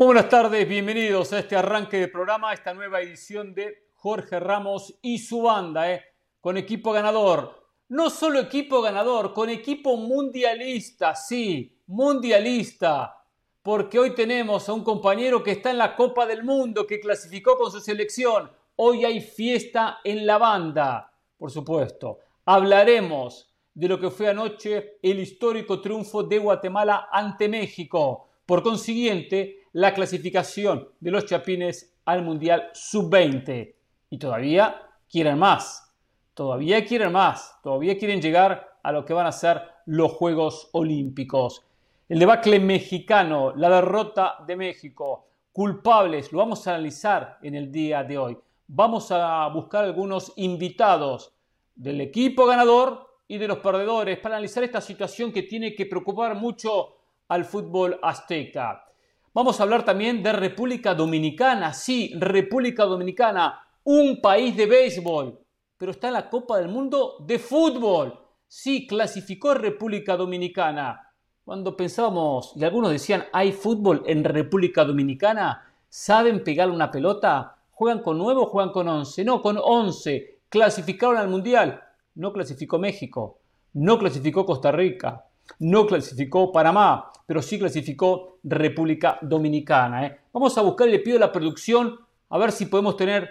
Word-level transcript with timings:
Muy 0.00 0.06
buenas 0.06 0.30
tardes, 0.30 0.66
bienvenidos 0.66 1.30
a 1.34 1.40
este 1.40 1.56
arranque 1.56 1.98
de 1.98 2.08
programa, 2.08 2.48
a 2.48 2.54
esta 2.54 2.72
nueva 2.72 3.02
edición 3.02 3.52
de 3.52 3.90
Jorge 3.96 4.40
Ramos 4.40 4.98
y 5.02 5.18
su 5.18 5.42
banda, 5.42 5.92
¿eh? 5.92 6.02
con 6.40 6.56
equipo 6.56 6.90
ganador. 6.92 7.66
No 7.90 8.08
solo 8.08 8.40
equipo 8.40 8.80
ganador, 8.80 9.34
con 9.34 9.50
equipo 9.50 9.98
mundialista, 9.98 11.14
sí, 11.14 11.76
mundialista. 11.88 13.14
Porque 13.62 13.98
hoy 13.98 14.14
tenemos 14.14 14.70
a 14.70 14.72
un 14.72 14.82
compañero 14.82 15.42
que 15.42 15.50
está 15.50 15.70
en 15.70 15.76
la 15.76 15.94
Copa 15.94 16.24
del 16.24 16.44
Mundo, 16.44 16.86
que 16.86 16.98
clasificó 16.98 17.58
con 17.58 17.70
su 17.70 17.80
selección. 17.80 18.50
Hoy 18.76 19.04
hay 19.04 19.20
fiesta 19.20 19.98
en 20.02 20.24
la 20.24 20.38
banda, 20.38 21.12
por 21.36 21.50
supuesto. 21.50 22.20
Hablaremos 22.46 23.54
de 23.74 23.88
lo 23.88 24.00
que 24.00 24.08
fue 24.08 24.30
anoche 24.30 24.96
el 25.02 25.20
histórico 25.20 25.78
triunfo 25.78 26.22
de 26.22 26.38
Guatemala 26.38 27.10
ante 27.12 27.50
México. 27.50 28.28
Por 28.46 28.62
consiguiente, 28.62 29.59
la 29.72 29.94
clasificación 29.94 30.88
de 30.98 31.10
los 31.10 31.26
Chapines 31.26 31.94
al 32.04 32.22
Mundial 32.22 32.70
Sub-20. 32.72 33.74
Y 34.10 34.18
todavía 34.18 34.82
quieren 35.08 35.38
más, 35.38 35.94
todavía 36.34 36.84
quieren 36.84 37.12
más, 37.12 37.56
todavía 37.62 37.96
quieren 37.96 38.20
llegar 38.20 38.78
a 38.82 38.92
lo 38.92 39.04
que 39.04 39.12
van 39.12 39.26
a 39.26 39.32
ser 39.32 39.62
los 39.86 40.12
Juegos 40.12 40.68
Olímpicos. 40.72 41.62
El 42.08 42.18
debacle 42.18 42.58
mexicano, 42.58 43.54
la 43.54 43.70
derrota 43.70 44.38
de 44.46 44.56
México, 44.56 45.28
culpables, 45.52 46.32
lo 46.32 46.38
vamos 46.38 46.66
a 46.66 46.74
analizar 46.74 47.38
en 47.42 47.54
el 47.54 47.70
día 47.70 48.02
de 48.02 48.18
hoy. 48.18 48.38
Vamos 48.66 49.10
a 49.12 49.46
buscar 49.48 49.84
algunos 49.84 50.32
invitados 50.36 51.32
del 51.74 52.00
equipo 52.00 52.46
ganador 52.46 53.06
y 53.28 53.38
de 53.38 53.46
los 53.46 53.58
perdedores 53.58 54.18
para 54.18 54.36
analizar 54.36 54.64
esta 54.64 54.80
situación 54.80 55.32
que 55.32 55.44
tiene 55.44 55.74
que 55.74 55.86
preocupar 55.86 56.34
mucho 56.34 56.96
al 57.28 57.44
fútbol 57.44 57.98
azteca. 58.02 58.89
Vamos 59.32 59.60
a 59.60 59.62
hablar 59.62 59.84
también 59.84 60.24
de 60.24 60.32
República 60.32 60.92
Dominicana. 60.92 61.72
Sí, 61.72 62.12
República 62.18 62.84
Dominicana, 62.84 63.60
un 63.84 64.20
país 64.20 64.56
de 64.56 64.66
béisbol, 64.66 65.38
pero 65.76 65.92
está 65.92 66.08
en 66.08 66.14
la 66.14 66.28
Copa 66.28 66.58
del 66.58 66.66
Mundo 66.66 67.14
de 67.20 67.38
fútbol. 67.38 68.18
Sí, 68.48 68.88
clasificó 68.88 69.54
República 69.54 70.16
Dominicana. 70.16 71.12
Cuando 71.44 71.76
pensábamos, 71.76 72.54
y 72.56 72.64
algunos 72.64 72.90
decían, 72.90 73.24
¿hay 73.32 73.52
fútbol 73.52 74.02
en 74.06 74.24
República 74.24 74.84
Dominicana? 74.84 75.64
¿Saben 75.88 76.42
pegar 76.42 76.68
una 76.68 76.90
pelota? 76.90 77.56
¿Juegan 77.70 78.02
con 78.02 78.18
nueve 78.18 78.40
o 78.42 78.46
juegan 78.46 78.72
con 78.72 78.88
once? 78.88 79.24
No, 79.24 79.40
con 79.40 79.60
once. 79.62 80.40
Clasificaron 80.48 81.16
al 81.16 81.28
Mundial. 81.28 81.80
No 82.16 82.32
clasificó 82.32 82.80
México. 82.80 83.38
No 83.74 83.96
clasificó 83.96 84.44
Costa 84.44 84.72
Rica. 84.72 85.24
No 85.58 85.86
clasificó 85.86 86.52
Panamá, 86.52 87.10
pero 87.26 87.42
sí 87.42 87.58
clasificó 87.58 88.38
República 88.42 89.18
Dominicana. 89.20 90.06
¿eh? 90.06 90.20
Vamos 90.32 90.56
a 90.56 90.62
buscar, 90.62 90.88
le 90.88 91.00
pido 91.00 91.16
a 91.16 91.20
la 91.20 91.32
producción, 91.32 91.98
a 92.28 92.38
ver 92.38 92.52
si 92.52 92.66
podemos 92.66 92.96
tener 92.96 93.28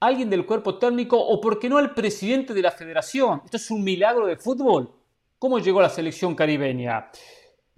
alguien 0.00 0.28
del 0.28 0.44
cuerpo 0.44 0.78
técnico 0.78 1.18
o, 1.18 1.40
por 1.40 1.58
qué 1.58 1.68
no, 1.68 1.78
al 1.78 1.94
presidente 1.94 2.52
de 2.52 2.62
la 2.62 2.70
federación. 2.70 3.42
Esto 3.44 3.56
es 3.56 3.70
un 3.70 3.82
milagro 3.82 4.26
de 4.26 4.36
fútbol. 4.36 4.92
¿Cómo 5.38 5.58
llegó 5.58 5.80
la 5.80 5.88
selección 5.88 6.34
caribeña? 6.34 7.10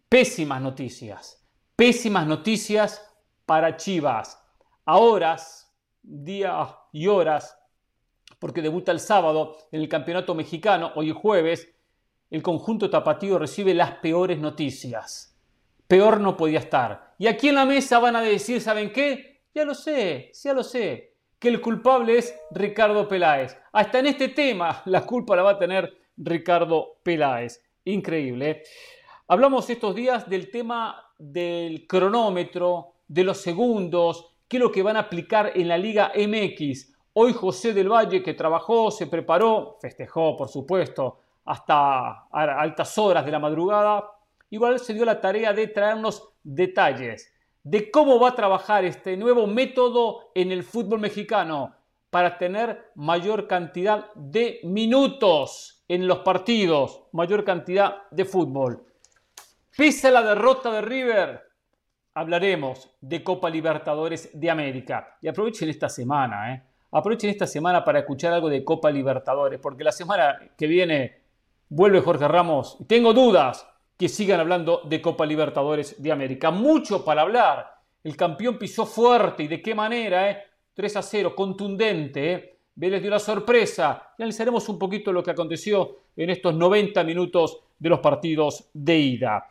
Pésimas 0.09 0.61
noticias. 0.61 1.45
Pésimas 1.75 2.27
noticias 2.27 3.03
para 3.45 3.77
Chivas. 3.77 4.43
A 4.85 4.99
horas, 4.99 5.73
días 6.03 6.69
y 6.93 7.09
horas, 7.09 7.59
porque 8.39 8.63
debuta 8.63 8.93
el 8.93 9.01
sábado 9.01 9.57
en 9.73 9.81
el 9.81 9.89
Campeonato 9.89 10.35
Mexicano, 10.35 10.93
hoy 10.95 11.13
jueves, 11.13 11.69
el 12.31 12.43
conjunto 12.43 12.91
tapatío 12.91 13.39
recibe 13.39 13.75
las 13.75 13.93
peores 13.93 14.39
noticias. 14.39 15.37
Peor 15.87 16.21
no 16.21 16.37
podía 16.37 16.59
estar. 16.59 17.15
Y 17.19 17.29
aquí 17.29 17.49
en 17.49 17.55
la 17.55 17.65
mesa 17.65 17.99
van 17.99 18.17
a 18.17 18.21
decir, 18.21 18.61
¿saben 18.61 18.93
qué? 18.93 19.43
Ya 19.55 19.65
lo 19.65 19.75
sé, 19.75 20.33
ya 20.43 20.53
lo 20.53 20.63
sé, 20.63 21.15
que 21.39 21.49
el 21.49 21.61
culpable 21.61 22.19
es 22.19 22.35
Ricardo 22.51 23.07
Peláez. 23.09 23.57
Hasta 23.73 24.01
en 24.01 24.07
este 24.07 24.29
tema 24.29 24.83
la 24.87 25.07
culpa 25.07 25.37
la 25.37 25.43
va 25.43 25.53
a 25.53 25.59
tener 25.59 25.97
Ricardo 26.17 26.97
Peláez. 27.03 27.63
Increíble. 27.85 28.51
¿eh? 28.51 28.63
Hablamos 29.29 29.71
estos 29.71 29.95
días 29.95 30.29
del 30.29 30.51
tema 30.51 31.13
del 31.19 31.87
cronómetro, 31.87 32.95
de 33.07 33.25
los 33.25 33.39
segundos, 33.39 34.35
qué 34.49 34.57
es 34.57 34.63
lo 34.63 34.73
que 34.73 34.83
van 34.83 34.97
a 34.97 35.01
aplicar 35.01 35.53
en 35.55 35.69
la 35.69 35.79
Liga 35.79 36.13
MX. 36.15 36.93
Hoy 37.13 37.33
José 37.33 37.73
del 37.73 37.91
Valle, 37.91 38.23
que 38.23 38.35
trabajó, 38.35 38.91
se 38.91 39.07
preparó, 39.07 39.79
festejó, 39.81 40.37
por 40.37 40.49
supuesto, 40.49 41.21
hasta 41.47 42.27
altas 42.31 42.99
horas 42.99 43.25
de 43.25 43.31
la 43.31 43.39
madrugada, 43.39 44.05
igual 44.51 44.79
se 44.79 44.95
dio 44.95 45.05
la 45.05 45.21
tarea 45.21 45.53
de 45.53 45.69
traernos 45.69 46.35
detalles 46.43 47.33
de 47.63 47.91
cómo 47.91 48.21
va 48.21 48.29
a 48.29 48.35
trabajar 48.35 48.85
este 48.85 49.17
nuevo 49.17 49.47
método 49.49 50.31
en 50.35 50.53
el 50.53 50.63
fútbol 50.63 51.01
mexicano 51.01 51.75
para 52.11 52.39
tener 52.39 52.93
mayor 52.95 53.49
cantidad 53.49 54.13
de 54.15 54.61
minutos 54.63 55.85
en 55.89 56.07
los 56.07 56.21
partidos, 56.21 57.03
mayor 57.11 57.45
cantidad 57.45 58.09
de 58.11 58.25
fútbol. 58.25 58.87
Pese 59.77 60.09
a 60.09 60.13
la 60.13 60.23
derrota 60.23 60.71
de 60.71 60.81
River, 60.81 61.43
hablaremos 62.15 62.89
de 63.01 63.25
Copa 63.25 63.51
Libertadores 63.51 64.31
de 64.33 64.49
América. 64.49 65.19
Y 65.21 65.27
aprovechen 65.27 65.69
esta 65.69 65.89
semana, 65.89 66.55
¿eh? 66.55 66.63
aprovechen 66.93 67.31
esta 67.31 67.49
semana 67.49 67.85
para 67.85 67.99
escuchar 67.99 68.33
algo 68.33 68.49
de 68.49 68.65
Copa 68.65 68.93
Libertadores, 68.93 69.59
porque 69.59 69.83
la 69.83 69.93
semana 69.93 70.39
que 70.57 70.69
viene 70.69 71.26
Vuelve 71.69 72.01
Jorge 72.01 72.29
Ramos. 72.29 72.79
Tengo 72.87 73.13
dudas 73.13 73.67
que 73.97 74.09
sigan 74.09 74.41
hablando 74.41 74.83
de 74.85 75.03
Copa 75.03 75.27
Libertadores 75.27 76.01
de 76.01 76.13
América. 76.13 76.51
Mucho 76.51 77.05
para 77.05 77.23
hablar. 77.23 77.67
El 78.05 78.17
campeón 78.17 78.57
pisó 78.57 78.87
fuerte 78.87 79.43
y 79.43 79.49
de 79.49 79.61
qué 79.61 79.75
manera, 79.75 80.31
¿eh? 80.31 80.43
3 80.75 80.97
a 80.97 81.03
0, 81.03 81.35
contundente. 81.35 82.33
¿eh? 82.33 82.59
Vélez 82.75 83.03
dio 83.03 83.11
la 83.11 83.19
sorpresa. 83.19 84.11
Y 84.17 84.23
analizaremos 84.23 84.69
un 84.69 84.79
poquito 84.79 85.13
lo 85.13 85.23
que 85.23 85.33
aconteció 85.33 86.03
en 86.15 86.31
estos 86.31 86.55
90 86.55 87.03
minutos 87.03 87.59
de 87.79 87.89
los 87.89 88.01
partidos 88.01 88.69
de 88.73 88.97
ida. 88.97 89.49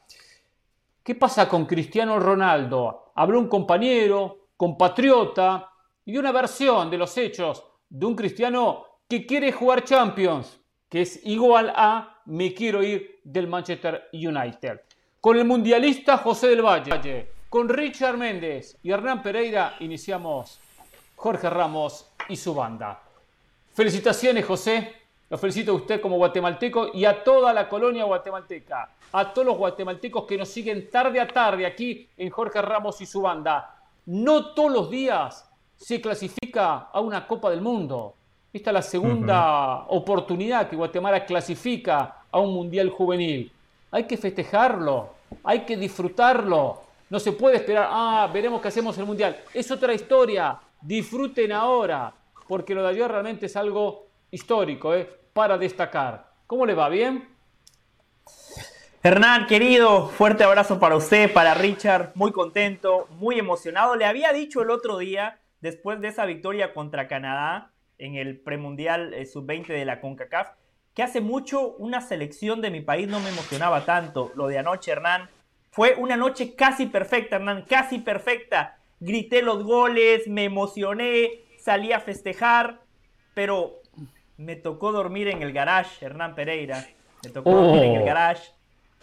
¿Qué 1.04 1.16
pasa 1.16 1.50
con 1.50 1.66
Cristiano 1.66 2.20
Ronaldo? 2.20 3.12
Habló 3.16 3.40
un 3.40 3.48
compañero, 3.48 4.48
compatriota, 4.56 5.70
y 6.06 6.12
dio 6.12 6.22
una 6.22 6.31
versión 6.31 6.90
de 6.90 6.98
los 6.98 7.18
hechos 7.18 7.64
de 7.90 8.06
un 8.06 8.16
cristiano 8.16 8.86
que 9.08 9.25
quiere 9.25 9.52
jugar 9.52 9.84
Champions, 9.84 10.59
que 10.95 11.01
es 11.01 11.19
igual 11.25 11.73
a 11.75 12.22
me 12.23 12.53
quiero 12.53 12.81
ir 12.81 13.19
del 13.22 13.47
Manchester 13.47 14.07
United. 14.13 14.79
Con 15.19 15.35
el 15.35 15.44
mundialista 15.44 16.19
José 16.19 16.47
del 16.47 16.61
Valle, 16.61 17.31
con 17.50 17.67
Richard 17.67 18.16
Méndez 18.16 18.78
y 18.81 18.91
Hernán 18.91 19.22
Pereira 19.22 19.75
iniciamos 19.81 20.57
Jorge 21.17 21.50
Ramos 21.50 22.09
y 22.29 22.38
su 22.38 22.56
banda. 22.56 23.03
Felicitaciones 23.73 24.45
José, 24.45 24.94
lo 25.29 25.38
felicito 25.38 25.73
a 25.73 25.75
usted 25.75 26.00
como 26.00 26.16
guatemalteco 26.16 26.91
y 26.94 27.03
a 27.03 27.25
toda 27.25 27.51
la 27.51 27.67
colonia 27.67 28.06
guatemalteca, 28.06 28.91
a 29.12 29.33
todos 29.33 29.47
los 29.47 29.57
guatemaltecos 29.57 30.23
que 30.23 30.38
nos 30.38 30.47
siguen 30.47 30.89
tarde 30.89 31.19
a 31.19 31.27
tarde 31.27 31.66
aquí 31.66 32.07
en 32.16 32.29
Jorge 32.29 32.62
Ramos 32.62 33.01
y 33.01 33.06
su 33.06 33.19
banda. 33.19 33.83
No 34.06 34.53
todos 34.53 34.72
los 34.72 34.89
días 34.89 35.45
se 35.75 36.00
clasifica 36.00 36.88
a 36.94 37.01
una 37.01 37.27
Copa 37.27 37.50
del 37.50 37.59
Mundo. 37.59 38.16
Esta 38.56 38.70
es 38.70 38.74
la 38.74 38.82
segunda 38.82 39.80
oportunidad 39.90 40.70
que 40.70 40.78
Guatemala 40.78 41.26
clasifica 41.26 42.20
a 42.32 42.40
un 42.40 42.54
Mundial 42.54 42.90
Juvenil. 42.90 43.52
Hay 43.92 44.06
que 44.06 44.16
festejarlo, 44.16 45.10
hay 45.44 45.66
que 45.66 45.76
disfrutarlo. 45.76 46.82
No 47.10 47.20
se 47.20 47.34
puede 47.34 47.58
esperar, 47.58 47.90
ah, 47.92 48.30
veremos 48.34 48.62
qué 48.62 48.70
hacemos 48.70 48.96
en 48.96 49.02
el 49.02 49.08
Mundial. 49.08 49.38
Es 49.54 49.70
otra 49.72 49.94
historia. 49.94 50.58
Disfruten 50.80 51.52
ahora, 51.52 52.13
porque 52.48 52.74
lo 52.74 52.84
de 52.84 52.92
ayer 52.92 53.12
realmente 53.12 53.48
es 53.48 53.57
algo 53.57 54.06
histórico, 54.31 54.96
¿eh? 54.96 55.06
para 55.34 55.58
destacar. 55.58 56.25
¿Cómo 56.48 56.66
le 56.66 56.75
va? 56.75 56.88
¿Bien? 56.88 57.28
Hernán, 59.04 59.48
querido, 59.48 60.08
fuerte 60.08 60.46
abrazo 60.46 60.80
para 60.80 60.96
usted, 60.96 61.34
para 61.34 61.56
Richard, 61.56 62.13
muy 62.16 62.31
contento, 62.31 63.10
muy 63.19 63.38
emocionado. 63.38 63.98
Le 63.98 64.06
había 64.06 64.31
dicho 64.31 64.62
el 64.62 64.69
otro 64.69 64.98
día, 64.98 65.42
después 65.60 66.00
de 66.00 66.08
esa 66.08 66.25
victoria 66.25 66.74
contra 66.74 67.10
Canadá, 67.10 67.74
en 67.97 68.15
el 68.15 68.39
premundial 68.39 69.13
eh, 69.13 69.25
sub-20 69.25 69.68
de 69.68 69.86
la 69.86 70.01
CONCACAF, 70.01 70.50
que 70.94 71.03
hace 71.03 71.21
mucho 71.21 71.75
una 71.75 72.01
selección 72.01 72.62
de 72.62 72.71
mi 72.71 72.81
país 72.81 73.07
no 73.07 73.19
me 73.19 73.30
emocionaba 73.30 73.86
tanto. 73.86 74.31
Lo 74.36 74.47
de 74.47 74.59
anoche, 74.59 74.92
Hernán, 74.92 75.30
fue 75.71 75.95
una 75.95 76.15
noche 76.15 76.56
casi 76.56 76.86
perfecta, 76.86 77.36
Hernán, 77.36 77.65
casi 77.68 78.00
perfecta. 78.00 78.77
Grité 79.00 79.42
los 79.42 79.63
goles, 79.63 80.27
me 80.27 80.45
emocioné, 80.45 81.42
salí 81.57 81.92
a 81.92 82.00
festejar, 82.00 82.80
pero 83.33 83.81
me 84.38 84.56
tocó 84.56 84.91
dormir 84.91 85.27
en 85.27 85.41
el 85.41 85.51
garage, 85.51 86.06
Hernán 86.06 86.33
Pereira. 86.36 86.86
Me 87.24 87.30
tocó 87.30 87.51
dormir 87.51 87.83
en 87.83 87.95
el 87.95 88.01
oh. 88.03 88.06
garage. 88.06 88.51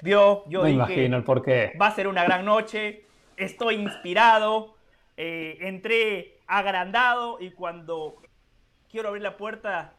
Vio, 0.01 0.45
yo 0.49 0.65
dije, 0.65 0.75
imagino 0.75 1.17
el 1.17 1.25
porqué. 1.25 1.73
va 1.81 1.89
a 1.89 1.95
ser 1.95 2.09
una 2.09 2.25
gran 2.25 2.45
noche, 2.45 3.05
estoy 3.37 3.77
inspirado, 3.77 4.75
eh, 5.17 5.59
entré 5.61 6.39
agrandado 6.47 7.39
y 7.41 7.51
cuando 7.53 8.17
quiero 8.93 9.09
abrir 9.09 9.23
la 9.23 9.39
puerta 9.39 9.95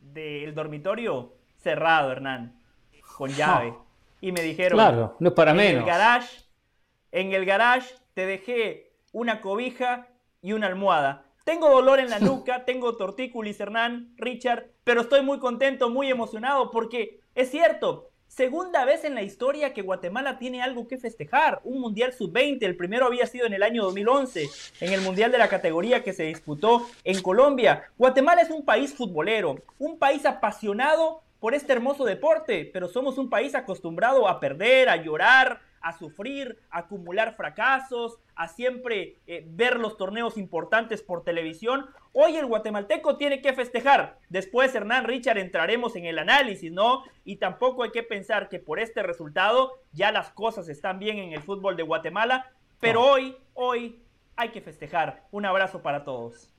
del 0.00 0.54
dormitorio 0.54 1.34
cerrado, 1.58 2.10
Hernán, 2.10 2.58
con 3.16 3.30
llave. 3.30 3.74
Y 4.20 4.32
me 4.32 4.40
dijeron, 4.40 4.78
claro, 4.78 5.16
no 5.20 5.28
es 5.28 5.34
para 5.34 5.50
en 5.50 5.56
menos. 5.58 5.82
El 5.82 5.86
garage, 5.86 6.44
en 7.12 7.32
el 7.34 7.44
garage 7.44 7.94
te 8.14 8.24
dejé 8.26 8.92
una 9.12 9.42
cobija 9.42 10.08
y 10.40 10.54
una 10.54 10.66
almohada. 10.66 11.26
Tengo 11.44 11.68
dolor 11.68 12.00
en 12.00 12.08
la 12.08 12.18
nuca, 12.20 12.64
tengo 12.64 12.96
tortícolis, 12.96 13.60
Hernán, 13.60 14.14
Richard, 14.16 14.70
pero 14.82 15.02
estoy 15.02 15.20
muy 15.20 15.38
contento, 15.38 15.90
muy 15.90 16.10
emocionado 16.10 16.70
porque 16.70 17.20
es 17.34 17.50
cierto, 17.50 18.10
segunda 18.34 18.84
vez 18.84 19.04
en 19.04 19.14
la 19.14 19.22
historia 19.22 19.72
que 19.72 19.82
Guatemala 19.82 20.38
tiene 20.38 20.60
algo 20.60 20.88
que 20.88 20.98
festejar, 20.98 21.60
un 21.62 21.80
Mundial 21.80 22.12
Sub-20, 22.12 22.62
el 22.62 22.76
primero 22.76 23.06
había 23.06 23.26
sido 23.26 23.46
en 23.46 23.52
el 23.52 23.62
año 23.62 23.84
2011, 23.84 24.48
en 24.80 24.92
el 24.92 25.02
Mundial 25.02 25.30
de 25.30 25.38
la 25.38 25.48
categoría 25.48 26.02
que 26.02 26.12
se 26.12 26.24
disputó 26.24 26.84
en 27.04 27.22
Colombia. 27.22 27.84
Guatemala 27.96 28.42
es 28.42 28.50
un 28.50 28.64
país 28.64 28.92
futbolero, 28.92 29.62
un 29.78 29.98
país 29.98 30.26
apasionado 30.26 31.22
por 31.38 31.54
este 31.54 31.74
hermoso 31.74 32.04
deporte, 32.04 32.68
pero 32.72 32.88
somos 32.88 33.18
un 33.18 33.30
país 33.30 33.54
acostumbrado 33.54 34.26
a 34.26 34.40
perder, 34.40 34.88
a 34.88 34.96
llorar, 34.96 35.60
a 35.84 35.92
sufrir, 35.92 36.58
a 36.70 36.80
acumular 36.80 37.36
fracasos, 37.36 38.18
a 38.34 38.48
siempre 38.48 39.18
eh, 39.26 39.44
ver 39.46 39.78
los 39.78 39.98
torneos 39.98 40.38
importantes 40.38 41.02
por 41.02 41.24
televisión. 41.24 41.86
Hoy 42.14 42.36
el 42.36 42.46
guatemalteco 42.46 43.18
tiene 43.18 43.42
que 43.42 43.52
festejar. 43.52 44.18
Después, 44.30 44.74
Hernán 44.74 45.04
Richard, 45.04 45.36
entraremos 45.36 45.94
en 45.94 46.06
el 46.06 46.18
análisis, 46.18 46.72
¿no? 46.72 47.04
Y 47.24 47.36
tampoco 47.36 47.82
hay 47.82 47.90
que 47.90 48.02
pensar 48.02 48.48
que 48.48 48.58
por 48.58 48.80
este 48.80 49.02
resultado 49.02 49.72
ya 49.92 50.10
las 50.10 50.30
cosas 50.30 50.70
están 50.70 50.98
bien 50.98 51.18
en 51.18 51.34
el 51.34 51.42
fútbol 51.42 51.76
de 51.76 51.82
Guatemala, 51.82 52.50
pero 52.80 53.02
hoy, 53.02 53.36
hoy 53.52 54.02
hay 54.36 54.48
que 54.48 54.62
festejar. 54.62 55.26
Un 55.30 55.44
abrazo 55.44 55.82
para 55.82 56.02
todos. 56.02 56.50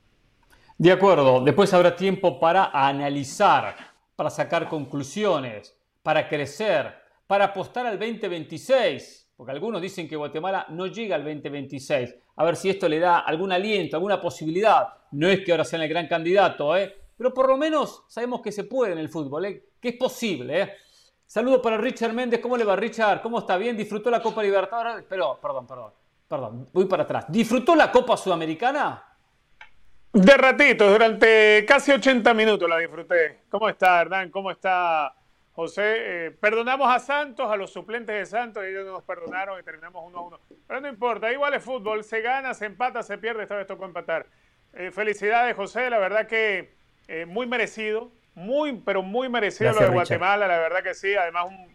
De 0.78 0.92
acuerdo, 0.92 1.42
después 1.42 1.74
habrá 1.74 1.96
tiempo 1.96 2.38
para 2.38 2.66
analizar, 2.66 3.74
para 4.14 4.30
sacar 4.30 4.68
conclusiones, 4.68 5.76
para 6.04 6.28
crecer 6.28 7.05
para 7.26 7.46
apostar 7.46 7.86
al 7.86 7.98
2026, 7.98 9.32
porque 9.36 9.52
algunos 9.52 9.82
dicen 9.82 10.08
que 10.08 10.16
Guatemala 10.16 10.66
no 10.70 10.86
llega 10.86 11.16
al 11.16 11.24
2026. 11.24 12.14
A 12.36 12.44
ver 12.44 12.56
si 12.56 12.70
esto 12.70 12.88
le 12.88 12.98
da 12.98 13.20
algún 13.20 13.52
aliento, 13.52 13.96
alguna 13.96 14.20
posibilidad. 14.20 14.88
No 15.12 15.28
es 15.28 15.44
que 15.44 15.52
ahora 15.52 15.64
sean 15.64 15.82
el 15.82 15.88
gran 15.88 16.06
candidato, 16.06 16.76
¿eh? 16.76 16.94
pero 17.16 17.32
por 17.32 17.48
lo 17.48 17.56
menos 17.56 18.04
sabemos 18.08 18.40
que 18.40 18.52
se 18.52 18.64
puede 18.64 18.92
en 18.92 18.98
el 18.98 19.08
fútbol, 19.08 19.44
¿eh? 19.46 19.64
que 19.80 19.90
es 19.90 19.96
posible. 19.96 20.62
¿eh? 20.62 20.72
Saludos 21.26 21.60
para 21.62 21.76
Richard 21.76 22.12
Méndez. 22.12 22.40
¿Cómo 22.40 22.56
le 22.56 22.64
va, 22.64 22.76
Richard? 22.76 23.20
¿Cómo 23.22 23.40
está? 23.40 23.56
¿Bien? 23.56 23.76
¿Disfrutó 23.76 24.10
la 24.10 24.22
Copa 24.22 24.42
Libertadores? 24.42 25.04
Pero, 25.08 25.38
perdón, 25.40 25.66
perdón, 25.66 25.92
perdón, 26.28 26.68
voy 26.72 26.84
para 26.84 27.02
atrás. 27.02 27.26
¿Disfrutó 27.28 27.74
la 27.74 27.90
Copa 27.90 28.16
Sudamericana? 28.16 29.02
De 30.12 30.36
ratito, 30.36 30.90
durante 30.90 31.64
casi 31.66 31.92
80 31.92 32.32
minutos 32.32 32.68
la 32.68 32.78
disfruté. 32.78 33.42
¿Cómo 33.50 33.68
está, 33.68 34.00
Hernán? 34.00 34.30
¿Cómo 34.30 34.50
está 34.50 35.14
José, 35.56 36.26
eh, 36.26 36.30
perdonamos 36.32 36.86
a 36.94 36.98
Santos, 36.98 37.50
a 37.50 37.56
los 37.56 37.72
suplentes 37.72 38.14
de 38.14 38.26
Santos, 38.26 38.62
ellos 38.62 38.84
nos 38.84 39.02
perdonaron 39.02 39.58
y 39.58 39.62
terminamos 39.62 40.04
uno 40.06 40.18
a 40.18 40.20
uno. 40.20 40.40
Pero 40.66 40.82
no 40.82 40.88
importa, 40.88 41.32
igual 41.32 41.54
es 41.54 41.64
fútbol, 41.64 42.04
se 42.04 42.20
gana, 42.20 42.52
se 42.52 42.66
empata, 42.66 43.02
se 43.02 43.16
pierde, 43.16 43.44
esta 43.44 43.56
vez 43.56 43.66
tocó 43.66 43.86
empatar. 43.86 44.26
Eh, 44.74 44.90
felicidades, 44.90 45.56
José, 45.56 45.88
la 45.88 45.98
verdad 45.98 46.26
que 46.26 46.74
eh, 47.08 47.24
muy 47.24 47.46
merecido, 47.46 48.12
muy, 48.34 48.82
pero 48.84 49.02
muy 49.02 49.30
merecido 49.30 49.72
lo 49.72 49.80
de 49.80 49.88
Guatemala, 49.88 50.46
la 50.46 50.58
verdad 50.58 50.82
que 50.82 50.92
sí, 50.92 51.14
además 51.14 51.46
un, 51.46 51.74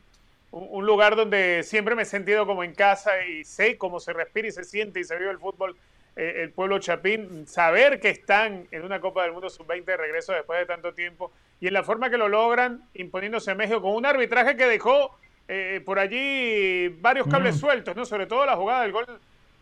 un, 0.52 0.86
lugar 0.86 1.16
donde 1.16 1.64
siempre 1.64 1.96
me 1.96 2.04
he 2.04 2.06
sentido 2.06 2.46
como 2.46 2.64
en 2.64 2.76
casa 2.76 3.26
y 3.26 3.44
sé 3.44 3.80
cómo 3.80 4.00
se 4.00 4.14
respira 4.14 4.48
y 4.48 4.52
se 4.52 4.64
siente 4.64 5.00
y 5.00 5.06
se 5.06 5.18
vive 5.18 5.32
el 5.32 5.40
fútbol 5.40 5.76
el 6.16 6.52
pueblo 6.52 6.80
chapín, 6.80 7.48
saber 7.48 8.00
que 8.00 8.10
están 8.10 8.68
en 8.72 8.84
una 8.84 9.00
Copa 9.00 9.24
del 9.24 9.32
Mundo 9.32 9.50
sub-20 9.50 9.86
de 9.86 9.98
regreso 9.98 10.34
después 10.34 10.60
de 10.60 10.66
tanto 10.66 10.94
tiempo 10.94 11.32
y 11.60 11.68
en 11.68 11.74
la 11.74 11.84
forma 11.84 12.10
que 12.10 12.18
lo 12.18 12.28
logran, 12.28 12.82
imponiéndose 12.94 13.52
a 13.52 13.56
México 13.56 13.82
con 13.82 13.96
un 13.96 14.06
arbitraje 14.06 14.58
que 14.58 14.66
dejó 14.66 15.16
eh, 15.48 15.82
por 15.86 16.00
allí 16.00 16.90
varios 17.00 17.28
cables 17.28 17.58
sueltos, 17.58 17.96
¿no? 17.96 18.06
Sobre 18.06 18.26
todo 18.26 18.46
la 18.46 18.56
jugada 18.56 18.82
del 18.82 18.92
gol 18.92 19.06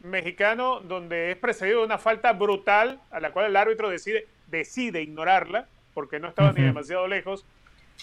mexicano, 0.03 0.79
donde 0.79 1.31
es 1.31 1.37
precedido 1.37 1.79
de 1.79 1.85
una 1.85 1.97
falta 1.97 2.31
brutal 2.33 2.99
a 3.11 3.19
la 3.19 3.31
cual 3.31 3.47
el 3.47 3.55
árbitro 3.55 3.89
decide, 3.89 4.27
decide 4.47 5.01
ignorarla, 5.01 5.67
porque 5.93 6.19
no 6.19 6.29
estaba 6.29 6.51
ni 6.53 6.63
demasiado 6.63 7.07
lejos, 7.07 7.45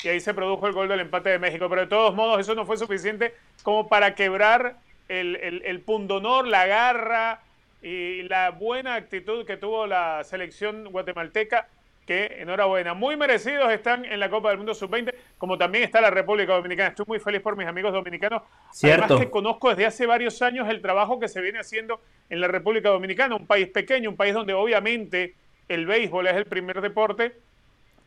y 0.04 0.08
ahí 0.08 0.20
se 0.20 0.34
produjo 0.34 0.66
el 0.66 0.74
gol 0.74 0.88
del 0.88 1.00
empate 1.00 1.30
de 1.30 1.38
México. 1.38 1.68
Pero 1.70 1.82
de 1.82 1.86
todos 1.86 2.14
modos, 2.14 2.40
eso 2.40 2.54
no 2.54 2.66
fue 2.66 2.76
suficiente 2.76 3.34
como 3.62 3.88
para 3.88 4.14
quebrar 4.14 4.76
el, 5.08 5.36
el, 5.36 5.62
el 5.64 5.80
pundonor, 5.80 6.46
la 6.46 6.66
garra 6.66 7.40
y 7.86 8.22
la 8.24 8.50
buena 8.50 8.96
actitud 8.96 9.46
que 9.46 9.56
tuvo 9.56 9.86
la 9.86 10.24
selección 10.24 10.90
guatemalteca 10.90 11.68
que 12.04 12.38
enhorabuena, 12.40 12.94
muy 12.94 13.16
merecidos 13.16 13.72
están 13.72 14.04
en 14.04 14.18
la 14.18 14.28
Copa 14.28 14.48
del 14.48 14.58
Mundo 14.58 14.74
Sub-20, 14.74 15.14
como 15.38 15.56
también 15.56 15.84
está 15.84 16.00
la 16.00 16.10
República 16.10 16.54
Dominicana. 16.54 16.88
Estoy 16.88 17.04
muy 17.06 17.20
feliz 17.20 17.42
por 17.42 17.56
mis 17.56 17.66
amigos 17.66 17.92
dominicanos. 17.92 18.42
Cierto. 18.72 19.04
Además 19.04 19.20
que 19.20 19.30
conozco 19.30 19.70
desde 19.70 19.86
hace 19.86 20.04
varios 20.04 20.42
años 20.42 20.68
el 20.68 20.82
trabajo 20.82 21.20
que 21.20 21.28
se 21.28 21.40
viene 21.40 21.60
haciendo 21.60 22.00
en 22.28 22.40
la 22.40 22.48
República 22.48 22.88
Dominicana, 22.88 23.36
un 23.36 23.46
país 23.46 23.68
pequeño, 23.68 24.10
un 24.10 24.16
país 24.16 24.34
donde 24.34 24.52
obviamente 24.52 25.34
el 25.68 25.86
béisbol 25.86 26.26
es 26.26 26.34
el 26.34 26.46
primer 26.46 26.80
deporte 26.80 27.36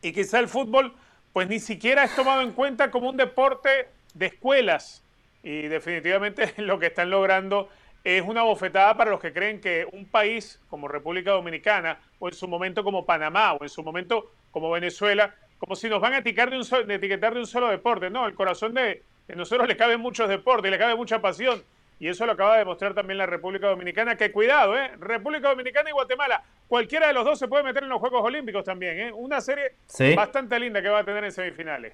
y 0.02 0.12
quizá 0.12 0.40
el 0.40 0.48
fútbol 0.48 0.92
pues 1.32 1.48
ni 1.48 1.58
siquiera 1.58 2.04
es 2.04 2.14
tomado 2.14 2.42
en 2.42 2.52
cuenta 2.52 2.90
como 2.90 3.08
un 3.08 3.16
deporte 3.16 3.88
de 4.12 4.26
escuelas 4.26 5.02
y 5.42 5.62
definitivamente 5.68 6.52
lo 6.58 6.78
que 6.78 6.86
están 6.86 7.08
logrando 7.08 7.70
es 8.04 8.22
una 8.22 8.42
bofetada 8.42 8.96
para 8.96 9.10
los 9.10 9.20
que 9.20 9.32
creen 9.32 9.60
que 9.60 9.86
un 9.92 10.06
país 10.06 10.60
como 10.68 10.88
República 10.88 11.32
Dominicana 11.32 11.98
o 12.18 12.28
en 12.28 12.34
su 12.34 12.48
momento 12.48 12.82
como 12.82 13.04
Panamá 13.04 13.52
o 13.54 13.62
en 13.62 13.68
su 13.68 13.82
momento 13.82 14.30
como 14.50 14.70
Venezuela, 14.70 15.34
como 15.58 15.76
si 15.76 15.88
nos 15.88 16.00
van 16.00 16.14
a 16.14 16.18
etiquetar 16.18 16.50
de 16.50 16.56
un 16.56 16.64
solo, 16.64 16.92
etiquetar 16.92 17.34
de 17.34 17.40
un 17.40 17.46
solo 17.46 17.68
deporte. 17.68 18.08
No, 18.10 18.26
el 18.26 18.34
corazón 18.34 18.74
de, 18.74 19.02
nosotros 19.28 19.68
le 19.68 19.76
cabe 19.76 19.96
muchos 19.96 20.28
deportes, 20.28 20.70
le 20.70 20.78
cabe 20.78 20.94
mucha 20.94 21.20
pasión. 21.20 21.62
Y 21.98 22.08
eso 22.08 22.24
lo 22.24 22.32
acaba 22.32 22.54
de 22.54 22.60
demostrar 22.60 22.94
también 22.94 23.18
la 23.18 23.26
República 23.26 23.68
Dominicana, 23.68 24.16
que 24.16 24.32
cuidado, 24.32 24.74
¿eh? 24.78 24.90
República 24.98 25.50
Dominicana 25.50 25.90
y 25.90 25.92
Guatemala, 25.92 26.42
cualquiera 26.66 27.08
de 27.08 27.12
los 27.12 27.26
dos 27.26 27.38
se 27.38 27.46
puede 27.46 27.62
meter 27.62 27.82
en 27.82 27.90
los 27.90 28.00
Juegos 28.00 28.24
Olímpicos 28.24 28.64
también, 28.64 28.98
¿eh? 28.98 29.12
Una 29.12 29.42
serie 29.42 29.74
bastante 30.16 30.58
linda 30.58 30.80
que 30.80 30.88
va 30.88 31.00
a 31.00 31.04
tener 31.04 31.24
en 31.24 31.32
semifinales. 31.32 31.92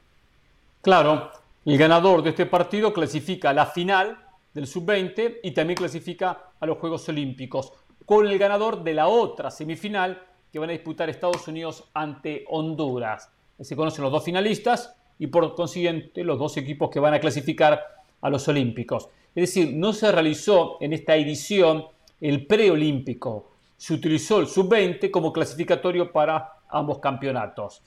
Claro, 0.81 1.33
el 1.65 1.77
ganador 1.77 2.23
de 2.23 2.31
este 2.31 2.47
partido 2.47 2.93
clasifica 2.93 3.51
a 3.51 3.53
la 3.53 3.67
final 3.67 4.17
del 4.57 4.67
sub-20 4.67 5.41
y 5.43 5.51
también 5.51 5.77
clasifica 5.77 6.51
a 6.59 6.65
los 6.65 6.79
Juegos 6.79 7.07
Olímpicos, 7.11 7.75
con 8.07 8.27
el 8.27 8.39
ganador 8.39 8.83
de 8.83 8.95
la 8.95 9.07
otra 9.07 9.51
semifinal 9.51 10.23
que 10.51 10.59
van 10.59 10.71
a 10.71 10.73
disputar 10.73 11.11
Estados 11.11 11.47
Unidos 11.47 11.85
ante 11.93 12.47
Honduras. 12.49 13.31
Se 13.61 13.77
conocen 13.77 14.05
los 14.05 14.13
dos 14.13 14.25
finalistas 14.25 14.97
y 15.19 15.27
por 15.27 15.55
consiguiente 15.55 16.25
los 16.25 16.39
dos 16.39 16.57
equipos 16.57 16.89
que 16.89 17.01
van 17.01 17.13
a 17.13 17.21
clasificar 17.21 17.83
a 18.23 18.31
los 18.31 18.49
Olímpicos. 18.49 19.11
Es 19.35 19.55
decir, 19.55 19.75
no 19.75 19.93
se 19.93 20.11
realizó 20.11 20.79
en 20.81 20.95
esta 20.95 21.17
edición 21.17 21.85
el 22.19 22.47
preolímpico, 22.47 23.51
se 23.77 23.93
utilizó 23.93 24.41
el 24.41 24.47
sub-20 24.47 25.11
como 25.11 25.35
clasificatorio 25.35 26.11
para 26.11 26.61
ambos 26.71 26.99
campeonatos. 26.99 27.83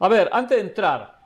A 0.00 0.08
ver, 0.08 0.28
antes 0.32 0.56
de 0.56 0.68
entrar, 0.68 1.20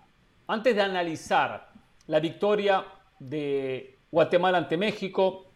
antes 0.48 0.76
de 0.76 0.82
analizar 0.82 1.70
la 2.08 2.20
victoria 2.20 2.84
de 3.18 3.91
Guatemala 4.12 4.58
ante 4.58 4.76
México, 4.76 5.46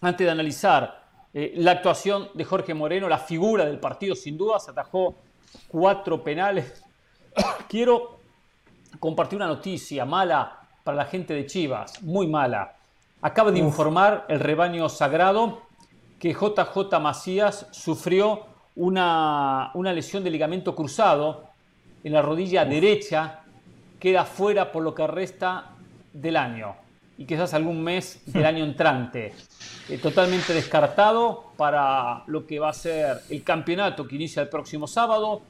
antes 0.00 0.26
de 0.26 0.30
analizar 0.32 1.04
eh, 1.32 1.52
la 1.54 1.70
actuación 1.70 2.28
de 2.34 2.44
Jorge 2.44 2.74
Moreno, 2.74 3.08
la 3.08 3.18
figura 3.18 3.64
del 3.64 3.78
partido 3.78 4.16
sin 4.16 4.36
duda, 4.36 4.58
se 4.58 4.72
atajó 4.72 5.14
cuatro 5.68 6.22
penales. 6.24 6.82
Quiero 7.68 8.18
compartir 8.98 9.36
una 9.36 9.46
noticia 9.46 10.04
mala 10.04 10.58
para 10.82 10.96
la 10.96 11.04
gente 11.04 11.34
de 11.34 11.46
Chivas, 11.46 12.02
muy 12.02 12.26
mala. 12.26 12.74
Acaba 13.22 13.52
de 13.52 13.60
informar 13.60 14.26
el 14.28 14.40
rebaño 14.40 14.88
sagrado 14.88 15.62
que 16.18 16.32
JJ 16.32 16.98
Macías 17.00 17.68
sufrió 17.70 18.44
una, 18.74 19.70
una 19.74 19.92
lesión 19.92 20.24
de 20.24 20.30
ligamento 20.30 20.74
cruzado 20.74 21.44
en 22.02 22.12
la 22.12 22.22
rodilla 22.22 22.64
derecha, 22.64 23.44
queda 24.00 24.24
fuera 24.24 24.72
por 24.72 24.82
lo 24.82 24.96
que 24.96 25.06
resta 25.06 25.70
del 26.12 26.36
año 26.36 26.83
y 27.16 27.24
quizás 27.24 27.54
algún 27.54 27.82
mes 27.82 28.20
del 28.26 28.44
año 28.44 28.64
entrante. 28.64 29.32
Eh, 29.88 29.98
totalmente 29.98 30.52
descartado 30.52 31.52
para 31.56 32.24
lo 32.26 32.46
que 32.46 32.58
va 32.58 32.70
a 32.70 32.72
ser 32.72 33.18
el 33.30 33.42
campeonato 33.42 34.06
que 34.06 34.16
inicia 34.16 34.42
el 34.42 34.48
próximo 34.48 34.86
sábado, 34.86 35.42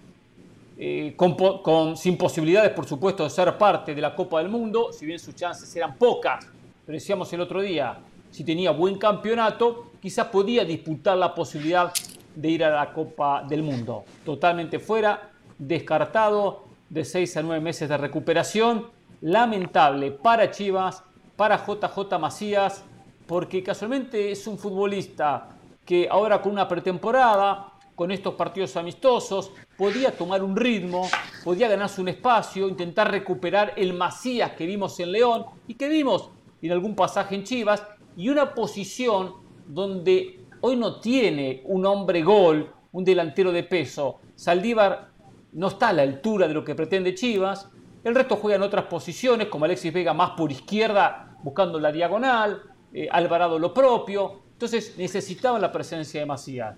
eh, 0.77 1.15
con, 1.17 1.97
sin 1.97 2.19
posibilidades, 2.19 2.73
por 2.73 2.87
supuesto, 2.87 3.23
de 3.23 3.31
ser 3.31 3.57
parte 3.57 3.95
de 3.95 4.01
la 4.01 4.15
Copa 4.15 4.41
del 4.41 4.49
Mundo, 4.49 4.93
si 4.93 5.07
bien 5.07 5.19
sus 5.19 5.35
chances 5.35 5.75
eran 5.77 5.97
pocas, 5.97 6.47
pero 6.85 6.97
decíamos 6.97 7.33
el 7.33 7.41
otro 7.41 7.63
día, 7.63 7.99
si 8.31 8.43
tenía 8.43 8.73
buen 8.73 8.99
campeonato, 8.99 9.93
quizás 10.03 10.27
podía 10.27 10.65
disputar 10.65 11.17
la 11.17 11.33
posibilidad 11.33 11.93
de 12.35 12.49
ir 12.49 12.65
a 12.65 12.71
la 12.71 12.93
Copa 12.93 13.45
del 13.49 13.63
Mundo. 13.63 14.05
Totalmente 14.25 14.81
fuera, 14.81 15.31
descartado, 15.57 16.65
de 16.91 17.05
6 17.05 17.37
a 17.37 17.43
9 17.43 17.61
meses 17.61 17.89
de 17.89 17.97
recuperación, 17.97 18.89
lamentable 19.21 20.11
para 20.11 20.51
Chivas, 20.51 21.05
para 21.37 21.65
JJ 21.65 22.19
Macías, 22.19 22.85
porque 23.27 23.63
casualmente 23.63 24.31
es 24.31 24.47
un 24.47 24.59
futbolista 24.59 25.49
que 25.85 26.09
ahora 26.11 26.41
con 26.41 26.53
una 26.53 26.69
pretemporada, 26.69 27.73
con 27.95 28.11
estos 28.11 28.35
partidos 28.35 28.77
amistosos, 28.77 29.53
podía 29.77 30.17
tomar 30.17 30.43
un 30.43 30.57
ritmo, 30.57 31.09
podía 31.45 31.69
ganarse 31.69 32.01
un 32.01 32.09
espacio, 32.09 32.69
intentar 32.69 33.11
recuperar 33.11 33.75
el 33.77 33.95
Macías 33.95 34.53
que 34.53 34.67
vimos 34.67 34.99
en 35.01 35.13
León 35.13 35.47
y 35.69 35.75
que 35.75 35.89
vimos 35.89 36.31
en 36.61 36.73
algún 36.73 36.95
pasaje 36.95 37.35
en 37.35 37.45
Chivas, 37.45 37.83
y 38.17 38.29
una 38.29 38.55
posición 38.55 39.35
donde 39.67 40.41
hoy 40.61 40.77
no 40.77 41.01
tiene 41.01 41.63
un 41.67 41.85
hombre 41.85 42.23
gol, 42.23 42.73
un 42.93 43.05
delantero 43.05 43.53
de 43.53 43.65
peso. 43.65 44.21
Saldívar 44.35 45.11
no 45.53 45.69
está 45.69 45.89
a 45.89 45.93
la 45.93 46.03
altura 46.03 46.49
de 46.49 46.55
lo 46.55 46.65
que 46.65 46.75
pretende 46.75 47.15
Chivas. 47.15 47.69
El 48.05 48.15
resto 48.15 48.37
juega 48.37 48.57
en 48.57 48.63
otras 48.63 48.85
posiciones, 48.85 49.49
como 49.49 49.65
Alexis 49.65 49.93
Vega 49.93 50.13
más 50.13 50.33
por 50.33 50.53
izquierda, 50.53 51.37
buscando 51.43 51.81
la 51.81 51.91
diagonal, 51.91 52.63
eh, 52.93 53.09
Alvarado 53.11 53.59
lo 53.59 53.73
propio. 53.73 54.43
Entonces 54.53 54.95
necesitaban 54.99 55.63
la 55.63 55.73
presencia 55.73 56.21
de 56.21 56.27
Macías. 56.27 56.77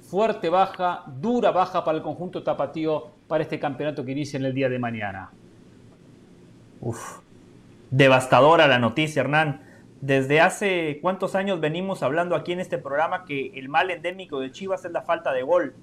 Fuerte 0.00 0.48
baja, 0.48 1.02
dura 1.06 1.50
baja 1.50 1.84
para 1.84 1.98
el 1.98 2.04
conjunto 2.04 2.42
tapatío 2.42 3.08
para 3.26 3.42
este 3.42 3.58
campeonato 3.58 4.04
que 4.04 4.12
inicia 4.12 4.38
en 4.38 4.46
el 4.46 4.54
día 4.54 4.68
de 4.68 4.78
mañana. 4.78 5.30
Uf, 6.80 7.18
devastadora 7.90 8.68
la 8.68 8.78
noticia, 8.78 9.20
Hernán. 9.20 9.62
Desde 10.00 10.40
hace 10.40 11.00
cuántos 11.02 11.34
años 11.34 11.60
venimos 11.60 12.04
hablando 12.04 12.36
aquí 12.36 12.52
en 12.52 12.60
este 12.60 12.78
programa 12.78 13.24
que 13.24 13.50
el 13.56 13.68
mal 13.68 13.90
endémico 13.90 14.38
de 14.38 14.52
Chivas 14.52 14.84
es 14.84 14.92
la 14.92 15.02
falta 15.02 15.32
de 15.32 15.42
gol, 15.42 15.74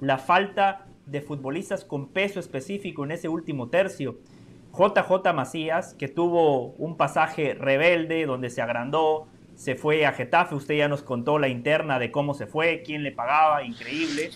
la 0.00 0.18
falta 0.18 0.86
de 1.06 1.20
futbolistas 1.20 1.84
con 1.84 2.08
peso 2.08 2.40
específico 2.40 3.04
en 3.04 3.12
ese 3.12 3.28
último 3.28 3.68
tercio. 3.68 4.18
JJ 4.76 5.32
Macías, 5.32 5.94
que 5.94 6.08
tuvo 6.08 6.74
un 6.78 6.96
pasaje 6.96 7.54
rebelde 7.54 8.26
donde 8.26 8.50
se 8.50 8.60
agrandó, 8.60 9.26
se 9.54 9.74
fue 9.74 10.04
a 10.04 10.12
Getafe, 10.12 10.54
usted 10.54 10.76
ya 10.76 10.88
nos 10.88 11.02
contó 11.02 11.38
la 11.38 11.48
interna 11.48 11.98
de 11.98 12.10
cómo 12.10 12.34
se 12.34 12.46
fue, 12.46 12.82
quién 12.84 13.02
le 13.02 13.12
pagaba, 13.12 13.64
increíble. 13.64 14.30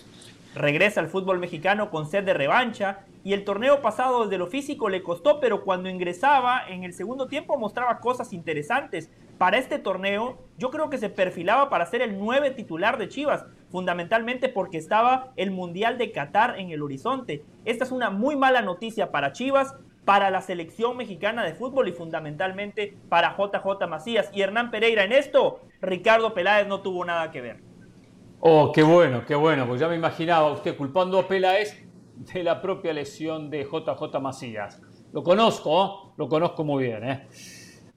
Regresa 0.55 0.99
al 0.99 1.07
fútbol 1.07 1.37
mexicano 1.37 1.91
con 1.91 2.09
sed 2.09 2.23
de 2.23 2.33
revancha 2.33 3.05
y 3.23 3.33
el 3.33 3.43
torneo 3.43 3.81
pasado 3.81 4.23
desde 4.23 4.39
lo 4.39 4.47
físico 4.47 4.89
le 4.89 5.03
costó, 5.03 5.39
pero 5.39 5.63
cuando 5.63 5.89
ingresaba 5.89 6.67
en 6.67 6.83
el 6.83 6.93
segundo 6.93 7.27
tiempo 7.27 7.57
mostraba 7.57 7.99
cosas 7.99 8.33
interesantes. 8.33 9.11
Para 9.41 9.57
este 9.57 9.79
torneo 9.79 10.37
yo 10.59 10.69
creo 10.69 10.91
que 10.91 10.99
se 10.99 11.09
perfilaba 11.09 11.67
para 11.71 11.87
ser 11.87 12.03
el 12.03 12.19
nueve 12.19 12.51
titular 12.51 12.99
de 12.99 13.09
Chivas, 13.09 13.43
fundamentalmente 13.71 14.49
porque 14.49 14.77
estaba 14.77 15.33
el 15.35 15.49
Mundial 15.49 15.97
de 15.97 16.11
Qatar 16.11 16.59
en 16.59 16.69
el 16.69 16.83
horizonte. 16.83 17.43
Esta 17.65 17.83
es 17.83 17.91
una 17.91 18.11
muy 18.11 18.35
mala 18.35 18.61
noticia 18.61 19.09
para 19.09 19.31
Chivas, 19.31 19.73
para 20.05 20.29
la 20.29 20.41
selección 20.41 20.95
mexicana 20.95 21.43
de 21.43 21.55
fútbol 21.55 21.87
y 21.87 21.91
fundamentalmente 21.91 22.95
para 23.09 23.35
JJ 23.35 23.87
Macías. 23.89 24.29
Y 24.31 24.43
Hernán 24.43 24.69
Pereira 24.69 25.05
en 25.05 25.11
esto, 25.11 25.61
Ricardo 25.81 26.35
Peláez 26.35 26.67
no 26.67 26.81
tuvo 26.81 27.03
nada 27.03 27.31
que 27.31 27.41
ver. 27.41 27.63
Oh, 28.41 28.71
qué 28.71 28.83
bueno, 28.83 29.25
qué 29.25 29.33
bueno, 29.33 29.65
pues 29.65 29.81
ya 29.81 29.87
me 29.87 29.95
imaginaba 29.95 30.51
usted 30.51 30.77
culpando 30.77 31.17
a 31.17 31.27
Peláez 31.27 31.83
de 32.15 32.43
la 32.43 32.61
propia 32.61 32.93
lesión 32.93 33.49
de 33.49 33.63
JJ 33.63 34.19
Macías. 34.21 34.79
Lo 35.11 35.23
conozco, 35.23 36.13
lo 36.15 36.29
conozco 36.29 36.63
muy 36.63 36.83
bien. 36.83 37.03
¿eh? 37.09 37.27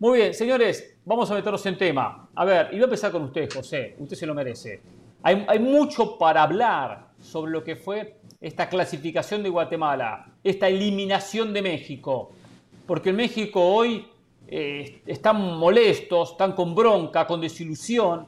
Muy 0.01 0.19
bien, 0.19 0.35
señores, 0.35 0.97
vamos 1.05 1.31
a 1.31 1.35
meternos 1.35 1.65
en 1.67 1.79
tema. 1.79 2.29
A 2.35 2.45
ver, 2.45 2.69
y 2.73 2.75
voy 2.75 2.81
a 2.81 2.85
empezar 2.85 3.13
con 3.13 3.23
usted, 3.23 3.49
José, 3.53 3.95
usted 3.99 4.17
se 4.17 4.27
lo 4.27 4.35
merece. 4.35 4.83
Hay, 5.23 5.59
mucho 5.61 6.19
para 6.19 6.43
hablar 6.43 7.11
sobre 7.21 7.53
lo 7.53 7.63
que 7.63 7.77
fue 7.77 8.17
esta 8.41 8.69
clasificación 8.69 9.43
de 9.43 9.49
Guatemala, 9.49 10.33
esta 10.43 10.69
eliminación 10.69 11.53
de 11.53 11.63
México, 11.63 12.33
porque 12.87 13.11
en 13.11 13.17
México 13.17 13.63
hoy 13.63 14.07
eh, 14.49 15.01
están 15.07 15.41
molestos, 15.41 16.33
están 16.33 16.53
con 16.53 16.75
bronca, 16.75 17.27
con 17.27 17.41
desilusión, 17.41 18.27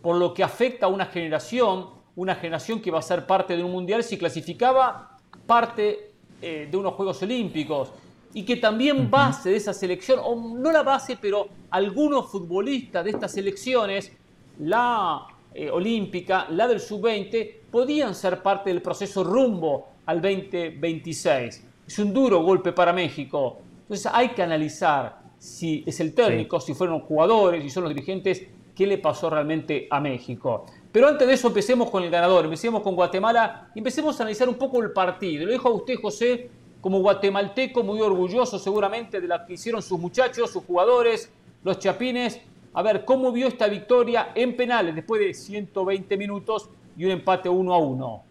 por 0.00 0.16
lo 0.16 0.32
que 0.32 0.44
afecta 0.44 0.86
a 0.86 0.88
una 0.88 1.06
generación, 1.06 1.88
una 2.14 2.36
generación 2.36 2.80
que 2.80 2.90
va 2.90 3.00
a 3.00 3.02
ser 3.02 3.26
parte 3.26 3.56
de 3.56 3.64
un 3.64 3.72
mundial 3.72 4.04
si 4.04 4.16
clasificaba 4.16 5.18
parte 5.44 6.12
eh, 6.40 6.68
de 6.70 6.76
unos 6.76 6.94
Juegos 6.94 7.20
Olímpicos 7.22 7.92
y 8.32 8.44
que 8.44 8.56
también 8.56 9.10
base 9.10 9.50
de 9.50 9.56
esa 9.56 9.74
selección, 9.74 10.20
o 10.22 10.36
no 10.36 10.70
la 10.70 10.82
base, 10.82 11.18
pero 11.20 11.48
algunos 11.70 12.30
futbolistas 12.30 13.04
de 13.04 13.10
estas 13.10 13.32
selecciones, 13.32 14.12
la 14.60 15.26
eh, 15.52 15.70
olímpica, 15.70 16.46
la 16.50 16.68
del 16.68 16.80
sub-20, 16.80 17.54
podían 17.70 18.14
ser 18.14 18.42
parte 18.42 18.70
del 18.70 18.82
proceso 18.82 19.24
rumbo 19.24 19.88
al 20.06 20.20
2026. 20.20 21.66
Es 21.86 21.98
un 21.98 22.12
duro 22.12 22.42
golpe 22.42 22.72
para 22.72 22.92
México. 22.92 23.58
Entonces 23.82 24.10
hay 24.12 24.28
que 24.28 24.42
analizar 24.42 25.20
si 25.38 25.82
es 25.86 25.98
el 25.98 26.14
técnico, 26.14 26.60
si 26.60 26.74
fueron 26.74 26.98
los 26.98 27.08
jugadores, 27.08 27.62
si 27.62 27.70
son 27.70 27.84
los 27.84 27.94
dirigentes, 27.94 28.46
qué 28.76 28.86
le 28.86 28.98
pasó 28.98 29.28
realmente 29.28 29.88
a 29.90 30.00
México. 30.00 30.66
Pero 30.92 31.08
antes 31.08 31.26
de 31.26 31.34
eso 31.34 31.48
empecemos 31.48 31.90
con 31.90 32.02
el 32.04 32.10
ganador, 32.10 32.44
empecemos 32.44 32.82
con 32.82 32.94
Guatemala 32.94 33.70
y 33.74 33.78
empecemos 33.78 34.18
a 34.18 34.22
analizar 34.22 34.48
un 34.48 34.56
poco 34.56 34.82
el 34.82 34.92
partido. 34.92 35.46
Lo 35.46 35.52
dijo 35.52 35.68
a 35.68 35.72
usted, 35.72 35.96
José, 36.00 36.50
como 36.80 37.00
guatemalteco, 37.00 37.82
muy 37.82 38.00
orgulloso 38.00 38.58
seguramente 38.58 39.20
de 39.20 39.28
lo 39.28 39.44
que 39.46 39.54
hicieron 39.54 39.82
sus 39.82 39.98
muchachos, 39.98 40.50
sus 40.50 40.64
jugadores, 40.64 41.32
los 41.62 41.78
chapines. 41.78 42.40
A 42.72 42.82
ver, 42.82 43.04
¿cómo 43.04 43.32
vio 43.32 43.48
esta 43.48 43.66
victoria 43.66 44.32
en 44.34 44.56
penales 44.56 44.94
después 44.94 45.20
de 45.20 45.34
120 45.34 46.16
minutos 46.16 46.70
y 47.00 47.06
un 47.06 47.12
empate 47.12 47.48
uno 47.48 47.72
a 47.72 47.78
uno. 47.78 48.24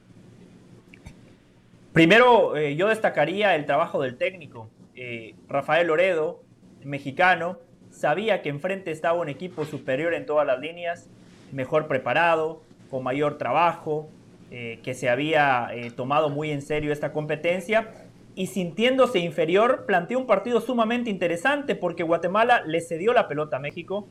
Primero, 1.91 2.55
eh, 2.55 2.75
yo 2.75 2.87
destacaría 2.87 3.55
el 3.55 3.65
trabajo 3.65 3.99
del 3.99 4.15
técnico. 4.15 4.69
Eh, 4.95 5.33
Rafael 5.47 5.87
Loredo, 5.87 6.43
mexicano, 6.83 7.57
sabía 7.89 8.43
que 8.43 8.49
enfrente 8.49 8.91
estaba 8.91 9.19
un 9.19 9.27
equipo 9.27 9.65
superior 9.65 10.13
en 10.13 10.27
todas 10.27 10.45
las 10.45 10.59
líneas, 10.59 11.09
mejor 11.51 11.87
preparado, 11.87 12.61
con 12.91 13.03
mayor 13.03 13.39
trabajo, 13.39 14.07
eh, 14.51 14.79
que 14.83 14.93
se 14.93 15.09
había 15.09 15.71
tomado 15.95 16.29
muy 16.29 16.51
en 16.51 16.61
serio 16.61 16.93
esta 16.93 17.11
competencia 17.11 18.08
y 18.39 18.48
sintiéndose 18.48 19.19
inferior, 19.19 19.86
planteó 19.86 20.17
un 20.17 20.25
partido 20.25 20.62
sumamente 20.62 21.10
interesante 21.10 21.75
porque 21.75 22.03
Guatemala 22.03 22.63
le 22.65 22.79
cedió 22.79 23.12
la 23.12 23.27
pelota 23.27 23.58
a 23.58 23.60
México, 23.60 24.08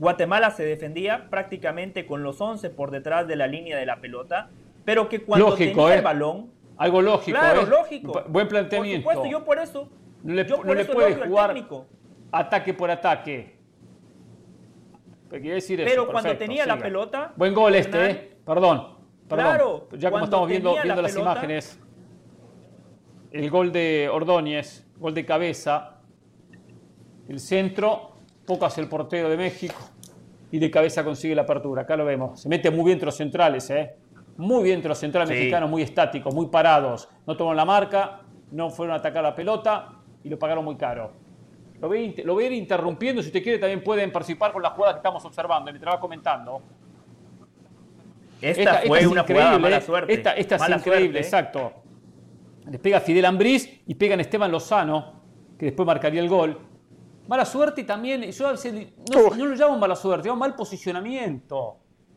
Guatemala 0.00 0.50
se 0.50 0.64
defendía 0.64 1.30
prácticamente 1.30 2.04
con 2.04 2.24
los 2.24 2.40
11 2.40 2.70
por 2.70 2.90
detrás 2.90 3.28
de 3.28 3.36
la 3.36 3.46
línea 3.46 3.78
de 3.78 3.86
la 3.86 4.00
pelota, 4.00 4.50
pero 4.84 5.08
que 5.08 5.22
cuando 5.22 5.54
tenía 5.54 5.92
el 5.92 6.00
¿eh? 6.00 6.02
balón... 6.02 6.50
Algo 6.76 7.00
lógico, 7.02 7.38
Claro, 7.38 7.62
¿eh? 7.62 7.66
lógico. 7.70 8.24
Buen 8.26 8.48
planteamiento. 8.48 9.04
Por 9.04 9.14
supuesto, 9.14 9.38
yo 9.38 9.44
por 9.44 9.60
eso... 9.60 9.88
No 10.24 10.34
le, 10.34 10.44
yo 10.44 10.60
puede 10.60 10.84
jugar 10.84 11.54
ataque 12.32 12.74
por 12.74 12.90
ataque. 12.90 13.58
Decir 15.30 15.84
pero 15.84 16.08
cuando 16.08 16.36
tenía 16.36 16.66
la 16.66 16.78
pelota... 16.78 17.32
Buen 17.36 17.54
gol 17.54 17.76
este, 17.76 18.10
¿eh? 18.10 18.36
Perdón. 18.44 18.98
Perdón. 19.28 19.46
Claro, 19.46 19.88
ya 19.92 20.10
como 20.10 20.24
estamos 20.24 20.48
viendo, 20.48 20.74
viendo 20.82 21.00
las 21.00 21.16
imágenes, 21.16 21.78
el 23.32 23.50
gol 23.50 23.72
de 23.72 24.08
Ordóñez, 24.10 24.86
gol 24.98 25.14
de 25.14 25.24
cabeza, 25.24 26.00
el 27.28 27.40
centro, 27.40 28.14
Pocas 28.46 28.78
el 28.78 28.88
portero 28.88 29.28
de 29.28 29.36
México 29.36 29.76
y 30.50 30.58
de 30.58 30.70
cabeza 30.70 31.04
consigue 31.04 31.34
la 31.34 31.42
apertura. 31.42 31.82
Acá 31.82 31.98
lo 31.98 32.06
vemos. 32.06 32.40
Se 32.40 32.48
mete 32.48 32.70
muy 32.70 32.84
bien 32.84 32.94
entre 32.94 33.04
los 33.04 33.16
centrales, 33.16 33.68
¿eh? 33.68 33.94
Muy 34.38 34.64
bien 34.64 34.76
entre 34.76 34.88
los 34.88 34.96
centrales 34.96 35.28
mexicanos, 35.28 35.68
muy 35.68 35.82
estáticos, 35.82 36.34
muy 36.34 36.46
parados. 36.46 37.10
No 37.26 37.36
tomaron 37.36 37.58
la 37.58 37.66
marca, 37.66 38.22
no 38.50 38.70
fueron 38.70 38.94
a 38.94 39.00
atacar 39.00 39.22
la 39.22 39.34
pelota 39.34 39.90
y 40.24 40.30
lo 40.30 40.38
pagaron 40.38 40.64
muy 40.64 40.76
caro. 40.76 41.12
Lo 41.78 41.88
voy, 41.88 42.14
lo 42.24 42.38
a 42.38 42.42
ir 42.42 42.52
interrumpiendo. 42.52 43.20
Si 43.20 43.28
usted 43.28 43.42
quiere, 43.42 43.58
también 43.58 43.84
pueden 43.84 44.10
participar 44.10 44.50
con 44.50 44.62
las 44.62 44.72
jugadas 44.72 44.94
que 44.94 45.00
estamos 45.00 45.22
observando. 45.26 45.70
Mientras 45.70 45.96
va 45.96 46.00
comentando. 46.00 46.62
Esta, 48.40 48.80
fue 48.86 49.06
una 49.06 49.24
jugada 49.24 49.58
mala 49.58 49.76
¿eh? 49.76 49.82
suerte. 49.82 50.14
Esta, 50.14 50.32
es 50.32 50.68
increíble, 50.70 51.18
exacto. 51.20 51.72
Le 52.66 52.78
pega 52.78 53.00
Fidel 53.00 53.24
Ambriz 53.24 53.82
y 53.86 53.94
pegan 53.94 54.20
Esteban 54.20 54.50
Lozano, 54.50 55.22
que 55.58 55.66
después 55.66 55.86
marcaría 55.86 56.20
el 56.20 56.28
gol. 56.28 56.58
Mala 57.28 57.44
suerte 57.44 57.82
y 57.82 57.84
también, 57.84 58.22
yo 58.30 58.52
no, 58.52 59.36
no 59.36 59.46
lo 59.46 59.54
llamo 59.54 59.78
mala 59.78 59.94
suerte, 59.94 60.28
llamo 60.28 60.40
mal 60.40 60.54
posicionamiento, 60.54 61.76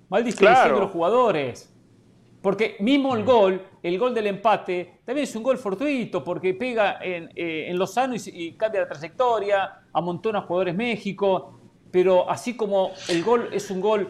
mal 0.09 0.23
distribución 0.23 0.75
de 0.75 0.79
los 0.79 0.91
jugadores. 0.91 1.73
Porque 2.41 2.77
mismo 2.79 3.15
el 3.15 3.23
gol, 3.23 3.61
el 3.83 3.99
gol 3.99 4.15
del 4.15 4.27
empate, 4.27 5.01
también 5.05 5.25
es 5.25 5.35
un 5.35 5.43
gol 5.43 5.57
fortuito 5.57 6.23
porque 6.23 6.55
pega 6.55 6.97
en, 7.01 7.29
eh, 7.35 7.67
en 7.69 7.77
Lozano 7.77 8.15
y, 8.15 8.53
cambia 8.53 8.81
la 8.81 8.87
trayectoria, 8.87 9.83
amontona 9.93 10.39
a 10.39 10.41
jugadores 10.41 10.75
México, 10.75 11.59
pero 11.91 12.29
así 12.29 12.55
como 12.55 12.91
el 13.09 13.23
gol 13.23 13.49
es 13.51 13.69
un 13.69 13.79
gol, 13.79 14.09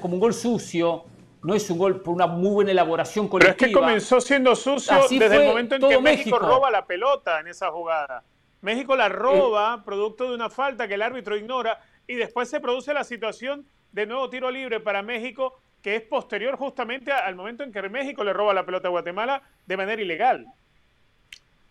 como 0.00 0.14
un 0.14 0.20
gol 0.20 0.34
sucio, 0.34 1.04
no 1.42 1.54
es 1.54 1.68
un 1.70 1.78
gol 1.78 2.02
por 2.02 2.14
una 2.14 2.26
muy 2.26 2.50
buena 2.50 2.70
elaboración 2.70 3.28
colectiva. 3.28 3.56
Pero 3.56 3.66
es 3.66 3.74
que 3.74 3.80
comenzó 3.80 4.20
siendo 4.20 4.54
sucio 4.54 4.96
desde 5.08 5.36
el 5.36 5.48
momento 5.48 5.76
en 5.76 5.88
que 5.88 6.00
México 6.00 6.38
roba 6.38 6.70
la 6.70 6.86
pelota 6.86 7.40
en 7.40 7.48
esa 7.48 7.70
jugada. 7.70 8.22
México 8.60 8.94
la 8.94 9.08
roba, 9.08 9.82
producto 9.84 10.28
de 10.28 10.34
una 10.34 10.50
falta 10.50 10.86
que 10.86 10.94
el 10.94 11.02
árbitro 11.02 11.36
ignora, 11.36 11.80
y 12.06 12.14
después 12.14 12.48
se 12.50 12.60
produce 12.60 12.92
la 12.92 13.04
situación 13.04 13.66
de 13.92 14.06
nuevo 14.06 14.28
tiro 14.28 14.50
libre 14.50 14.80
para 14.80 15.02
México, 15.02 15.60
que 15.82 15.96
es 15.96 16.02
posterior 16.02 16.56
justamente 16.56 17.10
al 17.10 17.34
momento 17.36 17.64
en 17.64 17.72
que 17.72 17.88
México 17.88 18.22
le 18.22 18.32
roba 18.32 18.52
la 18.52 18.66
pelota 18.66 18.88
a 18.88 18.90
Guatemala 18.90 19.42
de 19.66 19.76
manera 19.76 20.02
ilegal. 20.02 20.46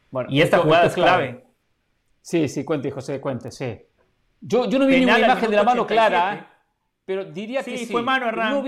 Bueno, 0.09 0.29
y 0.31 0.41
esta 0.41 0.57
jugada 0.57 0.85
es 0.85 0.93
clave. 0.93 1.45
Sí, 2.21 2.47
sí, 2.47 2.65
cuente, 2.65 2.89
José, 2.89 3.21
cuente, 3.21 3.51
sí. 3.51 3.79
Yo, 4.41 4.67
yo 4.67 4.79
no 4.79 4.87
vi 4.87 4.99
ninguna 4.99 5.19
imagen 5.19 5.51
de 5.51 5.55
la 5.55 5.63
mano 5.63 5.85
clara, 5.85 6.33
¿eh? 6.33 6.43
pero 7.05 7.25
diría 7.25 7.63
que 7.63 7.77
sí. 7.77 7.85
fue 7.85 8.01
mano, 8.01 8.27
Hernán. 8.27 8.63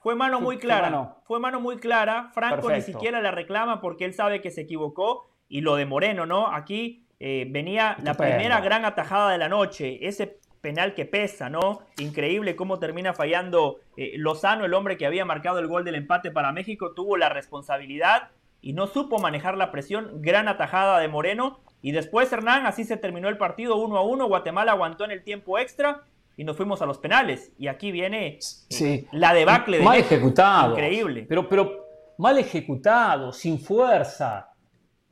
Fue 0.00 0.14
mano 0.14 0.40
muy 0.40 0.56
clara. 0.58 1.16
Fue 1.24 1.38
mano, 1.38 1.60
muy 1.60 1.76
clara. 1.76 2.30
Franco 2.32 2.70
ni 2.70 2.80
siquiera 2.80 3.20
la 3.20 3.30
reclama 3.30 3.80
porque 3.80 4.06
él 4.06 4.14
sabe 4.14 4.40
que 4.40 4.50
se 4.50 4.62
equivocó. 4.62 5.30
Y 5.48 5.60
lo 5.60 5.76
de 5.76 5.84
Moreno, 5.84 6.26
¿no? 6.26 6.46
Aquí 6.54 7.06
eh, 7.18 7.46
venía 7.50 7.96
la 8.02 8.14
primera 8.14 8.60
gran 8.60 8.84
atajada 8.84 9.32
de 9.32 9.38
la 9.38 9.48
noche. 9.48 10.06
Ese 10.06 10.38
penal 10.60 10.94
que 10.94 11.04
pesa, 11.04 11.50
¿no? 11.50 11.80
Increíble 11.98 12.56
cómo 12.56 12.78
termina 12.78 13.12
fallando 13.12 13.80
eh, 13.96 14.12
Lozano, 14.16 14.64
el 14.64 14.74
hombre 14.74 14.96
que 14.96 15.06
había 15.06 15.24
marcado 15.24 15.58
el 15.58 15.66
gol 15.66 15.84
del 15.84 15.96
empate 15.96 16.30
para 16.30 16.52
México, 16.52 16.92
tuvo 16.94 17.16
la 17.16 17.28
responsabilidad 17.28 18.28
y 18.62 18.72
no 18.72 18.86
supo 18.86 19.18
manejar 19.18 19.56
la 19.56 19.70
presión. 19.70 20.22
Gran 20.22 20.48
atajada 20.48 20.98
de 20.98 21.08
Moreno. 21.08 21.60
Y 21.82 21.92
después 21.92 22.32
Hernán, 22.32 22.64
así 22.64 22.84
se 22.84 22.96
terminó 22.96 23.28
el 23.28 23.38
partido 23.38 23.76
uno 23.76 23.98
a 23.98 24.02
uno. 24.02 24.28
Guatemala 24.28 24.72
aguantó 24.72 25.04
en 25.04 25.10
el 25.10 25.24
tiempo 25.24 25.58
extra 25.58 26.04
y 26.40 26.44
nos 26.44 26.56
fuimos 26.56 26.80
a 26.80 26.86
los 26.86 26.96
penales. 26.96 27.52
Y 27.58 27.68
aquí 27.68 27.92
viene 27.92 28.38
sí. 28.40 29.06
la 29.12 29.34
debacle 29.34 29.76
de 29.76 29.84
Mal 29.84 29.98
ejecutado. 29.98 30.70
Increíble. 30.70 31.26
Pero, 31.28 31.46
pero 31.46 31.86
mal 32.16 32.38
ejecutado, 32.38 33.30
sin 33.30 33.60
fuerza. 33.60 34.50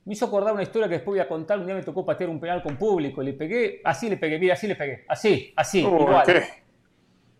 Me 0.06 0.14
hizo 0.14 0.25
acordar 0.25 0.54
una 0.54 0.62
historia 0.62 0.88
que 0.88 0.94
después 0.94 1.16
voy 1.16 1.20
a 1.20 1.28
contar. 1.28 1.58
Un 1.58 1.66
día 1.66 1.75
me 1.75 1.82
tocó 1.82 2.06
patear 2.06 2.30
un 2.30 2.40
penal 2.40 2.62
con 2.62 2.78
público. 2.78 3.23
Le 3.23 3.35
pegué, 3.35 3.82
así 3.85 4.08
le 4.08 4.16
pegué, 4.16 4.38
mira, 4.38 4.54
así 4.54 4.66
le 4.66 4.75
pegué. 4.75 5.04
Así, 5.06 5.52
así, 5.54 5.80
igual. 5.80 6.47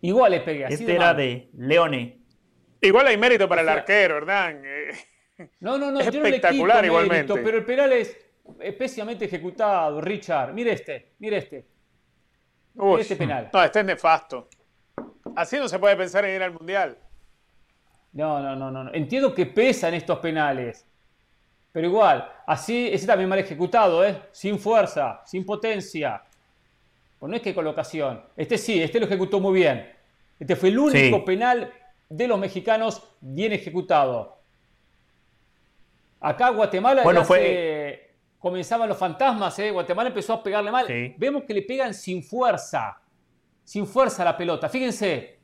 Igual 0.01 0.31
le 0.33 0.41
pegué. 0.41 0.65
Así 0.65 0.75
este 0.75 0.93
era 0.93 1.15
de 1.15 1.49
Leone. 1.57 2.19
Igual 2.81 3.07
hay 3.07 3.17
mérito 3.17 3.49
para 3.49 3.63
el 3.63 3.69
arquero, 3.69 4.17
Hernán. 4.17 4.61
No, 5.61 5.79
no, 5.79 5.89
no, 5.89 5.99
espectacular 5.99 6.85
yo 6.85 6.91
no 6.91 6.99
le 6.99 7.07
igualmente. 7.07 7.33
pero 7.43 7.57
el 7.57 7.65
penal 7.65 7.91
es 7.93 8.15
pésimamente 8.77 9.25
ejecutado, 9.25 9.99
Richard. 9.99 10.53
Mire 10.53 10.73
este, 10.73 11.13
mire 11.17 11.37
este. 11.37 11.78
Este 12.99 13.15
penal. 13.15 13.49
No, 13.53 13.63
este 13.63 13.79
es 13.79 13.85
nefasto. 13.85 14.47
Así 15.35 15.57
no 15.57 15.67
se 15.67 15.79
puede 15.79 15.95
pensar 15.95 16.25
en 16.25 16.35
ir 16.35 16.43
al 16.43 16.53
Mundial. 16.53 16.97
No, 18.13 18.41
no, 18.41 18.55
no, 18.55 18.71
no. 18.71 18.93
Entiendo 18.93 19.33
que 19.33 19.45
pesan 19.45 19.93
estos 19.93 20.19
penales. 20.19 20.85
Pero 21.71 21.87
igual, 21.87 22.27
así, 22.47 22.89
ese 22.91 23.05
también 23.05 23.29
mal 23.29 23.39
ejecutado, 23.39 24.03
¿eh? 24.03 24.19
Sin 24.31 24.57
fuerza, 24.57 25.21
sin 25.25 25.45
potencia. 25.45 26.23
Pues 27.19 27.29
no 27.29 27.35
es 27.35 27.41
que 27.41 27.53
colocación. 27.53 28.23
Este 28.35 28.57
sí, 28.57 28.81
este 28.81 28.99
lo 28.99 29.05
ejecutó 29.05 29.39
muy 29.39 29.53
bien. 29.53 29.91
Este 30.39 30.55
fue 30.55 30.69
el 30.69 30.79
único 30.79 31.23
penal 31.23 31.71
de 32.07 32.27
los 32.27 32.39
mexicanos 32.39 33.03
bien 33.19 33.53
ejecutado. 33.53 34.39
Acá 36.21 36.49
Guatemala 36.49 37.03
bueno, 37.03 37.23
fue... 37.23 37.39
comenzaban 38.39 38.89
los 38.89 38.97
fantasmas, 38.97 39.59
¿eh? 39.59 39.71
Guatemala 39.71 40.09
empezó 40.09 40.33
a 40.33 40.43
pegarle 40.43 40.71
mal. 40.71 40.87
Vemos 41.17 41.43
que 41.43 41.53
le 41.53 41.61
pegan 41.61 41.93
sin 41.93 42.23
fuerza, 42.23 42.99
sin 43.63 43.85
fuerza 43.85 44.23
a 44.23 44.25
la 44.25 44.37
pelota. 44.37 44.69
Fíjense, 44.69 45.39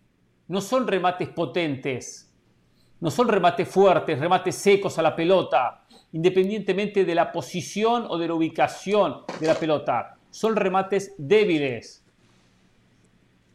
no 0.47 0.61
son 0.61 0.87
remates 0.87 1.29
potentes, 1.29 2.33
no 2.99 3.11
son 3.11 3.27
remates 3.27 3.67
fuertes, 3.67 4.17
remates 4.17 4.55
secos 4.55 4.97
a 4.97 5.01
la 5.01 5.15
pelota, 5.15 5.85
independientemente 6.13 7.03
de 7.03 7.15
la 7.15 7.31
posición 7.31 8.05
o 8.09 8.17
de 8.17 8.27
la 8.27 8.33
ubicación 8.33 9.23
de 9.39 9.47
la 9.47 9.55
pelota. 9.55 10.15
Son 10.31 10.55
remates 10.55 11.13
débiles. 11.17 12.03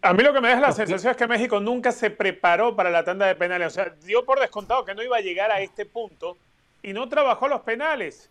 A 0.03 0.15
mí 0.15 0.23
lo 0.23 0.33
que 0.33 0.41
me 0.41 0.49
da 0.49 0.61
la 0.61 0.73
sensación 0.73 1.11
es 1.11 1.17
que 1.17 1.27
México 1.27 1.61
nunca 1.61 1.93
se 1.93 2.11
preparó 2.11 2.75
para 2.75 2.91
la 2.91 3.05
tanda 3.05 3.27
de 3.27 3.35
penales. 3.35 3.69
O 3.69 3.71
sea, 3.71 3.95
dio 4.03 4.25
por 4.25 4.41
descontado 4.41 4.85
que 4.85 4.95
no 4.95 5.03
iba 5.03 5.17
a 5.17 5.21
llegar 5.21 5.51
a 5.51 5.61
este 5.61 5.85
punto 5.85 6.39
y 6.83 6.93
no 6.93 7.09
trabajó 7.09 7.49
los 7.49 7.61
penales. 7.61 8.31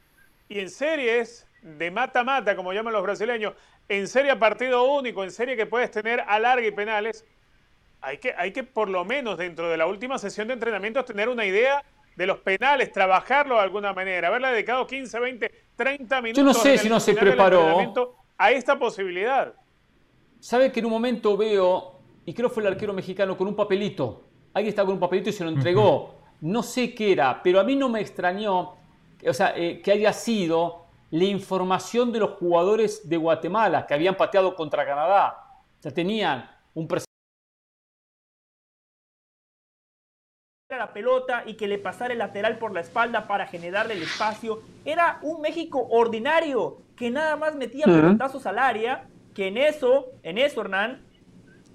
Y 0.50 0.60
en 0.60 0.70
series 0.72 1.48
de 1.62 1.92
mata-mata, 1.92 2.56
como 2.56 2.74
llaman 2.74 2.92
los 2.92 3.04
brasileños, 3.04 3.54
en 3.88 4.08
serie 4.08 4.32
a 4.32 4.40
partido 4.40 4.84
único, 4.84 5.24
en 5.24 5.30
serie 5.30 5.56
que 5.56 5.68
puedes 5.68 5.92
tener 5.92 6.24
alargue 6.28 6.68
y 6.68 6.72
penales, 6.72 7.24
hay 8.02 8.18
que, 8.18 8.34
hay 8.36 8.52
que 8.52 8.64
por 8.64 8.90
lo 8.90 9.06
menos 9.06 9.38
dentro 9.38 9.70
de 9.70 9.78
la 9.78 9.86
última 9.86 10.18
sesión 10.18 10.48
de 10.48 10.56
entrenamiento 10.56 11.06
tener 11.06 11.30
una 11.30 11.46
idea 11.46 11.84
de 12.16 12.26
los 12.26 12.40
penales, 12.40 12.92
trabajarlo 12.92 13.56
de 13.56 13.62
alguna 13.62 13.94
manera, 13.94 14.28
haberle 14.28 14.48
dedicado 14.50 14.88
15, 14.88 15.20
20, 15.20 15.52
30 15.76 16.22
minutos. 16.22 16.38
Yo 16.38 16.44
no 16.44 16.54
sé 16.54 16.80
si 16.80 16.90
no 16.90 17.00
se 17.00 17.14
preparó 17.14 17.78
a 18.36 18.52
esta 18.52 18.80
posibilidad. 18.80 19.54
¿Sabe 20.40 20.72
que 20.72 20.80
en 20.80 20.88
un 20.88 20.92
momento 20.92 21.38
veo, 21.38 22.00
y 22.26 22.34
creo 22.34 22.50
que 22.50 22.56
fue 22.56 22.64
el 22.64 22.68
arquero 22.68 22.94
mexicano, 22.94 23.38
con 23.38 23.48
un 23.48 23.56
papelito? 23.56 24.24
Alguien 24.54 24.70
estaba 24.70 24.88
con 24.88 24.96
un 24.96 25.00
papelito 25.00 25.30
y 25.30 25.34
se 25.34 25.44
lo 25.44 25.52
entregó 25.52 26.20
no 26.42 26.64
sé 26.64 26.94
qué 26.94 27.12
era, 27.12 27.42
pero 27.44 27.60
a 27.60 27.64
mí 27.64 27.76
no 27.76 27.90
me 27.90 28.00
extrañó, 28.00 28.76
o 29.28 29.34
sea, 29.34 29.54
eh, 29.56 29.82
que 29.82 29.92
haya 29.92 30.14
sido 30.14 30.86
la 31.12 31.26
información 31.26 32.12
de 32.12 32.20
los 32.20 32.32
jugadores 32.32 33.08
de 33.10 33.18
Guatemala 33.18 33.88
que 33.88 33.94
habían 33.94 34.16
pateado 34.16 34.56
contra 34.56 34.86
Canadá. 34.86 35.64
O 35.80 35.82
sea, 35.82 35.94
tenían 35.94 36.50
un 36.74 36.88
la 40.78 40.94
pelota 40.94 41.44
y 41.48 41.56
que 41.56 41.68
le 41.68 41.80
pasara 41.80 42.14
el 42.14 42.20
lateral 42.20 42.60
por 42.60 42.72
la 42.72 42.82
espalda 42.82 43.28
para 43.28 43.48
generarle 43.48 43.96
el 43.96 44.04
espacio. 44.04 44.62
Era 44.86 45.18
un 45.24 45.42
México 45.42 45.88
ordinario 45.90 46.78
que 46.96 47.10
nada 47.10 47.36
más 47.36 47.56
metía 47.56 47.86
pelotazos 47.86 48.46
al 48.46 48.60
área, 48.60 49.08
que 49.34 49.48
en 49.48 49.58
eso, 49.58 50.12
en 50.22 50.38
eso, 50.38 50.62
Hernán, 50.62 51.02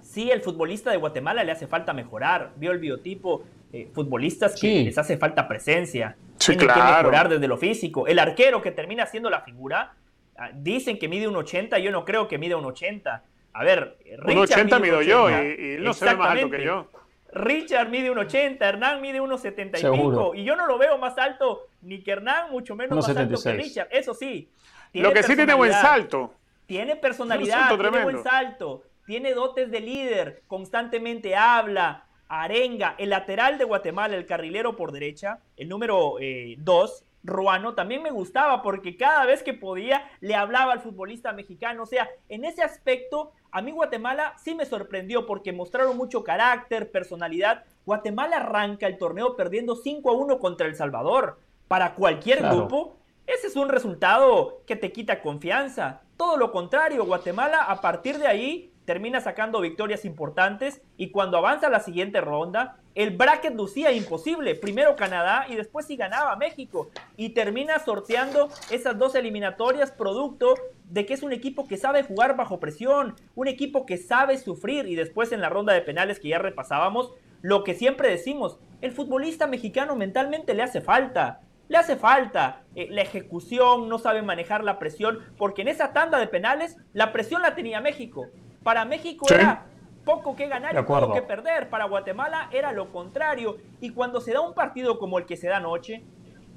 sí, 0.01 0.31
el 0.31 0.41
futbolista 0.41 0.91
de 0.91 0.97
Guatemala 0.97 1.43
le 1.43 1.51
hace 1.51 1.67
falta 1.67 1.91
mejorar. 1.91 2.53
Vio 2.55 2.71
el 2.71 2.79
biotipo 2.79 3.43
eh, 3.75 3.89
futbolistas 3.91 4.57
que 4.57 4.83
les 4.83 4.97
hace 4.97 5.17
falta 5.17 5.49
presencia. 5.49 6.15
Tienen 6.37 6.65
que 6.65 6.81
mejorar 6.81 7.27
desde 7.27 7.45
lo 7.45 7.57
físico. 7.57 8.07
El 8.07 8.19
arquero 8.19 8.61
que 8.61 8.71
termina 8.71 9.05
siendo 9.05 9.29
la 9.29 9.41
figura, 9.41 9.95
ah, 10.37 10.49
dicen 10.53 10.97
que 10.97 11.09
mide 11.09 11.27
un 11.27 11.35
80, 11.35 11.77
yo 11.79 11.91
no 11.91 12.05
creo 12.05 12.29
que 12.29 12.37
mide 12.37 12.55
un 12.55 12.63
80. 12.63 13.23
A 13.51 13.63
ver, 13.65 13.97
Richard 14.19 14.37
un 14.37 14.43
80 14.43 14.79
mido 14.79 15.01
yo 15.01 15.29
y, 15.29 15.77
no 15.79 15.93
se 15.93 16.05
ve 16.05 16.15
más 16.15 16.29
alto 16.29 16.49
que 16.49 16.63
yo. 16.63 16.89
Richard 17.33 17.89
mide 17.89 18.09
un 18.09 18.17
80, 18.19 18.65
Hernán 18.65 19.01
mide 19.01 19.19
unos 19.19 19.41
70 19.41 19.77
y 19.77 19.81
pico. 19.81 20.33
Y 20.33 20.45
yo 20.45 20.55
no 20.55 20.67
lo 20.67 20.77
veo 20.77 20.97
más 20.97 21.17
alto 21.17 21.67
ni 21.81 22.01
que 22.01 22.11
Hernán, 22.11 22.51
mucho 22.51 22.77
menos 22.77 22.95
más 22.95 23.17
alto 23.17 23.41
que 23.43 23.53
Richard. 23.55 23.89
Eso 23.91 24.13
sí. 24.13 24.49
Lo 24.93 25.11
que 25.11 25.21
sí 25.21 25.35
tiene 25.35 25.53
buen 25.53 25.73
salto. 25.73 26.33
Tiene 26.65 26.95
personalidad, 26.95 27.75
tiene 27.77 28.03
buen 28.03 28.23
salto, 28.23 28.83
tiene 29.05 29.33
dotes 29.33 29.69
de 29.69 29.81
líder, 29.81 30.43
constantemente 30.47 31.35
habla, 31.35 32.05
Arenga, 32.27 32.95
el 32.97 33.11
lateral 33.11 33.57
de 33.57 33.65
Guatemala, 33.65 34.15
el 34.15 34.25
carrilero 34.25 34.75
por 34.75 34.91
derecha, 34.91 35.39
el 35.57 35.69
número 35.69 36.15
2, 36.19 36.19
eh, 36.21 37.05
Ruano, 37.25 37.73
también 37.73 38.03
me 38.03 38.11
gustaba 38.11 38.61
porque 38.61 38.97
cada 38.97 39.25
vez 39.25 39.41
que 39.41 39.53
podía 39.53 40.07
le 40.21 40.35
hablaba 40.35 40.73
al 40.73 40.81
futbolista 40.81 41.33
mexicano. 41.33 41.83
O 41.83 41.85
sea, 41.87 42.07
en 42.29 42.45
ese 42.45 42.61
aspecto, 42.61 43.31
a 43.51 43.61
mí 43.61 43.71
Guatemala 43.71 44.35
sí 44.37 44.53
me 44.53 44.65
sorprendió 44.65 45.25
porque 45.25 45.51
mostraron 45.51 45.97
mucho 45.97 46.23
carácter, 46.23 46.91
personalidad. 46.91 47.63
Guatemala 47.85 48.37
arranca 48.37 48.85
el 48.85 48.97
torneo 48.97 49.35
perdiendo 49.35 49.75
5 49.75 50.09
a 50.09 50.13
1 50.13 50.39
contra 50.39 50.67
El 50.67 50.75
Salvador. 50.75 51.39
Para 51.67 51.95
cualquier 51.95 52.43
grupo, 52.43 52.97
ese 53.25 53.47
es 53.47 53.55
un 53.55 53.69
resultado 53.69 54.61
que 54.67 54.75
te 54.75 54.91
quita 54.91 55.21
confianza. 55.21 56.01
Todo 56.17 56.37
lo 56.37 56.51
contrario, 56.51 57.05
Guatemala 57.05 57.63
a 57.63 57.81
partir 57.81 58.19
de 58.19 58.27
ahí 58.27 58.71
termina 58.85 59.19
sacando 59.19 59.61
victorias 59.61 60.05
importantes 60.05 60.81
y 60.97 61.09
cuando 61.09 61.37
avanza 61.37 61.67
a 61.67 61.71
la 61.71 61.79
siguiente 61.79 62.21
ronda, 62.21 62.77
el 62.93 63.15
bracket 63.17 63.55
lucía 63.55 63.91
imposible. 63.91 64.55
Primero 64.55 64.95
Canadá 64.95 65.45
y 65.49 65.55
después 65.55 65.85
sí 65.85 65.95
ganaba 65.95 66.35
México. 66.35 66.89
Y 67.17 67.29
termina 67.29 67.79
sorteando 67.79 68.49
esas 68.71 68.97
dos 68.97 69.15
eliminatorias 69.15 69.91
producto 69.91 70.55
de 70.89 71.05
que 71.05 71.15
es 71.15 71.23
un 71.23 71.33
equipo 71.33 71.67
que 71.67 71.77
sabe 71.77 72.03
jugar 72.03 72.35
bajo 72.37 72.59
presión, 72.59 73.15
un 73.35 73.47
equipo 73.47 73.85
que 73.85 73.97
sabe 73.97 74.37
sufrir 74.37 74.87
y 74.87 74.95
después 74.95 75.31
en 75.31 75.41
la 75.41 75.49
ronda 75.49 75.73
de 75.73 75.81
penales 75.81 76.19
que 76.19 76.29
ya 76.29 76.39
repasábamos, 76.39 77.11
lo 77.41 77.63
que 77.63 77.73
siempre 77.73 78.09
decimos, 78.09 78.59
el 78.81 78.91
futbolista 78.91 79.47
mexicano 79.47 79.95
mentalmente 79.95 80.53
le 80.53 80.63
hace 80.63 80.81
falta. 80.81 81.41
Le 81.67 81.77
hace 81.77 81.95
falta 81.95 82.61
eh, 82.75 82.87
la 82.91 83.01
ejecución, 83.01 83.89
no 83.89 83.97
sabe 83.97 84.21
manejar 84.21 84.63
la 84.63 84.77
presión, 84.77 85.19
porque 85.37 85.63
en 85.63 85.67
esa 85.67 85.93
tanda 85.93 86.19
de 86.19 86.27
penales 86.27 86.77
la 86.93 87.11
presión 87.11 87.41
la 87.41 87.55
tenía 87.55 87.81
México. 87.81 88.27
Para 88.65 88.83
México 88.83 89.27
era 89.31 89.67
poco 90.03 90.35
que 90.35 90.47
ganar 90.47 90.73
y 90.73 90.81
poco 90.81 91.13
que 91.13 91.21
perder. 91.21 91.69
Para 91.69 91.85
Guatemala 91.85 92.49
era 92.51 92.71
lo 92.71 92.91
contrario. 92.91 93.57
Y 93.79 93.91
cuando 93.91 94.19
se 94.21 94.33
da 94.33 94.41
un 94.41 94.55
partido 94.55 94.97
como 94.97 95.19
el 95.19 95.27
que 95.27 95.37
se 95.37 95.47
da 95.47 95.57
anoche, 95.57 96.03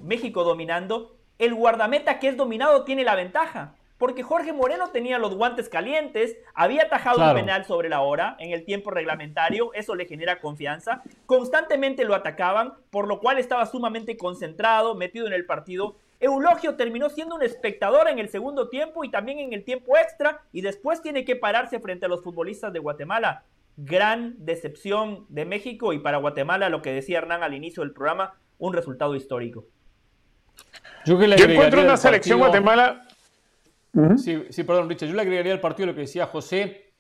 México 0.03 0.43
dominando, 0.43 1.19
el 1.39 1.55
guardameta 1.55 2.19
que 2.19 2.29
es 2.29 2.37
dominado 2.39 2.85
tiene 2.85 3.05
la 3.05 3.15
ventaja. 3.15 3.75
Porque 3.99 4.23
Jorge 4.23 4.55
Moreno 4.55 4.89
tenía 4.89 5.19
los 5.19 5.35
guantes 5.35 5.69
calientes, 5.69 6.39
había 6.55 6.85
atajado 6.85 7.23
un 7.23 7.35
penal 7.35 7.67
sobre 7.67 7.91
la 7.91 8.01
hora 8.01 8.37
en 8.39 8.53
el 8.53 8.65
tiempo 8.65 8.91
reglamentario, 8.91 9.75
eso 9.75 9.95
le 9.95 10.07
genera 10.07 10.41
confianza. 10.41 11.03
Constantemente 11.27 12.07
lo 12.07 12.15
atacaban, 12.15 12.73
por 12.89 13.07
lo 13.07 13.21
cual 13.21 13.37
estaba 13.37 13.67
sumamente 13.67 14.17
concentrado, 14.17 14.95
metido 14.95 15.27
en 15.27 15.35
el 15.35 15.45
partido 15.45 15.97
Eulogio 16.21 16.75
terminó 16.75 17.11
siendo 17.11 17.37
un 17.37 17.43
espectador 17.43 18.09
en 18.09 18.19
el 18.19 18.29
segundo 18.29 18.69
tiempo 18.69 19.05
y 19.05 19.11
también 19.11 19.39
en 19.39 19.53
el 19.53 19.65
tiempo 19.65 19.97
extra 19.97 20.43
y 20.53 20.63
después 20.63 21.01
tiene 21.01 21.25
que 21.25 21.37
pararse 21.37 21.79
frente 21.79 22.07
a 22.07 22.09
los 22.09 22.23
futbolistas 22.23 22.73
de 22.73 22.81
Guatemala. 22.81 23.45
Gran 23.77 24.35
decepción 24.39 25.27
de 25.29 25.45
México 25.45 25.93
y 25.93 26.01
para 26.01 26.19
Guatemala, 26.19 26.69
lo 26.69 26.83
que 26.83 26.93
decía 26.93 27.19
Hernán 27.19 27.45
al 27.45 27.55
inicio 27.55 27.85
del 27.85 27.93
programa, 27.93 28.35
un 28.59 28.73
resultado 28.73 29.15
histórico. 29.15 29.67
Yo, 31.05 31.17
que 31.17 31.29
le 31.29 31.37
encuentro 31.37 31.83
una 31.83 31.97
selección 31.97 32.41
Guatemala. 32.41 33.07
Sí, 34.17 34.65
perdón, 34.65 34.89
Richard. 34.89 35.09
Yo 35.09 35.15
le 35.15 35.23
agregaría 35.23 35.53
al 35.53 35.61
partido 35.61 35.87
lo 35.87 35.95
que 35.95 36.03
decía 36.03 36.27
José, 36.27 36.93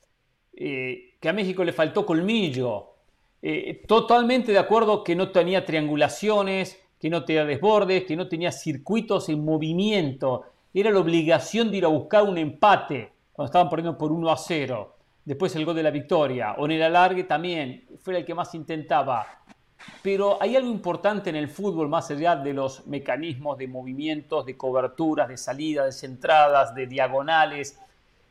eh, 0.55 1.17
que 1.21 1.29
a 1.29 1.33
México 1.33 1.65
le 1.65 1.73
faltó 1.73 2.07
colmillo. 2.07 2.95
Eh, 3.43 3.83
totalmente 3.87 4.53
de 4.53 4.59
acuerdo 4.59 5.05
que 5.05 5.15
no 5.15 5.31
tenía 5.31 5.65
triangulaciones, 5.65 6.81
que 7.01 7.11
no 7.11 7.25
tenía 7.25 7.45
desbordes, 7.45 8.05
que 8.05 8.17
no 8.17 8.29
tenía 8.29 8.53
circuitos 8.53 9.29
en 9.29 9.45
movimiento. 9.45 10.45
Era 10.75 10.91
la 10.91 10.99
obligación 10.99 11.71
de 11.71 11.79
ir 11.79 11.85
a 11.85 11.89
buscar 11.89 12.25
un 12.25 12.39
empate 12.39 13.13
cuando 13.33 13.47
estaban 13.47 13.69
perdiendo 13.69 13.97
por 13.97 14.13
1 14.13 14.31
a 14.31 14.37
0. 14.37 14.95
después 15.25 15.55
el 15.57 15.67
gol 15.67 15.77
de 15.77 15.83
la 15.83 15.91
victoria, 15.91 16.55
o 16.57 16.65
en 16.65 16.73
el 16.73 16.83
alargue 16.83 17.25
también, 17.25 17.85
fue 18.03 18.17
el 18.17 18.25
que 18.25 18.35
más 18.35 18.55
intentaba. 18.55 19.27
Pero 20.03 20.39
hay 20.41 20.57
algo 20.57 20.71
importante 20.71 21.29
en 21.31 21.37
el 21.37 21.49
fútbol, 21.49 21.89
más 21.89 22.11
allá 22.11 22.35
de 22.35 22.55
los 22.55 22.87
mecanismos 22.87 23.59
de 23.59 23.69
movimientos, 23.69 24.47
de 24.47 24.57
coberturas, 24.57 25.29
de 25.29 25.37
salidas, 25.37 25.87
de 25.87 25.93
centradas, 25.93 26.75
de 26.75 26.87
diagonales, 26.87 27.79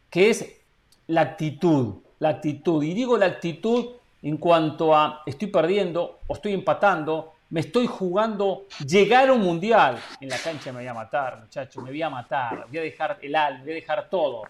que 0.10 0.32
es 0.32 0.60
la 1.08 1.21
actitud, 1.21 1.97
la 2.19 2.30
actitud. 2.30 2.84
Y 2.84 2.93
digo 2.93 3.17
la 3.17 3.27
actitud 3.27 3.91
en 4.23 4.38
cuanto 4.38 4.95
a 4.95 5.21
estoy 5.25 5.49
perdiendo 5.49 6.19
o 6.27 6.34
estoy 6.34 6.53
empatando, 6.53 7.34
me 7.49 7.62
estoy 7.62 7.88
jugando 7.88 8.65
llegar 8.86 9.29
a 9.29 9.33
un 9.33 9.41
mundial. 9.41 9.99
En 10.19 10.29
la 10.29 10.38
cancha 10.38 10.71
me 10.71 10.79
voy 10.79 10.88
a 10.88 10.93
matar, 10.93 11.39
muchachos, 11.39 11.83
me 11.83 11.89
voy 11.89 12.01
a 12.01 12.10
matar, 12.10 12.65
voy 12.67 12.77
a 12.77 12.81
dejar 12.81 13.19
el 13.21 13.36
alma, 13.36 13.62
voy 13.63 13.71
a 13.71 13.75
dejar 13.75 14.10
todo. 14.10 14.43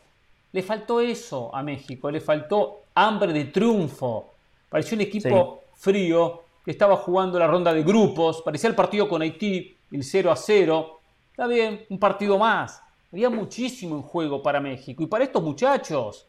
Le 0.52 0.64
faltó 0.64 1.00
eso 1.00 1.54
a 1.54 1.62
México, 1.62 2.10
le 2.10 2.20
faltó 2.20 2.82
hambre 2.96 3.34
de 3.34 3.46
triunfo. 3.46 4.34
Pareció 4.70 4.96
un 4.96 5.02
equipo 5.02 5.64
frío 5.76 6.44
que 6.66 6.72
estaba 6.72 6.98
jugando 6.98 7.38
la 7.38 7.48
ronda 7.48 7.74
de 7.74 7.84
grupos, 7.84 8.42
parecía 8.42 8.70
el 8.70 8.76
partido 8.76 9.08
con 9.08 9.22
Haití, 9.22 9.76
el 9.92 10.04
0 10.04 10.32
a 10.32 10.36
0. 10.36 11.00
Está 11.32 11.48
bien, 11.48 11.86
un 11.90 12.00
partido 12.00 12.38
más. 12.38 12.82
Había 13.12 13.30
muchísimo 13.30 13.96
en 13.96 14.02
juego 14.02 14.42
para 14.42 14.60
México 14.60 15.04
y 15.04 15.08
para 15.08 15.24
estos 15.24 15.42
muchachos, 15.44 16.28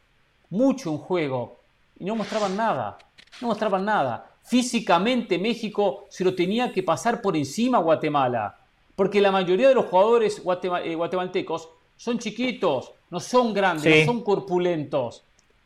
mucho 0.51 0.91
en 0.91 0.99
juego. 0.99 1.57
Y 1.99 2.05
no 2.05 2.15
mostraban 2.15 2.57
nada, 2.57 2.99
no 3.41 3.49
mostraban 3.49 3.85
nada 3.85 4.28
físicamente 4.49 5.39
México 5.39 6.07
se 6.09 6.25
lo 6.25 6.35
tenía 6.35 6.73
que 6.73 6.83
pasar 6.83 7.21
por 7.21 7.37
encima 7.37 7.79
a 7.79 7.83
Guatemala, 7.83 8.57
porque 8.97 9.21
la 9.21 9.31
mayoría 9.31 9.69
de 9.69 9.75
los 9.75 9.87
jugadores 9.87 10.43
eh, 10.85 10.95
guatemaltecos 10.95 11.69
son 11.97 12.19
chiquitos, 12.19 12.93
no 13.11 13.21
son 13.21 13.53
grandes, 13.53 14.07
no 14.07 14.13
son 14.13 14.23
corpulentos. 14.23 15.23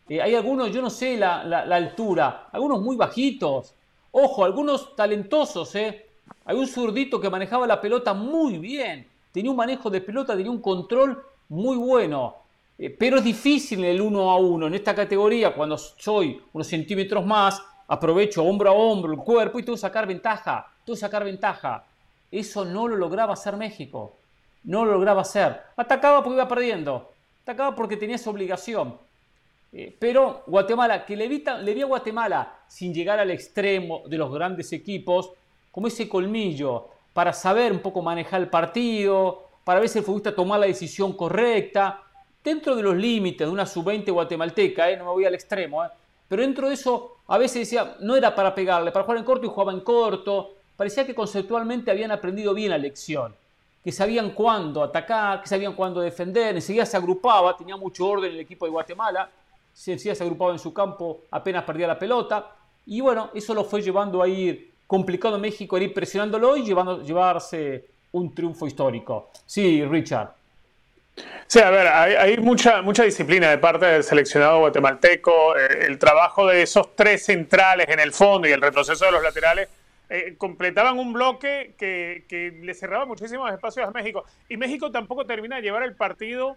Eh, 0.09 0.21
hay 0.21 0.35
algunos, 0.35 0.73
yo 0.73 0.83
no 0.83 0.91
sé 0.91 1.17
la, 1.17 1.41
altura, 1.61 2.49
algunos 2.53 2.81
muy 2.83 2.97
bajitos. 2.97 3.75
Ojo, 4.11 4.45
algunos 4.45 4.95
talentosos, 4.97 5.75
¿eh? 5.77 6.07
Hay 6.45 6.57
un 6.57 6.67
zurdito 6.67 7.21
que 7.21 7.31
manejaba 7.31 7.67
la 7.67 7.81
pelota 7.81 8.13
muy 8.13 8.59
bien, 8.59 9.07
tenía 9.31 9.51
un 9.51 9.57
manejo 9.57 9.91
de 9.91 10.01
pelota, 10.01 10.37
tenía 10.37 10.51
un 10.51 10.61
control 10.61 11.23
muy 11.49 11.77
bueno. 11.77 12.37
Eh, 12.79 12.91
pero 12.91 13.19
es 13.19 13.25
difícil 13.25 13.79
en 13.81 13.85
el 13.87 14.01
uno 14.01 14.31
a 14.31 14.37
uno, 14.37 14.67
en 14.67 14.75
esta 14.75 14.95
categoría, 14.95 15.55
cuando 15.55 15.79
soy 15.79 16.43
unos 16.53 16.67
centímetros 16.67 17.25
más, 17.25 17.63
aprovecho 17.93 18.43
hombro 18.43 18.71
a 18.71 18.73
hombro 18.73 19.13
el 19.13 19.19
cuerpo 19.19 19.59
y 19.59 19.63
tengo 19.63 19.77
sacar 19.77 20.07
ventaja, 20.07 20.67
tengo 20.83 20.97
que 20.97 21.01
sacar 21.01 21.25
ventaja. 21.25 21.85
Eso 22.31 22.65
no 22.65 22.89
lo 22.89 22.97
lograba 22.97 23.35
hacer 23.35 23.55
México, 23.59 24.17
no 24.65 24.87
lo 24.87 24.93
lograba 24.93 25.21
hacer. 25.21 25.61
Atacaba 25.77 26.23
porque 26.23 26.37
iba 26.37 26.49
perdiendo, 26.49 27.13
atacaba 27.43 27.77
porque 27.77 27.99
tenía 27.99 28.17
esa 28.17 28.31
obligación. 28.31 28.97
Eh, 29.75 29.95
pero 29.99 30.43
Guatemala, 30.47 31.05
que 31.05 31.17
le, 31.17 31.27
evita, 31.27 31.59
le 31.59 31.75
vi 31.75 31.83
a 31.83 31.87
Guatemala 31.87 32.61
sin 32.67 32.95
llegar 32.95 33.19
al 33.19 33.31
extremo 33.31 34.03
de 34.07 34.17
los 34.17 34.33
grandes 34.33 34.73
equipos, 34.73 35.31
como 35.71 35.87
ese 35.87 36.09
colmillo 36.09 36.89
para 37.13 37.35
saber 37.35 37.73
un 37.73 37.81
poco 37.81 38.01
manejar 38.01 38.41
el 38.41 38.49
partido, 38.49 39.49
para 39.65 39.81
ver 39.81 39.91
si 39.91 39.99
el 39.99 40.05
futbolista 40.05 40.35
tomar 40.35 40.61
la 40.61 40.67
decisión 40.67 41.13
correcta, 41.13 42.03
dentro 42.43 42.75
de 42.75 42.83
los 42.83 42.97
límites 42.97 43.47
de 43.47 43.53
una 43.53 43.67
sub-20 43.67 44.11
guatemalteca, 44.11 44.91
eh, 44.91 44.97
no 44.97 45.05
me 45.05 45.11
voy 45.11 45.27
al 45.27 45.35
extremo, 45.35 45.85
eh, 45.85 45.89
pero 46.27 46.41
dentro 46.41 46.69
de 46.69 46.75
eso, 46.75 47.12
a 47.29 47.39
veces 47.39 47.61
decía, 47.61 47.97
no 48.01 48.17
era 48.17 48.35
para 48.35 48.55
pegarle, 48.55 48.91
para 48.91 49.05
jugar 49.05 49.19
en 49.19 49.25
corto 49.25 49.47
y 49.47 49.49
jugaba 49.49 49.73
en 49.73 49.81
corto. 49.81 50.55
Parecía 50.77 51.07
que 51.07 51.15
conceptualmente 51.15 51.91
habían 51.91 52.11
aprendido 52.11 52.55
bien 52.55 52.71
la 52.71 52.79
lección, 52.79 53.35
que 53.83 53.93
sabían 53.93 54.31
cuándo 54.31 54.83
atacar, 54.83 55.41
que 55.41 55.49
sabían 55.49 55.75
cuándo 55.75 56.01
defender, 56.01 56.55
enseguida 56.55 56.87
se 56.87 56.97
agrupaba, 56.97 57.57
tenía 57.57 57.77
mucho 57.77 58.07
orden 58.07 58.33
el 58.33 58.41
equipo 58.41 58.65
de 58.65 58.73
Guatemala, 58.73 59.31
enseguida 59.75 60.15
se 60.15 60.25
agrupaba 60.25 60.53
en 60.53 60.59
su 60.59 60.73
campo, 60.73 61.23
apenas 61.31 61.65
perdía 61.65 61.87
la 61.87 61.99
pelota. 61.99 62.55
Y 62.87 63.01
bueno, 63.01 63.31
eso 63.35 63.55
lo 63.55 63.65
fue 63.65 63.81
llevando 63.81 64.23
a 64.23 64.29
ir 64.29 64.73
complicado 64.87 65.39
México, 65.39 65.77
a 65.77 65.81
ir 65.81 65.95
presionándolo 65.95 66.57
y 66.57 66.65
llevando, 66.65 67.03
llevarse 67.03 67.87
un 68.13 68.35
triunfo 68.35 68.67
histórico. 68.67 69.31
Sí, 69.47 69.85
Richard. 69.85 70.42
Sí, 71.47 71.61
a 71.61 71.71
ver, 71.71 71.87
hay, 71.87 72.39
mucha, 72.39 72.81
mucha 72.81 73.05
disciplina 73.05 73.51
de 73.51 73.59
parte 73.59 73.85
del 73.85 74.03
seleccionado 74.03 74.61
guatemalteco. 74.61 75.57
Eh, 75.57 75.87
el 75.87 75.99
trabajo 75.99 76.47
de 76.47 76.63
esos 76.63 76.97
tres 76.97 77.27
centrales 77.27 77.89
en 77.89 78.01
el 78.01 78.13
fondo 78.13 78.49
y 78.49 78.53
el 78.53 78.61
retroceso 78.63 79.05
de 79.05 79.13
los 79.13 79.23
laterales 79.23 79.69
eh, 80.09 80.35
completaban 80.39 80.99
un 80.99 81.13
bloque 81.13 81.75
que, 81.79 82.25
le 82.63 82.75
cerraba 82.75 83.05
muchísimos 83.05 83.53
espacios 83.53 83.87
a 83.87 83.91
México. 83.91 84.25
Y 84.49 84.57
México 84.57 84.91
tampoco 84.91 85.27
termina 85.27 85.57
de 85.57 85.63
llevar 85.63 85.83
el 85.83 85.95
partido 85.95 86.57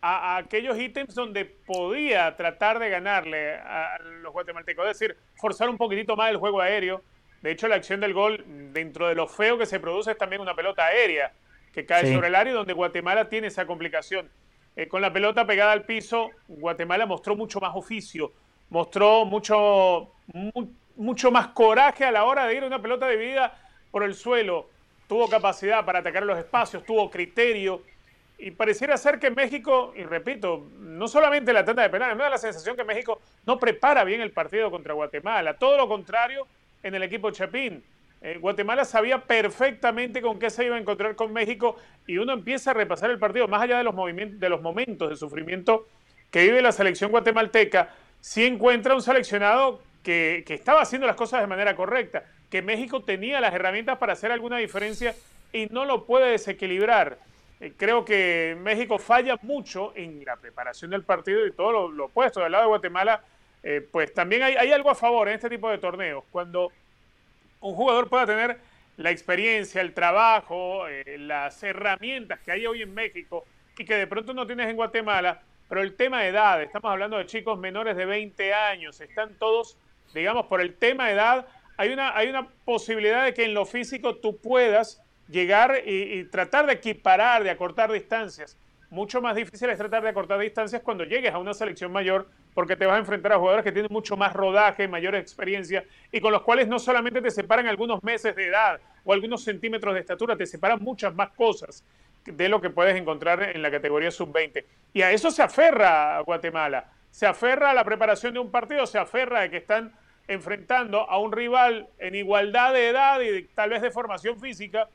a, 0.00 0.38
aquellos 0.38 0.78
ítems 0.78 1.14
donde 1.14 1.44
podía 1.44 2.34
tratar 2.36 2.78
de 2.78 2.88
ganarle 2.88 3.56
a, 3.56 3.98
los 4.22 4.32
guatemaltecos. 4.32 4.86
Es 4.86 4.98
decir, 4.98 5.16
forzar 5.36 5.68
un 5.68 5.76
poquitito 5.76 6.16
más 6.16 6.30
el 6.30 6.38
juego 6.38 6.62
aéreo. 6.62 7.02
De 7.42 7.50
hecho, 7.50 7.68
la 7.68 7.76
acción 7.76 8.00
del 8.00 8.14
gol, 8.14 8.42
dentro 8.72 9.08
de 9.08 9.14
lo 9.14 9.28
feo 9.28 9.58
que 9.58 9.66
se 9.66 9.80
produce, 9.80 10.12
es 10.12 10.18
también 10.18 10.40
una 10.40 10.54
pelota 10.54 10.86
aérea 10.86 11.32
que 11.72 11.86
cae 11.86 12.12
sobre 12.12 12.28
el 12.28 12.34
área 12.34 12.52
donde 12.52 12.72
Guatemala 12.72 13.28
tiene 13.28 13.48
esa 13.48 13.66
complicación. 13.66 14.28
Eh, 14.76 14.88
con 14.88 15.02
la 15.02 15.12
pelota 15.12 15.46
pegada 15.46 15.72
al 15.72 15.84
piso, 15.84 16.30
Guatemala 16.48 17.06
mostró 17.06 17.36
mucho 17.36 17.60
más 17.60 17.72
oficio, 17.74 18.32
mostró 18.70 19.24
mucho, 19.24 20.12
mucho 20.96 21.30
más 21.30 21.48
coraje 21.48 22.04
a 22.04 22.10
la 22.10 22.24
hora 22.24 22.46
de 22.46 22.54
ir 22.56 22.62
a 22.62 22.66
una 22.66 22.80
pelota 22.80 23.08
dividida 23.08 23.58
por 23.90 24.02
el 24.04 24.14
suelo. 24.14 24.68
Tuvo 25.08 25.28
capacidad 25.28 25.84
para 25.84 25.98
atacar 25.98 26.22
los 26.22 26.38
espacios, 26.38 26.84
tuvo 26.84 27.10
criterio. 27.10 27.82
Y 28.38 28.52
pareciera 28.52 28.96
ser 28.96 29.18
que 29.18 29.30
México, 29.30 29.92
y 29.94 30.02
repito, 30.04 30.66
no 30.78 31.08
solamente 31.08 31.52
la 31.52 31.64
tanda 31.64 31.82
de 31.82 31.90
penales, 31.90 32.16
me 32.16 32.22
da 32.22 32.30
la 32.30 32.38
sensación 32.38 32.74
que 32.74 32.84
México 32.84 33.20
no 33.44 33.58
prepara 33.58 34.02
bien 34.04 34.20
el 34.20 34.30
partido 34.30 34.70
contra 34.70 34.94
Guatemala. 34.94 35.54
Todo 35.54 35.76
lo 35.76 35.88
contrario 35.88 36.46
en 36.82 36.94
el 36.94 37.02
equipo 37.02 37.30
Chapín. 37.30 37.82
Eh, 38.22 38.36
Guatemala 38.38 38.84
sabía 38.84 39.24
perfectamente 39.24 40.20
con 40.20 40.38
qué 40.38 40.50
se 40.50 40.66
iba 40.66 40.76
a 40.76 40.78
encontrar 40.78 41.16
con 41.16 41.32
México 41.32 41.76
y 42.06 42.18
uno 42.18 42.34
empieza 42.34 42.72
a 42.72 42.74
repasar 42.74 43.10
el 43.10 43.18
partido, 43.18 43.48
más 43.48 43.62
allá 43.62 43.78
de 43.78 43.84
los, 43.84 43.94
movimientos, 43.94 44.38
de 44.38 44.48
los 44.50 44.60
momentos 44.60 45.08
de 45.08 45.16
sufrimiento 45.16 45.86
que 46.30 46.42
vive 46.42 46.60
la 46.60 46.72
selección 46.72 47.10
guatemalteca, 47.10 47.94
si 48.20 48.44
encuentra 48.44 48.94
un 48.94 49.00
seleccionado 49.00 49.82
que, 50.02 50.44
estaba 50.48 50.82
haciendo 50.82 51.06
las 51.06 51.16
cosas 51.16 51.40
de 51.40 51.46
manera 51.46 51.74
correcta, 51.74 52.24
que 52.50 52.60
México 52.60 53.02
tenía 53.02 53.40
las 53.40 53.54
herramientas 53.54 53.96
para 53.98 54.12
hacer 54.12 54.30
alguna 54.30 54.58
diferencia 54.58 55.14
y 55.52 55.66
no 55.66 55.86
lo 55.86 56.04
puede 56.04 56.32
desequilibrar. 56.32 57.18
Eh, 57.58 57.72
creo 57.76 58.04
que 58.04 58.56
México 58.60 58.98
falla 58.98 59.38
mucho 59.42 59.92
en 59.96 60.24
la 60.24 60.36
preparación 60.36 60.90
del 60.90 61.04
partido 61.04 61.46
y 61.46 61.52
todo 61.52 61.88
lo, 61.88 62.04
opuesto. 62.04 62.40
Del 62.40 62.52
lado 62.52 62.64
de 62.64 62.68
Guatemala, 62.68 63.22
eh, 63.62 63.86
pues 63.90 64.12
también 64.12 64.42
hay 64.42 64.72
algo 64.72 64.90
a 64.90 64.94
favor 64.94 65.28
en 65.28 65.34
este 65.34 65.48
tipo 65.48 65.70
de 65.70 65.78
torneos. 65.78 66.24
Cuando 66.30 66.70
un 67.60 67.74
jugador 67.74 68.08
pueda 68.08 68.26
tener 68.26 68.58
la 68.96 69.10
experiencia, 69.10 69.80
el 69.80 69.94
trabajo, 69.94 70.86
eh, 70.88 71.16
las 71.18 71.62
herramientas 71.62 72.40
que 72.40 72.52
hay 72.52 72.66
hoy 72.66 72.82
en 72.82 72.92
México 72.92 73.44
y 73.78 73.84
que 73.84 73.94
de 73.94 74.06
pronto 74.06 74.34
no 74.34 74.46
tienes 74.46 74.68
en 74.68 74.76
Guatemala, 74.76 75.40
pero 75.68 75.82
el 75.82 75.94
tema 75.94 76.22
de 76.22 76.28
edad, 76.28 76.62
estamos 76.62 76.90
hablando 76.90 77.16
de 77.16 77.26
chicos 77.26 77.58
menores 77.58 77.96
de 77.96 78.04
20 78.04 78.52
años, 78.52 79.00
están 79.00 79.34
todos, 79.38 79.76
digamos, 80.12 80.46
por 80.46 80.60
el 80.60 80.74
tema 80.74 81.06
de 81.06 81.14
edad, 81.14 81.46
hay 81.76 81.90
una, 81.90 82.14
hay 82.16 82.28
una 82.28 82.48
posibilidad 82.64 83.24
de 83.24 83.32
que 83.32 83.44
en 83.44 83.54
lo 83.54 83.64
físico 83.64 84.16
tú 84.16 84.36
puedas 84.36 85.02
llegar 85.28 85.82
y 85.86 86.24
tratar 86.24 86.66
de 86.66 86.74
equiparar, 86.74 87.44
de 87.44 87.50
acortar 87.50 87.90
distancias 87.92 88.58
mucho 88.90 89.22
más 89.22 89.36
difícil 89.36 89.70
es 89.70 89.78
tratar 89.78 90.02
de 90.02 90.08
acortar 90.08 90.38
distancias 90.40 90.82
cuando 90.82 91.04
llegues 91.04 91.32
a 91.32 91.38
una 91.38 91.54
selección 91.54 91.92
mayor, 91.92 92.28
porque 92.54 92.76
te 92.76 92.86
vas 92.86 92.96
a 92.96 92.98
enfrentar 92.98 93.32
a 93.32 93.38
jugadores 93.38 93.64
que 93.64 93.72
tienen 93.72 93.92
mucho 93.92 94.16
más 94.16 94.32
rodaje, 94.32 94.88
mayor 94.88 95.14
experiencia 95.14 95.84
y 96.10 96.20
con 96.20 96.32
los 96.32 96.42
cuales 96.42 96.66
no 96.66 96.78
solamente 96.78 97.22
te 97.22 97.30
separan 97.30 97.66
algunos 97.66 98.02
meses 98.02 98.34
de 98.34 98.48
edad 98.48 98.80
o 99.04 99.12
algunos 99.12 99.44
centímetros 99.44 99.94
de 99.94 100.00
estatura, 100.00 100.36
te 100.36 100.44
separan 100.44 100.82
muchas 100.82 101.14
más 101.14 101.30
cosas 101.30 101.84
de 102.24 102.48
lo 102.48 102.60
que 102.60 102.70
puedes 102.70 102.96
encontrar 102.96 103.42
en 103.54 103.62
la 103.62 103.70
categoría 103.70 104.10
sub-20. 104.10 104.64
Y 104.92 105.02
a 105.02 105.12
eso 105.12 105.30
se 105.30 105.42
aferra 105.42 106.20
Guatemala. 106.20 106.92
Se 107.10 107.26
aferra 107.26 107.70
a 107.70 107.74
la 107.74 107.84
preparación 107.84 108.34
de 108.34 108.40
un 108.40 108.50
partido, 108.50 108.86
se 108.86 108.98
aferra 108.98 109.42
a 109.42 109.48
que 109.48 109.56
están 109.56 109.92
enfrentando 110.28 111.08
a 111.10 111.18
un 111.18 111.32
rival 111.32 111.88
en 111.98 112.14
igualdad 112.14 112.72
de 112.72 112.88
edad 112.88 113.20
y 113.20 113.44
tal 113.54 113.70
vez 113.70 113.82
de 113.82 113.90
formación 113.90 114.38
física 114.38 114.88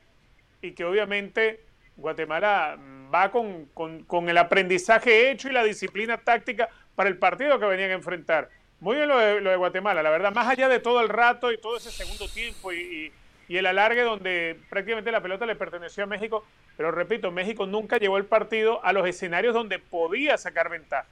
y 0.62 0.72
que 0.72 0.84
obviamente 0.84 1.60
Guatemala 1.96 2.76
va 3.12 3.30
con, 3.30 4.28
el 4.28 4.38
aprendizaje 4.38 5.30
hecho 5.30 5.48
y 5.48 5.52
la 5.52 5.64
disciplina 5.64 6.18
táctica 6.18 6.68
para 6.94 7.08
el 7.08 7.18
partido 7.18 7.58
que 7.58 7.66
venían 7.66 7.90
a 7.90 7.94
enfrentar. 7.94 8.48
Muy 8.80 8.96
bien 8.96 9.08
lo 9.08 9.18
de, 9.18 9.56
Guatemala, 9.56 10.02
la 10.02 10.10
verdad, 10.10 10.34
más 10.34 10.48
allá 10.48 10.68
de 10.68 10.80
todo 10.80 11.00
el 11.00 11.08
rato 11.08 11.50
y 11.50 11.58
todo 11.58 11.76
ese 11.76 11.90
segundo 11.90 12.28
tiempo 12.28 12.72
y, 12.72 13.12
el 13.48 13.64
alargue 13.64 14.02
donde 14.02 14.58
prácticamente 14.68 15.12
la 15.12 15.22
pelota 15.22 15.46
le 15.46 15.54
perteneció 15.54 16.02
a 16.02 16.06
México, 16.06 16.44
pero 16.76 16.90
repito, 16.90 17.30
México 17.30 17.64
nunca 17.64 17.96
llevó 17.96 18.18
el 18.18 18.24
partido 18.24 18.84
a 18.84 18.92
los 18.92 19.06
escenarios 19.06 19.54
donde 19.54 19.78
podía 19.78 20.36
sacar 20.36 20.68
ventaja. 20.68 21.06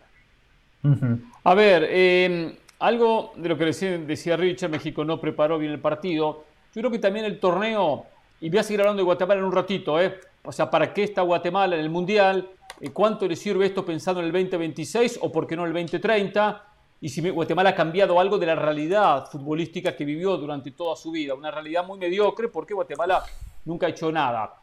A 1.44 1.55
ver, 1.55 1.87
em, 1.88 2.57
algo 2.81 3.33
de 3.37 3.49
lo 3.49 3.57
que 3.57 3.64
decía 3.64 4.37
Richard, 4.37 4.68
México 4.68 5.05
no 5.05 5.20
preparó 5.20 5.59
bien 5.59 5.73
el 5.73 5.79
partido. 5.79 6.44
Yo 6.75 6.83
creo 6.83 6.90
que 6.90 6.99
también 6.99 7.25
el 7.25 7.38
torneo, 7.38 8.05
y 8.40 8.51
voy 8.51 8.59
a 8.59 8.62
seguir 8.64 8.81
hablando 8.81 9.01
de 9.01 9.05
Guatemala 9.05 9.40
en 9.40 9.47
un 9.47 9.53
ratito, 9.53 10.01
¿eh? 10.03 10.18
O 10.44 10.52
sea, 10.52 10.70
¿para 10.70 10.92
qué 10.92 11.02
está 11.04 11.22
Guatemala 11.22 11.74
en 11.76 11.83
el 11.83 11.90
Mundial? 11.90 12.50
¿Cuánto 12.92 13.26
le 13.26 13.37
sirve 13.37 13.66
esto 13.66 13.85
pensando 13.85 14.20
en 14.20 14.26
el 14.26 14.33
2026 14.33 15.18
o 15.22 15.33
por 15.33 15.46
qué 15.46 15.57
no 15.57 15.64
el 15.64 15.72
2030? 15.72 16.74
y 17.04 17.11
si 17.11 17.20
Guatemala 17.28 17.68
ha 17.68 17.74
cambiado 17.74 18.18
algo 18.18 18.38
de 18.38 18.46
la 18.46 18.54
realidad 18.54 19.26
futbolística 19.26 19.94
que 19.94 20.07
vivió 20.07 20.38
durante 20.38 20.70
toda 20.70 20.96
su 20.96 21.11
vida. 21.11 21.35
Una 21.35 21.50
realidad 21.50 21.87
muy 21.87 21.98
mediocre 21.98 22.48
porque 22.48 22.72
Guatemala 22.72 23.22
nunca 23.66 23.87
ha 23.87 23.90
hecho 23.90 24.11
nada. 24.11 24.54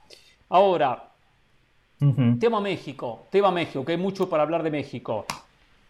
Ahora, 0.49 1.11
tema 2.39 2.59
México, 2.59 3.27
tema 3.29 3.51
México, 3.51 3.85
que 3.85 3.91
hay 3.91 3.99
mucho 3.99 4.27
para 4.27 4.41
hablar 4.41 4.63
de 4.63 4.71
México. 4.71 5.27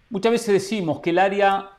Muchas 0.10 0.34
veces 0.34 0.54
decimos 0.56 1.00
que 1.00 1.12
el 1.12 1.20
área 1.20 1.70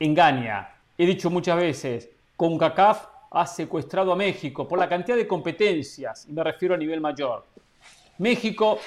engaña. 0.00 0.68
He 0.98 1.06
dicho 1.06 1.30
muchas 1.30 1.56
veces, 1.56 2.10
CONCACAF 2.34 3.06
ha 3.36 3.46
secuestrado 3.46 4.12
a 4.12 4.16
México 4.16 4.66
por 4.66 4.78
la 4.78 4.88
cantidad 4.88 5.16
de 5.16 5.26
competencias, 5.26 6.26
y 6.26 6.32
me 6.32 6.42
refiero 6.42 6.74
a 6.74 6.78
nivel 6.78 7.02
mayor. 7.02 7.44
México 8.18 8.78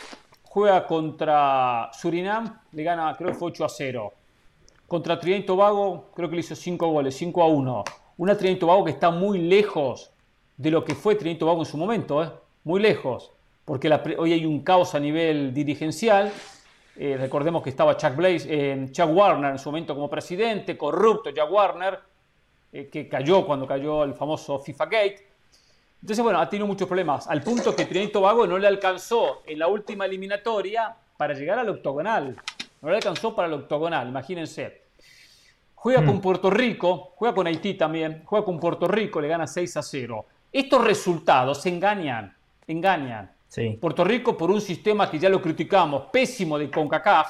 juega 0.42 0.88
contra 0.88 1.92
Surinam, 1.94 2.62
le 2.72 2.84
gana, 2.84 3.16
creo 3.16 3.30
que 3.30 3.36
fue 3.36 3.50
8 3.50 3.66
a 3.66 3.70
0. 3.70 4.14
Contra 4.88 5.20
Trinidad 5.20 5.44
y 5.44 5.46
Tobago, 5.46 6.10
creo 6.16 6.30
que 6.30 6.36
le 6.36 6.40
hizo 6.40 6.56
5 6.56 6.88
goles, 6.88 7.16
5 7.16 7.44
a 7.44 7.48
1. 7.48 7.84
Una 8.18 8.36
Trinidad 8.36 8.58
y 8.58 8.60
Tobago 8.60 8.86
que 8.86 8.92
está 8.92 9.12
muy 9.12 9.38
lejos 9.38 10.12
de 10.58 10.72
lo 10.72 10.84
que 10.84 10.96
fue 10.96 11.14
Trinidad 11.14 11.36
y 11.36 11.40
Tobago 11.40 11.60
en 11.60 11.66
su 11.68 11.78
momento, 11.78 12.24
¿eh? 12.24 12.32
muy 12.64 12.82
lejos, 12.82 13.32
porque 13.66 13.88
hoy 14.18 14.34
hay 14.34 14.48
un 14.48 14.64
caos 14.64 14.96
a 14.96 15.00
nivel 15.00 15.54
dirigencial. 15.54 16.32
Eh, 16.98 17.18
recordemos 17.20 17.62
que 17.62 17.70
estaba 17.70 17.96
Chuck, 17.96 18.16
Blaze, 18.16 18.48
eh, 18.50 18.88
Chuck 18.92 19.16
Warner 19.16 19.52
en 19.52 19.60
su 19.60 19.70
momento 19.70 19.94
como 19.94 20.10
presidente, 20.10 20.76
corrupto 20.76 21.30
Chuck 21.32 21.52
Warner, 21.52 22.09
eh, 22.72 22.88
que 22.88 23.08
cayó 23.08 23.46
cuando 23.46 23.66
cayó 23.66 24.04
el 24.04 24.14
famoso 24.14 24.60
FIFA 24.60 24.86
Gate. 24.86 25.28
Entonces, 26.02 26.24
bueno, 26.24 26.40
ha 26.40 26.50
tenido 26.50 26.68
muchos 26.68 26.88
problemas, 26.88 27.28
al 27.28 27.42
punto 27.42 27.76
que 27.76 27.86
Trinidad 27.86 28.10
y 28.10 28.12
Tobago 28.12 28.48
no 28.48 28.58
le 28.58 28.68
alcanzó 28.68 29.42
en 29.46 29.60
la 29.60 29.68
última 29.68 30.06
eliminatoria 30.06 30.96
para 31.18 31.34
llegar 31.34 31.60
al 31.60 31.70
octogonal. 31.70 32.38
No 32.82 32.90
le 32.90 32.96
alcanzó 32.96 33.36
para 33.36 33.48
el 33.48 33.54
octogonal, 33.54 34.08
imagínense. 34.08 34.84
Juega 35.76 36.06
con 36.06 36.18
hmm. 36.18 36.22
Puerto 36.22 36.50
Rico, 36.50 37.14
juega 37.16 37.36
con 37.36 37.48
Haití 37.48 37.74
también, 37.74 38.22
juega 38.26 38.46
con 38.46 38.60
Puerto 38.60 38.88
Rico, 38.88 39.20
le 39.20 39.28
gana 39.28 39.48
6 39.48 39.78
a 39.78 39.82
0. 39.82 40.26
Estos 40.52 40.84
resultados 40.84 41.66
engañan, 41.66 42.36
engañan. 42.68 43.32
Sí. 43.48 43.78
Puerto 43.82 44.04
Rico 44.04 44.38
por 44.38 44.52
un 44.52 44.62
sistema 44.62 45.10
que 45.10 45.20
ya 45.20 45.30
lo 45.30 45.42
criticamos, 45.42 46.04
pésimo 46.12 46.58
de 46.58 46.70
CONCACAF, 46.70 47.30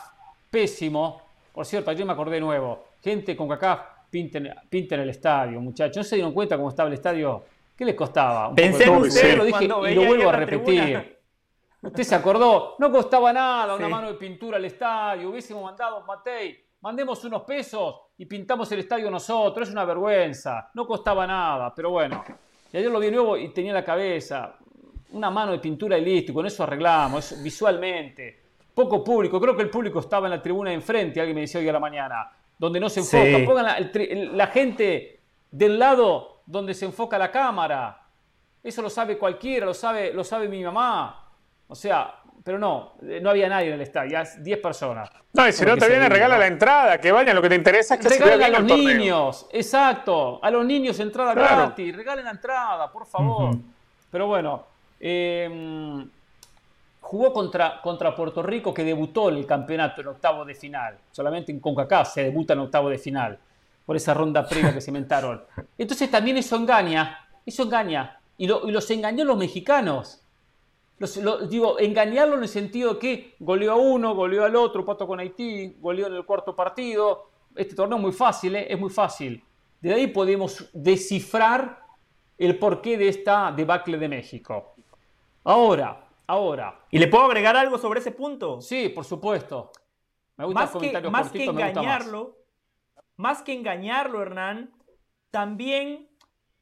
pésimo. 0.52 1.22
Por 1.54 1.66
cierto, 1.66 1.90
ayer 1.92 2.06
me 2.06 2.14
acordé 2.14 2.36
de 2.36 2.42
nuevo, 2.42 2.86
gente 3.02 3.36
CONCACAF, 3.36 3.80
pinten, 4.10 4.54
pinten 4.70 5.00
el 5.00 5.10
estadio, 5.10 5.60
muchachos. 5.62 5.98
¿No 5.98 6.04
se 6.04 6.16
dieron 6.16 6.34
cuenta 6.34 6.58
cómo 6.58 6.70
estaba 6.70 6.88
el 6.88 6.94
estadio? 6.94 7.44
¿Qué 7.76 7.86
les 7.86 7.96
costaba? 7.96 8.54
Pensé 8.54 8.84
en 8.84 8.96
usted 8.96 9.38
lo 9.38 9.46
dije 9.46 9.66
y 9.66 9.68
lo 9.68 10.06
vuelvo 10.06 10.30
a 10.30 10.34
repetir. 10.34 11.18
Usted 11.82 12.04
se 12.04 12.16
acordó, 12.16 12.76
no 12.78 12.92
costaba 12.92 13.32
nada 13.32 13.76
una 13.76 13.88
mano 13.88 14.08
de 14.10 14.16
pintura 14.16 14.58
al 14.58 14.66
estadio, 14.66 15.30
hubiésemos 15.30 15.64
mandado, 15.64 16.04
Matei, 16.06 16.62
mandemos 16.82 17.24
unos 17.24 17.44
pesos 17.44 17.96
y 18.18 18.26
pintamos 18.26 18.70
el 18.74 18.80
estadio 18.80 19.10
nosotros, 19.10 19.70
es 19.70 19.74
una 19.74 19.86
vergüenza, 19.86 20.70
no 20.74 20.86
costaba 20.86 21.26
nada, 21.26 21.74
pero 21.74 21.92
bueno. 21.92 22.22
Y 22.74 22.78
ayer 22.78 22.92
lo 22.92 23.00
vi 23.00 23.10
nuevo 23.10 23.38
y 23.38 23.54
tenía 23.54 23.72
la 23.74 23.86
cabeza, 23.86 24.58
una 25.12 25.32
mano 25.32 25.54
de 25.54 25.60
pintura 25.60 25.98
y 25.98 26.04
listo, 26.04 26.34
con 26.34 26.46
eso 26.46 26.64
arreglamos, 26.64 27.42
visualmente. 27.42 28.44
Poco 28.74 29.02
público, 29.02 29.40
creo 29.40 29.56
que 29.56 29.64
el 29.64 29.70
público 29.70 30.00
estaba 30.00 30.28
en 30.28 30.32
la 30.32 30.42
tribuna 30.42 30.72
de 30.72 30.76
enfrente, 30.76 31.22
alguien 31.22 31.36
me 31.36 31.42
decía 31.42 31.62
hoy 31.62 31.70
a 31.70 31.74
la 31.74 31.80
mañana, 31.80 32.30
donde 32.60 32.80
no 32.80 32.90
se 32.90 33.00
enfoca, 33.00 33.44
pongan 33.46 34.38
la 34.38 34.48
gente 34.48 35.20
del 35.50 35.80
lado 35.80 36.42
donde 36.46 36.76
se 36.76 36.86
enfoca 36.86 37.18
la 37.18 37.32
cámara. 37.32 38.02
Eso 38.62 38.82
lo 38.82 38.90
sabe 38.90 39.18
cualquiera, 39.18 39.66
lo 39.66 39.74
sabe, 39.74 40.14
lo 40.14 40.24
sabe 40.24 40.48
mi 40.48 40.64
mamá. 40.64 41.32
O 41.68 41.76
sea, 41.76 42.16
pero 42.44 42.58
no, 42.58 42.94
eh, 43.04 43.20
no 43.22 43.30
había 43.30 43.48
nadie 43.48 43.68
en 43.68 43.76
el 43.76 43.82
estadio, 43.82 44.12
ya 44.12 44.24
10 44.24 44.60
personas. 44.60 45.10
No, 45.34 45.48
y 45.48 45.54
si 45.54 45.66
no 45.66 45.78
te 45.78 45.88
viene, 45.88 46.10
regala 46.10 46.38
la 46.38 46.48
entrada, 46.48 47.00
que 47.00 47.12
vayan, 47.12 47.36
lo 47.36 47.42
que 47.42 47.50
te 47.50 47.56
interesa 47.56 47.96
es 47.96 48.02
que 48.02 48.10
regalen 48.10 48.40
se 48.40 48.46
a 48.46 48.50
los 48.50 48.64
niños, 48.64 49.48
exacto, 49.52 50.44
a 50.44 50.50
los 50.50 50.66
niños 50.66 51.00
entrada 51.00 51.34
gratis, 51.34 51.96
regalen 51.96 52.26
la 52.26 52.32
entrada, 52.32 52.92
por 52.92 53.06
favor. 53.06 53.56
Pero 54.10 54.28
bueno, 54.28 54.66
em, 55.00 56.10
jugó 57.10 57.34
contra, 57.34 57.82
contra 57.82 58.16
Puerto 58.16 58.44
Rico, 58.44 58.72
que 58.72 58.84
debutó 58.84 59.30
en 59.30 59.38
el 59.38 59.48
campeonato 59.48 60.02
en 60.02 60.10
octavo 60.10 60.46
de 60.46 60.54
final, 60.54 60.96
solamente 61.12 61.52
en 61.52 61.60
CONCACAF 61.60 62.14
se 62.14 62.24
debuta 62.26 62.54
en 62.54 62.60
octavo 62.60 62.88
de 62.88 63.00
final 63.00 63.40
por 63.84 63.96
esa 63.96 64.14
ronda 64.14 64.48
previa 64.48 64.72
que 64.72 64.80
se 64.80 64.92
inventaron. 64.92 65.42
Entonces 65.76 66.12
también 66.12 66.38
eso 66.38 66.56
engaña, 66.56 67.28
eso 67.44 67.64
engaña. 67.64 68.22
Y, 68.38 68.46
los 68.46 68.92
engañó 68.92 69.26
los 69.26 69.38
mexicanos. 69.38 70.22
digo, 71.50 71.80
engañarlo 71.80 72.36
en 72.36 72.44
el 72.44 72.48
sentido 72.48 73.00
que 73.00 73.34
goleó 73.40 73.72
a 73.72 73.78
uno, 73.78 74.14
goleó 74.14 74.46
al 74.46 74.56
otro, 74.56 74.86
pato 74.86 75.08
con 75.08 75.20
Haití, 75.20 75.78
goleó 75.82 76.06
en 76.06 76.14
el 76.14 76.26
cuarto 76.26 76.56
partido. 76.56 77.32
Este 77.56 77.74
torneo 77.74 77.98
es 77.98 78.04
muy 78.04 78.12
fácil, 78.12 78.56
¿eh? 78.56 78.68
es 78.70 78.80
muy 78.80 78.92
fácil. 78.92 79.44
De 79.82 79.96
ahí 79.96 80.06
podemos 80.06 80.70
descifrar 80.74 81.82
el 82.38 82.60
porqué 82.60 83.00
de 83.00 83.08
esta 83.08 83.52
debacle 83.52 83.98
de 83.98 84.10
México. 84.10 84.76
Ahora, 85.44 86.09
ahora. 86.30 86.80
¿Y 86.92 87.00
le 87.00 87.08
puedo 87.08 87.26
agregar 87.26 87.58
algo 87.58 87.80
sobre 87.80 88.00
ese 88.00 88.12
punto? 88.12 88.62
Sí, 88.62 88.90
por 88.90 89.04
supuesto. 89.04 89.72
Me 90.38 90.46
gusta 90.46 90.62
más 90.62 90.72
que, 90.76 91.10
más 91.10 91.32
que 91.32 91.44
engañarlo, 91.46 92.38
más 93.18 93.42
que 93.42 93.54
engañarlo, 93.54 94.22
Hernán, 94.22 94.72
también 95.32 96.08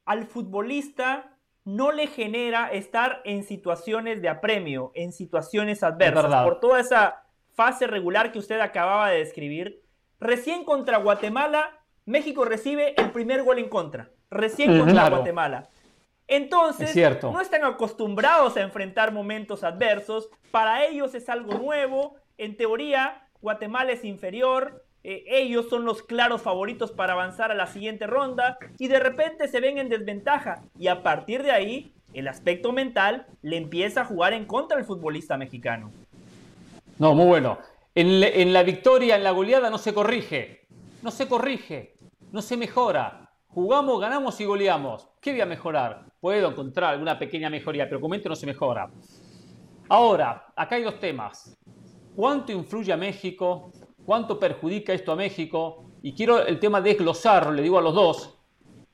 al 0.06 0.26
futbolista 0.26 1.36
no 1.64 1.92
le 1.92 2.06
genera 2.06 2.72
estar 2.72 3.20
en 3.24 3.44
situaciones 3.44 4.22
de 4.22 4.30
apremio, 4.30 4.90
en 4.94 5.12
situaciones 5.12 5.82
adversas, 5.82 6.44
por 6.44 6.60
toda 6.60 6.80
esa 6.80 7.24
fase 7.54 7.86
regular 7.86 8.32
que 8.32 8.38
usted 8.38 8.58
acababa 8.60 9.10
de 9.10 9.18
describir. 9.18 9.82
Recién 10.18 10.64
contra 10.64 10.96
Guatemala, 10.96 11.78
México 12.06 12.46
recibe 12.46 12.94
el 12.96 13.12
primer 13.12 13.44
gol 13.44 13.58
en 13.58 13.68
contra. 13.68 14.10
Recién 14.30 14.78
contra 14.78 15.10
Guatemala. 15.10 15.68
Entonces, 16.28 16.94
no 17.22 17.40
están 17.40 17.64
acostumbrados 17.64 18.56
a 18.56 18.60
enfrentar 18.60 19.12
momentos 19.12 19.64
adversos. 19.64 20.28
Para 20.50 20.84
ellos 20.84 21.14
es 21.14 21.28
algo 21.28 21.54
nuevo. 21.54 22.16
En 22.36 22.56
teoría, 22.56 23.26
Guatemala 23.40 23.92
es 23.92 24.04
inferior. 24.04 24.84
Eh, 25.04 25.24
ellos 25.26 25.68
son 25.70 25.84
los 25.84 26.02
claros 26.02 26.42
favoritos 26.42 26.92
para 26.92 27.14
avanzar 27.14 27.50
a 27.50 27.54
la 27.54 27.66
siguiente 27.66 28.06
ronda 28.06 28.58
y 28.78 28.88
de 28.88 28.98
repente 28.98 29.48
se 29.48 29.60
ven 29.60 29.78
en 29.78 29.88
desventaja 29.88 30.64
y 30.76 30.88
a 30.88 31.02
partir 31.02 31.44
de 31.44 31.52
ahí 31.52 31.94
el 32.14 32.26
aspecto 32.26 32.72
mental 32.72 33.26
le 33.42 33.56
empieza 33.56 34.02
a 34.02 34.04
jugar 34.04 34.32
en 34.32 34.44
contra 34.44 34.76
del 34.76 34.86
futbolista 34.86 35.36
mexicano. 35.36 35.90
No, 36.98 37.14
muy 37.14 37.26
bueno. 37.26 37.58
En, 37.94 38.52
la 38.52 38.62
victoria, 38.62 39.16
en 39.16 39.24
la 39.24 39.30
goleada 39.30 39.70
no 39.70 39.78
se 39.78 39.94
corrige, 39.94 40.66
no 41.02 41.10
se 41.10 41.26
corrige, 41.26 41.94
no 42.32 42.42
se 42.42 42.56
mejora. 42.56 43.27
Jugamos, 43.60 44.00
ganamos 44.00 44.40
y 44.40 44.44
goleamos. 44.44 45.08
¿Qué 45.20 45.32
voy 45.32 45.40
a 45.40 45.46
mejorar? 45.46 46.06
Puedo 46.20 46.48
encontrar 46.48 46.92
alguna 46.92 47.18
pequeña 47.18 47.50
mejoría, 47.50 47.88
pero 47.88 48.00
comento 48.00 48.28
no 48.28 48.36
se 48.36 48.46
mejora. 48.46 48.88
Ahora, 49.88 50.52
acá 50.54 50.76
hay 50.76 50.84
dos 50.84 51.00
temas. 51.00 51.58
¿Cuánto 52.14 52.52
influye 52.52 52.92
a 52.92 52.96
México 52.96 53.72
cuánto 54.06 54.38
perjudica 54.38 54.92
esto 54.92 55.10
a 55.10 55.16
México 55.16 55.86
y 56.02 56.12
quiero 56.12 56.46
el 56.46 56.60
tema 56.60 56.80
desglosarlo, 56.80 57.50
le 57.50 57.62
digo 57.62 57.78
a 57.78 57.82
los 57.82 57.94
dos. 57.94 58.38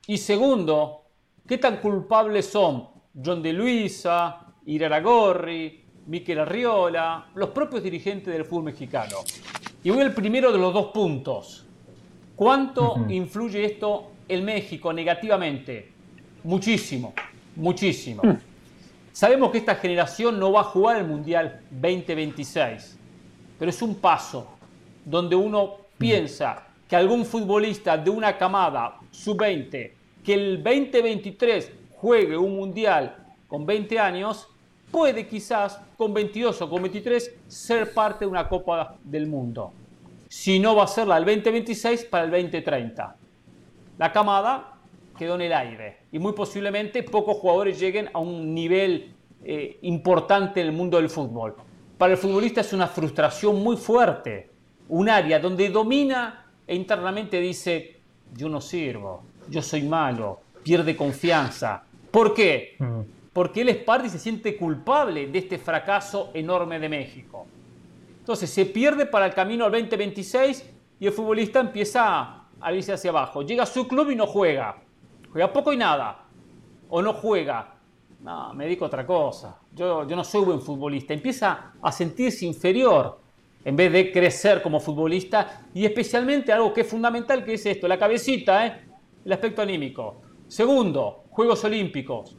Y 0.07 0.17
segundo, 0.17 1.03
¿qué 1.47 1.59
tan 1.59 1.77
culpables 1.77 2.47
son 2.47 2.89
John 3.23 3.43
de 3.43 3.53
Luisa, 3.53 4.47
Iraragorri, 4.65 5.85
Miquel 6.07 6.39
Arriola, 6.39 7.27
los 7.35 7.51
propios 7.51 7.83
dirigentes 7.83 8.33
del 8.33 8.45
fútbol 8.45 8.63
mexicano? 8.63 9.17
Y 9.83 9.91
voy 9.91 10.01
al 10.01 10.13
primero 10.13 10.51
de 10.51 10.57
los 10.57 10.73
dos 10.73 10.87
puntos. 10.87 11.67
¿Cuánto 12.35 13.05
influye 13.07 13.63
esto 13.63 14.14
en 14.27 14.45
México 14.45 14.91
negativamente? 14.93 15.91
Muchísimo, 16.43 17.13
muchísimo. 17.55 18.23
Mm. 18.23 18.37
Sabemos 19.11 19.51
que 19.51 19.59
esta 19.59 19.75
generación 19.75 20.39
no 20.39 20.51
va 20.51 20.61
a 20.61 20.65
jugar 20.65 20.97
el 20.97 21.05
Mundial 21.05 21.61
2026, 21.71 22.97
pero 23.57 23.69
es 23.69 23.81
un 23.81 23.95
paso 23.95 24.57
donde 25.05 25.35
uno 25.35 25.77
piensa 25.97 26.63
que 26.87 26.95
algún 26.95 27.25
futbolista 27.25 27.97
de 27.97 28.09
una 28.09 28.37
camada 28.37 28.99
sub-20 29.11 29.91
que 30.23 30.33
el 30.33 30.63
2023 30.63 31.71
juegue 31.91 32.35
un 32.35 32.55
mundial 32.55 33.15
con 33.47 33.65
20 33.65 33.99
años, 33.99 34.47
puede 34.91 35.27
quizás 35.27 35.79
con 35.97 36.13
22 36.13 36.61
o 36.61 36.69
con 36.69 36.81
23 36.81 37.35
ser 37.47 37.93
parte 37.93 38.25
de 38.25 38.31
una 38.31 38.49
Copa 38.49 38.97
del 39.03 39.27
Mundo. 39.27 39.71
Si 40.27 40.59
no 40.59 40.75
va 40.75 40.83
a 40.83 40.87
ser 40.87 41.07
la 41.07 41.15
del 41.15 41.25
2026 41.25 42.05
para 42.05 42.25
el 42.25 42.31
2030. 42.31 43.15
La 43.97 44.11
camada 44.11 44.77
quedó 45.17 45.35
en 45.35 45.41
el 45.41 45.53
aire 45.53 45.99
y 46.11 46.19
muy 46.19 46.33
posiblemente 46.33 47.03
pocos 47.03 47.37
jugadores 47.37 47.79
lleguen 47.79 48.09
a 48.13 48.19
un 48.19 48.53
nivel 48.53 49.13
eh, 49.43 49.79
importante 49.83 50.61
en 50.61 50.67
el 50.67 50.73
mundo 50.73 50.97
del 50.97 51.09
fútbol. 51.09 51.55
Para 51.97 52.13
el 52.13 52.17
futbolista 52.17 52.61
es 52.61 52.73
una 52.73 52.87
frustración 52.87 53.63
muy 53.63 53.77
fuerte 53.77 54.55
un 54.89 55.09
área 55.09 55.39
donde 55.39 55.69
domina 55.69 56.45
e 56.67 56.75
internamente 56.75 57.39
dice, 57.39 57.97
yo 58.33 58.49
no 58.49 58.61
sirvo, 58.61 59.23
yo 59.49 59.61
soy 59.61 59.83
malo, 59.83 60.41
pierde 60.63 60.95
confianza. 60.95 61.83
¿Por 62.11 62.33
qué? 62.33 62.75
Mm. 62.79 63.01
Porque 63.33 63.61
él 63.61 63.69
es 63.69 63.77
parte 63.77 64.07
y 64.07 64.09
se 64.09 64.19
siente 64.19 64.55
culpable 64.55 65.27
de 65.27 65.39
este 65.39 65.57
fracaso 65.57 66.31
enorme 66.33 66.79
de 66.79 66.89
México. 66.89 67.45
Entonces 68.19 68.49
se 68.49 68.65
pierde 68.65 69.05
para 69.05 69.25
el 69.25 69.33
camino 69.33 69.65
al 69.65 69.71
2026 69.71 70.71
y 70.99 71.07
el 71.07 71.11
futbolista 71.11 71.59
empieza 71.59 72.44
a 72.65 72.73
irse 72.73 72.93
hacia 72.93 73.11
abajo. 73.11 73.43
Llega 73.43 73.63
a 73.63 73.67
su 73.67 73.87
club 73.87 74.09
y 74.09 74.15
no 74.15 74.25
juega. 74.25 74.77
Juega 75.31 75.53
poco 75.53 75.71
y 75.71 75.77
nada. 75.77 76.25
O 76.89 77.01
no 77.01 77.13
juega. 77.13 77.75
No, 78.21 78.53
me 78.55 78.63
dedico 78.65 78.85
a 78.85 78.87
otra 78.87 79.05
cosa. 79.05 79.59
Yo, 79.71 80.07
yo 80.07 80.15
no 80.15 80.23
soy 80.23 80.45
buen 80.45 80.59
futbolista. 80.59 81.13
Empieza 81.13 81.73
a 81.79 81.91
sentirse 81.91 82.43
inferior 82.45 83.19
en 83.63 83.75
vez 83.75 83.91
de 83.91 84.11
crecer 84.11 84.63
como 84.63 84.79
futbolista 84.79 85.67
y 85.73 85.85
especialmente 85.85 86.51
algo 86.51 86.73
que 86.73 86.81
es 86.81 86.87
fundamental 86.87 87.43
que 87.43 87.53
es 87.53 87.65
esto, 87.65 87.87
la 87.87 87.99
cabecita, 87.99 88.65
¿eh? 88.65 88.81
el 89.23 89.31
aspecto 89.31 89.61
anímico. 89.61 90.21
Segundo, 90.47 91.23
Juegos 91.29 91.63
Olímpicos. 91.63 92.35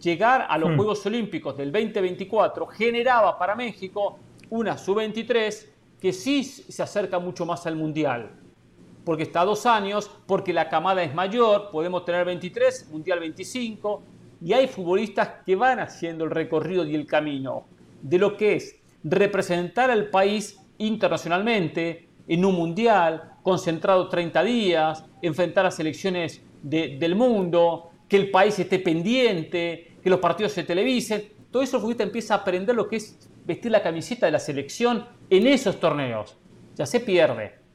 Llegar 0.00 0.46
a 0.48 0.56
los 0.56 0.70
hmm. 0.70 0.76
Juegos 0.76 1.04
Olímpicos 1.06 1.56
del 1.56 1.70
2024 1.70 2.66
generaba 2.66 3.38
para 3.38 3.54
México 3.54 4.18
una 4.48 4.78
sub-23 4.78 5.66
que 6.00 6.12
sí 6.12 6.44
se 6.44 6.82
acerca 6.82 7.18
mucho 7.18 7.44
más 7.44 7.66
al 7.66 7.76
Mundial. 7.76 8.30
Porque 9.06 9.22
está 9.22 9.42
a 9.42 9.44
dos 9.44 9.66
años, 9.66 10.10
porque 10.26 10.52
la 10.52 10.68
camada 10.68 11.04
es 11.04 11.14
mayor, 11.14 11.70
podemos 11.70 12.04
tener 12.04 12.24
23, 12.24 12.88
Mundial 12.90 13.20
25, 13.20 14.02
y 14.42 14.52
hay 14.52 14.66
futbolistas 14.66 15.44
que 15.46 15.54
van 15.54 15.78
haciendo 15.78 16.24
el 16.24 16.30
recorrido 16.32 16.84
y 16.84 16.96
el 16.96 17.06
camino 17.06 17.66
de 18.02 18.18
lo 18.18 18.36
que 18.36 18.56
es 18.56 18.80
representar 19.04 19.92
al 19.92 20.10
país 20.10 20.58
internacionalmente, 20.78 22.08
en 22.26 22.44
un 22.44 22.56
mundial, 22.56 23.34
concentrado 23.44 24.08
30 24.08 24.42
días, 24.42 25.04
enfrentar 25.22 25.66
a 25.66 25.70
selecciones 25.70 26.42
del 26.60 27.14
mundo, 27.14 27.90
que 28.08 28.16
el 28.16 28.32
país 28.32 28.58
esté 28.58 28.80
pendiente, 28.80 29.98
que 30.02 30.10
los 30.10 30.18
partidos 30.18 30.50
se 30.50 30.64
televisen. 30.64 31.28
Todo 31.52 31.62
eso 31.62 31.76
el 31.76 31.80
futbolista 31.82 32.02
empieza 32.02 32.34
a 32.34 32.38
aprender 32.38 32.74
lo 32.74 32.88
que 32.88 32.96
es 32.96 33.30
vestir 33.44 33.70
la 33.70 33.84
camiseta 33.84 34.26
de 34.26 34.32
la 34.32 34.40
selección 34.40 35.06
en 35.30 35.46
esos 35.46 35.78
torneos. 35.78 36.36
Ya 36.74 36.86
se 36.86 36.98
pierde. 36.98 37.65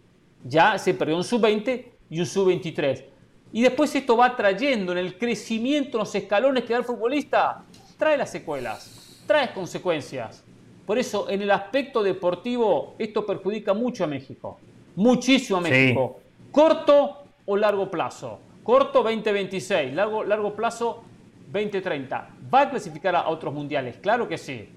Ya 0.44 0.78
se 0.78 0.94
perdió 0.94 1.18
un 1.18 1.24
sub-20 1.24 1.86
y 2.10 2.20
un 2.20 2.26
sub-23. 2.26 3.06
Y 3.54 3.62
después 3.62 3.94
esto 3.96 4.16
va 4.16 4.36
trayendo 4.36 4.92
en 4.92 4.98
el 4.98 5.18
crecimiento, 5.18 5.98
en 5.98 6.00
los 6.00 6.16
escalones 6.16 6.64
que 6.64 6.74
da 6.74 6.80
el 6.80 6.86
futbolista, 6.86 7.64
trae 7.98 8.18
las 8.18 8.32
secuelas, 8.32 9.22
trae 9.28 9.54
consecuencias. 9.54 10.44
Por 10.86 10.98
eso, 10.98 11.30
en 11.30 11.42
el 11.42 11.52
aspecto 11.52 12.02
deportivo, 12.02 12.96
esto 12.98 13.26
perjudica 13.26 13.74
mucho 13.74 14.04
a 14.04 14.08
México. 14.08 14.58
Muchísimo 14.96 15.60
a 15.60 15.62
México. 15.62 16.20
Corto 16.52 17.24
o 17.46 17.58
largo 17.58 17.90
plazo. 17.90 18.40
Corto 18.64 19.04
2026, 19.04 19.94
largo, 19.94 20.24
largo 20.24 20.56
plazo 20.56 21.04
2030. 21.52 22.30
¿Va 22.54 22.62
a 22.62 22.70
clasificar 22.70 23.16
a 23.16 23.28
otros 23.30 23.54
mundiales? 23.54 23.98
Claro 23.98 24.28
que 24.28 24.38
sí. 24.38 24.70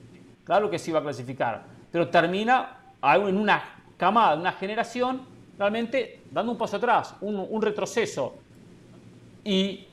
Claro 0.44 0.70
que 0.70 0.79
sí 0.79 0.92
va 0.92 1.00
a 1.00 1.03
clasificar. 1.03 1.64
Pero 1.90 2.09
termina 2.09 2.79
en 3.03 3.37
una 3.37 3.62
camada, 3.96 4.37
una 4.37 4.53
generación, 4.53 5.22
realmente 5.59 6.21
dando 6.31 6.53
un 6.53 6.59
paso 6.59 6.77
atrás, 6.77 7.17
un, 7.21 7.61
retroceso. 7.62 8.35
Y 9.45 9.87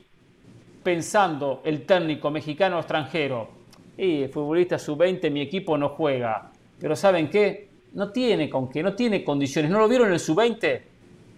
pensando 0.82 1.60
el 1.64 1.84
técnico 1.84 2.30
mexicano 2.30 2.78
extranjero, 2.78 3.48
y 3.96 4.26
futbolista 4.28 4.78
sub-20, 4.78 5.30
mi 5.30 5.42
equipo 5.42 5.76
no 5.76 5.90
juega. 5.90 6.50
Pero 6.80 6.96
¿saben 6.96 7.28
qué? 7.28 7.68
No 7.92 8.10
tiene 8.10 8.48
con 8.48 8.68
qué, 8.70 8.82
no 8.82 8.94
tiene 8.94 9.22
condiciones. 9.22 9.70
¿No 9.70 9.78
lo 9.78 9.88
vieron 9.88 10.08
en 10.08 10.14
el 10.14 10.20
sub-20? 10.20 10.80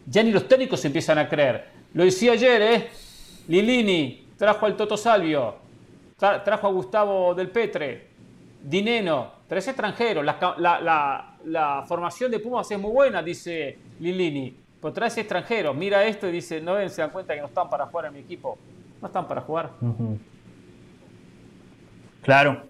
Ya 0.07 0.23
ni 0.23 0.31
los 0.31 0.47
técnicos 0.47 0.81
se 0.81 0.87
empiezan 0.87 1.19
a 1.19 1.29
creer. 1.29 1.69
Lo 1.95 2.05
decía 2.05 2.33
ayer, 2.33 2.63
¿eh? 2.63 2.89
Lilini 3.49 4.25
trajo 4.37 4.67
al 4.67 4.77
Toto 4.77 4.97
Salvio, 4.97 5.57
trajo 6.17 6.67
a 6.67 6.71
Gustavo 6.71 7.35
del 7.35 7.51
Petre, 7.51 8.09
Dineno, 8.63 9.33
tres 9.49 9.69
extranjeros. 9.69 10.25
La, 10.25 11.85
formación 11.87 12.31
de 12.31 12.39
Pumas 12.39 12.71
es 12.71 12.79
muy 12.79 12.91
buena, 12.91 13.23
dice 13.23 13.79
Lilini. 14.01 14.57
Pero 14.81 14.93
traes 14.93 15.17
extranjeros, 15.17 15.75
mira 15.75 16.05
esto 16.05 16.29
y 16.29 16.33
dice, 16.33 16.61
no 16.61 16.75
ven, 16.75 16.91
se 16.91 17.01
dan 17.01 17.11
cuenta 17.11 17.35
que 17.35 17.41
no 17.41 17.47
están 17.47 17.71
para 17.71 17.87
jugar 17.87 18.07
en 18.07 18.15
mi 18.15 18.19
equipo. 18.21 18.59
No 19.01 19.07
están 19.07 19.27
para 19.27 19.41
jugar. 19.41 19.71
Claro. 22.23 22.63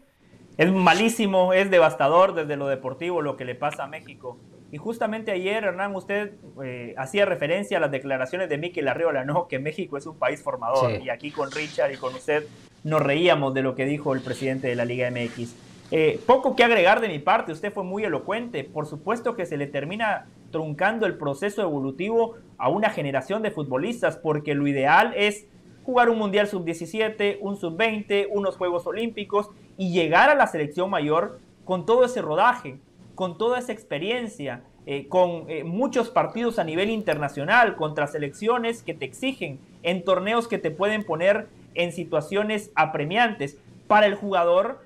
Es 0.57 0.73
malísimo, 0.73 1.53
es 1.53 1.71
devastador 1.71 2.35
desde 2.35 2.57
lo 2.57 2.69
deportivo 2.69 3.21
lo 3.23 3.37
que 3.37 3.45
le 3.45 3.57
pasa 3.57 3.85
a 3.85 3.87
México. 3.89 4.39
Y 4.71 4.77
justamente 4.77 5.31
ayer, 5.33 5.63
Hernán, 5.65 5.95
usted 5.95 6.33
eh, 6.65 6.95
hacía 6.97 7.25
referencia 7.27 7.79
a 7.79 7.81
las 7.81 7.91
declaraciones 7.91 8.49
de 8.49 8.59
Mikel 8.59 8.89
Arriola, 8.89 9.25
¿no? 9.25 9.47
Que 9.47 9.59
México 9.59 9.97
es 9.97 10.07
un 10.07 10.19
país 10.19 10.43
formador. 10.43 11.01
Y 11.01 11.11
aquí 11.11 11.31
con 11.31 11.51
Richard 11.51 11.93
y 11.93 11.97
con 11.97 12.15
usted 12.15 12.45
nos 12.83 13.01
reíamos 13.01 13.55
de 13.55 13.63
lo 13.63 13.75
que 13.75 13.85
dijo 13.85 14.15
el 14.15 14.21
presidente 14.21 14.69
de 14.69 14.75
la 14.75 14.85
Liga 14.85 15.11
MX. 15.11 15.55
Eh, 15.91 16.21
poco 16.27 16.57
que 16.57 16.65
agregar 16.65 17.01
de 17.01 17.09
mi 17.09 17.19
parte, 17.19 17.53
usted 17.53 17.73
fue 17.73 17.85
muy 17.85 18.05
elocuente. 18.05 18.65
Por 18.65 18.87
supuesto 18.87 19.37
que 19.37 19.47
se 19.47 19.57
le 19.57 19.67
termina 19.67 20.27
truncando 20.51 21.07
el 21.07 21.17
proceso 21.17 21.63
evolutivo 21.63 22.37
a 22.59 22.69
una 22.69 22.91
generación 22.91 23.43
de 23.43 23.51
futbolistas, 23.51 24.17
porque 24.17 24.55
lo 24.55 24.67
ideal 24.67 25.13
es 25.17 25.47
jugar 25.85 26.09
un 26.09 26.19
Mundial 26.19 26.49
Sub-17, 26.49 27.39
un 27.41 27.57
Sub-20, 27.57 28.29
unos 28.31 28.57
Juegos 28.57 28.87
Olímpicos 28.87 29.51
y 29.77 29.93
llegar 29.93 30.31
a 30.31 30.35
la 30.35 30.47
selección 30.47 30.91
mayor 30.91 31.41
con 31.65 31.87
todo 31.87 32.05
ese 32.05 32.23
rodaje, 32.23 32.79
con 33.15 33.37
toda 33.37 33.59
esa 33.59 33.73
experiencia, 33.73 34.63
eh, 34.87 35.09
con 35.09 35.49
eh, 35.49 35.65
muchos 35.65 36.11
partidos 36.11 36.59
a 36.59 36.65
nivel 36.65 36.91
internacional 36.91 37.77
contra 37.77 38.07
selecciones 38.07 38.83
que 38.83 38.95
te 38.95 39.05
exigen, 39.05 39.59
en 39.83 40.05
torneos 40.05 40.49
que 40.49 40.59
te 40.59 40.71
pueden 40.71 41.05
poner 41.05 41.49
en 41.75 41.93
situaciones 41.93 42.71
apremiantes. 42.75 43.59
Para 43.87 44.07
el 44.07 44.15
jugador 44.15 44.81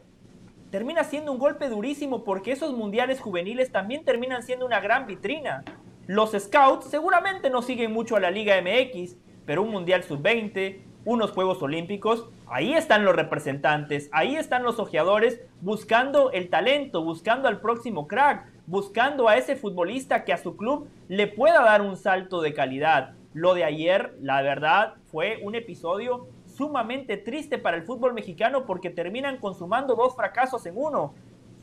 termina 0.70 1.04
siendo 1.04 1.32
un 1.32 1.38
golpe 1.38 1.68
durísimo 1.68 2.24
porque 2.24 2.52
esos 2.52 2.74
mundiales 2.74 3.20
juveniles 3.20 3.72
también 3.72 4.04
terminan 4.04 4.42
siendo 4.42 4.66
una 4.66 4.80
gran 4.80 5.06
vitrina. 5.06 5.64
Los 6.06 6.32
scouts 6.32 6.86
seguramente 6.86 7.50
no 7.50 7.62
siguen 7.62 7.92
mucho 7.92 8.16
a 8.16 8.20
la 8.20 8.30
Liga 8.30 8.56
MX, 8.60 9.16
pero 9.44 9.62
un 9.62 9.70
mundial 9.70 10.02
sub-20, 10.02 10.82
unos 11.04 11.32
Juegos 11.32 11.62
Olímpicos, 11.62 12.28
ahí 12.46 12.74
están 12.74 13.04
los 13.04 13.16
representantes, 13.16 14.08
ahí 14.12 14.36
están 14.36 14.62
los 14.62 14.78
ojeadores 14.78 15.40
buscando 15.60 16.30
el 16.32 16.50
talento, 16.50 17.02
buscando 17.02 17.48
al 17.48 17.60
próximo 17.60 18.06
crack, 18.06 18.46
buscando 18.66 19.28
a 19.28 19.36
ese 19.36 19.56
futbolista 19.56 20.24
que 20.24 20.32
a 20.32 20.38
su 20.38 20.56
club 20.56 20.88
le 21.08 21.26
pueda 21.26 21.62
dar 21.62 21.82
un 21.82 21.96
salto 21.96 22.42
de 22.42 22.52
calidad. 22.52 23.14
Lo 23.32 23.54
de 23.54 23.64
ayer, 23.64 24.14
la 24.20 24.42
verdad, 24.42 24.94
fue 25.06 25.40
un 25.42 25.54
episodio 25.54 26.28
sumamente 26.58 27.16
triste 27.16 27.56
para 27.56 27.76
el 27.76 27.84
fútbol 27.84 28.12
mexicano 28.12 28.66
porque 28.66 28.90
terminan 28.90 29.38
consumando 29.38 29.94
dos 29.94 30.16
fracasos 30.16 30.66
en 30.66 30.74
uno. 30.76 31.14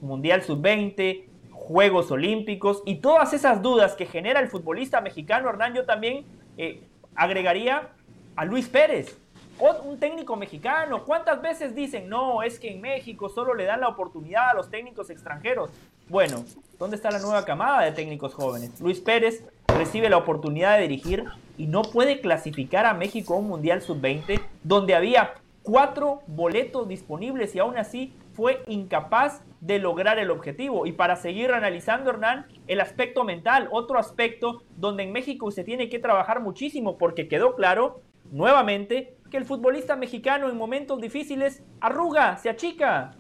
Mundial 0.02 0.42
sub-20, 0.42 1.26
Juegos 1.52 2.12
Olímpicos 2.12 2.82
y 2.86 2.96
todas 2.96 3.34
esas 3.34 3.62
dudas 3.62 3.96
que 3.96 4.06
genera 4.06 4.40
el 4.40 4.48
futbolista 4.48 5.02
mexicano, 5.02 5.50
Hernán, 5.50 5.74
yo 5.74 5.86
también 5.86 6.26
eh, 6.58 6.82
agregaría 7.14 7.90
a 8.38 8.46
Luis 8.46 8.70
Pérez 8.70 9.18
un 9.60 10.00
técnico 10.00 10.36
mexicano. 10.36 11.04
¿Cuántas 11.04 11.42
veces 11.42 11.76
dicen, 11.76 12.10
no, 12.10 12.44
es 12.44 12.60
que 12.60 12.72
en 12.72 12.82
México 12.82 13.30
solo 13.30 13.54
le 13.54 13.66
dan 13.66 13.82
la 13.82 13.88
oportunidad 13.88 14.50
a 14.50 14.54
los 14.54 14.70
técnicos 14.70 15.10
extranjeros? 15.10 15.70
Bueno, 16.08 16.44
¿dónde 16.78 16.96
está 16.96 17.12
la 17.12 17.20
nueva 17.20 17.46
camada 17.46 17.82
de 17.82 17.92
técnicos 17.92 18.34
jóvenes? 18.34 18.80
Luis 18.80 19.00
Pérez 19.00 19.44
recibe 19.68 20.10
la 20.10 20.18
oportunidad 20.18 20.78
de 20.78 20.84
dirigir 20.84 21.26
y 21.58 21.68
no 21.68 21.82
puede 21.82 22.22
clasificar 22.22 22.86
a 22.86 22.94
México 22.94 23.34
a 23.34 23.38
un 23.38 23.48
Mundial 23.48 23.82
Sub-20 23.82 24.42
donde 24.64 24.96
había 24.96 25.36
cuatro 25.64 26.22
boletos 26.28 26.88
disponibles 26.88 27.56
y 27.56 27.60
aún 27.60 27.78
así 27.78 28.14
fue 28.34 28.62
incapaz 28.68 29.42
de 29.62 29.80
lograr 29.80 30.20
el 30.20 30.30
objetivo. 30.30 30.86
Y 30.86 30.92
para 30.92 31.16
seguir 31.16 31.52
analizando, 31.52 32.12
Hernán, 32.12 32.46
el 32.68 32.82
aspecto 32.82 33.24
mental, 33.24 33.68
otro 33.72 33.98
aspecto 33.98 34.64
donde 34.78 35.04
en 35.04 35.12
México 35.12 35.50
se 35.52 35.64
tiene 35.64 35.90
que 35.90 36.00
trabajar 36.00 36.42
muchísimo 36.42 36.98
porque 36.98 37.28
quedó 37.28 37.56
claro 37.56 38.02
nuevamente 38.32 39.16
que 39.32 39.38
el 39.38 39.46
futbolista 39.46 39.96
mexicano 39.96 40.50
en 40.50 40.58
momentos 40.58 41.02
difíciles 41.02 41.64
arruga, 41.82 42.38
se 42.38 42.50
achica. 42.50 43.16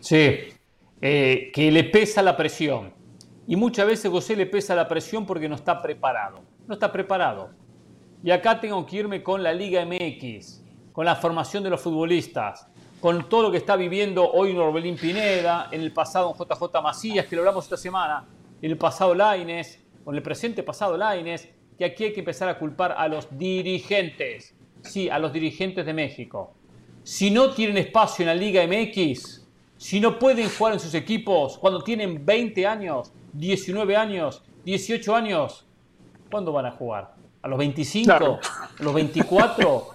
Sí, 0.00 0.38
eh, 1.00 1.50
que 1.52 1.72
le 1.72 1.84
pesa 1.84 2.22
la 2.22 2.36
presión. 2.36 2.92
Y 3.46 3.56
muchas 3.56 3.86
veces 3.86 4.10
José 4.10 4.36
le 4.36 4.46
pesa 4.46 4.74
la 4.74 4.86
presión 4.86 5.26
porque 5.26 5.48
no 5.48 5.54
está 5.54 5.82
preparado. 5.82 6.42
No 6.66 6.74
está 6.74 6.90
preparado. 6.90 7.50
Y 8.22 8.30
acá 8.30 8.58
tengo 8.58 8.86
que 8.86 8.96
irme 8.96 9.22
con 9.22 9.42
la 9.42 9.52
Liga 9.52 9.84
MX, 9.84 10.62
con 10.92 11.04
la 11.04 11.14
formación 11.14 11.62
de 11.62 11.70
los 11.70 11.80
futbolistas, 11.80 12.66
con 13.00 13.28
todo 13.28 13.42
lo 13.42 13.50
que 13.50 13.58
está 13.58 13.76
viviendo 13.76 14.30
hoy 14.30 14.54
Norbelín 14.54 14.96
Pineda, 14.96 15.68
en 15.70 15.82
el 15.82 15.92
pasado 15.92 16.34
JJ 16.34 16.82
Macías, 16.82 17.26
que 17.26 17.36
lo 17.36 17.42
hablamos 17.42 17.64
esta 17.64 17.76
semana, 17.76 18.24
en 18.62 18.70
el 18.70 18.78
pasado 18.78 19.14
Laines, 19.14 19.78
con 20.04 20.14
el 20.14 20.22
presente 20.22 20.62
pasado 20.62 20.96
Laines, 20.96 21.48
que 21.76 21.84
aquí 21.84 22.04
hay 22.04 22.12
que 22.14 22.20
empezar 22.20 22.48
a 22.48 22.58
culpar 22.58 22.92
a 22.96 23.08
los 23.08 23.28
dirigentes. 23.36 24.54
Sí, 24.80 25.10
a 25.10 25.18
los 25.18 25.32
dirigentes 25.32 25.84
de 25.84 25.92
México. 25.92 26.54
Si 27.02 27.30
no 27.30 27.50
tienen 27.50 27.76
espacio 27.76 28.22
en 28.22 28.28
la 28.28 28.34
Liga 28.34 28.66
MX, 28.66 29.46
si 29.76 30.00
no 30.00 30.18
pueden 30.18 30.48
jugar 30.48 30.72
en 30.72 30.80
sus 30.80 30.94
equipos 30.94 31.58
cuando 31.58 31.82
tienen 31.82 32.24
20 32.24 32.66
años, 32.66 33.12
19 33.34 33.96
años, 33.96 34.42
18 34.64 35.14
años, 35.14 35.66
¿cuándo 36.34 36.50
van 36.50 36.66
a 36.66 36.72
jugar? 36.72 37.12
¿A 37.42 37.46
los 37.46 37.56
25? 37.56 38.12
¿A 38.12 38.82
los 38.82 38.92
24? 38.92 39.86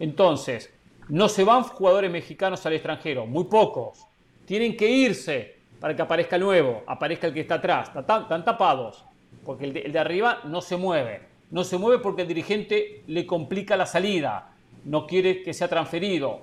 Entonces, 0.00 0.74
no 1.08 1.28
se 1.28 1.44
van 1.44 1.62
jugadores 1.62 2.10
mexicanos 2.10 2.66
al 2.66 2.72
extranjero, 2.72 3.24
muy 3.24 3.44
pocos. 3.44 4.04
Tienen 4.46 4.76
que 4.76 4.90
irse 4.90 5.54
para 5.78 5.94
que 5.94 6.02
aparezca 6.02 6.34
el 6.34 6.42
nuevo, 6.42 6.82
aparezca 6.88 7.28
el 7.28 7.34
que 7.34 7.42
está 7.42 7.54
atrás. 7.54 7.92
Están, 7.94 8.44
tapados. 8.44 9.04
porque 9.44 9.66
el 9.66 9.74
de, 9.74 9.80
el 9.82 9.92
de 9.92 9.98
arriba 10.00 10.40
no 10.42 10.60
se 10.60 10.76
mueve. 10.76 11.20
No 11.52 11.62
se 11.62 11.78
mueve 11.78 12.02
porque 12.02 12.22
el 12.22 12.28
dirigente 12.28 13.04
le 13.06 13.24
complica 13.24 13.76
la 13.76 13.86
salida, 13.86 14.54
no 14.86 15.06
quiere 15.06 15.44
que 15.44 15.54
sea 15.54 15.68
transferido. 15.68 16.40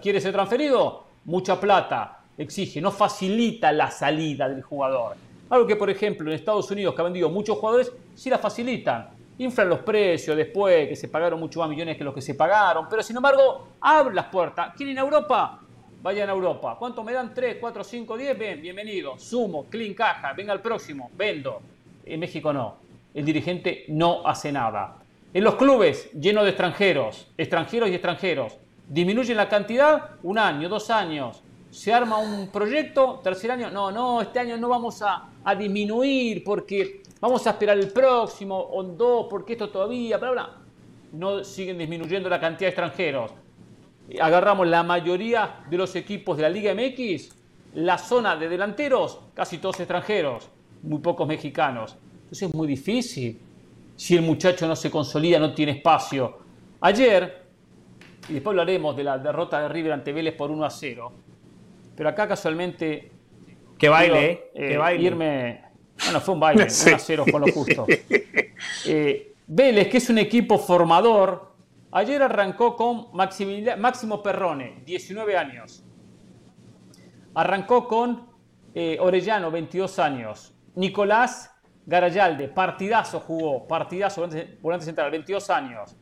¿Quiere 0.00 0.20
ser 0.20 0.32
transferido? 0.32 1.06
Mucha 1.24 1.58
plata, 1.58 2.20
exige, 2.38 2.80
no 2.80 2.92
facilita 2.92 3.72
la 3.72 3.90
salida 3.90 4.48
del 4.48 4.62
jugador. 4.62 5.16
Algo 5.50 5.66
que, 5.66 5.74
por 5.74 5.90
ejemplo, 5.90 6.30
en 6.30 6.36
Estados 6.36 6.70
Unidos, 6.70 6.94
que 6.94 7.00
ha 7.00 7.04
vendido 7.04 7.28
muchos 7.28 7.58
jugadores, 7.58 7.92
sí 8.14 8.30
la 8.30 8.38
facilitan. 8.38 9.10
Inflan 9.38 9.68
los 9.68 9.80
precios 9.80 10.36
después, 10.36 10.88
que 10.88 10.94
se 10.94 11.08
pagaron 11.08 11.40
muchos 11.40 11.60
más 11.60 11.68
millones 11.68 11.96
que 11.96 12.04
los 12.04 12.14
que 12.14 12.22
se 12.22 12.34
pagaron, 12.34 12.86
pero 12.88 13.02
sin 13.02 13.16
embargo, 13.16 13.66
abren 13.80 14.14
las 14.14 14.26
puertas. 14.26 14.72
¿Quieren 14.76 14.96
Europa? 14.96 15.60
Vayan 16.02 16.28
a 16.28 16.32
Europa. 16.32 16.76
¿Cuánto 16.78 17.02
me 17.02 17.12
dan? 17.12 17.34
¿3, 17.34 17.58
4, 17.58 17.82
5, 17.82 18.16
10? 18.16 18.38
Bien, 18.38 18.62
bienvenido. 18.62 19.18
Sumo, 19.18 19.66
clean 19.68 19.92
caja, 19.92 20.32
venga 20.34 20.52
al 20.52 20.62
próximo, 20.62 21.10
vendo. 21.16 21.60
En 22.06 22.20
México 22.20 22.52
no. 22.52 22.76
El 23.12 23.24
dirigente 23.24 23.86
no 23.88 24.24
hace 24.24 24.52
nada. 24.52 24.98
En 25.34 25.42
los 25.42 25.56
clubes, 25.56 26.12
lleno 26.12 26.44
de 26.44 26.50
extranjeros, 26.50 27.26
extranjeros 27.36 27.88
y 27.88 27.94
extranjeros. 27.94 28.56
Disminuyen 28.88 29.36
la 29.36 29.48
cantidad, 29.48 30.10
un 30.22 30.38
año, 30.38 30.68
dos 30.68 30.90
años. 30.90 31.42
Se 31.70 31.92
arma 31.92 32.18
un 32.18 32.48
proyecto, 32.48 33.20
tercer 33.22 33.50
año, 33.50 33.70
no, 33.70 33.90
no, 33.90 34.20
este 34.20 34.38
año 34.40 34.56
no 34.56 34.68
vamos 34.68 35.02
a, 35.02 35.29
a 35.44 35.54
disminuir 35.54 36.44
porque 36.44 37.02
vamos 37.20 37.46
a 37.46 37.50
esperar 37.50 37.78
el 37.78 37.88
próximo, 37.88 38.58
o 38.58 38.82
dos, 38.82 39.26
porque 39.28 39.54
esto 39.54 39.70
todavía, 39.70 40.18
bla, 40.18 40.30
bla. 40.30 40.56
No 41.12 41.42
siguen 41.44 41.78
disminuyendo 41.78 42.28
la 42.28 42.40
cantidad 42.40 42.66
de 42.66 42.68
extranjeros. 42.68 43.32
Agarramos 44.20 44.66
la 44.66 44.82
mayoría 44.82 45.64
de 45.68 45.76
los 45.76 45.94
equipos 45.96 46.36
de 46.36 46.42
la 46.42 46.48
Liga 46.48 46.74
MX, 46.74 47.36
la 47.74 47.98
zona 47.98 48.36
de 48.36 48.48
delanteros, 48.48 49.20
casi 49.34 49.58
todos 49.58 49.78
extranjeros, 49.80 50.48
muy 50.82 51.00
pocos 51.00 51.26
mexicanos. 51.26 51.96
Entonces 52.22 52.48
es 52.48 52.54
muy 52.54 52.66
difícil 52.66 53.40
si 53.96 54.16
el 54.16 54.22
muchacho 54.22 54.66
no 54.66 54.74
se 54.74 54.90
consolida, 54.90 55.38
no 55.38 55.52
tiene 55.52 55.72
espacio. 55.72 56.38
Ayer, 56.80 57.44
y 58.28 58.34
después 58.34 58.52
hablaremos 58.52 58.96
de 58.96 59.04
la 59.04 59.18
derrota 59.18 59.60
de 59.60 59.68
River 59.68 59.92
ante 59.92 60.12
Vélez 60.12 60.34
por 60.34 60.50
1 60.50 60.64
a 60.64 60.70
0, 60.70 61.12
pero 61.94 62.08
acá 62.08 62.26
casualmente 62.26 63.10
que 63.80 63.88
baile, 63.88 64.50
eh, 64.54 64.68
que 64.68 64.76
baile. 64.76 65.02
Irme, 65.02 65.64
bueno, 66.04 66.20
fue 66.20 66.34
un 66.34 66.40
baile, 66.40 66.64
1 66.64 66.96
a 66.96 66.98
0 66.98 67.24
con 67.32 67.40
lo 67.40 67.52
justo. 67.52 67.86
Eh, 68.84 69.32
Vélez, 69.46 69.88
que 69.88 69.96
es 69.96 70.10
un 70.10 70.18
equipo 70.18 70.58
formador, 70.58 71.54
ayer 71.92 72.22
arrancó 72.22 72.76
con 72.76 73.08
Máximo 73.14 74.22
Perrone, 74.22 74.82
19 74.84 75.36
años. 75.36 75.82
Arrancó 77.34 77.88
con 77.88 78.28
eh, 78.74 78.98
Orellano, 79.00 79.50
22 79.50 79.98
años. 79.98 80.54
Nicolás 80.74 81.50
Garayalde, 81.86 82.48
partidazo 82.48 83.20
jugó, 83.20 83.66
partidazo, 83.66 84.28
volante 84.60 84.84
central, 84.84 85.10
22 85.10 85.48
años. 85.48 85.96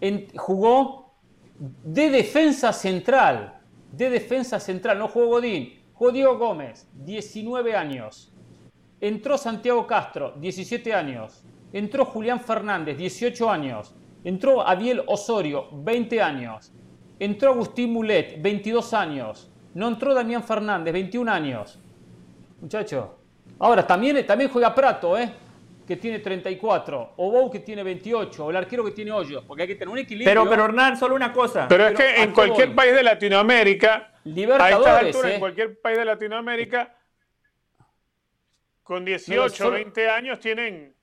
En, 0.00 0.28
jugó 0.36 1.14
de 1.58 2.10
defensa 2.10 2.74
central, 2.74 3.58
de 3.90 4.10
defensa 4.10 4.60
central, 4.60 4.98
no 4.98 5.08
jugó 5.08 5.28
Godín, 5.28 5.81
jugó 6.02 6.10
Diego 6.10 6.36
Gómez, 6.36 6.88
19 6.94 7.76
años. 7.76 8.32
Entró 9.00 9.38
Santiago 9.38 9.86
Castro, 9.86 10.34
17 10.36 10.92
años. 10.92 11.44
Entró 11.72 12.04
Julián 12.04 12.40
Fernández, 12.40 12.98
18 12.98 13.48
años. 13.48 13.94
Entró 14.24 14.66
Adiel 14.66 15.04
Osorio, 15.06 15.68
20 15.70 16.20
años. 16.20 16.72
Entró 17.20 17.52
Agustín 17.52 17.92
Mulet, 17.92 18.42
22 18.42 18.92
años. 18.94 19.48
No 19.74 19.86
entró 19.86 20.12
Damián 20.12 20.42
Fernández, 20.42 20.92
21 20.92 21.30
años. 21.30 21.78
Muchacho. 22.60 23.18
Ahora, 23.60 23.86
también, 23.86 24.26
también 24.26 24.50
juega 24.50 24.74
Prato, 24.74 25.16
¿eh? 25.16 25.30
que 25.86 25.96
tiene 25.98 26.18
34, 26.18 27.12
o 27.16 27.30
Bou 27.30 27.48
que 27.48 27.60
tiene 27.60 27.84
28, 27.84 28.44
o 28.44 28.50
el 28.50 28.56
arquero 28.56 28.84
que 28.84 28.90
tiene 28.90 29.12
hoyos, 29.12 29.44
porque 29.44 29.62
hay 29.62 29.68
que 29.68 29.76
tener 29.76 29.88
un 29.88 29.98
equilibrio. 29.98 30.28
Pero, 30.28 30.50
pero 30.50 30.64
Hernán, 30.64 30.96
solo 30.96 31.14
una 31.14 31.32
cosa. 31.32 31.68
Pero 31.68 31.86
es 31.86 31.94
que 31.94 32.22
en 32.22 32.32
cualquier 32.32 32.74
país 32.74 32.92
de 32.92 33.04
Latinoamérica, 33.04 34.11
a 34.24 34.70
estas 34.70 35.02
alturas, 35.02 35.32
en 35.32 35.40
cualquier 35.40 35.80
país 35.80 35.98
de 35.98 36.04
Latinoamérica, 36.04 36.96
con 38.82 39.04
18, 39.04 39.70
20 39.70 40.08
años 40.08 40.40
tienen, 40.40 40.94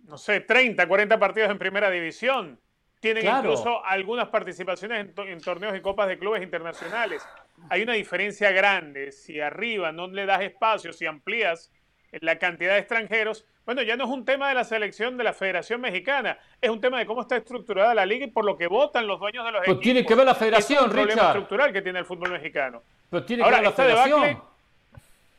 no 0.00 0.18
sé, 0.18 0.40
30, 0.40 0.86
40 0.86 1.18
partidos 1.18 1.50
en 1.50 1.58
primera 1.58 1.90
división. 1.90 2.60
Tienen 3.00 3.26
incluso 3.26 3.84
algunas 3.84 4.28
participaciones 4.28 5.08
en, 5.16 5.40
torneos 5.40 5.74
y 5.76 5.80
copas 5.80 6.08
de 6.08 6.18
clubes 6.18 6.42
internacionales. 6.42 7.26
Hay 7.70 7.82
una 7.82 7.94
diferencia 7.94 8.50
grande. 8.50 9.10
Si 9.10 9.40
arriba 9.40 9.90
no 9.90 10.08
le 10.08 10.26
das 10.26 10.42
espacio, 10.42 10.92
si 10.92 11.06
amplías 11.06 11.72
la 12.12 12.38
cantidad 12.38 12.74
de 12.74 12.80
extranjeros, 12.80 13.44
bueno, 13.64 13.82
ya 13.82 13.96
no 13.96 14.04
es 14.04 14.10
un 14.10 14.24
tema 14.24 14.48
de 14.48 14.54
la 14.54 14.64
selección 14.64 15.16
de 15.16 15.24
la 15.24 15.32
Federación 15.32 15.80
Mexicana, 15.80 16.38
es 16.60 16.70
un 16.70 16.80
tema 16.80 16.98
de 16.98 17.06
cómo 17.06 17.22
está 17.22 17.36
estructurada 17.36 17.94
la 17.94 18.04
liga 18.04 18.26
y 18.26 18.30
por 18.30 18.44
lo 18.44 18.56
que 18.56 18.66
votan 18.66 19.06
los 19.06 19.20
dueños 19.20 19.44
de 19.44 19.52
los 19.52 19.60
Pero 19.64 19.78
tiene 19.78 20.04
que 20.04 20.14
ver 20.14 20.26
la 20.26 20.34
federación, 20.34 20.78
es 20.78 20.84
un 20.86 20.90
problema 20.90 21.26
estructural 21.26 21.72
que 21.72 21.82
tiene 21.82 22.00
el 22.00 22.04
fútbol 22.04 22.32
mexicano. 22.32 22.82
Pero 23.08 23.24
tiene 23.24 23.44
que 23.44 23.50
ver 23.50 23.62
la 23.62 23.72
federación. 23.72 24.42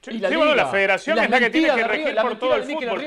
sí, 0.02 0.36
bueno, 0.36 0.56
la 0.56 0.68
federación 0.68 1.20
es 1.20 1.30
la 1.30 1.40
que 1.40 1.50
tiene 1.50 1.76
que 1.76 1.84
regir 1.84 2.16
por 2.16 2.40
todo 2.40 2.56
el 2.56 2.64
fútbol. 2.64 3.04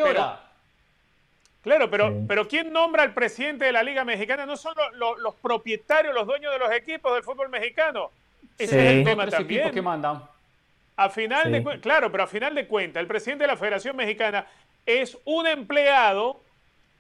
claro, 1.63 1.91
pero, 1.91 2.15
pero 2.29 2.47
¿quién 2.47 2.71
nombra 2.71 3.03
al 3.03 3.15
presidente 3.15 3.65
de 3.65 3.73
la 3.73 3.83
Liga 3.83 4.05
Mexicana? 4.05 4.45
No 4.45 4.59
son 4.59 4.75
los, 4.95 5.19
los, 5.19 5.35
propietarios, 5.37 6.15
los 6.15 6.27
dueños 6.27 6.53
de 6.53 6.59
los 6.59 6.71
equipos 6.73 7.15
del 7.15 7.23
fútbol 7.23 7.49
mexicano. 7.49 8.11
Ese 8.59 8.79
es 8.79 8.93
el 8.93 9.05
tema 9.05 9.27
también. 9.27 9.71
que 9.71 9.81
mandan. 9.81 10.34
A 10.97 11.11
final 11.11 11.51
de 11.51 11.81
claro, 11.81 12.11
pero 12.11 12.23
a 12.23 12.27
final 12.27 12.55
de 12.55 12.69
cuentas, 12.69 13.01
el 13.01 13.07
presidente 13.09 13.45
de 13.45 13.49
la 13.49 13.57
Federación 13.57 13.97
Mexicana 13.97 14.47
es 14.87 15.19
un 15.25 15.47
empleado 15.47 16.43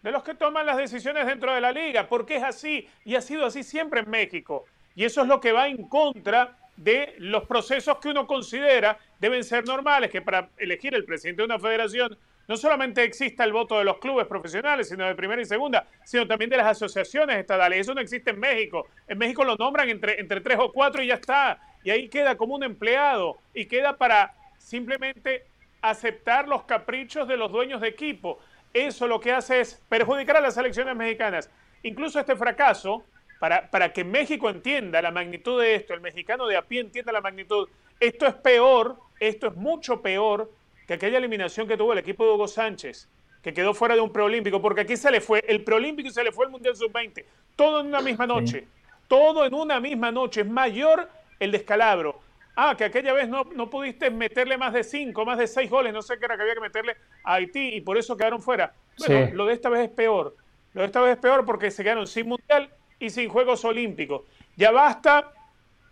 de 0.03 0.11
los 0.11 0.23
que 0.23 0.35
toman 0.35 0.67
las 0.67 0.77
decisiones 0.77 1.27
dentro 1.27 1.55
de 1.55 1.61
la 1.61 1.73
liga, 1.73 2.09
porque 2.09 2.37
es 2.37 2.43
así 2.43 2.89
y 3.05 3.15
ha 3.15 3.21
sido 3.21 3.47
así 3.47 3.63
siempre 3.63 4.01
en 4.01 4.11
México. 4.11 4.65
Y 4.97 5.05
eso 5.05 5.23
es 5.23 5.29
lo 5.29 5.41
que 5.41 5.53
va 5.53 5.69
en 5.69 5.89
contra 5.89 6.59
de 6.77 7.15
los 7.19 7.45
procesos 7.45 7.99
que 7.99 8.09
uno 8.09 8.27
considera 8.27 8.99
deben 9.21 9.45
ser 9.45 9.65
normales, 9.65 10.11
que 10.11 10.21
para 10.21 10.49
elegir 10.59 10.95
el 10.95 11.05
presidente 11.05 11.43
de 11.43 11.47
una 11.47 11.59
federación 11.59 12.19
no 12.47 12.57
solamente 12.57 13.03
exista 13.03 13.45
el 13.45 13.53
voto 13.53 13.79
de 13.79 13.85
los 13.85 13.99
clubes 13.99 14.27
profesionales, 14.27 14.89
sino 14.89 15.07
de 15.07 15.15
primera 15.15 15.41
y 15.41 15.47
segunda, 15.47 15.87
sino 16.05 16.27
también 16.27 16.51
de 16.51 16.59
las 16.59 16.67
asociaciones 16.67 17.39
estatales. 17.39 17.81
Eso 17.81 17.95
no 17.95 18.01
existe 18.01 18.31
en 18.31 18.41
México. 18.41 18.89
En 19.09 19.19
México 19.19 19.45
lo 19.45 19.57
nombran 19.57 19.89
entre, 19.89 20.21
entre 20.21 20.41
tres 20.41 20.59
o 20.61 20.71
cuatro 20.73 21.03
y 21.03 21.07
ya 21.07 21.15
está. 21.15 21.59
Y 21.83 21.91
ahí 21.91 22.09
queda 22.09 22.37
como 22.37 22.55
un 22.55 22.63
empleado 22.63 23.39
y 23.55 23.67
queda 23.67 23.97
para 23.97 24.35
simplemente 24.59 25.47
aceptar 25.81 26.49
los 26.49 26.65
caprichos 26.65 27.29
de 27.29 27.37
los 27.37 27.51
dueños 27.51 27.81
de 27.81 27.89
equipo. 27.89 28.39
Eso 28.73 29.07
lo 29.07 29.21
que 29.21 29.33
hace 29.33 29.61
es 29.61 29.81
perjudicar 29.89 30.37
a 30.37 30.41
las 30.41 30.55
selecciones 30.55 30.97
mexicanas. 30.97 31.51
Incluso 31.83 32.19
este 32.19 32.37
fracaso, 32.37 33.05
para, 33.39 33.71
para 33.71 33.93
que 33.93 34.05
México 34.05 34.51
entienda 34.51 35.01
la 35.03 35.11
magnitud 35.11 35.61
de 35.61 35.75
esto, 35.75 35.95
el 35.95 36.01
mexicano 36.01 36.47
de 36.47 36.57
a 36.57 36.63
pie 36.63 36.81
entienda 36.81 37.13
la 37.13 37.21
magnitud, 37.21 37.69
esto 38.01 38.27
es 38.27 38.35
peor, 38.35 38.97
esto 39.21 39.47
es 39.47 39.55
mucho 39.55 40.01
peor 40.01 40.51
que 40.87 40.95
aquella 40.95 41.18
eliminación 41.18 41.66
que 41.66 41.76
tuvo 41.76 41.93
el 41.93 41.99
equipo 41.99 42.24
de 42.24 42.32
Hugo 42.32 42.49
Sánchez, 42.49 43.09
que 43.43 43.53
quedó 43.53 43.74
fuera 43.74 43.95
de 43.95 44.01
un 44.01 44.12
preolímpico, 44.12 44.61
porque 44.61 44.82
aquí 44.82 44.97
se 44.97 45.11
le 45.11 45.20
fue 45.20 45.45
el 45.47 45.62
preolímpico 45.64 46.09
y 46.09 46.12
se 46.12 46.24
le 46.24 46.32
fue 46.32 46.47
el 46.47 46.51
Mundial 46.51 46.76
Sub-20, 46.76 47.24
todo 47.57 47.80
en 47.80 47.87
una 47.87 48.01
misma 48.01 48.26
noche, 48.26 48.66
todo 49.09 49.45
en 49.45 49.55
una 49.55 49.80
misma 49.80 50.11
noche, 50.11 50.43
es 50.43 50.49
mayor 50.49 51.09
el 51.39 51.51
descalabro. 51.51 52.20
Ah, 52.57 52.74
que 52.76 52.85
aquella 52.85 53.12
vez 53.12 53.28
no, 53.28 53.45
no 53.45 53.68
pudiste 53.68 54.11
meterle 54.11 54.57
más 54.57 54.72
de 54.72 54.85
cinco, 54.85 55.24
más 55.24 55.39
de 55.39 55.47
seis 55.47 55.68
goles, 55.68 55.93
no 55.93 56.03
sé 56.03 56.18
qué 56.18 56.24
era 56.26 56.37
que 56.37 56.43
había 56.43 56.55
que 56.55 56.61
meterle 56.61 56.97
a 57.24 57.35
Haití 57.35 57.74
y 57.74 57.80
por 57.80 57.99
eso 57.99 58.16
quedaron 58.16 58.41
fuera. 58.41 58.72
Bueno, 58.99 59.35
lo 59.35 59.47
de 59.47 59.55
esta 59.55 59.68
vez 59.68 59.89
es 59.89 59.91
peor. 59.91 60.37
Lo 60.72 60.82
de 60.82 60.87
esta 60.87 61.01
vez 61.01 61.14
es 61.14 61.18
peor 61.18 61.45
porque 61.45 61.70
se 61.70 61.82
quedaron 61.82 62.07
sin 62.07 62.28
mundial 62.28 62.70
y 62.99 63.11
sin 63.11 63.28
Juegos 63.28 63.64
Olímpicos. 63.64 64.22
Ya 64.57 64.70
basta 64.70 65.32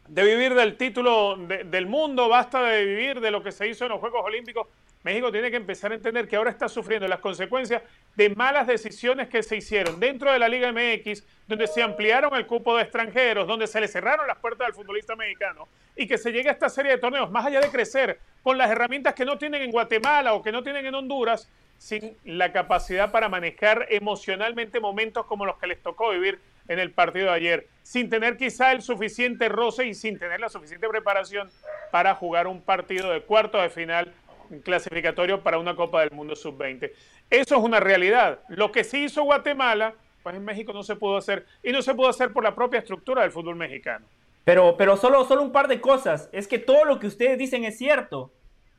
de 0.09 0.25
vivir 0.25 0.55
del 0.55 0.77
título 0.77 1.37
del 1.37 1.87
mundo, 1.87 2.29
basta 2.29 2.63
de 2.63 2.85
vivir 2.85 3.21
de 3.21 3.31
lo 3.31 3.43
que 3.43 3.51
se 3.51 3.69
hizo 3.69 3.85
en 3.85 3.93
los 3.93 4.01
Juegos 4.01 4.23
Olímpicos. 4.25 4.69
México 5.03 5.33
tiene 5.33 5.51
que 5.51 5.57
empezar 5.57 5.91
a 5.93 5.97
entender 5.97 6.29
que 6.29 6.37
ahora 6.37 6.51
está 6.51 6.69
sufriendo 6.69 7.09
las 7.09 7.19
consecuencias 7.19 7.83
de 8.15 8.31
malas 8.31 8.67
decisiones 8.67 9.29
que 9.29 9.43
se 9.43 9.57
hicieron 9.57 9.99
dentro 9.99 10.33
de 10.33 10.39
la 10.39 10.49
Liga 10.49 10.73
MX, 10.73 11.25
donde 11.49 11.67
se 11.67 11.83
ampliaron 11.83 12.35
el 12.35 12.47
cupo 12.47 12.77
de 12.77 12.85
extranjeros, 12.85 13.47
donde 13.47 13.67
se 13.67 13.81
le 13.81 13.89
cerraron 13.89 14.27
las 14.27 14.39
puertas 14.39 14.69
al 14.69 14.75
futbolista 14.75 15.17
mexicano 15.17 15.67
y 15.97 16.07
que 16.07 16.19
se 16.19 16.31
llegue 16.31 16.49
a 16.49 16.53
esta 16.53 16.69
serie 16.69 16.93
de 16.93 16.99
torneos, 16.99 17.31
más 17.31 17.47
allá 17.47 17.61
de 17.61 17.69
crecer 17.69 18.21
con 18.43 18.59
las 18.59 18.71
herramientas 18.71 19.15
que 19.15 19.25
no 19.25 19.39
tienen 19.39 19.63
en 19.63 19.73
Guatemala 19.73 20.35
o 20.35 20.43
que 20.43 20.53
no 20.53 20.63
tienen 20.63 20.87
en 20.87 20.95
Honduras, 20.95 21.49
sin 21.79 22.17
la 22.25 22.53
capacidad 22.53 23.11
para 23.11 23.29
manejar 23.29 23.87
emocionalmente 23.91 24.79
momentos 24.79 25.27
como 25.27 25.45
los 25.45 25.57
que 25.57 25.67
les 25.67 25.83
tocó 25.83 26.11
vivir 26.11 26.39
en 26.69 26.79
el 26.79 26.93
partido 26.93 27.27
de 27.27 27.33
ayer, 27.33 27.67
sin 27.83 28.09
tener 28.09 28.37
quizá 28.37 28.71
el 28.71 28.83
suficiente 28.83 29.49
roce 29.49 29.87
y 29.87 29.95
sin 29.95 30.17
tener 30.17 30.39
la 30.39 30.49
suficiente 30.49 30.89
preparación 30.89 31.51
para 31.91 32.15
jugar 32.15 32.47
un 32.47 32.63
partido 32.63 33.11
de 33.11 33.23
cuarto 33.23 33.61
de 33.61 33.69
final 33.69 34.15
clasificatorio 34.61 35.43
para 35.43 35.59
una 35.59 35.75
Copa 35.75 36.01
del 36.01 36.11
Mundo 36.11 36.37
sub-20. 36.37 36.93
Eso 37.31 37.57
es 37.57 37.63
una 37.63 37.81
realidad. 37.81 38.41
Lo 38.49 38.73
que 38.73 38.85
sí 38.85 39.05
hizo 39.05 39.23
Guatemala, 39.23 39.95
pues 40.23 40.37
en 40.37 40.45
México 40.45 40.73
no 40.73 40.83
se 40.83 40.97
pudo 40.97 41.17
hacer 41.17 41.47
y 41.63 41.73
no 41.73 41.83
se 41.83 41.95
pudo 41.95 42.09
hacer 42.09 42.33
por 42.33 42.45
la 42.45 42.55
propia 42.55 42.81
estructura 42.81 43.23
del 43.23 43.31
fútbol 43.31 43.57
mexicano. 43.57 44.07
Pero, 44.45 44.77
pero 44.77 44.97
solo, 44.97 45.25
solo 45.25 45.43
un 45.43 45.53
par 45.53 45.69
de 45.69 45.81
cosas. 45.81 46.29
Es 46.33 46.49
que 46.49 46.59
todo 46.59 46.85
lo 46.85 46.99
que 46.99 47.07
ustedes 47.07 47.39
dicen 47.39 47.65
es 47.65 47.79
cierto. 47.79 48.33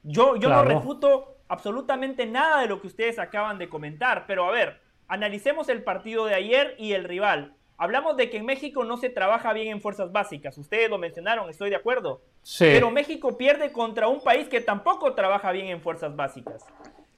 Yo, 0.03 0.35
yo 0.35 0.49
no 0.49 0.63
refuto 0.63 1.37
absolutamente 1.47 2.25
nada 2.25 2.61
de 2.61 2.67
lo 2.67 2.81
que 2.81 2.87
ustedes 2.87 3.19
acaban 3.19 3.57
de 3.57 3.69
comentar. 3.69 4.25
Pero 4.27 4.45
a 4.45 4.51
ver, 4.51 4.81
analicemos 5.07 5.69
el 5.69 5.83
partido 5.83 6.25
de 6.25 6.35
ayer 6.35 6.75
y 6.77 6.93
el 6.93 7.05
rival. 7.05 7.55
Hablamos 7.77 8.15
de 8.17 8.29
que 8.29 8.37
en 8.37 8.45
México 8.45 8.83
no 8.83 8.97
se 8.97 9.09
trabaja 9.09 9.51
bien 9.53 9.67
en 9.69 9.81
fuerzas 9.81 10.11
básicas. 10.11 10.57
Ustedes 10.57 10.89
lo 10.89 10.97
mencionaron, 10.97 11.49
estoy 11.49 11.69
de 11.69 11.75
acuerdo. 11.75 12.21
Sí. 12.43 12.65
Pero 12.65 12.91
México 12.91 13.37
pierde 13.37 13.71
contra 13.71 14.07
un 14.07 14.21
país 14.21 14.47
que 14.47 14.61
tampoco 14.61 15.13
trabaja 15.15 15.51
bien 15.51 15.67
en 15.67 15.81
fuerzas 15.81 16.15
básicas. 16.15 16.65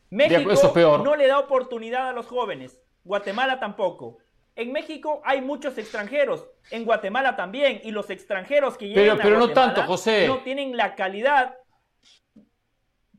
México 0.10 0.52
eso 0.52 0.68
es 0.68 0.74
peor. 0.74 1.04
no 1.04 1.16
le 1.16 1.28
da 1.28 1.40
oportunidad 1.40 2.10
a 2.10 2.14
los 2.14 2.26
jóvenes. 2.28 2.80
Guatemala 3.04 3.60
tampoco. 3.60 4.18
En 4.56 4.72
México 4.72 5.22
hay 5.26 5.42
muchos 5.42 5.78
extranjeros, 5.78 6.48
en 6.72 6.86
Guatemala 6.86 7.36
también, 7.36 7.82
y 7.84 7.92
los 7.92 8.10
extranjeros 8.10 8.78
que 8.78 8.88
llegan 8.88 9.18
Pero- 9.18 9.24
pero 9.30 9.36
a 9.36 9.40
no 9.48 9.50
tanto, 9.54 9.84
José. 9.84 10.26
no 10.28 10.38
tienen 10.44 10.78
la 10.78 10.96
calidad, 10.96 11.56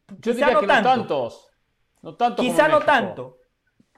Yo 0.09 0.33
Quizá 0.33 0.33
diría 0.33 0.51
no 0.53 0.61
que 0.61 0.67
tanto. 0.67 0.89
no 0.89 0.97
tantos. 0.97 1.51
No 2.03 2.15
tanto 2.15 2.43
quizá 2.43 2.69
no 2.69 2.81
tanto, 2.81 3.39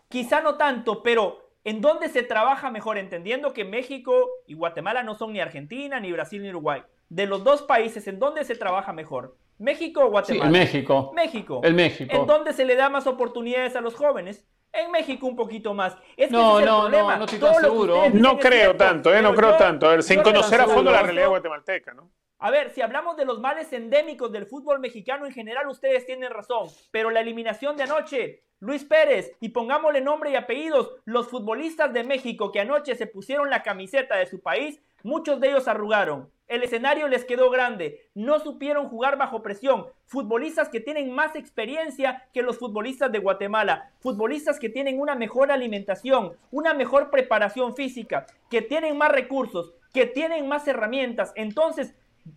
quizá 0.08 0.40
no 0.40 0.56
tanto, 0.56 1.02
pero 1.02 1.47
¿en 1.68 1.80
dónde 1.80 2.08
se 2.08 2.22
trabaja 2.22 2.70
mejor? 2.70 2.98
Entendiendo 2.98 3.52
que 3.52 3.64
México 3.64 4.28
y 4.46 4.54
Guatemala 4.54 5.02
no 5.02 5.14
son 5.14 5.32
ni 5.32 5.40
Argentina, 5.40 6.00
ni 6.00 6.12
Brasil, 6.12 6.42
ni 6.42 6.48
Uruguay. 6.50 6.82
De 7.08 7.26
los 7.26 7.44
dos 7.44 7.62
países, 7.62 8.06
¿en 8.08 8.18
dónde 8.18 8.44
se 8.44 8.54
trabaja 8.56 8.92
mejor? 8.92 9.36
¿México 9.58 10.00
o 10.00 10.04
Sí, 10.06 10.10
Guatemala? 10.10 10.46
el 10.46 10.52
México. 10.52 11.12
México. 11.14 11.60
El 11.64 11.74
México. 11.74 12.14
¿En 12.14 12.26
dónde 12.26 12.52
se 12.52 12.64
le 12.64 12.76
da 12.76 12.88
más 12.88 13.06
oportunidades 13.06 13.74
a 13.76 13.80
los 13.80 13.94
jóvenes? 13.94 14.46
En 14.72 14.90
México 14.90 15.26
un 15.26 15.34
poquito 15.36 15.72
más. 15.74 15.94
Es 16.16 16.28
que 16.28 16.32
No, 16.36 16.58
ese 16.58 16.64
es 16.64 16.68
el 16.68 16.74
no, 16.74 16.80
problema. 16.82 17.12
no, 17.14 17.18
no 17.20 17.24
estoy 17.24 17.38
tan 17.40 17.54
seguro. 17.56 18.02
No 18.12 18.38
creo 18.38 18.52
cierto, 18.62 18.76
tanto, 18.84 19.14
¿eh? 19.14 19.22
No 19.22 19.34
creo 19.34 19.52
yo- 19.52 19.56
tanto. 19.56 19.86
A 19.86 19.90
ver, 19.92 20.02
sin 20.02 20.22
conocer 20.22 20.60
a 20.60 20.66
fondo 20.66 20.90
la 20.90 21.02
realidad 21.02 21.28
guatemalteca, 21.28 21.92
¿no? 21.94 22.10
a 22.40 22.52
ver, 22.52 22.70
si 22.70 22.80
hablamos 22.82 23.16
de 23.16 23.24
los 23.24 23.40
males 23.40 23.72
endémicos 23.72 24.30
del 24.30 24.46
fútbol 24.46 24.78
mexicano 24.78 25.26
en 25.26 25.32
general, 25.32 25.66
ustedes 25.66 26.06
tienen 26.06 26.30
razón. 26.30 26.68
Pero 26.92 27.10
la 27.10 27.18
eliminación 27.20 27.76
de 27.76 27.82
anoche, 27.82 28.44
Luis 28.60 28.84
Pérez, 28.84 29.36
y 29.38 29.50
pongámosle 29.50 30.00
nombre 30.00 30.32
y 30.32 30.34
apellidos, 30.34 30.90
los 31.04 31.28
futbolistas 31.28 31.92
de 31.92 32.02
México 32.02 32.50
que 32.50 32.58
anoche 32.58 32.96
se 32.96 33.06
pusieron 33.06 33.50
la 33.50 33.62
camiseta 33.62 34.16
de 34.16 34.26
su 34.26 34.40
país, 34.40 34.80
muchos 35.04 35.40
de 35.40 35.50
ellos 35.50 35.68
arrugaron. 35.68 36.28
El 36.48 36.64
escenario 36.64 37.06
les 37.06 37.24
quedó 37.24 37.50
grande, 37.50 38.08
no 38.14 38.40
supieron 38.40 38.88
jugar 38.88 39.16
bajo 39.16 39.42
presión. 39.42 39.86
Futbolistas 40.06 40.70
que 40.70 40.80
tienen 40.80 41.12
más 41.12 41.36
experiencia 41.36 42.26
que 42.32 42.42
los 42.42 42.58
futbolistas 42.58 43.12
de 43.12 43.20
Guatemala. 43.20 43.92
Futbolistas 44.00 44.58
que 44.58 44.70
tienen 44.70 44.98
una 44.98 45.14
mejor 45.14 45.52
alimentación, 45.52 46.32
una 46.50 46.74
mejor 46.74 47.10
preparación 47.10 47.76
física, 47.76 48.26
que 48.50 48.62
tienen 48.62 48.96
más 48.96 49.12
recursos, 49.12 49.72
que 49.92 50.06
tienen 50.06 50.48
más 50.48 50.66
herramientas. 50.66 51.32
Entonces, 51.36 51.94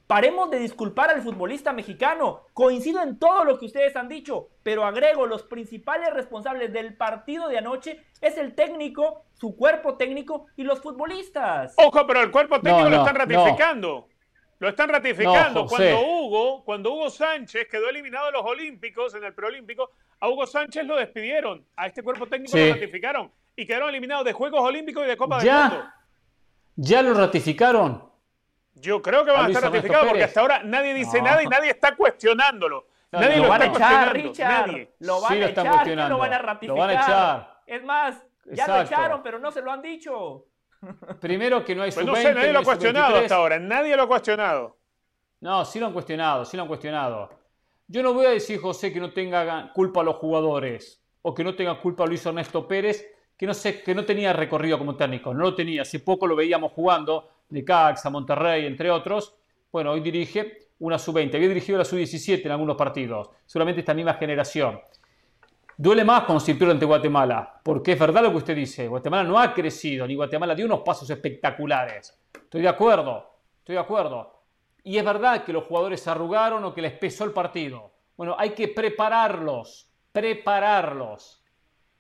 paremos 0.08 0.50
de 0.50 0.60
disculpar 0.60 1.10
al 1.10 1.22
futbolista 1.22 1.74
mexicano. 1.74 2.42
Coincido 2.54 3.02
en 3.02 3.18
todo 3.20 3.44
lo 3.44 3.58
que 3.58 3.66
ustedes 3.66 3.96
han 3.96 4.08
dicho, 4.08 4.50
pero 4.64 4.86
agrego, 4.86 5.26
los 5.26 5.44
principales 5.44 6.14
responsables 6.14 6.72
del 6.74 6.96
partido 6.96 7.48
de 7.48 7.58
anoche 7.58 8.02
es 8.22 8.38
el 8.38 8.54
técnico, 8.56 9.24
su 9.34 9.56
cuerpo 9.56 9.96
técnico 9.96 10.46
y 10.56 10.64
los 10.64 10.80
futbolistas. 10.82 11.74
Ojo, 11.78 12.06
pero 12.06 12.22
el 12.22 12.32
cuerpo 12.32 12.60
técnico 12.62 12.90
No, 12.90 12.90
lo 12.90 12.98
están 12.98 13.16
ratificando. 13.16 14.08
Lo 14.60 14.70
están 14.70 14.90
ratificando. 14.90 15.66
Cuando 15.66 16.02
Hugo, 16.02 16.64
cuando 16.64 16.94
Hugo 16.94 17.10
Sánchez 17.10 17.68
quedó 17.68 17.90
eliminado 17.90 18.28
de 18.28 18.34
los 18.34 18.46
Olímpicos, 18.46 19.16
en 19.16 19.24
el 19.24 19.34
preolímpico, 19.34 19.90
a 20.20 20.30
Hugo 20.30 20.46
Sánchez 20.46 20.86
lo 20.86 20.98
despidieron. 20.98 21.66
A 21.76 21.88
este 21.88 22.04
cuerpo 22.04 22.28
técnico 22.28 22.56
Sí. 22.56 22.68
lo 22.68 22.74
ratificaron. 22.76 23.32
Y 23.56 23.66
quedaron 23.66 23.90
eliminados 23.90 24.24
de 24.24 24.34
Juegos 24.34 24.62
Olímpicos 24.62 25.04
y 25.04 25.08
de 25.08 25.18
Copa 25.18 25.40
del 25.42 25.52
Mundo. 25.52 25.76
Ya. 25.78 25.96
Ya 26.76 27.02
lo 27.02 27.16
ratificaron. 27.16 28.11
Yo 28.76 29.02
creo 29.02 29.26
que 29.26 29.32
van 29.32 29.46
A 29.46 29.48
estar 29.50 29.64
ratificados 29.64 30.08
porque 30.08 30.24
hasta 30.24 30.40
ahora 30.42 30.64
nadie 30.64 30.94
dice 30.94 31.20
No. 31.20 31.26
nada 31.26 31.44
y 31.44 31.48
nadie 31.48 31.72
está 31.72 31.96
cuestionándolo. 31.96 32.88
No, 33.12 33.20
nadie 33.20 33.38
lo, 33.38 33.44
Lo 33.44 33.50
van 33.50 33.62
a 33.62 33.66
echar. 33.66 34.14
Richard. 34.14 34.68
Nadie. 34.68 34.92
Lo 35.00 35.22
van 35.22 35.34
Sí, 35.34 35.40
lo 35.40 35.46
a 35.46 35.50
echar, 35.50 35.66
lo 36.10 36.18
van 36.18 36.34
a 36.34 36.38
Lo 36.38 36.44
ratificar. 36.46 36.78
van 36.78 36.90
a 36.90 36.94
echar. 36.94 37.62
Es 37.68 37.84
más, 37.84 38.16
ya 38.46 38.68
lo 38.68 38.74
Exacto. 38.74 38.82
echaron, 38.94 39.24
pero 39.24 39.40
no 39.40 39.52
se 39.52 39.62
lo 39.62 39.72
han 39.72 39.82
dicho. 39.82 40.46
Primero 41.20 41.64
que 41.64 41.76
no 41.76 41.84
hay 41.84 41.92
Pues 41.92 42.06
sub-20. 42.06 42.08
no 42.08 42.16
sé, 42.16 42.34
nadie 42.34 42.48
no 42.48 42.54
lo 42.54 42.60
ha 42.60 42.64
cuestionado 42.64 43.08
sub-23. 43.08 43.24
hasta 43.24 43.36
ahora. 43.36 43.60
Nadie 43.60 43.96
lo 43.96 44.04
ha 44.04 44.08
cuestionado. 44.08 44.78
No, 45.42 45.66
sí 45.66 45.80
lo 45.80 45.88
han 45.88 45.94
cuestionado, 45.94 46.46
sí 46.46 46.56
lo 46.58 46.64
han 46.64 46.68
cuestionado. 46.70 47.30
Yo 47.88 48.02
no 48.02 48.14
voy 48.14 48.26
a 48.26 48.30
decir, 48.30 48.60
José, 48.62 48.94
que 48.94 49.00
no 49.00 49.12
tenga 49.12 49.72
culpa 49.74 50.02
a 50.02 50.04
los 50.04 50.16
jugadores 50.16 51.04
o 51.22 51.34
que 51.34 51.44
no 51.44 51.56
tenga 51.56 51.80
culpa 51.80 52.04
a 52.04 52.08
Luis 52.08 52.26
Ernesto 52.26 52.68
Pérez, 52.68 53.06
que 53.38 53.46
no, 53.46 53.54
sé, 53.54 53.84
que 53.84 53.94
no 53.94 54.06
tenía 54.06 54.34
recorrido 54.34 54.78
como 54.78 54.96
técnico. 54.96 55.34
No 55.34 55.44
lo 55.44 55.56
tenía. 55.56 55.82
Hace 55.82 56.00
poco 56.00 56.26
lo 56.28 56.36
veíamos 56.36 56.72
jugando, 56.72 57.30
de 57.52 57.64
Caxa, 57.64 58.10
Monterrey, 58.10 58.66
entre 58.66 58.90
otros. 58.90 59.36
Bueno, 59.72 59.92
hoy 59.92 60.02
dirige 60.02 60.70
una 60.80 60.98
sub-20. 60.98 61.36
Había 61.36 61.48
dirigido 61.48 61.78
la 61.78 61.86
sub-17 61.86 62.46
en 62.46 62.52
algunos 62.52 62.76
partidos. 62.76 63.30
Seguramente 63.46 63.82
esta 63.82 63.94
misma 63.94 64.16
generación. 64.16 64.80
Duele 65.78 66.04
más 66.04 66.44
se 66.44 66.56
pierde 66.56 66.74
ante 66.74 66.86
Guatemala, 66.86 67.60
porque 67.64 67.94
es 67.94 68.00
verdad 68.00 68.24
lo 68.24 68.32
que 68.32 68.38
usted 68.38 68.56
dice. 68.56 68.88
Guatemala 68.88 69.24
no 69.28 69.40
ha 69.40 69.54
crecido, 69.54 70.06
ni 70.06 70.16
Guatemala 70.16 70.54
dio 70.54 70.66
unos 70.66 70.82
pasos 70.82 71.10
espectaculares. 71.10 72.20
Estoy 72.34 72.62
de 72.62 72.68
acuerdo, 72.68 73.32
estoy 73.60 73.76
de 73.76 73.82
acuerdo. 73.82 74.44
Y 74.84 74.98
es 74.98 75.06
verdad 75.06 75.44
que 75.44 75.54
los 75.54 75.64
jugadores 75.64 76.08
arrugaron 76.08 76.64
o 76.66 76.74
que 76.74 76.82
les 76.82 76.94
pesó 76.94 77.24
el 77.24 77.32
partido. 77.32 77.92
Bueno, 78.16 78.36
hay 78.38 78.52
que 78.52 78.68
prepararlos, 78.68 79.90
prepararlos. 80.12 81.44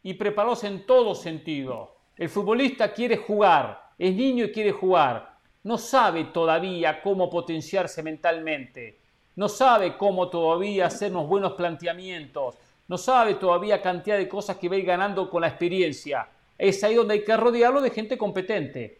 Y 0.03 0.15
prepararlos 0.15 0.63
en 0.63 0.85
todo 0.85 1.15
sentido. 1.15 1.95
El 2.15 2.29
futbolista 2.29 2.91
quiere 2.91 3.17
jugar, 3.17 3.93
es 3.97 4.15
niño 4.15 4.45
y 4.45 4.51
quiere 4.51 4.71
jugar. 4.71 5.30
No 5.63 5.77
sabe 5.77 6.25
todavía 6.25 7.01
cómo 7.01 7.29
potenciarse 7.29 8.01
mentalmente. 8.01 8.97
No 9.35 9.47
sabe 9.47 9.95
cómo 9.97 10.29
todavía 10.29 10.87
hacer 10.87 11.11
unos 11.11 11.27
buenos 11.27 11.53
planteamientos. 11.53 12.55
No 12.87 12.97
sabe 12.97 13.35
todavía 13.35 13.81
cantidad 13.81 14.17
de 14.17 14.27
cosas 14.27 14.57
que 14.57 14.67
va 14.67 14.77
ganando 14.77 15.29
con 15.29 15.41
la 15.41 15.47
experiencia. 15.47 16.27
Es 16.57 16.83
ahí 16.83 16.95
donde 16.95 17.13
hay 17.15 17.23
que 17.23 17.37
rodearlo 17.37 17.79
de 17.79 17.91
gente 17.91 18.17
competente. 18.17 18.99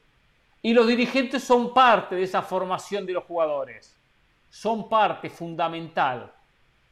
Y 0.61 0.73
los 0.73 0.87
dirigentes 0.87 1.43
son 1.43 1.73
parte 1.73 2.15
de 2.15 2.23
esa 2.23 2.41
formación 2.41 3.05
de 3.05 3.13
los 3.13 3.23
jugadores. 3.23 3.95
Son 4.49 4.87
parte 4.87 5.29
fundamental. 5.29 6.31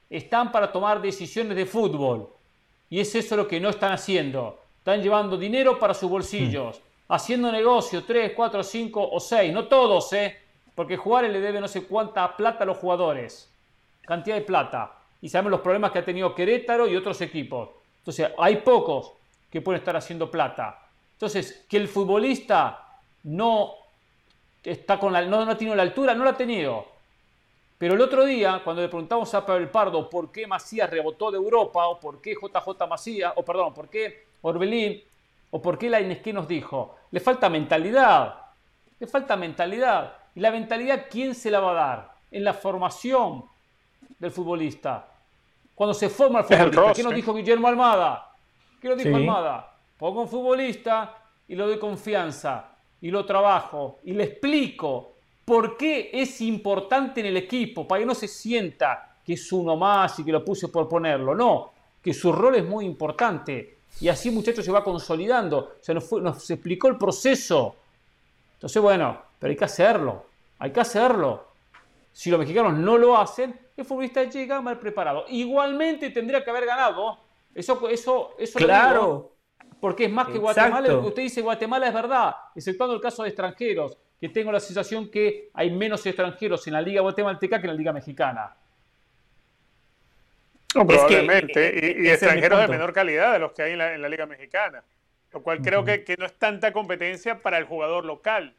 Están 0.09 0.51
para 0.51 0.71
tomar 0.71 1.01
decisiones 1.01 1.55
de 1.55 1.65
fútbol. 1.65 2.29
Y 2.89 2.99
es 2.99 3.13
eso 3.13 3.37
lo 3.37 3.47
que 3.47 3.59
no 3.59 3.69
están 3.69 3.91
haciendo. 3.91 4.59
Están 4.79 5.03
llevando 5.03 5.37
dinero 5.37 5.77
para 5.77 5.93
sus 5.93 6.09
bolsillos. 6.09 6.81
Haciendo 7.09 7.51
negocio 7.51 8.03
3, 8.05 8.33
4, 8.35 8.63
5 8.63 9.09
o 9.11 9.19
6. 9.19 9.53
No 9.53 9.67
todos, 9.67 10.13
¿eh? 10.13 10.37
Porque 10.75 10.95
Juárez 10.95 11.31
le 11.31 11.41
debe 11.41 11.59
no 11.59 11.67
sé 11.67 11.83
cuánta 11.83 12.37
plata 12.37 12.63
a 12.63 12.67
los 12.67 12.77
jugadores. 12.77 13.51
Cantidad 14.05 14.35
de 14.35 14.41
plata. 14.41 14.95
Y 15.21 15.27
sabemos 15.27 15.51
los 15.51 15.61
problemas 15.61 15.91
que 15.91 15.99
ha 15.99 16.05
tenido 16.05 16.33
Querétaro 16.33 16.87
y 16.87 16.95
otros 16.95 17.19
equipos. 17.21 17.69
Entonces, 17.97 18.31
hay 18.37 18.57
pocos 18.57 19.11
que 19.51 19.61
pueden 19.61 19.79
estar 19.79 19.95
haciendo 19.97 20.31
plata. 20.31 20.87
Entonces, 21.13 21.65
que 21.67 21.77
el 21.77 21.87
futbolista 21.87 23.01
no 23.23 23.73
está 24.63 24.99
con 24.99 25.11
la, 25.11 25.21
no, 25.23 25.43
no 25.43 25.51
ha 25.51 25.57
tenido 25.57 25.75
la 25.75 25.83
altura, 25.83 26.13
no 26.13 26.23
la 26.23 26.31
ha 26.31 26.37
tenido. 26.37 26.85
Pero 27.77 27.95
el 27.95 28.01
otro 28.01 28.25
día, 28.25 28.61
cuando 28.63 28.81
le 28.81 28.89
preguntamos 28.89 29.33
a 29.33 29.45
Pablo 29.45 29.71
Pardo 29.71 30.09
por 30.09 30.31
qué 30.31 30.45
Macías 30.45 30.89
rebotó 30.89 31.31
de 31.31 31.37
Europa, 31.37 31.87
o 31.87 31.99
por 31.99 32.21
qué 32.21 32.35
JJ 32.35 32.87
Macías, 32.87 33.33
o 33.35 33.43
perdón, 33.43 33.73
por 33.73 33.89
qué 33.89 34.25
Orbelín, 34.41 35.01
o 35.51 35.61
por 35.61 35.77
qué 35.77 35.89
la 35.89 36.01
Inesqué 36.01 36.33
nos 36.33 36.47
dijo, 36.47 36.95
le 37.11 37.19
falta 37.19 37.49
mentalidad, 37.49 38.35
le 38.99 39.07
falta 39.07 39.35
mentalidad. 39.35 40.13
¿Y 40.35 40.39
la 40.39 40.51
mentalidad 40.51 41.05
quién 41.09 41.33
se 41.33 41.49
la 41.49 41.59
va 41.59 41.71
a 41.71 41.73
dar? 41.73 42.11
En 42.31 42.43
la 42.43 42.53
formación 42.53 43.45
del 44.19 44.31
futbolista. 44.31 45.07
Cuando 45.73 45.93
se 45.93 46.09
forma 46.09 46.39
el 46.39 46.45
futbolista. 46.45 46.93
¿Qué 46.93 47.03
nos 47.03 47.15
dijo 47.15 47.33
Guillermo 47.33 47.67
Almada? 47.67 48.29
¿Qué 48.81 48.89
nos 48.89 48.97
dijo 48.97 49.09
Sí. 49.09 49.15
Almada? 49.15 49.71
Pongo 49.97 50.21
un 50.21 50.27
futbolista 50.27 51.15
y 51.47 51.55
le 51.55 51.63
doy 51.63 51.79
confianza 51.79 52.65
y 53.01 53.09
lo 53.09 53.25
trabajo 53.25 53.99
y 54.03 54.13
le 54.13 54.25
explico 54.25 55.13
por 55.43 55.77
qué 55.77 56.11
es 56.13 56.41
importante 56.41 57.21
en 57.21 57.25
el 57.25 57.37
equipo, 57.37 57.87
para 57.87 57.99
que 57.99 58.05
no 58.05 58.13
se 58.13 58.27
sienta 58.27 59.15
que 59.25 59.33
es 59.33 59.51
uno 59.51 59.75
más 59.75 60.19
y 60.19 60.23
que 60.23 60.31
lo 60.31 60.45
puse 60.45 60.67
por 60.67 60.87
ponerlo. 60.87 61.33
No, 61.33 61.71
que 62.03 62.13
su 62.13 62.31
rol 62.31 62.55
es 62.55 62.65
muy 62.65 62.85
importante. 62.85 63.78
Y 64.01 64.07
así, 64.07 64.31
muchachos, 64.31 64.63
se 64.65 64.71
va 64.71 64.83
consolidando. 64.83 65.75
Se 65.81 65.93
nos, 65.93 66.03
fue- 66.05 66.21
nos 66.21 66.49
explicó 66.49 66.87
el 66.87 66.97
proceso. 66.97 67.75
Entonces, 68.53 68.81
bueno, 68.81 69.21
pero 69.39 69.51
hay 69.51 69.57
que 69.57 69.65
hacerlo. 69.65 70.25
Hay 70.59 70.71
que 70.71 70.79
hacerlo. 70.79 71.47
Si 72.11 72.29
los 72.29 72.39
mexicanos 72.39 72.73
no 72.73 72.97
lo 72.97 73.17
hacen, 73.17 73.57
el 73.77 73.85
futbolista 73.85 74.23
llega 74.23 74.61
mal 74.61 74.77
preparado. 74.79 75.25
Igualmente 75.29 76.09
tendría 76.09 76.43
que 76.43 76.49
haber 76.49 76.65
ganado. 76.65 77.17
Eso, 77.53 77.87
eso, 77.89 78.31
eso 78.37 78.59
lo 78.59 78.65
Claro. 78.65 78.99
digo, 79.01 79.35
porque 79.79 80.05
es 80.05 80.11
más 80.11 80.27
que 80.27 80.37
Exacto. 80.37 80.59
Guatemala. 80.61 80.87
Lo 80.87 81.01
que 81.01 81.07
usted 81.07 81.21
dice 81.23 81.41
Guatemala 81.41 81.87
es 81.87 81.93
verdad, 81.93 82.35
exceptuando 82.55 82.95
el 82.95 83.01
caso 83.01 83.23
de 83.23 83.29
extranjeros, 83.29 83.97
que 84.19 84.29
tengo 84.29 84.51
la 84.51 84.59
sensación 84.59 85.09
que 85.09 85.49
hay 85.53 85.71
menos 85.71 86.05
extranjeros 86.05 86.65
en 86.67 86.73
la 86.73 86.81
Liga 86.81 87.01
Guatemalteca 87.01 87.59
que 87.59 87.67
en 87.67 87.73
la 87.73 87.77
Liga 87.77 87.93
Mexicana. 87.93 88.53
No, 90.75 90.81
Es 90.81 90.87
que, 90.87 90.93
probablemente. 90.95 91.89
eh, 91.89 91.95
y- 91.99 92.09
extranjeros 92.09 92.59
de 92.61 92.67
menor 92.67 92.93
calidad 92.93 93.33
de 93.33 93.39
los 93.39 93.53
que 93.53 93.63
hay 93.63 93.71
en 93.73 93.77
la, 93.79 93.93
en 93.93 94.01
la 94.01 94.09
Liga 94.09 94.25
Mexicana. 94.25 94.83
Lo 95.31 95.41
cual 95.41 95.61
creo 95.61 95.83
que, 95.85 96.03
que 96.03 96.15
no 96.17 96.25
es 96.25 96.33
tanta 96.37 96.71
competencia 96.73 97.39
para 97.39 97.57
el 97.57 97.65
jugador 97.65 98.05
local. 98.05 98.55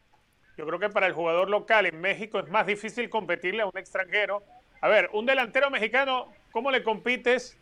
Yo 0.56 0.66
creo 0.66 0.78
que 0.78 0.88
para 0.88 1.06
el 1.06 1.12
jugador 1.12 1.48
local 1.48 1.86
en 1.86 2.00
México 2.00 2.38
es 2.38 2.48
más 2.48 2.66
difícil 2.66 3.08
competirle 3.08 3.62
a 3.62 3.66
un 3.66 3.76
extranjero. 3.76 4.42
A 4.80 4.88
ver, 4.88 5.08
un 5.12 5.26
delantero 5.26 5.70
mexicano, 5.70 6.32
¿cómo 6.52 6.70
le 6.70 6.82
compites 6.82 7.56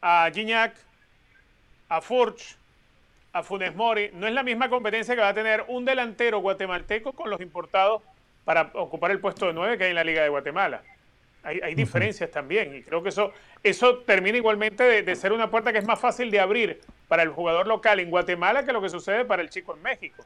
a 0.00 0.30
Gignac, 0.32 0.74
a 1.88 2.00
Furch, 2.00 2.56
a 3.32 3.42
Funes 3.42 3.74
Mori. 3.74 4.10
No 4.14 4.26
es 4.26 4.32
la 4.32 4.42
misma 4.42 4.68
competencia 4.68 5.14
que 5.14 5.20
va 5.20 5.28
a 5.28 5.34
tener 5.34 5.64
un 5.68 5.84
delantero 5.84 6.38
guatemalteco 6.40 7.12
con 7.12 7.30
los 7.30 7.40
importados 7.40 8.02
para 8.44 8.70
ocupar 8.74 9.10
el 9.10 9.20
puesto 9.20 9.46
de 9.46 9.52
nueve 9.52 9.76
que 9.78 9.84
hay 9.84 9.90
en 9.90 9.96
la 9.96 10.04
Liga 10.04 10.22
de 10.22 10.28
Guatemala. 10.28 10.82
Hay, 11.48 11.74
diferencias 11.74 12.30
también 12.30 12.76
y 12.76 12.82
creo 12.82 13.02
que 13.02 13.08
eso, 13.08 13.32
eso 13.62 13.98
termina 13.98 14.36
igualmente 14.36 14.84
de, 14.84 15.02
de, 15.02 15.16
ser 15.16 15.32
una 15.32 15.50
puerta 15.50 15.72
que 15.72 15.78
es 15.78 15.86
más 15.86 15.98
fácil 15.98 16.30
de 16.30 16.40
abrir 16.40 16.80
para 17.08 17.22
el 17.22 17.30
jugador 17.30 17.66
local 17.66 18.00
en 18.00 18.10
Guatemala 18.10 18.64
que 18.64 18.72
lo 18.72 18.82
que 18.82 18.88
sucede 18.88 19.24
para 19.24 19.42
el 19.42 19.50
chico 19.50 19.74
en 19.74 19.82
México. 19.82 20.24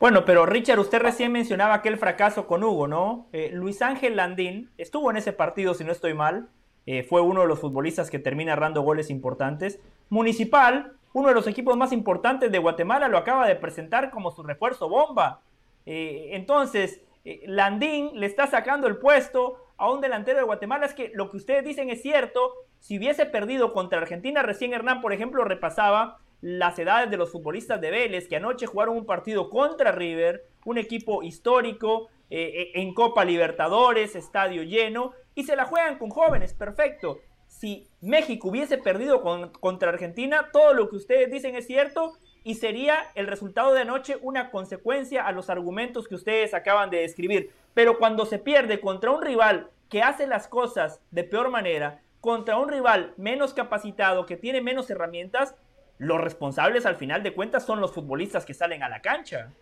Bueno, 0.00 0.24
pero 0.24 0.46
Richard, 0.46 0.78
usted 0.78 0.98
recién 0.98 1.30
mencionaba 1.30 1.74
aquel 1.74 1.98
fracaso 1.98 2.46
con 2.46 2.64
Hugo, 2.64 2.88
¿no? 2.88 3.26
Eh, 3.34 3.50
Luis 3.52 3.82
Ángel 3.82 4.16
Landín 4.16 4.70
estuvo 4.78 5.10
en 5.10 5.18
ese 5.18 5.34
partido, 5.34 5.74
si 5.74 5.84
no 5.84 5.92
estoy 5.92 6.14
mal. 6.14 6.48
Eh, 6.86 7.02
fue 7.02 7.20
uno 7.20 7.42
de 7.42 7.46
los 7.46 7.60
futbolistas 7.60 8.10
que 8.10 8.18
termina 8.18 8.54
errando 8.54 8.80
goles 8.80 9.10
importantes. 9.10 9.78
Municipal, 10.08 10.94
uno 11.12 11.28
de 11.28 11.34
los 11.34 11.46
equipos 11.46 11.76
más 11.76 11.92
importantes 11.92 12.50
de 12.50 12.58
Guatemala, 12.58 13.08
lo 13.08 13.18
acaba 13.18 13.46
de 13.46 13.56
presentar 13.56 14.10
como 14.10 14.30
su 14.30 14.42
refuerzo 14.42 14.88
bomba. 14.88 15.42
Eh, 15.84 16.30
entonces, 16.32 17.02
Landín 17.44 18.18
le 18.18 18.24
está 18.24 18.46
sacando 18.46 18.86
el 18.86 18.96
puesto 18.96 19.66
a 19.80 19.90
un 19.90 20.00
delantero 20.00 20.38
de 20.38 20.44
Guatemala. 20.44 20.86
Es 20.86 20.94
que 20.94 21.10
lo 21.14 21.30
que 21.30 21.38
ustedes 21.38 21.64
dicen 21.64 21.90
es 21.90 22.02
cierto. 22.02 22.52
Si 22.78 22.98
hubiese 22.98 23.26
perdido 23.26 23.72
contra 23.72 23.98
Argentina, 23.98 24.42
recién 24.42 24.72
Hernán, 24.72 25.00
por 25.00 25.12
ejemplo, 25.12 25.42
repasaba 25.44 26.18
las 26.42 26.78
edades 26.78 27.10
de 27.10 27.16
los 27.16 27.32
futbolistas 27.32 27.80
de 27.80 27.90
Vélez, 27.90 28.28
que 28.28 28.36
anoche 28.36 28.66
jugaron 28.66 28.96
un 28.96 29.06
partido 29.06 29.50
contra 29.50 29.92
River, 29.92 30.44
un 30.64 30.78
equipo 30.78 31.22
histórico, 31.22 32.08
eh, 32.30 32.52
eh, 32.54 32.70
en 32.74 32.94
Copa 32.94 33.24
Libertadores, 33.24 34.14
estadio 34.16 34.62
lleno, 34.62 35.12
y 35.34 35.44
se 35.44 35.56
la 35.56 35.64
juegan 35.64 35.98
con 35.98 36.10
jóvenes, 36.10 36.54
perfecto. 36.54 37.18
Si 37.46 37.88
México 38.00 38.48
hubiese 38.48 38.78
perdido 38.78 39.22
contra 39.60 39.90
Argentina, 39.90 40.50
todo 40.52 40.72
lo 40.72 40.88
que 40.88 40.96
ustedes 40.96 41.30
dicen 41.30 41.56
es 41.56 41.66
cierto 41.66 42.14
y 42.44 42.54
sería 42.54 43.06
el 43.14 43.26
resultado 43.26 43.72
de 43.72 43.82
anoche 43.82 44.18
una 44.22 44.50
consecuencia 44.50 45.26
a 45.26 45.32
los 45.32 45.50
argumentos 45.50 46.08
que 46.08 46.14
ustedes 46.14 46.54
acaban 46.54 46.90
de 46.90 47.00
describir. 47.00 47.50
Pero 47.74 47.98
cuando 47.98 48.26
se 48.26 48.38
pierde 48.38 48.80
contra 48.80 49.10
un 49.10 49.22
rival 49.22 49.68
que 49.88 50.02
hace 50.02 50.26
las 50.26 50.48
cosas 50.48 51.00
de 51.10 51.24
peor 51.24 51.50
manera, 51.50 52.00
contra 52.20 52.58
un 52.58 52.68
rival 52.68 53.14
menos 53.16 53.54
capacitado, 53.54 54.26
que 54.26 54.36
tiene 54.36 54.60
menos 54.60 54.88
herramientas, 54.90 55.54
los 55.98 56.20
responsables 56.20 56.86
al 56.86 56.96
final 56.96 57.22
de 57.22 57.34
cuentas 57.34 57.64
son 57.64 57.80
los 57.80 57.92
futbolistas 57.92 58.46
que 58.46 58.54
salen 58.54 58.82
a 58.82 58.88
la 58.88 59.02
cancha. 59.02 59.52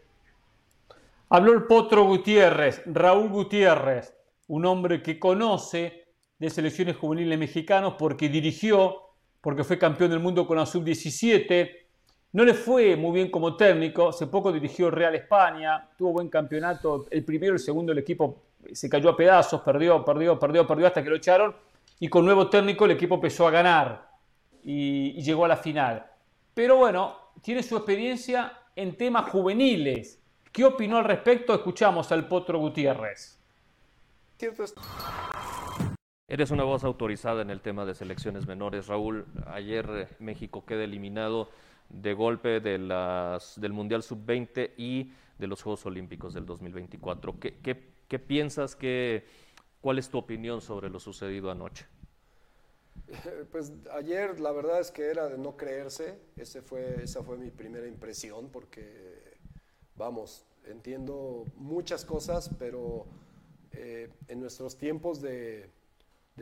Habló 1.30 1.52
el 1.52 1.64
Potro 1.64 2.04
Gutiérrez, 2.04 2.82
Raúl 2.86 3.28
Gutiérrez, 3.28 4.16
un 4.46 4.64
hombre 4.64 5.02
que 5.02 5.18
conoce 5.18 6.06
de 6.38 6.50
selecciones 6.50 6.96
juveniles 6.96 7.38
mexicanos 7.38 7.94
porque 7.98 8.28
dirigió, 8.28 9.02
porque 9.40 9.64
fue 9.64 9.78
campeón 9.78 10.10
del 10.10 10.20
mundo 10.20 10.46
con 10.46 10.56
la 10.56 10.66
sub-17. 10.66 11.87
No 12.32 12.44
le 12.44 12.54
fue 12.54 12.94
muy 12.96 13.12
bien 13.12 13.30
como 13.30 13.56
técnico, 13.56 14.08
hace 14.08 14.26
poco 14.26 14.52
dirigió 14.52 14.90
Real 14.90 15.14
España, 15.14 15.88
tuvo 15.96 16.12
buen 16.12 16.28
campeonato, 16.28 17.06
el 17.10 17.24
primero 17.24 17.54
y 17.54 17.56
el 17.56 17.60
segundo 17.60 17.92
el 17.92 17.98
equipo 17.98 18.42
se 18.72 18.88
cayó 18.88 19.10
a 19.10 19.16
pedazos, 19.16 19.62
perdió, 19.62 20.04
perdió, 20.04 20.38
perdió, 20.38 20.66
perdió 20.66 20.86
hasta 20.86 21.02
que 21.02 21.10
lo 21.10 21.16
echaron 21.16 21.56
y 21.98 22.08
con 22.08 22.24
nuevo 22.24 22.50
técnico 22.50 22.84
el 22.84 22.90
equipo 22.92 23.14
empezó 23.14 23.48
a 23.48 23.50
ganar 23.50 24.10
y 24.62 25.20
llegó 25.22 25.46
a 25.46 25.48
la 25.48 25.56
final. 25.56 26.06
Pero 26.52 26.76
bueno, 26.76 27.16
tiene 27.40 27.62
su 27.62 27.76
experiencia 27.76 28.52
en 28.76 28.96
temas 28.96 29.30
juveniles. 29.30 30.20
¿Qué 30.52 30.64
opinó 30.64 30.98
al 30.98 31.04
respecto? 31.04 31.54
Escuchamos 31.54 32.12
al 32.12 32.28
Potro 32.28 32.58
Gutiérrez. 32.58 33.38
Eres 36.28 36.50
una 36.50 36.64
voz 36.64 36.84
autorizada 36.84 37.42
en 37.42 37.50
el 37.50 37.60
tema 37.60 37.84
de 37.84 37.94
selecciones 37.94 38.46
menores, 38.46 38.86
Raúl. 38.86 39.24
Ayer 39.46 39.88
eh, 39.90 40.08
México 40.18 40.64
queda 40.66 40.84
eliminado 40.84 41.48
de 41.88 42.14
golpe 42.14 42.60
de 42.60 42.78
del 43.56 43.72
Mundial 43.72 44.02
Sub-20 44.02 44.72
y 44.76 45.12
de 45.38 45.46
los 45.46 45.62
Juegos 45.62 45.86
Olímpicos 45.86 46.34
del 46.34 46.46
2024. 46.46 47.38
¿Qué, 47.38 47.58
qué 48.08 48.18
piensas? 48.18 48.76
Que, 48.76 49.24
¿Cuál 49.80 49.98
es 49.98 50.08
tu 50.08 50.18
opinión 50.18 50.60
sobre 50.60 50.90
lo 50.90 50.98
sucedido 50.98 51.50
anoche? 51.50 51.86
Pues 53.52 53.72
ayer 53.92 54.38
la 54.40 54.52
verdad 54.52 54.80
es 54.80 54.90
que 54.90 55.06
era 55.06 55.28
de 55.28 55.38
no 55.38 55.56
creerse, 55.56 56.18
Ese 56.36 56.62
fue, 56.62 57.02
esa 57.02 57.22
fue 57.22 57.38
mi 57.38 57.50
primera 57.50 57.86
impresión 57.86 58.50
porque, 58.50 59.38
vamos, 59.96 60.44
entiendo 60.66 61.44
muchas 61.56 62.04
cosas, 62.04 62.50
pero 62.58 63.06
eh, 63.72 64.10
en 64.28 64.40
nuestros 64.40 64.76
tiempos 64.76 65.20
de, 65.22 65.70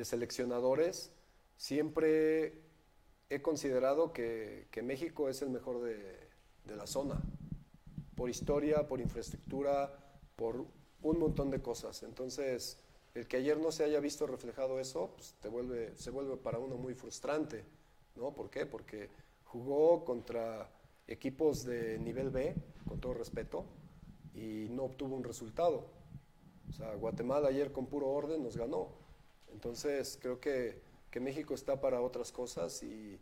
seleccionadores 0.02 1.10
siempre 1.56 2.52
he 3.28 3.42
considerado 3.42 4.12
que, 4.12 4.68
México 4.82 5.28
es 5.28 5.42
el 5.42 5.50
mejor 5.50 5.82
de, 5.82 5.96
de 6.64 6.76
la 6.76 6.86
zona, 6.86 7.20
por 8.14 8.30
historia, 8.30 8.86
por 8.86 9.00
infraestructura, 9.00 9.92
por 10.36 10.64
un 11.02 11.18
montón 11.18 11.50
de 11.50 11.60
cosas. 11.60 12.02
Entonces, 12.02 12.78
el 13.14 13.26
que 13.26 13.38
ayer 13.38 13.58
no 13.58 13.72
se 13.72 13.84
haya 13.84 14.00
visto 14.00 14.26
reflejado 14.26 14.78
eso, 14.78 15.12
pues 15.16 15.34
te 15.40 15.48
vuelve, 15.48 15.96
se 15.96 16.10
vuelve 16.10 16.36
para 16.36 16.58
uno 16.58 16.76
muy 16.76 16.94
frustrante, 16.94 17.64
¿no? 18.14 18.32
¿Por 18.34 18.50
qué? 18.50 18.66
Porque 18.66 19.08
jugó 19.44 20.04
contra 20.04 20.68
equipos 21.06 21.64
de 21.64 21.98
nivel 21.98 22.30
B, 22.30 22.54
con 22.86 23.00
todo 23.00 23.14
respeto, 23.14 23.64
y 24.34 24.68
no 24.70 24.84
obtuvo 24.84 25.16
un 25.16 25.24
resultado. 25.24 25.86
O 26.68 26.72
sea, 26.72 26.94
Guatemala 26.94 27.48
ayer 27.48 27.72
con 27.72 27.86
puro 27.86 28.08
orden 28.08 28.42
nos 28.42 28.56
ganó. 28.56 28.88
Entonces 29.52 30.18
creo 30.20 30.40
que, 30.40 30.82
México 31.20 31.54
está 31.54 31.80
para 31.80 32.00
otras 32.00 32.32
cosas 32.32 32.82
y, 32.82 33.18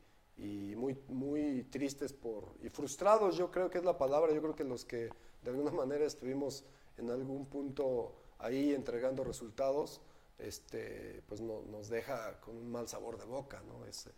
muy, 0.77 0.99
muy 1.09 1.63
tristes 1.71 2.13
por, 2.13 2.55
y 2.63 2.69
frustrados 2.69 3.37
yo 3.37 3.51
creo 3.51 3.71
que 3.71 3.79
es 3.79 3.85
la 3.85 3.97
palabra, 3.97 4.33
yo 4.33 4.43
creo 4.43 4.57
que 4.57 4.65
los 4.65 4.85
que 4.85 5.09
de 5.43 5.51
alguna 5.51 5.71
manera 5.83 6.05
estuvimos 6.05 6.65
en 6.99 7.11
algún 7.11 7.47
punto 7.47 8.15
ahí 8.39 8.75
entregando 8.75 9.25
resultados, 9.25 10.01
este, 10.39 11.23
pues 11.29 11.41
nos 11.41 11.89
deja 11.89 12.41
con 12.41 12.57
un 12.57 12.71
mal 12.71 12.89
sabor 12.89 13.19
de 13.19 13.25
boca, 13.25 13.63
¿no? 13.67 13.87
Es, 13.87 14.09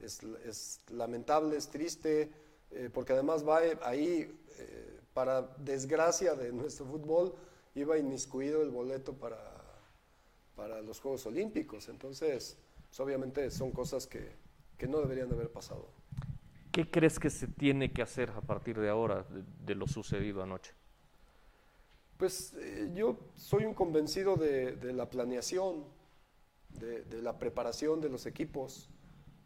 es, 0.00 0.80
lamentable, 0.90 1.56
es 1.56 1.68
triste, 1.68 2.30
eh, 2.70 2.90
porque 2.92 3.12
además 3.12 3.46
va 3.46 3.60
ahí, 3.82 4.32
eh, 4.58 5.00
para 5.12 5.42
desgracia 5.42 6.34
de 6.34 6.52
nuestro 6.52 6.86
fútbol, 6.86 7.34
iba 7.74 7.98
inmiscuido 7.98 8.62
el 8.62 8.70
boleto 8.70 9.14
para, 9.14 9.38
para 10.56 10.80
los 10.80 11.00
Juegos 11.00 11.26
Olímpicos. 11.26 11.88
Entonces, 11.88 12.56
pues, 12.94 13.00
obviamente 13.00 13.50
son 13.50 13.72
cosas 13.72 14.06
que, 14.06 14.30
que, 14.78 14.86
no 14.86 15.00
deberían 15.00 15.28
de 15.28 15.34
haber 15.34 15.50
pasado. 15.50 15.88
¿Qué 16.70 16.88
crees 16.88 17.18
que 17.18 17.28
se 17.28 17.48
tiene 17.48 17.92
que 17.92 18.02
hacer 18.02 18.30
a 18.30 18.40
partir 18.40 18.78
de 18.78 18.88
ahora 18.88 19.26
de 19.66 19.74
lo 19.74 19.88
sucedido 19.88 20.44
anoche? 20.44 20.72
Pues 22.16 22.54
eh, 22.54 22.92
yo 22.94 23.16
soy 23.34 23.64
un 23.64 23.74
convencido 23.74 24.36
de, 24.36 24.92
la 24.92 25.10
planeación, 25.10 25.82
de, 26.78 27.20
la 27.20 27.36
preparación 27.36 28.00
de 28.00 28.10
los 28.10 28.26
equipos. 28.26 28.88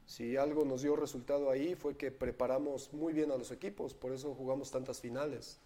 Si 0.05 0.37
algo 0.37 0.67
nos 0.67 0.83
dio 0.83 0.95
resultado 0.95 1.51
ahí 1.51 1.75
fue 1.75 1.97
que 1.97 2.11
preparamos 2.11 2.93
muy 2.93 3.15
bien 3.15 3.31
a 3.31 3.37
los 3.39 3.51
equipos, 3.51 3.95
por 3.95 4.13
eso 4.13 4.35
jugamos 4.35 4.71
tantas 4.71 5.01
finales. 5.01 5.59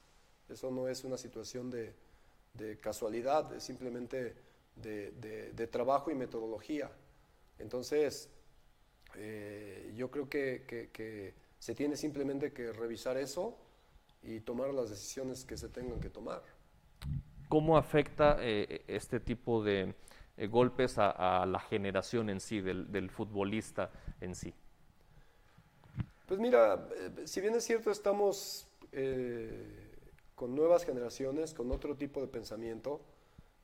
Eso 0.49 0.71
no 0.71 0.87
es 0.87 1.03
una 1.03 1.17
situación 1.17 1.69
de, 1.69 1.93
casualidad, 2.81 3.53
es 3.55 3.65
simplemente 3.65 4.37
de, 4.77 5.69
trabajo 5.73 6.13
y 6.13 6.15
metodología. 6.15 6.89
Entonces, 7.63 8.29
eh, 9.17 9.93
yo 9.97 10.11
creo 10.11 10.29
que 10.29 11.35
se 11.59 11.75
tiene 11.75 11.97
simplemente 11.97 12.53
que 12.53 12.73
revisar 12.73 13.17
eso 13.17 13.57
y 14.23 14.41
tomar 14.41 14.75
las 14.75 14.91
decisiones 14.91 15.45
que 15.45 15.57
se 15.57 15.69
tengan 15.69 16.01
que 16.01 16.11
tomar. 16.11 16.43
¿Cómo 17.49 17.77
afecta 17.77 18.39
eh, 18.41 18.83
este 18.87 19.21
tipo 19.21 19.63
de 19.63 19.95
eh, 20.39 20.47
golpes 20.47 20.95
a, 20.97 21.45
la 21.47 21.61
generación 21.61 22.31
en 22.31 22.41
sí, 22.41 22.63
del, 22.63 23.11
futbolista 23.11 23.91
en 24.21 24.35
sí? 24.35 24.55
Pues 26.27 26.41
mira, 26.41 26.89
eh, 26.97 27.27
si 27.27 27.43
bien 27.43 27.55
es 27.55 27.65
cierto, 27.65 27.91
estamos 27.91 28.67
con 30.35 30.55
nuevas 30.55 30.85
generaciones, 30.85 31.55
con 31.55 31.71
otro 31.71 31.95
tipo 31.95 32.21
de 32.21 32.27
pensamiento, 32.27 33.01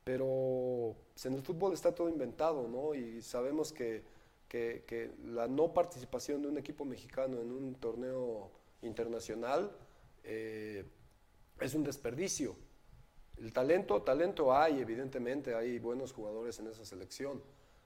pero 0.09 0.95
pues, 1.13 1.23
en 1.27 1.35
el 1.35 1.43
fútbol 1.43 1.71
está 1.71 1.93
todo 1.93 2.09
inventado, 2.09 2.67
¿no? 2.67 2.95
Y 2.95 3.21
sabemos 3.21 3.71
que, 3.71 4.01
que, 4.47 5.11
la 5.23 5.47
no 5.47 5.71
participación 5.71 6.41
de 6.41 6.47
un 6.47 6.57
equipo 6.57 6.83
mexicano 6.83 7.39
en 7.39 7.51
un 7.51 7.75
torneo 7.75 8.49
internacional 8.81 9.71
es 10.23 11.75
un 11.75 11.83
desperdicio. 11.83 12.55
El 13.37 13.53
talento, 13.53 14.01
talento 14.01 14.51
hay, 14.51 14.79
evidentemente, 14.79 15.53
hay 15.53 15.77
buenos 15.77 16.11
jugadores 16.11 16.57
en 16.57 16.65
esa 16.65 16.85
selección, 16.85 17.43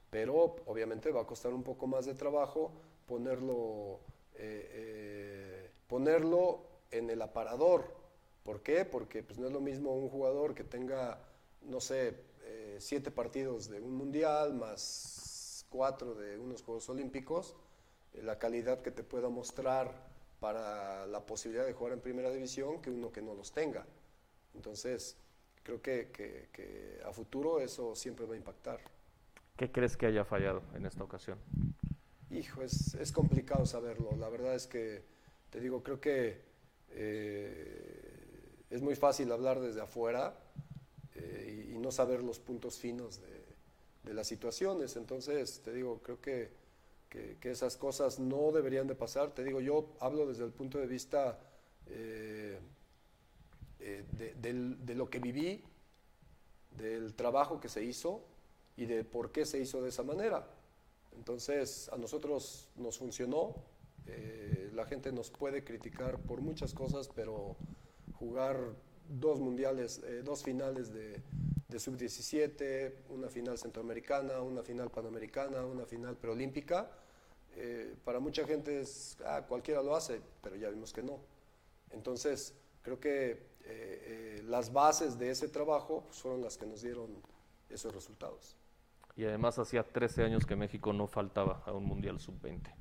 pero 0.09 0.55
obviamente 0.65 1.11
va 1.11 1.23
a 1.23 1.27
costar 1.27 1.53
un 1.53 1.63
poco 1.63 1.87
más 1.87 2.05
de 2.05 2.13
trabajo 2.13 2.71
ponerlo, 3.05 3.99
eh, 4.35 4.69
eh, 4.71 5.71
ponerlo 5.89 6.61
en 6.89 7.09
el 7.09 7.21
aparador. 7.21 7.93
¿Por 8.45 8.61
qué? 8.61 8.85
Porque 8.85 9.23
pues, 9.23 9.37
no 9.39 9.47
es 9.47 9.51
lo 9.51 9.59
mismo 9.59 9.93
un 9.93 10.07
jugador 10.07 10.55
que 10.55 10.63
tenga, 10.63 11.19
no 11.65 11.79
sé, 11.79 12.15
eh, 12.43 12.77
siete 12.79 13.11
partidos 13.11 13.69
de 13.69 13.79
un 13.79 13.95
mundial 13.95 14.53
más 14.53 15.65
cuatro 15.69 16.13
de 16.13 16.37
unos 16.37 16.61
Juegos 16.61 16.89
Olímpicos 16.89 17.55
la 18.21 18.37
calidad 18.37 18.81
que 18.81 18.91
te 18.91 19.03
pueda 19.03 19.29
mostrar 19.29 19.91
para 20.39 21.07
la 21.07 21.25
posibilidad 21.25 21.65
de 21.65 21.73
jugar 21.73 21.93
en 21.93 22.01
primera 22.01 22.29
división 22.29 22.81
que 22.81 22.91
uno 22.91 23.11
que 23.11 23.21
no 23.21 23.33
los 23.33 23.51
tenga. 23.51 23.85
Entonces, 24.53 25.17
creo 25.63 25.81
que, 25.81 26.11
que 26.11 27.01
a 27.03 27.11
futuro 27.11 27.59
eso 27.59 27.95
siempre 27.95 28.25
va 28.25 28.35
a 28.35 28.37
impactar. 28.37 28.79
¿Qué 29.57 29.71
crees 29.71 29.97
que 29.97 30.05
haya 30.05 30.25
fallado 30.25 30.61
en 30.75 30.85
esta 30.85 31.03
ocasión? 31.03 31.39
Hijo, 32.29 32.61
es, 32.61 32.95
es 32.95 33.11
complicado 33.11 33.65
saberlo. 33.65 34.15
La 34.17 34.29
verdad 34.29 34.55
es 34.55 34.67
que, 34.67 35.03
te 35.49 35.59
digo, 35.59 35.83
creo 35.83 36.01
que 36.01 36.41
eh, 36.89 38.65
es 38.69 38.81
muy 38.81 38.95
fácil 38.95 39.31
hablar 39.31 39.59
desde 39.59 39.81
afuera 39.81 40.35
eh, 41.15 41.71
y, 41.73 41.77
no 41.77 41.91
saber 41.91 42.23
los 42.23 42.39
puntos 42.39 42.77
finos 42.77 43.19
de, 43.21 43.43
de, 44.03 44.13
las 44.13 44.27
situaciones. 44.27 44.95
Entonces, 44.95 45.61
te 45.63 45.73
digo, 45.73 45.99
creo 46.01 46.21
que, 46.21 46.49
que, 47.09 47.51
esas 47.51 47.75
cosas 47.75 48.19
no 48.19 48.51
deberían 48.51 48.87
de 48.87 48.95
pasar. 48.95 49.31
Te 49.33 49.43
digo, 49.43 49.59
yo 49.59 49.89
hablo 49.99 50.25
desde 50.25 50.45
el 50.45 50.51
punto 50.51 50.77
de 50.77 50.87
vista 50.87 51.39
eh, 51.87 52.57
de, 53.79 54.33
de 54.35 54.95
lo 54.95 55.09
que 55.09 55.19
viví, 55.19 55.61
del 56.77 57.13
trabajo 57.13 57.59
que 57.59 57.69
se 57.69 57.83
hizo 57.83 58.21
y 58.77 58.85
de 58.85 59.03
por 59.03 59.31
qué 59.31 59.45
se 59.45 59.59
hizo 59.59 59.81
de 59.81 59.89
esa 59.89 60.03
manera. 60.03 60.47
Entonces, 61.17 61.89
a 61.89 61.97
nosotros 61.97 62.69
nos 62.75 62.97
funcionó. 62.97 63.55
Eh, 64.05 64.71
la 64.73 64.85
gente 64.85 65.11
nos 65.11 65.29
puede 65.29 65.63
criticar 65.63 66.19
por 66.19 66.41
muchas 66.41 66.73
cosas, 66.73 67.09
pero 67.13 67.55
jugar 68.17 68.57
dos 69.19 69.39
mundiales, 69.39 70.01
eh, 70.03 70.21
dos 70.23 70.43
finales 70.43 70.93
de, 70.93 71.21
sub-17, 71.77 72.93
una 73.09 73.29
final 73.29 73.57
centroamericana, 73.57 74.41
una 74.41 74.61
final 74.61 74.91
panamericana, 74.91 75.65
una 75.65 75.85
final 75.85 76.15
preolímpica, 76.15 76.91
eh, 77.55 77.95
para 78.03 78.19
mucha 78.19 78.45
gente 78.45 78.79
es, 78.79 79.17
ah, 79.25 79.43
cualquiera 79.47 79.81
lo 79.81 79.95
hace, 79.95 80.21
pero 80.41 80.55
ya 80.55 80.69
vimos 80.69 80.93
que 80.93 81.01
no. 81.01 81.19
Entonces, 81.91 82.53
creo 82.81 82.99
que 82.99 83.53
las 84.45 84.73
bases 84.73 85.17
de 85.17 85.31
ese 85.31 85.47
trabajo 85.47 86.05
fueron 86.11 86.41
las 86.41 86.57
que 86.57 86.65
nos 86.65 86.81
dieron 86.81 87.09
esos 87.69 87.93
resultados. 87.93 88.57
Y 89.15 89.25
además 89.25 89.59
hacía 89.59 89.83
13 89.83 90.23
años 90.23 90.45
que 90.45 90.55
México 90.55 90.91
no 90.91 91.07
faltaba 91.07 91.61
a 91.65 91.71
un 91.71 91.85
Mundial 91.85 92.19
Sub-20. 92.19 92.73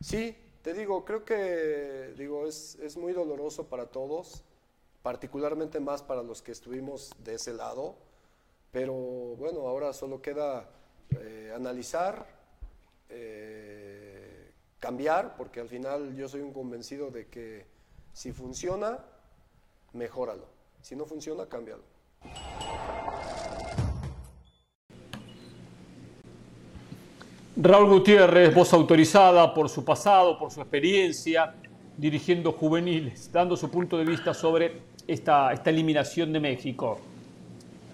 Sí, 0.00 0.36
te 0.62 0.74
digo, 0.74 1.04
creo 1.04 1.24
que 1.24 2.14
digo, 2.16 2.46
es, 2.46 2.76
es, 2.76 2.96
muy 2.96 3.12
doloroso 3.12 3.68
para 3.68 3.86
todos, 3.86 4.44
particularmente 5.06 5.78
más 5.78 6.02
para 6.02 6.20
los 6.20 6.42
que 6.42 6.50
estuvimos 6.50 7.12
de 7.22 7.34
ese 7.34 7.52
lado, 7.52 7.94
pero 8.72 8.92
bueno, 8.92 9.60
ahora 9.60 9.92
solo 9.92 10.20
queda 10.20 10.68
eh, 11.20 11.52
analizar, 11.54 12.26
eh, 13.08 14.50
cambiar, 14.80 15.36
porque 15.36 15.60
al 15.60 15.68
final 15.68 16.16
yo 16.16 16.28
soy 16.28 16.40
un 16.40 16.52
convencido 16.52 17.12
de 17.12 17.28
que 17.28 17.66
si 18.12 18.32
funciona, 18.32 18.98
mejóralo. 19.92 20.48
Si 20.82 20.96
no 20.96 21.04
funciona, 21.04 21.46
cámbialo. 21.46 21.84
Raúl 27.56 27.90
Gutiérrez, 27.90 28.52
voz 28.52 28.72
autorizada 28.72 29.54
por 29.54 29.68
su 29.68 29.84
pasado, 29.84 30.36
por 30.36 30.50
su 30.50 30.60
experiencia, 30.60 31.54
dirigiendo 31.96 32.50
juveniles, 32.50 33.30
dando 33.30 33.56
su 33.56 33.70
punto 33.70 33.96
de 33.96 34.04
vista 34.04 34.34
sobre 34.34 34.95
esta, 35.06 35.52
esta 35.52 35.70
eliminación 35.70 36.32
de 36.32 36.40
México. 36.40 37.00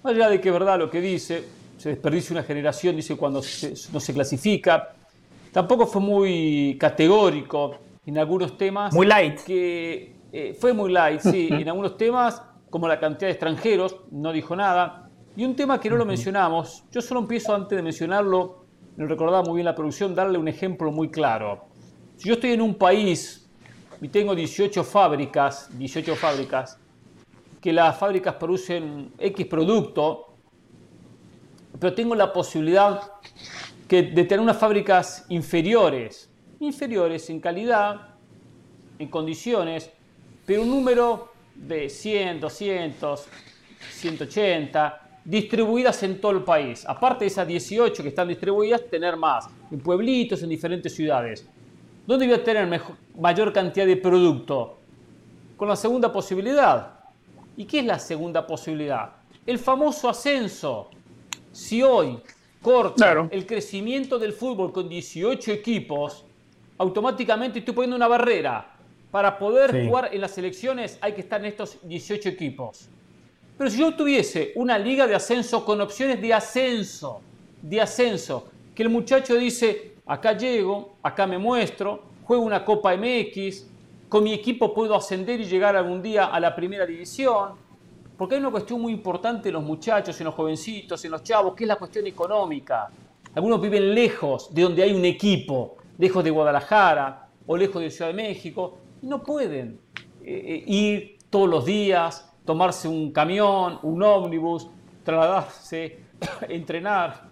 Más 0.03 0.13
allá 0.13 0.29
de 0.29 0.41
que 0.41 0.51
verdad 0.51 0.79
lo 0.79 0.89
que 0.89 1.01
dice, 1.01 1.43
se 1.77 1.89
desperdicia 1.89 2.33
una 2.33 2.43
generación, 2.43 2.95
dice 2.95 3.15
cuando 3.15 3.41
no 3.91 3.99
se 3.99 4.13
clasifica, 4.13 4.93
tampoco 5.51 5.87
fue 5.87 6.01
muy 6.01 6.77
categórico 6.79 7.77
en 8.05 8.17
algunos 8.17 8.57
temas. 8.57 8.93
Muy 8.93 9.05
light. 9.05 9.39
Que, 9.41 10.15
eh, 10.31 10.57
fue 10.59 10.73
muy 10.73 10.91
light, 10.91 11.21
sí, 11.21 11.47
en 11.51 11.67
algunos 11.69 11.97
temas, 11.97 12.41
como 12.69 12.87
la 12.87 12.99
cantidad 12.99 13.27
de 13.27 13.33
extranjeros, 13.33 13.97
no 14.11 14.31
dijo 14.31 14.55
nada. 14.55 15.09
Y 15.35 15.45
un 15.45 15.55
tema 15.55 15.79
que 15.79 15.89
no 15.89 15.95
lo 15.95 16.05
mencionamos, 16.05 16.83
yo 16.91 17.01
solo 17.01 17.21
empiezo 17.21 17.55
antes 17.55 17.75
de 17.75 17.81
mencionarlo 17.81 18.63
nos 18.95 19.09
recordaba 19.09 19.43
muy 19.43 19.55
bien 19.55 19.65
la 19.65 19.75
producción, 19.75 20.13
darle 20.13 20.37
un 20.37 20.47
ejemplo 20.47 20.91
muy 20.91 21.09
claro. 21.09 21.65
Si 22.17 22.27
yo 22.29 22.35
estoy 22.35 22.51
en 22.51 22.61
un 22.61 22.75
país 22.75 23.49
y 24.01 24.07
tengo 24.07 24.35
18 24.35 24.83
fábricas, 24.83 25.69
18 25.77 26.15
fábricas, 26.15 26.77
que 27.63 27.71
las 27.71 27.97
fábricas 27.97 28.35
producen 28.35 29.13
X 29.17 29.47
producto, 29.47 30.33
pero 31.79 31.93
tengo 31.93 32.13
la 32.13 32.33
posibilidad 32.33 33.01
de 33.87 34.03
tener 34.11 34.41
unas 34.41 34.57
fábricas 34.57 35.25
inferiores, 35.29 36.29
inferiores 36.59 37.29
en 37.29 37.39
calidad, 37.39 38.15
en 38.99 39.07
condiciones, 39.07 39.89
pero 40.45 40.63
un 40.63 40.71
número 40.71 41.31
de 41.55 41.87
100, 41.87 42.41
200, 42.41 43.27
180, 43.91 45.01
distribuidas 45.23 46.03
en 46.03 46.19
todo 46.19 46.33
el 46.33 46.43
país. 46.43 46.83
Aparte 46.85 47.23
de 47.23 47.27
esas 47.27 47.47
18 47.47 48.03
que 48.03 48.09
están 48.09 48.27
distribuidas, 48.27 48.81
tener 48.89 49.15
más, 49.15 49.47
en 49.71 49.79
pueblitos, 49.79 50.43
en 50.43 50.49
diferentes 50.49 50.93
ciudades. 50.93 51.47
¿Dónde 52.05 52.25
voy 52.25 52.35
a 52.35 52.43
tener 52.43 52.81
mayor 53.17 53.53
cantidad 53.53 53.85
de 53.85 53.95
producto? 53.95 54.79
Con 55.55 55.69
la 55.69 55.77
segunda 55.77 56.11
posibilidad. 56.11 56.92
¿Y 57.55 57.65
qué 57.65 57.79
es 57.79 57.85
la 57.85 57.99
segunda 57.99 58.45
posibilidad? 58.47 59.11
El 59.45 59.59
famoso 59.59 60.09
ascenso. 60.09 60.89
Si 61.51 61.83
hoy 61.83 62.19
corta 62.61 63.27
el 63.29 63.45
crecimiento 63.45 64.17
del 64.17 64.33
fútbol 64.33 64.71
con 64.71 64.89
18 64.89 65.51
equipos, 65.51 66.25
automáticamente 66.77 67.59
estoy 67.59 67.73
poniendo 67.73 67.95
una 67.95 68.07
barrera. 68.07 68.69
Para 69.11 69.37
poder 69.37 69.85
jugar 69.85 70.09
en 70.11 70.21
las 70.21 70.35
elecciones 70.39 70.97
hay 70.99 71.13
que 71.13 71.21
estar 71.21 71.39
en 71.41 71.47
estos 71.47 71.77
18 71.83 72.29
equipos. 72.29 72.89
Pero 73.57 73.69
si 73.69 73.77
yo 73.77 73.93
tuviese 73.93 74.51
una 74.55 74.79
liga 74.79 75.05
de 75.05 75.13
ascenso 75.13 75.63
con 75.63 75.79
opciones 75.79 76.19
de 76.19 76.33
ascenso, 76.33 77.21
de 77.61 77.79
ascenso, 77.79 78.47
que 78.73 78.81
el 78.81 78.89
muchacho 78.89 79.35
dice, 79.35 79.93
acá 80.07 80.35
llego, 80.35 80.95
acá 81.03 81.27
me 81.27 81.37
muestro, 81.37 82.01
juego 82.23 82.41
una 82.41 82.65
Copa 82.65 82.95
MX, 82.97 83.67
con 84.13 84.23
mi 84.23 84.31
equipo 84.31 84.75
puedo 84.75 84.93
ascender 84.93 85.41
y 85.41 85.45
llegar 85.45 85.75
algún 85.75 85.99
día 85.99 86.25
a 86.25 86.39
la 86.39 86.55
primera 86.55 86.85
división, 86.85 87.53
porque 88.15 88.35
hay 88.35 88.41
una 88.41 88.51
cuestión 88.51 88.79
muy 88.79 88.93
importante 88.93 89.49
en 89.49 89.53
los 89.53 89.63
muchachos, 89.63 90.21
en 90.21 90.25
los 90.25 90.35
jovencitos, 90.35 91.03
en 91.03 91.09
los 91.09 91.23
chavos, 91.23 91.55
que 91.55 91.63
es 91.63 91.67
la 91.67 91.77
cuestión 91.77 92.05
económica. 92.05 92.91
Algunos 93.33 93.59
viven 93.59 93.95
lejos 93.95 94.53
de 94.53 94.61
donde 94.61 94.83
hay 94.83 94.93
un 94.93 95.03
equipo, 95.03 95.77
lejos 95.97 96.23
de 96.23 96.29
Guadalajara 96.29 97.27
o 97.47 97.57
lejos 97.57 97.81
de 97.81 97.89
Ciudad 97.89 98.11
de 98.11 98.13
México, 98.13 98.77
y 99.01 99.07
no 99.07 99.23
pueden 99.23 99.79
eh, 100.21 100.63
eh, 100.63 100.63
ir 100.67 101.17
todos 101.31 101.49
los 101.49 101.65
días, 101.65 102.31
tomarse 102.45 102.87
un 102.87 103.11
camión, 103.11 103.79
un 103.81 104.03
ómnibus, 104.03 104.69
trasladarse, 105.03 106.01
entrenar. 106.49 107.31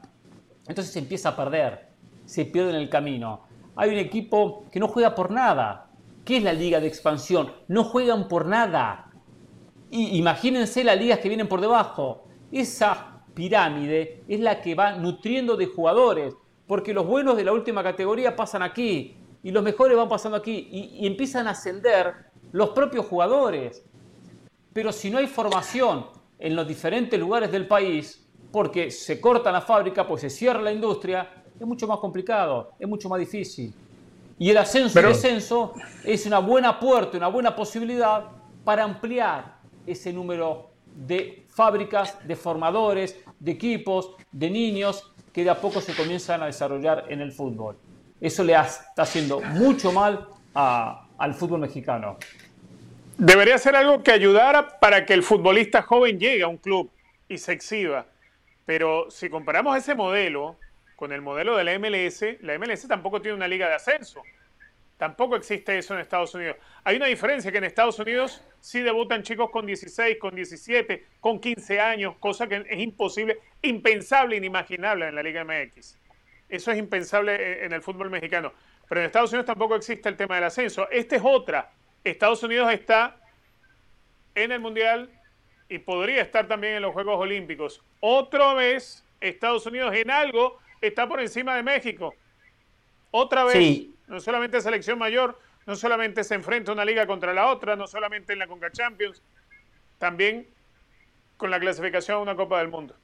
Entonces 0.67 0.91
se 0.91 0.97
empieza 0.97 1.29
a 1.29 1.35
perder, 1.35 1.89
se 2.25 2.45
pierde 2.45 2.71
en 2.71 2.77
el 2.77 2.89
camino. 2.89 3.41
Hay 3.75 3.91
un 3.91 3.99
equipo 3.99 4.65
que 4.71 4.79
no 4.79 4.87
juega 4.87 5.13
por 5.13 5.29
nada. 5.29 5.90
¿Qué 6.31 6.37
es 6.37 6.43
la 6.43 6.53
liga 6.53 6.79
de 6.79 6.87
expansión? 6.87 7.51
No 7.67 7.83
juegan 7.83 8.29
por 8.29 8.45
nada. 8.45 9.11
Y 9.89 10.17
imagínense 10.17 10.81
las 10.81 10.97
ligas 10.97 11.19
que 11.19 11.27
vienen 11.27 11.49
por 11.49 11.59
debajo. 11.59 12.23
Esa 12.53 13.25
pirámide 13.33 14.23
es 14.29 14.39
la 14.39 14.61
que 14.61 14.73
va 14.73 14.93
nutriendo 14.93 15.57
de 15.57 15.65
jugadores, 15.65 16.33
porque 16.67 16.93
los 16.93 17.05
buenos 17.05 17.35
de 17.35 17.43
la 17.43 17.51
última 17.51 17.83
categoría 17.83 18.33
pasan 18.33 18.61
aquí 18.63 19.17
y 19.43 19.51
los 19.51 19.61
mejores 19.61 19.97
van 19.97 20.07
pasando 20.07 20.37
aquí 20.37 20.69
y, 20.71 21.03
y 21.03 21.05
empiezan 21.05 21.47
a 21.47 21.49
ascender 21.49 22.13
los 22.53 22.69
propios 22.69 23.07
jugadores. 23.07 23.83
Pero 24.71 24.93
si 24.93 25.11
no 25.11 25.17
hay 25.17 25.27
formación 25.27 26.05
en 26.39 26.55
los 26.55 26.65
diferentes 26.65 27.19
lugares 27.19 27.51
del 27.51 27.67
país, 27.67 28.25
porque 28.53 28.89
se 28.89 29.19
corta 29.19 29.51
la 29.51 29.59
fábrica, 29.59 30.07
pues 30.07 30.21
se 30.21 30.29
cierra 30.29 30.61
la 30.61 30.71
industria, 30.71 31.43
es 31.59 31.67
mucho 31.67 31.87
más 31.87 31.99
complicado, 31.99 32.71
es 32.79 32.87
mucho 32.87 33.09
más 33.09 33.19
difícil. 33.19 33.73
Y 34.41 34.49
el 34.49 34.57
ascenso 34.57 34.99
y 34.99 35.03
descenso 35.03 35.75
es 36.03 36.25
una 36.25 36.39
buena 36.39 36.79
puerta, 36.79 37.15
una 37.15 37.27
buena 37.27 37.55
posibilidad 37.55 38.25
para 38.63 38.83
ampliar 38.83 39.57
ese 39.85 40.11
número 40.11 40.71
de 40.95 41.45
fábricas, 41.47 42.17
de 42.27 42.35
formadores, 42.35 43.19
de 43.39 43.51
equipos, 43.51 44.15
de 44.31 44.49
niños 44.49 45.13
que 45.31 45.43
de 45.43 45.51
a 45.51 45.61
poco 45.61 45.79
se 45.79 45.93
comienzan 45.93 46.41
a 46.41 46.47
desarrollar 46.47 47.05
en 47.09 47.21
el 47.21 47.31
fútbol. 47.31 47.77
Eso 48.19 48.43
le 48.43 48.53
está 48.53 49.03
haciendo 49.03 49.41
mucho 49.41 49.91
mal 49.91 50.27
al 50.55 51.33
fútbol 51.35 51.59
mexicano. 51.59 52.17
Debería 53.19 53.59
ser 53.59 53.75
algo 53.75 54.01
que 54.01 54.09
ayudara 54.09 54.79
para 54.79 55.05
que 55.05 55.13
el 55.13 55.21
futbolista 55.21 55.83
joven 55.83 56.19
llegue 56.19 56.41
a 56.41 56.47
un 56.47 56.57
club 56.57 56.89
y 57.29 57.37
se 57.37 57.51
exhiba. 57.51 58.07
Pero 58.65 59.05
si 59.11 59.29
comparamos 59.29 59.77
ese 59.77 59.93
modelo 59.93 60.55
con 61.01 61.11
el 61.11 61.23
modelo 61.23 61.57
de 61.57 61.63
la 61.63 61.79
MLS, 61.79 62.23
la 62.41 62.59
MLS 62.59 62.87
tampoco 62.87 63.19
tiene 63.23 63.35
una 63.35 63.47
liga 63.47 63.67
de 63.67 63.73
ascenso. 63.73 64.21
Tampoco 64.97 65.35
existe 65.35 65.75
eso 65.75 65.95
en 65.95 65.99
Estados 65.99 66.35
Unidos. 66.35 66.57
Hay 66.83 66.95
una 66.95 67.07
diferencia 67.07 67.51
que 67.51 67.57
en 67.57 67.63
Estados 67.63 67.97
Unidos 67.97 68.43
sí 68.59 68.81
debutan 68.81 69.23
chicos 69.23 69.49
con 69.49 69.65
16, 69.65 70.19
con 70.19 70.35
17, 70.35 71.03
con 71.19 71.39
15 71.39 71.79
años, 71.79 72.17
cosa 72.19 72.47
que 72.47 72.63
es 72.69 72.79
imposible, 72.79 73.39
impensable, 73.63 74.35
inimaginable 74.35 75.07
en 75.07 75.15
la 75.15 75.23
Liga 75.23 75.43
MX. 75.43 75.97
Eso 76.47 76.71
es 76.71 76.77
impensable 76.77 77.65
en 77.65 77.73
el 77.73 77.81
fútbol 77.81 78.11
mexicano. 78.11 78.53
pero 78.87 79.01
en 79.01 79.07
Estados 79.07 79.31
Unidos 79.31 79.47
tampoco 79.47 79.75
existe 79.75 80.07
el 80.07 80.15
tema 80.15 80.35
del 80.35 80.43
ascenso. 80.43 80.87
Esta 80.91 81.15
es 81.15 81.23
otra. 81.25 81.71
Estados 82.03 82.43
Unidos 82.43 82.71
está 82.71 83.17
en 84.35 84.51
el 84.51 84.59
Mundial 84.59 85.09
y 85.67 85.79
podría 85.79 86.21
estar 86.21 86.47
también 86.47 86.75
en 86.75 86.83
los 86.83 86.93
Juegos 86.93 87.19
Olímpicos. 87.19 87.83
Otra 88.01 88.53
vez, 88.53 89.03
Estados 89.19 89.65
Unidos 89.65 89.95
en 89.95 90.11
algo 90.11 90.59
está 90.81 91.07
por 91.07 91.21
encima 91.21 91.55
de 91.55 91.63
México. 91.63 92.13
Otra 93.11 93.43
vez, 93.43 93.87
no 94.07 94.19
solamente 94.19 94.61
selección 94.61 94.97
mayor, 94.97 95.39
no 95.65 95.75
solamente 95.75 96.23
se 96.23 96.35
enfrenta 96.35 96.71
una 96.71 96.85
liga 96.85 97.05
contra 97.05 97.33
la 97.33 97.47
otra, 97.47 97.75
no 97.75 97.87
solamente 97.87 98.33
en 98.33 98.39
la 98.39 98.47
Conca 98.47 98.71
Champions, 98.71 99.21
también 99.97 100.47
con 101.37 101.51
la 101.51 101.59
clasificación 101.59 102.17
a 102.17 102.21
una 102.21 102.35
Copa 102.35 102.59
del 102.59 102.69
Mundo. 102.69 102.95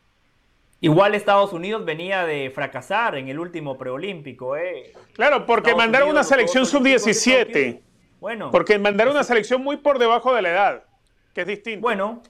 Igual 0.79 1.15
Estados 1.15 1.53
Unidos 1.53 1.85
venía 1.85 2.25
de 2.25 2.51
fracasar 2.53 3.15
en 3.15 3.29
el 3.29 3.39
último 3.39 3.77
preolímpico. 3.77 4.55
¿eh? 4.55 4.93
Claro, 5.13 5.45
porque 5.45 5.73
mandaron 5.73 6.09
una 6.09 6.23
selección 6.23 6.65
sub-17. 6.65 7.81
Bueno. 8.19 8.51
Porque 8.51 8.77
mandaron 8.77 9.13
una 9.13 9.23
selección 9.23 9.63
muy 9.63 9.77
por 9.77 9.97
debajo 9.97 10.35
de 10.35 10.41
la 10.43 10.49
edad, 10.49 10.83
que 11.33 11.41
es 11.41 11.47
distinto. 11.47 11.81
Bueno, 11.81 12.21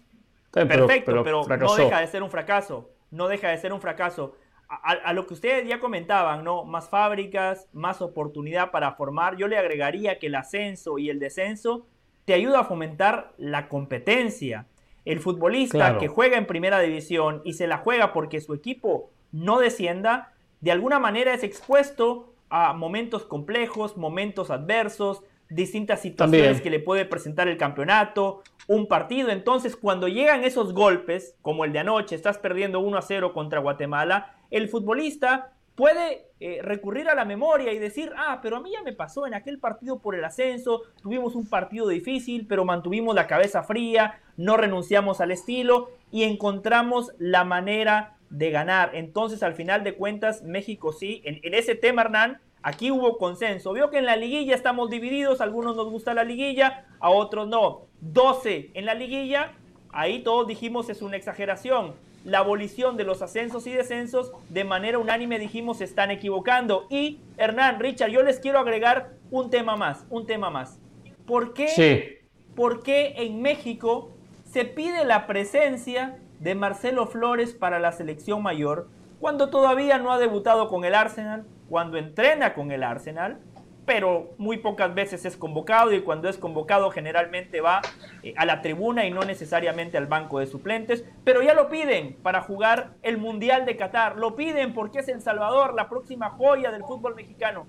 perfecto, 0.51 1.23
pero, 1.23 1.43
no 1.45 1.75
deja 1.75 1.99
de 1.99 2.07
ser 2.07 2.23
un 2.23 2.29
fracaso. 2.29 2.89
No 3.11 3.27
deja 3.27 3.49
de 3.49 3.57
ser 3.57 3.73
un 3.73 3.81
fracaso. 3.81 4.35
A, 4.69 5.13
lo 5.13 5.27
que 5.27 5.33
ustedes 5.33 5.67
ya 5.67 5.79
comentaban, 5.79 6.43
¿no? 6.43 6.65
Más 6.65 6.89
fábricas, 6.89 7.67
más 7.71 8.01
oportunidad 8.01 8.71
para 8.71 8.91
formar. 8.93 9.37
Yo 9.37 9.47
le 9.47 9.57
agregaría 9.57 10.19
que 10.19 10.27
el 10.27 10.35
ascenso 10.35 10.97
y 10.97 11.09
el 11.09 11.19
descenso 11.19 11.85
te 12.25 12.33
ayuda 12.33 12.59
a 12.59 12.65
fomentar 12.65 13.31
la 13.37 13.69
competencia. 13.69 14.65
El 15.05 15.21
futbolista 15.21 15.97
que 15.97 16.09
juega 16.09 16.37
en 16.37 16.45
primera 16.45 16.79
división 16.81 17.41
y 17.45 17.53
se 17.53 17.67
la 17.67 17.77
juega 17.77 18.11
porque 18.11 18.41
su 18.41 18.53
equipo 18.53 19.09
no 19.31 19.59
descienda, 19.59 20.33
de 20.59 20.71
alguna 20.71 20.99
manera 20.99 21.33
es 21.33 21.43
expuesto 21.43 22.33
a 22.49 22.73
momentos 22.73 23.23
complejos, 23.23 23.95
momentos 23.95 24.51
adversos, 24.51 25.21
distintas 25.49 26.01
situaciones 26.01 26.61
que 26.61 26.69
le 26.69 26.79
puede 26.79 27.05
presentar 27.05 27.47
el 27.47 27.57
campeonato, 27.57 28.43
un 28.67 28.87
partido. 28.87 29.29
Entonces, 29.29 29.75
cuando 29.75 30.07
llegan 30.07 30.43
esos 30.43 30.73
golpes, 30.73 31.35
como 31.41 31.65
el 31.65 31.73
de 31.73 31.79
anoche, 31.79 32.15
estás 32.15 32.37
perdiendo 32.37 32.79
1 32.79 32.97
a 32.97 33.01
0 33.01 33.33
contra 33.33 33.59
Guatemala, 33.59 34.35
el 34.51 34.69
futbolista 34.69 35.51
puede 35.77 36.25
eh, 36.39 36.59
recurrir 36.63 37.07
a 37.07 37.13
la 37.13 37.23
memoria 37.23 37.71
y 37.71 37.77
decir, 37.77 38.11
ah, 38.17 38.39
pero 38.41 38.57
a 38.57 38.59
mí 38.61 38.71
ya 38.71 38.81
me 38.81 38.93
pasó 38.93 39.27
en 39.27 39.35
aquel 39.35 39.59
partido 39.59 39.99
por 39.99 40.15
el 40.15 40.25
ascenso, 40.25 40.81
tuvimos 41.03 41.35
un 41.35 41.47
partido 41.47 41.87
difícil, 41.87 42.47
pero 42.47 42.65
mantuvimos 42.65 43.13
la 43.13 43.27
cabeza 43.27 43.61
fría, 43.61 44.19
no 44.37 44.57
renunciamos 44.57 45.21
al 45.21 45.29
estilo 45.29 45.91
y 46.11 46.23
encontramos 46.23 47.11
la 47.19 47.43
manera 47.43 48.17
de 48.31 48.49
ganar. 48.49 48.95
Entonces, 48.95 49.43
al 49.43 49.53
final 49.53 49.83
de 49.83 49.93
cuentas, 49.93 50.41
México 50.41 50.93
sí, 50.93 51.21
en, 51.25 51.53
ese 51.53 51.75
tema, 51.75 52.01
Hernán, 52.01 52.41
aquí 52.63 52.89
hubo 52.89 53.19
consenso. 53.19 53.71
Veo 53.71 53.91
que 53.91 53.99
en 53.99 54.07
la 54.07 54.15
liguilla 54.15 54.55
estamos 54.55 54.89
divididos, 54.89 55.41
a 55.41 55.43
algunos 55.43 55.75
nos 55.75 55.91
gusta 55.91 56.15
la 56.15 56.23
liguilla, 56.23 56.87
a 56.99 57.11
otros 57.11 57.47
no. 57.47 57.85
12 58.01 58.71
en 58.73 58.85
la 58.85 58.95
liguilla, 58.95 59.53
ahí 59.91 60.23
todos 60.23 60.47
dijimos 60.47 60.89
es 60.89 61.03
una 61.03 61.17
exageración 61.17 61.95
la 62.23 62.39
abolición 62.39 62.97
de 62.97 63.03
los 63.03 63.21
ascensos 63.21 63.67
y 63.67 63.71
descensos, 63.71 64.31
de 64.49 64.63
manera 64.63 64.99
unánime 64.99 65.39
dijimos 65.39 65.77
se 65.77 65.85
están 65.85 66.11
equivocando. 66.11 66.87
Y 66.89 67.21
Hernán, 67.37 67.79
Richard, 67.79 68.09
yo 68.09 68.21
les 68.23 68.39
quiero 68.39 68.59
agregar 68.59 69.11
un 69.31 69.49
tema 69.49 69.75
más, 69.75 70.05
un 70.09 70.25
tema 70.25 70.49
más. 70.49 70.79
¿Por 71.25 71.53
qué, 71.53 72.21
¿por 72.55 72.83
qué 72.83 73.13
en 73.17 73.41
México 73.41 74.11
se 74.45 74.65
pide 74.65 75.05
la 75.05 75.27
presencia 75.27 76.19
de 76.39 76.55
Marcelo 76.55 77.07
Flores 77.07 77.53
para 77.53 77.79
la 77.79 77.91
selección 77.91 78.41
mayor 78.41 78.87
cuando 79.19 79.49
todavía 79.49 79.97
no 79.97 80.11
ha 80.11 80.19
debutado 80.19 80.67
con 80.67 80.85
el 80.85 80.95
Arsenal, 80.95 81.45
cuando 81.69 81.97
entrena 81.97 82.53
con 82.53 82.71
el 82.71 82.83
Arsenal? 82.83 83.39
Pero 83.87 84.33
muy 84.37 84.57
pocas 84.57 84.93
veces 84.93 85.23
es 85.23 85.37
convocado 85.37 85.93
y 85.93 86.01
cuando 86.01 86.27
es 86.27 86.37
convocado 86.37 86.91
generalmente 86.91 87.61
va 87.61 87.81
eh, 88.21 88.33
a 88.35 88.45
la 88.45 88.61
tribuna 88.61 89.05
y 89.05 89.11
no 89.11 89.21
necesariamente 89.21 89.97
al 89.97 90.07
banco 90.07 90.39
de 90.39 90.45
suplentes, 90.45 91.05
pero 91.23 91.41
ya 91.41 91.53
lo 91.53 91.69
piden 91.69 92.17
para 92.21 92.41
jugar 92.41 92.95
el 93.01 93.17
Mundial 93.17 93.65
de 93.65 93.77
Qatar, 93.77 94.17
lo 94.17 94.35
piden 94.35 94.73
porque 94.73 94.99
es 94.99 95.07
El 95.07 95.21
Salvador, 95.21 95.73
la 95.73 95.87
próxima 95.87 96.29
joya 96.31 96.69
del 96.69 96.83
fútbol 96.83 97.15
mexicano. 97.15 97.65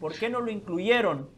¿Por 0.00 0.14
qué 0.14 0.30
no 0.30 0.40
lo 0.40 0.50
incluyeron 0.50 1.28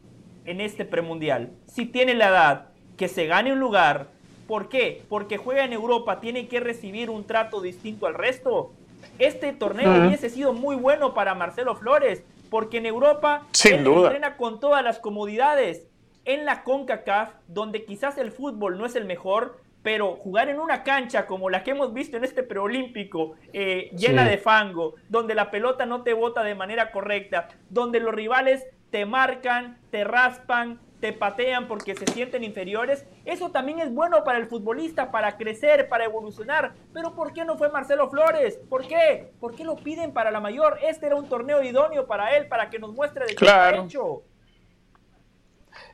en 0.45 0.61
este 0.61 0.85
premundial? 0.85 1.51
Si 1.66 1.85
tiene 1.85 2.14
la 2.14 2.28
edad, 2.28 2.66
que 2.97 3.09
se 3.09 3.26
gane 3.26 3.53
un 3.53 3.59
lugar, 3.59 4.11
¿por 4.47 4.68
qué? 4.68 5.03
Porque 5.09 5.39
juega 5.39 5.64
en 5.64 5.72
Europa, 5.72 6.20
tiene 6.20 6.47
que 6.47 6.61
recibir 6.61 7.11
un 7.11 7.24
trato 7.24 7.61
distinto 7.61 8.07
al 8.07 8.14
resto. 8.14 8.70
Este 9.18 9.53
torneo 9.53 10.07
hubiese 10.07 10.31
sido 10.31 10.53
muy 10.53 10.76
bueno 10.76 11.14
para 11.14 11.35
Marcelo 11.35 11.74
Flores, 11.74 12.22
porque 12.51 12.78
en 12.78 12.86
Europa 12.86 13.46
Sin 13.53 13.86
entrena 13.86 14.36
con 14.36 14.61
todas 14.61 14.84
las 14.84 14.98
comodidades. 14.98 15.86
En 16.26 16.44
la 16.44 16.64
CONCACAF, 16.64 17.30
donde 17.48 17.84
quizás 17.86 18.18
el 18.18 18.30
fútbol 18.30 18.76
no 18.76 18.84
es 18.84 18.94
el 18.94 19.07
mejor, 19.07 19.59
pero 19.82 20.16
jugar 20.16 20.48
en 20.48 20.61
una 20.61 20.82
cancha 20.82 21.26
como 21.26 21.48
la 21.48 21.62
que 21.62 21.70
hemos 21.70 21.94
visto 21.94 22.16
en 22.16 22.24
este 22.24 22.42
preolímpico, 22.42 23.36
eh, 23.53 23.90
llena 23.96 24.28
de 24.28 24.36
fango, 24.36 24.96
donde 25.09 25.34
la 25.34 25.51
pelota 25.51 25.86
no 25.86 26.03
te 26.03 26.12
bota 26.12 26.42
de 26.42 26.55
manera 26.55 26.90
correcta, 26.90 27.48
donde 27.70 28.01
los 28.01 28.14
rivales 28.14 28.66
te 28.90 29.07
marcan, 29.07 29.78
te 29.90 30.05
raspan, 30.05 30.80
te 31.01 31.12
patean 31.12 31.66
porque 31.66 31.94
se 31.94 32.07
sienten 32.07 32.44
inferiores. 32.44 33.07
Eso 33.24 33.51
también 33.51 33.80
es 33.80 33.92
bueno 33.92 34.22
para 34.22 34.38
el 34.38 34.46
futbolista, 34.46 35.11
para 35.11 35.36
crecer, 35.36 35.88
para 35.88 36.05
evolucionar. 36.05 36.74
Pero 36.92 37.14
¿por 37.14 37.32
qué 37.32 37.44
no 37.44 37.57
fue 37.57 37.70
Marcelo 37.70 38.09
Flores? 38.11 38.61
¿Por 38.68 38.86
qué? 38.86 39.32
¿Por 39.40 39.55
qué 39.55 39.64
lo 39.64 39.76
piden 39.76 40.12
para 40.12 40.30
la 40.30 40.40
mayor? 40.40 40.78
Este 40.82 41.07
era 41.07 41.16
un 41.16 41.28
torneo 41.28 41.62
idóneo 41.62 42.07
para 42.07 42.36
él, 42.36 42.48
para 42.48 42.68
que 42.68 42.78
nos 42.78 42.92
muestre 42.92 43.26
de 43.26 43.34
qué 43.34 43.44
está 43.44 43.76
hecho. 43.76 44.22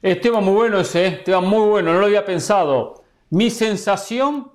Es 0.02 0.20
tema 0.20 0.40
muy 0.40 0.54
bueno 0.54 0.80
ese, 0.80 1.06
¿eh? 1.06 1.10
tema 1.24 1.40
muy 1.40 1.68
bueno, 1.68 1.92
no 1.92 2.00
lo 2.00 2.06
había 2.06 2.24
pensado. 2.24 3.04
Mi 3.30 3.50
sensación, 3.50 4.52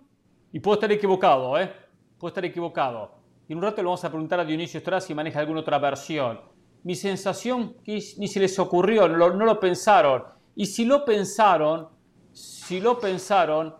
y 0.52 0.60
puedo 0.60 0.76
estar 0.76 0.92
equivocado, 0.92 1.60
¿eh? 1.60 1.72
puedo 2.20 2.30
estar 2.30 2.44
equivocado. 2.44 3.16
Y 3.48 3.54
en 3.54 3.60
un 3.60 3.64
rato 3.64 3.78
le 3.78 3.86
vamos 3.86 4.04
a 4.04 4.10
preguntar 4.10 4.40
a 4.40 4.46
Dionisio 4.46 4.80
Estrada 4.80 5.02
si 5.02 5.14
maneja 5.14 5.40
alguna 5.40 5.62
otra 5.62 5.78
versión. 5.78 6.42
Mi 6.84 6.96
sensación, 6.96 7.76
que 7.84 7.94
ni 8.18 8.28
se 8.28 8.40
les 8.40 8.58
ocurrió, 8.58 9.08
no 9.08 9.46
lo 9.46 9.60
pensaron 9.60 10.24
y 10.56 10.66
si 10.66 10.86
lo 10.86 11.06
pensaron, 11.06 11.90
si 12.32 12.80
lo 12.80 13.00
pensaron, 13.00 13.76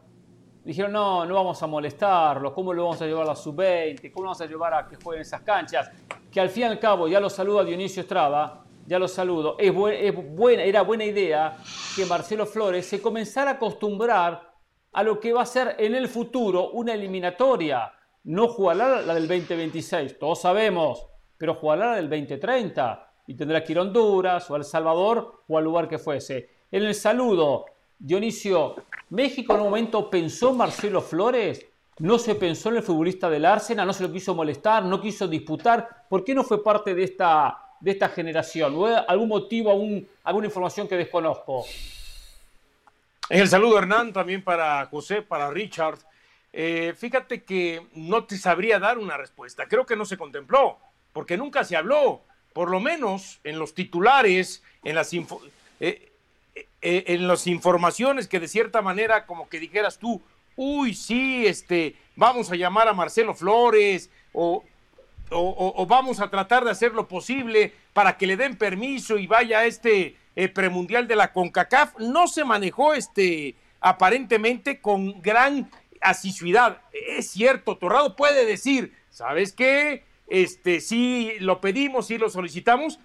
dijeron, 0.64 0.92
no, 0.92 1.26
no 1.26 1.36
vamos 1.36 1.62
a 1.62 1.68
molestarlo, 1.68 2.54
¿cómo 2.54 2.74
lo 2.74 2.84
vamos 2.84 3.02
a 3.02 3.06
llevar 3.06 3.24
a 3.24 3.28
la 3.28 3.36
sub-20? 3.36 4.12
¿Cómo 4.12 4.24
lo 4.24 4.30
vamos 4.30 4.42
a 4.42 4.46
llevar 4.46 4.74
a 4.74 4.88
que 4.88 4.96
jueguen 4.96 5.22
esas 5.22 5.42
canchas? 5.42 5.90
Que 6.32 6.40
al 6.40 6.50
fin 6.50 6.64
y 6.64 6.66
al 6.68 6.80
cabo, 6.80 7.08
ya 7.08 7.20
lo 7.20 7.30
saludo 7.30 7.60
a 7.60 7.64
Dionisio 7.64 8.02
Estrada, 8.02 8.64
ya 8.86 9.00
lo 9.00 9.08
saludo, 9.08 9.56
es, 9.60 9.74
buena, 9.74 10.64
era 10.64 10.82
buena 10.82 11.06
idea 11.06 11.58
que 11.96 12.06
Marcelo 12.06 12.46
Flores 12.46 12.86
se 12.86 13.02
comenzara 13.02 13.52
a 13.52 13.54
acostumbrar 13.56 14.52
a 14.94 15.04
lo 15.04 15.20
que 15.20 15.34
va 15.34 15.44
a 15.44 15.46
ser 15.46 15.76
en 15.80 15.96
el 15.96 16.08
futuro 16.08 16.72
una 16.72 16.94
eliminatoria. 16.94 17.94
No 18.24 18.48
jugará 18.50 19.02
la 19.02 19.14
del 19.16 19.28
2026, 19.28 20.20
todos 20.20 20.42
sabemos, 20.42 21.08
pero 21.38 21.56
jugará 21.56 21.92
la 21.92 21.96
del 21.96 22.10
2030 22.10 23.14
y 23.28 23.36
tendrá 23.36 23.64
que 23.64 23.72
ir 23.72 23.80
a 23.80 23.82
Honduras 23.82 24.50
o 24.52 24.56
a 24.56 24.58
El 24.58 24.64
Salvador 24.64 25.44
o 25.48 25.58
al 25.58 25.64
lugar 25.64 25.88
que 25.88 25.98
fuese. 25.98 26.61
En 26.72 26.84
el 26.84 26.96
saludo, 26.96 27.66
Dionisio, 28.00 28.76
¿México 29.10 29.54
en 29.54 29.60
un 29.60 29.66
momento 29.66 30.10
pensó 30.10 30.54
Marcelo 30.54 31.02
Flores? 31.02 31.66
¿No 32.00 32.18
se 32.18 32.34
pensó 32.36 32.70
en 32.70 32.78
el 32.78 32.84
futbolista 32.84 33.30
del 33.30 33.44
Arsenal? 33.44 33.86
¿No 33.86 33.92
se 33.92 34.04
lo 34.04 34.12
quiso 34.12 34.34
molestar? 34.34 34.86
¿No 34.86 35.02
quiso 35.02 35.28
disputar? 35.28 36.06
¿Por 36.10 36.24
qué 36.24 36.34
no 36.34 36.46
fue 36.46 36.64
parte 36.64 36.96
de 36.96 37.04
esta, 37.04 37.58
de 37.82 37.92
esta 37.92 38.08
generación? 38.08 38.74
¿O 38.78 38.86
algún 38.86 39.28
motivo, 39.28 39.70
alguna 40.24 40.46
información 40.48 40.88
que 40.88 40.96
desconozco? 40.96 41.66
En 43.30 43.42
el 43.42 43.50
saludo, 43.50 43.78
Hernán, 43.78 44.14
también 44.14 44.42
para 44.42 44.86
José, 44.86 45.22
para 45.22 45.52
Richard. 45.52 46.00
Eh, 46.54 46.94
fíjate 46.98 47.44
que 47.44 47.86
no 47.96 48.24
te 48.24 48.38
sabría 48.38 48.80
dar 48.80 48.98
una 48.98 49.18
respuesta. 49.18 49.68
Creo 49.68 49.86
que 49.86 49.98
no 49.98 50.06
se 50.06 50.18
contempló, 50.18 50.78
porque 51.12 51.36
nunca 51.36 51.66
se 51.66 51.76
habló, 51.76 52.22
por 52.54 52.70
lo 52.70 52.80
menos 52.80 53.42
en 53.44 53.60
los 53.60 53.74
titulares, 53.74 54.64
en 54.86 54.96
las... 54.96 55.14
Eh, 55.14 55.28
eh, 55.82 56.11
en 56.82 57.28
las 57.28 57.48
informaciones 57.48 58.28
que 58.28 58.40
de 58.40 58.48
cierta 58.48 58.82
manera 58.82 59.26
como 59.26 59.48
que 59.50 59.60
dijeras 59.60 59.98
tú, 59.98 60.22
uy, 60.56 60.94
sí, 60.94 61.46
este, 61.46 61.96
vamos 62.16 62.52
a 62.52 62.56
llamar 62.56 62.88
a 62.88 62.94
Marcelo 62.94 63.34
Flores 63.34 64.10
o, 64.34 64.64
o, 65.32 65.86
vamos 65.86 66.20
a 66.20 66.30
tratar 66.30 66.66
de 66.66 66.72
hacer 66.72 66.94
lo 66.94 67.08
posible 67.08 67.74
para 67.94 68.18
que 68.18 68.28
le 68.28 68.38
den 68.38 68.58
permiso 68.58 69.18
y 69.18 69.28
vaya 69.28 69.60
a 69.60 69.66
este 69.66 70.18
eh, 70.36 70.50
premundial 70.50 71.08
de 71.08 71.16
la 71.16 71.32
CONCACAF, 71.32 71.98
no 72.00 72.28
se 72.28 72.44
manejó 72.44 72.94
este 72.94 73.56
aparentemente 73.80 74.80
con 74.80 75.22
gran 75.22 75.70
asiduidad. 76.02 76.82
Es 76.92 77.32
cierto, 77.32 77.78
Torrado 77.78 78.16
puede 78.16 78.46
decir, 78.46 78.94
¿sabes 79.10 79.54
qué? 79.54 80.04
Este, 80.28 80.80
sí 80.80 81.34
lo 81.40 81.60
pedimos, 81.60 82.08
sí 82.08 82.18
lo 82.18 82.30
solicitamos, 82.30 83.00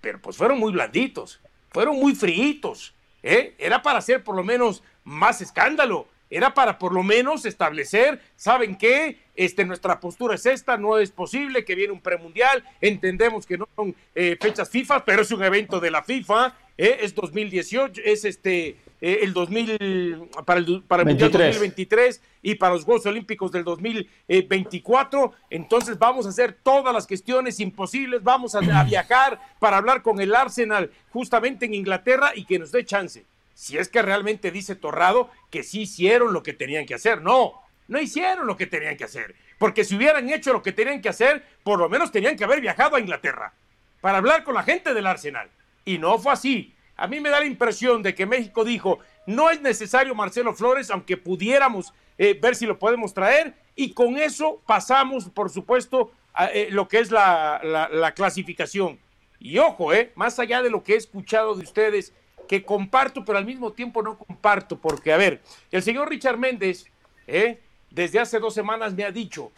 pero 0.00 0.20
pues 0.20 0.36
fueron 0.36 0.58
muy 0.58 0.72
blanditos, 0.72 1.40
fueron 1.74 1.98
muy 1.98 2.14
fríitos. 2.14 2.94
¿eh? 3.24 3.54
Era 3.58 3.82
para 3.82 3.98
hacer 3.98 4.22
por 4.22 4.36
lo 4.36 4.44
menos 4.44 4.82
más 5.02 5.42
escándalo. 5.42 6.06
era 6.30 6.54
para 6.54 6.78
por 6.78 6.92
lo 6.92 7.02
menos 7.02 7.44
establecer, 7.44 8.20
¿saben 8.34 8.76
qué? 8.76 9.18
Este, 9.36 9.64
nuestra 9.64 10.00
postura 10.00 10.34
es 10.34 10.46
esta, 10.46 10.76
no 10.76 10.98
es 10.98 11.12
posible 11.12 11.64
que 11.64 11.76
viene 11.76 11.92
un 11.92 12.00
premundial, 12.00 12.64
entendemos 12.80 13.46
que 13.46 13.58
no 13.58 13.68
son 13.76 13.94
eh, 14.14 14.36
fechas 14.40 14.68
FIFA, 14.70 15.04
pero 15.04 15.22
es 15.22 15.30
un 15.30 15.44
evento 15.44 15.78
de 15.78 15.90
la 15.92 16.02
FIFA, 16.02 16.56
eh, 16.76 16.98
es 17.02 17.14
2018, 17.14 18.00
es 18.04 18.24
este, 18.24 18.76
eh, 19.06 19.18
el 19.20 19.34
2000, 19.34 20.30
para 20.46 20.58
el, 20.60 20.82
para 20.88 21.02
el 21.02 21.08
Mundial 21.10 21.30
2023 21.30 22.22
y 22.40 22.54
para 22.54 22.72
los 22.72 22.86
Juegos 22.86 23.04
Olímpicos 23.04 23.52
del 23.52 23.62
2024. 23.62 25.30
Entonces 25.50 25.98
vamos 25.98 26.24
a 26.24 26.30
hacer 26.30 26.56
todas 26.62 26.94
las 26.94 27.06
cuestiones 27.06 27.60
imposibles, 27.60 28.22
vamos 28.22 28.54
a, 28.54 28.60
a 28.60 28.84
viajar 28.84 29.38
para 29.58 29.76
hablar 29.76 30.00
con 30.00 30.22
el 30.22 30.34
Arsenal 30.34 30.90
justamente 31.10 31.66
en 31.66 31.74
Inglaterra 31.74 32.32
y 32.34 32.46
que 32.46 32.58
nos 32.58 32.72
dé 32.72 32.82
chance. 32.86 33.26
Si 33.52 33.76
es 33.76 33.90
que 33.90 34.00
realmente 34.00 34.50
dice 34.50 34.74
Torrado 34.74 35.28
que 35.50 35.64
sí 35.64 35.82
hicieron 35.82 36.32
lo 36.32 36.42
que 36.42 36.54
tenían 36.54 36.86
que 36.86 36.94
hacer. 36.94 37.20
No, 37.20 37.60
no 37.88 38.00
hicieron 38.00 38.46
lo 38.46 38.56
que 38.56 38.66
tenían 38.66 38.96
que 38.96 39.04
hacer. 39.04 39.34
Porque 39.58 39.84
si 39.84 39.96
hubieran 39.96 40.30
hecho 40.30 40.54
lo 40.54 40.62
que 40.62 40.72
tenían 40.72 41.02
que 41.02 41.10
hacer, 41.10 41.44
por 41.62 41.78
lo 41.78 41.90
menos 41.90 42.10
tenían 42.10 42.38
que 42.38 42.44
haber 42.44 42.62
viajado 42.62 42.96
a 42.96 43.00
Inglaterra 43.00 43.52
para 44.00 44.16
hablar 44.16 44.44
con 44.44 44.54
la 44.54 44.62
gente 44.62 44.94
del 44.94 45.06
Arsenal. 45.06 45.50
Y 45.84 45.98
no 45.98 46.18
fue 46.18 46.32
así. 46.32 46.73
A 46.96 47.06
mí 47.06 47.20
me 47.20 47.30
da 47.30 47.40
la 47.40 47.46
impresión 47.46 48.02
de 48.02 48.14
que 48.14 48.26
México 48.26 48.64
dijo, 48.64 48.98
no 49.26 49.50
es 49.50 49.60
necesario 49.60 50.14
Marcelo 50.14 50.54
Flores, 50.54 50.90
aunque 50.90 51.16
pudiéramos 51.16 51.92
eh, 52.18 52.38
ver 52.40 52.54
si 52.54 52.66
lo 52.66 52.78
podemos 52.78 53.14
traer. 53.14 53.54
Y 53.74 53.92
con 53.92 54.16
eso 54.16 54.62
pasamos, 54.66 55.28
por 55.28 55.50
supuesto, 55.50 56.12
a 56.34 56.46
eh, 56.46 56.68
lo 56.70 56.88
que 56.88 56.98
es 56.98 57.10
la, 57.10 57.60
la, 57.90 58.12
clasificación. 58.12 58.98
Y 59.38 59.58
ojo, 59.58 59.92
eh, 59.92 60.12
más 60.14 60.38
allá 60.38 60.62
de 60.62 60.70
lo 60.70 60.82
que 60.82 60.94
he 60.94 60.96
escuchado 60.96 61.54
de 61.54 61.62
ustedes, 61.62 62.12
que 62.48 62.64
comparto, 62.64 63.24
pero 63.24 63.38
al 63.38 63.46
mismo 63.46 63.72
tiempo 63.72 64.02
no 64.02 64.18
comparto, 64.18 64.78
porque, 64.78 65.12
a 65.12 65.16
ver, 65.16 65.40
el 65.70 65.82
señor 65.82 66.08
Richard 66.08 66.38
Méndez, 66.38 66.86
eh, 67.26 67.60
desde 67.90 68.20
hace 68.20 68.38
dos 68.38 68.54
semanas 68.54 68.94
me 68.94 69.04
ha 69.04 69.10
dicho, 69.10 69.52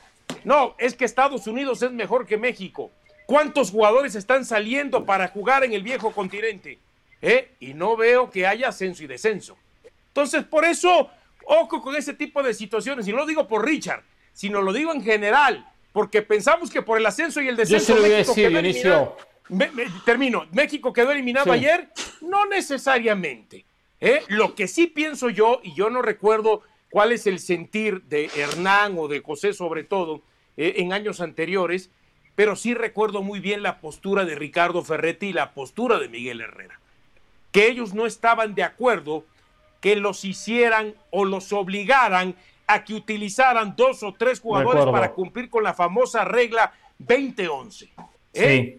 no, 0.44 0.74
es 0.78 0.94
que 0.94 1.04
Estados 1.04 1.46
Unidos 1.46 1.82
es 1.82 1.90
mejor 1.90 2.26
que 2.26 2.36
México. 2.36 2.90
¿Cuántos 3.26 3.70
jugadores 3.70 4.14
están 4.14 4.44
saliendo 4.44 5.04
para 5.04 5.28
jugar 5.28 5.64
en 5.64 5.72
el 5.72 5.82
viejo 5.82 6.12
continente? 6.12 6.78
¿Eh? 7.22 7.54
Y 7.60 7.74
no 7.74 7.96
veo 7.96 8.30
que 8.30 8.46
haya 8.46 8.68
ascenso 8.68 9.02
y 9.02 9.06
descenso. 9.06 9.56
Entonces, 10.08 10.44
por 10.44 10.64
eso, 10.64 11.10
ojo 11.44 11.80
con 11.80 11.96
ese 11.96 12.14
tipo 12.14 12.42
de 12.42 12.54
situaciones. 12.54 13.08
Y 13.08 13.12
no 13.12 13.18
lo 13.18 13.26
digo 13.26 13.48
por 13.48 13.64
Richard, 13.64 14.02
sino 14.32 14.62
lo 14.62 14.72
digo 14.72 14.92
en 14.92 15.02
general, 15.02 15.66
porque 15.92 16.22
pensamos 16.22 16.70
que 16.70 16.82
por 16.82 16.98
el 16.98 17.06
ascenso 17.06 17.40
y 17.40 17.48
el 17.48 17.56
descenso. 17.56 17.94
Yo 17.94 18.02
se 18.02 18.08
lo 18.08 18.14
a 18.14 18.18
decir, 18.18 18.50
Inicio. 18.50 19.16
termino. 20.04 20.46
¿México 20.52 20.92
quedó 20.92 21.10
eliminado 21.12 21.52
ayer? 21.52 21.90
No 22.20 22.46
necesariamente. 22.46 23.64
¿eh? 24.00 24.22
Lo 24.28 24.54
que 24.54 24.68
sí 24.68 24.86
pienso 24.86 25.30
yo, 25.30 25.60
y 25.62 25.74
yo 25.74 25.90
no 25.90 26.02
recuerdo 26.02 26.62
cuál 26.90 27.12
es 27.12 27.26
el 27.26 27.38
sentir 27.38 28.02
de 28.02 28.30
Hernán 28.36 28.96
o 28.98 29.08
de 29.08 29.20
José 29.20 29.52
sobre 29.52 29.84
todo 29.84 30.22
eh, 30.56 30.74
en 30.76 30.92
años 30.92 31.20
anteriores, 31.20 31.90
pero 32.34 32.56
sí 32.56 32.74
recuerdo 32.74 33.22
muy 33.22 33.40
bien 33.40 33.62
la 33.62 33.80
postura 33.80 34.24
de 34.24 34.34
Ricardo 34.34 34.84
Ferretti 34.84 35.28
y 35.28 35.32
la 35.32 35.52
postura 35.54 35.98
de 35.98 36.08
Miguel 36.08 36.40
Herrera, 36.40 36.80
que 37.56 37.68
ellos 37.68 37.94
no 37.94 38.04
estaban 38.04 38.54
de 38.54 38.62
acuerdo 38.62 39.24
que 39.80 39.96
los 39.96 40.26
hicieran 40.26 40.94
o 41.08 41.24
los 41.24 41.54
obligaran 41.54 42.34
a 42.66 42.84
que 42.84 42.92
utilizaran 42.92 43.74
dos 43.74 44.02
o 44.02 44.12
tres 44.12 44.40
jugadores 44.40 44.84
para 44.84 45.12
cumplir 45.12 45.48
con 45.48 45.64
la 45.64 45.72
famosa 45.72 46.22
regla 46.22 46.74
2011. 46.98 47.88
¿eh? 48.34 48.78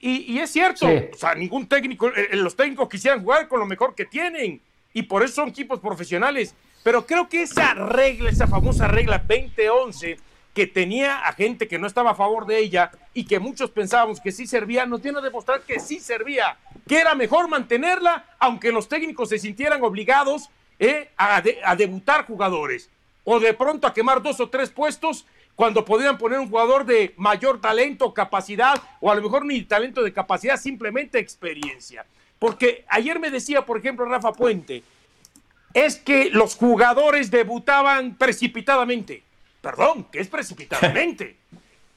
Y, 0.00 0.40
es 0.40 0.50
cierto, 0.50 0.88
o 0.88 1.16
sea, 1.16 1.36
ningún 1.36 1.68
técnico, 1.68 2.08
eh, 2.08 2.30
los 2.32 2.56
técnicos 2.56 2.88
quisieran 2.88 3.22
jugar 3.22 3.46
con 3.46 3.60
lo 3.60 3.66
mejor 3.66 3.94
que 3.94 4.06
tienen 4.06 4.60
y 4.92 5.02
por 5.02 5.22
eso 5.22 5.36
son 5.36 5.50
equipos 5.50 5.78
profesionales. 5.78 6.52
Pero 6.82 7.06
creo 7.06 7.28
que 7.28 7.42
esa 7.42 7.74
regla, 7.74 8.28
esa 8.28 8.48
famosa 8.48 8.88
regla 8.88 9.18
2011, 9.18 10.16
que 10.56 10.66
tenía 10.66 11.18
a 11.18 11.34
gente 11.34 11.68
que 11.68 11.78
no 11.78 11.86
estaba 11.86 12.12
a 12.12 12.14
favor 12.14 12.46
de 12.46 12.58
ella 12.58 12.90
y 13.12 13.26
que 13.26 13.38
muchos 13.38 13.70
pensábamos 13.70 14.22
que 14.22 14.32
sí 14.32 14.46
servía, 14.46 14.86
nos 14.86 15.02
tiene 15.02 15.18
a 15.18 15.20
demostrar 15.20 15.60
que 15.60 15.78
sí 15.78 16.00
servía, 16.00 16.56
que 16.88 16.98
era 16.98 17.14
mejor 17.14 17.46
mantenerla, 17.46 18.24
aunque 18.38 18.72
los 18.72 18.88
técnicos 18.88 19.28
se 19.28 19.38
sintieran 19.38 19.82
obligados 19.82 20.48
eh, 20.78 21.10
a, 21.18 21.42
a 21.62 21.76
debutar 21.76 22.24
jugadores 22.24 22.88
o 23.24 23.38
de 23.38 23.52
pronto 23.52 23.86
a 23.86 23.92
quemar 23.92 24.22
dos 24.22 24.40
o 24.40 24.48
tres 24.48 24.70
puestos 24.70 25.26
cuando 25.56 25.84
podían 25.84 26.16
poner 26.16 26.38
un 26.38 26.48
jugador 26.48 26.86
de 26.86 27.12
mayor 27.18 27.60
talento, 27.60 28.14
capacidad, 28.14 28.80
o 29.00 29.12
a 29.12 29.14
lo 29.14 29.20
mejor 29.20 29.44
ni 29.44 29.60
talento 29.60 30.02
de 30.02 30.14
capacidad, 30.14 30.56
simplemente 30.56 31.18
experiencia. 31.18 32.06
Porque 32.38 32.86
ayer 32.88 33.20
me 33.20 33.30
decía, 33.30 33.66
por 33.66 33.76
ejemplo, 33.76 34.06
Rafa 34.06 34.32
Puente, 34.32 34.82
es 35.74 35.96
que 35.96 36.30
los 36.30 36.54
jugadores 36.54 37.30
debutaban 37.30 38.14
precipitadamente. 38.14 39.25
Perdón, 39.66 40.06
que 40.12 40.20
es 40.20 40.28
precipitadamente. 40.28 41.38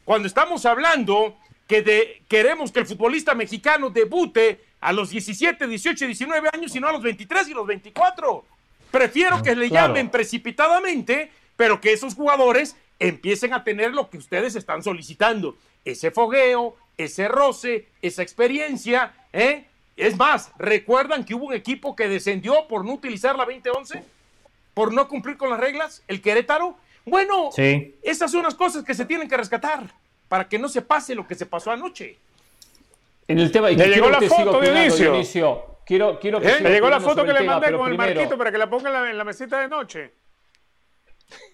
Cuando 0.03 0.27
estamos 0.27 0.65
hablando 0.65 1.37
que 1.67 1.83
de, 1.83 2.23
queremos 2.27 2.71
que 2.71 2.79
el 2.79 2.87
futbolista 2.87 3.35
mexicano 3.35 3.91
debute 3.91 4.59
a 4.81 4.91
los 4.91 5.11
17, 5.11 5.67
18, 5.67 6.07
19 6.07 6.49
años 6.51 6.75
y 6.75 6.79
no 6.79 6.87
a 6.87 6.93
los 6.93 7.03
23 7.03 7.47
y 7.47 7.53
los 7.53 7.67
24. 7.67 8.43
Prefiero 8.89 9.43
que 9.43 9.55
le 9.55 9.69
llamen 9.69 10.09
precipitadamente, 10.09 11.31
pero 11.55 11.79
que 11.79 11.93
esos 11.93 12.15
jugadores 12.15 12.75
empiecen 12.97 13.53
a 13.53 13.63
tener 13.63 13.91
lo 13.93 14.09
que 14.09 14.17
ustedes 14.17 14.55
están 14.55 14.81
solicitando. 14.81 15.55
Ese 15.85 16.09
fogueo, 16.09 16.75
ese 16.97 17.27
roce, 17.27 17.87
esa 18.01 18.23
experiencia. 18.23 19.13
¿eh? 19.31 19.67
Es 19.95 20.17
más, 20.17 20.51
¿recuerdan 20.57 21.23
que 21.23 21.35
hubo 21.35 21.45
un 21.45 21.53
equipo 21.53 21.95
que 21.95 22.07
descendió 22.07 22.67
por 22.67 22.83
no 22.83 22.93
utilizar 22.93 23.35
la 23.35 23.45
2011? 23.45 24.03
¿Por 24.73 24.91
no 24.91 25.07
cumplir 25.07 25.37
con 25.37 25.51
las 25.51 25.59
reglas? 25.59 26.01
¿El 26.07 26.23
Querétaro? 26.23 26.75
Bueno, 27.09 27.49
esas 28.01 28.31
son 28.31 28.43
las 28.43 28.55
cosas 28.55 28.83
que 28.83 28.93
se 28.93 29.05
tienen 29.05 29.27
que 29.27 29.37
rescatar 29.37 29.83
para 30.27 30.47
que 30.47 30.59
no 30.59 30.69
se 30.69 30.81
pase 30.81 31.15
lo 31.15 31.27
que 31.27 31.35
se 31.35 31.45
pasó 31.45 31.71
anoche. 31.71 32.17
En 33.27 33.39
el 33.39 33.51
tema, 33.51 33.71
y 33.71 33.75
llegó 33.75 34.09
la 34.09 34.21
foto 34.21 34.59
de 34.59 34.85
inicio. 34.85 35.79
Quiero, 35.85 36.19
quiero 36.19 36.39
que 36.39 36.47
¿Eh? 36.47 36.59
llegó 36.61 36.87
la 36.87 36.99
foto 36.99 37.25
que 37.25 37.33
le 37.33 37.41
mandé 37.41 37.71
con 37.71 37.91
el 37.91 37.97
marquito 37.97 38.37
para 38.37 38.51
que 38.51 38.59
la 38.59 38.69
ponga 38.69 39.09
en 39.09 39.17
la, 39.17 39.23
mesita 39.23 39.59
de 39.59 39.67
noche. 39.67 40.13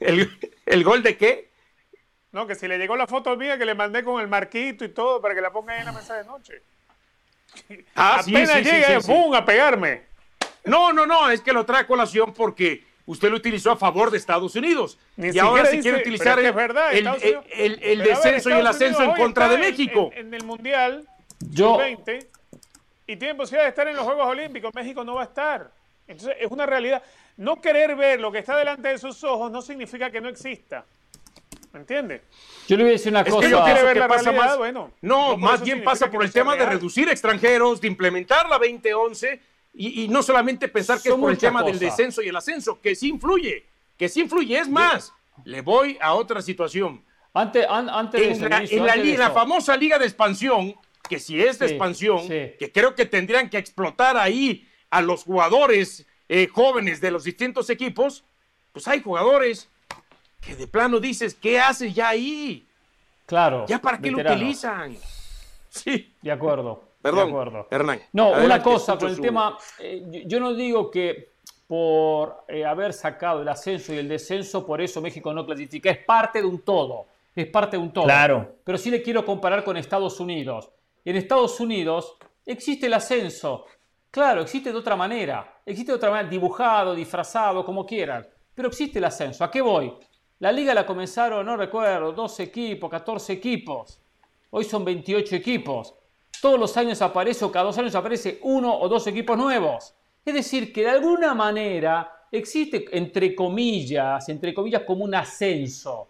¿El, 0.01 0.83
gol 0.83 1.01
de 1.01 1.15
qué? 1.15 1.51
No, 2.33 2.45
que 2.45 2.55
si 2.55 2.67
le 2.67 2.77
llegó 2.77 2.97
la 2.97 3.07
foto 3.07 3.37
mía 3.37 3.57
que 3.57 3.65
le 3.65 3.75
mandé 3.75 4.03
con 4.03 4.21
el 4.21 4.27
marquito 4.27 4.83
y 4.83 4.89
todo 4.89 5.21
para 5.21 5.33
que 5.33 5.39
la 5.39 5.53
ponga 5.53 5.73
ahí 5.73 5.79
en 5.79 5.85
la 5.85 5.93
mesa 5.93 6.15
de 6.15 6.25
noche. 6.25 6.63
Ah, 7.95 8.19
Apenas 8.19 8.51
sí, 8.51 8.63
llega, 8.63 8.99
¡pum! 8.99 9.33
a 9.33 9.45
pegarme. 9.45 10.03
No, 10.65 10.91
no, 10.91 11.05
no, 11.05 11.29
es 11.29 11.39
que 11.39 11.53
lo 11.53 11.65
trae 11.65 11.83
a 11.83 11.87
colación 11.87 12.33
porque 12.33 12.83
usted 13.05 13.29
lo 13.29 13.37
utilizó 13.37 13.71
a 13.71 13.77
favor 13.77 14.11
de 14.11 14.17
Estados 14.17 14.55
Unidos. 14.55 14.97
y 15.17 15.37
ahora 15.39 15.65
se 15.65 15.79
quiere 15.79 15.99
utilizar 15.99 16.39
el, 16.39 17.79
el, 17.81 17.99
descenso 17.99 18.49
y 18.49 18.53
el 18.53 18.67
ascenso 18.67 19.03
en 19.03 19.13
contra 19.13 19.47
de 19.49 19.57
México. 19.57 20.11
En, 20.13 20.33
el 20.33 20.43
Mundial 20.43 21.07
Yo... 21.39 21.77
20 21.77 22.35
y 23.07 23.17
tiene 23.17 23.35
posibilidad 23.35 23.65
de 23.65 23.69
estar 23.69 23.87
en 23.87 23.95
los 23.95 24.03
Juegos 24.03 24.27
Olímpicos. 24.27 24.73
México 24.73 25.03
no 25.03 25.15
va 25.15 25.21
a 25.21 25.25
estar. 25.25 25.71
Entonces 26.07 26.37
es 26.39 26.51
una 26.51 26.65
realidad. 26.65 27.03
No 27.37 27.61
querer 27.61 27.95
ver 27.95 28.19
lo 28.19 28.31
que 28.31 28.39
está 28.39 28.57
delante 28.57 28.87
de 28.89 28.97
sus 28.97 29.23
ojos 29.23 29.51
no 29.51 29.61
significa 29.61 30.09
que 30.09 30.21
no 30.21 30.29
exista. 30.29 30.85
¿Me 31.73 31.81
entiende? 31.81 32.21
Yo 32.67 32.77
le 32.77 32.83
voy 32.83 32.91
a 32.91 32.93
decir 32.93 33.11
una 33.11 33.21
es 33.21 33.29
cosa. 33.29 33.47
Que 33.47 33.53
no 33.53 33.63
quiere 33.63 33.83
ver 33.83 33.97
la 33.97 34.07
realidad, 34.07 34.33
más, 34.33 34.57
bueno, 34.57 34.91
no, 35.01 35.35
más 35.37 35.61
bien 35.61 35.83
pasa 35.83 36.09
por 36.09 36.23
el 36.23 36.31
tema 36.31 36.55
de 36.55 36.65
reducir 36.65 37.09
extranjeros, 37.09 37.81
de 37.81 37.87
implementar 37.87 38.47
la 38.47 38.57
2011 38.57 39.41
y, 39.75 40.03
y 40.03 40.07
no 40.07 40.23
solamente 40.23 40.67
pensar 40.67 41.01
que 41.01 41.09
es 41.09 41.15
por 41.15 41.31
el 41.31 41.37
tema 41.37 41.63
del 41.63 41.77
descenso 41.77 42.21
y 42.21 42.29
el 42.29 42.35
ascenso, 42.35 42.79
que 42.81 42.95
sí 42.95 43.09
influye, 43.09 43.65
que 43.97 44.09
sí 44.09 44.21
influye. 44.21 44.57
Es 44.57 44.69
más, 44.69 45.13
le 45.43 45.61
voy 45.61 45.97
a 46.01 46.13
otra 46.13 46.41
situación. 46.41 47.03
Antes, 47.33 47.65
antes 47.69 48.41
en, 48.41 48.49
la, 48.49 48.63
en 48.63 49.19
la, 49.19 49.29
famosa 49.31 49.75
liga 49.75 49.99
de 49.99 50.05
expansión, 50.05 50.73
que 51.09 51.19
si 51.19 51.41
es 51.41 51.59
de 51.59 51.65
expansión, 51.65 52.25
que 52.27 52.71
creo 52.73 52.95
que 52.95 53.05
tendrían 53.05 53.49
que 53.49 53.57
explotar 53.57 54.15
ahí 54.15 54.65
a 54.89 55.01
los 55.01 55.25
jugadores 55.25 56.05
eh, 56.29 56.47
jóvenes 56.47 57.01
de 57.01 57.11
los 57.11 57.25
distintos 57.25 57.69
equipos, 57.69 58.23
pues 58.71 58.87
hay 58.87 59.01
jugadores 59.01 59.69
que 60.39 60.55
de 60.55 60.65
plano 60.67 61.01
dices, 61.01 61.35
¿qué 61.35 61.59
haces 61.59 61.93
ya 61.93 62.09
ahí? 62.09 62.65
Claro. 63.25 63.65
¿Ya 63.67 63.81
para 63.81 63.99
qué 63.99 64.11
lo 64.11 64.19
utilizan? 64.19 64.95
Sí. 65.69 66.13
De 66.21 66.31
acuerdo. 66.31 66.84
Perdón, 67.11 67.27
de 67.27 67.31
acuerdo. 67.31 67.67
Hernán. 67.71 68.01
No, 68.13 68.31
una 68.31 68.61
cosa, 68.61 68.97
con 68.97 69.09
el 69.09 69.19
tema, 69.19 69.57
eh, 69.79 70.23
yo 70.25 70.39
no 70.39 70.53
digo 70.53 70.89
que 70.89 71.35
por 71.67 72.45
eh, 72.47 72.65
haber 72.65 72.93
sacado 72.93 73.41
el 73.41 73.47
ascenso 73.47 73.93
y 73.93 73.97
el 73.97 74.07
descenso, 74.07 74.65
por 74.65 74.81
eso 74.81 75.01
México 75.01 75.33
no 75.33 75.45
clasifica, 75.45 75.89
es 75.89 75.97
parte 75.99 76.41
de 76.41 76.47
un 76.47 76.59
todo, 76.59 77.05
es 77.35 77.47
parte 77.47 77.77
de 77.77 77.83
un 77.83 77.91
todo. 77.91 78.05
Claro. 78.05 78.55
Pero 78.63 78.77
sí 78.77 78.91
le 78.91 79.01
quiero 79.01 79.25
comparar 79.25 79.63
con 79.63 79.77
Estados 79.77 80.19
Unidos 80.19 80.69
en 81.05 81.15
Estados 81.15 81.59
Unidos 81.59 82.17
existe 82.45 82.87
el 82.87 82.93
ascenso. 82.95 83.65
Claro, 84.09 84.41
existe 84.41 84.71
de 84.71 84.77
otra 84.77 84.95
manera. 84.95 85.61
Existe 85.65 85.91
de 85.91 85.97
otra 85.97 86.09
manera, 86.09 86.29
dibujado, 86.29 86.95
disfrazado, 86.95 87.63
como 87.63 87.85
quieran. 87.85 88.27
Pero 88.55 88.69
existe 88.69 88.97
el 88.97 89.05
ascenso. 89.05 89.43
¿A 89.43 89.51
qué 89.51 89.61
voy? 89.61 89.93
La 90.39 90.51
liga 90.51 90.73
la 90.73 90.85
comenzaron, 90.85 91.45
no 91.45 91.55
recuerdo, 91.55 92.11
12 92.11 92.43
equipos, 92.43 92.89
14 92.89 93.33
equipos. 93.33 94.01
Hoy 94.49 94.63
son 94.63 94.83
28 94.83 95.35
equipos. 95.35 95.93
Todos 96.41 96.59
los 96.59 96.75
años 96.77 97.01
aparece 97.01 97.45
o 97.45 97.51
cada 97.51 97.65
dos 97.65 97.77
años 97.77 97.95
aparece 97.95 98.39
uno 98.43 98.77
o 98.77 98.87
dos 98.87 99.07
equipos 99.07 99.37
nuevos. 99.37 99.95
Es 100.23 100.33
decir, 100.33 100.73
que 100.73 100.81
de 100.81 100.89
alguna 100.89 101.33
manera 101.33 102.11
existe 102.31 102.85
entre 102.91 103.35
comillas, 103.35 104.27
entre 104.29 104.53
comillas 104.53 104.83
como 104.83 105.03
un 105.03 105.15
ascenso. 105.15 106.09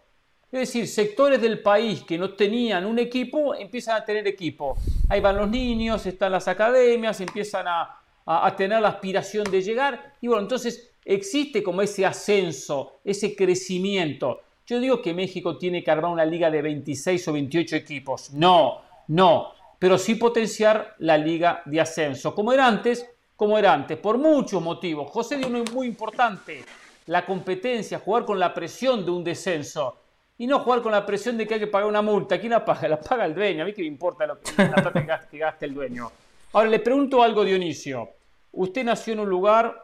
Es 0.52 0.60
decir, 0.60 0.88
sectores 0.88 1.42
del 1.42 1.60
país 1.60 2.04
que 2.04 2.18
no 2.18 2.34
tenían 2.34 2.86
un 2.86 2.98
equipo 3.00 3.54
empiezan 3.56 3.98
a 3.98 4.06
tener 4.06 4.26
equipo. 4.28 4.78
Ahí 5.10 5.20
van 5.20 5.36
los 5.36 5.50
niños, 5.50 6.06
están 6.06 6.32
las 6.32 6.48
academias, 6.48 7.20
empiezan 7.20 7.68
a, 7.68 8.00
a, 8.26 8.56
tener 8.56 8.82
la 8.82 8.90
aspiración 8.90 9.44
de 9.52 9.62
llegar. 9.62 10.14
Y 10.22 10.28
bueno, 10.28 10.44
entonces 10.44 10.92
existe 11.04 11.62
como 11.62 11.82
ese 11.82 12.06
ascenso, 12.06 13.00
ese 13.04 13.36
crecimiento. 13.36 14.40
Yo 14.66 14.80
digo 14.80 15.02
que 15.02 15.14
México 15.14 15.58
tiene 15.58 15.84
que 15.84 15.92
armar 15.92 16.12
una 16.12 16.26
liga 16.26 16.50
de 16.50 16.62
26 16.62 17.28
o 17.28 17.34
28 17.34 17.76
equipos. 17.76 18.32
No, 18.32 18.82
no. 19.10 19.52
Pero 19.80 19.98
sí 19.98 20.16
potenciar 20.16 20.96
la 21.00 21.18
liga 21.18 21.62
de 21.66 21.82
ascenso. 21.82 22.34
Como 22.34 22.54
era 22.54 22.68
antes, 22.68 23.10
como 23.36 23.58
era 23.58 23.74
antes, 23.74 23.98
por 23.98 24.18
muchos 24.18 24.62
motivos. 24.62 25.10
José 25.12 25.38
dio 25.38 25.48
uno 25.48 25.64
muy 25.74 25.88
importante, 25.88 26.64
la 27.08 27.26
competencia, 27.26 28.00
jugar 28.00 28.26
con 28.26 28.40
la 28.40 28.54
presión 28.54 29.06
de 29.06 29.12
un 29.12 29.24
descenso 29.24 29.98
y 30.38 30.48
no 30.48 30.60
jugar 30.60 30.82
con 30.82 30.92
la 30.92 31.06
presión 31.06 31.38
de 31.38 31.48
que 31.48 31.56
hay 31.56 31.60
que 31.60 31.68
pagar 31.68 31.88
una 31.88 32.02
multa. 32.02 32.40
¿Quién 32.40 32.52
la 32.52 32.66
paga? 32.66 32.88
La 32.88 33.00
paga 33.00 33.26
el 33.26 33.34
dueño. 33.34 33.64
A 33.64 33.66
mí 33.66 33.74
que 33.74 33.82
me 33.82 33.88
importa 33.88 34.26
lo 34.26 34.40
que, 34.40 34.52
la 34.58 34.76
plata 34.76 34.94
que 35.30 35.38
gaste 35.38 35.66
el 35.66 35.74
dueño. 35.74 36.12
Ahora 36.54 36.70
le 36.70 36.80
pregunto 36.80 37.22
algo, 37.22 37.44
Dionisio. 37.44 38.10
Usted 38.52 38.84
nació 38.84 39.14
en 39.14 39.20
un 39.20 39.30
lugar 39.30 39.76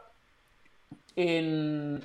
en, 1.15 2.01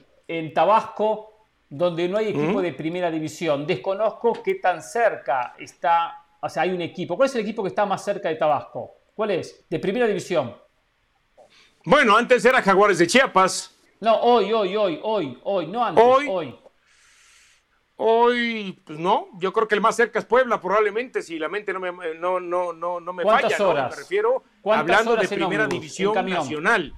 Tabasco 0.52 1.32
donde 1.68 2.08
no 2.08 2.18
hay 2.18 2.28
equipo 2.28 2.60
de 2.60 2.72
primera 2.72 3.10
división. 3.10 3.66
Desconozco 3.66 4.42
qué 4.42 4.56
tan 4.56 4.82
cerca 4.82 5.54
está, 5.58 6.25
o 6.46 6.48
sea, 6.48 6.62
hay 6.62 6.70
un 6.70 6.80
equipo. 6.80 7.16
¿Cuál 7.16 7.28
es 7.28 7.34
el 7.34 7.42
equipo 7.42 7.62
que 7.62 7.68
está 7.68 7.84
más 7.84 8.04
cerca 8.04 8.28
de 8.28 8.36
Tabasco? 8.36 8.94
¿Cuál 9.14 9.32
es? 9.32 9.66
De 9.68 9.78
primera 9.78 10.06
división. 10.06 10.56
Bueno, 11.84 12.16
antes 12.16 12.44
era 12.44 12.62
Jaguares 12.62 12.98
de 12.98 13.06
Chiapas. 13.06 13.76
No, 14.00 14.14
hoy, 14.20 14.52
hoy, 14.52 14.76
hoy, 14.76 15.00
hoy, 15.02 15.38
hoy, 15.42 15.66
no 15.66 15.84
antes, 15.84 16.04
hoy. 16.04 16.54
Hoy, 17.98 18.82
pues 18.84 18.98
no, 18.98 19.28
yo 19.38 19.52
creo 19.54 19.66
que 19.66 19.74
el 19.74 19.80
más 19.80 19.96
cerca 19.96 20.18
es 20.18 20.26
Puebla, 20.26 20.60
probablemente, 20.60 21.22
si 21.22 21.38
la 21.38 21.48
mente 21.48 21.72
no 21.72 21.80
me, 21.80 21.90
no, 22.18 22.38
no, 22.38 22.74
no, 22.74 23.00
no 23.00 23.12
me 23.14 23.24
falla, 23.24 23.56
horas? 23.66 23.90
me 23.90 24.02
refiero 24.02 24.44
hablando 24.64 25.16
de 25.16 25.26
primera 25.26 25.66
división 25.66 26.14
nacional. 26.28 26.92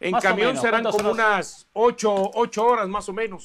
En 0.00 0.14
camión 0.14 0.56
serán 0.56 0.84
como 0.84 1.10
unas 1.10 1.68
ocho, 1.74 2.30
ocho 2.34 2.64
horas 2.64 2.88
más 2.88 3.06
o 3.10 3.12
menos. 3.12 3.44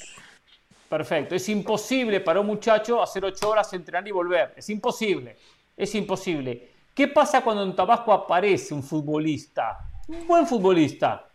Perfecto, 0.88 1.34
es 1.34 1.48
imposible 1.48 2.20
para 2.20 2.40
un 2.40 2.46
muchacho 2.46 3.02
hacer 3.02 3.24
ocho 3.24 3.50
horas, 3.50 3.72
entrenar 3.72 4.06
y 4.06 4.12
volver, 4.12 4.54
es 4.56 4.70
imposible, 4.70 5.36
es 5.76 5.94
imposible. 5.94 6.70
¿Qué 6.94 7.08
pasa 7.08 7.42
cuando 7.42 7.62
en 7.62 7.74
Tabasco 7.74 8.12
aparece 8.12 8.72
un 8.72 8.82
futbolista 8.82 9.86
un 10.08 10.26
buen 10.26 10.46
futbolista. 10.46 11.28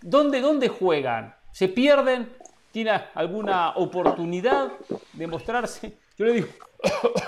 ¿Dónde, 0.00 0.40
¿Dónde 0.40 0.68
juegan? 0.68 1.34
¿Se 1.50 1.68
pierden? 1.68 2.30
¿Tiene 2.70 2.90
alguna 3.14 3.70
oportunidad 3.76 4.72
de 5.12 5.26
mostrarse? 5.26 5.96
Yo 6.16 6.26
le 6.26 6.32
digo, 6.34 6.48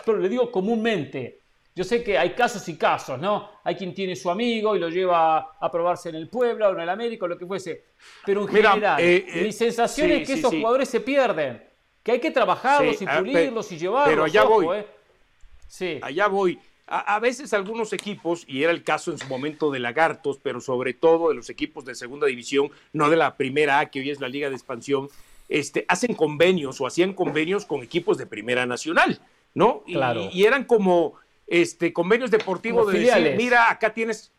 pero 0.04 0.18
le 0.20 0.28
digo 0.28 0.50
comúnmente. 0.50 1.40
Yo 1.74 1.84
sé 1.84 2.04
que 2.04 2.18
hay 2.18 2.34
casos 2.34 2.68
y 2.68 2.76
casos, 2.76 3.18
¿no? 3.18 3.48
Hay 3.64 3.76
quien 3.76 3.94
tiene 3.94 4.14
su 4.14 4.30
amigo 4.30 4.76
y 4.76 4.78
lo 4.78 4.90
lleva 4.90 5.56
a 5.58 5.70
probarse 5.70 6.10
en 6.10 6.16
el 6.16 6.28
Puebla 6.28 6.68
o 6.68 6.72
en 6.74 6.80
el 6.80 6.88
América 6.88 7.24
o 7.24 7.28
lo 7.28 7.38
que 7.38 7.46
fuese. 7.46 7.84
Pero 8.26 8.42
en 8.42 8.48
general, 8.48 9.00
eh, 9.00 9.24
eh, 9.26 9.42
mi 9.42 9.52
sensación 9.52 10.10
es 10.10 10.26
que 10.26 10.34
esos 10.34 10.52
jugadores 10.52 10.88
se 10.88 11.00
pierden. 11.00 11.62
Que 12.02 12.12
hay 12.12 12.20
que 12.20 12.30
trabajarlos 12.30 13.00
y 13.00 13.06
pulirlos 13.06 13.72
y 13.72 13.78
llevarlos. 13.78 14.10
Pero 14.10 14.24
allá 14.24 14.44
voy. 14.44 14.76
¿eh? 14.76 14.86
Sí. 15.66 15.98
Allá 16.02 16.26
voy. 16.26 16.58
A, 16.94 17.18
veces 17.20 17.54
algunos 17.54 17.94
equipos, 17.94 18.44
y 18.46 18.64
era 18.64 18.70
el 18.70 18.84
caso 18.84 19.12
en 19.12 19.18
su 19.18 19.26
momento 19.26 19.70
de 19.70 19.78
Lagartos, 19.78 20.38
pero 20.42 20.60
sobre 20.60 20.92
todo 20.92 21.30
de 21.30 21.34
los 21.34 21.48
equipos 21.48 21.86
de 21.86 21.94
segunda 21.94 22.26
división, 22.26 22.70
no 22.92 23.08
de 23.08 23.16
la 23.16 23.36
primera 23.38 23.78
A, 23.78 23.86
que 23.86 24.00
hoy 24.00 24.10
es 24.10 24.20
la 24.20 24.28
Liga 24.28 24.50
de 24.50 24.56
Expansión, 24.56 25.08
este, 25.48 25.86
hacen 25.88 26.14
convenios 26.14 26.80
o 26.82 26.86
hacían 26.86 27.14
convenios 27.14 27.64
con 27.64 27.82
equipos 27.82 28.18
de 28.18 28.26
primera 28.26 28.66
nacional, 28.66 29.20
¿no? 29.54 29.84
Y, 29.86 30.44
eran 30.44 30.64
como 30.64 31.14
este, 31.52 31.92
convenios 31.92 32.30
deportivos 32.30 32.90
de 32.90 33.00
decir, 33.00 33.34
mira, 33.36 33.70
acá 33.70 33.92
tienes 33.92 34.32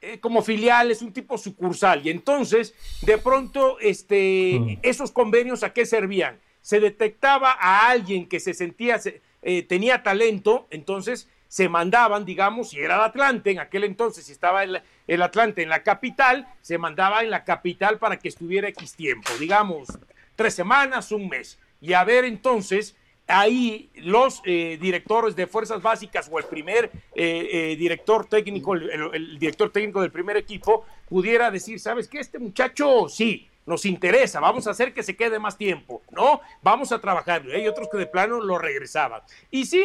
eh, 0.00 0.20
como 0.20 0.40
filiales, 0.40 1.02
un 1.02 1.12
tipo 1.12 1.36
sucursal. 1.36 2.06
Y 2.06 2.10
entonces, 2.10 2.74
de 3.02 3.18
pronto, 3.18 3.80
este, 3.80 4.56
mm. 4.60 4.78
esos 4.82 5.10
convenios, 5.10 5.64
¿a 5.64 5.72
qué 5.72 5.84
servían? 5.84 6.38
Se 6.62 6.78
detectaba 6.78 7.56
a 7.58 7.90
alguien 7.90 8.28
que 8.28 8.38
se 8.38 8.54
sentía, 8.54 9.00
eh, 9.42 9.62
tenía 9.64 10.04
talento, 10.04 10.68
entonces 10.70 11.28
se 11.48 11.68
mandaban, 11.68 12.24
digamos, 12.24 12.70
si 12.70 12.78
era 12.78 12.94
el 12.94 13.00
Atlante, 13.00 13.50
en 13.50 13.58
aquel 13.58 13.82
entonces, 13.82 14.26
si 14.26 14.30
estaba 14.30 14.62
el, 14.62 14.80
el, 15.08 15.22
Atlante 15.22 15.64
en 15.64 15.70
la 15.70 15.82
capital, 15.82 16.46
se 16.60 16.78
mandaba 16.78 17.24
en 17.24 17.30
la 17.30 17.42
capital 17.42 17.98
para 17.98 18.16
que 18.16 18.28
estuviera 18.28 18.68
X 18.68 18.94
tiempo, 18.94 19.32
digamos, 19.40 19.88
tres 20.36 20.54
semanas, 20.54 21.10
un 21.10 21.28
mes. 21.28 21.58
Y 21.80 21.94
a 21.94 22.04
ver 22.04 22.24
entonces, 22.24 22.94
ahí 23.30 23.90
los 23.96 24.42
eh, 24.44 24.78
directores 24.80 25.36
de 25.36 25.46
fuerzas 25.46 25.80
básicas 25.80 26.28
o 26.30 26.38
el 26.38 26.44
primer 26.44 26.90
eh, 27.14 27.48
eh, 27.52 27.76
director 27.76 28.26
técnico, 28.26 28.74
el, 28.74 29.38
director 29.38 29.70
técnico 29.70 30.02
del 30.02 30.10
primer 30.10 30.36
equipo, 30.36 30.84
pudiera 31.08 31.50
decir, 31.50 31.80
¿sabes 31.80 32.08
qué? 32.08 32.20
Este 32.20 32.38
muchacho, 32.38 33.08
sí, 33.08 33.48
nos 33.66 33.84
interesa, 33.84 34.40
vamos 34.40 34.66
a 34.66 34.70
hacer 34.70 34.92
que 34.92 35.02
se 35.02 35.16
quede 35.16 35.38
más 35.38 35.56
tiempo, 35.56 36.02
¿no? 36.10 36.40
Vamos 36.62 36.92
a 36.92 37.00
trabajar. 37.00 37.44
Hay 37.54 37.68
otros 37.68 37.88
que 37.90 37.98
de 37.98 38.06
plano 38.06 38.40
lo 38.40 38.58
regresaban. 38.58 39.20
Y 39.50 39.66
sí, 39.66 39.84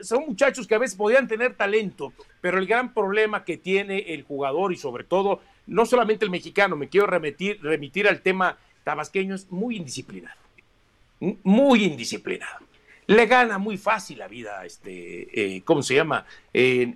son 0.00 0.24
muchachos 0.26 0.66
que 0.66 0.74
a 0.74 0.78
veces 0.78 0.96
podían 0.96 1.28
tener 1.28 1.54
talento, 1.54 2.12
pero 2.40 2.58
el 2.58 2.66
gran 2.66 2.94
problema 2.94 3.44
que 3.44 3.58
tiene 3.58 4.14
el 4.14 4.22
jugador 4.22 4.72
y 4.72 4.76
sobre 4.76 5.04
todo, 5.04 5.40
no 5.66 5.84
solamente 5.84 6.24
el 6.24 6.30
mexicano, 6.30 6.76
me 6.76 6.88
quiero 6.88 7.06
remitir, 7.06 7.60
remitir 7.62 8.08
al 8.08 8.22
tema 8.22 8.56
tabasqueño, 8.84 9.34
es 9.34 9.50
muy 9.50 9.76
indisciplinado. 9.76 10.43
Muy 11.42 11.84
indisciplinado 11.84 12.64
le 13.06 13.26
gana 13.26 13.58
muy 13.58 13.76
fácil 13.76 14.18
la 14.18 14.28
vida, 14.28 14.64
este, 14.64 15.56
eh, 15.56 15.62
¿cómo 15.62 15.82
se 15.82 15.94
llama? 15.94 16.24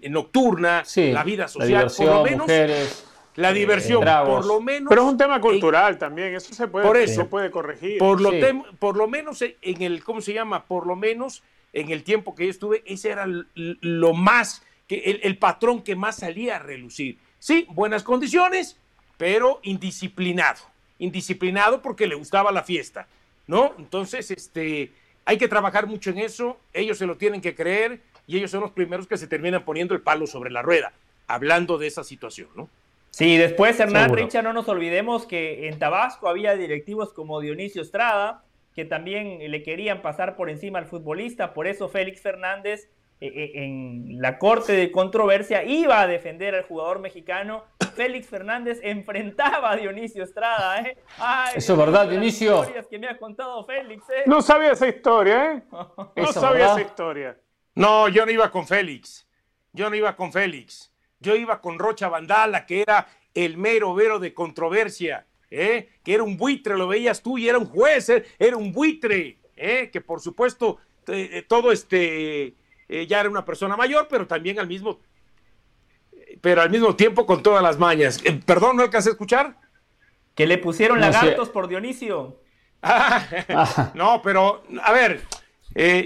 nocturna, 0.09 0.83
la 0.97 1.25
vida 1.25 1.49
social, 1.49 1.91
por 1.95 2.07
lo 2.07 2.23
menos. 2.23 3.05
La 3.37 3.53
diversión, 3.53 4.03
por 4.03 4.45
lo 4.47 4.61
menos. 4.61 4.89
Pero 4.89 5.03
es 5.03 5.09
un 5.09 5.17
tema 5.17 5.41
cultural 5.41 5.97
también, 5.97 6.35
eso 6.35 6.53
se 6.53 6.67
puede, 6.67 6.85
por 6.85 6.97
eso, 6.97 7.29
puede 7.29 7.53
corregir. 7.53 7.99
Por 7.99 8.21
lo, 8.21 8.33
por 8.81 8.97
lo 8.97 9.07
menos 9.07 9.43
en 9.43 9.83
el, 9.83 10.03
¿cómo 10.03 10.21
se 10.21 10.33
llama? 10.33 10.65
Por 10.65 10.87
lo 10.89 10.97
menos 10.97 11.45
en 11.73 11.91
el 11.91 12.03
tiempo 12.03 12.35
que 12.35 12.47
yo 12.47 12.51
estuve, 12.51 12.83
ese 12.85 13.11
era 13.11 13.27
lo 13.55 14.13
más, 14.13 14.63
que 14.89 15.21
el, 15.23 15.39
patrón 15.39 15.83
que 15.83 15.95
más 15.95 16.17
salía 16.17 16.57
a 16.57 16.59
relucir. 16.59 17.19
Sí, 17.39 17.67
buenas 17.71 18.03
condiciones, 18.03 18.77
pero 19.17 19.61
indisciplinado. 19.63 20.59
Indisciplinado 20.99 21.81
porque 21.81 22.09
le 22.09 22.17
gustaba 22.17 22.51
la 22.51 22.65
fiesta, 22.65 23.07
¿no? 23.49 23.75
Entonces, 23.79 24.31
este, 24.31 24.93
hay 25.25 25.37
que 25.37 25.49
trabajar 25.49 25.89
mucho 25.89 26.11
en 26.11 26.19
eso, 26.19 26.59
ellos 26.73 26.97
se 26.99 27.07
lo 27.07 27.17
tienen 27.17 27.41
que 27.41 27.57
creer 27.57 28.01
y 28.29 28.37
ellos 28.37 28.53
son 28.53 28.61
los 28.61 28.71
primeros 28.71 29.09
que 29.09 29.17
se 29.17 29.27
terminan 29.27 29.65
poniendo 29.65 29.95
el 29.95 30.03
palo 30.03 30.29
sobre 30.29 30.51
la 30.51 30.63
rueda, 30.63 30.93
hablando 31.27 31.79
de 31.79 31.89
esa 31.89 32.05
situación, 32.05 32.49
¿no? 32.55 32.69
Sí, 33.11 33.37
después 33.37 33.81
Hernán 33.81 34.15
Richa, 34.15 34.43
no 34.43 34.53
nos 34.53 34.69
olvidemos 34.69 35.27
que 35.27 35.67
en 35.67 35.79
Tabasco 35.79 36.29
había 36.29 36.55
directivos 36.55 37.13
como 37.13 37.41
Dionisio 37.41 37.83
Estrada, 37.83 38.45
que 38.77 38.85
también 38.85 39.39
le 39.51 39.63
querían 39.65 40.03
pasar 40.03 40.37
por 40.37 40.51
encima 40.51 40.79
al 40.79 40.87
futbolista, 40.87 41.53
por 41.53 41.67
eso 41.67 41.89
Félix 41.89 42.21
Fernández 42.21 42.89
en 43.21 44.21
la 44.21 44.39
corte 44.39 44.73
de 44.73 44.91
controversia 44.91 45.65
iba 45.65 46.01
a 46.01 46.07
defender 46.07 46.55
al 46.55 46.65
jugador 46.65 47.01
mexicano. 47.01 47.65
Félix 47.97 48.29
Fernández 48.29 48.81
enfrentaba 48.83 49.73
a 49.73 49.77
Dionisio 49.77 50.23
Estrada. 50.23 50.81
¿eh? 50.81 50.99
eso 51.55 51.73
es 51.73 51.79
verdad, 51.79 52.09
Dionisio. 52.09 52.65
que 52.89 52.99
me 52.99 53.09
ha 53.09 53.19
contado 53.19 53.65
Félix. 53.65 54.05
No 54.27 54.41
sabía 54.41 54.73
esa 54.73 54.89
historia, 54.89 55.53
¿eh? 55.53 55.63
No 56.17 56.33
sabía 56.33 56.67
esa 56.67 56.81
historia. 56.81 57.37
No, 57.75 58.09
yo 58.09 58.25
no 58.25 58.33
iba 58.33 58.51
con 58.51 58.67
Félix. 58.67 59.29
Yo 59.73 59.91
no 59.91 59.97
iba 59.97 60.15
con 60.17 60.33
Félix. 60.33 60.93
Yo 61.21 61.35
iba 61.35 61.61
con 61.61 61.79
Rocha 61.79 62.09
Vandala, 62.09 62.67
que 62.67 62.83
era 62.83 63.07
el 63.35 63.57
mero 63.57 63.95
vero 63.95 64.19
de 64.19 64.35
controversia, 64.35 65.27
¿eh? 65.51 65.89
que 66.03 66.15
era 66.15 66.23
un 66.23 66.37
buitre, 66.37 66.77
lo 66.77 66.89
veías 66.89 67.23
tú, 67.23 67.39
y 67.39 67.49
era 67.49 67.59
un 67.59 67.67
juez, 67.67 68.09
¿eh? 68.09 68.25
era 68.39 68.57
un 68.57 68.73
buitre, 68.73 69.39
¿eh? 69.57 69.91
que 69.93 70.01
por 70.01 70.21
supuesto 70.21 70.79
todo 71.47 71.73
este 71.73 72.55
ya 72.89 73.21
era 73.21 73.29
una 73.29 73.45
persona 73.45 73.77
mayor, 73.77 74.09
pero 74.09 74.27
también 74.27 74.59
al 74.59 74.67
mismo, 74.67 75.01
pero 76.41 76.63
al 76.63 76.71
mismo 76.71 76.95
tiempo 76.97 77.27
con 77.27 77.43
todas 77.43 77.63
las 77.63 77.79
mañas. 77.79 78.23
perdón, 78.47 78.77
no 78.77 78.83
alcancé 78.83 79.11
a 79.11 79.13
escuchar. 79.13 79.57
Que 80.35 80.47
le 80.47 80.59
pusieron 80.59 81.01
lagartos 81.01 81.49
por 81.49 81.69
Dionisio. 81.69 82.41
Ah, 82.83 83.91
no, 83.95 84.23
pero 84.23 84.63
a 84.83 84.93
ver, 84.93 85.23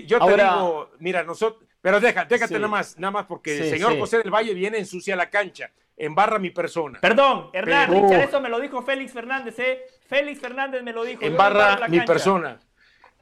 yo 0.07 0.19
te 0.19 0.37
digo, 0.37 0.91
mira, 0.99 1.23
nosotros 1.23 1.63
pero 1.83 1.99
deja, 1.99 2.25
déjate 2.25 2.55
nada 2.55 2.69
más, 2.69 2.97
nada 2.97 3.11
más 3.11 3.27
porque 3.27 3.59
el 3.59 3.71
señor 3.71 3.99
José 3.99 4.19
del 4.19 4.31
Valle 4.31 4.55
viene 4.55 4.79
ensucia 4.79 5.17
la 5.17 5.29
cancha, 5.29 5.73
embarra 5.97 6.39
mi 6.39 6.51
persona. 6.51 7.01
Perdón, 7.01 7.51
Hernán, 7.53 7.93
eso 7.93 8.41
me 8.41 8.49
lo 8.49 8.61
dijo 8.61 8.83
Félix 8.83 9.13
Fernández, 9.13 9.59
¿eh? 9.59 9.83
Félix 10.07 10.41
Fernández 10.41 10.83
me 10.85 10.93
lo 10.93 11.03
dijo. 11.05 11.23
Embarra 11.23 11.89
mi 11.89 12.01
persona. 12.03 12.59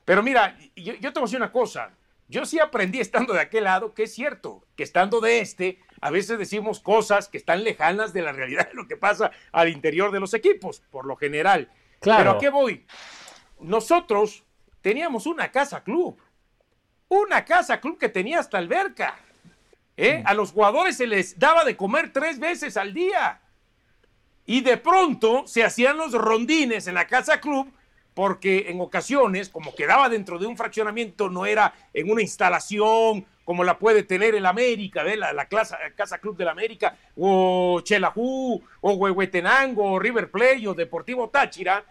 Pero 0.05 0.23
mira, 0.23 0.59
yo, 0.77 0.93
yo 0.95 1.13
te 1.13 1.21
voy 1.21 1.23
a 1.23 1.27
decir 1.27 1.39
una 1.39 1.51
cosa. 1.51 1.91
Yo 2.31 2.47
sí 2.47 2.61
aprendí 2.61 3.01
estando 3.01 3.35
de 3.35 3.41
aquel 3.41 3.65
lado 3.65 3.93
que 3.93 4.05
es 4.05 4.15
cierto, 4.15 4.65
que 4.77 4.85
estando 4.85 5.21
de 5.21 5.41
este, 5.41 5.81
a 6.01 6.11
veces 6.11 6.39
decimos 6.39 6.79
cosas 6.79 7.29
que 7.29 7.37
están 7.37 7.65
lejanas 7.65 8.13
de 8.13 8.23
la 8.23 8.31
realidad 8.31 8.69
de 8.69 8.75
lo 8.75 8.87
que 8.87 8.97
pasa 8.97 9.33
al 9.51 9.69
interior 9.69 10.13
de 10.13 10.21
los 10.21 10.33
equipos, 10.33 10.81
por 10.91 11.07
lo 11.07 11.17
general. 11.17 11.69
Claro. 11.99 12.19
Pero 12.21 12.31
¿a 12.31 12.39
qué 12.39 12.49
voy? 12.49 12.87
Nosotros 13.59 14.45
teníamos 14.81 15.27
una 15.27 15.51
casa 15.51 15.83
club. 15.83 16.21
Una 17.09 17.45
casa 17.45 17.81
club 17.81 17.99
que 17.99 18.09
tenía 18.09 18.39
hasta 18.39 18.59
alberca. 18.59 19.19
¿eh? 19.97 20.23
A 20.25 20.33
los 20.33 20.53
jugadores 20.53 20.97
se 20.99 21.09
les 21.09 21.37
daba 21.37 21.65
de 21.65 21.77
comer 21.77 22.13
tres 22.13 22.39
veces 22.39 22.77
al 22.77 22.95
día. 22.95 23.41
Y 24.47 24.61
de 24.61 24.77
pronto 24.77 25.49
se 25.49 25.65
hacían 25.65 25.97
los 25.97 26.13
rondines 26.13 26.87
en 26.87 26.95
la 26.95 27.09
casa 27.09 27.41
club 27.41 27.73
porque 28.15 28.67
en 28.69 28.81
ocasiones, 28.81 29.49
como 29.49 29.75
quedaba 29.75 30.09
dentro 30.09 30.39
de 30.39 30.47
un 30.47 30.57
fraccionamiento, 30.57 31.29
no 31.29 31.47
era 31.47 31.73
en 31.95 32.11
una 32.11 32.23
instalación 32.23 33.25
como 33.45 33.65
la 33.65 33.79
puede 33.79 34.05
tener 34.05 34.35
el 34.35 34.47
América, 34.47 35.03
la, 35.03 35.33
la 35.33 35.49
Casa 35.49 36.19
Club 36.19 36.37
del 36.37 36.49
América, 36.49 36.97
o 37.17 37.81
Chelajú, 37.83 38.63
o 38.81 38.93
Huehuetenango, 38.93 39.93
o 39.93 39.99
River 39.99 40.31
Play, 40.31 40.67
o 40.69 40.75
Deportivo 40.75 41.29
Táchira, 41.31 41.85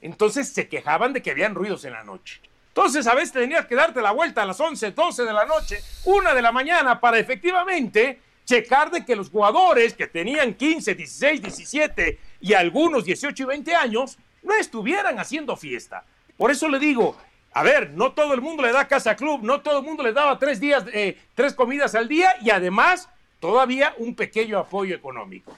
entonces 0.00 0.48
se 0.48 0.68
quejaban 0.68 1.12
de 1.12 1.22
que 1.22 1.30
habían 1.30 1.54
ruidos 1.54 1.84
en 1.84 1.92
la 1.92 2.02
noche. 2.02 2.40
Entonces 2.68 3.06
a 3.06 3.14
veces 3.14 3.32
tenías 3.32 3.66
que 3.66 3.74
darte 3.74 4.00
la 4.00 4.12
vuelta 4.12 4.42
a 4.42 4.46
las 4.46 4.60
11, 4.60 4.92
12 4.92 5.24
de 5.24 5.32
la 5.32 5.44
noche, 5.44 5.80
una 6.04 6.34
de 6.34 6.42
la 6.42 6.52
mañana, 6.52 7.00
para 7.00 7.18
efectivamente 7.18 8.20
checar 8.44 8.90
de 8.90 9.04
que 9.04 9.16
los 9.16 9.30
jugadores 9.30 9.94
que 9.94 10.06
tenían 10.06 10.54
15, 10.54 10.94
16, 10.94 11.42
17 11.42 12.18
y 12.40 12.54
algunos 12.54 13.04
18 13.04 13.42
y 13.42 13.46
20 13.46 13.74
años 13.74 14.18
no 14.42 14.54
estuvieran 14.54 15.18
haciendo 15.18 15.56
fiesta. 15.56 16.04
Por 16.36 16.50
eso 16.50 16.68
le 16.68 16.78
digo, 16.78 17.16
a 17.52 17.62
ver, 17.62 17.90
no 17.90 18.12
todo 18.12 18.34
el 18.34 18.40
mundo 18.40 18.62
le 18.62 18.72
da 18.72 18.86
casa 18.86 19.16
club, 19.16 19.42
no 19.42 19.60
todo 19.60 19.78
el 19.78 19.84
mundo 19.84 20.02
le 20.02 20.12
daba 20.12 20.38
tres 20.38 20.60
días, 20.60 20.84
eh, 20.92 21.18
tres 21.34 21.54
comidas 21.54 21.94
al 21.94 22.08
día 22.08 22.34
y 22.40 22.50
además 22.50 23.08
todavía 23.40 23.94
un 23.98 24.14
pequeño 24.14 24.58
apoyo 24.58 24.94
económico. 24.94 25.56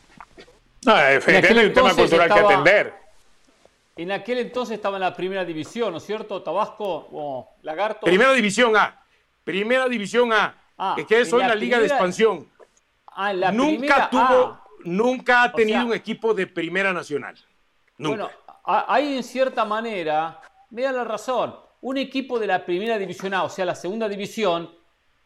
No, 0.86 0.98
efectivamente 0.98 1.60
hay 1.60 1.66
un 1.66 1.74
tema 1.74 1.94
cultural 1.94 2.32
que 2.32 2.38
atender. 2.38 2.94
En 3.96 4.12
aquel 4.12 4.38
entonces 4.38 4.76
estaba 4.76 4.96
en 4.96 5.02
la 5.02 5.14
primera 5.14 5.44
división, 5.44 5.92
¿no 5.92 5.98
es 5.98 6.06
cierto? 6.06 6.42
Tabasco 6.42 7.08
o 7.12 7.50
Lagarto. 7.62 8.06
Primera 8.06 8.32
división 8.32 8.76
A. 8.76 9.02
Primera 9.44 9.88
división 9.88 10.32
A. 10.32 10.54
Ah, 10.78 10.96
que 11.06 11.20
es 11.20 11.30
hoy 11.34 11.42
la, 11.42 11.54
liga 11.54 11.78
de 11.78 11.86
expansión. 11.86 12.48
Ah, 13.08 13.34
la 13.34 13.52
nunca 13.52 14.08
tuvo, 14.08 14.58
nunca 14.84 15.42
ha 15.42 15.52
tenido 15.52 15.84
un 15.84 15.92
equipo 15.92 16.32
de 16.32 16.46
primera 16.46 16.94
nacional. 16.94 17.36
Nunca. 17.98 18.22
Bueno, 18.22 18.39
hay 18.64 19.16
en 19.16 19.22
cierta 19.22 19.64
manera, 19.64 20.40
me 20.70 20.82
da 20.82 20.92
la 20.92 21.04
razón, 21.04 21.54
un 21.82 21.96
equipo 21.96 22.38
de 22.38 22.46
la 22.46 22.64
primera 22.64 22.98
división 22.98 23.34
A, 23.34 23.44
o 23.44 23.48
sea, 23.48 23.64
la 23.64 23.74
segunda 23.74 24.08
división, 24.08 24.70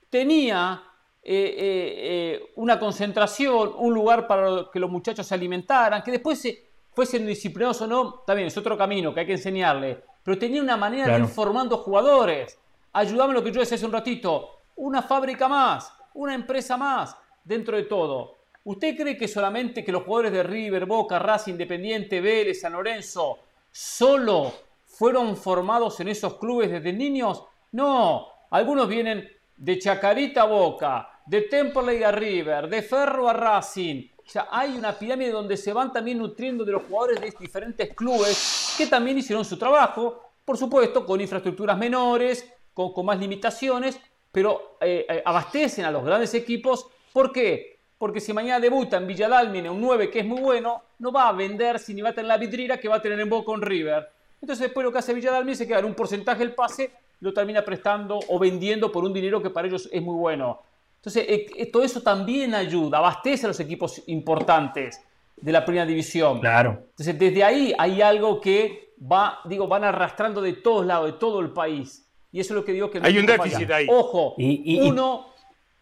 tenía 0.09 0.82
eh, 1.23 1.35
eh, 1.35 1.94
eh, 1.97 2.52
una 2.56 2.78
concentración, 2.78 3.73
un 3.77 3.93
lugar 3.93 4.27
para 4.27 4.66
que 4.73 4.78
los 4.78 4.90
muchachos 4.90 5.27
se 5.27 5.35
alimentaran, 5.35 6.02
que 6.02 6.12
después 6.12 6.40
se, 6.40 6.65
fuesen 6.94 7.27
disciplinados 7.27 7.81
o 7.82 7.86
no, 7.86 8.23
también 8.27 8.48
es 8.48 8.56
otro 8.56 8.78
camino 8.78 9.12
que 9.12 9.20
hay 9.20 9.27
que 9.27 9.32
enseñarle, 9.32 10.05
pero 10.23 10.39
tenía 10.39 10.62
una 10.62 10.77
manera 10.77 11.15
de 11.15 11.24
ir 11.24 11.28
formando 11.28 11.78
jugadores. 11.78 12.59
Ayúdame 12.93 13.35
lo 13.35 13.43
que 13.43 13.51
yo 13.51 13.61
decía 13.61 13.77
hace 13.77 13.85
un 13.85 13.93
ratito, 13.93 14.51
una 14.77 15.02
fábrica 15.02 15.48
más, 15.48 15.93
una 16.15 16.35
empresa 16.35 16.77
más, 16.77 17.16
dentro 17.43 17.77
de 17.77 17.82
todo. 17.85 18.36
¿Usted 18.65 18.97
cree 18.97 19.16
que 19.16 19.28
solamente 19.28 19.85
que 19.85 19.93
los 19.93 20.05
jugadores 20.05 20.32
de 20.32 20.43
River, 20.43 20.86
Boca, 20.86 21.19
Racing, 21.19 21.53
Independiente, 21.53 22.20
Vélez, 22.20 22.61
San 22.61 22.73
Lorenzo, 22.73 23.39
solo 23.70 24.53
fueron 24.86 25.36
formados 25.36 26.01
en 26.01 26.09
esos 26.09 26.39
clubes 26.39 26.70
desde 26.70 26.93
niños? 26.93 27.45
No, 27.73 28.27
algunos 28.51 28.89
vienen 28.89 29.28
de 29.57 29.78
Chacarita 29.78 30.43
a 30.43 30.47
Boca, 30.47 31.20
de 31.27 31.43
Temple 31.43 32.05
a 32.05 32.11
River, 32.11 32.69
de 32.69 32.82
Ferro 32.82 33.28
a 33.28 33.35
Racing. 33.35 34.09
O 34.27 34.31
sea, 34.31 34.49
hay 34.51 34.77
una 34.77 34.99
pirámide 34.99 35.31
donde 35.31 35.59
se 35.59 35.73
van 35.73 35.93
también 35.93 36.19
nutriendo 36.19 36.65
de 36.65 36.73
los 36.73 36.85
jugadores 36.85 37.20
de 37.20 37.35
diferentes 37.39 37.95
clubes 37.95 38.74
que 38.78 38.86
también 38.86 39.19
hicieron 39.19 39.45
su 39.45 39.59
trabajo, 39.59 40.23
por 40.43 40.57
supuesto, 40.57 41.05
con 41.05 41.20
infraestructuras 41.20 41.77
menores, 41.77 42.51
con, 42.73 43.05
más 43.05 43.19
limitaciones, 43.19 44.01
pero 44.32 44.78
eh, 44.81 45.05
eh, 45.09 45.23
abastecen 45.24 45.85
a 45.85 45.91
los 45.91 46.03
grandes 46.03 46.32
equipos. 46.32 46.86
¿Por 47.12 47.31
qué? 47.31 47.73
Porque 48.05 48.20
si 48.20 48.35
mañana 48.35 48.60
debuta 48.60 48.98
en 48.98 49.06
Villadalmine 49.06 49.70
un 49.70 49.81
9 49.81 50.10
que 50.10 50.18
es 50.18 50.26
muy 50.26 50.39
bueno, 50.39 50.82
no 50.98 51.10
va 51.10 51.26
a 51.26 51.32
vender 51.32 51.78
si 51.78 51.94
ni 51.94 52.02
va 52.02 52.10
a 52.10 52.12
tener 52.12 52.28
la 52.28 52.36
vidriera 52.36 52.76
que 52.76 52.86
va 52.86 52.97
a 52.97 53.01
tener 53.01 53.18
en 53.18 53.31
Boca 53.31 53.47
con 53.47 53.62
River. 53.62 54.06
Entonces 54.43 54.64
después 54.64 54.85
lo 54.85 54.93
que 54.93 54.98
hace 54.98 55.14
Villadalmine 55.14 55.52
es 55.55 55.66
que 55.66 55.74
un 55.74 55.94
porcentaje 55.94 56.40
del 56.40 56.52
pase, 56.52 56.90
lo 57.20 57.32
termina 57.32 57.64
prestando 57.64 58.20
o 58.28 58.39
vendiendo 58.39 58.93
por 58.93 59.05
un 59.05 59.14
dinero 59.14 59.43
que 59.43 59.48
para 59.48 59.68
ellos 59.68 59.89
es 59.90 60.02
muy 60.02 60.16
bueno. 60.16 60.60
Entonces 60.97 61.24
eh, 61.26 61.47
eh, 61.56 61.72
todo 61.72 61.82
eso 61.82 62.02
también 62.02 62.55
ayuda, 62.55 62.98
abastece 62.98 63.47
a 63.47 63.48
los 63.48 63.60
equipos 63.60 64.02
importantes 64.09 65.01
de 65.35 65.52
la 65.52 65.64
primera 65.64 65.86
división. 65.86 66.40
Claro. 66.40 66.82
Entonces 66.90 67.18
desde 67.18 67.43
ahí 67.43 67.74
hay 67.78 68.02
algo 68.02 68.39
que 68.39 68.93
va, 69.01 69.40
digo, 69.47 69.66
van 69.66 69.82
arrastrando 69.82 70.43
de 70.43 70.52
todos 70.52 70.85
lados, 70.85 71.10
de 71.10 71.18
todo 71.18 71.40
el 71.40 71.52
país. 71.52 72.06
Y 72.31 72.40
eso 72.40 72.52
es 72.52 72.56
lo 72.56 72.66
que 72.66 72.72
digo 72.72 72.90
que 72.90 73.01
hay 73.02 73.16
un 73.16 73.24
déficit 73.24 73.70
ahí. 73.70 73.86
Ojo, 73.89 74.35
uno 74.36 75.32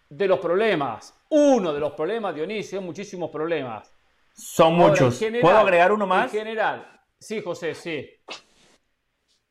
de 0.09 0.28
los 0.28 0.39
problemas, 0.39 1.15
uno 1.33 1.73
de 1.73 1.81
los 1.81 1.93
problemas, 1.93 2.35
Dionisio, 2.35 2.83
muchísimos 2.83 3.31
problemas. 3.31 3.91
Son 4.35 4.75
muchos. 4.75 5.19
¿Puedo 5.41 5.57
agregar 5.57 5.91
uno 5.91 6.07
más? 6.07 6.33
En 6.33 6.41
general. 6.41 7.01
Sí, 7.19 7.41
José, 7.41 7.75
sí. 7.75 8.07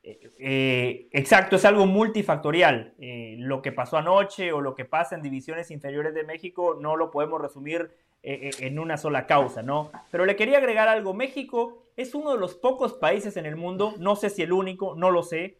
Eh, 0.04 1.10
exacto, 1.12 1.56
es 1.56 1.66
algo 1.66 1.88
multifactorial. 1.88 2.94
Eh, 3.00 3.36
lo 3.40 3.64
que 3.64 3.72
pasó 3.72 3.98
anoche 3.98 4.52
o 4.52 4.62
lo 4.62 4.76
que 4.76 4.86
pasa 4.86 5.16
en 5.16 5.24
divisiones 5.24 5.72
inferiores 5.72 6.14
de 6.14 6.24
México 6.24 6.78
no 6.80 6.96
lo 6.96 7.10
podemos 7.10 7.42
resumir 7.42 7.92
eh, 8.22 8.52
en 8.60 8.78
una 8.78 8.98
sola 8.98 9.26
causa, 9.26 9.64
¿no? 9.64 9.92
Pero 10.12 10.26
le 10.26 10.36
quería 10.36 10.60
agregar 10.60 10.88
algo. 10.88 11.16
México 11.16 11.88
es 11.96 12.14
uno 12.14 12.34
de 12.34 12.40
los 12.40 12.54
pocos 12.54 12.94
países 12.94 13.38
en 13.38 13.48
el 13.48 13.56
mundo, 13.56 13.96
no 13.98 14.16
sé 14.16 14.30
si 14.30 14.44
el 14.44 14.54
único, 14.54 14.96
no 14.96 15.10
lo 15.10 15.24
sé, 15.24 15.58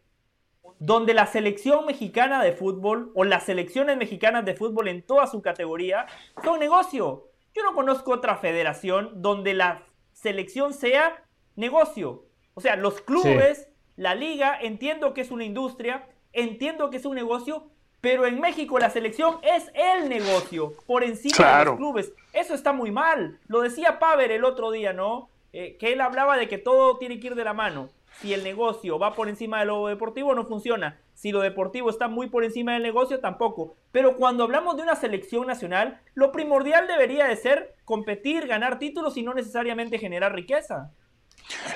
donde 0.84 1.14
la 1.14 1.26
selección 1.26 1.86
mexicana 1.86 2.42
de 2.42 2.52
fútbol 2.52 3.12
o 3.14 3.22
las 3.22 3.44
selecciones 3.44 3.96
mexicanas 3.96 4.44
de 4.44 4.54
fútbol 4.54 4.88
en 4.88 5.02
toda 5.02 5.28
su 5.28 5.40
categoría 5.40 6.06
son 6.42 6.58
negocio. 6.58 7.28
Yo 7.54 7.62
no 7.62 7.72
conozco 7.72 8.10
otra 8.10 8.36
federación 8.36 9.22
donde 9.22 9.54
la 9.54 9.84
selección 10.12 10.74
sea 10.74 11.22
negocio. 11.54 12.24
O 12.54 12.60
sea, 12.60 12.74
los 12.74 13.00
clubes 13.00 13.68
la 13.96 14.16
liga, 14.16 14.58
entiendo 14.60 15.14
que 15.14 15.20
es 15.20 15.30
una 15.30 15.44
industria, 15.44 16.08
entiendo 16.32 16.90
que 16.90 16.96
es 16.96 17.04
un 17.04 17.14
negocio, 17.14 17.68
pero 18.00 18.26
en 18.26 18.40
México 18.40 18.76
la 18.80 18.90
selección 18.90 19.36
es 19.42 19.70
el 19.74 20.08
negocio 20.08 20.72
por 20.88 21.04
encima 21.04 21.58
de 21.58 21.64
los 21.66 21.76
clubes. 21.76 22.12
Eso 22.32 22.54
está 22.54 22.72
muy 22.72 22.90
mal. 22.90 23.38
Lo 23.46 23.60
decía 23.60 24.00
Paver 24.00 24.32
el 24.32 24.44
otro 24.44 24.72
día, 24.72 24.92
¿no? 24.92 25.28
Eh, 25.52 25.76
que 25.78 25.92
él 25.92 26.00
hablaba 26.00 26.36
de 26.36 26.48
que 26.48 26.58
todo 26.58 26.98
tiene 26.98 27.20
que 27.20 27.28
ir 27.28 27.34
de 27.36 27.44
la 27.44 27.52
mano. 27.52 27.90
Si 28.20 28.32
el 28.34 28.44
negocio 28.44 28.98
va 28.98 29.14
por 29.14 29.28
encima 29.28 29.60
de 29.60 29.66
lo 29.66 29.86
deportivo, 29.88 30.34
no 30.34 30.44
funciona. 30.46 31.00
Si 31.14 31.32
lo 31.32 31.40
deportivo 31.40 31.90
está 31.90 32.08
muy 32.08 32.28
por 32.28 32.44
encima 32.44 32.74
del 32.74 32.82
negocio, 32.82 33.20
tampoco. 33.20 33.76
Pero 33.90 34.16
cuando 34.16 34.44
hablamos 34.44 34.76
de 34.76 34.82
una 34.82 34.96
selección 34.96 35.46
nacional, 35.46 36.00
lo 36.14 36.32
primordial 36.32 36.86
debería 36.86 37.26
de 37.26 37.36
ser 37.36 37.74
competir, 37.84 38.46
ganar 38.46 38.78
títulos 38.78 39.16
y 39.16 39.22
no 39.22 39.34
necesariamente 39.34 39.98
generar 39.98 40.34
riqueza. 40.34 40.92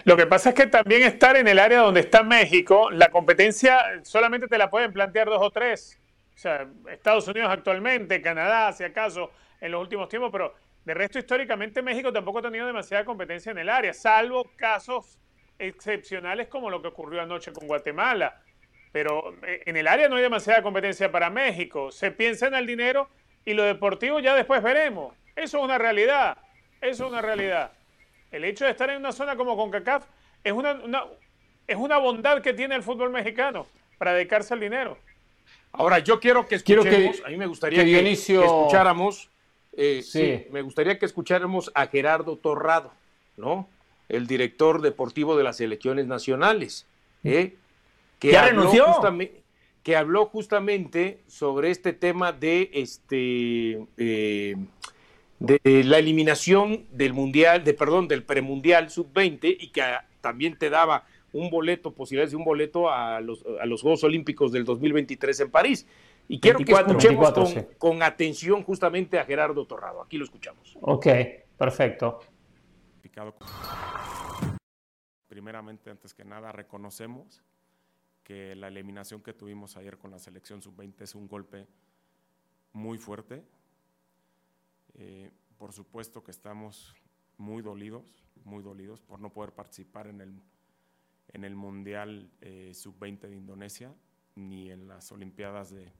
Lo 0.04 0.16
que 0.16 0.26
pasa 0.26 0.50
es 0.50 0.54
que 0.54 0.66
también 0.66 1.02
estar 1.02 1.36
en 1.36 1.48
el 1.48 1.58
área 1.58 1.80
donde 1.80 2.00
está 2.00 2.22
México, 2.22 2.90
la 2.90 3.08
competencia 3.10 3.78
solamente 4.02 4.46
te 4.46 4.58
la 4.58 4.70
pueden 4.70 4.92
plantear 4.92 5.28
dos 5.28 5.42
o 5.42 5.50
tres. 5.50 5.98
O 6.34 6.38
sea, 6.38 6.68
Estados 6.90 7.26
Unidos 7.28 7.50
actualmente, 7.50 8.20
Canadá, 8.20 8.72
si 8.72 8.84
acaso, 8.84 9.30
en 9.60 9.72
los 9.72 9.80
últimos 9.80 10.08
tiempos, 10.08 10.30
pero 10.30 10.54
de 10.84 10.94
resto 10.94 11.18
históricamente 11.18 11.82
México 11.82 12.12
tampoco 12.12 12.38
ha 12.38 12.42
tenido 12.42 12.66
demasiada 12.66 13.04
competencia 13.04 13.50
en 13.50 13.58
el 13.58 13.68
área, 13.68 13.92
salvo 13.92 14.44
casos 14.56 15.18
excepcionales 15.58 16.48
como 16.48 16.70
lo 16.70 16.82
que 16.82 16.88
ocurrió 16.88 17.22
anoche 17.22 17.52
con 17.52 17.66
Guatemala. 17.66 18.42
Pero 18.92 19.34
eh, 19.42 19.62
en 19.66 19.76
el 19.76 19.88
área 19.88 20.08
no 20.08 20.16
hay 20.16 20.22
demasiada 20.22 20.62
competencia 20.62 21.10
para 21.10 21.30
México. 21.30 21.90
Se 21.90 22.10
piensa 22.10 22.46
en 22.46 22.54
el 22.54 22.66
dinero 22.66 23.08
y 23.44 23.54
lo 23.54 23.64
deportivo 23.64 24.20
ya 24.20 24.34
después 24.34 24.62
veremos. 24.62 25.14
Eso 25.34 25.58
es 25.58 25.64
una 25.64 25.78
realidad. 25.78 26.38
Eso 26.80 27.04
es 27.04 27.10
una 27.10 27.22
realidad. 27.22 27.72
El 28.30 28.44
hecho 28.44 28.64
de 28.64 28.70
estar 28.70 28.90
en 28.90 28.98
una 28.98 29.12
zona 29.12 29.36
como 29.36 29.56
CONCACAF 29.56 30.06
es 30.42 30.52
una, 30.52 30.78
es 31.66 31.76
una 31.76 31.98
bondad 31.98 32.42
que 32.42 32.52
tiene 32.52 32.74
el 32.74 32.82
fútbol 32.82 33.10
mexicano 33.10 33.66
para 33.98 34.12
dedicarse 34.14 34.54
al 34.54 34.60
dinero. 34.60 34.98
Ahora, 35.72 35.98
yo 35.98 36.20
quiero 36.20 36.46
que 36.46 36.56
escuchemos, 36.56 37.22
a 37.24 37.28
mí 37.28 37.36
me 37.36 37.46
gustaría 37.46 37.84
que, 37.84 38.12
escucháramos, 38.12 39.30
eh, 39.72 40.02
sí. 40.02 40.46
me 40.50 40.62
gustaría 40.62 40.98
que 40.98 41.06
escucháramos 41.06 41.70
a 41.74 41.86
Gerardo 41.86 42.36
Torrado, 42.36 42.92
¿no? 43.36 43.68
El 44.08 44.26
director 44.26 44.82
deportivo 44.82 45.36
de 45.36 45.44
las 45.44 45.56
selecciones 45.56 46.06
nacionales, 46.06 46.86
¿eh? 47.24 47.54
que 48.18 48.32
¿Ya 48.32 48.46
renunció? 48.46 48.86
Que 49.82 49.96
habló 49.96 50.26
justamente 50.26 51.20
sobre 51.28 51.70
este 51.70 51.92
tema 51.92 52.32
de 52.32 52.70
este 52.72 53.86
eh, 53.96 54.56
de 55.38 55.84
la 55.84 55.98
eliminación 55.98 56.86
del 56.90 57.12
mundial, 57.12 57.62
de 57.62 57.74
perdón, 57.74 58.08
del 58.08 58.22
premundial 58.22 58.90
sub-20 58.90 59.56
y 59.60 59.68
que 59.68 59.82
también 60.20 60.58
te 60.58 60.70
daba 60.70 61.04
un 61.32 61.50
boleto, 61.50 61.92
posibilidades 61.92 62.30
de 62.30 62.36
un 62.36 62.44
boleto 62.44 62.90
a 62.90 63.20
los, 63.20 63.44
a 63.60 63.66
los 63.66 63.82
Juegos 63.82 64.02
Olímpicos 64.04 64.52
del 64.52 64.64
2023 64.64 65.40
en 65.40 65.50
París. 65.50 65.86
Y 66.28 66.40
quiero 66.40 66.58
que 66.58 66.72
escuchemos 66.72 67.32
con, 67.78 68.02
atención 68.02 68.62
justamente 68.62 69.18
a 69.18 69.24
Gerardo 69.24 69.64
Torrado. 69.66 70.02
Aquí 70.02 70.16
lo 70.16 70.24
escuchamos. 70.24 70.76
Ok, 70.80 71.06
perfecto. 71.56 72.20
Primeramente, 75.28 75.90
antes 75.90 76.14
que 76.14 76.24
nada, 76.24 76.52
reconocemos 76.52 77.42
que 78.22 78.54
la 78.56 78.68
eliminación 78.68 79.22
que 79.22 79.32
tuvimos 79.32 79.76
ayer 79.76 79.98
con 79.98 80.10
la 80.10 80.18
selección 80.18 80.60
sub-20 80.60 81.02
es 81.02 81.14
un 81.14 81.28
golpe 81.28 81.66
muy 82.72 82.98
fuerte. 82.98 83.44
Eh, 84.94 85.30
por 85.56 85.72
supuesto 85.72 86.22
que 86.22 86.30
estamos 86.30 86.94
muy 87.38 87.62
dolidos, 87.62 88.04
muy 88.44 88.62
dolidos 88.62 89.00
por 89.00 89.20
no 89.20 89.32
poder 89.32 89.52
participar 89.52 90.08
en 90.08 90.20
el, 90.20 90.42
en 91.28 91.44
el 91.44 91.54
Mundial 91.54 92.30
eh, 92.40 92.72
Sub-20 92.74 93.28
de 93.28 93.36
Indonesia 93.36 93.94
ni 94.34 94.70
en 94.70 94.88
las 94.88 95.12
Olimpiadas 95.12 95.70
de, 95.70 95.92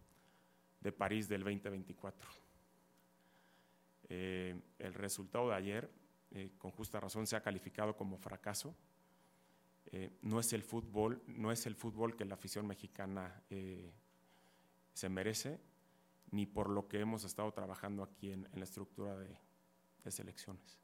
de 0.81 0.93
París 0.93 1.29
del 1.29 1.43
2024. 1.43 2.29
Eh, 4.09 4.61
el 4.79 4.95
resultado 4.95 5.49
de 5.49 5.55
ayer, 5.55 5.91
eh, 6.37 6.53
con 6.59 6.71
justa 6.71 7.01
razón, 7.01 7.27
se 7.27 7.37
ha 7.37 7.43
calificado 7.43 7.97
como 7.97 8.19
fracaso. 8.19 8.75
no 10.23 10.41
es 10.41 10.53
el 10.53 10.63
fútbol, 10.63 11.23
no 11.27 11.51
es 11.51 11.67
el 11.67 11.75
fútbol 11.75 12.17
que 12.17 12.25
la 12.25 12.35
afición 12.35 12.67
mexicana 12.67 13.43
se 14.93 15.09
merece, 15.09 15.61
ni 16.31 16.45
por 16.45 16.69
lo 16.69 16.89
que 16.89 17.01
hemos 17.01 17.25
estado 17.25 17.53
trabajando 17.53 18.03
aquí 18.03 18.33
en, 18.33 18.47
en 18.53 18.59
la 18.59 18.65
estructura 18.65 19.17
de, 19.17 19.39
de 20.05 20.11
selecciones. 20.11 20.79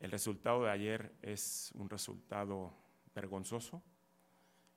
El 0.00 0.10
resultado 0.10 0.64
de 0.64 0.70
ayer 0.70 1.14
es 1.20 1.72
un 1.74 1.90
resultado 1.90 2.72
vergonzoso, 3.14 3.82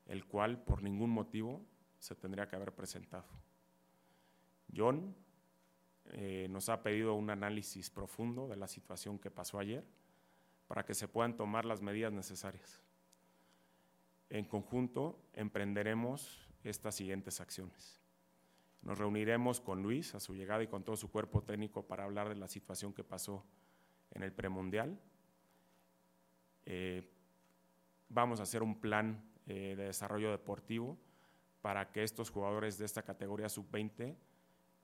el 0.06 0.26
cual 0.26 0.62
por 0.62 0.84
ningún 0.84 1.10
motivo 1.10 1.66
se 1.98 2.14
tendría 2.16 2.48
que 2.48 2.58
haber 2.58 2.76
presentado. 2.76 3.26
John 4.76 5.16
eh, 6.12 6.48
nos 6.50 6.70
ha 6.70 6.84
pedido 6.84 7.16
un 7.16 7.30
análisis 7.30 7.90
profundo 7.90 8.48
de 8.48 8.58
la 8.58 8.68
situación 8.68 9.20
que 9.20 9.32
pasó 9.32 9.60
ayer 9.60 9.84
para 10.68 10.86
que 10.86 10.94
se 10.94 11.08
puedan 11.08 11.36
tomar 11.36 11.66
las 11.66 11.82
medidas 11.82 12.12
necesarias. 12.12 12.82
En 14.30 14.46
conjunto 14.46 15.20
emprenderemos 15.34 16.50
estas 16.64 16.96
siguientes 16.96 17.40
acciones. 17.40 18.02
Nos 18.82 18.98
reuniremos 18.98 19.62
con 19.62 19.82
Luis 19.82 20.14
a 20.16 20.20
su 20.20 20.36
llegada 20.36 20.64
y 20.64 20.68
con 20.68 20.84
todo 20.84 20.98
su 20.98 21.10
cuerpo 21.10 21.42
técnico 21.42 21.88
para 21.88 22.04
hablar 22.04 22.30
de 22.30 22.36
la 22.36 22.48
situación 22.48 22.94
que 22.94 23.04
pasó 23.04 23.46
en 24.12 24.24
el 24.24 24.34
premundial. 24.34 25.00
Eh, 26.66 27.10
vamos 28.10 28.40
a 28.40 28.44
hacer 28.44 28.62
un 28.62 28.80
plan 28.80 29.24
eh, 29.46 29.76
de 29.78 29.86
desarrollo 29.86 30.32
deportivo 30.32 30.98
para 31.62 31.92
que 31.92 32.04
estos 32.04 32.30
jugadores 32.30 32.78
de 32.78 32.86
esta 32.86 33.04
categoría 33.04 33.48
sub-20 33.48 34.16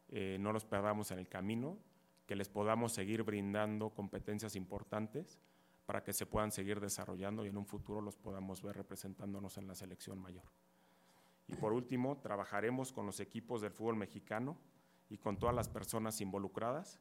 eh, 0.10 0.38
no 0.40 0.52
los 0.52 0.66
perdamos 0.66 1.12
en 1.12 1.20
el 1.20 1.28
camino, 1.28 1.78
que 2.26 2.36
les 2.36 2.50
podamos 2.50 2.94
seguir 2.94 3.24
brindando 3.24 3.90
competencias 3.92 4.56
importantes 4.56 5.40
para 5.86 6.04
que 6.04 6.14
se 6.14 6.26
puedan 6.26 6.52
seguir 6.52 6.80
desarrollando 6.80 7.46
y 7.46 7.50
en 7.50 7.58
un 7.58 7.66
futuro 7.66 8.02
los 8.02 8.16
podamos 8.16 8.62
ver 8.62 8.76
representándonos 8.76 9.58
en 9.58 9.68
la 9.68 9.74
selección 9.74 10.20
mayor. 10.20 10.46
Y 11.48 11.56
por 11.56 11.74
último, 11.74 12.18
trabajaremos 12.18 12.92
con 12.92 13.08
los 13.08 13.20
equipos 13.20 13.62
del 13.62 13.72
fútbol 13.72 13.96
mexicano 13.96 14.58
y 15.10 15.18
con 15.18 15.40
todas 15.40 15.56
las 15.56 15.68
personas 15.68 16.22
involucradas 16.22 17.00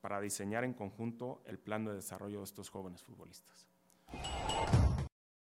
para 0.00 0.20
diseñar 0.20 0.62
en 0.64 0.74
conjunto 0.74 1.42
el 1.44 1.58
plan 1.58 1.84
de 1.84 1.94
desarrollo 1.94 2.38
de 2.38 2.44
estos 2.44 2.70
jóvenes 2.70 3.02
futbolistas. 3.02 3.66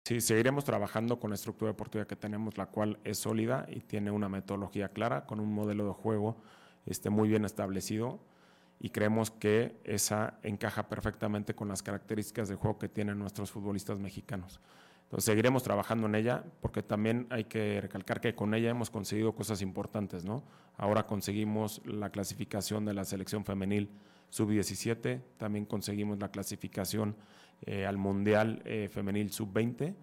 Sí, 0.04 0.20
seguiremos 0.20 0.64
trabajando 0.64 1.20
con 1.20 1.30
la 1.30 1.36
estructura 1.36 1.70
deportiva 1.70 2.06
que 2.06 2.16
tenemos, 2.16 2.56
la 2.58 2.66
cual 2.66 2.98
es 3.04 3.18
sólida 3.18 3.66
y 3.68 3.80
tiene 3.80 4.10
una 4.10 4.28
metodología 4.28 4.88
clara, 4.88 5.26
con 5.26 5.38
un 5.38 5.52
modelo 5.52 5.86
de 5.86 5.92
juego 5.92 6.38
este, 6.86 7.10
muy 7.10 7.28
bien 7.28 7.44
establecido 7.44 8.20
y 8.80 8.90
creemos 8.90 9.30
que 9.30 9.76
esa 9.84 10.38
encaja 10.42 10.88
perfectamente 10.88 11.54
con 11.54 11.68
las 11.68 11.82
características 11.82 12.48
de 12.48 12.54
juego 12.54 12.78
que 12.78 12.88
tienen 12.88 13.18
nuestros 13.18 13.50
futbolistas 13.50 13.98
mexicanos. 13.98 14.60
Entonces 15.04 15.24
seguiremos 15.24 15.62
trabajando 15.62 16.06
en 16.06 16.14
ella 16.14 16.44
porque 16.60 16.82
también 16.82 17.26
hay 17.30 17.44
que 17.44 17.80
recalcar 17.80 18.20
que 18.20 18.34
con 18.34 18.54
ella 18.54 18.70
hemos 18.70 18.90
conseguido 18.90 19.34
cosas 19.34 19.60
importantes, 19.60 20.24
¿no? 20.24 20.44
Ahora 20.76 21.06
conseguimos 21.06 21.82
la 21.84 22.10
clasificación 22.10 22.84
de 22.84 22.94
la 22.94 23.04
selección 23.04 23.44
femenil 23.44 23.90
sub-17, 24.30 25.20
también 25.36 25.66
conseguimos 25.66 26.18
la 26.20 26.30
clasificación 26.30 27.16
eh, 27.66 27.86
al 27.86 27.98
Mundial 27.98 28.62
eh, 28.64 28.88
Femenil 28.90 29.32
sub-20 29.32 29.94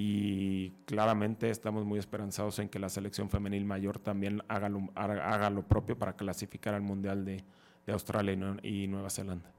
y 0.00 0.70
claramente 0.84 1.50
estamos 1.50 1.84
muy 1.84 1.98
esperanzados 1.98 2.60
en 2.60 2.68
que 2.68 2.78
la 2.78 2.88
selección 2.88 3.30
femenil 3.30 3.64
mayor 3.64 3.98
también 3.98 4.44
haga 4.46 4.68
lo, 4.68 4.88
haga 4.94 5.50
lo 5.50 5.62
propio 5.62 5.98
para 5.98 6.12
clasificar 6.12 6.72
al 6.74 6.82
Mundial 6.82 7.24
de, 7.24 7.42
de 7.84 7.92
Australia 7.92 8.56
y 8.62 8.86
Nueva 8.86 9.10
Zelanda. 9.10 9.50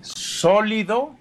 sólido, 0.00 1.16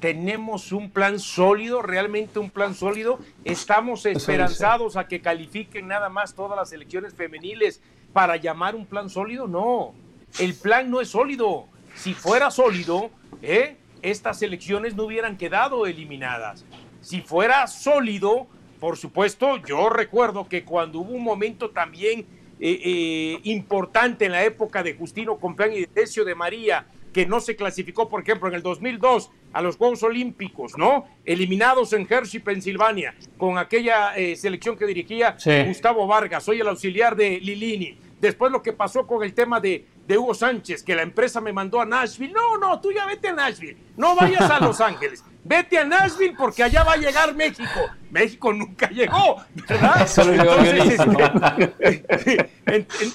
tenemos 0.00 0.72
un 0.72 0.90
plan 0.90 1.20
sólido, 1.20 1.80
realmente 1.80 2.40
un 2.40 2.50
plan 2.50 2.74
sólido. 2.74 3.20
Estamos 3.44 4.04
esperanzados 4.04 4.96
a 4.96 5.06
que 5.06 5.20
califiquen 5.20 5.86
nada 5.86 6.08
más 6.08 6.34
todas 6.34 6.56
las 6.56 6.72
elecciones 6.72 7.14
femeniles 7.14 7.80
para 8.12 8.34
llamar 8.34 8.74
un 8.74 8.84
plan 8.84 9.08
sólido. 9.08 9.46
No, 9.46 9.94
el 10.40 10.54
plan 10.54 10.90
no 10.90 11.00
es 11.00 11.10
sólido. 11.10 11.66
Si 11.94 12.14
fuera 12.14 12.50
sólido, 12.50 13.10
¿eh? 13.42 13.76
Estas 14.02 14.42
elecciones 14.42 14.94
no 14.94 15.04
hubieran 15.04 15.36
quedado 15.36 15.86
eliminadas. 15.86 16.64
Si 17.00 17.20
fuera 17.20 17.66
sólido, 17.66 18.46
por 18.78 18.96
supuesto, 18.96 19.56
yo 19.64 19.88
recuerdo 19.88 20.48
que 20.48 20.64
cuando 20.64 21.00
hubo 21.00 21.12
un 21.12 21.22
momento 21.22 21.70
también 21.70 22.26
eh, 22.60 22.80
eh, 22.84 23.40
importante 23.44 24.26
en 24.26 24.32
la 24.32 24.44
época 24.44 24.82
de 24.82 24.94
Justino 24.94 25.38
Compeán 25.38 25.72
y 25.72 25.80
de 25.80 25.88
Decio 25.92 26.24
de 26.24 26.34
María, 26.34 26.86
que 27.12 27.26
no 27.26 27.40
se 27.40 27.56
clasificó, 27.56 28.08
por 28.08 28.22
ejemplo, 28.22 28.48
en 28.48 28.54
el 28.54 28.62
2002 28.62 29.30
a 29.52 29.62
los 29.62 29.76
Juegos 29.76 30.02
Olímpicos, 30.02 30.78
¿no? 30.78 31.06
Eliminados 31.24 31.92
en 31.92 32.06
Hershey, 32.08 32.40
Pensilvania, 32.40 33.14
con 33.36 33.58
aquella 33.58 34.16
eh, 34.16 34.34
selección 34.36 34.76
que 34.76 34.86
dirigía 34.86 35.36
Gustavo 35.66 36.06
Vargas, 36.06 36.42
soy 36.44 36.60
el 36.60 36.68
auxiliar 36.68 37.16
de 37.16 37.38
Lilini. 37.40 37.98
Después 38.20 38.52
lo 38.52 38.62
que 38.62 38.72
pasó 38.72 39.06
con 39.06 39.24
el 39.24 39.34
tema 39.34 39.60
de, 39.60 39.84
de 40.12 40.18
Hugo 40.18 40.34
Sánchez, 40.34 40.82
que 40.82 40.94
la 40.94 41.02
empresa 41.02 41.40
me 41.40 41.52
mandó 41.52 41.80
a 41.80 41.86
Nashville. 41.86 42.32
No, 42.32 42.58
no, 42.58 42.80
tú 42.80 42.92
ya 42.92 43.06
vete 43.06 43.28
a 43.28 43.32
Nashville, 43.32 43.78
no 43.96 44.14
vayas 44.14 44.42
a 44.42 44.60
Los 44.60 44.80
Ángeles. 44.92 45.24
Vete 45.44 45.78
a 45.78 45.84
Nashville 45.84 46.34
porque 46.38 46.62
allá 46.62 46.84
va 46.84 46.92
a 46.92 46.96
llegar 46.96 47.34
México. 47.34 47.80
México 48.10 48.52
nunca 48.52 48.88
llegó, 48.90 49.42
¿verdad? 49.66 50.06
entonces, 50.18 51.00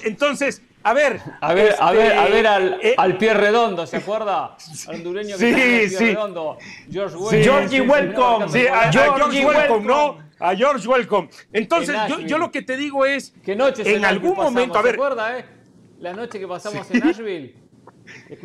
entonces 0.04 0.62
a 0.82 0.92
ver. 0.92 1.20
A 1.40 1.54
ver, 1.54 1.76
a 1.78 1.92
ver, 1.92 2.12
a 2.12 2.24
ver 2.26 2.46
al, 2.46 2.80
eh, 2.82 2.94
al 2.96 3.16
pie 3.16 3.32
redondo, 3.34 3.86
¿se 3.86 3.98
acuerda? 3.98 4.56
Al 4.88 4.94
hondureño 4.96 5.36
que 5.38 5.88
sí, 5.88 5.96
sí. 5.96 6.04
redondo. 6.06 6.58
George 6.90 7.16
Welcome. 7.16 7.42
Georgie 7.42 7.80
Welcome. 7.80 8.48
Sí, 8.48 8.66
a, 8.66 8.90
Welcome, 8.90 9.86
¿no? 9.86 10.18
A 10.40 10.54
George 10.54 10.86
Welcome. 10.86 11.30
Entonces, 11.52 11.96
yo, 12.08 12.20
yo, 12.20 12.38
lo 12.38 12.50
que 12.50 12.62
te 12.62 12.76
digo 12.76 13.06
es. 13.06 13.34
¿Qué 13.44 13.54
noche 13.54 13.94
en 13.94 14.04
algún 14.04 14.34
momento, 14.34 14.78
a 14.78 14.82
ver. 14.82 14.92
¿Se 14.92 14.96
acuerda, 14.96 15.38
eh? 15.38 15.57
La 16.00 16.12
noche 16.12 16.38
que 16.38 16.46
pasamos 16.46 16.90
en 16.90 17.00
Nashville. 17.00 17.54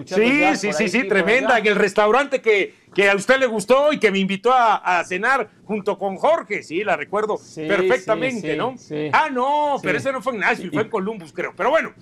Sí, 0.05 0.55
sí, 0.55 0.73
sí, 0.73 0.89
sí, 0.89 1.07
tremenda. 1.07 1.57
En 1.57 1.67
el 1.67 1.75
restaurante 1.75 2.41
que, 2.41 2.73
que, 2.93 3.09
a 3.09 3.15
usted 3.15 3.39
le 3.39 3.47
gustó 3.47 3.93
y 3.93 3.99
que 3.99 4.11
me 4.11 4.19
invitó 4.19 4.51
a, 4.51 4.99
a 4.99 5.03
cenar 5.03 5.49
junto 5.65 5.97
con 5.97 6.17
Jorge. 6.17 6.63
Sí, 6.63 6.83
la 6.83 6.95
recuerdo 6.95 7.39
perfectamente, 7.55 8.55
¿no? 8.55 8.75
Ah, 9.11 9.29
no, 9.31 9.77
pero 9.81 9.97
ese 9.97 10.11
no 10.11 10.21
fue 10.21 10.33
en 10.33 10.39
Nashville, 10.39 10.71
fue 10.71 10.83
en 10.83 10.89
Columbus, 10.89 11.33
creo. 11.33 11.53
Pero 11.55 11.69
bueno, 11.69 11.93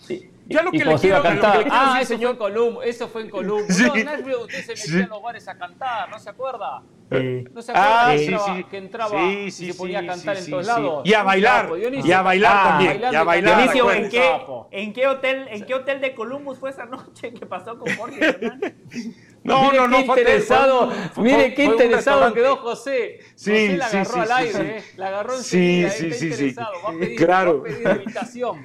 ya 0.47 0.63
lo 0.63 0.72
que, 0.72 0.84
le 0.84 0.95
quiero, 0.95 1.22
cantar. 1.22 1.65
ah, 1.69 1.99
eso 2.01 2.18
fue 2.18 2.31
en 2.31 2.38
Columbus. 2.38 2.85
Eso 2.85 3.07
fue 3.07 3.22
en 3.22 3.30
Columbus. 3.30 3.80
No, 3.80 3.95
en 3.95 4.05
Nashville 4.05 4.35
usted 4.38 4.76
se 4.76 4.89
metía 4.89 5.03
en 5.03 5.09
los 5.09 5.22
bares 5.22 5.47
a 5.47 5.57
cantar, 5.57 6.09
¿no 6.09 6.19
se 6.19 6.30
acuerda? 6.30 6.84
¿No 7.11 7.61
se 7.61 7.72
acuerda 7.72 8.07
ah, 8.07 8.13
que, 8.15 8.26
entraba, 8.26 8.69
que 8.69 8.77
entraba 8.77 9.23
y 9.23 9.51
se 9.51 9.73
ponía 9.73 9.99
a 9.99 10.05
cantar 10.05 10.38
en 10.38 10.49
todos 10.49 10.65
lados? 10.65 11.01
Y 11.05 11.13
a 11.13 11.23
bailar, 11.23 11.69
y 11.77 12.11
a 12.11 12.22
bailar 12.22 12.55
ah, 12.55 12.63
también. 12.69 13.01
Y 13.11 13.15
a 13.15 13.23
bailar. 13.23 13.57
Dionisio, 13.57 13.91
¿en 13.91 14.09
qué, 14.09 14.41
¿en, 14.72 14.93
qué 14.93 15.07
hotel, 15.07 15.47
¿en 15.49 15.65
qué 15.65 15.73
hotel 15.73 15.99
de 15.99 16.15
Columbus 16.15 16.57
fue 16.57 16.69
esa 16.69 16.85
noche 16.85 17.34
que 17.34 17.45
pasó 17.45 17.77
con 17.77 17.93
Jorge 17.95 18.38
No, 19.43 19.72
no, 19.72 19.88
no, 19.88 19.97
qué 19.97 20.03
interesado, 20.03 20.91
mire 21.18 21.53
qué 21.55 21.63
interesado 21.63 22.31
quedó 22.34 22.57
José. 22.57 23.19
Sí, 23.35 23.51
José 23.51 23.77
la 23.77 23.85
agarró 23.88 24.13
sí, 24.13 24.19
al 24.19 24.31
aire, 24.31 24.77
eh, 24.77 24.84
la 24.97 25.07
agarró 25.07 25.35
en 25.35 25.43
sí, 25.43 25.85
sí, 25.89 26.11
sí, 26.13 26.55
a 26.57 26.91
pedir, 26.91 27.15
claro. 27.15 27.63
a. 27.65 28.55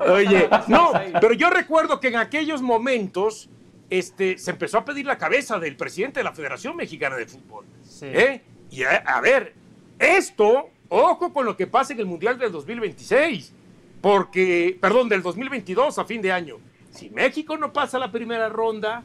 Oye, 0.00 0.48
no, 0.68 0.92
pero 1.20 1.32
yo 1.32 1.48
recuerdo 1.48 1.98
que 1.98 2.08
en 2.08 2.16
aquellos 2.16 2.60
momentos 2.60 3.48
este, 3.90 4.36
se 4.38 4.50
empezó 4.50 4.78
a 4.78 4.84
pedir 4.84 5.06
la 5.06 5.16
cabeza 5.16 5.58
del 5.58 5.76
presidente 5.76 6.20
de 6.20 6.24
la 6.24 6.32
Federación 6.32 6.76
Mexicana 6.76 7.16
de 7.16 7.26
Fútbol. 7.26 7.64
¿eh? 8.02 8.42
Y 8.70 8.82
a, 8.84 9.20
ver, 9.20 9.54
esto, 9.98 10.68
ojo 10.88 11.32
con 11.32 11.46
lo 11.46 11.56
que 11.56 11.66
pasa 11.66 11.94
en 11.94 12.00
el 12.00 12.06
Mundial 12.06 12.38
del 12.38 12.52
2026, 12.52 13.52
porque, 14.00 14.76
perdón, 14.80 15.08
del 15.08 15.22
2022 15.22 15.98
a 15.98 16.04
fin 16.04 16.20
de 16.20 16.32
año. 16.32 16.56
Si 16.90 17.10
México 17.10 17.56
no 17.56 17.72
pasa 17.72 17.98
la 17.98 18.12
primera 18.12 18.48
ronda, 18.48 19.02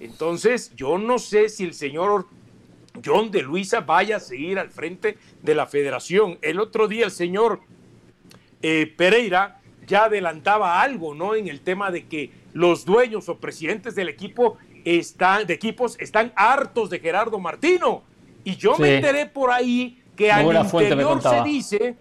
entonces 0.00 0.72
yo 0.76 0.98
no 0.98 1.18
sé 1.18 1.48
si 1.48 1.64
el 1.64 1.74
señor 1.74 2.26
John 3.04 3.30
de 3.30 3.42
Luisa 3.42 3.80
vaya 3.80 4.16
a 4.16 4.20
seguir 4.20 4.58
al 4.58 4.70
frente 4.70 5.18
de 5.42 5.54
la 5.54 5.66
federación. 5.66 6.38
El 6.42 6.60
otro 6.60 6.88
día 6.88 7.04
el 7.04 7.10
señor 7.10 7.60
eh, 8.62 8.92
Pereira 8.96 9.60
ya 9.86 10.04
adelantaba 10.04 10.80
algo, 10.80 11.14
¿no? 11.14 11.34
En 11.34 11.48
el 11.48 11.60
tema 11.60 11.90
de 11.90 12.06
que 12.06 12.30
los 12.52 12.84
dueños 12.84 13.28
o 13.28 13.38
presidentes 13.38 13.94
del 13.94 14.08
equipo 14.08 14.58
están, 14.84 15.46
de 15.46 15.54
equipos 15.54 15.96
están 15.98 16.32
hartos 16.36 16.90
de 16.90 17.00
Gerardo 17.00 17.38
Martino. 17.38 18.02
Y 18.44 18.56
yo 18.56 18.76
me 18.78 18.96
enteré 18.96 19.26
por 19.26 19.50
ahí 19.50 20.02
que 20.16 20.30
al 20.30 20.44
interior 20.46 21.22
se 21.22 21.42
dice, 21.42 21.96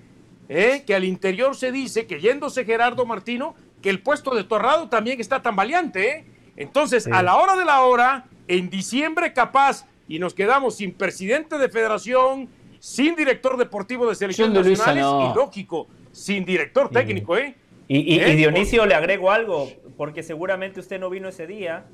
eh, 0.49 0.83
que 0.85 0.95
al 0.95 1.03
interior 1.03 1.55
se 1.55 1.71
dice 1.71 2.07
que 2.07 2.19
yéndose 2.19 2.65
Gerardo 2.65 3.05
Martino, 3.05 3.55
que 3.81 3.89
el 3.89 4.01
puesto 4.01 4.33
de 4.33 4.43
Torrado 4.43 4.89
también 4.89 5.19
está 5.19 5.41
tan 5.41 5.55
valiente. 5.55 6.09
¿eh? 6.09 6.25
Entonces, 6.57 7.07
a 7.07 7.21
la 7.23 7.37
hora 7.37 7.55
de 7.55 7.63
la 7.63 7.81
hora, 7.81 8.25
en 8.47 8.69
diciembre 8.69 9.31
capaz, 9.31 9.85
y 10.07 10.19
nos 10.19 10.33
quedamos 10.33 10.75
sin 10.75 10.93
presidente 10.93 11.57
de 11.57 11.69
federación, 11.69 12.49
sin 12.79 13.15
director 13.15 13.57
deportivo 13.57 14.07
de 14.09 14.15
selecciones 14.15 14.65
nacionales 14.65 15.05
y 15.05 15.35
lógico, 15.35 15.87
sin 16.11 16.45
director 16.45 16.89
técnico, 16.89 17.37
¿eh? 17.37 17.55
Y, 17.87 18.19
¿Eh? 18.19 18.35
Dionisio, 18.35 18.85
le 18.85 18.95
agrego 18.95 19.31
algo, 19.31 19.69
porque 19.95 20.21
seguramente 20.21 20.79
usted 20.81 20.99
no 20.99 21.09
vino 21.09 21.29
ese 21.29 21.47
día. 21.47 21.85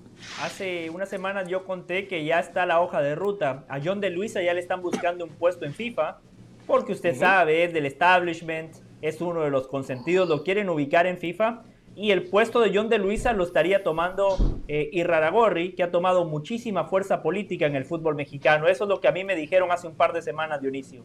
Hace 0.42 0.90
unas 0.90 1.08
semanas 1.08 1.48
yo 1.48 1.66
conté 1.66 2.08
que 2.08 2.26
ya 2.26 2.40
está 2.40 2.66
la 2.66 2.82
hoja 2.82 3.02
de 3.02 3.14
ruta. 3.14 3.66
A 3.70 3.80
John 3.84 4.00
de 4.00 4.10
Luisa 4.10 4.42
ya 4.42 4.54
le 4.54 4.60
están 4.60 4.82
buscando 4.82 5.26
un 5.26 5.32
puesto 5.32 5.66
en 5.66 5.74
FIFA, 5.74 6.20
porque 6.66 6.94
usted 6.94 7.16
sabe, 7.16 7.64
es 7.64 7.74
del 7.74 7.86
establishment, 7.86 8.76
es 9.02 9.22
uno 9.22 9.42
de 9.42 9.52
los 9.52 9.68
consentidos, 9.68 10.30
lo 10.30 10.44
quieren 10.44 10.70
ubicar 10.70 11.06
en 11.06 11.18
FIFA 11.18 11.64
y 11.96 12.12
el 12.12 12.24
puesto 12.24 12.60
de 12.60 12.72
John 12.74 12.90
de 12.90 12.98
Luisa 12.98 13.34
lo 13.34 13.44
estaría 13.44 13.84
tomando 13.84 14.38
eh, 14.68 14.90
Irraragorri, 14.94 15.74
que 15.74 15.84
ha 15.84 15.92
tomado 15.92 16.26
muchísima 16.26 16.86
fuerza 16.86 17.22
política 17.22 17.66
en 17.68 17.76
el 17.76 17.86
fútbol 17.86 18.16
mexicano. 18.16 18.68
Eso 18.68 18.86
es 18.86 18.90
lo 18.90 19.00
que 19.00 19.08
a 19.08 19.12
mí 19.12 19.24
me 19.24 19.36
dijeron 19.36 19.72
hace 19.72 19.88
un 19.88 19.96
par 19.96 20.14
de 20.14 20.22
semanas, 20.22 20.62
Dionisio. 20.62 21.04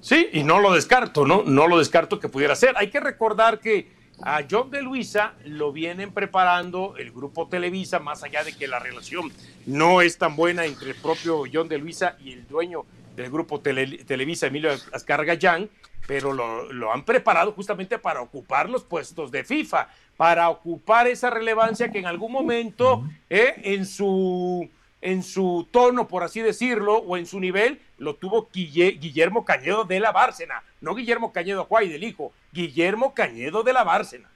Sí, 0.00 0.28
y 0.32 0.42
no 0.42 0.60
lo 0.60 0.72
descarto, 0.72 1.26
¿no? 1.26 1.42
No 1.44 1.66
lo 1.66 1.78
descarto 1.78 2.18
que 2.18 2.28
pudiera 2.28 2.54
ser. 2.54 2.74
Hay 2.76 2.88
que 2.88 3.00
recordar 3.00 3.58
que 3.58 3.90
a 4.22 4.42
John 4.48 4.70
de 4.70 4.82
Luisa 4.82 5.34
lo 5.44 5.72
vienen 5.72 6.12
preparando 6.12 6.94
el 6.96 7.10
grupo 7.10 7.48
Televisa, 7.48 7.98
más 7.98 8.22
allá 8.22 8.44
de 8.44 8.52
que 8.52 8.68
la 8.68 8.78
relación 8.78 9.32
no 9.66 10.02
es 10.02 10.18
tan 10.18 10.36
buena 10.36 10.64
entre 10.64 10.90
el 10.90 10.96
propio 10.96 11.42
John 11.52 11.68
de 11.68 11.78
Luisa 11.78 12.16
y 12.22 12.32
el 12.32 12.46
dueño 12.46 12.84
del 13.14 13.30
grupo 13.30 13.60
Televisa, 13.60 14.46
Emilio 14.46 14.70
Azcargallán, 14.92 15.70
pero 16.06 16.32
lo, 16.32 16.92
han 16.92 17.04
preparado 17.04 17.52
justamente 17.52 17.98
para 17.98 18.20
ocupar 18.20 18.68
los 18.68 18.84
puestos 18.84 19.30
de 19.30 19.44
FIFA, 19.44 19.88
para 20.16 20.48
ocupar 20.50 21.06
esa 21.06 21.30
relevancia 21.30 21.90
que 21.90 21.98
en 21.98 22.06
algún 22.06 22.32
momento 22.32 23.04
eh, 23.30 23.54
en, 23.64 23.86
su, 23.86 24.68
en 25.00 25.22
su 25.22 25.66
tono, 25.70 26.06
por 26.06 26.22
así 26.22 26.40
decirlo, 26.40 26.98
o 26.98 27.16
en 27.16 27.26
su 27.26 27.40
nivel, 27.40 27.80
lo 27.98 28.16
tuvo 28.16 28.48
Guillermo 28.52 29.44
Cañedo 29.44 29.84
de 29.84 30.00
la 30.00 30.12
Bárcena, 30.12 30.62
no 30.80 30.94
Guillermo 30.94 31.32
Cañedo 31.32 31.62
Acuay 31.62 31.88
del 31.88 32.04
hijo, 32.04 32.32
Guillermo 32.52 33.14
Cañedo 33.14 33.62
de 33.62 33.72
la 33.72 33.84
Bárcena. 33.84 34.28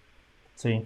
Sí. 0.54 0.84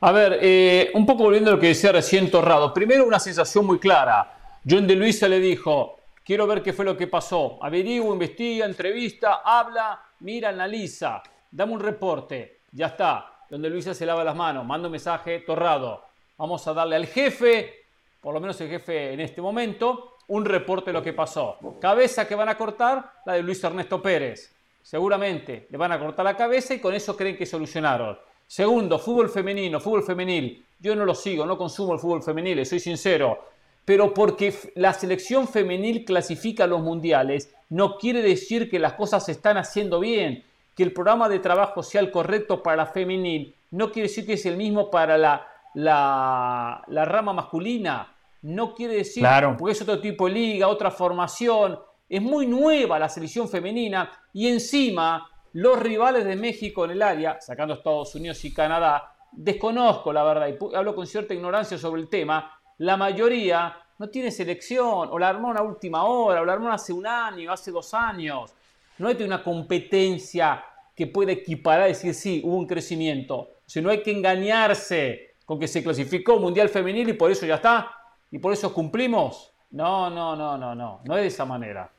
A 0.00 0.12
ver, 0.12 0.38
eh, 0.42 0.90
un 0.94 1.06
poco 1.06 1.22
volviendo 1.22 1.50
a 1.50 1.54
lo 1.54 1.60
que 1.60 1.68
decía 1.68 1.92
recién 1.92 2.30
Torrado. 2.30 2.74
Primero, 2.74 3.06
una 3.06 3.18
sensación 3.18 3.64
muy 3.64 3.78
clara. 3.78 4.34
John 4.68 4.86
de 4.86 4.96
Luisa 4.96 5.28
le 5.28 5.40
dijo, 5.40 5.93
quiero 6.24 6.46
ver 6.46 6.62
qué 6.62 6.72
fue 6.72 6.84
lo 6.84 6.96
que 6.96 7.06
pasó. 7.06 7.58
Averigua, 7.60 8.12
investiga, 8.14 8.64
entrevista, 8.64 9.42
habla, 9.44 10.00
mira, 10.20 10.48
analiza, 10.48 11.22
dame 11.50 11.72
un 11.72 11.80
reporte. 11.80 12.60
Ya 12.72 12.86
está. 12.86 13.30
Donde 13.48 13.68
Luisa 13.68 13.94
se 13.94 14.06
lava 14.06 14.24
las 14.24 14.34
manos, 14.34 14.64
manda 14.64 14.88
un 14.88 14.92
mensaje 14.92 15.40
torrado. 15.40 16.02
Vamos 16.38 16.66
a 16.66 16.72
darle 16.72 16.96
al 16.96 17.06
jefe, 17.06 17.84
por 18.20 18.34
lo 18.34 18.40
menos 18.40 18.60
el 18.60 18.68
jefe 18.68 19.12
en 19.12 19.20
este 19.20 19.40
momento, 19.40 20.16
un 20.28 20.44
reporte 20.44 20.86
de 20.86 20.94
lo 20.94 21.02
que 21.02 21.12
pasó. 21.12 21.58
Cabeza 21.80 22.26
que 22.26 22.34
van 22.34 22.48
a 22.48 22.56
cortar, 22.56 23.12
la 23.26 23.34
de 23.34 23.42
Luis 23.42 23.62
Ernesto 23.62 24.00
Pérez. 24.02 24.52
Seguramente 24.82 25.68
le 25.70 25.78
van 25.78 25.92
a 25.92 26.00
cortar 26.00 26.24
la 26.24 26.36
cabeza 26.36 26.74
y 26.74 26.80
con 26.80 26.94
eso 26.94 27.16
creen 27.16 27.36
que 27.36 27.46
solucionaron. 27.46 28.18
Segundo, 28.46 28.98
fútbol 28.98 29.28
femenino, 29.28 29.78
fútbol 29.78 30.02
femenil. 30.02 30.64
Yo 30.80 30.96
no 30.96 31.04
lo 31.04 31.14
sigo, 31.14 31.46
no 31.46 31.56
consumo 31.56 31.94
el 31.94 32.00
fútbol 32.00 32.22
femenil, 32.22 32.64
soy 32.66 32.80
sincero 32.80 33.53
pero 33.84 34.14
porque 34.14 34.54
la 34.74 34.92
selección 34.92 35.46
femenil 35.46 36.04
clasifica 36.04 36.64
a 36.64 36.66
los 36.66 36.80
mundiales, 36.80 37.54
no 37.68 37.98
quiere 37.98 38.22
decir 38.22 38.70
que 38.70 38.78
las 38.78 38.94
cosas 38.94 39.26
se 39.26 39.32
están 39.32 39.56
haciendo 39.56 40.00
bien, 40.00 40.44
que 40.74 40.82
el 40.82 40.92
programa 40.92 41.28
de 41.28 41.38
trabajo 41.38 41.82
sea 41.82 42.00
el 42.00 42.10
correcto 42.10 42.62
para 42.62 42.78
la 42.78 42.86
femenil, 42.86 43.54
no 43.70 43.90
quiere 43.92 44.08
decir 44.08 44.26
que 44.26 44.34
es 44.34 44.46
el 44.46 44.56
mismo 44.56 44.90
para 44.90 45.18
la, 45.18 45.46
la, 45.74 47.04
rama 47.04 47.32
masculina, 47.32 48.14
no 48.42 48.74
quiere 48.74 48.94
decir, 48.94 49.22
claro. 49.22 49.56
porque 49.58 49.72
es 49.72 49.82
otro 49.82 50.00
tipo 50.00 50.26
de 50.26 50.32
liga, 50.32 50.68
otra 50.68 50.90
formación, 50.90 51.78
es 52.08 52.22
muy 52.22 52.46
nueva 52.46 52.98
la 52.98 53.08
selección 53.08 53.48
femenina 53.48 54.10
y 54.32 54.48
encima 54.48 55.28
los 55.52 55.78
rivales 55.78 56.24
de 56.24 56.36
México 56.36 56.84
en 56.84 56.92
el 56.92 57.02
área, 57.02 57.40
sacando 57.40 57.74
Estados 57.74 58.14
Unidos 58.14 58.44
y 58.44 58.52
Canadá, 58.52 59.14
desconozco 59.32 60.12
la 60.12 60.22
verdad 60.22 60.48
y 60.48 60.76
hablo 60.76 60.94
con 60.94 61.06
cierta 61.06 61.34
ignorancia 61.34 61.78
sobre 61.78 62.02
el 62.02 62.08
tema, 62.08 62.60
la 62.78 62.96
mayoría 62.96 63.76
no 63.98 64.08
tiene 64.08 64.30
selección, 64.30 65.08
o 65.10 65.18
la 65.18 65.28
armó 65.28 65.48
una 65.48 65.62
última 65.62 66.04
hora, 66.04 66.42
o 66.42 66.44
la 66.44 66.52
armó 66.54 66.70
hace 66.70 66.92
un 66.92 67.06
año, 67.06 67.52
hace 67.52 67.70
dos 67.70 67.94
años. 67.94 68.52
No 68.98 69.08
hay 69.08 69.22
una 69.22 69.42
competencia 69.42 70.64
que 70.94 71.06
pueda 71.06 71.32
equiparar 71.32 71.88
y 71.88 71.92
decir, 71.92 72.14
sí, 72.14 72.40
hubo 72.44 72.56
un 72.56 72.66
crecimiento. 72.66 73.36
O 73.36 73.80
no 73.80 73.90
hay 73.90 74.02
que 74.02 74.12
engañarse 74.12 75.34
con 75.44 75.58
que 75.58 75.68
se 75.68 75.82
clasificó 75.82 76.38
Mundial 76.38 76.68
Femenil 76.68 77.08
y 77.08 77.12
por 77.14 77.30
eso 77.30 77.46
ya 77.46 77.56
está, 77.56 77.90
y 78.30 78.38
por 78.38 78.52
eso 78.52 78.72
cumplimos. 78.72 79.52
No, 79.70 80.08
no, 80.10 80.36
no, 80.36 80.56
no, 80.56 80.74
no, 80.74 81.00
no 81.04 81.16
es 81.16 81.22
de 81.22 81.28
esa 81.28 81.44
manera. 81.44 81.90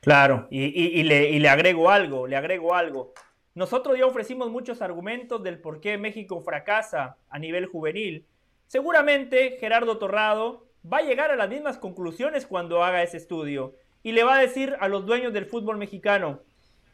Claro, 0.00 0.46
y, 0.50 1.02
le, 1.02 1.30
y 1.30 1.38
le 1.38 1.48
agrego 1.48 1.88
algo, 1.88 2.26
le 2.26 2.36
agrego 2.36 2.74
algo. 2.74 3.14
Nosotros 3.54 3.98
ya 3.98 4.04
ofrecimos 4.04 4.50
muchos 4.50 4.82
argumentos 4.82 5.42
del 5.42 5.58
por 5.58 5.80
qué 5.80 5.96
México 5.96 6.42
fracasa 6.42 7.16
a 7.30 7.38
nivel 7.38 7.66
juvenil 7.66 8.24
Seguramente 8.66 9.56
Gerardo 9.60 9.98
Torrado 9.98 10.66
va 10.90 10.98
a 10.98 11.02
llegar 11.02 11.30
a 11.30 11.36
las 11.36 11.48
mismas 11.48 11.78
conclusiones 11.78 12.46
cuando 12.46 12.84
haga 12.84 13.02
ese 13.02 13.16
estudio 13.16 13.74
y 14.02 14.12
le 14.12 14.24
va 14.24 14.36
a 14.36 14.40
decir 14.40 14.76
a 14.80 14.88
los 14.88 15.06
dueños 15.06 15.32
del 15.32 15.46
fútbol 15.46 15.78
mexicano, 15.78 16.40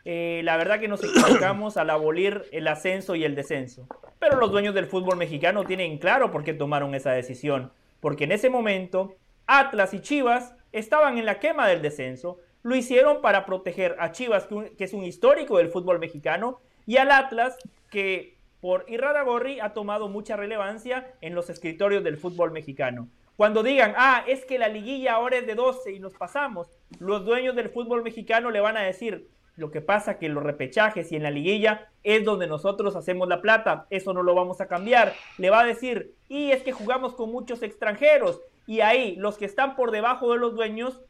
eh, 0.04 0.40
la 0.44 0.56
verdad 0.56 0.80
que 0.80 0.88
nos 0.88 1.02
equivocamos 1.02 1.76
al 1.76 1.90
abolir 1.90 2.44
el 2.52 2.68
ascenso 2.68 3.14
y 3.14 3.24
el 3.24 3.34
descenso. 3.34 3.86
Pero 4.18 4.36
los 4.36 4.50
dueños 4.50 4.74
del 4.74 4.86
fútbol 4.86 5.16
mexicano 5.16 5.64
tienen 5.64 5.98
claro 5.98 6.30
por 6.30 6.44
qué 6.44 6.54
tomaron 6.54 6.94
esa 6.94 7.12
decisión. 7.12 7.72
Porque 8.00 8.24
en 8.24 8.32
ese 8.32 8.48
momento 8.48 9.16
Atlas 9.46 9.92
y 9.92 10.00
Chivas 10.00 10.54
estaban 10.72 11.18
en 11.18 11.26
la 11.26 11.38
quema 11.38 11.66
del 11.66 11.82
descenso. 11.82 12.38
Lo 12.62 12.76
hicieron 12.76 13.20
para 13.20 13.44
proteger 13.44 13.96
a 13.98 14.12
Chivas, 14.12 14.46
que 14.78 14.84
es 14.84 14.92
un 14.92 15.04
histórico 15.04 15.58
del 15.58 15.70
fútbol 15.70 15.98
mexicano, 15.98 16.60
y 16.86 16.98
al 16.98 17.10
Atlas, 17.10 17.56
que 17.90 18.36
por 18.60 18.84
Irradagorri 18.88 19.60
ha 19.60 19.72
tomado 19.72 20.08
mucha 20.08 20.36
relevancia 20.36 21.14
en 21.20 21.34
los 21.34 21.50
escritorios 21.50 22.04
del 22.04 22.16
fútbol 22.16 22.50
mexicano. 22.50 23.08
Cuando 23.36 23.62
digan, 23.62 23.94
ah, 23.96 24.22
es 24.26 24.44
que 24.44 24.58
la 24.58 24.68
liguilla 24.68 25.14
ahora 25.14 25.38
es 25.38 25.46
de 25.46 25.54
12 25.54 25.92
y 25.92 25.98
nos 25.98 26.14
pasamos, 26.14 26.68
los 26.98 27.24
dueños 27.24 27.56
del 27.56 27.70
fútbol 27.70 28.02
mexicano 28.02 28.50
le 28.50 28.60
van 28.60 28.76
a 28.76 28.82
decir, 28.82 29.28
lo 29.56 29.70
que 29.70 29.80
pasa 29.80 30.18
que 30.18 30.26
en 30.26 30.34
los 30.34 30.44
repechajes 30.44 31.10
y 31.10 31.16
en 31.16 31.22
la 31.22 31.30
liguilla 31.30 31.88
es 32.02 32.24
donde 32.24 32.46
nosotros 32.46 32.96
hacemos 32.96 33.28
la 33.28 33.40
plata, 33.40 33.86
eso 33.90 34.12
no 34.12 34.22
lo 34.22 34.34
vamos 34.34 34.60
a 34.60 34.68
cambiar. 34.68 35.14
Le 35.38 35.50
va 35.50 35.60
a 35.60 35.66
decir, 35.66 36.14
y 36.28 36.50
es 36.50 36.62
que 36.62 36.72
jugamos 36.72 37.14
con 37.14 37.30
muchos 37.30 37.62
extranjeros, 37.62 38.40
y 38.66 38.80
ahí 38.80 39.16
los 39.16 39.36
que 39.36 39.44
están 39.44 39.74
por 39.74 39.90
debajo 39.90 40.32
de 40.32 40.38
los 40.38 40.54
dueños 40.54 41.00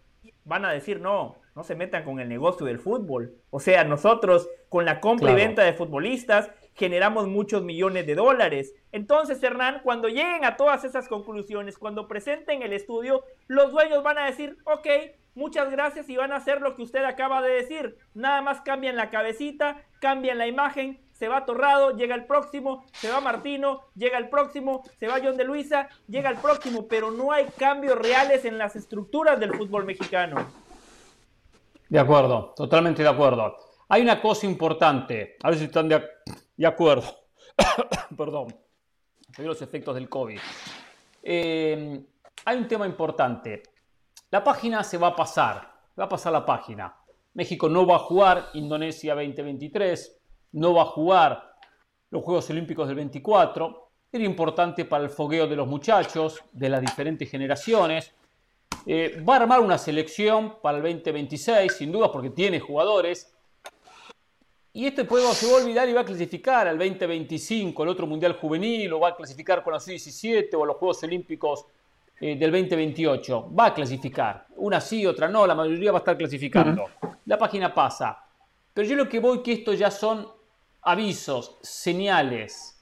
van 0.45 0.65
a 0.65 0.73
decir, 0.73 1.01
no, 1.01 1.37
no 1.55 1.63
se 1.63 1.75
metan 1.75 2.05
con 2.05 2.21
el 2.21 2.29
negocio 2.29 2.67
del 2.67 2.79
fútbol. 2.79 3.35
O 3.51 3.61
sea, 3.61 3.85
nosotros 3.85 4.49
con 4.69 4.85
la 4.85 5.01
compra 5.01 5.33
y 5.33 5.35
venta 5.35 5.63
de 5.63 5.73
futbolistas 5.73 6.51
generamos 6.75 7.29
muchos 7.29 7.63
millones 7.63 8.07
de 8.07 8.15
dólares. 8.15 8.75
Entonces, 8.93 9.43
Hernán, 9.43 9.81
cuando 9.83 10.09
lleguen 10.09 10.45
a 10.45 10.57
todas 10.57 10.85
esas 10.85 11.09
conclusiones, 11.09 11.79
cuando 11.79 12.09
presenten 12.09 12.63
el 12.63 12.73
estudio, 12.73 13.25
los 13.47 13.73
dueños 13.73 14.03
van 14.03 14.19
a 14.19 14.27
decir, 14.27 14.59
ok, 14.65 14.87
muchas 15.35 15.71
gracias 15.71 16.09
y 16.09 16.17
van 16.17 16.33
a 16.33 16.37
hacer 16.37 16.61
lo 16.61 16.75
que 16.75 16.83
usted 16.83 17.05
acaba 17.05 17.43
de 17.43 17.53
decir. 17.53 17.97
Nada 18.15 18.43
más 18.43 18.61
cambian 18.61 18.97
la 18.97 19.11
cabecita, 19.11 19.83
cambian 20.01 20.39
la 20.39 20.47
imagen, 20.47 21.01
se 21.13 21.29
va 21.29 21.45
Torrado, 21.45 21.95
llega 21.97 22.15
el 22.15 22.25
próximo, 22.25 22.85
se 22.93 23.11
va 23.11 23.21
Martino, 23.21 23.83
llega 23.95 24.17
el 24.17 24.31
próximo, 24.31 24.83
se 24.99 25.07
va 25.07 25.21
John 25.23 25.37
de 25.37 25.45
Luisa, 25.45 25.89
llega 26.09 26.31
el 26.31 26.39
próximo, 26.39 26.89
pero 26.89 27.11
no 27.11 27.31
hay 27.31 27.45
cambios 27.59 27.99
reales 27.99 28.47
en 28.47 28.57
las 28.57 28.75
estructuras 28.75 29.39
del 29.39 29.55
fútbol 29.55 29.85
mexicano. 29.85 30.47
De 31.91 31.99
acuerdo, 31.99 32.55
totalmente 32.57 33.03
de 33.03 33.09
acuerdo. 33.09 33.55
Hay 33.89 34.01
una 34.01 34.23
cosa 34.23 34.47
importante, 34.47 35.37
a 35.43 35.51
ver 35.51 35.59
si 35.59 35.65
están 35.65 35.89
de, 35.89 36.03
de 36.61 36.67
acuerdo. 36.67 37.05
Perdón, 38.17 38.55
los 39.39 39.63
efectos 39.63 39.95
del 39.95 40.11
COVID. 40.11 40.39
Eh, 41.23 42.05
hay 42.45 42.57
un 42.59 42.69
tema 42.69 42.87
importante. 42.87 43.63
La 44.31 44.45
página 44.45 44.85
se 44.85 44.99
va 44.99 45.09
a 45.09 45.17
pasar, 45.17 45.73
va 45.99 46.05
a 46.05 46.09
pasar 46.09 46.33
la 46.33 46.45
página. 46.45 46.95
México 47.33 47.67
no 47.69 47.87
va 47.87 47.97
a 47.97 48.01
jugar 48.01 48.51
Indonesia 48.53 49.15
2023, 49.15 50.21
no 50.53 50.75
va 50.75 50.83
a 50.83 50.87
jugar 50.87 51.57
los 52.11 52.23
Juegos 52.23 52.51
Olímpicos 52.51 52.87
del 52.89 52.97
24. 52.97 53.93
Era 54.13 54.25
importante 54.25 54.85
para 54.85 55.05
el 55.05 55.11
fogueo 55.11 55.47
de 55.47 55.57
los 55.57 55.67
muchachos, 55.67 56.43
de 56.53 56.69
las 56.69 56.83
diferentes 56.83 57.31
generaciones. 57.31 58.13
Eh, 58.85 59.25
va 59.27 59.35
a 59.35 59.41
armar 59.41 59.61
una 59.61 59.79
selección 59.79 60.61
para 60.61 60.77
el 60.77 60.83
2026, 60.83 61.73
sin 61.73 61.91
duda, 61.91 62.13
porque 62.13 62.29
tiene 62.29 62.61
jugadores. 62.61 63.30
Y 64.73 64.87
este 64.87 65.05
juego 65.05 65.35
se 65.35 65.51
va 65.51 65.59
a 65.59 65.63
olvidar 65.63 65.89
y 65.89 65.93
va 65.93 66.03
a 66.03 66.05
clasificar 66.05 66.69
al 66.69 66.79
2025, 66.79 67.83
el 67.83 67.89
otro 67.89 68.07
Mundial 68.07 68.35
Juvenil, 68.35 68.93
o 68.93 69.01
va 69.01 69.09
a 69.09 69.17
clasificar 69.17 69.65
con 69.65 69.73
la 69.73 69.81
sub 69.81 69.91
17 69.91 70.55
o 70.55 70.63
a 70.63 70.67
los 70.67 70.77
Juegos 70.77 71.03
Olímpicos 71.03 71.67
eh, 72.21 72.37
del 72.37 72.53
2028. 72.53 73.51
Va 73.53 73.67
a 73.67 73.75
clasificar. 73.75 74.47
Una 74.57 74.81
sí, 74.81 75.05
otra 75.07 75.29
no, 75.29 75.45
la 75.45 75.57
mayoría 75.57 75.91
va 75.91 75.99
a 75.99 76.01
estar 76.01 76.17
clasificando. 76.17 76.85
La 77.27 77.37
página 77.37 77.75
pasa. 77.75 78.25
Pero 78.73 78.87
yo 78.87 78.95
lo 78.95 79.09
que 79.09 79.19
voy 79.19 79.43
que 79.43 79.55
esto 79.55 79.73
ya 79.73 79.91
son 79.91 80.29
avisos, 80.83 81.59
señales. 81.63 82.81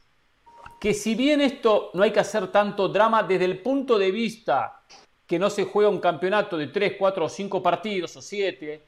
Que 0.78 0.92
si 0.92 1.14
bien 1.14 1.40
esto 1.40 1.90
no 1.94 2.02
hay 2.02 2.12
que 2.12 2.20
hacer 2.20 2.48
tanto 2.48 2.88
drama 2.88 3.22
desde 3.22 3.46
el 3.46 3.62
punto 3.62 3.98
de 3.98 4.10
vista 4.10 4.82
que 5.26 5.38
no 5.38 5.48
se 5.48 5.64
juega 5.64 5.88
un 5.88 6.00
campeonato 6.00 6.58
de 6.58 6.68
3, 6.68 6.96
4 6.98 7.24
o 7.24 7.28
5 7.28 7.62
partidos 7.62 8.16
o 8.16 8.22
7, 8.22 8.82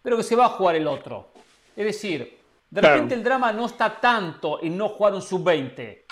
pero 0.00 0.16
que 0.16 0.22
se 0.22 0.36
va 0.36 0.46
a 0.46 0.50
jugar 0.50 0.76
el 0.76 0.86
otro. 0.86 1.33
Es 1.76 1.84
decir, 1.84 2.38
de 2.70 2.80
repente 2.80 3.14
el 3.14 3.22
drama 3.22 3.52
no 3.52 3.66
está 3.66 4.00
tanto 4.00 4.62
en 4.62 4.76
no 4.76 4.88
jugar 4.88 5.14
un 5.14 5.22
sub-20 5.22 6.04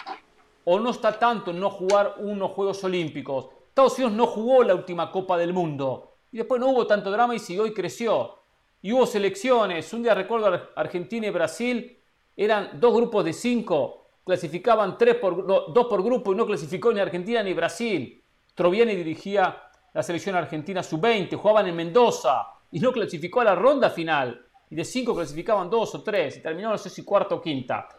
o 0.65 0.79
no 0.79 0.91
está 0.91 1.19
tanto 1.19 1.51
en 1.51 1.61
no 1.61 1.71
jugar 1.71 2.17
unos 2.19 2.53
Juegos 2.53 2.83
Olímpicos. 2.85 3.49
Estados 3.69 3.95
Unidos 3.95 4.13
no 4.13 4.27
jugó 4.27 4.63
la 4.63 4.75
última 4.75 5.11
Copa 5.11 5.37
del 5.37 5.53
Mundo 5.53 6.17
y 6.31 6.39
después 6.39 6.61
no 6.61 6.69
hubo 6.69 6.87
tanto 6.87 7.11
drama 7.11 7.35
y 7.35 7.39
siguió 7.39 7.67
y 7.67 7.75
creció. 7.75 8.39
Y 8.81 8.93
hubo 8.93 9.07
selecciones. 9.07 9.93
Un 9.93 10.03
día 10.03 10.15
recuerdo 10.15 10.69
Argentina 10.75 11.27
y 11.27 11.31
Brasil 11.31 11.99
eran 12.37 12.81
dos 12.81 12.95
grupos 12.95 13.25
de 13.25 13.33
cinco, 13.33 14.07
clasificaban 14.25 14.97
tres 14.99 15.17
por, 15.17 15.47
dos 15.47 15.87
por 15.87 16.03
grupo 16.03 16.33
y 16.33 16.37
no 16.37 16.47
clasificó 16.47 16.93
ni 16.93 17.01
Argentina 17.01 17.43
ni 17.43 17.55
Brasil. 17.55 18.23
Troviani 18.55 18.95
dirigía 18.95 19.63
la 19.93 20.03
selección 20.03 20.37
argentina 20.37 20.83
sub-20, 20.83 21.37
jugaban 21.37 21.67
en 21.67 21.77
Mendoza 21.77 22.47
y 22.71 22.81
no 22.81 22.93
clasificó 22.93 23.41
a 23.41 23.45
la 23.45 23.55
ronda 23.55 23.91
final. 23.91 24.47
Y 24.73 24.75
de 24.75 24.87
cinco 24.87 25.15
clasificaban 25.15 25.69
dos 25.69 25.95
o 25.95 26.03
tres 26.03 26.39
y 26.39 26.41
terminó 26.41 26.71
no 26.71 26.79
sé 26.79 26.89
si 26.89 27.05
cuarta 27.05 27.35
o 27.35 27.43
quinta. 27.43 27.91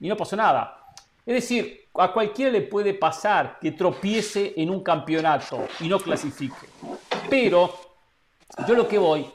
Y 0.00 0.06
no 0.06 0.18
pasó 0.18 0.36
nada. 0.36 0.92
Es 1.24 1.34
decir, 1.34 1.88
a 1.94 2.12
cualquiera 2.12 2.50
le 2.50 2.60
puede 2.60 2.92
pasar 2.92 3.58
que 3.58 3.72
tropiece 3.72 4.52
en 4.58 4.68
un 4.68 4.82
campeonato 4.82 5.66
y 5.80 5.88
no 5.88 5.98
clasifique. 5.98 6.68
Pero 7.30 7.74
yo 8.68 8.74
lo 8.74 8.86
que 8.86 8.98
voy, 8.98 9.30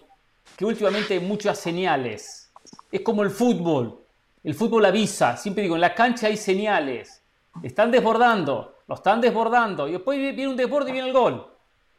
que 0.55 0.63
últimamente 0.63 1.15
hay 1.15 1.21
muchas 1.21 1.57
señales. 1.57 2.51
Es 2.91 3.01
como 3.01 3.23
el 3.23 3.31
fútbol. 3.31 4.03
El 4.43 4.53
fútbol 4.53 4.85
avisa. 4.85 5.37
Siempre 5.37 5.63
digo, 5.63 5.73
en 5.73 5.81
la 5.81 5.95
cancha 5.95 6.27
hay 6.27 6.37
señales. 6.37 7.23
Están 7.63 7.89
desbordando, 7.89 8.75
lo 8.87 8.93
están 8.93 9.21
desbordando. 9.21 9.87
Y 9.87 9.93
después 9.93 10.19
viene 10.19 10.47
un 10.47 10.55
desborde 10.55 10.91
y 10.91 10.93
viene 10.93 11.07
el 11.07 11.15
gol. 11.15 11.51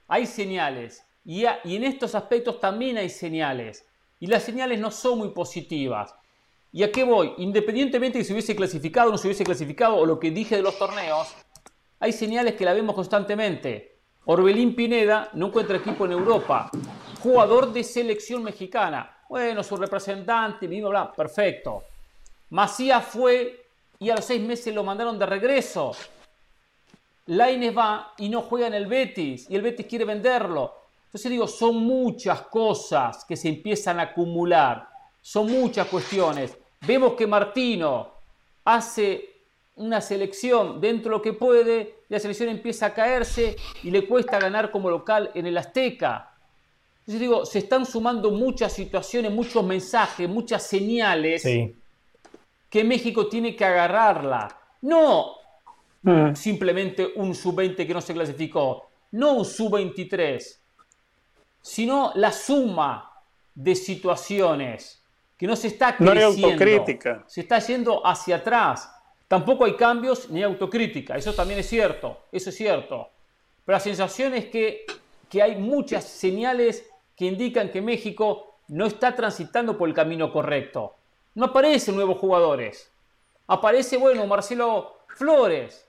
Hay 0.06 0.26
señales. 0.26 1.04
Y, 1.24 1.44
y 1.64 1.74
en 1.74 1.82
estos 1.82 2.14
aspectos 2.14 2.60
también 2.60 2.98
hay 2.98 3.10
señales. 3.10 3.84
Y 4.20 4.26
las 4.26 4.42
señales 4.42 4.78
no 4.80 4.90
son 4.90 5.18
muy 5.18 5.28
positivas. 5.28 6.14
¿Y 6.72 6.82
a 6.82 6.92
qué 6.92 7.04
voy? 7.04 7.34
Independientemente 7.38 8.18
de 8.18 8.24
si 8.24 8.32
hubiese 8.32 8.56
clasificado 8.56 9.08
o 9.08 9.12
no 9.12 9.18
se 9.18 9.28
hubiese 9.28 9.44
clasificado, 9.44 9.96
o 9.96 10.06
lo 10.06 10.18
que 10.18 10.30
dije 10.30 10.56
de 10.56 10.62
los 10.62 10.78
torneos, 10.78 11.34
hay 12.00 12.12
señales 12.12 12.54
que 12.54 12.64
la 12.64 12.74
vemos 12.74 12.94
constantemente. 12.94 13.96
Orbelín 14.26 14.74
Pineda 14.74 15.30
no 15.34 15.46
encuentra 15.46 15.76
equipo 15.76 16.04
en 16.04 16.12
Europa. 16.12 16.70
Jugador 17.22 17.72
de 17.72 17.84
selección 17.84 18.42
mexicana. 18.42 19.18
Bueno, 19.28 19.62
su 19.62 19.76
representante, 19.76 20.68
mismo, 20.68 20.90
bla, 20.90 21.12
perfecto. 21.12 21.84
Macías 22.50 23.04
fue 23.04 23.66
y 23.98 24.10
a 24.10 24.16
los 24.16 24.24
seis 24.24 24.42
meses 24.42 24.74
lo 24.74 24.84
mandaron 24.84 25.18
de 25.18 25.26
regreso. 25.26 25.92
Laines 27.26 27.76
va 27.76 28.12
y 28.18 28.28
no 28.28 28.42
juega 28.42 28.66
en 28.66 28.74
el 28.74 28.86
Betis 28.86 29.50
y 29.50 29.56
el 29.56 29.62
Betis 29.62 29.86
quiere 29.86 30.04
venderlo. 30.04 30.74
Entonces 31.06 31.30
digo, 31.30 31.48
son 31.48 31.76
muchas 31.76 32.42
cosas 32.42 33.24
que 33.24 33.36
se 33.36 33.48
empiezan 33.48 33.98
a 33.98 34.04
acumular. 34.04 34.88
Son 35.20 35.50
muchas 35.50 35.88
cuestiones. 35.88 36.56
Vemos 36.86 37.14
que 37.14 37.26
Martino 37.26 38.12
hace 38.64 39.36
una 39.76 40.00
selección 40.00 40.80
dentro 40.80 41.10
de 41.10 41.16
lo 41.16 41.22
que 41.22 41.32
puede, 41.32 41.96
la 42.08 42.18
selección 42.18 42.48
empieza 42.48 42.86
a 42.86 42.94
caerse 42.94 43.56
y 43.82 43.90
le 43.90 44.06
cuesta 44.06 44.38
ganar 44.38 44.70
como 44.70 44.90
local 44.90 45.30
en 45.34 45.46
el 45.46 45.58
Azteca. 45.58 46.32
Entonces 47.00 47.20
digo, 47.20 47.44
se 47.44 47.58
están 47.60 47.86
sumando 47.86 48.30
muchas 48.30 48.72
situaciones, 48.72 49.30
muchos 49.30 49.64
mensajes, 49.64 50.28
muchas 50.28 50.62
señales 50.62 51.44
que 52.68 52.84
México 52.84 53.28
tiene 53.28 53.54
que 53.54 53.64
agarrarla. 53.64 54.48
No 54.82 55.36
mm. 56.02 56.34
simplemente 56.34 57.12
un 57.16 57.34
sub-20 57.34 57.86
que 57.86 57.94
no 57.94 58.00
se 58.00 58.14
clasificó, 58.14 58.88
no 59.12 59.34
un 59.34 59.44
sub-23, 59.44 60.58
sino 61.66 62.12
la 62.14 62.30
suma 62.30 63.12
de 63.52 63.74
situaciones 63.74 65.02
que 65.36 65.48
no 65.48 65.56
se 65.56 65.66
está 65.66 65.96
creciendo. 65.96 66.86
Se 67.26 67.40
está 67.40 67.58
yendo 67.58 68.06
hacia 68.06 68.36
atrás. 68.36 68.88
Tampoco 69.26 69.64
hay 69.64 69.74
cambios 69.74 70.30
ni 70.30 70.44
autocrítica. 70.44 71.16
Eso 71.16 71.34
también 71.34 71.58
es 71.58 71.68
cierto. 71.68 72.20
Eso 72.30 72.50
es 72.50 72.56
cierto. 72.56 73.10
Pero 73.64 73.74
la 73.74 73.80
sensación 73.80 74.34
es 74.34 74.44
que, 74.46 74.86
que 75.28 75.42
hay 75.42 75.56
muchas 75.56 76.04
señales 76.04 76.88
que 77.16 77.24
indican 77.24 77.72
que 77.72 77.82
México 77.82 78.60
no 78.68 78.86
está 78.86 79.16
transitando 79.16 79.76
por 79.76 79.88
el 79.88 79.94
camino 79.94 80.32
correcto. 80.32 80.94
No 81.34 81.46
aparecen 81.46 81.96
nuevos 81.96 82.18
jugadores. 82.18 82.92
Aparece, 83.48 83.96
bueno, 83.96 84.24
Marcelo 84.28 84.98
Flores. 85.08 85.84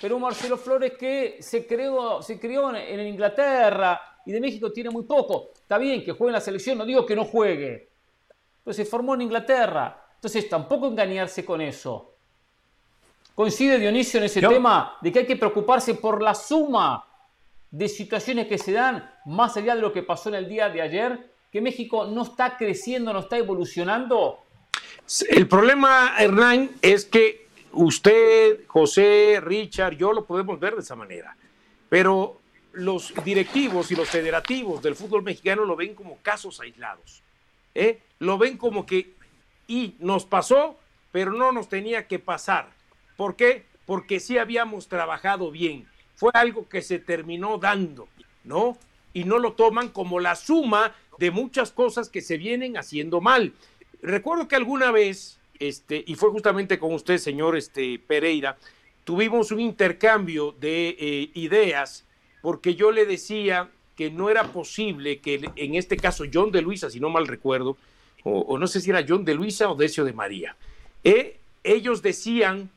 Pero 0.00 0.16
un 0.16 0.22
Marcelo 0.22 0.56
Flores 0.56 0.94
que 0.98 1.36
se, 1.38 1.64
creó, 1.64 2.20
se 2.22 2.40
crió 2.40 2.74
en 2.74 3.06
Inglaterra 3.06 4.00
y 4.28 4.32
de 4.32 4.40
México 4.40 4.70
tiene 4.70 4.90
muy 4.90 5.02
poco. 5.02 5.50
Está 5.54 5.76
bien 5.78 6.04
que 6.04 6.12
juegue 6.12 6.30
en 6.30 6.34
la 6.34 6.40
selección, 6.40 6.78
no 6.78 6.86
digo 6.86 7.04
que 7.04 7.16
no 7.16 7.24
juegue 7.24 7.88
pues 8.68 8.76
se 8.76 8.84
formó 8.84 9.14
en 9.14 9.22
Inglaterra. 9.22 10.08
Entonces 10.16 10.46
tampoco 10.46 10.88
engañarse 10.88 11.42
con 11.42 11.62
eso. 11.62 12.16
Coincide 13.34 13.78
Dionisio 13.78 14.18
en 14.18 14.24
ese 14.24 14.42
tema 14.42 14.98
de 15.00 15.10
que 15.10 15.20
hay 15.20 15.26
que 15.26 15.36
preocuparse 15.36 15.94
por 15.94 16.20
la 16.20 16.34
suma 16.34 17.02
de 17.70 17.88
situaciones 17.88 18.46
que 18.46 18.58
se 18.58 18.72
dan 18.72 19.10
más 19.24 19.56
allá 19.56 19.74
de 19.74 19.80
lo 19.80 19.90
que 19.90 20.02
pasó 20.02 20.28
en 20.28 20.34
el 20.34 20.48
día 20.50 20.68
de 20.68 20.82
ayer, 20.82 21.32
que 21.50 21.62
México 21.62 22.04
no 22.04 22.24
está 22.24 22.58
creciendo, 22.58 23.10
no 23.10 23.20
está 23.20 23.38
evolucionando. 23.38 24.40
El 25.30 25.48
problema, 25.48 26.16
Hernán, 26.18 26.72
es 26.82 27.06
que 27.06 27.46
usted, 27.72 28.66
José, 28.66 29.40
Richard, 29.42 29.96
yo 29.96 30.12
lo 30.12 30.26
podemos 30.26 30.60
ver 30.60 30.74
de 30.74 30.82
esa 30.82 30.94
manera, 30.94 31.34
pero 31.88 32.38
los 32.72 33.12
directivos 33.24 33.90
y 33.90 33.96
los 33.96 34.08
federativos 34.08 34.82
del 34.82 34.94
fútbol 34.94 35.22
mexicano 35.22 35.64
lo 35.64 35.76
ven 35.76 35.94
como 35.94 36.18
casos 36.18 36.60
aislados. 36.60 37.22
¿eh? 37.74 38.00
lo 38.18 38.38
ven 38.38 38.56
como 38.56 38.86
que, 38.86 39.14
y 39.66 39.94
nos 40.00 40.24
pasó, 40.24 40.78
pero 41.12 41.32
no 41.32 41.52
nos 41.52 41.68
tenía 41.68 42.06
que 42.06 42.18
pasar. 42.18 42.70
¿Por 43.16 43.36
qué? 43.36 43.64
Porque 43.86 44.20
sí 44.20 44.38
habíamos 44.38 44.88
trabajado 44.88 45.50
bien. 45.50 45.86
Fue 46.16 46.30
algo 46.34 46.68
que 46.68 46.82
se 46.82 46.98
terminó 46.98 47.58
dando, 47.58 48.08
¿no? 48.44 48.76
Y 49.12 49.24
no 49.24 49.38
lo 49.38 49.52
toman 49.52 49.88
como 49.88 50.20
la 50.20 50.34
suma 50.34 50.94
de 51.18 51.30
muchas 51.30 51.70
cosas 51.70 52.08
que 52.08 52.20
se 52.20 52.36
vienen 52.36 52.76
haciendo 52.76 53.20
mal. 53.20 53.52
Recuerdo 54.02 54.48
que 54.48 54.56
alguna 54.56 54.90
vez, 54.90 55.38
este, 55.58 56.04
y 56.06 56.14
fue 56.14 56.30
justamente 56.30 56.78
con 56.78 56.92
usted, 56.92 57.18
señor 57.18 57.56
este, 57.56 57.98
Pereira, 57.98 58.58
tuvimos 59.04 59.50
un 59.52 59.60
intercambio 59.60 60.52
de 60.52 60.96
eh, 60.98 61.30
ideas, 61.34 62.04
porque 62.42 62.74
yo 62.74 62.90
le 62.90 63.06
decía 63.06 63.68
que 63.96 64.10
no 64.10 64.30
era 64.30 64.44
posible 64.52 65.18
que 65.18 65.50
en 65.56 65.74
este 65.74 65.96
caso 65.96 66.24
John 66.32 66.52
de 66.52 66.62
Luisa, 66.62 66.90
si 66.90 67.00
no 67.00 67.10
mal 67.10 67.26
recuerdo, 67.26 67.76
o, 68.24 68.58
no 68.58 68.66
sé 68.66 68.80
si 68.80 68.90
era 68.90 69.04
John 69.08 69.24
de 69.24 69.34
Luisa 69.34 69.70
o 69.70 69.74
Decio 69.74 70.04
de 70.04 70.12
María, 70.12 70.56
eh, 71.04 71.38
ellos 71.64 72.02
decían 72.02 72.70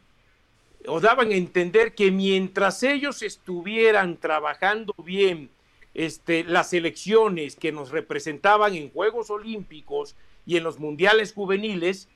o 0.87 0.99
daban 0.99 1.31
a 1.31 1.35
entender 1.35 1.93
que 1.93 2.11
mientras 2.11 2.83
ellos 2.83 3.21
estuvieran 3.21 4.17
trabajando 4.17 4.95
bien 5.03 5.49
este, 5.93 6.43
las 6.43 6.73
elecciones 6.73 7.55
que 7.55 7.71
nos 7.71 7.91
representaban 7.91 8.75
en 8.75 8.89
Juegos 8.89 9.29
Olímpicos 9.29 10.15
y 10.45 10.57
en 10.57 10.63
los 10.63 10.79
Mundiales 10.79 11.33
Juveniles, 11.33 12.07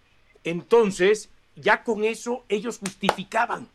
entonces 0.43 1.29
ya 1.55 1.83
con 1.83 2.03
eso 2.03 2.43
ellos 2.49 2.79
justificaban. 2.79 3.67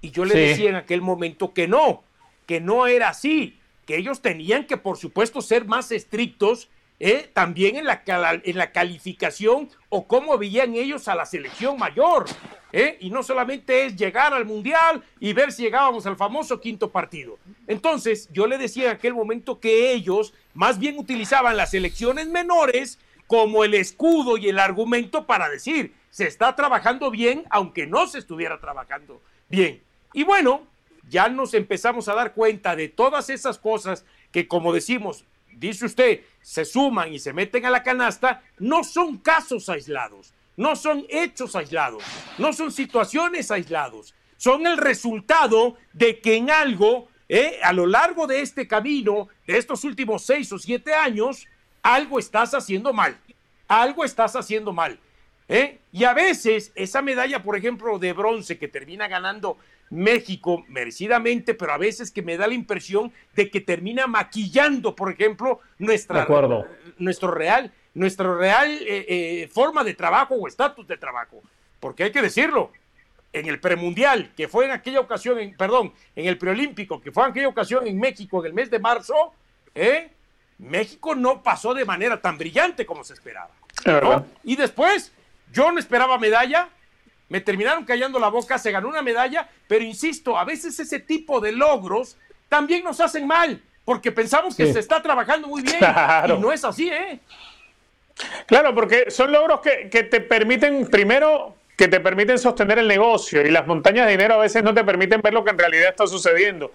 Y 0.00 0.10
yo 0.10 0.24
le 0.24 0.38
decía 0.38 0.70
en 0.70 0.76
aquel 0.76 1.02
momento 1.02 1.52
que 1.52 1.68
no, 1.68 2.02
que 2.46 2.60
no 2.60 2.86
era 2.86 3.10
así, 3.10 3.58
que 3.86 3.96
ellos 3.96 4.22
tenían 4.22 4.66
que, 4.66 4.76
por 4.76 4.96
supuesto, 4.96 5.40
ser 5.40 5.66
más 5.66 5.92
estrictos 5.92 6.68
¿eh? 6.98 7.30
también 7.32 7.76
en 7.76 7.84
la, 7.84 8.72
calificación 8.72 9.68
o 9.88 10.06
cómo 10.06 10.36
veían 10.38 10.74
ellos 10.74 11.08
a 11.08 11.14
la 11.14 11.26
selección 11.26 11.78
mayor. 11.78 12.26
¿eh? 12.72 12.96
Y 13.00 13.10
no 13.10 13.22
solamente 13.22 13.86
es 13.86 13.96
llegar 13.96 14.34
al 14.34 14.44
Mundial 14.44 15.02
y 15.20 15.32
ver 15.32 15.52
si 15.52 15.62
llegábamos 15.62 16.06
al 16.06 16.16
famoso 16.16 16.60
quinto 16.60 16.90
partido. 16.90 17.38
Entonces, 17.66 18.28
yo 18.32 18.46
le 18.46 18.58
decía 18.58 18.86
en 18.86 18.96
aquel 18.96 19.14
momento 19.14 19.60
que 19.60 19.92
ellos 19.92 20.34
más 20.54 20.78
bien 20.78 20.98
utilizaban 20.98 21.56
las 21.56 21.70
selecciones 21.70 22.28
menores 22.28 22.98
como 23.26 23.64
el 23.64 23.74
escudo 23.74 24.36
y 24.36 24.48
el 24.48 24.58
argumento 24.58 25.26
para 25.26 25.48
decir, 25.48 25.94
se 26.10 26.26
está 26.26 26.54
trabajando 26.54 27.10
bien, 27.10 27.44
aunque 27.50 27.86
no 27.86 28.06
se 28.06 28.18
estuviera 28.18 28.60
trabajando 28.60 29.20
bien. 29.48 29.82
Y 30.12 30.22
bueno, 30.24 30.66
ya 31.08 31.28
nos 31.28 31.54
empezamos 31.54 32.08
a 32.08 32.14
dar 32.14 32.34
cuenta 32.34 32.76
de 32.76 32.88
todas 32.88 33.30
esas 33.30 33.58
cosas 33.58 34.04
que, 34.32 34.48
como 34.48 34.72
decimos, 34.72 35.24
dice 35.52 35.86
usted, 35.86 36.20
se 36.42 36.64
suman 36.64 37.12
y 37.12 37.18
se 37.18 37.32
meten 37.32 37.64
a 37.66 37.70
la 37.70 37.82
canasta, 37.82 38.42
no 38.58 38.84
son 38.84 39.18
casos 39.18 39.68
aislados, 39.68 40.34
no 40.56 40.76
son 40.76 41.06
hechos 41.08 41.56
aislados, 41.56 42.02
no 42.38 42.52
son 42.52 42.72
situaciones 42.72 43.50
aislados, 43.50 44.14
son 44.36 44.66
el 44.66 44.76
resultado 44.76 45.76
de 45.92 46.20
que 46.20 46.36
en 46.36 46.50
algo 46.50 47.08
¿eh? 47.28 47.58
a 47.62 47.72
lo 47.72 47.86
largo 47.86 48.26
de 48.26 48.40
este 48.40 48.66
camino, 48.66 49.28
de 49.46 49.58
estos 49.58 49.84
últimos 49.84 50.24
seis 50.24 50.52
o 50.52 50.58
siete 50.58 50.94
años, 50.94 51.46
algo 51.82 52.18
estás 52.18 52.54
haciendo 52.54 52.92
mal. 52.92 53.18
Algo 53.68 54.04
estás 54.04 54.36
haciendo 54.36 54.72
mal. 54.72 54.98
¿eh? 55.48 55.78
Y 55.92 56.04
a 56.04 56.14
veces 56.14 56.72
esa 56.74 57.02
medalla, 57.02 57.42
por 57.42 57.56
ejemplo, 57.56 57.98
de 57.98 58.12
bronce 58.12 58.58
que 58.58 58.68
termina 58.68 59.08
ganando 59.08 59.58
México 59.90 60.64
merecidamente, 60.68 61.54
pero 61.54 61.72
a 61.72 61.78
veces 61.78 62.10
que 62.10 62.22
me 62.22 62.36
da 62.36 62.46
la 62.46 62.54
impresión 62.54 63.12
de 63.34 63.50
que 63.50 63.60
termina 63.60 64.06
maquillando, 64.06 64.96
por 64.96 65.10
ejemplo, 65.10 65.60
nuestra, 65.78 66.26
nuestro 66.98 67.30
real, 67.30 67.72
nuestra 67.94 68.34
real 68.36 68.70
eh, 68.70 69.06
eh, 69.08 69.48
forma 69.52 69.84
de 69.84 69.94
trabajo 69.94 70.34
o 70.34 70.48
estatus 70.48 70.86
de 70.86 70.96
trabajo. 70.96 71.42
Porque 71.80 72.04
hay 72.04 72.12
que 72.12 72.22
decirlo, 72.22 72.72
en 73.32 73.46
el 73.46 73.60
premundial, 73.60 74.32
que 74.34 74.48
fue 74.48 74.64
en 74.64 74.70
aquella 74.72 75.00
ocasión, 75.00 75.38
en, 75.38 75.56
perdón, 75.56 75.92
en 76.14 76.26
el 76.26 76.38
preolímpico, 76.38 77.00
que 77.00 77.12
fue 77.12 77.24
en 77.24 77.30
aquella 77.30 77.48
ocasión 77.48 77.86
en 77.86 77.98
México 77.98 78.40
en 78.40 78.46
el 78.46 78.54
mes 78.54 78.70
de 78.70 78.78
marzo, 78.78 79.34
¿eh? 79.74 80.10
México 80.58 81.14
no 81.14 81.42
pasó 81.42 81.74
de 81.74 81.84
manera 81.84 82.20
tan 82.20 82.38
brillante 82.38 82.86
como 82.86 83.04
se 83.04 83.12
esperaba. 83.12 83.50
Y 84.42 84.56
después, 84.56 85.12
yo 85.52 85.70
no 85.70 85.78
esperaba 85.78 86.18
medalla, 86.18 86.70
me 87.28 87.40
terminaron 87.40 87.84
callando 87.84 88.18
la 88.18 88.28
boca, 88.28 88.58
se 88.58 88.70
ganó 88.70 88.88
una 88.88 89.02
medalla, 89.02 89.48
pero 89.66 89.84
insisto, 89.84 90.38
a 90.38 90.44
veces 90.44 90.78
ese 90.78 91.00
tipo 91.00 91.40
de 91.40 91.52
logros 91.52 92.16
también 92.48 92.84
nos 92.84 93.00
hacen 93.00 93.26
mal, 93.26 93.60
porque 93.84 94.12
pensamos 94.12 94.56
que 94.56 94.72
se 94.72 94.78
está 94.78 95.02
trabajando 95.02 95.48
muy 95.48 95.62
bien 95.62 95.78
y 96.28 96.38
no 96.40 96.52
es 96.52 96.64
así, 96.64 96.88
¿eh? 96.88 97.18
Claro, 98.46 98.74
porque 98.74 99.10
son 99.10 99.32
logros 99.32 99.60
que, 99.60 99.90
que 99.90 100.04
te 100.04 100.20
permiten, 100.20 100.86
primero, 100.88 101.54
que 101.76 101.88
te 101.88 102.00
permiten 102.00 102.38
sostener 102.38 102.78
el 102.78 102.88
negocio 102.88 103.44
y 103.44 103.50
las 103.50 103.66
montañas 103.66 104.06
de 104.06 104.12
dinero 104.12 104.34
a 104.34 104.38
veces 104.38 104.62
no 104.62 104.72
te 104.72 104.82
permiten 104.84 105.20
ver 105.20 105.34
lo 105.34 105.44
que 105.44 105.50
en 105.50 105.58
realidad 105.58 105.90
está 105.90 106.06
sucediendo. 106.06 106.72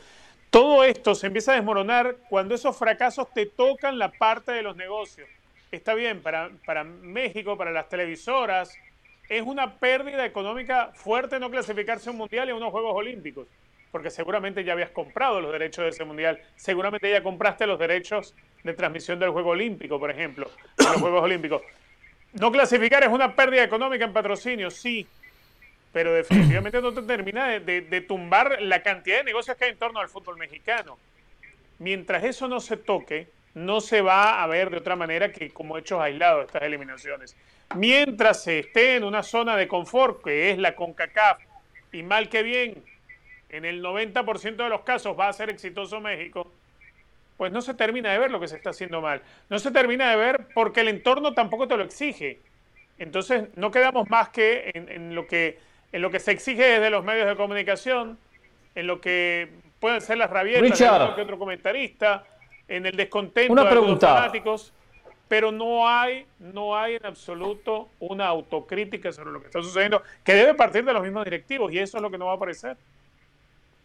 Todo 0.51 0.83
esto 0.83 1.15
se 1.15 1.27
empieza 1.27 1.53
a 1.53 1.55
desmoronar 1.55 2.17
cuando 2.29 2.53
esos 2.53 2.77
fracasos 2.77 3.27
te 3.33 3.45
tocan 3.45 3.97
la 3.97 4.11
parte 4.11 4.51
de 4.51 4.61
los 4.61 4.75
negocios. 4.75 5.27
Está 5.71 5.93
bien, 5.93 6.21
para, 6.21 6.49
para 6.65 6.83
México, 6.83 7.57
para 7.57 7.71
las 7.71 7.87
televisoras, 7.87 8.77
es 9.31 9.43
una 9.43 9.75
pérdida 9.75 10.25
económica 10.25 10.91
fuerte 10.93 11.39
no 11.39 11.49
clasificarse 11.49 12.09
a 12.09 12.11
un 12.11 12.17
mundial 12.17 12.49
y 12.49 12.51
a 12.51 12.55
unos 12.55 12.69
Juegos 12.69 12.93
Olímpicos, 12.93 13.47
porque 13.89 14.09
seguramente 14.09 14.65
ya 14.65 14.73
habías 14.73 14.89
comprado 14.89 15.39
los 15.39 15.53
derechos 15.53 15.85
de 15.85 15.89
ese 15.91 16.03
mundial, 16.03 16.41
seguramente 16.57 17.09
ya 17.09 17.23
compraste 17.23 17.65
los 17.65 17.79
derechos 17.79 18.35
de 18.61 18.73
transmisión 18.73 19.19
del 19.19 19.29
Juego 19.29 19.51
Olímpico, 19.51 19.97
por 19.97 20.11
ejemplo, 20.11 20.51
de 20.77 20.83
los 20.83 20.97
Juegos 20.97 21.23
Olímpicos. 21.23 21.61
No 22.33 22.51
clasificar 22.51 23.03
es 23.03 23.09
una 23.09 23.33
pérdida 23.33 23.63
económica 23.63 24.03
en 24.03 24.11
patrocinio, 24.11 24.69
sí, 24.69 25.07
pero 25.93 26.13
definitivamente 26.13 26.81
no 26.81 26.93
te 26.93 27.01
termina 27.03 27.57
de, 27.57 28.05
tumbar 28.05 28.61
la 28.61 28.83
cantidad 28.83 29.19
de 29.19 29.23
negocios 29.23 29.55
que 29.55 29.63
hay 29.63 29.71
en 29.71 29.77
torno 29.77 30.01
al 30.01 30.09
fútbol 30.09 30.35
mexicano. 30.35 30.97
Mientras 31.79 32.25
eso 32.25 32.49
no 32.49 32.59
se 32.59 32.75
toque, 32.75 33.29
no 33.53 33.79
se 33.79 34.01
va 34.01 34.43
a 34.43 34.47
ver 34.47 34.71
de 34.71 34.77
otra 34.77 34.97
manera 34.97 35.31
que 35.31 35.51
como 35.51 35.77
hechos 35.77 36.01
aislados 36.01 36.47
estas 36.47 36.63
eliminaciones. 36.63 37.33
Mientras 37.75 38.43
se 38.43 38.59
esté 38.59 38.95
en 38.95 39.03
una 39.03 39.23
zona 39.23 39.55
de 39.55 39.67
confort, 39.67 40.23
que 40.23 40.51
es 40.51 40.57
la 40.57 40.75
CONCACAF, 40.75 41.39
y 41.91 42.03
mal 42.03 42.29
que 42.29 42.43
bien, 42.43 42.83
en 43.49 43.65
el 43.65 43.83
90% 43.83 44.55
de 44.55 44.69
los 44.69 44.81
casos 44.81 45.17
va 45.19 45.27
a 45.27 45.33
ser 45.33 45.49
exitoso 45.49 45.99
México, 45.99 46.51
pues 47.37 47.51
no 47.51 47.61
se 47.61 47.73
termina 47.73 48.11
de 48.11 48.19
ver 48.19 48.31
lo 48.31 48.39
que 48.39 48.47
se 48.47 48.55
está 48.55 48.69
haciendo 48.69 49.01
mal. 49.01 49.21
No 49.49 49.59
se 49.59 49.71
termina 49.71 50.11
de 50.11 50.15
ver 50.15 50.47
porque 50.53 50.81
el 50.81 50.87
entorno 50.87 51.33
tampoco 51.33 51.67
te 51.67 51.75
lo 51.75 51.83
exige. 51.83 52.39
Entonces 52.99 53.49
no 53.55 53.71
quedamos 53.71 54.09
más 54.09 54.29
que 54.29 54.71
en, 54.73 55.15
lo, 55.15 55.25
que, 55.25 55.57
en 55.91 56.01
lo 56.03 56.11
que 56.11 56.19
se 56.19 56.31
exige 56.31 56.63
desde 56.63 56.91
los 56.91 57.03
medios 57.03 57.27
de 57.27 57.35
comunicación, 57.35 58.19
en 58.75 58.85
lo 58.85 59.01
que 59.01 59.49
pueden 59.79 60.01
ser 60.01 60.19
las 60.19 60.29
rabietas 60.29 60.77
de 60.77 61.21
otro 61.23 61.39
comentarista, 61.39 62.23
en 62.67 62.85
el 62.85 62.95
descontento 62.95 63.65
de 63.65 63.75
los 63.75 63.99
fanáticos, 63.99 64.71
pero 65.31 65.49
no 65.49 65.87
hay, 65.87 66.25
no 66.39 66.77
hay 66.77 66.95
en 66.95 67.05
absoluto 67.05 67.87
una 68.01 68.27
autocrítica 68.27 69.13
sobre 69.13 69.31
lo 69.31 69.39
que 69.39 69.45
está 69.45 69.61
sucediendo, 69.61 70.03
que 70.25 70.33
debe 70.33 70.55
partir 70.55 70.83
de 70.83 70.91
los 70.91 71.01
mismos 71.01 71.23
directivos, 71.23 71.71
y 71.71 71.79
eso 71.79 71.95
es 71.95 72.03
lo 72.03 72.11
que 72.11 72.17
no 72.17 72.25
va 72.25 72.33
a 72.33 72.35
aparecer. 72.35 72.75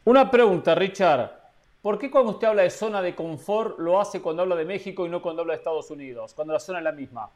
Una 0.06 0.28
pregunta, 0.28 0.74
Richard. 0.74 1.30
¿Por 1.80 2.00
qué 2.00 2.10
cuando 2.10 2.32
usted 2.32 2.48
habla 2.48 2.62
de 2.62 2.70
zona 2.70 3.00
de 3.00 3.14
confort 3.14 3.78
lo 3.78 4.00
hace 4.00 4.20
cuando 4.20 4.42
habla 4.42 4.56
de 4.56 4.64
México 4.64 5.06
y 5.06 5.08
no 5.08 5.22
cuando 5.22 5.42
habla 5.42 5.52
de 5.52 5.58
Estados 5.58 5.88
Unidos, 5.88 6.34
cuando 6.34 6.52
la 6.52 6.58
zona 6.58 6.78
es 6.78 6.84
la 6.84 6.90
misma? 6.90 7.30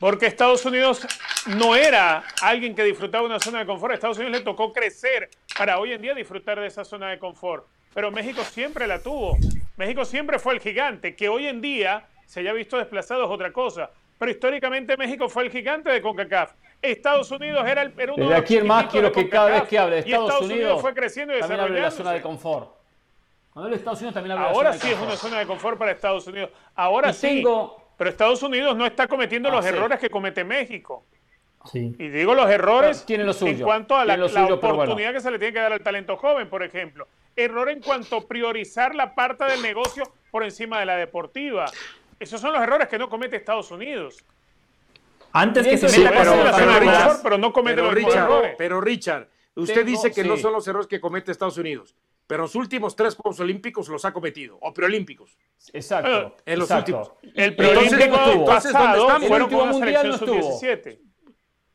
Porque 0.00 0.24
Estados 0.24 0.64
Unidos 0.64 1.06
no 1.48 1.76
era 1.76 2.24
alguien 2.40 2.74
que 2.74 2.82
disfrutaba 2.82 3.24
de 3.24 3.28
una 3.28 3.40
zona 3.40 3.58
de 3.58 3.66
confort. 3.66 3.90
A 3.92 3.94
Estados 3.96 4.16
Unidos 4.16 4.38
le 4.38 4.42
tocó 4.42 4.72
crecer 4.72 5.28
para 5.58 5.78
hoy 5.80 5.92
en 5.92 6.00
día 6.00 6.14
disfrutar 6.14 6.58
de 6.58 6.66
esa 6.66 6.82
zona 6.82 7.10
de 7.10 7.18
confort. 7.18 7.66
Pero 7.92 8.10
México 8.10 8.42
siempre 8.42 8.86
la 8.86 9.02
tuvo. 9.02 9.36
México 9.76 10.06
siempre 10.06 10.38
fue 10.38 10.54
el 10.54 10.60
gigante, 10.60 11.14
que 11.14 11.28
hoy 11.28 11.46
en 11.46 11.60
día 11.60 12.06
se 12.26 12.40
haya 12.40 12.52
visto 12.52 12.76
desplazado 12.76 13.24
es 13.24 13.30
otra 13.30 13.52
cosa. 13.52 13.90
Pero 14.18 14.30
históricamente 14.30 14.96
México 14.96 15.28
fue 15.28 15.44
el 15.44 15.50
gigante 15.50 15.90
de 15.90 16.00
CONCACAF. 16.00 16.52
Estados 16.82 17.30
Unidos 17.30 17.66
era, 17.66 17.82
el, 17.82 17.92
era 17.98 18.12
uno 18.12 18.24
de 18.24 18.30
los 18.30 18.40
aquí 18.40 18.60
más 18.60 18.86
quiero 18.86 19.10
que 19.10 19.28
cada 19.28 19.50
vez 19.50 19.62
que 19.68 19.78
hable 19.78 19.96
de 19.96 20.00
Estados, 20.02 20.42
Unidos, 20.42 20.80
fue 20.80 20.94
creciendo 20.94 21.36
y 21.36 21.40
también 21.40 21.60
hable 21.60 21.76
de 21.76 21.82
la 21.82 21.90
zona 21.90 22.12
de 22.12 22.22
confort. 22.22 22.76
Estados 23.72 24.00
Unidos 24.00 24.14
también 24.14 24.38
Ahora 24.38 24.74
sí 24.74 24.90
es 24.90 24.98
una 25.00 25.16
zona 25.16 25.38
de 25.38 25.46
confort 25.46 25.78
para 25.78 25.92
Estados 25.92 26.26
Unidos. 26.26 26.50
Ahora 26.74 27.12
sí. 27.12 27.42
Pero 27.96 28.10
Estados 28.10 28.42
Unidos 28.42 28.76
no 28.76 28.84
está 28.84 29.08
cometiendo 29.08 29.50
los 29.50 29.64
ah, 29.64 29.68
errores 29.70 29.98
que 29.98 30.10
comete 30.10 30.44
México. 30.44 31.04
Sí. 31.64 31.96
Y 31.98 32.08
digo 32.08 32.34
los 32.34 32.48
errores 32.50 33.06
en 33.08 33.60
cuanto 33.60 33.96
a 33.96 34.04
la, 34.04 34.22
oportunidad 34.52 35.12
que 35.14 35.20
se 35.20 35.30
le 35.30 35.38
tiene 35.38 35.54
que 35.54 35.60
dar 35.60 35.72
al 35.72 35.80
talento 35.80 36.16
joven, 36.16 36.48
por 36.48 36.62
ejemplo. 36.62 37.08
Error 37.34 37.70
en 37.70 37.80
cuanto 37.80 38.16
a 38.16 38.28
priorizar 38.28 38.94
la 38.94 39.14
parte 39.14 39.44
del 39.44 39.62
negocio 39.62 40.04
por 40.30 40.44
encima 40.44 40.78
de 40.78 40.86
la 40.86 40.96
deportiva. 40.96 41.64
Esos 42.18 42.40
son 42.40 42.52
los 42.52 42.62
errores 42.62 42.88
que 42.88 42.98
no 42.98 43.08
comete 43.08 43.36
Estados 43.36 43.70
Unidos. 43.70 44.24
Antes 45.32 45.66
que 45.66 45.76
se 45.76 45.98
meta 45.98 46.10
pero, 46.16 46.32
pero, 46.56 47.20
pero, 47.22 47.38
no 47.38 47.52
comete 47.52 47.82
los 47.82 47.92
Richard, 47.92 48.24
errores. 48.24 48.54
Pero 48.56 48.80
Richard, 48.80 49.28
usted 49.54 49.84
dice 49.84 50.10
que 50.10 50.24
no 50.24 50.36
son 50.36 50.52
los 50.52 50.66
errores 50.66 50.86
que 50.86 51.00
comete 51.00 51.32
Estados 51.32 51.58
Unidos 51.58 51.94
pero 52.26 52.42
los 52.42 52.54
últimos 52.54 52.96
tres 52.96 53.14
Juegos 53.14 53.38
Olímpicos 53.40 53.88
los 53.88 54.04
ha 54.04 54.12
cometido, 54.12 54.58
o 54.60 54.74
preolímpicos. 54.74 55.36
Exacto. 55.72 56.36
en 56.44 56.58
los 56.58 56.70
últimos. 56.70 57.12
El 57.34 57.54
preolímpico 57.54 58.44
pasado 58.44 59.20
fueron 59.20 59.50
con 59.50 59.68
mundial 59.70 60.08
no 60.08 60.18
sub-17. 60.18 60.98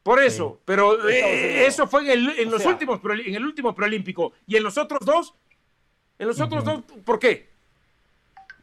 Por 0.03 0.22
eso, 0.22 0.59
pero 0.65 1.07
eh, 1.07 1.65
eso 1.68 1.88
fue 1.88 2.01
en, 2.01 2.09
el, 2.09 2.39
en 2.39 2.51
los 2.51 2.65
últimos, 2.65 2.99
en 3.03 3.35
el 3.35 3.45
último 3.45 3.73
preolímpico. 3.73 4.34
¿Y 4.47 4.57
en 4.57 4.63
los 4.63 4.77
otros 4.77 5.01
dos? 5.05 5.35
¿En 6.18 6.27
los 6.27 6.39
otros 6.41 6.63
dos 6.63 6.81
por 7.05 7.19
qué? 7.19 7.51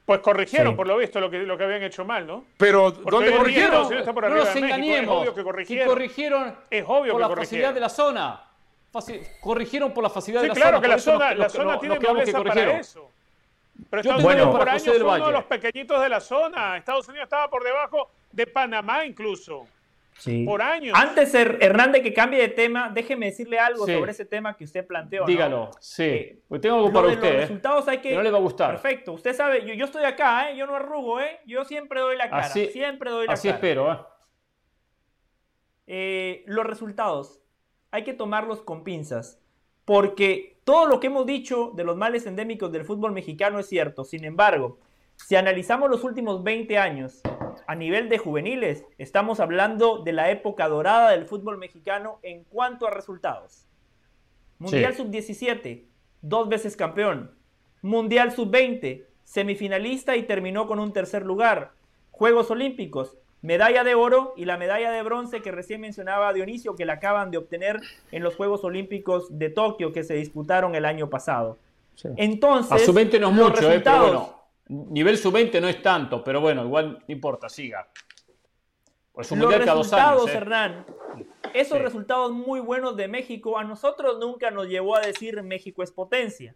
Pues 0.09 0.21
corrigieron, 0.21 0.75
por 0.75 0.87
lo 0.87 0.97
visto, 0.97 1.21
lo 1.21 1.29
que, 1.29 1.41
lo 1.41 1.59
que 1.59 1.65
habían 1.65 1.83
hecho 1.83 2.03
mal, 2.03 2.27
¿no? 2.27 2.47
Pero, 2.57 2.93
¿dónde 2.93 3.31
corrigieron? 3.31 3.87
no 3.91 4.29
nos 4.31 4.57
engañemos. 4.57 5.03
Es 5.03 5.21
obvio 5.21 5.35
que 5.35 5.43
corrigieron. 5.43 5.87
corrigieron 5.87 6.57
es 6.71 6.85
obvio 6.89 7.13
por 7.13 7.21
que 7.21 7.29
la 7.29 7.37
facilidad 7.37 7.75
de 7.75 7.81
la 7.81 7.89
zona 7.91 8.43
corrigieron 9.43 9.93
por 9.93 10.03
la 10.03 10.09
facilidad 10.09 10.41
de 10.41 10.49
la 10.49 10.55
claro 10.55 10.79
zona. 10.79 10.81
que 10.81 10.89
la 10.89 10.99
zona, 10.99 11.35
la 11.35 11.49
zona 11.51 11.79
tiene 11.79 11.99
nobleza 11.99 12.43
para 12.43 12.79
eso. 12.79 13.11
Pero 13.91 14.01
Estados 14.01 14.25
Unidos 14.25 14.57
por 14.57 14.67
años 14.67 14.83
fue 14.83 14.99
uno 14.99 15.27
de 15.27 15.33
los 15.33 15.45
pequeñitos 15.45 16.01
de 16.01 16.09
la 16.09 16.21
zona. 16.21 16.79
Estados 16.79 17.07
Unidos 17.07 17.25
estaba 17.25 17.51
por 17.51 17.63
debajo 17.63 18.11
de 18.33 18.47
Panamá 18.47 19.05
incluso. 19.05 19.67
Sí. 20.19 20.45
Por 20.45 20.61
años. 20.61 20.99
Antes, 20.99 21.33
Hernández, 21.33 22.03
que 22.03 22.13
cambie 22.13 22.41
de 22.41 22.49
tema, 22.49 22.91
déjeme 22.93 23.27
decirle 23.27 23.59
algo 23.59 23.87
sobre 23.87 24.11
ese 24.11 24.25
tema 24.25 24.57
que 24.57 24.65
usted 24.65 24.85
planteó. 24.87 25.25
Dígalo, 25.25 25.71
sí. 25.81 26.03
Eh, 26.03 26.43
pues 26.49 26.61
tengo 26.61 26.77
algo 26.77 26.93
para 26.93 27.09
usted. 27.09 27.23
Los 27.23 27.33
¿eh? 27.33 27.41
resultados 27.41 27.89
hay 27.89 27.99
que. 27.99 28.15
no 28.15 28.23
le 28.23 28.31
va 28.31 28.39
a 28.39 28.41
gustar. 28.41 28.71
Perfecto. 28.73 29.13
Usted 29.13 29.35
sabe, 29.35 29.65
yo, 29.65 29.75
yo, 29.75 29.85
estoy 29.85 30.05
acá, 30.05 30.51
¿eh? 30.51 30.57
yo 30.57 30.67
no 30.67 30.75
arrugo, 30.75 31.21
¿eh? 31.21 31.39
yo 31.47 31.65
siempre 31.65 32.01
doy 32.01 32.17
la 32.17 32.29
cara. 32.29 32.43
Así, 32.43 32.67
siempre 32.67 33.11
doy 33.11 33.27
la 33.29 33.35
así 33.35 33.49
cara. 33.49 33.59
Así 33.59 33.67
espero. 33.67 33.93
¿eh? 33.93 33.99
Eh, 35.91 36.45
los 36.47 36.67
resultados 36.67 37.41
hay 37.91 38.05
que 38.05 38.13
tomarlos 38.13 38.61
con 38.61 38.85
pinzas, 38.85 39.41
porque 39.85 40.61
todo 40.65 40.87
lo 40.87 41.01
que 41.01 41.07
hemos 41.07 41.25
dicho 41.25 41.73
de 41.75 41.85
los 41.85 41.97
males 41.97 42.27
endémicos 42.27 42.71
del 42.71 42.85
fútbol 42.85 43.13
mexicano 43.13 43.59
es 43.59 43.69
cierto. 43.69 44.05
Sin 44.05 44.25
embargo, 44.25 44.81
si 45.17 45.37
analizamos 45.37 45.89
los 45.89 46.05
últimos 46.05 46.43
20 46.43 46.77
años 46.77 47.23
a 47.69 47.75
nivel 47.75 48.09
de 48.09 48.17
juveniles, 48.17 48.87
estamos 48.97 49.41
hablando 49.41 49.99
de 49.99 50.15
la 50.15 50.31
época 50.31 50.67
dorada 50.69 51.11
del 51.11 51.27
fútbol 51.27 51.59
mexicano 51.59 52.19
en 52.23 52.45
cuanto 52.45 52.87
a 52.87 52.91
resultados. 52.91 53.67
Mundial 54.59 54.95
sub-17, 54.95 55.85
dos 56.23 56.49
veces 56.49 56.79
campeón. 56.79 57.31
Mundial 57.83 58.33
sub-20, 58.33 59.05
semifinalista 59.23 60.17
y 60.17 60.23
terminó 60.23 60.67
con 60.67 60.79
un 60.79 60.95
tercer 60.95 61.27
lugar. 61.27 61.73
Juegos 62.11 62.51
Olímpicos, 62.51 63.19
medalla 63.43 63.85
de 63.85 63.95
oro 63.95 64.33
y 64.35 64.47
la 64.47 64.57
medalla 64.57 64.91
de 64.91 65.03
bronce 65.03 65.43
que 65.43 65.53
recién 65.53 65.83
mencionaba 65.83 66.33
Dionisio, 66.33 66.75
que 66.75 66.87
la 66.87 66.95
acaban 66.95 67.31
de 67.31 67.37
obtener 67.37 67.83
en 68.13 68.23
los 68.23 68.35
Juegos 68.35 68.65
Olímpicos 68.65 69.39
de 69.39 69.51
Tokio 69.51 69.93
que 69.93 70.05
se 70.05 70.15
disputaron 70.15 70.75
el 70.75 70.87
año 70.87 71.11
pasado. 71.11 71.59
Entonces, 72.17 72.73
a 72.73 72.79
sub-20 72.79 73.21
no 73.21 73.29
es 73.29 73.35
mucho, 73.35 73.71
eh, 73.71 73.81
pero 73.85 74.01
bueno, 74.01 74.38
nivel 74.69 75.19
sub-20 75.19 75.61
no 75.61 75.69
es 75.69 75.83
tanto, 75.83 76.23
pero 76.23 76.41
bueno, 76.41 76.65
igual 76.65 77.05
no 77.07 77.13
importa, 77.13 77.49
siga. 77.49 77.89
Pues 79.13 79.31
un 79.33 79.41
los 79.41 79.53
resultados, 79.53 80.29
eh. 80.29 80.35
Hernán, 80.35 80.87
esos 81.55 81.81
resultados 81.81 82.33
muy 82.33 82.61
buenos 82.61 82.97
de 82.97 83.09
México 83.09 83.59
a 83.59 83.65
nosotros 83.65 84.19
nunca 84.19 84.51
nos 84.51 84.69
llevó 84.69 84.97
a 84.97 85.01
decir 85.01 85.43
México 85.43 85.83
es 85.83 85.91
potencia. 85.91 86.55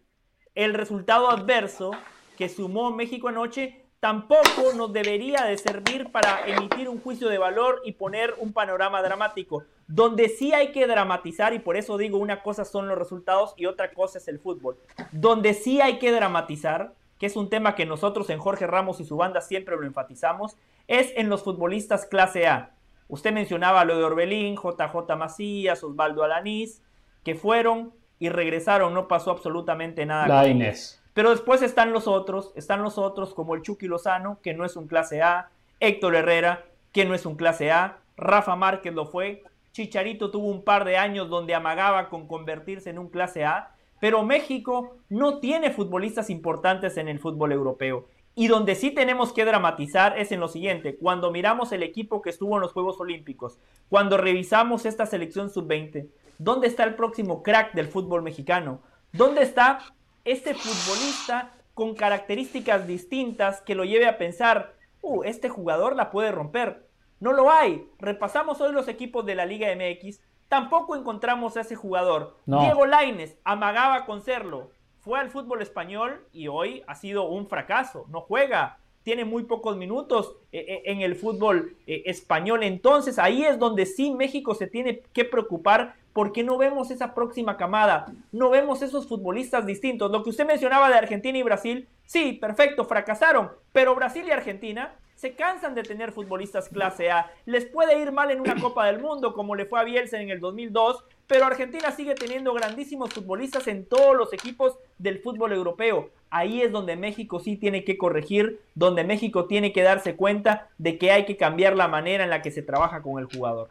el 0.55 0.75
resultado 0.75 1.31
adverso 1.31 1.91
que 2.37 2.47
sumó 2.47 2.91
México 2.91 3.27
anoche 3.27 3.83
tampoco 3.99 4.73
nos 4.75 4.91
debería 4.91 5.45
de 5.45 5.57
servir 5.57 6.11
para 6.11 6.45
emitir 6.45 6.89
un 6.89 6.99
juicio 6.99 7.29
de 7.29 7.37
valor 7.37 7.81
y 7.85 7.93
poner 7.93 8.35
un 8.37 8.51
panorama 8.51 9.01
dramático. 9.01 9.63
Donde 9.87 10.27
sí 10.27 10.51
hay 10.53 10.73
que 10.73 10.87
dramatizar, 10.87 11.53
y 11.53 11.59
por 11.59 11.77
eso 11.77 11.97
digo, 11.97 12.17
una 12.17 12.43
cosa 12.43 12.65
son 12.65 12.89
los 12.89 12.97
resultados 12.97 13.53
y 13.55 13.65
otra 13.65 13.93
cosa 13.93 14.17
es 14.17 14.27
el 14.27 14.39
fútbol. 14.39 14.77
Donde 15.13 15.53
sí 15.53 15.79
hay 15.79 15.99
que 15.99 16.11
dramatizar, 16.11 16.93
que 17.23 17.27
es 17.27 17.37
un 17.37 17.49
tema 17.49 17.73
que 17.73 17.85
nosotros 17.85 18.29
en 18.31 18.37
Jorge 18.37 18.67
Ramos 18.67 18.99
y 18.99 19.05
su 19.05 19.15
banda 19.15 19.39
siempre 19.39 19.77
lo 19.77 19.85
enfatizamos, 19.85 20.57
es 20.89 21.13
en 21.15 21.29
los 21.29 21.41
futbolistas 21.41 22.05
clase 22.05 22.47
A. 22.47 22.71
Usted 23.07 23.31
mencionaba 23.31 23.85
lo 23.85 23.97
de 23.97 24.03
Orbelín, 24.03 24.57
JJ 24.57 25.15
Macías, 25.17 25.85
Osvaldo 25.85 26.25
Alanís, 26.25 26.83
que 27.23 27.35
fueron 27.35 27.93
y 28.19 28.27
regresaron, 28.27 28.93
no 28.93 29.07
pasó 29.07 29.31
absolutamente 29.31 30.05
nada. 30.05 30.27
La 30.27 30.49
Inés. 30.49 31.01
Pero 31.13 31.29
después 31.29 31.61
están 31.61 31.93
los 31.93 32.09
otros, 32.09 32.51
están 32.57 32.83
los 32.83 32.97
otros 32.97 33.33
como 33.33 33.55
el 33.55 33.61
Chucky 33.61 33.87
Lozano, 33.87 34.39
que 34.43 34.53
no 34.53 34.65
es 34.65 34.75
un 34.75 34.89
clase 34.89 35.21
A, 35.21 35.49
Héctor 35.79 36.15
Herrera, 36.15 36.65
que 36.91 37.05
no 37.05 37.15
es 37.15 37.25
un 37.25 37.37
clase 37.37 37.71
A, 37.71 37.99
Rafa 38.17 38.57
Márquez 38.57 38.93
lo 38.93 39.05
fue, 39.05 39.43
Chicharito 39.71 40.29
tuvo 40.29 40.47
un 40.47 40.65
par 40.65 40.83
de 40.83 40.97
años 40.97 41.29
donde 41.29 41.55
amagaba 41.55 42.09
con 42.09 42.27
convertirse 42.27 42.89
en 42.89 42.99
un 42.99 43.07
clase 43.07 43.45
A, 43.45 43.72
pero 44.03 44.21
México 44.21 44.97
no 45.07 45.39
tiene 45.39 45.71
futbolistas 45.71 46.29
importantes 46.29 46.97
en 46.97 47.07
el 47.07 47.19
fútbol 47.19 47.53
europeo. 47.53 48.09
Y 48.35 48.49
donde 48.49 48.75
sí 48.75 48.91
tenemos 48.91 49.31
que 49.31 49.45
dramatizar 49.45 50.19
es 50.19 50.33
en 50.33 50.41
lo 50.41 50.49
siguiente, 50.49 50.97
cuando 50.97 51.31
miramos 51.31 51.71
el 51.71 51.83
equipo 51.83 52.21
que 52.21 52.29
estuvo 52.29 52.55
en 52.55 52.61
los 52.63 52.73
Juegos 52.73 52.99
Olímpicos, 52.99 53.59
cuando 53.87 54.17
revisamos 54.17 54.85
esta 54.85 55.05
selección 55.05 55.49
sub-20, 55.49 56.09
¿dónde 56.37 56.67
está 56.67 56.83
el 56.83 56.95
próximo 56.95 57.43
crack 57.43 57.75
del 57.75 57.87
fútbol 57.87 58.23
mexicano? 58.23 58.81
¿Dónde 59.13 59.41
está 59.41 59.79
este 60.25 60.53
futbolista 60.53 61.53
con 61.73 61.95
características 61.95 62.85
distintas 62.85 63.61
que 63.61 63.73
lo 63.73 63.85
lleve 63.85 64.07
a 64.07 64.17
pensar, 64.17 64.75
uh, 64.99 65.23
este 65.23 65.47
jugador 65.47 65.95
la 65.95 66.11
puede 66.11 66.33
romper. 66.33 66.89
No 67.21 67.31
lo 67.31 67.49
hay. 67.49 67.87
Repasamos 67.99 68.59
hoy 68.59 68.73
los 68.73 68.89
equipos 68.89 69.25
de 69.25 69.35
la 69.35 69.45
Liga 69.45 69.69
MX. 69.73 70.19
Tampoco 70.53 70.95
encontramos 70.95 71.57
a 71.57 71.61
ese 71.61 71.75
jugador. 71.75 72.37
Diego 72.45 72.85
Laines 72.85 73.35
amagaba 73.43 74.05
con 74.05 74.21
serlo. 74.21 74.69
Fue 74.99 75.19
al 75.19 75.31
fútbol 75.31 75.63
español 75.63 76.27
y 76.31 76.47
hoy 76.47 76.83
ha 76.85 76.93
sido 76.93 77.27
un 77.27 77.47
fracaso. 77.47 78.05
No 78.09 78.21
juega. 78.21 78.77
Tiene 79.01 79.25
muy 79.25 79.45
pocos 79.45 79.77
minutos 79.77 80.35
eh, 80.51 80.63
eh, 80.67 80.81
en 80.85 81.01
el 81.01 81.15
fútbol 81.15 81.75
eh, 81.87 82.03
español. 82.05 82.61
Entonces 82.61 83.17
ahí 83.17 83.43
es 83.43 83.57
donde 83.57 83.87
sí 83.87 84.11
México 84.11 84.53
se 84.53 84.67
tiene 84.67 85.01
que 85.11 85.25
preocupar 85.25 85.95
porque 86.13 86.43
no 86.43 86.59
vemos 86.59 86.91
esa 86.91 87.15
próxima 87.15 87.57
camada, 87.57 88.13
no 88.31 88.51
vemos 88.51 88.83
esos 88.83 89.07
futbolistas 89.07 89.65
distintos. 89.65 90.11
Lo 90.11 90.21
que 90.21 90.29
usted 90.29 90.45
mencionaba 90.45 90.87
de 90.87 90.97
Argentina 90.99 91.35
y 91.35 91.41
Brasil, 91.41 91.87
sí, 92.05 92.33
perfecto, 92.33 92.85
fracasaron, 92.85 93.49
pero 93.71 93.95
Brasil 93.95 94.23
y 94.27 94.31
Argentina 94.31 94.93
se 95.23 95.35
cansan 95.35 95.73
de 95.73 95.83
tener 95.83 96.11
futbolistas 96.11 96.67
clase 96.67 97.09
A. 97.09 97.31
Les 97.45 97.65
puede 97.65 97.97
ir 97.97 98.11
mal 98.11 98.29
en 98.29 98.41
una 98.41 98.55
Copa 98.61 98.87
del 98.87 98.99
Mundo, 98.99 99.33
como 99.33 99.55
le 99.55 99.65
fue 99.65 99.79
a 99.79 99.85
Bielsa 99.85 100.19
en 100.19 100.29
el 100.29 100.41
2002, 100.41 101.01
pero 101.27 101.45
Argentina 101.45 101.91
sigue 101.91 102.13
teniendo 102.13 102.53
grandísimos 102.53 103.13
futbolistas 103.13 103.69
en 103.69 103.85
todos 103.85 104.17
los 104.17 104.33
equipos 104.33 104.77
del 104.97 105.19
fútbol 105.19 105.53
europeo. 105.53 106.09
Ahí 106.29 106.61
es 106.61 106.73
donde 106.73 106.97
México 106.97 107.39
sí 107.39 107.55
tiene 107.55 107.85
que 107.85 107.97
corregir, 107.97 108.59
donde 108.75 109.05
México 109.05 109.45
tiene 109.45 109.71
que 109.71 109.81
darse 109.81 110.17
cuenta 110.17 110.67
de 110.77 110.97
que 110.97 111.11
hay 111.11 111.23
que 111.23 111.37
cambiar 111.37 111.77
la 111.77 111.87
manera 111.87 112.25
en 112.25 112.29
la 112.29 112.41
que 112.41 112.51
se 112.51 112.61
trabaja 112.61 113.01
con 113.01 113.17
el 113.17 113.27
jugador. 113.33 113.69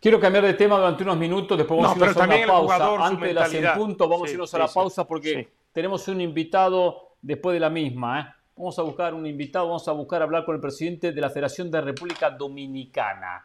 Quiero 0.00 0.18
cambiar 0.18 0.46
de 0.46 0.54
tema 0.54 0.78
durante 0.78 1.02
unos 1.02 1.18
minutos, 1.18 1.58
después 1.58 1.82
vamos 1.82 1.94
a 1.94 2.00
irnos 2.00 2.16
a 2.16 2.24
una 2.24 2.46
pausa. 2.46 3.06
Antes 3.08 3.28
de 3.28 3.34
las 3.34 3.52
en 3.52 3.74
punto, 3.74 4.08
vamos 4.08 4.30
a 4.30 4.32
irnos 4.32 4.54
a 4.54 4.58
la 4.58 4.68
pausa 4.68 5.06
porque 5.06 5.50
tenemos 5.70 6.08
un 6.08 6.22
invitado 6.22 7.10
después 7.20 7.52
de 7.52 7.60
la 7.60 7.68
misma. 7.68 8.20
¿eh? 8.20 8.41
Vamos 8.56 8.78
a 8.78 8.82
buscar 8.82 9.14
un 9.14 9.26
invitado, 9.26 9.66
vamos 9.66 9.88
a 9.88 9.92
buscar 9.92 10.22
hablar 10.22 10.44
con 10.44 10.54
el 10.54 10.60
presidente 10.60 11.12
de 11.12 11.20
la 11.20 11.30
Federación 11.30 11.70
de 11.70 11.80
República 11.80 12.30
Dominicana. 12.30 13.44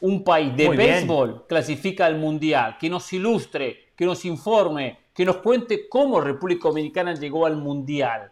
Un 0.00 0.22
país 0.22 0.56
de 0.56 0.68
béisbol 0.68 1.46
clasifica 1.48 2.06
al 2.06 2.16
Mundial, 2.16 2.76
que 2.78 2.88
nos 2.88 3.12
ilustre, 3.12 3.92
que 3.96 4.06
nos 4.06 4.24
informe, 4.24 4.98
que 5.12 5.24
nos 5.24 5.38
cuente 5.38 5.88
cómo 5.88 6.20
República 6.20 6.68
Dominicana 6.68 7.14
llegó 7.14 7.46
al 7.46 7.56
Mundial. 7.56 8.30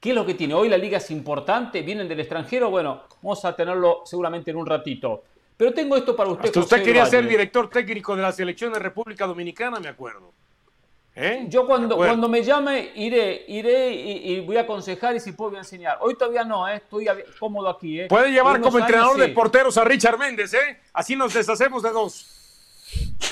¿Qué 0.00 0.10
es 0.10 0.14
lo 0.14 0.24
que 0.24 0.34
tiene? 0.34 0.54
Hoy 0.54 0.68
la 0.68 0.78
liga 0.78 0.98
es 0.98 1.10
importante, 1.10 1.82
vienen 1.82 2.08
del 2.08 2.20
extranjero, 2.20 2.70
bueno, 2.70 3.02
vamos 3.22 3.44
a 3.44 3.54
tenerlo 3.54 4.02
seguramente 4.04 4.50
en 4.50 4.56
un 4.56 4.66
ratito. 4.66 5.22
Pero 5.56 5.72
tengo 5.72 5.96
esto 5.96 6.16
para 6.16 6.30
usted. 6.30 6.56
usted 6.56 6.82
quería 6.82 7.06
ser 7.06 7.28
director 7.28 7.68
técnico 7.68 8.16
de 8.16 8.22
la 8.22 8.32
selección 8.32 8.72
de 8.72 8.78
República 8.78 9.26
Dominicana, 9.26 9.78
me 9.78 9.88
acuerdo. 9.88 10.32
¿Eh? 11.14 11.44
Yo 11.48 11.66
cuando, 11.66 11.96
cuando 11.96 12.26
me 12.26 12.42
llame 12.42 12.90
iré, 12.94 13.44
iré 13.46 13.90
y, 13.92 14.40
voy 14.40 14.56
a 14.56 14.62
aconsejar 14.62 15.14
y 15.14 15.20
si 15.20 15.32
puedo 15.32 15.50
voy 15.50 15.58
a 15.58 15.60
enseñar. 15.60 15.98
Hoy 16.00 16.14
todavía 16.14 16.42
no, 16.42 16.66
¿eh? 16.66 16.76
estoy 16.76 17.06
cómodo 17.38 17.68
aquí. 17.68 18.00
¿eh? 18.00 18.06
Puede 18.08 18.30
llevar 18.30 18.60
como 18.60 18.78
entrenador 18.78 19.18
de 19.18 19.28
porteros 19.28 19.76
a 19.76 19.84
Richard 19.84 20.18
Méndez, 20.18 20.54
¿eh? 20.54 20.80
Así 20.92 21.14
nos 21.14 21.34
deshacemos 21.34 21.82
de 21.82 21.90
dos. 21.90 22.26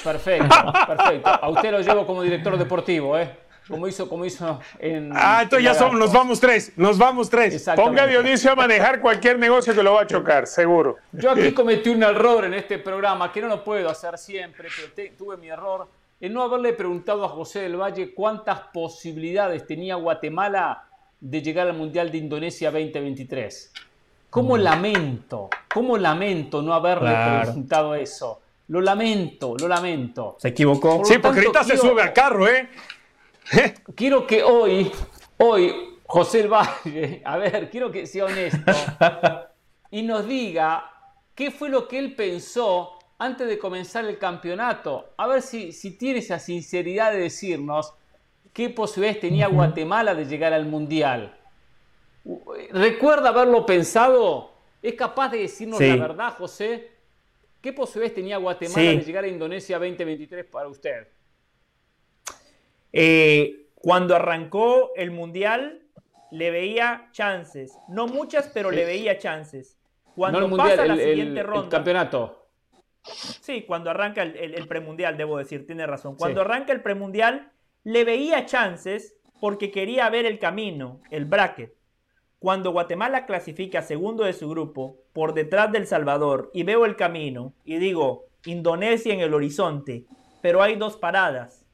Perfecto, 0.04 0.48
perfecto. 0.86 1.28
A 1.28 1.48
usted 1.48 1.70
lo 1.70 1.80
llevo 1.80 2.06
como 2.06 2.22
director 2.22 2.56
deportivo, 2.58 3.18
¿eh? 3.18 3.34
como 3.70 3.88
hizo, 3.88 4.08
como 4.08 4.24
hizo 4.26 4.60
en. 4.78 5.12
Ah, 5.14 5.40
entonces 5.42 5.64
ya 5.64 5.74
somos, 5.74 5.98
nos 5.98 6.12
vamos 6.12 6.40
tres, 6.40 6.72
nos 6.76 6.98
vamos 6.98 7.30
tres. 7.30 7.64
Ponga 7.76 8.02
a 8.02 8.06
Dionisio 8.06 8.52
a 8.52 8.56
manejar 8.56 9.00
cualquier 9.00 9.38
negocio 9.38 9.74
que 9.74 9.82
lo 9.82 9.94
va 9.94 10.02
a 10.02 10.06
chocar, 10.06 10.46
seguro. 10.46 10.96
Yo 11.12 11.30
aquí 11.30 11.52
cometí 11.52 11.88
un 11.88 12.02
error 12.02 12.44
en 12.44 12.54
este 12.54 12.78
programa, 12.78 13.32
que 13.32 13.40
no 13.40 13.48
lo 13.48 13.64
puedo 13.64 13.88
hacer 13.88 14.18
siempre, 14.18 14.68
pero 14.94 15.12
tuve 15.16 15.36
mi 15.36 15.48
error 15.48 15.88
en 16.20 16.34
no 16.34 16.42
haberle 16.42 16.74
preguntado 16.74 17.24
a 17.24 17.28
José 17.28 17.60
del 17.60 17.80
Valle 17.80 18.14
cuántas 18.14 18.60
posibilidades 18.72 19.66
tenía 19.66 19.94
Guatemala 19.94 20.84
de 21.18 21.42
llegar 21.42 21.66
al 21.66 21.76
Mundial 21.76 22.12
de 22.12 22.18
Indonesia 22.18 22.70
2023. 22.70 23.72
¿Cómo 24.28 24.56
mm. 24.56 24.60
lamento? 24.60 25.48
¿Cómo 25.72 25.96
lamento 25.96 26.62
no 26.62 26.74
haberle 26.74 27.12
preguntado 27.42 27.94
eso? 27.94 28.40
Lo 28.68 28.80
lamento, 28.80 29.56
lo 29.58 29.66
lamento. 29.66 30.36
Se 30.38 30.48
equivocó. 30.48 31.02
sí, 31.04 31.18
porque 31.18 31.40
ahorita 31.40 31.64
se 31.64 31.76
sube 31.76 32.02
al 32.02 32.12
carro, 32.12 32.46
¿eh? 32.48 32.68
quiero 33.96 34.26
que 34.26 34.44
hoy, 34.44 34.92
hoy, 35.38 35.98
José 36.06 36.40
el 36.40 36.48
Valle, 36.48 37.22
a 37.24 37.36
ver, 37.38 37.70
quiero 37.70 37.90
que 37.90 38.06
sea 38.06 38.26
honesto 38.26 38.72
y 39.90 40.02
nos 40.02 40.26
diga 40.26 40.84
qué 41.34 41.50
fue 41.50 41.68
lo 41.68 41.88
que 41.88 41.98
él 41.98 42.14
pensó 42.14 42.99
antes 43.20 43.46
de 43.46 43.58
comenzar 43.58 44.06
el 44.06 44.18
campeonato. 44.18 45.12
A 45.18 45.26
ver 45.26 45.42
si, 45.42 45.72
si 45.72 45.96
tiene 45.98 46.20
esa 46.20 46.38
sinceridad 46.38 47.12
de 47.12 47.18
decirnos 47.18 47.94
qué 48.54 48.70
posibilidades 48.70 49.20
tenía 49.20 49.46
Guatemala 49.46 50.14
de 50.14 50.24
llegar 50.24 50.54
al 50.54 50.64
Mundial. 50.64 51.36
¿Recuerda 52.70 53.28
haberlo 53.28 53.66
pensado? 53.66 54.52
¿Es 54.82 54.94
capaz 54.94 55.28
de 55.28 55.38
decirnos 55.40 55.78
la 55.80 55.96
verdad, 55.96 56.32
José? 56.32 56.92
¿Qué 57.60 57.74
posibilidades 57.74 58.14
tenía 58.14 58.38
Guatemala 58.38 58.90
de 58.90 59.00
llegar 59.00 59.24
a 59.24 59.28
Indonesia 59.28 59.78
2023 59.78 60.46
para 60.46 60.68
usted? 60.68 61.06
Eh, 62.90 63.66
cuando 63.74 64.16
arrancó 64.16 64.92
el 64.96 65.10
Mundial, 65.10 65.82
le 66.30 66.50
veía 66.50 67.10
chances. 67.12 67.76
No 67.86 68.06
muchas, 68.06 68.48
pero 68.48 68.70
le 68.70 68.86
veía 68.86 69.18
chances. 69.18 69.76
Cuando 70.14 70.56
pasa 70.56 70.86
la 70.86 70.96
siguiente 70.96 71.42
ronda. 71.42 71.64
El 71.64 71.68
campeonato. 71.68 72.39
Sí, 73.02 73.62
cuando 73.62 73.90
arranca 73.90 74.22
el, 74.22 74.68
premundial, 74.68 75.16
debo 75.16 75.38
decir, 75.38 75.66
tiene 75.66 75.86
razón. 75.86 76.16
Cuando 76.16 76.42
arranca 76.42 76.72
el 76.72 76.82
premundial, 76.82 77.50
le 77.84 78.04
veía 78.04 78.46
chances 78.46 79.16
porque 79.40 79.70
quería 79.70 80.08
ver 80.10 80.26
el 80.26 80.38
camino, 80.38 81.00
el 81.10 81.24
bracket. 81.24 81.74
Cuando 82.38 82.72
Guatemala 82.72 83.26
clasifica 83.26 83.82
segundo 83.82 84.24
de 84.24 84.32
su 84.32 84.48
grupo, 84.48 84.98
por 85.12 85.34
detrás 85.34 85.72
del 85.72 85.86
Salvador, 85.86 86.50
y 86.54 86.62
veo 86.62 86.84
el 86.84 86.96
camino, 86.96 87.54
y 87.64 87.78
digo, 87.78 88.26
Indonesia 88.44 89.12
en 89.12 89.20
el 89.20 89.34
horizonte, 89.34 90.04
pero 90.40 90.62
hay 90.62 90.76
dos 90.76 90.96
paradas 90.96 91.66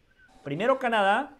primero 0.47 0.79
Canadá 0.79 1.37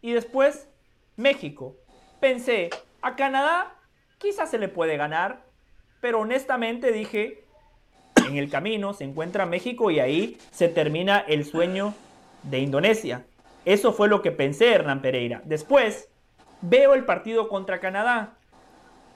y 0.00 0.12
después 0.12 0.68
México. 1.16 1.76
Pensé, 2.20 2.70
a 3.02 3.16
Canadá 3.16 3.76
quizás 4.18 4.48
se 4.48 4.58
le 4.58 4.68
puede 4.68 4.96
ganar, 4.96 5.46
pero 6.00 6.20
honestamente 6.20 6.92
dije, 6.92 7.39
en 8.26 8.36
el 8.36 8.50
camino 8.50 8.92
se 8.92 9.04
encuentra 9.04 9.46
México 9.46 9.90
y 9.90 10.00
ahí 10.00 10.38
se 10.50 10.68
termina 10.68 11.18
el 11.18 11.44
sueño 11.44 11.94
de 12.42 12.60
Indonesia. 12.60 13.24
Eso 13.64 13.92
fue 13.92 14.08
lo 14.08 14.22
que 14.22 14.32
pensé, 14.32 14.72
Hernán 14.72 15.02
Pereira. 15.02 15.42
Después 15.44 16.08
veo 16.62 16.94
el 16.94 17.04
partido 17.04 17.48
contra 17.48 17.80
Canadá 17.80 18.36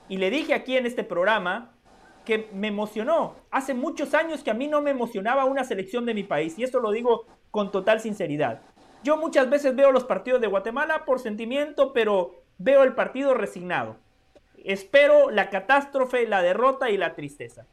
y 0.08 0.18
le 0.18 0.30
dije 0.30 0.54
aquí 0.54 0.76
en 0.76 0.86
este 0.86 1.04
programa 1.04 1.72
que 2.24 2.48
me 2.52 2.68
emocionó. 2.68 3.36
Hace 3.50 3.74
muchos 3.74 4.14
años 4.14 4.42
que 4.42 4.50
a 4.50 4.54
mí 4.54 4.66
no 4.66 4.80
me 4.80 4.90
emocionaba 4.90 5.44
una 5.44 5.64
selección 5.64 6.06
de 6.06 6.14
mi 6.14 6.24
país 6.24 6.58
y 6.58 6.64
esto 6.64 6.80
lo 6.80 6.90
digo 6.90 7.26
con 7.50 7.70
total 7.70 8.00
sinceridad. 8.00 8.60
Yo 9.02 9.16
muchas 9.16 9.50
veces 9.50 9.76
veo 9.76 9.92
los 9.92 10.04
partidos 10.04 10.40
de 10.40 10.46
Guatemala 10.46 11.04
por 11.04 11.20
sentimiento, 11.20 11.92
pero 11.92 12.42
veo 12.58 12.82
el 12.82 12.94
partido 12.94 13.34
resignado. 13.34 13.96
Espero 14.64 15.30
la 15.30 15.50
catástrofe, 15.50 16.26
la 16.26 16.40
derrota 16.40 16.88
y 16.88 16.96
la 16.96 17.14
tristeza. 17.14 17.66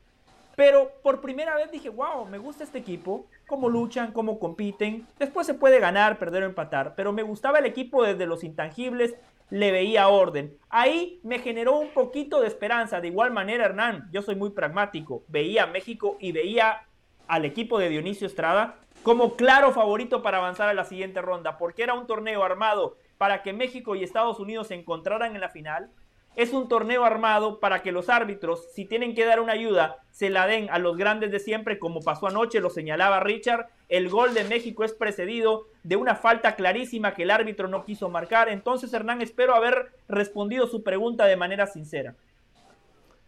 Pero 0.61 0.91
por 1.01 1.21
primera 1.21 1.55
vez 1.55 1.71
dije, 1.71 1.89
wow, 1.89 2.27
me 2.27 2.37
gusta 2.37 2.63
este 2.63 2.77
equipo. 2.77 3.25
cómo 3.47 3.67
luchan, 3.67 4.11
cómo 4.11 4.37
compiten. 4.37 5.07
Después 5.17 5.47
se 5.47 5.55
puede 5.55 5.79
ganar, 5.79 6.19
perder 6.19 6.43
o 6.43 6.45
empatar, 6.45 6.93
pero 6.93 7.11
me 7.11 7.23
gustaba 7.23 7.57
el 7.57 7.65
equipo 7.65 8.03
desde 8.03 8.27
los 8.27 8.43
intangibles, 8.43 9.15
le 9.49 9.71
veía 9.71 10.07
orden. 10.07 10.55
Ahí 10.69 11.19
me 11.23 11.39
generó 11.39 11.79
un 11.79 11.87
poquito 11.87 12.39
de 12.41 12.47
esperanza. 12.47 13.01
De 13.01 13.07
igual 13.07 13.31
manera, 13.31 13.65
Hernán, 13.65 14.07
yo 14.11 14.21
soy 14.21 14.35
muy 14.35 14.51
pragmático. 14.51 15.23
Veía 15.29 15.63
a 15.63 15.65
México 15.65 16.17
y 16.19 16.31
veía 16.31 16.83
al 17.27 17.45
equipo 17.45 17.79
de 17.79 17.89
Dionisio 17.89 18.27
Estrada 18.27 18.75
como 19.01 19.35
claro 19.35 19.71
favorito 19.71 20.21
para 20.21 20.37
avanzar 20.37 20.69
a 20.69 20.75
la 20.75 20.85
siguiente 20.85 21.23
ronda, 21.23 21.57
porque 21.57 21.81
era 21.81 21.95
un 21.95 22.05
torneo 22.05 22.43
armado 22.43 22.97
para 23.17 23.41
que 23.41 23.51
México 23.51 23.95
y 23.95 24.03
Estados 24.03 24.39
Unidos 24.39 24.67
se 24.67 24.75
encontraran 24.75 25.33
en 25.33 25.41
la 25.41 25.49
final. 25.49 25.89
Es 26.35 26.53
un 26.53 26.69
torneo 26.69 27.03
armado 27.03 27.59
para 27.59 27.81
que 27.81 27.91
los 27.91 28.07
árbitros, 28.07 28.67
si 28.73 28.85
tienen 28.85 29.13
que 29.13 29.25
dar 29.25 29.41
una 29.41 29.53
ayuda, 29.53 29.97
se 30.11 30.29
la 30.29 30.47
den 30.47 30.69
a 30.69 30.79
los 30.79 30.95
grandes 30.95 31.31
de 31.31 31.39
siempre, 31.39 31.77
como 31.77 32.01
pasó 32.01 32.27
anoche, 32.27 32.61
lo 32.61 32.69
señalaba 32.69 33.19
Richard. 33.19 33.67
El 33.89 34.09
gol 34.09 34.33
de 34.33 34.45
México 34.45 34.85
es 34.85 34.93
precedido 34.93 35.67
de 35.83 35.97
una 35.97 36.15
falta 36.15 36.55
clarísima 36.55 37.13
que 37.13 37.23
el 37.23 37.31
árbitro 37.31 37.67
no 37.67 37.83
quiso 37.83 38.07
marcar. 38.07 38.47
Entonces, 38.47 38.93
Hernán, 38.93 39.21
espero 39.21 39.55
haber 39.55 39.91
respondido 40.07 40.67
su 40.67 40.83
pregunta 40.83 41.25
de 41.25 41.35
manera 41.35 41.67
sincera. 41.67 42.15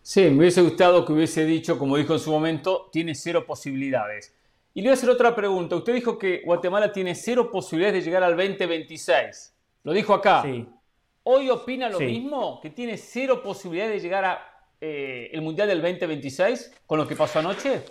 Sí, 0.01 0.21
me 0.29 0.39
hubiese 0.39 0.61
gustado 0.61 1.05
que 1.05 1.13
hubiese 1.13 1.45
dicho, 1.45 1.77
como 1.77 1.97
dijo 1.97 2.13
en 2.13 2.19
su 2.19 2.31
momento, 2.31 2.89
tiene 2.91 3.15
cero 3.15 3.45
posibilidades. 3.45 4.33
Y 4.73 4.81
le 4.81 4.87
voy 4.87 4.91
a 4.91 4.93
hacer 4.93 5.09
otra 5.09 5.35
pregunta. 5.35 5.75
Usted 5.75 5.93
dijo 5.93 6.17
que 6.17 6.41
Guatemala 6.43 6.91
tiene 6.91 7.15
cero 7.15 7.51
posibilidades 7.51 8.03
de 8.03 8.09
llegar 8.09 8.23
al 8.23 8.35
2026. 8.35 9.53
Lo 9.83 9.93
dijo 9.93 10.13
acá. 10.13 10.41
Sí. 10.41 10.67
¿Hoy 11.23 11.49
opina 11.49 11.89
lo 11.89 11.99
Sí. 11.99 12.05
mismo? 12.05 12.59
¿Que 12.61 12.69
tiene 12.69 12.97
cero 12.97 13.41
posibilidades 13.41 13.93
de 13.93 13.99
llegar 14.01 14.25
a 14.25 14.49
eh, 14.81 15.29
el 15.31 15.41
Mundial 15.41 15.69
del 15.69 15.81
2026 15.81 16.73
con 16.85 16.97
lo 16.99 17.07
que 17.07 17.15
pasó 17.15 17.39
anoche? 17.39 17.81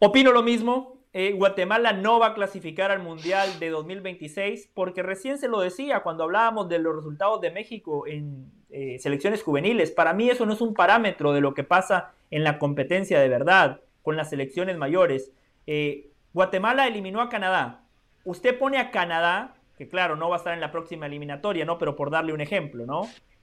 Opino 0.00 0.32
lo 0.32 0.42
mismo. 0.42 0.96
Eh, 1.12 1.32
Guatemala 1.32 1.92
no 1.92 2.18
va 2.18 2.28
a 2.28 2.34
clasificar 2.34 2.90
al 2.90 2.98
Mundial 3.00 3.58
de 3.60 3.70
2026 3.70 4.70
porque 4.74 5.02
recién 5.04 5.38
se 5.38 5.46
lo 5.48 5.60
decía 5.60 6.00
cuando 6.00 6.24
hablábamos 6.24 6.68
de 6.68 6.80
los 6.80 6.96
resultados 6.96 7.40
de 7.40 7.50
México 7.52 8.06
en 8.06 8.50
eh, 8.70 8.98
selecciones 8.98 9.42
juveniles. 9.44 9.92
Para 9.92 10.12
mí 10.12 10.28
eso 10.28 10.44
no 10.44 10.52
es 10.52 10.60
un 10.60 10.74
parámetro 10.74 11.32
de 11.32 11.40
lo 11.40 11.54
que 11.54 11.62
pasa 11.62 12.12
en 12.32 12.42
la 12.42 12.58
competencia 12.58 13.20
de 13.20 13.28
verdad 13.28 13.80
con 14.02 14.16
las 14.16 14.30
selecciones 14.30 14.76
mayores. 14.76 15.32
Guatemala 16.34 16.86
eliminó 16.86 17.20
a 17.22 17.28
Canadá. 17.28 17.84
Usted 18.24 18.58
pone 18.58 18.78
a 18.78 18.90
Canadá, 18.90 19.54
que 19.76 19.88
claro, 19.88 20.16
no 20.16 20.28
va 20.28 20.36
a 20.36 20.38
estar 20.38 20.54
en 20.54 20.60
la 20.60 20.72
próxima 20.72 21.06
eliminatoria, 21.06 21.64
¿no? 21.64 21.78
Pero 21.78 21.96
por 21.96 22.10
darle 22.10 22.32
un 22.32 22.40
ejemplo, 22.40 22.86
¿no? 22.86 23.02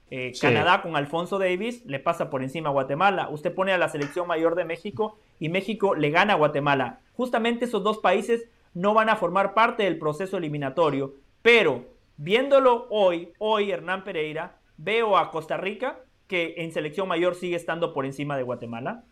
Eh, 0.10 0.32
Sí. 0.34 0.42
Canadá 0.42 0.82
con 0.82 0.96
Alfonso 0.96 1.40
Davis 1.40 1.84
le 1.86 2.00
pasa 2.00 2.30
por 2.30 2.44
encima 2.44 2.70
a 2.70 2.72
Guatemala. 2.74 3.30
Usted 3.30 3.54
pone 3.54 3.72
a 3.72 3.78
la 3.78 3.90
selección 3.90 4.28
mayor 4.28 4.56
de 4.56 4.66
México 4.66 5.18
y 5.40 5.50
México 5.50 5.96
le 5.96 6.10
gana 6.10 6.34
a 6.34 6.38
Guatemala. 6.38 7.00
Justamente 7.16 7.66
esos 7.66 7.84
dos 7.84 8.00
países 8.00 8.48
no 8.74 8.94
van 8.94 9.10
a 9.10 9.16
formar 9.16 9.54
parte 9.54 9.84
del 9.84 9.98
proceso 9.98 10.38
eliminatorio. 10.38 11.14
Pero 11.42 11.86
viéndolo 12.18 12.88
hoy, 12.90 13.34
hoy 13.40 13.72
Hernán 13.72 14.04
Pereira, 14.04 14.58
veo 14.78 15.18
a 15.18 15.32
Costa 15.32 15.58
Rica 15.58 16.00
que 16.28 16.56
en 16.58 16.72
selección 16.72 17.08
mayor 17.08 17.36
sigue 17.36 17.56
estando 17.56 17.94
por 17.94 18.06
encima 18.06 18.38
de 18.38 18.44
Guatemala. 18.44 19.04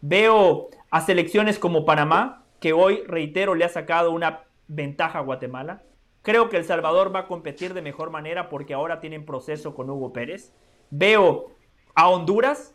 Veo 0.00 0.68
a 0.90 1.00
selecciones 1.00 1.58
como 1.58 1.84
Panamá, 1.84 2.44
que 2.60 2.72
hoy, 2.72 3.02
reitero, 3.06 3.54
le 3.54 3.64
ha 3.64 3.68
sacado 3.68 4.10
una 4.10 4.40
ventaja 4.68 5.18
a 5.18 5.22
Guatemala. 5.22 5.82
Creo 6.26 6.48
que 6.48 6.56
El 6.56 6.64
Salvador 6.64 7.14
va 7.14 7.20
a 7.20 7.26
competir 7.28 7.72
de 7.72 7.82
mejor 7.82 8.10
manera 8.10 8.48
porque 8.48 8.74
ahora 8.74 8.98
tienen 8.98 9.24
proceso 9.24 9.76
con 9.76 9.88
Hugo 9.88 10.12
Pérez. 10.12 10.52
Veo 10.90 11.52
a 11.94 12.08
Honduras, 12.08 12.74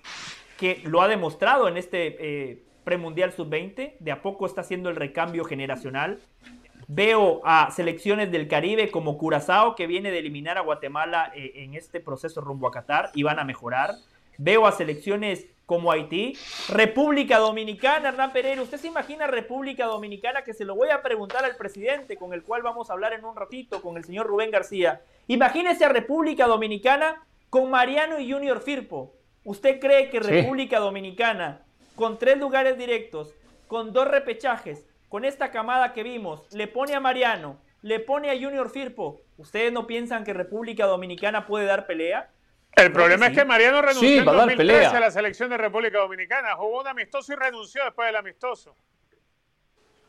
que 0.57 0.81
lo 0.85 1.01
ha 1.01 1.09
demostrado 1.09 1.67
en 1.67 1.75
este 1.75 2.51
eh, 2.51 2.63
premundial 2.85 3.33
sub-20. 3.33 3.97
De 3.99 4.11
a 4.13 4.21
poco 4.21 4.45
está 4.45 4.61
haciendo 4.61 4.89
el 4.89 4.95
recambio 4.95 5.43
generacional. 5.43 6.21
Veo 6.87 7.41
a 7.43 7.69
selecciones 7.71 8.31
del 8.31 8.47
Caribe 8.47 8.89
como 8.89 9.17
Curazao, 9.17 9.75
que 9.75 9.85
viene 9.85 10.11
de 10.11 10.19
eliminar 10.19 10.57
a 10.57 10.61
Guatemala 10.61 11.33
eh, 11.35 11.51
en 11.55 11.73
este 11.73 11.99
proceso 11.99 12.39
rumbo 12.39 12.69
a 12.69 12.71
Qatar 12.71 13.11
y 13.15 13.23
van 13.23 13.37
a 13.37 13.43
mejorar. 13.43 13.95
Veo 14.37 14.65
a 14.65 14.71
selecciones 14.71 15.45
como 15.71 15.89
Haití, 15.89 16.37
República 16.67 17.37
Dominicana, 17.37 18.09
Hernán 18.09 18.33
Pereira. 18.33 18.61
¿Usted 18.61 18.77
se 18.77 18.87
imagina 18.87 19.25
República 19.25 19.85
Dominicana? 19.85 20.41
Que 20.43 20.53
se 20.53 20.65
lo 20.65 20.75
voy 20.75 20.89
a 20.89 21.01
preguntar 21.01 21.45
al 21.45 21.55
presidente, 21.55 22.17
con 22.17 22.33
el 22.33 22.43
cual 22.43 22.61
vamos 22.61 22.89
a 22.89 22.93
hablar 22.93 23.13
en 23.13 23.23
un 23.23 23.37
ratito, 23.37 23.81
con 23.81 23.95
el 23.95 24.03
señor 24.03 24.27
Rubén 24.27 24.51
García. 24.51 25.01
Imagínese 25.27 25.85
a 25.85 25.87
República 25.87 26.45
Dominicana 26.45 27.25
con 27.49 27.69
Mariano 27.69 28.19
y 28.19 28.29
Junior 28.29 28.59
Firpo. 28.59 29.13
¿Usted 29.45 29.79
cree 29.79 30.09
que 30.09 30.21
Sí. 30.21 30.29
República 30.29 30.77
Dominicana, 30.79 31.61
con 31.95 32.19
tres 32.19 32.37
lugares 32.37 32.77
directos, 32.77 33.33
con 33.67 33.93
dos 33.93 34.09
repechajes, 34.09 34.85
con 35.07 35.23
esta 35.23 35.51
camada 35.51 35.93
que 35.93 36.03
vimos, 36.03 36.53
le 36.53 36.67
pone 36.67 36.95
a 36.95 36.99
Mariano, 36.99 37.55
le 37.81 38.01
pone 38.01 38.29
a 38.29 38.33
Junior 38.33 38.69
Firpo? 38.69 39.21
¿Ustedes 39.37 39.71
no 39.71 39.87
piensan 39.87 40.25
que 40.25 40.33
República 40.33 40.85
Dominicana 40.85 41.47
puede 41.47 41.63
dar 41.65 41.87
pelea? 41.87 42.29
El 42.75 42.91
problema 42.91 43.25
sí. 43.27 43.31
es 43.33 43.37
que 43.37 43.45
Mariano 43.45 43.81
renunció 43.81 44.07
Sí, 44.09 44.17
en 44.17 44.27
va 44.27 44.31
a 44.31 44.35
dar 44.35 44.45
2013 44.47 44.73
pelea. 44.83 44.97
a 44.97 44.99
la 44.99 45.11
selección 45.11 45.49
de 45.49 45.57
República 45.57 45.99
Dominicana. 45.99 46.55
Jugó 46.55 46.81
un 46.81 46.87
amistoso 46.87 47.33
y 47.33 47.35
renunció 47.35 47.83
después 47.83 48.07
del 48.07 48.15
amistoso. 48.15 48.75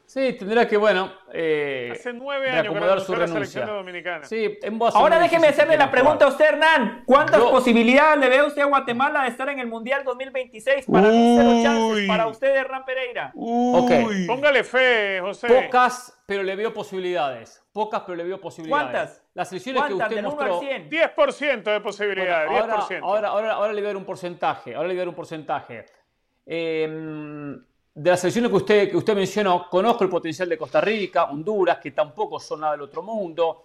Sí, 0.06 0.34
tendrá 0.34 0.68
que, 0.68 0.76
bueno, 0.76 1.10
eh, 1.32 1.88
Hace 1.92 2.12
nueve 2.12 2.50
años 2.50 2.74
que 2.74 2.78
su 2.78 2.84
a 3.14 3.16
la 3.16 3.24
renuncia. 3.24 3.26
selección 3.32 3.66
de 3.66 3.72
Dominicana. 3.72 4.24
Sí, 4.26 4.58
en 4.60 4.78
voz 4.78 4.94
Ahora 4.94 5.18
déjeme 5.18 5.46
hacerle 5.48 5.78
la 5.78 5.90
pregunta 5.90 6.26
a 6.26 6.28
usted, 6.28 6.44
Hernán. 6.44 7.04
¿Cuántas 7.06 7.38
Yo- 7.38 7.50
posibilidades 7.50 8.18
le 8.18 8.28
ve 8.28 8.42
usted 8.42 8.60
a 8.60 8.66
Guatemala 8.66 9.22
de 9.22 9.28
estar 9.28 9.48
en 9.48 9.58
el 9.58 9.68
Mundial 9.68 10.04
2026? 10.04 10.84
Para 10.86 11.08
cero 11.10 11.60
chances. 11.62 11.82
Uy. 12.02 12.06
Para 12.06 12.26
usted, 12.26 12.54
Hernán 12.54 12.84
Pereira. 12.84 13.32
Ok. 13.34 13.90
Póngale 14.26 14.64
fe, 14.64 15.18
José. 15.22 15.48
Pocas, 15.48 16.14
pero 16.26 16.42
le 16.42 16.56
veo 16.56 16.74
posibilidades. 16.74 17.61
Pocas, 17.72 18.02
pero 18.04 18.16
le 18.16 18.24
veo 18.24 18.40
posibilidades. 18.40 18.90
¿Cuántas? 18.90 19.22
Las 19.34 19.48
selecciones 19.48 19.82
que 19.84 19.94
usted 19.94 20.18
1 20.18 20.28
mostró. 20.28 20.54
al 20.54 20.60
100. 20.60 20.90
10% 20.90 21.62
de 21.62 21.80
posibilidades, 21.80 22.50
Bueno, 22.50 22.64
ahora, 22.64 22.86
10%. 22.86 23.00
ahora, 23.02 23.28
ahora, 23.28 23.52
ahora 23.54 23.72
le 23.72 23.80
voy 23.80 23.86
a 23.86 23.88
dar 23.88 23.96
un 23.96 24.04
porcentaje. 24.04 24.74
Ahora 24.74 24.88
le 24.88 24.94
voy 24.94 24.98
a 24.98 25.02
dar 25.02 25.08
un 25.08 25.14
porcentaje. 25.14 25.86
Eh, 26.44 27.56
de 27.94 28.10
las 28.10 28.20
selecciones 28.20 28.50
que 28.50 28.56
usted, 28.56 28.90
que 28.90 28.96
usted 28.96 29.14
mencionó, 29.14 29.68
conozco 29.68 30.04
el 30.04 30.10
potencial 30.10 30.48
de 30.48 30.56
Costa 30.56 30.80
Rica, 30.80 31.24
Honduras, 31.24 31.78
que 31.78 31.90
tampoco 31.90 32.40
son 32.40 32.60
nada 32.60 32.72
del 32.72 32.82
otro 32.82 33.02
mundo. 33.02 33.64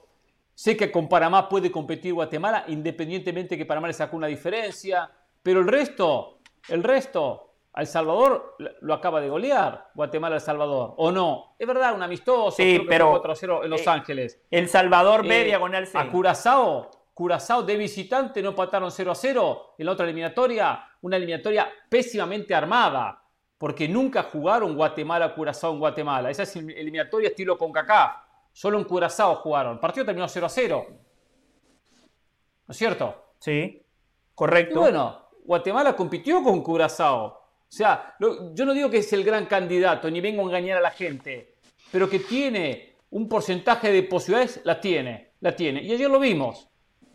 Sé 0.54 0.76
que 0.76 0.92
con 0.92 1.08
Panamá 1.08 1.48
puede 1.48 1.72
competir 1.72 2.14
Guatemala, 2.14 2.66
independientemente 2.68 3.58
que 3.58 3.66
Panamá 3.66 3.88
le 3.88 3.94
sacó 3.94 4.18
una 4.18 4.28
diferencia. 4.28 5.10
Pero 5.42 5.62
el 5.62 5.68
resto, 5.68 6.40
el 6.70 6.84
resto, 6.84 7.47
El 7.78 7.88
Salvador 7.88 8.56
lo 8.82 8.94
acaba 8.94 9.22
de 9.22 9.30
golear, 9.30 9.90
Guatemala 9.94 10.36
El 10.36 10.42
Salvador, 10.42 10.96
¿o 10.98 11.12
no? 11.12 11.56
Es 11.60 11.68
verdad, 11.68 11.94
un 11.94 12.02
amistoso, 12.04 12.52
Sí, 12.52 12.64
creo 12.64 12.72
que 12.74 12.86
fue 12.86 12.88
pero, 12.90 13.10
4 13.12 13.32
a 13.32 13.36
0 13.36 13.64
en 13.66 13.70
Los 13.70 13.82
eh, 13.86 13.90
Ángeles. 13.90 14.42
El 14.50 14.68
Salvador 14.68 15.26
Eh, 15.26 15.44
diagonal 15.44 15.86
C. 15.86 15.98
A 15.98 16.10
Curazao, 16.12 16.90
Curazao 17.14 17.64
de 17.64 17.78
visitante 17.78 18.42
no 18.42 18.50
empataron 18.50 18.92
0 18.92 19.12
a 19.12 19.16
0 19.16 19.76
en 19.78 19.86
la 19.86 19.92
otra 19.92 20.06
eliminatoria, 20.06 20.84
una 21.02 21.18
eliminatoria 21.18 21.68
pésimamente 21.90 22.54
armada, 22.56 23.22
porque 23.58 23.88
nunca 23.88 24.24
jugaron 24.24 24.76
Guatemala-Curazao 24.76 25.74
en 25.74 25.80
Guatemala. 25.80 26.30
Esa 26.30 26.44
es 26.44 26.56
eliminatoria 26.56 27.30
estilo 27.30 27.58
CONCACAF. 27.58 28.12
Solo 28.54 28.78
en 28.80 28.86
Curazao 28.86 29.36
jugaron. 29.36 29.74
El 29.74 29.80
partido 29.80 30.06
terminó 30.06 30.28
0 30.28 30.46
a 30.46 30.50
0. 30.50 30.86
¿No 32.68 32.72
es 32.72 32.78
cierto? 32.78 33.34
Sí, 33.40 33.52
Y 33.52 33.86
correcto. 34.36 34.80
bueno, 34.80 35.28
Guatemala 35.44 35.96
compitió 35.96 36.44
con 36.44 36.62
Curazao. 36.62 37.37
O 37.70 37.72
sea, 37.78 38.16
lo- 38.20 38.54
yo 38.56 38.66
no 38.66 38.74
digo 38.74 38.90
que 38.90 38.98
es 39.00 39.14
el 39.14 39.24
gran 39.24 39.46
candidato, 39.46 40.10
ni 40.10 40.22
vengo 40.22 40.42
a 40.42 40.46
engañar 40.46 40.78
a 40.78 40.82
la 40.82 40.92
gente, 40.92 41.56
pero 41.92 42.10
que 42.10 42.20
tiene 42.20 42.94
un 43.12 43.28
porcentaje 43.28 43.92
de 43.92 44.04
posibilidades, 44.04 44.62
la 44.64 44.80
tiene, 44.80 45.32
la 45.42 45.56
tiene. 45.56 45.82
Y 45.84 45.92
ayer 45.92 46.10
lo 46.10 46.20
vimos, 46.20 46.68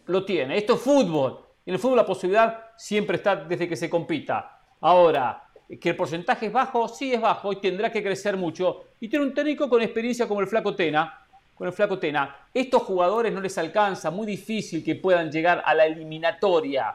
lo 0.06 0.24
tiene. 0.24 0.56
Esto 0.58 0.74
es 0.74 0.80
fútbol. 0.80 1.40
Y 1.64 1.70
en 1.70 1.74
el 1.74 1.80
fútbol 1.80 1.96
la 1.98 2.06
posibilidad 2.06 2.64
siempre 2.76 3.16
está 3.16 3.36
desde 3.36 3.68
que 3.68 3.76
se 3.76 3.88
compita. 3.88 4.58
Ahora, 4.80 5.44
que 5.80 5.90
el 5.90 5.96
porcentaje 5.96 6.46
es 6.46 6.52
bajo, 6.52 6.88
sí 6.88 7.14
es 7.14 7.20
bajo 7.20 7.52
y 7.52 7.56
tendrá 7.56 7.90
que 7.90 8.02
crecer 8.02 8.36
mucho. 8.36 8.84
Y 9.00 9.08
tiene 9.08 9.24
un 9.24 9.32
técnico 9.32 9.68
con 9.70 9.80
experiencia 9.80 10.26
como 10.28 10.40
el 10.40 10.46
Flaco 10.46 10.74
Tena. 10.74 11.18
Con 11.54 11.66
el 11.66 11.72
Flaco 11.72 11.98
Tena. 11.98 12.34
Estos 12.52 12.82
jugadores 12.82 13.32
no 13.32 13.40
les 13.40 13.56
alcanza, 13.58 14.10
muy 14.10 14.26
difícil 14.26 14.84
que 14.84 14.96
puedan 14.96 15.30
llegar 15.30 15.62
a 15.64 15.72
la 15.74 15.86
eliminatoria. 15.86 16.94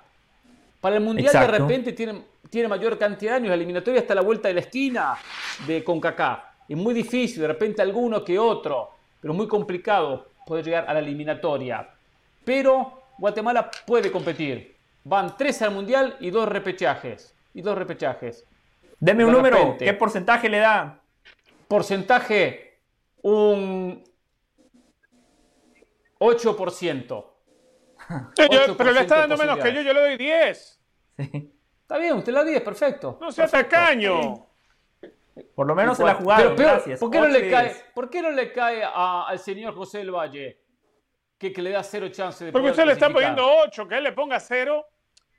Para 0.82 0.98
el 0.98 1.02
Mundial 1.04 1.28
de 1.34 1.40
repente 1.60 1.94
tiene, 1.94 2.22
tiene 2.50 2.68
mayor 2.68 2.98
cantidad 2.98 3.32
de 3.32 3.38
años. 3.38 3.50
La 3.50 3.56
eliminatoria 3.56 4.00
está 4.00 4.14
a 4.14 4.16
la 4.18 4.22
vuelta 4.22 4.48
de 4.48 4.54
la 4.56 4.60
esquina 4.62 5.18
de 5.66 5.84
CONCACAF. 5.84 6.40
Es 6.70 6.78
muy 6.78 6.94
difícil, 6.94 7.42
de 7.42 7.48
repente 7.48 7.82
alguno 7.82 8.24
que 8.24 8.38
otro, 8.38 8.92
pero 9.22 9.34
muy 9.34 9.48
complicado 9.48 10.30
poder 10.46 10.66
llegar 10.66 10.86
a 10.90 10.94
la 10.94 11.00
eliminatoria. 11.00 11.88
Pero 12.44 13.04
Guatemala 13.18 13.70
puede 13.86 14.12
competir. 14.12 14.76
Van 15.04 15.36
tres 15.38 15.62
al 15.62 15.72
Mundial 15.72 16.18
y 16.20 16.30
dos 16.30 16.48
repechajes. 16.50 17.34
Y 17.54 17.62
dos 17.62 17.78
repechajes. 17.78 18.46
Deme 19.00 19.24
un 19.26 19.32
de 19.32 19.38
número. 19.38 19.58
repente. 19.58 19.86
¿Qué 19.86 19.94
porcentaje 19.94 20.50
le 20.50 20.60
da? 20.60 21.02
Porcentaje, 21.68 22.80
un 23.22 24.04
8%. 26.20 27.26
Eh, 28.38 28.48
yo- 28.52 28.60
8% 28.74 28.76
pero 28.78 28.92
le 28.92 29.02
está 29.02 29.18
dando 29.20 29.38
menos 29.38 29.58
que 29.60 29.74
yo, 29.74 29.82
yo 29.82 29.94
le 29.94 30.00
doy 30.02 30.18
10. 30.18 30.80
Está 31.88 32.00
bien, 32.00 32.18
usted 32.18 32.34
la 32.34 32.44
10, 32.44 32.64
perfecto. 32.64 33.18
No 33.22 33.32
sea 33.32 33.46
Perfecto. 33.46 33.78
tacaño. 33.78 34.46
Por 35.56 35.66
lo 35.66 35.74
menos 35.74 35.96
se 35.96 36.04
la 36.04 36.16
jugaron, 36.16 36.54
gracias. 36.58 37.00
¿por 37.00 37.10
qué, 37.10 37.18
no 37.18 37.28
le 37.30 37.50
cae, 37.50 37.76
¿Por 37.94 38.10
qué 38.10 38.22
no 38.22 38.30
le 38.30 38.52
cae 38.52 38.84
al 38.84 39.40
señor 39.40 39.74
José 39.74 40.00
del 40.00 40.12
Valle 40.12 40.60
que, 41.38 41.50
le 41.50 41.70
da 41.70 41.82
cero 41.84 42.10
chance 42.10 42.44
de 42.44 42.52
Porque 42.52 42.72
usted 42.72 42.84
le 42.84 42.92
está 42.92 43.10
poniendo 43.10 43.50
ocho, 43.64 43.88
que 43.88 43.96
él 43.96 44.04
le 44.04 44.12
ponga 44.12 44.38
cero. 44.42 44.86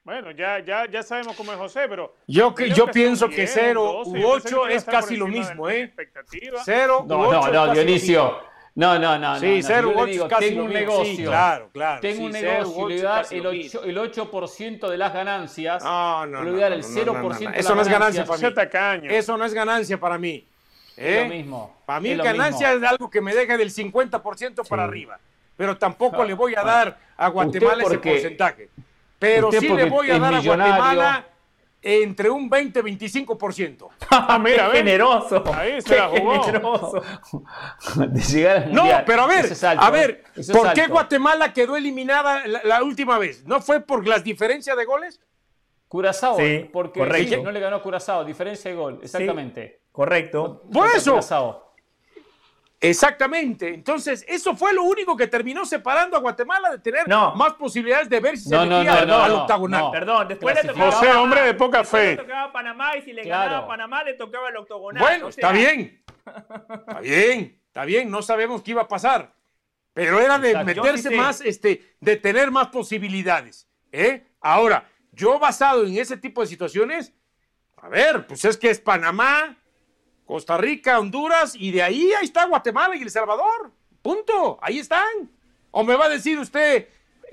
Bueno, 0.02 0.30
ya, 0.30 0.60
ya, 0.60 0.86
ya 0.86 1.02
sabemos 1.02 1.36
cómo 1.36 1.52
es 1.52 1.58
José, 1.58 1.86
pero. 1.86 2.14
Yo, 2.26 2.54
yo 2.56 2.86
pienso 2.86 3.28
que 3.28 3.46
cero 3.46 4.00
u 4.06 4.24
ocho 4.24 4.66
es 4.66 4.84
casi 4.84 5.18
lo 5.18 5.26
mismo, 5.26 5.68
¿eh? 5.68 5.92
Cero 6.64 7.04
no, 7.06 7.30
no, 7.30 7.46
no, 7.46 7.72
Dionisio. 7.74 8.38
No, 8.78 8.96
no, 8.96 9.18
no. 9.18 9.40
Sí, 9.40 9.60
ocho 9.60 10.28
casi 10.28 10.50
tengo 10.50 10.62
un 10.62 10.72
negocio. 10.72 11.28
claro, 11.28 11.68
claro. 11.72 12.00
Tengo 12.00 12.26
un 12.26 12.30
negocio 12.30 12.90
y 12.90 12.94
le 12.94 13.02
dar 13.02 13.26
el 13.28 13.44
8%, 13.44 13.82
el 13.84 13.98
8 13.98 14.88
de 14.88 14.96
las 14.96 15.12
ganancias. 15.12 15.82
No, 15.82 16.24
no. 16.26 16.44
Le 16.44 16.52
voy 16.52 16.60
a 16.60 16.70
dar 16.70 16.74
el 16.74 16.84
0% 16.84 17.52
Eso 17.56 17.74
no 17.74 17.82
es 17.82 17.88
ganancia 17.88 18.24
para 18.24 19.00
mí. 19.00 19.08
Eso 19.10 19.36
no 19.36 19.44
es 19.44 19.52
ganancia 19.52 19.98
para 19.98 20.16
mí. 20.16 20.46
¿eh? 20.96 21.24
lo 21.24 21.34
mismo. 21.34 21.76
Para 21.84 21.98
mí, 21.98 22.14
ganancia 22.14 22.72
es 22.72 22.82
algo 22.84 23.10
que 23.10 23.20
me 23.20 23.34
deja 23.34 23.56
del 23.56 23.74
50% 23.74 24.68
para 24.68 24.84
arriba. 24.84 25.18
Pero 25.56 25.76
tampoco 25.76 26.24
le 26.24 26.34
voy 26.34 26.54
a 26.54 26.62
dar 26.62 26.96
a 27.16 27.28
Guatemala 27.28 27.82
ese 27.82 27.98
porcentaje. 27.98 28.68
Pero 29.18 29.50
sí 29.50 29.68
le 29.68 29.86
voy 29.86 30.08
a 30.12 30.20
dar 30.20 30.34
a 30.34 30.40
Guatemala 30.40 31.26
entre 31.80 32.28
un 32.28 32.48
20 32.50 32.80
y 32.80 32.82
25%. 32.82 33.88
Ah, 34.10 34.38
mira, 34.38 34.70
generoso. 34.70 35.44
Ahí 35.54 35.80
se 35.80 35.96
la 35.96 36.08
jugó. 36.08 36.42
Generoso. 36.42 37.02
De 38.08 38.20
llegar 38.20 38.68
no, 38.68 38.84
pero 39.06 39.22
a 39.22 39.26
ver, 39.26 39.52
a 39.62 39.90
ver, 39.90 40.24
¿por 40.52 40.72
qué 40.72 40.86
Guatemala 40.86 41.52
quedó 41.52 41.76
eliminada 41.76 42.46
la, 42.46 42.82
última 42.82 43.18
vez? 43.18 43.44
¿No 43.44 43.60
fue 43.60 43.80
por 43.80 44.06
las 44.06 44.24
diferencias 44.24 44.76
de 44.76 44.84
goles? 44.84 45.20
Curazao, 45.86 46.36
sí, 46.36 46.68
porque 46.72 47.00
no 47.42 47.50
le 47.50 47.60
ganó 47.60 47.76
a 47.76 47.82
Curazao, 47.82 48.24
diferencia 48.24 48.70
de 48.70 48.76
gol, 48.76 49.00
exactamente. 49.02 49.80
correcto. 49.90 50.62
Por 50.70 50.88
eso. 50.88 51.18
Exactamente. 52.80 53.74
Entonces, 53.74 54.24
eso 54.28 54.54
fue 54.54 54.72
lo 54.72 54.84
único 54.84 55.16
que 55.16 55.26
terminó 55.26 55.66
separando 55.66 56.16
a 56.16 56.20
Guatemala 56.20 56.70
de 56.70 56.78
tener 56.78 57.08
más 57.08 57.54
posibilidades 57.54 58.08
de 58.08 58.20
ver 58.20 58.38
si 58.38 58.48
se 58.48 58.58
metía 58.58 59.00
al 59.00 59.32
octagonal. 59.32 59.90
Perdón, 59.90 60.28
después 60.28 60.54
le 60.54 60.68
tocaba. 60.68 60.92
José, 60.92 61.12
hombre 61.12 61.42
de 61.42 61.54
poca 61.54 61.84
fe. 61.84 62.10
Le 62.10 62.16
tocaba 62.18 62.44
a 62.44 62.52
Panamá 62.52 62.96
y 62.96 63.02
si 63.02 63.12
le 63.12 63.24
ganaba 63.24 63.58
a 63.58 63.66
Panamá 63.66 64.04
le 64.04 64.14
tocaba 64.14 64.48
el 64.48 64.56
octogonal. 64.56 65.02
Bueno, 65.02 65.28
está 65.28 65.52
bien. 65.52 66.02
Está 66.26 67.00
bien, 67.00 67.60
está 67.66 67.84
bien. 67.84 68.10
No 68.10 68.22
sabemos 68.22 68.62
qué 68.62 68.72
iba 68.72 68.82
a 68.82 68.88
pasar. 68.88 69.34
Pero 69.92 70.20
era 70.20 70.38
de 70.38 70.62
meterse 70.62 71.10
más, 71.10 71.40
este, 71.40 71.96
de 71.98 72.16
tener 72.16 72.52
más 72.52 72.68
posibilidades. 72.68 73.68
¿eh? 73.90 74.24
Ahora, 74.40 74.88
yo 75.10 75.40
basado 75.40 75.84
en 75.84 75.98
ese 75.98 76.16
tipo 76.16 76.40
de 76.40 76.46
situaciones, 76.46 77.12
a 77.76 77.88
ver, 77.88 78.24
pues 78.28 78.44
es 78.44 78.56
que 78.56 78.70
es 78.70 78.78
Panamá, 78.78 79.57
Costa 80.28 80.58
Rica, 80.58 80.98
Honduras, 80.98 81.54
y 81.56 81.70
de 81.70 81.82
ahí 81.82 82.12
ahí 82.12 82.26
está 82.26 82.44
Guatemala 82.44 82.94
y 82.94 83.00
El 83.00 83.10
Salvador. 83.10 83.72
Punto. 84.02 84.58
Ahí 84.60 84.78
están. 84.78 85.30
O 85.70 85.82
me 85.82 85.96
va 85.96 86.04
a 86.04 86.08
decir 86.10 86.38
usted, 86.38 86.86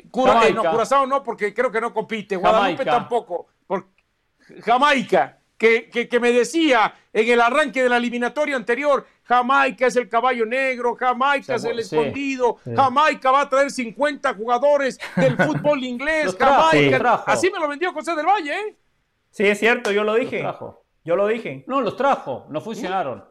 Cura, 0.10 0.50
no, 0.52 0.64
Curazao 0.64 1.06
no, 1.06 1.22
porque 1.22 1.54
creo 1.54 1.70
que 1.70 1.82
no 1.82 1.94
compite. 1.94 2.38
Guadalupe 2.38 2.86
tampoco. 2.86 3.48
Por, 3.68 3.88
Jamaica, 4.64 5.40
que, 5.58 5.90
que, 5.90 6.20
me 6.22 6.32
decía 6.32 6.96
en 7.12 7.30
el 7.30 7.42
arranque 7.42 7.84
de 7.84 7.90
la 7.90 7.98
eliminatoria 7.98 8.56
anterior, 8.56 9.06
Jamaica 9.24 9.88
es 9.88 9.98
el 9.98 10.08
caballo 10.08 10.46
negro, 10.46 10.96
Jamaica 10.96 11.56
es 11.56 11.66
el 11.66 11.80
escondido, 11.80 12.60
Jamaica 12.64 13.30
va 13.30 13.42
a 13.42 13.50
traer 13.50 13.72
50 13.72 14.36
jugadores 14.36 14.98
del 15.18 15.36
fútbol 15.46 15.84
inglés, 15.84 16.34
Jamaica. 16.40 17.26
Así 17.28 17.52
me 17.52 17.60
lo 17.60 17.68
vendió 17.68 17.92
José 17.92 18.16
del 18.16 18.26
Valle, 18.26 18.54
¿eh? 18.54 18.78
Sí, 19.32 19.46
es 19.46 19.60
cierto, 19.60 19.92
yo 19.92 20.06
lo 20.06 20.14
dije. 20.14 20.46
Yo 21.06 21.16
lo 21.16 21.28
dije. 21.28 21.64
No, 21.68 21.82
los 21.82 21.96
trajo, 21.96 22.48
no 22.50 22.60
funcionaron. 22.60 23.24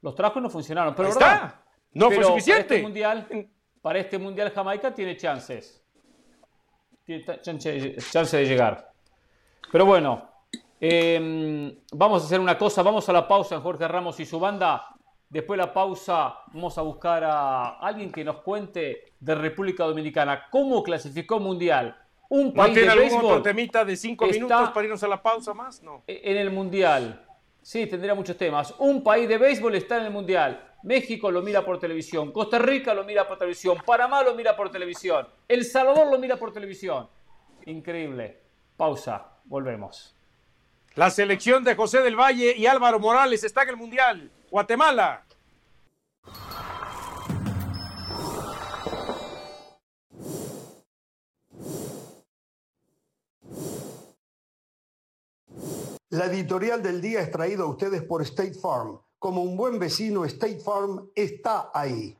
Los 0.00 0.14
trajo 0.14 0.38
y 0.38 0.42
no 0.42 0.48
funcionaron. 0.48 0.94
Pero 0.94 1.08
está. 1.08 1.64
No 1.92 2.10
fue 2.10 2.24
suficiente. 2.24 2.64
Para 2.64 2.76
este, 2.76 2.82
mundial, 2.82 3.48
para 3.82 3.98
este 3.98 4.18
mundial 4.18 4.50
Jamaica 4.52 4.94
tiene 4.94 5.16
chances. 5.16 5.84
Tiene 7.04 7.24
chance, 7.42 8.36
de 8.36 8.46
llegar. 8.46 8.92
Pero 9.72 9.84
bueno, 9.84 10.30
em, 10.80 11.76
vamos 11.92 12.22
a 12.22 12.26
hacer 12.26 12.38
una 12.38 12.56
cosa. 12.56 12.82
Vamos 12.82 13.08
a 13.08 13.12
la 13.12 13.26
pausa 13.26 13.56
en 13.56 13.62
Jorge 13.62 13.88
Ramos 13.88 14.20
y 14.20 14.24
su 14.24 14.38
banda. 14.38 14.86
Después 15.28 15.58
de 15.58 15.66
la 15.66 15.72
pausa 15.74 16.36
vamos 16.52 16.78
a 16.78 16.82
buscar 16.82 17.24
a 17.24 17.78
alguien 17.80 18.12
que 18.12 18.22
nos 18.22 18.42
cuente 18.42 19.14
de 19.18 19.34
República 19.34 19.84
Dominicana 19.84 20.46
cómo 20.50 20.82
clasificó 20.82 21.40
mundial 21.40 21.96
un 22.32 22.54
país 22.54 22.72
tiene 22.72 22.94
de 22.94 23.04
algún 23.04 23.24
otro 23.26 23.42
temita 23.42 23.84
de 23.84 23.94
cinco 23.94 24.26
minutos 24.26 24.70
para 24.70 24.84
irnos 24.84 25.02
a 25.02 25.08
la 25.08 25.22
pausa 25.22 25.52
más? 25.52 25.82
No. 25.82 26.02
E-, 26.06 26.20
en 26.24 26.38
el 26.38 26.50
Mundial. 26.50 27.26
Sí, 27.60 27.86
tendría 27.86 28.14
muchos 28.14 28.38
temas. 28.38 28.74
Un 28.78 29.04
país 29.04 29.28
de 29.28 29.36
béisbol 29.36 29.74
está 29.74 29.98
en 29.98 30.06
el 30.06 30.10
Mundial. 30.12 30.72
México 30.82 31.30
lo 31.30 31.42
mira 31.42 31.62
por 31.62 31.78
televisión. 31.78 32.32
Costa 32.32 32.58
Rica 32.58 32.94
lo 32.94 33.04
mira 33.04 33.28
por 33.28 33.36
televisión. 33.36 33.76
Panamá 33.84 34.22
lo 34.22 34.34
mira 34.34 34.56
por 34.56 34.70
televisión. 34.70 35.28
El 35.46 35.64
Salvador 35.66 36.10
lo 36.10 36.18
mira 36.18 36.36
por 36.36 36.52
televisión. 36.54 37.06
Increíble. 37.66 38.40
Pausa. 38.78 39.26
Volvemos. 39.44 40.16
La 40.94 41.10
selección 41.10 41.62
de 41.62 41.74
José 41.74 42.00
del 42.00 42.16
Valle 42.16 42.54
y 42.56 42.64
Álvaro 42.64 42.98
Morales 42.98 43.44
está 43.44 43.62
en 43.64 43.68
el 43.68 43.76
Mundial. 43.76 44.30
Guatemala. 44.50 45.24
La 56.12 56.26
editorial 56.26 56.82
del 56.82 57.00
día 57.00 57.22
es 57.22 57.30
traída 57.30 57.62
a 57.62 57.66
ustedes 57.66 58.02
por 58.02 58.20
State 58.20 58.52
Farm. 58.52 59.00
Como 59.18 59.42
un 59.42 59.56
buen 59.56 59.78
vecino, 59.78 60.26
State 60.26 60.60
Farm 60.60 61.08
está 61.14 61.70
ahí. 61.72 62.14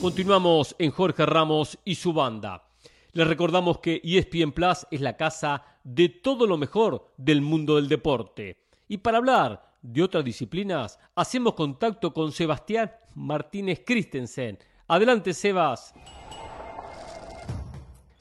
Continuamos 0.00 0.74
en 0.80 0.90
Jorge 0.90 1.24
Ramos 1.26 1.78
y 1.84 1.94
su 1.94 2.12
banda. 2.12 2.68
Les 3.12 3.28
recordamos 3.28 3.78
que 3.78 4.00
ESPN 4.02 4.50
Plus 4.50 4.84
es 4.90 5.00
la 5.00 5.16
casa 5.16 5.62
de 5.84 6.08
todo 6.08 6.48
lo 6.48 6.58
mejor 6.58 7.12
del 7.16 7.40
mundo 7.40 7.76
del 7.76 7.86
deporte. 7.86 8.64
Y 8.88 8.96
para 8.96 9.18
hablar 9.18 9.76
de 9.80 10.02
otras 10.02 10.24
disciplinas, 10.24 10.98
hacemos 11.14 11.54
contacto 11.54 12.12
con 12.12 12.32
Sebastián 12.32 12.90
Martínez 13.14 13.84
Christensen. 13.86 14.58
Adelante, 14.88 15.32
Sebas. 15.34 15.94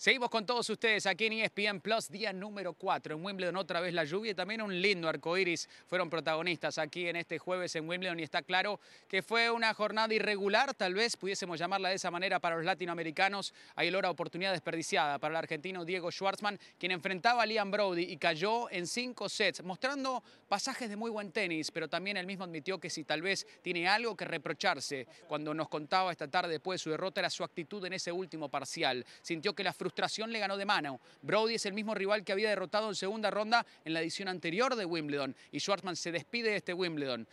Seguimos 0.07 0.29
con 0.29 0.45
todos 0.45 0.69
ustedes 0.69 1.05
aquí 1.05 1.25
en 1.25 1.33
ESPN 1.33 1.81
Plus, 1.81 2.07
día 2.07 2.31
número 2.31 2.71
4 2.71 3.13
en 3.13 3.25
Wimbledon, 3.25 3.57
otra 3.57 3.81
vez 3.81 3.93
la 3.93 4.05
lluvia 4.05 4.31
y 4.31 4.35
también 4.35 4.61
un 4.61 4.81
lindo 4.81 5.09
arcoíris 5.09 5.67
fueron 5.85 6.09
protagonistas 6.09 6.77
aquí 6.77 7.09
en 7.09 7.17
este 7.17 7.39
jueves 7.39 7.75
en 7.75 7.89
Wimbledon 7.89 8.17
y 8.21 8.23
está 8.23 8.41
claro 8.41 8.79
que 9.09 9.21
fue 9.21 9.51
una 9.51 9.73
jornada 9.73 10.13
irregular, 10.13 10.73
tal 10.75 10.93
vez 10.93 11.17
pudiésemos 11.17 11.59
llamarla 11.59 11.89
de 11.89 11.95
esa 11.95 12.09
manera 12.09 12.39
para 12.39 12.55
los 12.55 12.63
latinoamericanos. 12.63 13.53
Hay 13.75 13.91
la 13.91 14.09
oportunidad 14.09 14.53
desperdiciada 14.53 15.19
para 15.19 15.33
el 15.33 15.37
argentino 15.39 15.83
Diego 15.83 16.09
Schwartzman, 16.09 16.57
quien 16.79 16.93
enfrentaba 16.93 17.43
a 17.43 17.45
Liam 17.45 17.69
Brody 17.69 18.03
y 18.03 18.15
cayó 18.15 18.71
en 18.71 18.87
cinco 18.87 19.27
sets, 19.27 19.61
mostrando 19.61 20.23
pasajes 20.47 20.89
de 20.89 20.95
muy 20.95 21.11
buen 21.11 21.33
tenis, 21.33 21.69
pero 21.69 21.89
también 21.89 22.15
él 22.15 22.25
mismo 22.25 22.45
admitió 22.45 22.79
que 22.79 22.89
si 22.89 23.03
tal 23.03 23.21
vez 23.21 23.45
tiene 23.61 23.89
algo 23.89 24.15
que 24.15 24.23
reprocharse 24.23 25.05
cuando 25.27 25.53
nos 25.53 25.67
contaba 25.67 26.13
esta 26.13 26.29
tarde 26.29 26.51
después 26.53 26.79
de 26.79 26.83
su 26.85 26.91
derrota 26.91 27.19
era 27.19 27.29
su 27.29 27.43
actitud 27.43 27.83
en 27.83 27.91
ese 27.91 28.13
último 28.13 28.47
parcial. 28.47 29.05
Sintió 29.21 29.53
que 29.53 29.65
la 29.65 29.73
frustración 29.73 29.96
le 30.27 30.39
ganó 30.39 30.57
de 30.57 30.65
mano. 30.65 30.99
Brody 31.21 31.55
es 31.55 31.65
el 31.65 31.73
mismo 31.73 31.95
rival 31.95 32.23
que 32.23 32.31
había 32.31 32.49
derrotado 32.49 32.89
en 32.89 32.95
segunda 32.95 33.31
ronda 33.31 33.65
en 33.83 33.93
la 33.93 34.01
edición 34.01 34.27
anterior 34.27 34.75
de 34.75 34.85
Wimbledon 34.85 35.35
y 35.51 35.59
Schwartzman 35.59 35.95
se 35.95 36.11
despide 36.11 36.51
de 36.51 36.57
este 36.57 36.73
Wimbledon. 36.73 37.27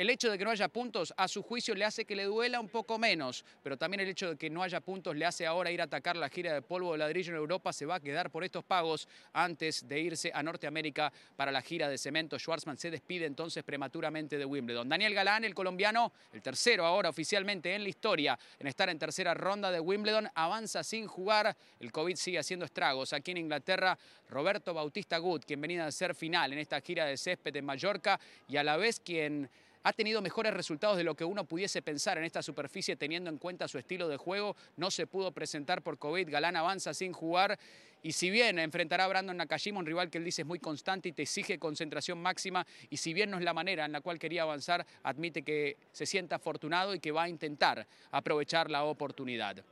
El 0.00 0.08
hecho 0.08 0.30
de 0.30 0.38
que 0.38 0.46
no 0.46 0.50
haya 0.50 0.68
puntos, 0.68 1.12
a 1.14 1.28
su 1.28 1.42
juicio, 1.42 1.74
le 1.74 1.84
hace 1.84 2.06
que 2.06 2.16
le 2.16 2.24
duela 2.24 2.58
un 2.58 2.70
poco 2.70 2.98
menos, 2.98 3.44
pero 3.62 3.76
también 3.76 4.00
el 4.00 4.08
hecho 4.08 4.30
de 4.30 4.36
que 4.38 4.48
no 4.48 4.62
haya 4.62 4.80
puntos 4.80 5.14
le 5.14 5.26
hace 5.26 5.46
ahora 5.46 5.70
ir 5.70 5.82
a 5.82 5.84
atacar 5.84 6.16
la 6.16 6.30
gira 6.30 6.54
de 6.54 6.62
polvo 6.62 6.92
de 6.92 6.98
ladrillo 7.00 7.32
en 7.32 7.36
Europa. 7.36 7.70
Se 7.70 7.84
va 7.84 7.96
a 7.96 8.00
quedar 8.00 8.30
por 8.30 8.42
estos 8.42 8.64
pagos 8.64 9.06
antes 9.34 9.86
de 9.86 10.00
irse 10.00 10.32
a 10.32 10.42
Norteamérica 10.42 11.12
para 11.36 11.52
la 11.52 11.60
gira 11.60 11.86
de 11.86 11.98
cemento. 11.98 12.38
Schwarzman 12.38 12.78
se 12.78 12.90
despide 12.90 13.26
entonces 13.26 13.62
prematuramente 13.62 14.38
de 14.38 14.46
Wimbledon. 14.46 14.88
Daniel 14.88 15.12
Galán, 15.12 15.44
el 15.44 15.54
colombiano, 15.54 16.14
el 16.32 16.40
tercero 16.40 16.86
ahora 16.86 17.10
oficialmente 17.10 17.74
en 17.74 17.82
la 17.82 17.90
historia 17.90 18.38
en 18.58 18.68
estar 18.68 18.88
en 18.88 18.98
tercera 18.98 19.34
ronda 19.34 19.70
de 19.70 19.80
Wimbledon, 19.80 20.30
avanza 20.34 20.82
sin 20.82 21.06
jugar. 21.08 21.54
El 21.78 21.92
COVID 21.92 22.16
sigue 22.16 22.38
haciendo 22.38 22.64
estragos. 22.64 23.12
Aquí 23.12 23.32
en 23.32 23.36
Inglaterra, 23.36 23.98
Roberto 24.30 24.72
Bautista 24.72 25.18
Good, 25.18 25.42
quien 25.46 25.60
venía 25.60 25.84
a 25.84 25.92
ser 25.92 26.14
final 26.14 26.54
en 26.54 26.58
esta 26.58 26.80
gira 26.80 27.04
de 27.04 27.18
césped 27.18 27.54
en 27.54 27.66
Mallorca 27.66 28.18
y 28.48 28.56
a 28.56 28.64
la 28.64 28.78
vez 28.78 28.98
quien 28.98 29.50
ha 29.82 29.92
tenido 29.92 30.20
mejores 30.20 30.52
resultados 30.54 30.96
de 30.96 31.04
lo 31.04 31.14
que 31.14 31.24
uno 31.24 31.44
pudiese 31.44 31.82
pensar 31.82 32.18
en 32.18 32.24
esta 32.24 32.42
superficie 32.42 32.96
teniendo 32.96 33.30
en 33.30 33.38
cuenta 33.38 33.68
su 33.68 33.78
estilo 33.78 34.08
de 34.08 34.16
juego. 34.16 34.56
No 34.76 34.90
se 34.90 35.06
pudo 35.06 35.32
presentar 35.32 35.82
por 35.82 35.98
COVID, 35.98 36.28
Galán 36.30 36.56
avanza 36.56 36.92
sin 36.94 37.12
jugar. 37.12 37.58
Y 38.02 38.12
si 38.12 38.30
bien 38.30 38.58
enfrentará 38.58 39.04
a 39.04 39.08
Brandon 39.08 39.36
Nakajima, 39.36 39.78
un 39.78 39.86
rival 39.86 40.10
que 40.10 40.18
él 40.18 40.24
dice 40.24 40.42
es 40.42 40.48
muy 40.48 40.58
constante 40.58 41.10
y 41.10 41.12
te 41.12 41.22
exige 41.22 41.58
concentración 41.58 42.20
máxima, 42.20 42.66
y 42.88 42.96
si 42.96 43.12
bien 43.12 43.30
no 43.30 43.36
es 43.36 43.44
la 43.44 43.52
manera 43.52 43.84
en 43.84 43.92
la 43.92 44.00
cual 44.00 44.18
quería 44.18 44.42
avanzar, 44.42 44.86
admite 45.02 45.42
que 45.42 45.76
se 45.92 46.06
sienta 46.06 46.36
afortunado 46.36 46.94
y 46.94 47.00
que 47.00 47.12
va 47.12 47.24
a 47.24 47.28
intentar 47.28 47.86
aprovechar 48.10 48.70
la 48.70 48.84
oportunidad. 48.84 49.62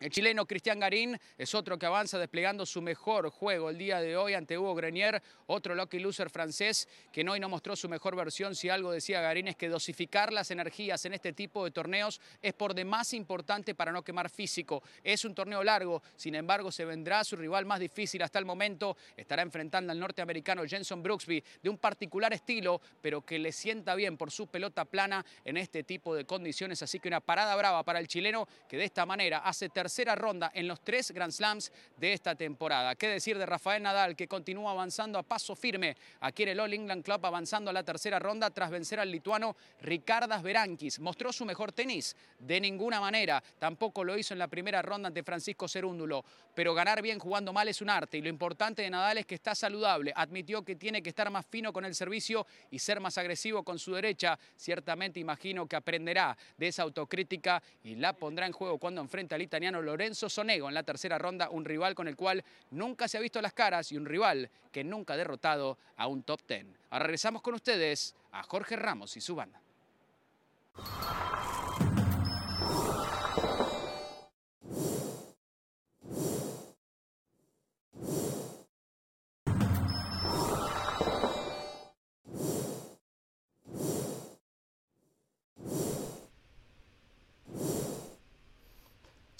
El 0.00 0.10
chileno 0.10 0.46
Cristian 0.46 0.78
Garín 0.78 1.18
es 1.36 1.56
otro 1.56 1.76
que 1.76 1.84
avanza 1.84 2.20
desplegando 2.20 2.64
su 2.64 2.80
mejor 2.80 3.30
juego 3.30 3.68
el 3.68 3.78
día 3.78 4.00
de 4.00 4.16
hoy 4.16 4.34
ante 4.34 4.56
Hugo 4.56 4.76
Grenier, 4.76 5.20
otro 5.46 5.74
lucky 5.74 5.98
loser 5.98 6.30
francés 6.30 6.88
que 7.10 7.28
hoy 7.28 7.40
no 7.40 7.48
mostró 7.48 7.74
su 7.74 7.88
mejor 7.88 8.14
versión. 8.14 8.54
Si 8.54 8.68
algo 8.68 8.92
decía 8.92 9.20
Garín 9.20 9.48
es 9.48 9.56
que 9.56 9.68
dosificar 9.68 10.32
las 10.32 10.52
energías 10.52 11.04
en 11.04 11.14
este 11.14 11.32
tipo 11.32 11.64
de 11.64 11.72
torneos 11.72 12.20
es 12.40 12.54
por 12.54 12.74
demás 12.74 13.12
importante 13.12 13.74
para 13.74 13.90
no 13.90 14.04
quemar 14.04 14.30
físico. 14.30 14.84
Es 15.02 15.24
un 15.24 15.34
torneo 15.34 15.64
largo, 15.64 16.00
sin 16.14 16.36
embargo 16.36 16.70
se 16.70 16.84
vendrá 16.84 17.24
su 17.24 17.34
rival 17.34 17.66
más 17.66 17.80
difícil 17.80 18.22
hasta 18.22 18.38
el 18.38 18.44
momento. 18.44 18.96
Estará 19.16 19.42
enfrentando 19.42 19.90
al 19.90 19.98
norteamericano 19.98 20.64
Jenson 20.64 21.02
Brooksby 21.02 21.42
de 21.60 21.70
un 21.70 21.78
particular 21.78 22.32
estilo, 22.32 22.80
pero 23.02 23.22
que 23.22 23.40
le 23.40 23.50
sienta 23.50 23.96
bien 23.96 24.16
por 24.16 24.30
su 24.30 24.46
pelota 24.46 24.84
plana 24.84 25.26
en 25.44 25.56
este 25.56 25.82
tipo 25.82 26.14
de 26.14 26.24
condiciones. 26.24 26.82
Así 26.82 27.00
que 27.00 27.08
una 27.08 27.18
parada 27.20 27.56
brava 27.56 27.82
para 27.82 27.98
el 27.98 28.06
chileno 28.06 28.46
que 28.68 28.76
de 28.76 28.84
esta 28.84 29.04
manera 29.04 29.38
hace 29.38 29.68
tercera 29.68 29.87
tercera 29.88 30.14
ronda 30.14 30.50
en 30.52 30.68
los 30.68 30.82
tres 30.82 31.10
Grand 31.12 31.32
Slams 31.32 31.72
de 31.96 32.12
esta 32.12 32.34
temporada. 32.34 32.94
¿Qué 32.94 33.08
decir 33.08 33.38
de 33.38 33.46
Rafael 33.46 33.82
Nadal 33.82 34.14
que 34.14 34.28
continúa 34.28 34.72
avanzando 34.72 35.18
a 35.18 35.22
paso 35.22 35.56
firme 35.56 35.96
aquí 36.20 36.42
el 36.42 36.60
All 36.60 36.74
England 36.74 37.02
Club 37.02 37.24
avanzando 37.24 37.70
a 37.70 37.72
la 37.72 37.82
tercera 37.82 38.18
ronda 38.18 38.50
tras 38.50 38.70
vencer 38.70 39.00
al 39.00 39.10
lituano 39.10 39.56
Ricardas 39.80 40.42
Berankis? 40.42 41.00
¿Mostró 41.00 41.32
su 41.32 41.46
mejor 41.46 41.72
tenis? 41.72 42.14
De 42.38 42.60
ninguna 42.60 43.00
manera. 43.00 43.42
Tampoco 43.58 44.04
lo 44.04 44.18
hizo 44.18 44.34
en 44.34 44.40
la 44.40 44.48
primera 44.48 44.82
ronda 44.82 45.06
ante 45.06 45.22
Francisco 45.22 45.66
Cerúndulo. 45.66 46.22
Pero 46.54 46.74
ganar 46.74 47.00
bien 47.00 47.18
jugando 47.18 47.54
mal 47.54 47.66
es 47.68 47.80
un 47.80 47.88
arte 47.88 48.18
y 48.18 48.20
lo 48.20 48.28
importante 48.28 48.82
de 48.82 48.90
Nadal 48.90 49.16
es 49.16 49.24
que 49.24 49.36
está 49.36 49.54
saludable. 49.54 50.12
Admitió 50.14 50.62
que 50.66 50.76
tiene 50.76 51.02
que 51.02 51.08
estar 51.08 51.30
más 51.30 51.46
fino 51.46 51.72
con 51.72 51.86
el 51.86 51.94
servicio 51.94 52.46
y 52.70 52.78
ser 52.78 53.00
más 53.00 53.16
agresivo 53.16 53.62
con 53.62 53.78
su 53.78 53.94
derecha. 53.94 54.38
Ciertamente 54.54 55.18
imagino 55.18 55.66
que 55.66 55.76
aprenderá 55.76 56.36
de 56.58 56.68
esa 56.68 56.82
autocrítica 56.82 57.62
y 57.84 57.94
la 57.94 58.12
pondrá 58.12 58.44
en 58.44 58.52
juego 58.52 58.76
cuando 58.76 59.00
enfrenta 59.00 59.36
al 59.36 59.42
italiano 59.42 59.77
Lorenzo 59.82 60.28
Sonego 60.28 60.68
en 60.68 60.74
la 60.74 60.82
tercera 60.82 61.18
ronda, 61.18 61.50
un 61.50 61.64
rival 61.64 61.94
con 61.94 62.08
el 62.08 62.16
cual 62.16 62.44
nunca 62.70 63.08
se 63.08 63.18
ha 63.18 63.20
visto 63.20 63.40
las 63.40 63.52
caras 63.52 63.90
y 63.92 63.96
un 63.96 64.06
rival 64.06 64.50
que 64.72 64.84
nunca 64.84 65.14
ha 65.14 65.16
derrotado 65.16 65.78
a 65.96 66.06
un 66.06 66.22
top 66.22 66.42
ten. 66.42 66.76
Ahora 66.90 67.06
regresamos 67.06 67.42
con 67.42 67.54
ustedes 67.54 68.14
a 68.32 68.42
Jorge 68.42 68.76
Ramos 68.76 69.16
y 69.16 69.20
su 69.20 69.34
banda. 69.34 69.60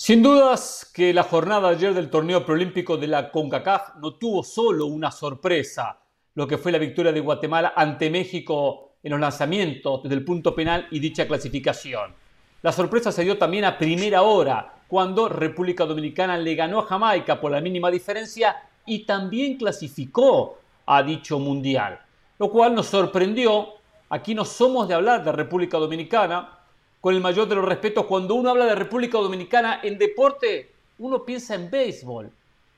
Sin 0.09 0.23
dudas 0.23 0.91
que 0.95 1.13
la 1.13 1.23
jornada 1.23 1.69
ayer 1.69 1.93
del 1.93 2.09
torneo 2.09 2.43
preolímpico 2.43 2.97
de 2.97 3.09
la 3.09 3.31
CONCACAF 3.31 3.97
no 3.97 4.15
tuvo 4.15 4.43
solo 4.43 4.87
una 4.87 5.11
sorpresa, 5.11 6.01
lo 6.35 6.49
que 6.49 6.57
fue 6.57 6.73
la 6.73 6.79
victoria 6.79 7.13
de 7.13 7.21
Guatemala 7.21 7.75
ante 7.77 8.09
México 8.09 8.93
en 9.03 9.11
los 9.11 9.21
lanzamientos 9.21 10.03
desde 10.03 10.15
el 10.15 10.25
punto 10.25 10.55
penal 10.55 10.87
y 10.91 10.99
dicha 10.99 11.29
clasificación. 11.29 12.15
La 12.63 12.73
sorpresa 12.73 13.13
se 13.13 13.23
dio 13.23 13.37
también 13.37 13.67
a 13.67 13.77
primera 13.77 14.23
hora, 14.23 14.77
cuando 14.89 15.29
República 15.29 15.85
Dominicana 15.85 16.39
le 16.39 16.55
ganó 16.55 16.79
a 16.79 16.87
Jamaica 16.87 17.39
por 17.39 17.53
la 17.53 17.61
mínima 17.61 17.91
diferencia 17.91 18.57
y 18.87 19.05
también 19.05 19.59
clasificó 19.59 20.57
a 20.87 21.03
dicho 21.03 21.39
mundial, 21.39 22.01
lo 22.39 22.51
cual 22.51 22.75
nos 22.75 22.87
sorprendió. 22.87 23.75
Aquí 24.09 24.35
no 24.35 24.47
somos 24.47 24.89
de 24.89 24.95
hablar 24.95 25.23
de 25.23 25.33
República 25.33 25.77
Dominicana, 25.77 26.58
con 27.01 27.15
el 27.15 27.21
mayor 27.21 27.49
de 27.49 27.55
los 27.55 27.65
respetos, 27.65 28.07
cuando 28.07 28.35
uno 28.35 28.51
habla 28.51 28.67
de 28.67 28.75
República 28.75 29.19
Dominicana 29.19 29.81
en 29.83 29.99
deporte, 29.99 30.73
uno 30.99 31.25
piensa 31.25 31.55
en 31.55 31.71
béisbol. 31.71 32.31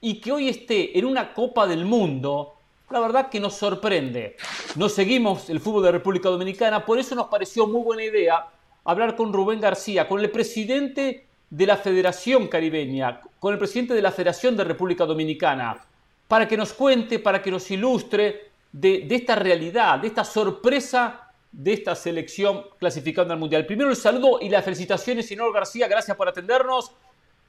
Y 0.02 0.20
que 0.20 0.32
hoy 0.32 0.48
esté 0.48 0.98
en 0.98 1.04
una 1.04 1.32
Copa 1.32 1.66
del 1.66 1.84
Mundo, 1.84 2.54
la 2.90 3.00
verdad 3.00 3.28
que 3.28 3.40
nos 3.40 3.54
sorprende. 3.54 4.36
No 4.76 4.88
seguimos 4.88 5.48
el 5.50 5.60
fútbol 5.60 5.84
de 5.84 5.92
República 5.92 6.28
Dominicana, 6.28 6.84
por 6.84 6.98
eso 6.98 7.14
nos 7.14 7.28
pareció 7.28 7.66
muy 7.66 7.82
buena 7.82 8.04
idea 8.04 8.46
hablar 8.84 9.16
con 9.16 9.32
Rubén 9.32 9.60
García, 9.60 10.08
con 10.08 10.20
el 10.20 10.30
presidente 10.30 11.26
de 11.48 11.66
la 11.66 11.76
Federación 11.76 12.48
Caribeña, 12.48 13.20
con 13.38 13.52
el 13.52 13.58
presidente 13.58 13.94
de 13.94 14.02
la 14.02 14.12
Federación 14.12 14.56
de 14.56 14.64
República 14.64 15.04
Dominicana, 15.04 15.84
para 16.28 16.46
que 16.46 16.56
nos 16.56 16.72
cuente, 16.72 17.18
para 17.18 17.42
que 17.42 17.50
nos 17.50 17.70
ilustre 17.70 18.50
de, 18.72 19.00
de 19.00 19.14
esta 19.14 19.34
realidad, 19.34 19.98
de 19.98 20.08
esta 20.08 20.24
sorpresa 20.24 21.29
de 21.52 21.72
esta 21.72 21.94
selección 21.94 22.62
clasificando 22.78 23.32
al 23.32 23.40
Mundial. 23.40 23.66
Primero 23.66 23.90
el 23.90 23.96
saludo 23.96 24.38
y 24.40 24.48
las 24.48 24.64
felicitaciones, 24.64 25.26
señor 25.26 25.52
García, 25.52 25.88
gracias 25.88 26.16
por 26.16 26.28
atendernos, 26.28 26.92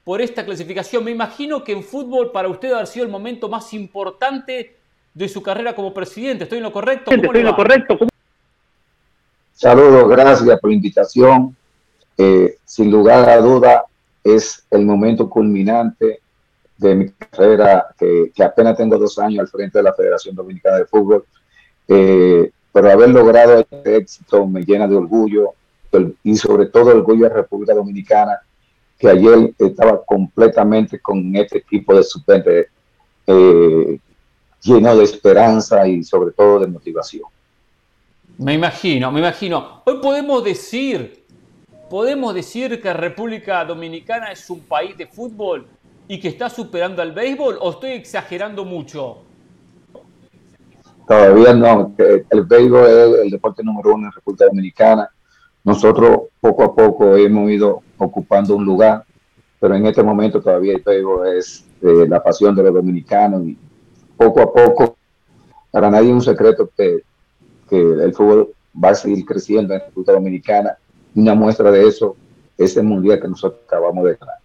por 0.03 0.21
esta 0.21 0.43
clasificación. 0.43 1.03
Me 1.03 1.11
imagino 1.11 1.63
que 1.63 1.71
en 1.71 1.83
fútbol 1.83 2.31
para 2.31 2.47
usted 2.47 2.73
ha 2.73 2.85
sido 2.85 3.05
el 3.05 3.11
momento 3.11 3.47
más 3.49 3.73
importante 3.73 4.75
de 5.13 5.29
su 5.29 5.41
carrera 5.41 5.75
como 5.75 5.93
presidente. 5.93 6.45
¿Estoy 6.45 6.57
en 6.57 6.63
lo 6.63 6.71
correcto? 6.71 7.11
¿Estoy 7.11 7.39
en 7.39 7.45
lo 7.45 7.55
correcto? 7.55 7.99
Saludos, 9.53 10.09
gracias 10.09 10.59
por 10.59 10.69
la 10.69 10.75
invitación. 10.75 11.55
Eh, 12.17 12.57
sin 12.65 12.91
lugar 12.91 13.29
a 13.29 13.37
duda, 13.37 13.85
es 14.23 14.65
el 14.71 14.85
momento 14.85 15.29
culminante 15.29 16.19
de 16.77 16.95
mi 16.95 17.09
carrera, 17.11 17.87
que, 17.97 18.31
apenas 18.43 18.77
tengo 18.77 18.97
dos 18.97 19.17
años 19.19 19.39
al 19.39 19.47
frente 19.47 19.77
de 19.79 19.83
la 19.83 19.93
Federación 19.93 20.35
Dominicana 20.35 20.77
de 20.77 20.85
Fútbol. 20.85 21.25
Eh, 21.87 22.51
pero 22.71 22.91
haber 22.91 23.09
logrado 23.09 23.59
este 23.59 23.97
éxito 23.97 24.45
me 24.47 24.61
llena 24.61 24.87
de 24.87 24.95
orgullo 24.95 25.53
y 26.23 26.35
sobre 26.35 26.67
todo 26.67 26.91
orgullo 26.91 27.27
de 27.27 27.33
República 27.33 27.73
Dominicana, 27.73 28.39
que 28.97 29.09
ayer 29.09 29.53
estaba 29.57 30.03
completamente 30.05 30.99
con 30.99 31.35
este 31.35 31.57
equipo 31.57 31.95
de 31.95 32.03
suplentes 32.03 32.67
eh, 33.27 33.99
lleno 34.61 34.95
de 34.95 35.03
esperanza 35.03 35.87
y 35.87 36.03
sobre 36.03 36.31
todo 36.31 36.59
de 36.59 36.67
motivación. 36.67 37.23
Me 38.37 38.53
imagino, 38.53 39.11
me 39.11 39.19
imagino. 39.19 39.81
Hoy 39.85 39.99
podemos 40.01 40.43
decir, 40.43 41.25
podemos 41.89 42.33
decir 42.33 42.81
que 42.81 42.93
República 42.93 43.65
Dominicana 43.65 44.31
es 44.31 44.49
un 44.49 44.61
país 44.61 44.97
de 44.97 45.07
fútbol 45.07 45.67
y 46.07 46.19
que 46.19 46.29
está 46.29 46.49
superando 46.49 47.01
al 47.01 47.11
béisbol 47.11 47.57
o 47.59 47.71
estoy 47.71 47.91
exagerando 47.91 48.65
mucho. 48.65 49.23
Todavía 51.07 51.53
no. 51.53 51.93
El 51.97 52.43
béisbol 52.43 52.85
es 52.87 53.19
el 53.25 53.29
deporte 53.29 53.63
número 53.63 53.95
uno 53.95 54.07
en 54.07 54.13
República 54.13 54.45
Dominicana. 54.45 55.09
Nosotros 55.63 56.21
poco 56.39 56.63
a 56.63 56.75
poco 56.75 57.15
hemos 57.15 57.51
ido 57.51 57.81
ocupando 57.97 58.55
un 58.55 58.65
lugar, 58.65 59.03
pero 59.59 59.75
en 59.75 59.85
este 59.85 60.01
momento 60.01 60.41
todavía 60.41 60.73
el 60.73 60.81
béisbol 60.81 61.37
es 61.37 61.65
eh, 61.81 62.05
la 62.07 62.21
pasión 62.21 62.55
de 62.55 62.63
los 62.63 62.73
dominicanos 62.73 63.43
y 63.45 63.57
poco 64.17 64.41
a 64.41 64.53
poco, 64.53 64.97
para 65.71 65.89
nadie 65.89 66.09
es 66.09 66.13
un 66.13 66.21
secreto 66.21 66.69
que, 66.77 67.03
el 67.71 68.13
fútbol 68.13 68.53
va 68.83 68.89
a 68.89 68.95
seguir 68.95 69.23
creciendo 69.23 69.73
en 69.73 69.79
República 69.79 70.11
Dominicana. 70.11 70.77
Una 71.15 71.33
muestra 71.33 71.71
de 71.71 71.87
eso 71.87 72.17
es 72.57 72.75
el 72.75 72.83
mundial 72.83 73.21
que 73.21 73.29
nosotros 73.29 73.61
acabamos 73.65 74.03
de 74.03 74.15
ganar. 74.15 74.35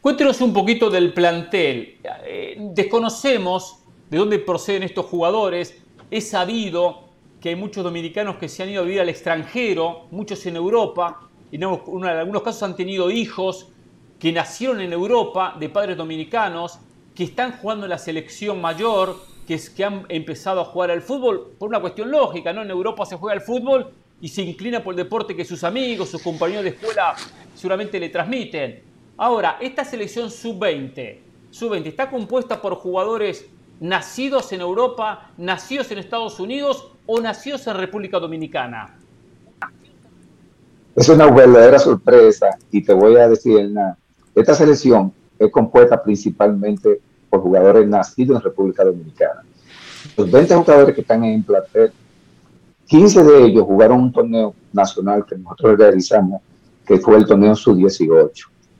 Cuéntenos 0.00 0.40
un 0.40 0.52
poquito 0.52 0.90
del 0.90 1.14
plantel. 1.14 1.98
Eh, 2.26 2.56
desconocemos 2.74 3.84
de 4.10 4.18
dónde 4.18 4.38
proceden 4.38 4.82
estos 4.82 5.06
jugadores. 5.06 5.76
Es 6.10 6.30
sabido 6.30 7.08
que 7.40 7.50
hay 7.50 7.56
muchos 7.56 7.84
dominicanos 7.84 8.36
que 8.36 8.48
se 8.48 8.62
han 8.62 8.70
ido 8.70 8.82
a 8.82 8.84
vivir 8.84 9.00
al 9.00 9.08
extranjero, 9.08 10.06
muchos 10.10 10.44
en 10.46 10.56
Europa, 10.56 11.28
y 11.50 11.56
en 11.56 11.64
algunos 11.64 12.42
casos 12.42 12.62
han 12.62 12.76
tenido 12.76 13.10
hijos 13.10 13.68
que 14.18 14.32
nacieron 14.32 14.80
en 14.80 14.92
Europa 14.92 15.56
de 15.58 15.68
padres 15.68 15.96
dominicanos, 15.96 16.80
que 17.14 17.24
están 17.24 17.52
jugando 17.52 17.86
en 17.86 17.90
la 17.90 17.98
selección 17.98 18.60
mayor, 18.60 19.16
que, 19.46 19.60
que 19.74 19.84
han 19.84 20.04
empezado 20.08 20.60
a 20.60 20.64
jugar 20.64 20.90
al 20.90 21.02
fútbol 21.02 21.54
por 21.58 21.68
una 21.68 21.80
cuestión 21.80 22.10
lógica, 22.10 22.52
¿no? 22.52 22.62
En 22.62 22.70
Europa 22.70 23.06
se 23.06 23.16
juega 23.16 23.34
al 23.34 23.40
fútbol 23.40 23.92
y 24.20 24.28
se 24.28 24.42
inclina 24.42 24.82
por 24.82 24.94
el 24.94 24.96
deporte 24.96 25.34
que 25.34 25.44
sus 25.44 25.64
amigos, 25.64 26.10
sus 26.10 26.22
compañeros 26.22 26.64
de 26.64 26.70
escuela 26.70 27.14
seguramente 27.54 27.98
le 28.00 28.08
transmiten. 28.08 28.82
Ahora, 29.16 29.58
esta 29.60 29.84
selección 29.84 30.30
sub-20, 30.30 31.18
sub-20 31.50 31.86
está 31.86 32.10
compuesta 32.10 32.60
por 32.60 32.74
jugadores 32.74 33.48
nacidos 33.80 34.52
en 34.52 34.60
Europa, 34.60 35.30
nacidos 35.36 35.90
en 35.90 35.98
Estados 35.98 36.40
Unidos 36.40 36.90
o 37.06 37.20
nacidos 37.20 37.66
en 37.66 37.76
República 37.76 38.18
Dominicana? 38.18 38.96
Es 40.94 41.08
una 41.08 41.30
verdadera 41.30 41.78
sorpresa 41.78 42.58
y 42.72 42.82
te 42.82 42.92
voy 42.92 43.16
a 43.16 43.28
decir, 43.28 43.72
esta 44.34 44.54
selección 44.54 45.12
es 45.38 45.50
compuesta 45.50 46.02
principalmente 46.02 47.00
por 47.30 47.40
jugadores 47.40 47.86
nacidos 47.86 48.38
en 48.38 48.42
República 48.42 48.84
Dominicana. 48.84 49.42
Los 50.16 50.30
20 50.30 50.54
jugadores 50.56 50.94
que 50.94 51.02
están 51.02 51.24
en 51.24 51.42
plantel, 51.42 51.92
15 52.86 53.22
de 53.22 53.44
ellos 53.44 53.64
jugaron 53.64 54.00
un 54.00 54.12
torneo 54.12 54.54
nacional 54.72 55.24
que 55.26 55.36
nosotros 55.36 55.78
realizamos, 55.78 56.42
que 56.86 56.98
fue 56.98 57.16
el 57.16 57.26
torneo 57.26 57.54
sub-18, 57.54 58.32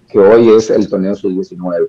que 0.08 0.18
hoy 0.18 0.48
es 0.50 0.70
el 0.70 0.88
torneo 0.88 1.14
sub-19 1.14 1.88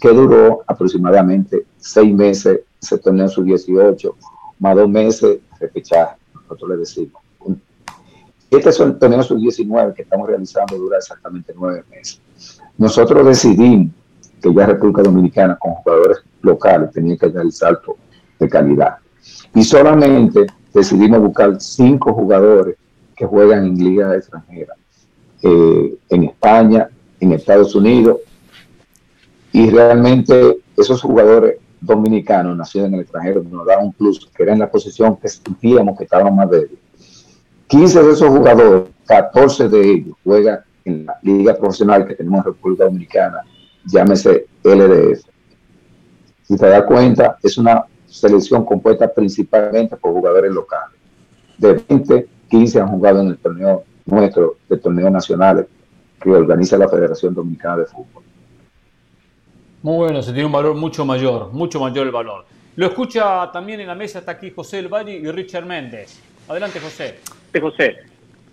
que 0.00 0.08
duró 0.08 0.62
aproximadamente 0.66 1.66
seis 1.76 2.12
meses 2.14 2.60
ese 2.80 2.98
torneo 2.98 3.28
sub-18, 3.28 4.14
más 4.58 4.74
dos 4.74 4.88
meses 4.88 5.38
de 5.60 5.68
fechaje, 5.68 6.16
nosotros 6.34 6.70
le 6.70 6.76
decimos. 6.78 7.22
Este 8.50 8.72
torneo 8.72 9.22
sub-19 9.22 9.94
que 9.94 10.02
estamos 10.02 10.26
realizando 10.26 10.76
dura 10.76 10.98
exactamente 10.98 11.52
nueve 11.56 11.84
meses. 11.90 12.20
nosotros 12.78 13.24
decidimos 13.26 13.92
que 14.42 14.52
ya 14.52 14.66
República 14.66 15.02
Dominicana 15.02 15.56
con 15.56 15.74
jugadores 15.74 16.18
locales 16.40 16.90
tenía 16.90 17.16
que 17.16 17.28
dar 17.28 17.44
el 17.44 17.52
salto 17.52 17.96
de 18.38 18.48
calidad. 18.48 18.96
Y 19.54 19.62
solamente 19.62 20.46
decidimos 20.72 21.20
buscar 21.20 21.60
cinco 21.60 22.14
jugadores 22.14 22.76
que 23.14 23.26
juegan 23.26 23.66
en 23.66 23.76
ligas 23.76 24.16
extranjeras, 24.16 24.76
eh, 25.42 25.94
en 26.08 26.24
España, 26.24 26.88
en 27.20 27.32
Estados 27.32 27.74
Unidos, 27.74 28.16
y 29.52 29.70
realmente 29.70 30.58
esos 30.76 31.02
jugadores 31.02 31.56
dominicanos 31.80 32.56
nacidos 32.56 32.88
en 32.88 32.94
el 32.94 33.00
extranjero 33.00 33.42
nos 33.42 33.66
daban 33.66 33.86
un 33.86 33.92
plus, 33.92 34.30
que 34.34 34.42
era 34.42 34.52
en 34.52 34.58
la 34.58 34.70
posición 34.70 35.16
que 35.16 35.28
sentíamos 35.28 35.96
que 35.96 36.04
estaban 36.04 36.34
más 36.34 36.50
débiles. 36.50 36.78
15 37.66 38.02
de 38.02 38.12
esos 38.12 38.28
jugadores, 38.28 38.90
14 39.06 39.68
de 39.68 39.90
ellos 39.92 40.16
juegan 40.24 40.60
en 40.84 41.06
la 41.06 41.18
liga 41.22 41.54
profesional 41.54 42.06
que 42.06 42.14
tenemos 42.14 42.40
en 42.40 42.52
República 42.52 42.84
Dominicana, 42.84 43.44
llámese 43.86 44.46
LDF. 44.62 45.24
Si 46.42 46.56
te 46.56 46.66
das 46.66 46.84
cuenta, 46.84 47.38
es 47.42 47.56
una 47.58 47.84
selección 48.06 48.64
compuesta 48.64 49.12
principalmente 49.12 49.96
por 49.96 50.12
jugadores 50.12 50.52
locales. 50.52 50.98
De 51.58 51.80
20, 51.88 52.28
15 52.48 52.80
han 52.80 52.88
jugado 52.88 53.20
en 53.20 53.28
el 53.28 53.38
torneo 53.38 53.84
nuestro, 54.06 54.56
de 54.68 54.76
torneos 54.76 55.12
nacionales 55.12 55.66
que 56.20 56.30
organiza 56.30 56.76
la 56.76 56.88
Federación 56.88 57.34
Dominicana 57.34 57.78
de 57.78 57.86
Fútbol. 57.86 58.24
Muy 59.82 59.96
bueno, 59.96 60.20
se 60.22 60.32
tiene 60.32 60.44
un 60.44 60.52
valor 60.52 60.74
mucho 60.74 61.06
mayor, 61.06 61.52
mucho 61.52 61.80
mayor 61.80 62.06
el 62.06 62.12
valor. 62.12 62.44
Lo 62.76 62.86
escucha 62.86 63.50
también 63.50 63.80
en 63.80 63.86
la 63.86 63.94
mesa, 63.94 64.18
está 64.18 64.32
aquí 64.32 64.50
José 64.50 64.78
El 64.80 64.90
y 65.08 65.30
Richard 65.30 65.64
Méndez. 65.64 66.20
Adelante, 66.48 66.80
José. 66.80 67.18
José. 67.58 67.96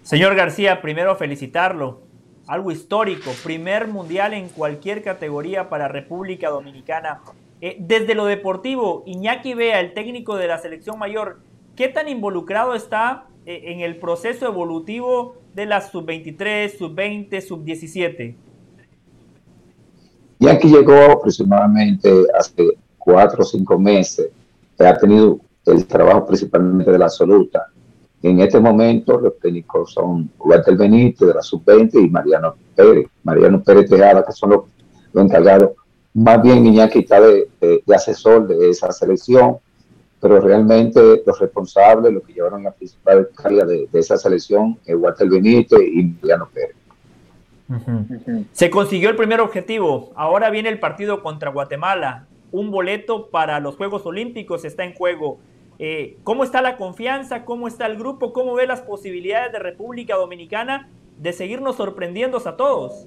Señor 0.03 0.35
García, 0.35 0.81
primero 0.81 1.17
felicitarlo. 1.17 2.01
Algo 2.47 2.71
histórico, 2.71 3.31
primer 3.43 3.89
mundial 3.89 4.33
en 4.33 4.47
cualquier 4.47 5.03
categoría 5.03 5.67
para 5.67 5.89
República 5.89 6.49
Dominicana. 6.49 7.19
Eh, 7.59 7.75
desde 7.77 8.15
lo 8.15 8.25
deportivo, 8.25 9.03
Iñaki 9.05 9.53
Vea, 9.53 9.81
el 9.81 9.93
técnico 9.93 10.37
de 10.37 10.47
la 10.47 10.59
selección 10.59 10.97
mayor, 10.97 11.41
¿qué 11.75 11.89
tan 11.89 12.07
involucrado 12.07 12.73
está 12.73 13.25
eh, 13.45 13.63
en 13.65 13.81
el 13.81 13.97
proceso 13.97 14.45
evolutivo 14.45 15.35
de 15.53 15.65
las 15.65 15.91
sub-23, 15.91 16.77
sub-20, 16.77 17.41
sub-17? 17.41 18.35
Iñaki 20.39 20.67
llegó 20.69 20.93
aproximadamente 21.11 22.25
hace 22.37 22.77
cuatro 22.97 23.41
o 23.41 23.45
cinco 23.45 23.77
meses. 23.79 24.29
Ha 24.79 24.97
tenido 24.97 25.39
el 25.65 25.85
trabajo 25.85 26.25
principalmente 26.25 26.91
de 26.91 26.97
la 26.97 27.05
absoluta. 27.05 27.67
En 28.21 28.39
este 28.39 28.59
momento 28.59 29.19
los 29.19 29.39
técnicos 29.39 29.93
son 29.93 30.29
Walter 30.39 30.75
Benítez 30.75 31.27
de 31.27 31.33
la 31.33 31.41
sub-20 31.41 32.05
y 32.05 32.09
Mariano 32.09 32.55
Pérez. 32.75 33.07
Mariano 33.23 33.61
Pérez 33.63 33.89
Tejada, 33.89 34.23
que 34.25 34.31
son 34.31 34.49
los 34.51 34.63
encargados 35.13 35.71
más 36.17 36.41
bien 36.41 36.65
Iñaki 36.65 36.99
está 36.99 37.21
de, 37.21 37.47
asesor 37.93 38.47
de 38.47 38.71
esa 38.71 38.91
selección, 38.91 39.57
pero 40.19 40.41
realmente 40.41 41.21
los 41.23 41.39
responsables, 41.39 42.11
los 42.11 42.23
que 42.23 42.33
llevaron 42.33 42.63
la 42.63 42.71
principal 42.71 43.29
carga 43.35 43.65
de, 43.65 43.87
esa 43.93 44.17
selección, 44.17 44.79
es 44.83 44.95
Walter 44.95 45.29
Benítez 45.29 45.79
y 45.79 46.03
Mariano 46.19 46.49
Pérez. 46.51 46.75
Se 48.51 48.69
consiguió 48.69 49.09
el 49.09 49.15
primer 49.15 49.41
objetivo. 49.41 50.11
Ahora 50.15 50.49
viene 50.49 50.69
el 50.69 50.79
partido 50.79 51.21
contra 51.21 51.51
Guatemala. 51.51 52.27
Un 52.51 52.71
boleto 52.71 53.29
para 53.29 53.59
los 53.59 53.75
Juegos 53.75 54.05
Olímpicos 54.05 54.63
está 54.65 54.83
en 54.83 54.93
juego. 54.93 55.39
Eh, 55.79 56.17
¿Cómo 56.23 56.43
está 56.43 56.61
la 56.61 56.77
confianza? 56.77 57.45
¿Cómo 57.45 57.67
está 57.67 57.85
el 57.85 57.97
grupo? 57.97 58.33
¿Cómo 58.33 58.55
ve 58.55 58.65
las 58.65 58.81
posibilidades 58.81 59.51
de 59.51 59.59
República 59.59 60.15
Dominicana 60.15 60.89
de 61.19 61.33
seguirnos 61.33 61.75
sorprendiendo 61.75 62.37
a 62.43 62.57
todos? 62.57 63.05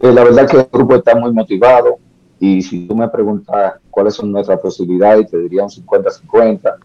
Eh, 0.00 0.12
la 0.12 0.24
verdad 0.24 0.48
que 0.48 0.56
el 0.58 0.66
grupo 0.70 0.96
está 0.96 1.14
muy 1.14 1.32
motivado 1.32 1.98
y 2.38 2.60
si 2.60 2.86
tú 2.86 2.94
me 2.94 3.08
preguntas 3.08 3.74
cuáles 3.90 4.14
son 4.14 4.32
nuestras 4.32 4.60
posibilidades, 4.60 5.30
te 5.30 5.38
diría 5.38 5.62
un 5.62 5.70
50-50. 5.70 6.76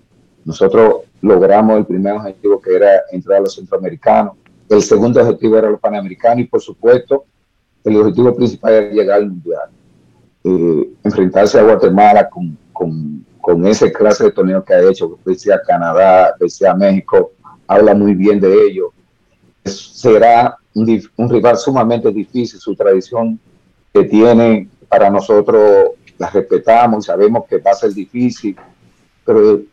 Nosotros 0.45 1.01
logramos 1.21 1.79
el 1.79 1.85
primer 1.85 2.13
objetivo 2.13 2.61
que 2.61 2.75
era 2.75 3.01
entrar 3.11 3.39
a 3.39 3.41
los 3.41 3.55
centroamericanos. 3.55 4.33
El 4.69 4.83
segundo 4.83 5.21
objetivo 5.21 5.57
era 5.57 5.69
los 5.69 5.79
panamericanos 5.79 6.41
y 6.41 6.47
por 6.47 6.61
supuesto 6.61 7.25
el 7.83 7.97
objetivo 7.97 8.35
principal 8.35 8.73
era 8.73 8.91
llegar 8.91 9.17
al 9.17 9.29
mundial. 9.29 9.69
Eh, 10.43 10.89
enfrentarse 11.03 11.59
a 11.59 11.63
Guatemala 11.63 12.29
con, 12.29 12.57
ese 13.65 13.91
clase 13.91 14.25
de 14.25 14.31
torneo 14.31 14.63
que 14.63 14.73
ha 14.73 14.89
hecho, 14.89 15.17
que 15.25 15.51
a 15.51 15.61
Canadá, 15.61 16.35
que 16.39 16.67
a 16.67 16.73
México, 16.75 17.31
habla 17.67 17.95
muy 17.95 18.13
bien 18.13 18.39
de 18.39 18.67
ello. 18.67 18.93
será 19.65 20.55
un, 20.75 21.29
rival 21.29 21.57
sumamente 21.57 22.11
difícil, 22.11 22.59
su 22.59 22.75
tradición 22.75 23.39
que 23.91 24.03
tiene 24.03 24.69
para 24.87 25.09
nosotros 25.09 25.91
la 26.19 26.29
respetamos 26.29 27.05
sabemos 27.05 27.45
que 27.47 27.57
va 27.57 27.71
a 27.71 27.75
ser 27.75 27.93
difícil, 27.93 28.55
pero 29.25 29.39
el 29.39 29.67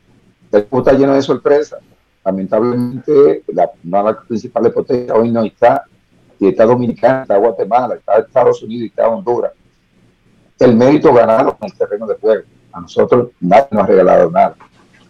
grupo 0.53 0.79
está 0.79 0.93
lleno 0.93 1.15
de 1.15 1.23
sorpresas. 1.23 1.81
Lamentablemente, 2.27 3.45
la, 3.53 3.71
principales 4.27 4.73
potencias 4.73 5.17
hoy 5.17 5.31
no 5.31 5.45
está, 5.45 5.85
y 6.41 6.49
está 6.49 6.67
Dominicana, 6.67 7.23
está 7.23 7.37
Guatemala, 7.37 7.95
está 7.95 8.19
Estados 8.19 8.61
Unidos 8.65 8.83
y 8.83 8.87
está 8.87 9.09
Honduras. 9.09 9.53
El 10.59 10.75
mérito 10.75 11.15
ganado 11.15 11.57
en 11.61 11.67
el 11.71 11.79
terreno 11.79 12.05
de 12.05 12.17
juego. 12.17 12.43
A 12.73 12.81
nosotros 12.81 13.29
nadie 13.39 13.69
nos 13.71 13.85
ha 13.85 13.87
regalado 13.87 14.29
nada. 14.29 14.57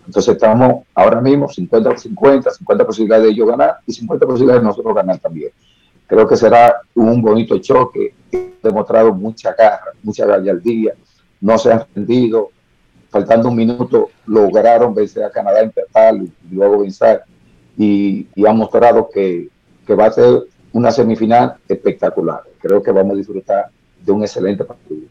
Entonces 0.04 0.34
estamos 0.34 0.84
ahora 0.94 1.22
mismo 1.22 1.48
50-50, 1.48 2.50
50 2.50 2.86
posibilidades 2.86 3.24
de 3.24 3.30
ellos 3.30 3.48
ganar 3.48 3.78
y 3.86 3.94
50 3.94 4.26
posibilidades 4.26 4.60
de 4.60 4.68
nosotros 4.68 4.94
ganar 4.94 5.18
también. 5.18 5.52
Creo 6.06 6.28
que 6.28 6.36
será 6.36 6.82
un 6.94 7.22
bonito 7.22 7.58
choque. 7.58 8.14
Ha 8.34 8.68
demostrado 8.68 9.14
mucha 9.14 9.54
garra, 9.54 9.92
mucha 10.02 10.26
gallardía. 10.26 10.92
No 11.40 11.56
se 11.56 11.72
han 11.72 11.82
rendido. 11.94 12.50
Faltando 13.08 13.48
un 13.48 13.56
minuto, 13.56 14.10
lograron 14.26 14.94
vencer 14.94 15.24
a 15.24 15.30
Canadá, 15.30 15.60
empezar 15.60 16.14
y 16.16 16.54
luego 16.54 16.80
vencer. 16.80 17.22
Y, 17.78 18.26
y 18.34 18.46
han 18.46 18.56
mostrado 18.56 19.08
que, 19.12 19.48
que 19.86 19.94
va 19.94 20.06
a 20.06 20.12
ser 20.12 20.42
una 20.72 20.90
semifinal 20.90 21.54
espectacular. 21.68 22.42
Creo 22.60 22.82
que 22.82 22.90
vamos 22.90 23.14
a 23.14 23.16
disfrutar 23.16 23.66
de 24.00 24.12
un 24.12 24.22
excelente 24.22 24.64
partido. 24.64 25.08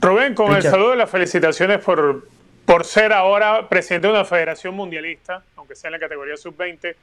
Rubén, 0.00 0.34
con 0.34 0.54
el 0.54 0.62
saludo 0.62 0.94
y 0.94 0.98
las 0.98 1.10
felicitaciones 1.10 1.78
por, 1.84 2.26
por 2.64 2.84
ser 2.84 3.12
ahora 3.12 3.68
presidente 3.68 4.06
de 4.06 4.12
una 4.12 4.24
federación 4.24 4.74
mundialista, 4.74 5.42
aunque 5.56 5.74
sea 5.74 5.88
en 5.88 5.92
la 5.92 5.98
categoría 5.98 6.36
sub-20, 6.36 6.94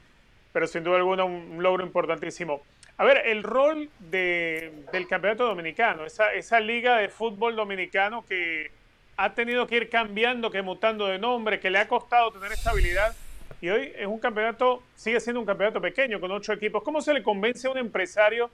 pero 0.52 0.66
sin 0.66 0.82
duda 0.82 0.96
alguna 0.96 1.24
un 1.24 1.62
logro 1.62 1.84
importantísimo. 1.84 2.62
A 2.98 3.04
ver, 3.04 3.26
el 3.26 3.42
rol 3.42 3.90
del 3.98 5.06
campeonato 5.08 5.44
dominicano, 5.44 6.06
esa, 6.06 6.32
esa 6.32 6.60
liga 6.60 6.96
de 6.96 7.10
fútbol 7.10 7.54
dominicano 7.54 8.24
que 8.26 8.70
ha 9.16 9.34
tenido 9.34 9.66
que 9.66 9.76
ir 9.76 9.90
cambiando, 9.90 10.50
que 10.50 10.62
mutando 10.62 11.06
de 11.06 11.18
nombre, 11.18 11.60
que 11.60 11.70
le 11.70 11.78
ha 11.78 11.88
costado 11.88 12.32
tener 12.32 12.52
estabilidad 12.52 13.14
y 13.60 13.70
hoy 13.70 13.92
es 13.96 14.06
un 14.06 14.18
campeonato, 14.18 14.82
sigue 14.94 15.18
siendo 15.20 15.40
un 15.40 15.46
campeonato 15.46 15.80
pequeño 15.80 16.20
con 16.20 16.30
ocho 16.30 16.52
equipos. 16.52 16.82
¿Cómo 16.82 17.00
se 17.00 17.14
le 17.14 17.22
convence 17.22 17.66
a 17.66 17.70
un 17.70 17.78
empresario 17.78 18.50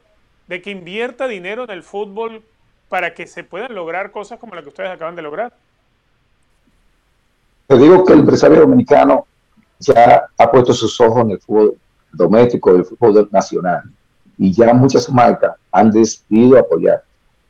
de 0.46 0.62
que 0.62 0.70
invierta 0.70 1.26
dinero 1.26 1.64
en 1.64 1.70
el 1.70 1.82
fútbol 1.82 2.42
para 2.88 3.12
que 3.14 3.26
se 3.26 3.42
puedan 3.42 3.74
lograr 3.74 4.12
cosas 4.12 4.38
como 4.38 4.54
las 4.54 4.62
que 4.62 4.68
ustedes 4.68 4.90
acaban 4.90 5.16
de 5.16 5.22
lograr? 5.22 5.52
Te 7.66 7.76
digo 7.78 8.04
que 8.04 8.12
el 8.12 8.20
empresario 8.20 8.60
dominicano 8.60 9.26
ya 9.78 10.26
ha 10.38 10.50
puesto 10.50 10.72
sus 10.72 11.00
ojos 11.00 11.22
en 11.24 11.32
el 11.32 11.40
fútbol 11.40 11.76
doméstico, 12.12 12.72
del 12.72 12.84
fútbol 12.84 13.28
nacional 13.32 13.82
y 14.38 14.52
ya 14.52 14.72
muchas 14.72 15.10
marcas 15.10 15.56
han 15.72 15.90
decidido 15.90 16.58
apoyar. 16.58 17.02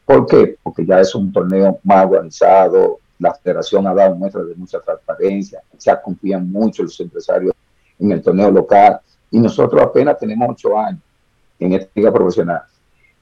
¿Por 0.06 0.26
qué? 0.26 0.56
Porque 0.62 0.86
ya 0.86 1.00
es 1.00 1.14
un 1.14 1.32
torneo 1.32 1.78
más 1.82 2.06
organizado, 2.06 2.98
la 3.22 3.34
federación 3.34 3.86
ha 3.86 3.94
dado 3.94 4.16
muestras 4.16 4.48
de 4.48 4.54
mucha 4.56 4.80
transparencia, 4.80 5.62
ya 5.78 6.02
confían 6.02 6.50
mucho 6.50 6.82
los 6.82 6.98
empresarios 7.00 7.54
en 7.98 8.10
el 8.10 8.20
torneo 8.20 8.50
local 8.50 9.00
y 9.30 9.38
nosotros 9.38 9.80
apenas 9.80 10.18
tenemos 10.18 10.50
ocho 10.50 10.76
años 10.76 11.00
en 11.58 11.72
esta 11.74 11.90
liga 11.94 12.12
profesional. 12.12 12.62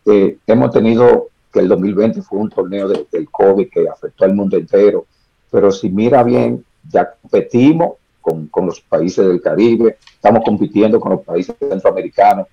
Eh, 0.06 0.39
hemos 0.47 0.70
tenido 0.70 1.28
que 1.52 1.60
el 1.60 1.68
2020 1.68 2.22
fue 2.22 2.39
un 2.39 2.48
torneo 2.48 2.89
del 2.89 3.28
COVID 3.31 3.68
que 3.68 3.89
afectó 3.89 4.24
al 4.24 4.35
mundo 4.35 4.56
entero, 4.56 5.05
pero 5.51 5.70
si 5.70 5.90
mira 5.90 6.22
bien, 6.22 6.64
ya 6.89 7.12
competimos 7.20 7.94
con, 8.22 8.47
con 8.47 8.66
los 8.66 8.81
países 8.81 9.27
del 9.27 9.43
Caribe, 9.43 9.98
estamos 10.14 10.43
compitiendo 10.44 10.98
con 10.98 11.12
los 11.12 11.22
países 11.22 11.55
centroamericanos, 11.59 12.47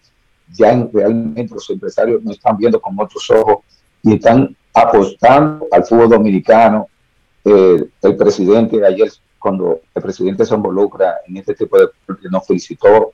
ya 0.54 0.74
realmente 0.92 1.54
los 1.54 1.70
empresarios 1.70 2.22
no 2.24 2.32
están 2.32 2.58
viendo 2.58 2.80
con 2.82 3.00
otros 3.00 3.30
ojos 3.30 3.60
y 4.04 4.16
están 4.16 4.56
apostando 4.74 5.68
al 5.72 5.84
fútbol 5.84 6.10
dominicano. 6.10 6.88
Eh, 7.50 7.90
el 8.02 8.18
presidente 8.18 8.86
ayer, 8.86 9.10
cuando 9.40 9.80
el 9.96 10.02
presidente 10.02 10.44
se 10.44 10.54
involucra 10.54 11.16
en 11.26 11.38
este 11.38 11.56
tipo 11.56 11.78
de 11.80 11.88
nos 12.30 12.46
felicitó 12.46 13.14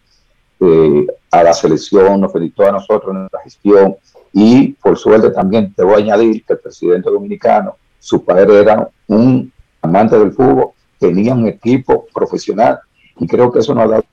eh, 0.60 1.05
a 1.30 1.43
la 1.43 1.53
selección, 1.53 2.19
nos 2.19 2.34
felicitó 2.34 2.68
a 2.68 2.72
nosotros 2.72 3.14
en 3.14 3.19
nuestra 3.19 3.41
gestión 3.41 3.95
y 4.31 4.69
por 4.73 4.97
suerte 4.97 5.30
también 5.30 5.72
te 5.76 5.84
voy 5.84 5.93
a 5.93 5.97
añadir 5.97 6.43
que 6.43 6.53
el 6.53 6.60
presidente 6.60 7.11
dominicano, 7.11 7.77
su 7.99 8.26
padre 8.26 8.61
era 8.61 8.89
un 9.07 9.53
amante 9.84 10.18
del 10.18 10.31
fútbol, 10.31 10.69
tenía 10.97 11.35
un 11.35 11.45
equipo 11.45 12.07
profesional 12.11 12.80
y 13.19 13.27
creo 13.27 13.51
que 13.51 13.60
eso 13.60 13.76
nos 13.76 13.85
ha 13.85 13.88
dado 13.88 14.05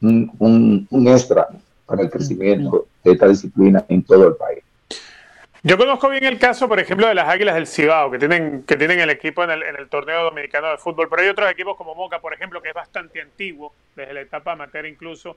un, 0.00 0.32
un, 0.38 0.88
un 0.88 1.08
extra 1.08 1.48
para 1.84 2.00
el 2.00 2.08
crecimiento 2.08 2.86
de 3.04 3.12
esta 3.12 3.28
disciplina 3.28 3.84
en 3.90 4.02
todo 4.02 4.28
el 4.28 4.36
país. 4.36 4.65
Yo 5.66 5.76
conozco 5.76 6.08
bien 6.08 6.22
el 6.22 6.38
caso, 6.38 6.68
por 6.68 6.78
ejemplo, 6.78 7.08
de 7.08 7.14
las 7.16 7.28
Águilas 7.28 7.56
del 7.56 7.66
Cibao, 7.66 8.08
que 8.08 8.20
tienen, 8.20 8.62
que 8.62 8.76
tienen 8.76 9.00
el 9.00 9.10
equipo 9.10 9.42
en 9.42 9.50
el, 9.50 9.64
en 9.64 9.74
el, 9.74 9.88
torneo 9.88 10.22
dominicano 10.22 10.70
de 10.70 10.78
fútbol, 10.78 11.08
pero 11.10 11.22
hay 11.22 11.28
otros 11.28 11.50
equipos 11.50 11.76
como 11.76 11.92
Moca, 11.96 12.20
por 12.20 12.32
ejemplo, 12.32 12.62
que 12.62 12.68
es 12.68 12.74
bastante 12.74 13.20
antiguo, 13.20 13.72
desde 13.96 14.14
la 14.14 14.20
etapa 14.20 14.52
amateur 14.52 14.86
incluso. 14.86 15.36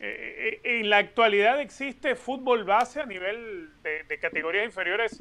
Eh, 0.00 0.60
eh 0.64 0.80
¿En 0.80 0.88
la 0.88 0.96
actualidad 0.96 1.60
existe 1.60 2.16
fútbol 2.16 2.64
base 2.64 3.02
a 3.02 3.04
nivel 3.04 3.68
de, 3.82 4.18
categorías 4.18 4.64
inferiores 4.64 5.20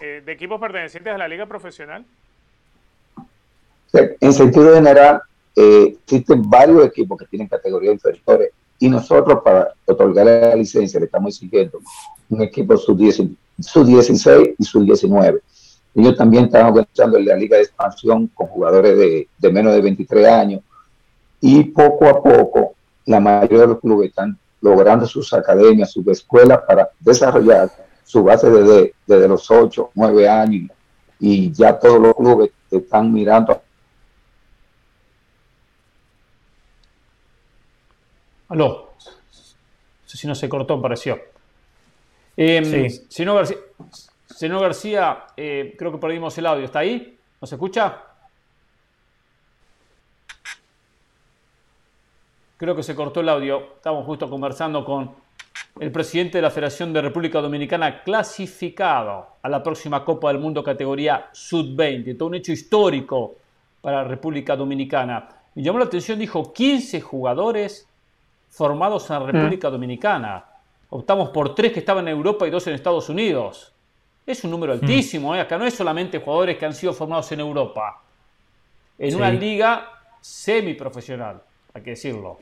eh, 0.00 0.22
de 0.24 0.32
equipos 0.32 0.60
pertenecientes 0.60 1.12
a 1.12 1.18
la 1.18 1.26
liga 1.26 1.46
profesional? 1.46 2.04
En 3.92 4.32
sentido 4.32 4.76
general, 4.76 5.22
existen 5.56 6.48
varios 6.48 6.86
equipos 6.86 7.18
que 7.18 7.26
tienen 7.26 7.48
categorías 7.48 7.94
inferiores 7.94 8.52
y 8.78 8.88
nosotros 8.88 9.42
para 9.42 9.74
otorgar 9.86 10.24
la 10.24 10.54
licencia 10.54 11.00
le 11.00 11.06
estamos 11.06 11.34
exigiendo 11.34 11.80
un 12.28 12.42
equipo 12.42 12.76
sub-16 13.58 14.54
y 14.58 14.64
sub-19. 14.64 15.40
Ellos 15.94 16.16
también 16.16 16.44
están 16.44 16.66
organizando 16.66 17.18
la 17.18 17.36
liga 17.36 17.56
de 17.56 17.64
expansión 17.64 18.28
con 18.28 18.46
jugadores 18.46 18.96
de, 18.96 19.28
de, 19.36 19.52
menos 19.52 19.74
de 19.74 19.80
23 19.80 20.26
años 20.28 20.62
y 21.40 21.64
poco 21.64 22.08
a 22.08 22.22
poco 22.22 22.74
la 23.06 23.20
mayoría 23.20 23.60
de 23.60 23.66
los 23.68 23.80
clubes 23.80 24.10
están 24.10 24.38
logrando 24.60 25.06
sus 25.06 25.32
academias, 25.32 25.92
sus 25.92 26.06
escuelas 26.08 26.60
para 26.66 26.90
desarrollar 27.00 27.70
su 28.04 28.22
base 28.22 28.50
desde, 28.50 28.94
desde 29.06 29.28
los 29.28 29.50
8, 29.50 29.90
9 29.94 30.28
años 30.28 30.70
y 31.20 31.52
ya 31.52 31.78
todos 31.78 32.00
los 32.00 32.14
clubes 32.14 32.50
están 32.70 33.12
mirando 33.12 33.62
Aló. 38.48 38.92
No 38.96 40.06
sé 40.06 40.16
si 40.16 40.26
no 40.26 40.34
se 40.34 40.48
cortó, 40.48 40.80
pareció. 40.80 41.18
Eh, 42.40 42.88
sí. 42.88 43.06
Señor 43.08 44.60
García, 44.62 45.26
eh, 45.36 45.74
creo 45.76 45.90
que 45.90 45.98
perdimos 45.98 46.38
el 46.38 46.46
audio. 46.46 46.64
¿Está 46.64 46.78
ahí? 46.78 47.18
¿Nos 47.40 47.52
escucha? 47.52 48.00
Creo 52.56 52.76
que 52.76 52.84
se 52.84 52.94
cortó 52.94 53.20
el 53.20 53.28
audio. 53.28 53.74
Estamos 53.74 54.06
justo 54.06 54.30
conversando 54.30 54.84
con 54.84 55.16
el 55.80 55.90
presidente 55.90 56.38
de 56.38 56.42
la 56.42 56.50
Federación 56.52 56.92
de 56.92 57.02
República 57.02 57.40
Dominicana 57.40 58.04
clasificado 58.04 59.26
a 59.42 59.48
la 59.48 59.60
próxima 59.60 60.04
Copa 60.04 60.28
del 60.28 60.38
Mundo 60.38 60.62
categoría 60.62 61.30
Sud-20. 61.32 62.16
Todo 62.16 62.28
un 62.28 62.36
hecho 62.36 62.52
histórico 62.52 63.34
para 63.80 64.04
la 64.04 64.08
República 64.08 64.54
Dominicana. 64.54 65.28
Me 65.56 65.62
llamó 65.64 65.80
la 65.80 65.86
atención, 65.86 66.16
dijo 66.20 66.52
15 66.52 67.00
jugadores 67.00 67.88
formados 68.48 69.10
en 69.10 69.18
la 69.18 69.26
República 69.26 69.68
mm. 69.68 69.72
Dominicana. 69.72 70.44
Optamos 70.90 71.30
por 71.30 71.54
tres 71.54 71.72
que 71.72 71.80
estaban 71.80 72.08
en 72.08 72.16
Europa 72.16 72.46
y 72.46 72.50
dos 72.50 72.66
en 72.66 72.74
Estados 72.74 73.08
Unidos. 73.08 73.74
Es 74.26 74.44
un 74.44 74.50
número 74.50 74.74
mm. 74.74 74.78
altísimo, 74.80 75.34
¿eh? 75.34 75.40
acá 75.40 75.58
no 75.58 75.64
es 75.64 75.74
solamente 75.74 76.18
jugadores 76.18 76.56
que 76.56 76.66
han 76.66 76.74
sido 76.74 76.92
formados 76.92 77.30
en 77.32 77.40
Europa. 77.40 78.02
En 78.98 79.14
una 79.14 79.30
liga 79.30 79.92
semiprofesional, 80.20 81.42
hay 81.72 81.82
que 81.82 81.90
decirlo. 81.90 82.38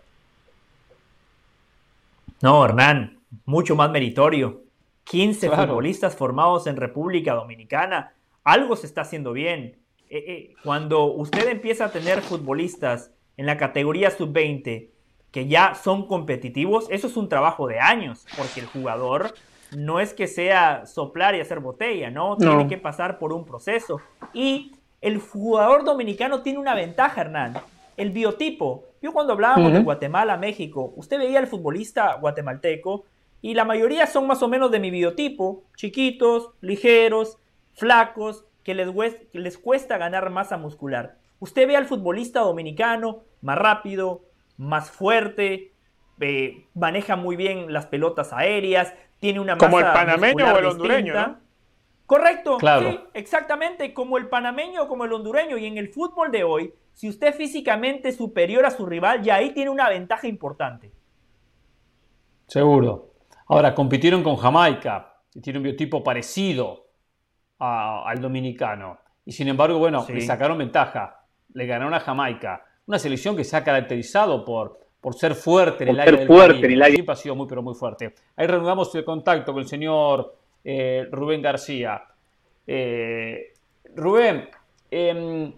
No, 2.40 2.64
Hernán, 2.64 3.18
mucho 3.44 3.74
más 3.76 3.90
meritorio. 3.90 4.62
15 5.04 5.50
futbolistas 5.50 6.16
formados 6.16 6.66
en 6.66 6.76
República 6.76 7.34
Dominicana. 7.34 8.14
Algo 8.42 8.74
se 8.74 8.86
está 8.86 9.02
haciendo 9.02 9.32
bien. 9.32 9.76
Eh, 10.08 10.24
eh, 10.26 10.54
cuando 10.62 11.04
usted 11.04 11.48
empieza 11.48 11.86
a 11.86 11.92
tener 11.92 12.22
futbolistas 12.22 13.10
en 13.36 13.46
la 13.46 13.56
categoría 13.56 14.10
sub-20 14.10 14.88
que 15.36 15.46
ya 15.46 15.74
son 15.74 16.06
competitivos, 16.06 16.86
eso 16.88 17.08
es 17.08 17.16
un 17.18 17.28
trabajo 17.28 17.66
de 17.66 17.78
años, 17.78 18.24
porque 18.38 18.60
el 18.60 18.64
jugador 18.64 19.34
no 19.76 20.00
es 20.00 20.14
que 20.14 20.28
sea 20.28 20.86
soplar 20.86 21.34
y 21.34 21.40
hacer 21.40 21.60
botella, 21.60 22.10
¿no? 22.10 22.38
Tiene 22.38 22.66
que 22.68 22.78
pasar 22.78 23.18
por 23.18 23.34
un 23.34 23.44
proceso. 23.44 24.00
Y 24.32 24.72
el 25.02 25.20
jugador 25.20 25.84
dominicano 25.84 26.40
tiene 26.40 26.58
una 26.58 26.74
ventaja, 26.74 27.20
Hernán, 27.20 27.60
el 27.98 28.12
biotipo. 28.12 28.84
Yo 29.02 29.12
cuando 29.12 29.34
hablábamos 29.34 29.74
de 29.74 29.80
Guatemala, 29.80 30.38
México, 30.38 30.94
usted 30.96 31.18
veía 31.18 31.38
al 31.38 31.48
futbolista 31.48 32.14
guatemalteco 32.14 33.04
y 33.42 33.52
la 33.52 33.66
mayoría 33.66 34.06
son 34.06 34.26
más 34.26 34.42
o 34.42 34.48
menos 34.48 34.70
de 34.70 34.80
mi 34.80 34.90
biotipo, 34.90 35.64
chiquitos, 35.76 36.48
ligeros, 36.62 37.36
flacos, 37.74 38.46
que 38.64 38.72
les, 38.72 38.88
que 39.30 39.38
les 39.38 39.58
cuesta 39.58 39.98
ganar 39.98 40.30
masa 40.30 40.56
muscular. 40.56 41.18
Usted 41.40 41.68
ve 41.68 41.76
al 41.76 41.84
futbolista 41.84 42.40
dominicano 42.40 43.18
más 43.42 43.58
rápido, 43.58 44.22
más 44.56 44.90
fuerte, 44.90 45.72
eh, 46.20 46.66
maneja 46.74 47.16
muy 47.16 47.36
bien 47.36 47.72
las 47.72 47.86
pelotas 47.86 48.32
aéreas, 48.32 48.94
tiene 49.18 49.40
una 49.40 49.56
Como 49.56 49.78
el 49.78 49.86
panameño 49.86 50.54
o 50.54 50.58
el 50.58 50.66
hondureño, 50.66 51.14
¿no? 51.14 51.36
Correcto, 52.06 52.58
claro. 52.58 52.90
sí, 52.90 53.00
exactamente, 53.14 53.92
como 53.92 54.16
el 54.16 54.28
panameño 54.28 54.84
o 54.84 54.88
como 54.88 55.04
el 55.04 55.12
hondureño. 55.12 55.56
Y 55.58 55.66
en 55.66 55.76
el 55.76 55.88
fútbol 55.88 56.30
de 56.30 56.44
hoy, 56.44 56.72
si 56.92 57.08
usted 57.08 57.34
físicamente 57.34 58.10
es 58.10 58.16
superior 58.16 58.64
a 58.64 58.70
su 58.70 58.86
rival, 58.86 59.22
ya 59.22 59.36
ahí 59.36 59.50
tiene 59.50 59.70
una 59.70 59.88
ventaja 59.88 60.28
importante. 60.28 60.92
Seguro. 62.46 63.10
Ahora, 63.48 63.74
compitieron 63.74 64.22
con 64.22 64.36
Jamaica, 64.36 65.16
que 65.32 65.40
tiene 65.40 65.58
un 65.58 65.64
biotipo 65.64 66.04
parecido 66.04 66.86
al 67.58 68.20
dominicano. 68.20 68.98
Y 69.24 69.32
sin 69.32 69.48
embargo, 69.48 69.78
bueno, 69.78 70.06
le 70.08 70.20
sacaron 70.20 70.58
ventaja. 70.58 71.26
Le 71.54 71.66
ganaron 71.66 71.94
a 71.94 72.00
Jamaica 72.00 72.64
una 72.86 72.98
selección 72.98 73.36
que 73.36 73.44
se 73.44 73.56
ha 73.56 73.64
caracterizado 73.64 74.44
por, 74.44 74.78
por 75.00 75.14
ser 75.14 75.34
fuerte 75.34 75.84
en 75.84 75.90
el 75.90 76.00
área 76.00 76.18
del 76.18 76.26
fuerte 76.26 76.66
en 76.66 76.72
el 76.72 76.82
área. 76.82 76.94
Siempre 76.94 77.12
ha 77.12 77.16
sido 77.16 77.34
muy, 77.34 77.46
pero 77.46 77.62
muy 77.62 77.74
fuerte. 77.74 78.14
Ahí 78.36 78.46
reanudamos 78.46 78.94
el 78.94 79.04
contacto 79.04 79.52
con 79.52 79.62
el 79.62 79.68
señor 79.68 80.36
eh, 80.64 81.06
Rubén 81.10 81.42
García. 81.42 82.02
Eh, 82.66 83.52
Rubén, 83.94 84.48
em, 84.90 85.52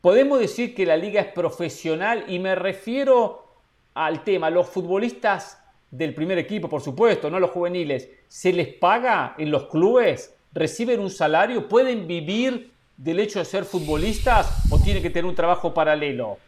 podemos 0.00 0.38
decir 0.38 0.74
que 0.74 0.86
la 0.86 0.96
liga 0.96 1.20
es 1.20 1.32
profesional 1.32 2.24
y 2.28 2.38
me 2.38 2.54
refiero 2.54 3.46
al 3.94 4.24
tema, 4.24 4.50
los 4.50 4.68
futbolistas 4.68 5.62
del 5.90 6.14
primer 6.14 6.38
equipo, 6.38 6.68
por 6.68 6.80
supuesto, 6.80 7.30
no 7.30 7.38
los 7.38 7.50
juveniles, 7.50 8.10
¿se 8.28 8.52
les 8.52 8.68
paga 8.68 9.34
en 9.36 9.50
los 9.50 9.66
clubes? 9.66 10.34
¿Reciben 10.52 11.00
un 11.00 11.10
salario? 11.10 11.68
¿Pueden 11.68 12.06
vivir 12.06 12.70
del 12.96 13.20
hecho 13.20 13.38
de 13.38 13.44
ser 13.44 13.64
futbolistas 13.64 14.70
o 14.70 14.78
tienen 14.78 15.02
que 15.02 15.10
tener 15.10 15.26
un 15.26 15.34
trabajo 15.34 15.74
paralelo? 15.74 16.38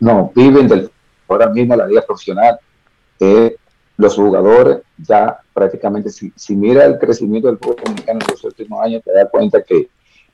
No. 0.00 0.32
viven 0.34 0.68
del 0.68 0.90
ahora 1.28 1.48
mismo 1.48 1.76
la 1.76 1.86
liga 1.86 2.02
profesional. 2.02 2.58
Eh, 3.20 3.56
los 3.96 4.14
jugadores 4.14 4.78
ya 4.96 5.40
prácticamente, 5.52 6.10
si, 6.10 6.56
mira 6.56 6.84
el 6.84 6.98
crecimiento 6.98 7.48
del 7.48 7.58
fútbol 7.58 7.76
dominicano 7.84 8.20
en 8.22 8.32
los 8.32 8.44
últimos 8.44 8.80
años, 8.82 9.02
te 9.04 9.12
das 9.12 9.28
cuenta 9.30 9.62
que, 9.62 9.88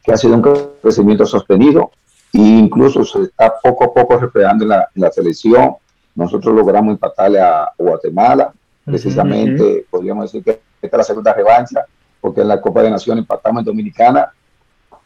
ha 0.07 0.17
sido 0.19 0.35
un 0.35 0.43
crecimiento 0.83 1.25
sostenido 1.25 1.91
e 2.35 2.39
incluso 2.39 3.05
se 3.05 3.23
está 3.23 3.55
poco 3.63 3.85
a 3.85 3.95
poco 3.95 4.19
reflejando 4.19 4.65
en 4.65 5.03
la, 5.03 5.11
selección. 5.11 5.77
Nosotros 6.15 6.55
logramos 6.55 6.93
empatarle 6.93 7.41
a 7.41 7.71
Guatemala, 7.79 8.53
precisamente, 8.85 9.87
podríamos 9.91 10.31
decir 10.31 10.45
que 10.45 10.61
esta 10.83 10.97
es 10.97 10.99
la 10.99 11.05
segunda 11.05 11.33
revancha, 11.33 11.87
porque 12.21 12.43
en 12.43 12.49
la 12.49 12.61
Copa 12.61 12.83
de 12.83 12.91
Naciones 12.91 13.23
empatamos 13.23 13.61
en 13.61 13.65
Dominicana 13.65 14.31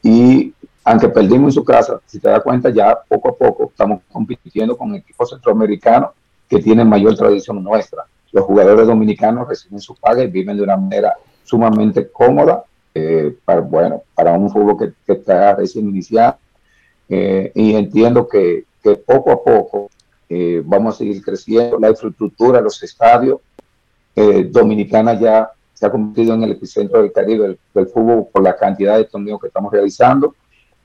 y 0.03 0.53
aunque 0.89 1.11
perdimos 1.11 1.49
en 1.49 1.53
su 1.53 1.65
casa, 1.65 2.01
si 2.07 2.19
te 2.19 2.31
das 2.31 2.43
cuenta, 2.43 2.71
ya 2.71 2.99
poco 3.07 3.29
a 3.29 3.37
poco 3.37 3.69
estamos 3.71 4.01
compitiendo 4.11 4.75
con 4.75 4.95
equipos 4.95 5.29
centroamericanos 5.29 6.13
que 6.49 6.61
tienen 6.61 6.89
mayor 6.89 7.15
tradición 7.15 7.63
nuestra. 7.63 8.05
Los 8.33 8.47
jugadores 8.47 8.87
dominicanos 8.87 9.47
reciben 9.47 9.81
su 9.81 9.95
paga 9.95 10.25
y 10.25 10.29
viven 10.29 10.57
de 10.57 10.63
una 10.63 10.79
manera 10.79 11.15
sumamente 11.45 12.09
cómoda, 12.11 12.65
eh, 12.95 13.37
para, 13.45 13.61
bueno, 13.61 14.03
para 14.15 14.33
un 14.33 14.49
fútbol 14.49 14.95
que, 15.07 15.13
está 15.13 15.55
recién 15.57 15.91
iniciado. 15.91 16.39
Eh, 17.07 17.53
y 17.55 17.75
entiendo 17.75 18.27
que, 18.27 18.65
que, 18.83 18.97
poco 18.97 19.31
a 19.31 19.45
poco 19.45 19.91
eh, 20.27 20.63
vamos 20.65 20.95
a 20.95 20.99
seguir 20.99 21.23
creciendo. 21.23 21.79
La 21.79 21.91
infraestructura, 21.91 22.63
los 22.63 22.83
estadios, 22.83 23.41
Dominicana 24.51 25.15
ya 25.15 25.49
se 25.73 25.87
ha 25.87 25.91
convertido 25.91 26.35
en 26.35 26.43
el 26.43 26.51
epicentro 26.51 27.01
del 27.01 27.13
Caribe 27.13 27.47
del, 27.47 27.59
del 27.73 27.87
fútbol 27.87 28.27
por 28.33 28.43
la 28.43 28.57
cantidad 28.57 28.97
de 28.97 29.05
torneos 29.05 29.41
que 29.41 29.47
estamos 29.47 29.73
realizando 29.73 30.35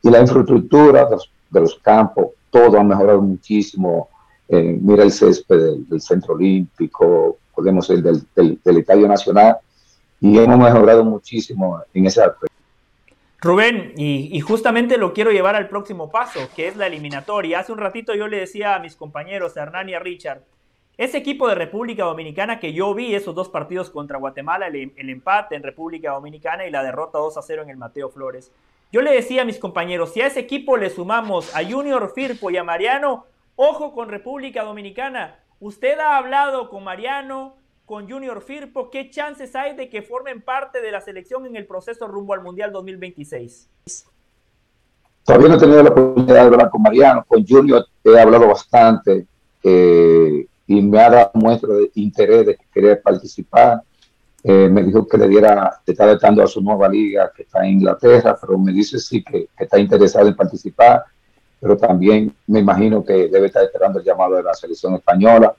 y 0.03 0.09
la 0.09 0.19
infraestructura 0.19 1.07
de 1.49 1.61
los, 1.61 1.75
campos, 1.75 2.27
todo 2.51 2.77
ha 2.77 2.83
mejorado 2.83 3.21
muchísimo. 3.21 4.09
Eh, 4.49 4.77
mira 4.79 5.03
el 5.03 5.11
césped 5.11 5.77
del, 5.87 6.01
Centro 6.01 6.35
Olímpico, 6.35 7.37
podemos 7.55 7.89
el 7.89 8.03
del, 8.03 8.21
del, 8.35 8.77
Estadio 8.77 9.07
Nacional, 9.07 9.57
y 10.19 10.37
hemos 10.37 10.59
mejorado 10.59 11.05
muchísimo 11.05 11.81
en 11.93 12.05
ese 12.05 12.21
aspecto. 12.21 12.53
Rubén, 13.39 13.93
y, 13.95 14.29
y, 14.31 14.39
justamente 14.41 14.97
lo 14.97 15.13
quiero 15.13 15.31
llevar 15.31 15.55
al 15.55 15.69
próximo 15.69 16.11
paso, 16.11 16.39
que 16.55 16.67
es 16.67 16.75
la 16.75 16.87
eliminatoria. 16.87 17.59
Hace 17.59 17.71
un 17.71 17.77
ratito 17.77 18.13
yo 18.13 18.27
le 18.27 18.39
decía 18.39 18.75
a 18.75 18.79
mis 18.79 18.95
compañeros, 18.95 19.55
a 19.55 19.63
Hernán 19.63 19.89
y 19.89 19.93
a 19.93 19.99
Richard, 19.99 20.41
ese 20.97 21.17
equipo 21.17 21.47
de 21.47 21.55
República 21.55 22.03
Dominicana 22.03 22.59
que 22.59 22.73
yo 22.73 22.93
vi 22.93 23.15
esos 23.15 23.35
dos 23.35 23.49
partidos 23.49 23.89
contra 23.89 24.17
Guatemala, 24.17 24.67
el, 24.67 24.93
el 24.95 25.09
empate 25.09 25.55
en 25.55 25.63
República 25.63 26.11
Dominicana 26.11 26.67
y 26.67 26.71
la 26.71 26.83
derrota 26.83 27.17
2 27.17 27.37
a 27.37 27.41
0 27.41 27.63
en 27.63 27.69
el 27.69 27.77
Mateo 27.77 28.09
Flores. 28.09 28.51
Yo 28.93 29.01
le 29.01 29.11
decía 29.11 29.41
a 29.41 29.45
mis 29.45 29.57
compañeros, 29.57 30.13
si 30.13 30.21
a 30.21 30.27
ese 30.27 30.41
equipo 30.41 30.77
le 30.77 30.91
sumamos 30.91 31.55
a 31.55 31.67
Junior 31.67 32.11
Firpo 32.13 32.51
y 32.51 32.57
a 32.57 32.63
Mariano, 32.63 33.25
ojo 33.55 33.91
con 33.91 34.07
República 34.07 34.63
Dominicana. 34.63 35.39
¿Usted 35.59 35.97
ha 35.97 36.15
hablado 36.15 36.69
con 36.69 36.83
Mariano, 36.83 37.55
con 37.87 38.07
Junior 38.07 38.39
Firpo? 38.43 38.91
¿Qué 38.91 39.09
chances 39.09 39.55
hay 39.55 39.75
de 39.75 39.89
que 39.89 40.03
formen 40.03 40.43
parte 40.43 40.79
de 40.79 40.91
la 40.91 41.01
selección 41.01 41.47
en 41.47 41.55
el 41.55 41.65
proceso 41.65 42.07
rumbo 42.07 42.35
al 42.35 42.43
Mundial 42.43 42.71
2026? 42.71 43.67
Todavía 45.23 45.47
no 45.49 45.55
he 45.55 45.59
tenido 45.59 45.81
la 45.81 45.89
oportunidad 45.89 46.35
de 46.35 46.39
hablar 46.41 46.69
con 46.69 46.83
Mariano, 46.83 47.25
con 47.27 47.43
Junior 47.47 47.83
he 48.03 48.19
hablado 48.19 48.47
bastante 48.47 49.25
eh, 49.63 50.45
y 50.67 50.81
me 50.83 50.99
ha 50.99 51.09
dado 51.09 51.31
muestra 51.33 51.73
de 51.73 51.89
interés 51.95 52.45
de 52.45 52.59
querer 52.71 53.01
participar. 53.01 53.81
Eh, 54.45 54.67
me 54.69 54.83
dijo 54.83 55.07
que 55.07 55.17
le 55.17 55.29
diera, 55.29 55.79
que 55.85 55.93
está 55.93 56.05
vetando 56.05 56.43
a 56.43 56.47
su 56.47 56.59
nueva 56.59 56.89
liga 56.89 57.31
que 57.33 57.43
está 57.43 57.65
en 57.65 57.75
Inglaterra, 57.75 58.37
pero 58.39 58.57
me 58.57 58.73
dice 58.73 58.99
sí 58.99 59.23
que, 59.23 59.47
está 59.57 59.79
interesado 59.79 60.27
en 60.27 60.35
participar, 60.35 61.05
pero 61.61 61.77
también 61.77 62.35
me 62.47 62.59
imagino 62.59 63.05
que 63.05 63.29
debe 63.29 63.47
estar 63.47 63.63
esperando 63.63 63.99
el 63.99 64.05
llamado 64.05 64.35
de 64.35 64.43
la 64.43 64.53
selección 64.53 64.95
española, 64.95 65.55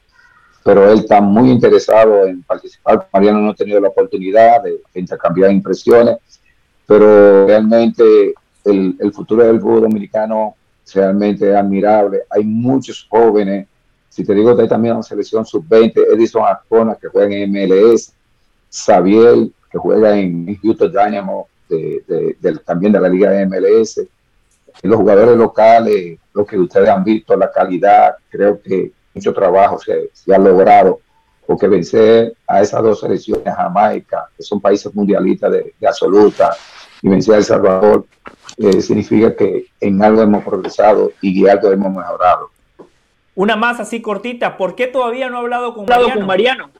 pero 0.63 0.91
él 0.91 0.99
está 0.99 1.23
muy 1.23 1.51
interesado 1.51 2.27
en 2.27 2.43
participar. 2.43 3.09
Mariano 3.11 3.41
no 3.41 3.51
ha 3.53 3.55
tenido 3.55 3.81
la 3.81 3.89
oportunidad 3.89 4.63
de, 4.63 4.81
intercambiar 4.95 5.51
impresiones, 5.51 6.19
pero 6.87 7.47
realmente 7.47 8.35
el, 8.65 8.97
el, 9.01 9.13
futuro 9.15 9.45
del 9.45 9.63
fútbol 9.63 9.83
dominicano 9.83 10.57
realmente 10.95 11.49
es 11.49 11.57
admirable. 11.57 12.25
Hay 12.29 12.45
muchos 12.45 13.07
jóvenes, 13.09 13.67
si 14.11 14.25
te 14.25 14.35
digo, 14.35 14.55
hay 14.59 14.69
también 14.69 14.95
una 14.95 15.03
selección 15.03 15.47
sub-20, 15.47 16.15
Edison 16.15 16.45
Arcona 16.45 16.97
que 16.97 17.09
juega 17.09 17.35
en 17.35 17.51
MLS, 17.51 18.13
Xavier 18.75 19.49
que 19.71 19.79
juega 19.79 20.17
en 20.17 20.57
Houston 20.63 20.93
Dynamo, 20.93 21.49
de, 21.69 22.05
de, 22.07 22.37
de, 22.41 22.59
también 22.59 22.93
de 22.93 23.01
la 23.01 23.09
Liga 23.09 23.31
de 23.31 23.47
MLS. 23.47 24.01
Los 24.83 24.97
jugadores 24.99 25.37
locales, 25.37 26.19
lo 26.33 26.45
que 26.45 26.59
ustedes 26.59 26.89
han 26.89 27.03
visto, 27.03 27.37
la 27.37 27.51
calidad, 27.51 28.15
creo 28.29 28.61
que 28.61 28.93
mucho 29.15 29.33
trabajo 29.33 29.79
se, 29.79 30.11
se 30.13 30.35
ha 30.35 30.39
logrado, 30.39 31.01
porque 31.47 31.67
vencer 31.69 32.35
a 32.47 32.63
esas 32.63 32.83
dos 32.83 33.01
selecciones, 33.01 33.55
Jamaica, 33.55 34.29
que 34.37 34.43
son 34.43 34.61
países 34.61 34.95
mundialistas 34.95 35.51
de, 35.51 35.75
de 35.79 35.87
absoluta, 35.87 36.55
y 37.03 37.09
vencer 37.09 37.35
a 37.35 37.39
El 37.39 37.45
Salvador, 37.45 38.07
eh, 38.57 38.81
significa 38.81 39.35
que 39.35 39.67
en 39.81 40.03
algo 40.03 40.23
hemos 40.23 40.45
progresado 40.45 41.13
y 41.21 41.47
algo 41.47 41.73
hemos 41.73 41.93
mejorado. 41.95 42.51
Una 43.35 43.57
más 43.57 43.81
así 43.81 44.01
cortita, 44.01 44.57
¿por 44.57 44.77
qué 44.77 44.87
todavía 44.87 45.29
no 45.29 45.39
ha 45.39 45.41
hablado 45.41 45.75
con 45.75 45.87
Mariano? 45.87 46.15
Con 46.15 46.27
Mariano? 46.27 46.71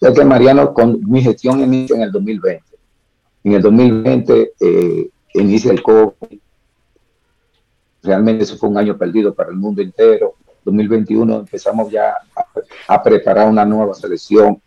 Ya 0.00 0.12
que 0.14 0.24
Mariano, 0.24 0.72
con 0.72 1.00
mi 1.08 1.22
gestión 1.22 1.60
inicia 1.60 1.96
en 1.96 2.02
el 2.02 2.12
2020. 2.12 2.64
En 3.44 3.52
el 3.52 3.62
2020 3.62 4.52
eh, 4.60 5.10
inicia 5.34 5.72
el 5.72 5.82
COVID. 5.82 6.38
Realmente 8.02 8.44
eso 8.44 8.56
fue 8.56 8.70
un 8.70 8.78
año 8.78 8.96
perdido 8.96 9.34
para 9.34 9.50
el 9.50 9.56
mundo 9.56 9.82
entero. 9.82 10.34
2021 10.64 11.36
empezamos 11.40 11.90
ya 11.90 12.14
a, 12.86 13.02
preparar 13.02 13.48
una 13.48 13.64
nueva 13.64 13.94
selección 13.94 14.60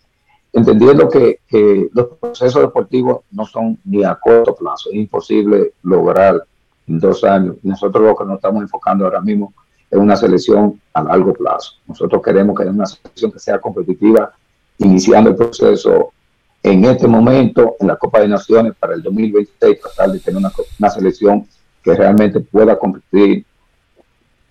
entendiendo 0.52 1.10
que, 1.10 1.40
que, 1.48 1.90
los 1.94 2.08
procesos 2.20 2.62
deportivos 2.62 3.22
no 3.32 3.46
son 3.46 3.80
ni 3.86 4.04
a 4.04 4.16
corto 4.16 4.56
plazo, 4.56 4.90
es 4.92 4.96
imposible 4.98 5.74
lograr 5.84 6.44
en 6.88 7.00
dos 7.00 7.24
años. 7.24 7.56
Nosotros 7.64 8.04
lo 8.04 8.16
que 8.16 8.26
nos 8.26 8.36
estamos 8.36 8.62
enfocando 8.62 9.06
ahora 9.06 9.22
mismo 9.22 9.54
es 9.90 9.98
una 9.98 10.16
selección 10.16 10.80
a 10.94 11.04
largo 11.04 11.34
plazo. 11.34 11.74
Nosotros 11.88 12.22
queremos 12.22 12.56
que 12.56 12.64
haya 12.64 12.72
una 12.72 12.86
selección 12.86 13.32
que 13.32 13.40
sea 13.40 13.60
competitiva, 13.60 14.34
iniciando 14.78 15.30
el 15.30 15.36
proceso 15.36 16.14
en 16.62 16.86
este 16.86 17.08
momento 17.08 17.76
en 17.80 17.88
la 17.88 17.96
Copa 17.98 18.22
de 18.22 18.28
Naciones 18.28 18.74
para 18.80 18.96
el 18.96 19.04
2026, 19.04 19.82
tratar 19.82 20.12
de 20.12 20.20
tener 20.20 20.38
una, 20.38 20.52
una 20.80 20.90
selección 20.90 21.48
que 21.84 21.94
realmente 21.94 22.40
pueda 22.40 22.78
competir 22.80 23.46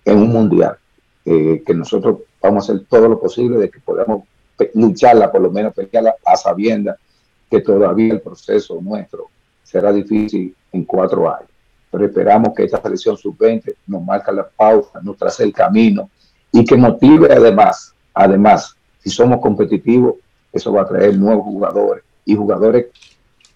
en 0.05 0.17
un 0.17 0.29
mundial. 0.29 0.77
Eh, 1.25 1.63
que 1.65 1.73
nosotros 1.73 2.19
vamos 2.41 2.69
a 2.69 2.73
hacer 2.73 2.85
todo 2.89 3.07
lo 3.07 3.17
posible 3.17 3.57
de 3.57 3.69
que 3.69 3.79
podamos 3.79 4.23
lucharla, 4.73 5.31
por 5.31 5.41
lo 5.41 5.49
menos 5.49 5.73
pelearla 5.73 6.15
a 6.25 6.35
sabiendas 6.35 6.97
que 7.49 7.61
todavía 7.61 8.13
el 8.13 8.21
proceso 8.21 8.79
nuestro 8.81 9.29
será 9.63 9.93
difícil 9.93 10.53
en 10.73 10.83
cuatro 10.83 11.33
años. 11.33 11.49
Pero 11.89 12.05
esperamos 12.05 12.53
que 12.53 12.63
esta 12.63 12.81
selección 12.81 13.15
sub-20 13.15 13.73
nos 13.87 14.03
marque 14.03 14.33
la 14.33 14.47
pauta, 14.47 14.99
nos 15.01 15.15
trace 15.15 15.43
el 15.43 15.53
camino 15.53 16.09
y 16.51 16.65
que 16.65 16.75
motive 16.75 17.31
además, 17.31 17.93
además, 18.13 18.75
si 19.03 19.09
somos 19.09 19.39
competitivos, 19.41 20.15
eso 20.51 20.71
va 20.71 20.83
a 20.83 20.87
traer 20.87 21.17
nuevos 21.17 21.43
jugadores 21.43 22.03
y 22.25 22.35
jugadores 22.35 22.87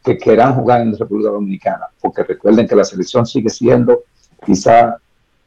que 0.03 0.17
quieran 0.17 0.55
jugar 0.55 0.81
en 0.81 0.97
República 0.97 1.29
Dominicana, 1.29 1.87
porque 2.01 2.23
recuerden 2.23 2.67
que 2.67 2.75
la 2.75 2.83
selección 2.83 3.25
sigue 3.25 3.49
siendo 3.49 4.03
quizá 4.45 4.97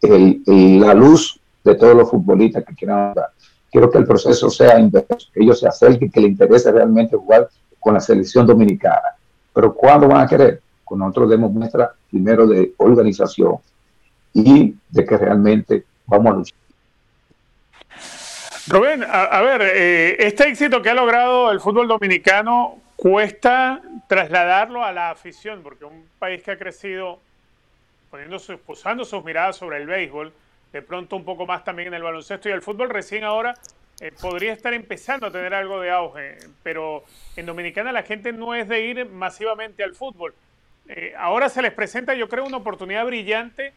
la 0.03 0.95
luz 0.95 1.39
de 1.63 1.75
todos 1.75 1.95
los 1.95 2.11
futbolistas 2.11 2.65
que 2.65 2.75
quieran 2.75 3.11
jugar 3.11 3.31
quiero 3.71 3.91
que 3.91 3.99
el 3.99 4.07
proceso 4.07 4.51
sea 4.51 4.79
inverso, 4.79 5.29
que 5.33 5.43
ellos 5.43 5.61
se 5.61 5.69
acerquen, 5.69 6.11
que 6.11 6.21
les 6.21 6.31
interese 6.31 6.73
realmente 6.73 7.17
jugar 7.17 7.49
con 7.79 7.95
la 7.95 8.01
selección 8.01 8.47
dominicana. 8.47 9.17
Pero 9.55 9.75
¿cuándo 9.75 10.09
van 10.09 10.23
a 10.23 10.27
querer? 10.27 10.61
Con 10.85 10.99
nosotros 10.99 11.31
demos 11.31 11.53
muestra 11.53 11.93
primero 12.11 12.47
de 12.47 12.75
organización 12.79 13.57
y 14.35 14.75
de 14.89 15.05
que 15.05 15.17
realmente 15.17 15.85
vamos 16.07 16.33
a 16.33 16.37
luchar. 16.37 16.60
Rubén, 18.71 19.05
a, 19.05 19.41
ver, 19.43 19.63
eh, 19.63 20.17
este 20.21 20.47
éxito 20.47 20.81
que 20.81 20.91
ha 20.91 20.95
logrado 20.95 21.51
el 21.51 21.59
fútbol 21.59 21.89
dominicano 21.89 22.79
cuesta 22.95 23.83
trasladarlo 24.07 24.85
a 24.85 24.93
la 24.93 25.11
afición, 25.11 25.61
porque 25.65 25.85
un 25.85 26.09
país 26.21 26.41
que 26.45 26.53
ha 26.53 26.57
crecido 26.57 27.19
poniendo 28.13 28.39
posando 28.65 29.05
sus 29.05 29.25
miradas 29.25 29.57
sobre 29.57 29.79
el 29.79 29.89
béisbol, 29.89 30.33
de 30.73 30.83
pronto 30.83 31.17
un 31.17 31.25
poco 31.25 31.47
más 31.47 31.65
también 31.65 31.89
en 31.89 31.95
el 31.95 32.05
baloncesto 32.05 32.49
y 32.49 32.53
el 32.53 32.63
fútbol 32.63 32.91
recién 32.91 33.25
ahora 33.25 33.57
eh, 34.01 34.13
podría 34.21 34.53
estar 34.53 34.73
empezando 34.73 35.27
a 35.27 35.33
tener 35.33 35.53
algo 35.53 35.81
de 35.81 35.91
auge, 35.91 36.39
pero 36.63 37.03
en 37.35 37.47
Dominicana 37.47 37.91
la 37.91 38.05
gente 38.05 38.33
no 38.33 38.55
es 38.55 38.69
de 38.69 38.87
ir 38.87 39.05
masivamente 39.05 39.83
al 39.83 39.97
fútbol. 39.97 40.33
Eh, 40.87 41.13
ahora 41.19 41.49
se 41.49 41.61
les 41.61 41.73
presenta, 41.73 42.15
yo 42.15 42.29
creo, 42.29 42.45
una 42.47 42.59
oportunidad 42.59 43.05
brillante 43.05 43.73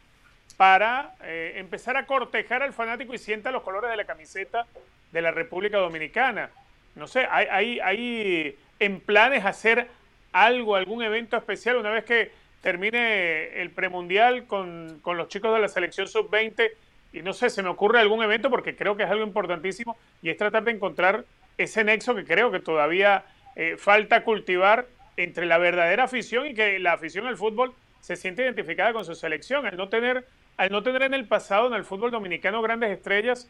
para 0.56 1.14
eh, 1.22 1.54
empezar 1.56 1.96
a 1.96 2.06
cortejar 2.06 2.62
al 2.62 2.72
fanático 2.72 3.14
y 3.14 3.18
sienta 3.18 3.50
los 3.50 3.62
colores 3.62 3.90
de 3.90 3.96
la 3.96 4.04
camiseta 4.04 4.66
de 5.12 5.22
la 5.22 5.30
República 5.30 5.78
Dominicana. 5.78 6.50
No 6.94 7.06
sé, 7.06 7.26
hay, 7.30 7.46
hay, 7.50 7.80
hay 7.80 8.56
en 8.78 9.00
planes 9.00 9.44
hacer 9.44 9.88
algo, 10.32 10.76
algún 10.76 11.02
evento 11.02 11.36
especial 11.36 11.76
una 11.76 11.90
vez 11.90 12.04
que 12.04 12.30
termine 12.60 13.60
el 13.60 13.70
premundial 13.70 14.46
con, 14.46 14.98
con 15.02 15.16
los 15.16 15.28
chicos 15.28 15.52
de 15.54 15.60
la 15.60 15.68
selección 15.68 16.08
sub-20 16.08 16.70
y 17.12 17.22
no 17.22 17.32
sé, 17.32 17.48
se 17.48 17.62
me 17.62 17.68
ocurre 17.68 18.00
algún 18.00 18.22
evento 18.24 18.50
porque 18.50 18.74
creo 18.74 18.96
que 18.96 19.04
es 19.04 19.10
algo 19.10 19.24
importantísimo 19.24 19.96
y 20.22 20.30
es 20.30 20.36
tratar 20.36 20.64
de 20.64 20.72
encontrar 20.72 21.24
ese 21.58 21.84
nexo 21.84 22.14
que 22.14 22.24
creo 22.24 22.50
que 22.50 22.58
todavía 22.58 23.24
eh, 23.54 23.76
falta 23.78 24.24
cultivar 24.24 24.86
entre 25.16 25.46
la 25.46 25.58
verdadera 25.58 26.04
afición 26.04 26.46
y 26.46 26.54
que 26.54 26.80
la 26.80 26.94
afición 26.94 27.26
al 27.28 27.36
fútbol 27.36 27.72
se 28.00 28.16
siente 28.16 28.42
identificada 28.42 28.92
con 28.92 29.04
su 29.04 29.14
selección. 29.14 29.64
Al 29.64 29.76
no 29.76 29.88
tener, 29.88 30.26
al 30.56 30.70
no 30.70 30.82
tener 30.82 31.02
en 31.02 31.14
el 31.14 31.26
pasado 31.26 31.66
en 31.66 31.74
el 31.74 31.84
fútbol 31.84 32.10
dominicano 32.10 32.62
grandes 32.62 32.90
estrellas, 32.90 33.48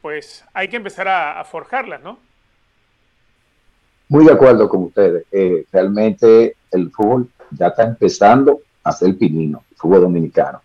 pues 0.00 0.44
hay 0.54 0.68
que 0.68 0.76
empezar 0.76 1.08
a, 1.08 1.44
forjarlas, 1.44 2.02
¿no? 2.02 2.18
Muy 4.08 4.24
de 4.24 4.32
acuerdo 4.32 4.68
con 4.68 4.84
ustedes. 4.84 5.24
Eh, 5.32 5.64
realmente 5.72 6.56
el 6.70 6.90
fútbol 6.90 7.28
ya 7.50 7.68
está 7.68 7.84
empezando 7.84 8.60
a 8.84 8.92
ser 8.92 9.16
pinino, 9.18 9.64
el 9.70 9.76
fútbol 9.76 10.02
dominicano. 10.02 10.62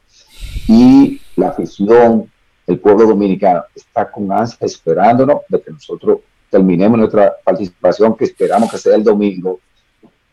Y 0.68 1.20
la 1.36 1.50
afición, 1.50 2.32
el 2.68 2.80
pueblo 2.80 3.08
dominicano 3.08 3.64
está 3.76 4.10
con 4.12 4.32
ansia 4.32 4.66
esperándonos 4.66 5.42
de 5.50 5.62
que 5.62 5.72
nosotros 5.72 6.20
terminemos 6.50 7.00
nuestra 7.00 7.34
participación, 7.44 8.16
que 8.16 8.26
esperamos 8.26 8.70
que 8.70 8.78
sea 8.78 8.96
el 8.96 9.04
domingo, 9.04 9.60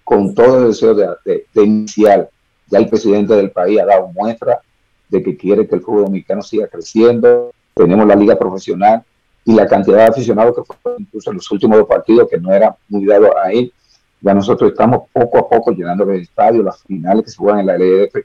con 0.05 0.35
todo 0.35 0.61
el 0.61 0.69
deseo 0.69 0.95
de, 0.95 1.09
de, 1.25 1.47
de 1.53 1.63
iniciar. 1.65 2.29
Ya 2.67 2.79
el 2.79 2.89
presidente 2.89 3.35
del 3.35 3.51
país 3.51 3.81
ha 3.81 3.87
dado 3.87 4.09
muestra 4.09 4.61
de 5.09 5.23
que 5.23 5.37
quiere 5.37 5.67
que 5.67 5.77
el 5.77 5.83
fútbol 5.83 6.05
dominicano 6.05 6.43
siga 6.43 6.67
creciendo. 6.67 7.53
Tenemos 7.75 8.07
la 8.07 8.17
liga 8.17 8.39
profesional 8.39 9.03
y 9.45 9.55
la 9.55 9.67
cantidad 9.67 9.99
de 9.99 10.05
aficionados 10.05 10.57
que 10.57 10.63
fue 10.65 10.95
incluso 10.99 11.31
en 11.31 11.37
los 11.37 11.51
últimos 11.51 11.79
dos 11.79 11.89
partidos 11.89 12.29
que 12.31 12.39
no 12.39 12.53
era 12.53 12.77
muy 12.89 13.07
dado 13.07 13.37
ahí. 13.39 13.73
Ya 14.21 14.35
nosotros 14.35 14.73
estamos 14.73 15.09
poco 15.13 15.39
a 15.39 15.49
poco 15.49 15.71
llenando 15.71 16.11
el 16.11 16.23
estadio, 16.23 16.63
las 16.63 16.83
finales 16.83 17.25
que 17.25 17.31
se 17.31 17.37
juegan 17.37 17.61
en 17.61 17.67
la 17.67 17.79
LDF, 17.79 18.17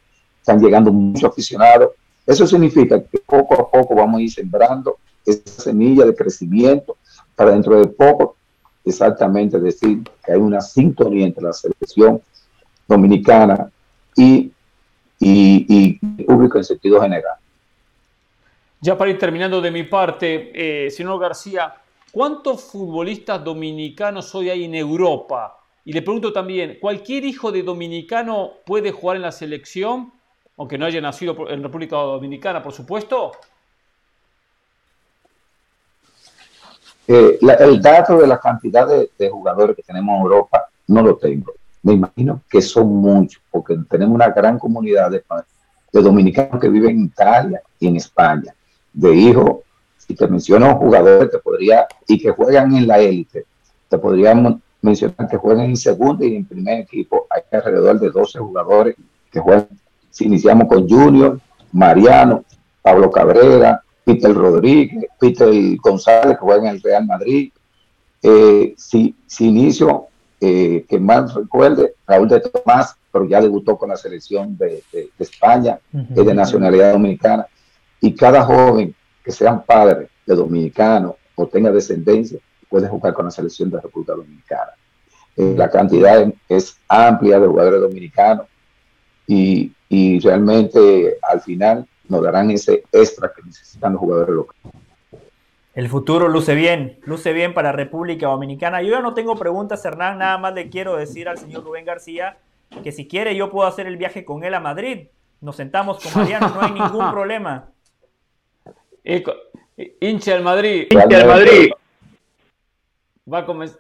están 0.42 0.60
llegando 0.60 0.92
muchos 0.92 1.30
aficionados 1.30 1.92
eso 2.26 2.48
significa 2.48 3.02
que 3.02 3.20
poco 3.20 3.54
a 3.54 3.70
poco 3.70 3.96
vamos 3.96 4.20
a 4.20 4.22
ir 4.22 4.32
sembrando 4.32 4.98
esa 5.26 5.62
semilla 5.62 6.06
de 6.06 6.16
crecimiento 6.16 6.98
para 7.36 7.52
dentro 7.52 7.80
de 7.80 7.88
poco 7.88 8.38
exactamente 8.86 9.60
decir 9.60 10.04
que 10.26 10.32
hay 10.32 10.40
una 10.40 10.62
sintonía 10.62 11.26
entre 11.26 11.44
la 11.44 11.54
selección 11.54 12.22
dominicana 12.88 13.70
y, 14.16 14.52
y, 15.24 16.24
público 16.26 16.58
en 16.58 16.64
sentido 16.64 17.02
general. 17.02 17.36
Ya 18.82 18.98
para 18.98 19.12
ir 19.12 19.18
terminando 19.18 19.62
de 19.62 19.72
mi 19.72 19.84
parte, 19.84 20.86
eh, 20.86 20.92
señor 20.92 21.20
García, 21.20 21.74
¿cuántos 22.12 22.64
futbolistas 22.64 23.44
dominicanos 23.44 24.34
hoy 24.36 24.50
hay 24.50 24.66
en 24.66 24.76
Europa? 24.76 25.58
Y 25.86 25.94
le 25.94 26.02
pregunto 26.02 26.34
también, 26.34 26.78
¿cualquier 26.82 27.24
hijo 27.26 27.52
de 27.52 27.64
dominicano 27.64 28.52
puede 28.66 28.92
jugar 28.92 29.18
en 29.18 29.24
la 29.24 29.32
selección? 29.32 30.12
aunque 30.58 30.78
no 30.78 30.86
haya 30.86 31.02
nacido 31.02 31.50
en 31.50 31.64
República 31.64 31.96
Dominicana, 31.98 32.62
por 32.62 32.74
supuesto? 32.74 33.32
Eh, 37.08 37.38
el 37.42 37.82
dato 37.82 38.18
de 38.18 38.28
la 38.28 38.40
cantidad 38.40 38.88
de, 38.88 39.30
jugadores 39.30 39.76
que 39.76 39.84
tenemos 39.84 40.16
en 40.16 40.22
Europa 40.22 40.70
no 40.88 41.02
lo 41.02 41.18
tengo. 41.18 41.54
Me 41.84 41.94
imagino 41.94 42.42
que 42.50 42.62
son 42.62 42.88
muchos, 42.88 43.42
porque 43.52 43.78
tenemos 43.90 44.16
una 44.16 44.30
gran 44.30 44.58
comunidad 44.58 45.12
de, 45.12 45.24
dominicanos 45.92 46.60
que 46.60 46.70
viven 46.70 46.98
en 46.98 47.06
Italia 47.06 47.62
y 47.80 47.88
en 47.88 47.98
España, 47.98 48.56
de 48.92 49.14
hijos, 49.14 49.60
si 49.98 50.16
te 50.16 50.28
menciono 50.28 50.76
jugadores, 50.78 51.30
te 51.30 51.40
podría, 51.40 51.86
y 52.08 52.18
que 52.20 52.32
juegan 52.32 52.76
en 52.76 52.88
la 52.88 53.00
élite, 53.00 53.46
te 53.90 53.98
podríamos 53.98 54.56
mencionar 54.82 55.28
que 55.30 55.38
juegan 55.38 55.66
en 55.66 55.78
segundo 55.78 56.26
y 56.26 56.36
en 56.36 56.46
primer 56.46 56.82
equipo. 56.82 57.28
Hay 57.30 57.42
alrededor 57.52 58.00
de 58.00 58.10
12 58.10 58.40
jugadores 58.40 58.96
que 59.32 59.40
juegan. 59.40 59.68
Si 60.10 60.26
iniciamos 60.26 60.68
con 60.68 60.88
Junior, 60.88 61.40
Mariano, 61.72 62.44
Pablo 62.82 63.10
Cabrera, 63.10 63.82
Peter 64.04 64.34
Rodríguez, 64.34 65.06
Peter 65.20 65.50
González, 65.82 66.38
que 66.38 66.46
juega 66.46 66.70
en 66.70 66.76
el 66.76 66.82
Real 66.82 67.06
Madrid. 67.06 67.52
Eh, 68.22 68.74
si, 68.78 69.16
si, 69.26 69.48
inicio, 69.48 70.08
eh, 70.46 70.86
que 70.90 71.00
más 71.00 71.34
recuerde, 71.34 71.96
Raúl 72.06 72.28
de 72.28 72.42
Tomás, 72.42 72.98
pero 73.14 73.24
ya 73.26 73.40
debutó 73.40 73.78
con 73.78 73.88
la 73.88 73.96
selección 73.96 74.58
de, 74.58 74.84
España, 75.18 75.80
es 75.94 76.26
de 76.26 76.34
nacionalidad 76.34 76.92
dominicana. 76.92 77.48
Y 78.02 78.14
cada 78.14 78.44
joven 78.44 78.94
que 79.24 79.32
sean 79.32 79.64
padres 79.64 80.10
de 80.26 80.36
dominicanos 80.36 81.14
o 81.36 81.48
tenga 81.48 81.72
descendencia, 81.72 82.40
puede 82.68 82.90
jugar 82.90 83.14
con 83.14 83.24
la 83.24 83.32
selección 83.32 83.70
de 83.70 83.78
la 83.78 83.84
República 83.84 84.16
Dominicana. 84.16 84.72
Eh, 85.38 85.56
la 85.58 85.70
cantidad 85.70 86.30
es 86.50 86.78
amplia 86.90 87.40
de 87.40 87.48
jugadores 87.48 87.80
dominicanos 87.80 88.46
y, 89.26 89.72
y 89.88 90.20
realmente 90.20 91.20
al 91.22 91.40
final 91.40 91.88
nos 92.10 92.22
darán 92.22 92.52
ese 92.52 92.84
extra 92.92 93.32
que 93.34 93.44
necesitan 93.44 93.94
los 93.94 94.02
jugadores 94.02 94.36
locales. 94.36 94.83
El 95.74 95.90
futuro 95.90 96.28
luce 96.28 96.54
bien, 96.54 97.00
luce 97.04 97.34
bien 97.34 97.54
para 97.56 97.72
República 97.72 98.28
Dominicana. 98.28 98.84
Yo 98.84 98.92
ya 98.92 99.02
no 99.02 99.16
tengo 99.16 99.36
preguntas, 99.36 99.84
Hernán, 99.84 100.20
nada 100.20 100.38
más 100.38 100.54
le 100.54 100.70
quiero 100.70 100.96
decir 100.96 101.28
al 101.28 101.40
señor 101.40 101.64
Rubén 101.64 101.84
García 101.84 102.38
que 102.84 102.92
si 102.92 103.08
quiere 103.08 103.36
yo 103.36 103.50
puedo 103.50 103.68
hacer 103.68 103.88
el 103.88 103.98
viaje 103.98 104.24
con 104.24 104.44
él 104.44 104.54
a 104.54 104.60
Madrid. 104.60 105.08
Nos 105.42 105.56
sentamos 105.56 106.02
con 106.02 106.14
Mariano, 106.14 106.50
no 106.50 106.62
hay 106.62 106.72
ningún 106.72 107.12
problema. 107.12 107.70
Hincha 110.00 110.34
del 110.34 110.44
Madrid. 110.44 110.88
Hincha 110.92 111.08
del 111.08 111.28
Madrid. 111.28 111.72
Va 113.32 113.40
a 113.40 113.46
comenzar. 113.46 113.80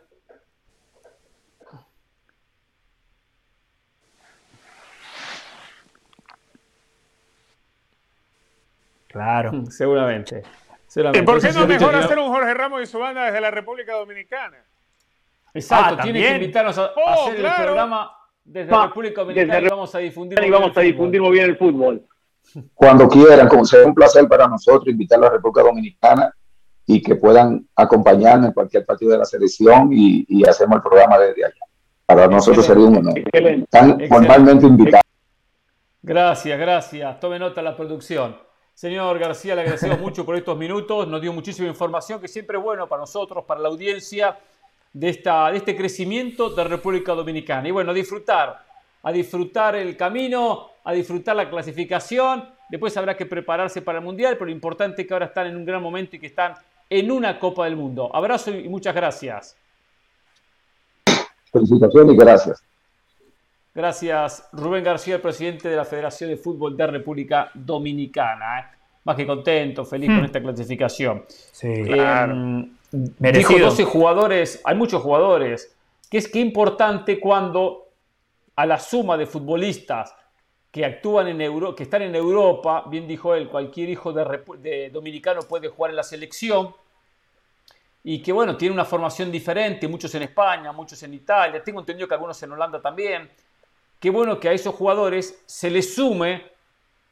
Claro. 9.09 9.65
Seguramente. 9.69 10.41
¿Y 10.95 11.21
por 11.23 11.41
qué 11.41 11.51
no 11.51 11.67
mejor 11.67 11.95
hacer 11.95 12.19
un 12.19 12.27
Jorge 12.27 12.53
Ramos 12.53 12.81
y 12.83 12.85
su 12.85 12.99
banda 12.99 13.25
desde 13.25 13.41
la 13.41 13.51
República 13.51 13.93
Dominicana? 13.93 14.57
Exacto, 15.53 15.97
ah, 15.99 16.03
tiene 16.03 16.21
que 16.21 16.35
invitarnos 16.35 16.77
a, 16.77 16.91
oh, 16.95 17.29
hacer 17.29 17.45
el 17.45 17.51
programa 17.63 18.11
desde 18.43 18.71
la 18.71 18.87
República 18.87 19.21
Dominicana 19.21 19.59
y 19.59 19.69
vamos 19.69 19.95
a 19.95 19.99
difundir, 19.99 20.43
y 20.43 20.49
vamos 20.49 20.75
a 20.75 20.81
difundir 20.81 21.21
muy 21.21 21.31
bien 21.31 21.45
el 21.45 21.57
fútbol. 21.57 22.03
Cuando 22.73 23.07
quieran, 23.07 23.47
como 23.47 23.65
sea 23.65 23.85
un 23.85 23.93
placer 23.93 24.27
para 24.27 24.47
nosotros 24.47 24.87
invitar 24.87 25.19
a 25.19 25.23
la 25.23 25.29
República 25.29 25.61
Dominicana 25.61 26.33
y 26.85 27.01
que 27.01 27.15
puedan 27.15 27.67
acompañarnos 27.75 28.47
en 28.47 28.53
cualquier 28.53 28.85
partido 28.85 29.11
de 29.11 29.19
la 29.19 29.25
selección 29.25 29.89
y, 29.91 30.43
hacemos 30.47 30.77
el 30.77 30.81
programa 30.81 31.17
desde 31.17 31.45
allá. 31.45 31.55
Para 32.05 32.27
nosotros 32.27 32.65
sería 32.65 32.85
un 32.85 32.97
honor. 32.97 33.13
Están 33.31 33.99
formalmente 34.09 34.65
invitados. 34.65 35.03
Gracias, 36.01 36.59
gracias. 36.59 37.19
Tome 37.19 37.39
nota 37.39 37.61
la 37.61 37.77
producción. 37.77 38.35
Señor 38.73 39.19
García, 39.19 39.55
le 39.55 39.61
agradecemos 39.61 39.99
mucho 39.99 40.25
por 40.25 40.35
estos 40.35 40.57
minutos, 40.57 41.07
nos 41.07 41.21
dio 41.21 41.31
muchísima 41.31 41.67
información 41.67 42.19
que 42.19 42.27
siempre 42.27 42.57
es 42.57 42.63
bueno 42.63 42.87
para 42.87 43.01
nosotros, 43.01 43.43
para 43.45 43.59
la 43.59 43.69
audiencia 43.69 44.37
de, 44.91 45.09
esta, 45.09 45.51
de 45.51 45.57
este 45.57 45.75
crecimiento 45.75 46.49
de 46.49 46.63
República 46.63 47.13
Dominicana. 47.13 47.67
Y 47.67 47.71
bueno, 47.71 47.91
a 47.91 47.93
disfrutar, 47.93 48.65
a 49.03 49.11
disfrutar 49.11 49.75
el 49.75 49.95
camino, 49.95 50.69
a 50.83 50.91
disfrutar 50.93 51.35
la 51.35 51.49
clasificación, 51.49 52.49
después 52.69 52.97
habrá 52.97 53.15
que 53.15 53.25
prepararse 53.25 53.81
para 53.81 53.99
el 53.99 54.03
Mundial, 54.03 54.33
pero 54.33 54.45
lo 54.45 54.51
importante 54.51 55.03
es 55.03 55.07
que 55.07 55.13
ahora 55.13 55.27
están 55.27 55.47
en 55.47 55.55
un 55.55 55.65
gran 55.65 55.81
momento 55.81 56.15
y 56.15 56.19
que 56.19 56.27
están 56.27 56.55
en 56.89 57.11
una 57.11 57.39
Copa 57.39 57.65
del 57.65 57.75
Mundo. 57.75 58.09
Abrazo 58.13 58.51
y 58.51 58.67
muchas 58.67 58.95
gracias. 58.95 59.55
Felicitaciones 61.51 62.15
y 62.15 62.17
gracias. 62.17 62.63
Gracias, 63.75 64.49
Rubén 64.51 64.83
García, 64.83 65.21
presidente 65.21 65.67
de 65.67 65.75
la 65.75 65.85
Federación 65.85 66.29
de 66.29 66.37
Fútbol 66.37 66.77
de 66.77 66.85
República 66.85 67.49
Dominicana. 67.55 68.59
¿eh? 68.59 68.63
Más 69.03 69.15
que 69.15 69.25
contento, 69.25 69.83
feliz 69.83 70.09
con 70.09 70.21
hmm. 70.21 70.25
esta 70.25 70.41
clasificación. 70.41 71.25
Sí, 71.27 71.67
eh, 71.67 71.83
claro. 71.85 72.67
Dijo 72.91 73.57
12 73.57 73.83
jugadores, 73.85 74.61
hay 74.63 74.75
muchos 74.75 75.01
jugadores, 75.01 75.75
que 76.09 76.19
es 76.19 76.27
que 76.27 76.39
importante 76.39 77.19
cuando 77.19 77.87
a 78.55 78.65
la 78.67 78.79
suma 78.79 79.17
de 79.17 79.25
futbolistas 79.25 80.15
que 80.69 80.85
actúan 80.85 81.27
en 81.27 81.41
Euro, 81.41 81.75
que 81.75 81.83
están 81.83 82.03
en 82.03 82.15
Europa, 82.15 82.83
bien 82.87 83.07
dijo 83.07 83.33
él, 83.33 83.49
cualquier 83.49 83.89
hijo 83.89 84.13
de, 84.13 84.89
dominicano 84.91 85.41
puede 85.41 85.69
jugar 85.69 85.91
en 85.91 85.97
la 85.97 86.03
selección, 86.03 86.75
y 88.03 88.21
que 88.21 88.31
bueno, 88.31 88.57
tiene 88.57 88.73
una 88.73 88.85
formación 88.85 89.31
diferente, 89.31 89.87
muchos 89.87 90.13
en 90.15 90.23
España, 90.23 90.71
muchos 90.71 91.01
en 91.03 91.13
Italia, 91.13 91.63
tengo 91.63 91.79
entendido 91.79 92.07
que 92.07 92.13
algunos 92.13 92.41
en 92.43 92.51
Holanda 92.51 92.81
también, 92.81 93.29
qué 94.03 94.09
bueno 94.09 94.37
que 94.37 94.49
a 94.49 94.51
esos 94.51 94.75
jugadores 94.75 95.41
se 95.45 95.71
les 95.71 95.95
sume 95.95 96.41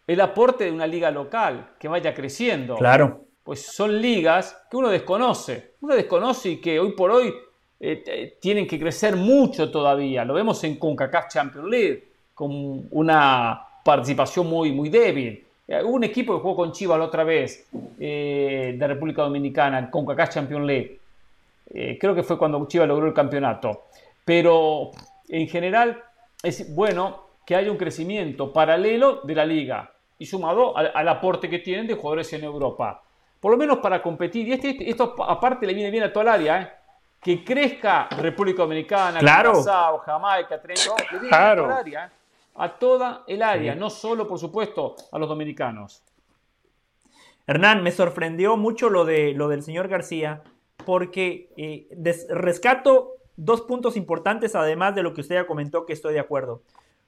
el 0.08 0.20
aporte 0.20 0.66
de 0.66 0.74
una 0.74 0.86
liga 0.86 1.10
local, 1.10 1.70
que 1.80 1.88
vaya 1.88 2.14
creciendo. 2.14 2.76
Claro. 2.76 3.22
Pues 3.46 3.62
son 3.66 4.02
ligas 4.02 4.62
que 4.70 4.76
uno 4.76 4.90
desconoce. 4.90 5.76
Uno 5.80 5.96
desconoce 5.96 6.50
y 6.50 6.58
que 6.58 6.82
hoy 6.82 6.92
por 6.92 7.12
hoy 7.12 7.34
eh, 7.80 8.36
tienen 8.42 8.68
que 8.68 8.78
crecer 8.78 9.16
mucho 9.16 9.72
todavía. 9.72 10.26
Lo 10.26 10.34
vemos 10.34 10.62
en 10.66 10.76
CONCACAF 10.76 11.30
Champions 11.30 11.70
League, 11.70 12.04
con 12.36 12.90
una 12.92 13.66
participación 13.86 14.48
muy, 14.48 14.74
muy 14.74 14.90
débil. 14.90 15.46
Eh, 15.70 15.82
hubo 15.82 15.94
un 15.94 16.04
equipo 16.04 16.36
que 16.36 16.42
jugó 16.42 16.58
con 16.58 16.74
Chivas 16.74 17.00
la 17.00 17.06
otra 17.06 17.24
vez, 17.24 17.70
eh, 18.02 18.76
de 18.78 18.88
República 18.88 19.22
Dominicana, 19.22 19.90
con 19.90 20.04
CONCACAF 20.04 20.34
Champions 20.34 20.66
League. 20.66 21.00
creo 21.98 22.14
que 22.14 22.24
fue 22.24 22.38
cuando 22.38 22.68
Chivas 22.68 22.90
logró 22.90 23.08
el 23.08 23.14
campeonato. 23.14 23.84
Pero 24.26 24.92
en 25.30 25.48
general 25.48 26.04
es 26.44 26.74
bueno 26.74 27.26
que 27.46 27.56
haya 27.56 27.72
un 27.72 27.78
crecimiento 27.78 28.54
paralelo 28.54 29.22
de 29.24 29.36
la 29.36 29.46
liga 29.46 29.94
y 30.18 30.26
sumado 30.26 30.78
al, 30.78 31.08
aporte 31.08 31.50
que 31.50 31.60
tienen 31.60 31.88
de 31.88 31.96
jugadores 31.96 32.32
en 32.34 32.44
Europa. 32.44 33.04
Por 33.40 33.52
lo 33.52 33.58
menos 33.58 33.80
para 33.80 34.02
competir. 34.04 34.48
Y 34.48 34.54
este, 34.54 34.90
esto 34.90 35.16
aparte 35.24 35.66
le 35.66 35.74
viene 35.74 35.90
bien 35.90 36.04
a 36.04 36.14
toda 36.14 36.24
el 36.24 36.30
área, 36.30 36.62
¿eh? 36.62 36.72
que 37.22 37.44
crezca 37.44 38.08
República 38.20 38.62
Dominicana, 38.62 39.20
claro. 39.20 39.64
Jamaica, 40.06 40.62
Trento, 40.62 40.94
a 40.94 41.56
toda 41.56 41.64
el 41.64 41.72
área, 41.72 42.06
¿eh? 42.06 42.10
a 42.56 42.70
toda 42.70 43.24
el 43.28 43.42
área, 43.42 43.76
no 43.76 43.90
solo, 43.90 44.28
por 44.28 44.38
supuesto, 44.38 44.96
a 45.12 45.18
los 45.18 45.28
dominicanos. 45.28 46.04
Hernán, 47.48 47.82
me 47.82 47.92
sorprendió 47.92 48.58
mucho 48.58 48.90
lo, 48.90 49.06
de, 49.06 49.34
lo 49.34 49.48
del 49.48 49.64
señor 49.64 49.88
García, 49.88 50.44
porque 50.86 51.52
eh, 51.58 51.88
rescato 52.30 53.16
dos 53.36 53.62
puntos 53.62 53.98
importantes, 53.98 54.56
además 54.56 54.96
de 54.96 55.04
lo 55.04 55.14
que 55.14 55.22
usted 55.22 55.36
ya 55.36 55.48
comentó, 55.48 55.86
que 55.86 55.94
estoy 55.94 56.14
de 56.14 56.20
acuerdo. 56.20 56.62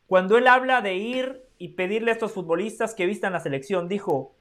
Cuando 0.08 0.38
él 0.38 0.48
habla 0.48 0.82
de 0.82 0.96
ir 0.96 1.44
y 1.58 1.70
pedirle 1.70 2.12
a 2.12 2.14
estos 2.14 2.32
futbolistas 2.32 2.94
que 2.94 3.06
vistan 3.06 3.34
la 3.34 3.40
selección, 3.40 3.88
dijo 3.88 4.34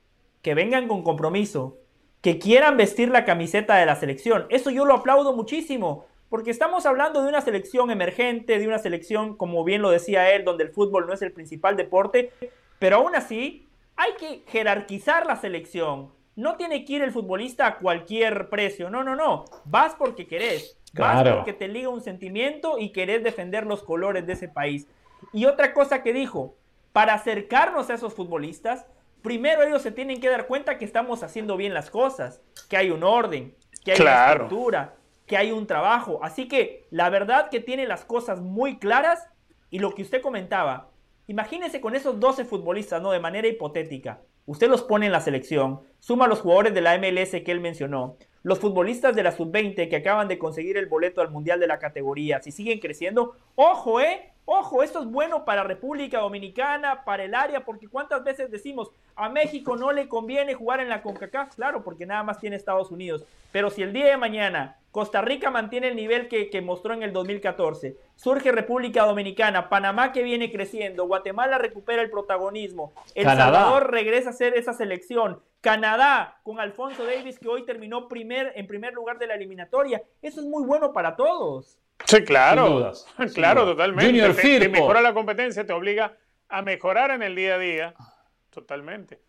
que 0.43 0.55
vengan 0.55 0.89
con 0.89 1.03
compromiso, 1.03 1.79
que 2.21 2.39
quieran 2.39 2.77
vestir 2.77 3.11
la 3.11 3.25
camiseta 3.25 3.77
de 3.77 3.87
la 3.87 3.97
selección. 3.97 4.47
Eso 4.49 4.71
yo 4.71 4.85
lo 4.85 4.95
aplaudo 4.95 5.35
muchísimo, 5.35 6.07
porque 6.29 6.51
estamos 6.51 6.87
hablando 6.87 7.23
de 7.23 7.29
una 7.29 7.41
selección 7.41 7.91
emergente, 7.91 8.59
de 8.59 8.67
una 8.67 8.79
selección, 8.79 9.37
como 9.37 9.65
bien 9.65 9.83
lo 9.83 9.91
decía 9.91 10.33
él, 10.33 10.45
donde 10.45 10.65
el 10.65 10.71
fútbol 10.71 11.07
no 11.07 11.13
es 11.13 11.23
el 11.23 11.33
principal 11.33 11.77
deporte, 11.77 12.33
pero 12.79 12.97
aún 12.97 13.15
así 13.15 13.69
hay 13.97 14.13
que 14.19 14.43
jerarquizar 14.47 15.27
la 15.27 15.37
selección. 15.37 16.11
No 16.35 16.57
tiene 16.57 16.85
que 16.85 16.95
ir 16.95 17.03
el 17.03 17.13
futbolista 17.13 17.67
a 17.67 17.79
cualquier 17.79 18.49
precio, 18.49 18.89
no, 18.89 19.05
no, 19.05 19.15
no, 19.15 19.45
vas 19.65 19.95
porque 19.95 20.27
querés. 20.27 20.79
Claro. 20.95 21.37
porque 21.37 21.53
te 21.53 21.69
liga 21.69 21.89
un 21.89 22.03
sentimiento 22.03 22.79
y 22.79 22.91
querés 22.91 23.25
defender 23.25 23.67
los 23.67 23.83
colores 23.83 24.27
de 24.27 24.35
ese 24.35 24.49
país. 24.49 24.87
Y 25.33 25.47
otra 25.47 25.73
cosa 25.73 26.03
que 26.03 26.13
dijo, 26.13 26.57
para 26.93 27.15
acercarnos 27.15 27.89
a 27.89 27.95
esos 27.95 28.15
futbolistas, 28.15 28.87
primero 29.23 29.63
ellos 29.63 29.83
se 29.83 29.93
tienen 29.93 30.21
que 30.21 30.29
dar 30.29 30.47
cuenta 30.47 30.79
que 30.79 30.85
estamos 30.85 31.23
haciendo 31.23 31.57
bien 31.57 31.75
las 31.75 31.91
cosas, 31.91 32.43
que 32.69 32.77
hay 32.77 32.91
un 32.91 33.03
orden, 33.03 33.55
que 33.85 33.93
hay 33.93 34.01
una 34.01 34.27
estructura, 34.33 34.95
que 35.27 35.37
hay 35.37 35.53
un 35.53 35.67
trabajo. 35.67 36.21
Así 36.23 36.49
que 36.49 36.87
la 36.91 37.09
verdad 37.09 37.49
que 37.49 37.61
tiene 37.61 37.87
las 37.87 38.05
cosas 38.05 38.41
muy 38.41 38.79
claras 38.79 39.27
y 39.71 39.79
lo 39.79 39.95
que 39.95 40.03
usted 40.03 40.21
comentaba, 40.21 40.91
imagínese 41.27 41.81
con 41.81 41.95
esos 41.95 42.21
12 42.21 42.45
futbolistas, 42.45 43.01
¿no? 43.01 43.11
De 43.11 43.21
manera 43.21 43.49
hipotética. 43.49 44.21
Usted 44.45 44.69
los 44.69 44.83
pone 44.83 45.07
en 45.07 45.13
la 45.13 45.21
selección, 45.21 45.81
suma 46.01 46.27
los 46.27 46.41
jugadores 46.41 46.75
de 46.75 46.81
la 46.81 46.99
MLS 46.99 47.31
que 47.31 47.53
él 47.53 47.61
mencionó, 47.61 48.17
los 48.43 48.59
futbolistas 48.59 49.15
de 49.15 49.23
la 49.23 49.33
sub-20 49.33 49.89
que 49.89 49.97
acaban 49.97 50.29
de 50.29 50.39
conseguir 50.39 50.77
el 50.77 50.87
boleto 50.87 51.21
al 51.21 51.31
Mundial 51.31 51.61
de 51.61 51.67
la 51.67 51.79
categoría, 51.79 52.43
si 52.43 52.51
siguen 52.51 52.81
creciendo, 52.81 53.37
ojo, 53.55 54.01
¿eh? 54.01 54.32
Ojo, 54.45 54.83
esto 54.83 55.01
es 55.01 55.07
bueno 55.07 55.45
para 55.45 55.63
República 55.63 56.19
Dominicana, 56.19 57.05
para 57.05 57.23
el 57.23 57.35
área, 57.35 57.65
porque 57.65 57.87
cuántas 57.87 58.25
veces 58.25 58.51
decimos, 58.51 58.91
a 59.15 59.29
México 59.29 59.77
no 59.77 59.93
le 59.93 60.09
conviene 60.09 60.55
jugar 60.55 60.81
en 60.81 60.89
la 60.89 61.01
CONCACAF, 61.03 61.55
claro, 61.55 61.85
porque 61.85 62.07
nada 62.07 62.25
más 62.25 62.41
tiene 62.41 62.57
Estados 62.57 62.91
Unidos. 62.91 63.25
Pero 63.53 63.71
si 63.71 63.83
el 63.83 63.93
día 63.93 64.07
de 64.07 64.17
mañana 64.17 64.79
Costa 64.91 65.23
Rica 65.23 65.51
mantiene 65.51 65.89
el 65.89 65.97
nivel 65.97 66.29
que, 66.29 66.61
mostró 66.61 66.93
en 66.93 67.03
el 67.03 67.13
2014, 67.13 67.97
surge 68.17 68.53
República 68.53 69.05
Dominicana, 69.05 69.69
Panamá 69.69 70.13
que 70.13 70.23
viene 70.23 70.51
creciendo, 70.51 71.07
Guatemala 71.07 71.59
recupera 71.59 72.03
el 72.03 72.11
protagonismo, 72.11 72.93
El 73.15 73.25
Salvador 73.25 73.91
regresa 73.91 74.31
a 74.31 74.35
ser 74.35 74.55
esa 74.55 74.75
selección, 74.75 75.41
Canadá 75.63 76.41
con 76.43 76.59
Alfonso 76.59 77.07
Davis 77.07 77.39
que 77.39 77.49
hoy 77.49 77.65
terminó 77.65 78.09
primer, 78.09 78.53
en 78.57 78.67
primer 78.67 78.93
lugar 78.93 79.19
de 79.19 79.29
la 79.29 79.35
eliminatoria, 79.35 80.03
eso 80.21 80.41
es 80.41 80.47
muy 80.47 80.65
bueno 80.65 80.93
para 80.93 81.17
todos. 81.17 81.79
Sí, 82.07 82.25
claro. 82.25 82.93
claro, 83.35 83.65
totalmente. 83.65 84.07
Junior 84.07 84.35
te, 84.35 84.61
te, 84.61 84.69
mejora 84.69 85.01
la 85.01 85.15
competencia, 85.15 85.67
te 85.67 85.73
obliga 85.73 86.17
a 86.49 86.63
mejorar 86.63 87.11
en 87.11 87.23
el 87.23 87.35
día 87.35 87.55
a 87.55 87.59
día. 87.59 87.95
Totalmente. 88.51 89.21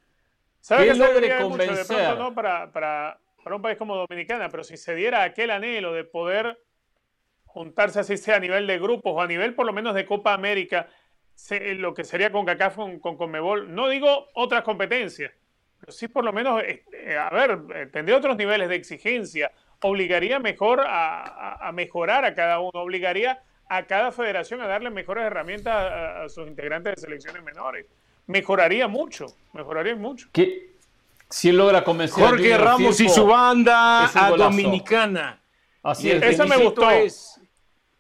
¿Sabes 0.59 0.93
que 0.93 0.97
logre 0.97 1.37
convencer? 1.41 1.77
de 1.77 1.85
pronto, 1.85 2.15
no 2.15 2.33
para, 2.33 2.71
para, 2.71 3.19
para, 3.43 3.55
un 3.55 3.61
país 3.61 3.77
como 3.77 3.95
Dominicana, 3.95 4.49
pero 4.49 4.63
si 4.63 4.77
se 4.77 4.95
diera 4.95 5.23
aquel 5.23 5.51
anhelo 5.51 5.93
de 5.93 6.03
poder 6.03 6.57
juntarse 7.45 7.99
así 7.99 8.17
sea 8.17 8.37
a 8.37 8.39
nivel 8.39 8.65
de 8.65 8.79
grupos 8.79 9.13
o 9.13 9.21
a 9.21 9.27
nivel 9.27 9.53
por 9.53 9.65
lo 9.65 9.73
menos 9.73 9.93
de 9.93 10.05
Copa 10.05 10.33
América, 10.33 10.87
lo 11.77 11.93
que 11.93 12.03
sería 12.03 12.31
con 12.31 12.45
CACAF 12.45 12.75
con, 12.75 12.99
con 12.99 13.17
Conmebol, 13.17 13.73
no 13.73 13.89
digo 13.89 14.27
otras 14.33 14.63
competencias, 14.63 15.31
pero 15.79 15.91
sí 15.91 16.07
por 16.07 16.23
lo 16.23 16.33
menos, 16.33 16.63
este, 16.65 17.17
a 17.17 17.29
ver, 17.29 17.59
eh, 17.75 17.87
tendría 17.87 18.17
otros 18.17 18.37
niveles 18.37 18.69
de 18.69 18.75
exigencia, 18.75 19.51
obligaría 19.83 20.39
mejor 20.39 20.83
a, 20.85 21.69
mejorar 21.73 22.25
a 22.25 22.33
cada 22.33 22.59
uno, 22.59 22.71
obligaría 22.73 23.41
a 23.69 23.83
cada 23.83 24.11
federación 24.11 24.61
a 24.61 24.67
darle 24.67 24.89
mejores 24.89 25.25
herramientas 25.25 25.73
a, 25.75 26.29
sus 26.29 26.47
integrantes 26.47 26.95
de 26.95 27.01
selecciones 27.01 27.43
menores. 27.43 27.85
Mejoraría 28.27 28.87
mucho, 28.87 29.25
mejoraría 29.51 29.95
mucho. 29.95 30.27
¿Qué? 30.31 30.73
Si 31.29 31.49
él 31.49 31.57
logra 31.57 31.83
convencer 31.83 32.23
Jorge 32.23 32.57
Ramos 32.57 32.99
y 32.99 33.09
su 33.09 33.25
banda 33.25 34.09
a 34.13 34.29
Dominicana. 34.31 35.41
Así 35.81 36.11
es. 36.11 36.21
Eso 36.21 36.45
me 36.47 36.57
gustó. 36.57 36.89
Es 36.91 37.41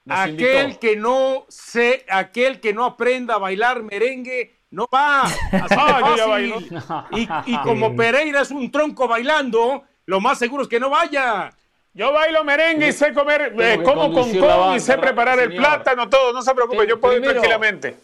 aquel 0.07 0.79
que 0.79 0.95
no 0.95 1.45
se, 1.49 2.05
aquel 2.09 2.59
que 2.59 2.73
no 2.73 2.85
aprenda 2.85 3.35
a 3.35 3.39
bailar 3.39 3.83
merengue 3.83 4.55
no 4.71 4.87
va. 4.93 5.23
Ah, 5.75 7.07
y, 7.11 7.27
y 7.45 7.57
como 7.59 7.95
Pereira 7.97 8.41
es 8.41 8.51
un 8.51 8.71
tronco 8.71 9.07
bailando, 9.07 9.83
lo 10.05 10.21
más 10.21 10.39
seguro 10.39 10.63
es 10.63 10.69
que 10.69 10.79
no 10.79 10.89
vaya. 10.89 11.51
Yo 11.93 12.11
bailo 12.11 12.43
merengue 12.43 12.87
y 12.87 12.91
sé 12.91 13.13
comer, 13.13 13.53
eh, 13.59 13.79
como 13.83 14.11
con 14.11 14.35
con 14.35 14.75
y 14.75 14.79
sé 14.79 14.97
preparar 14.97 15.39
el 15.39 15.55
plátano, 15.55 16.09
todo, 16.09 16.33
no 16.33 16.41
se 16.41 16.53
preocupe, 16.55 16.87
yo 16.87 16.99
puedo 16.99 17.17
ir 17.17 17.23
tranquilamente. 17.23 17.95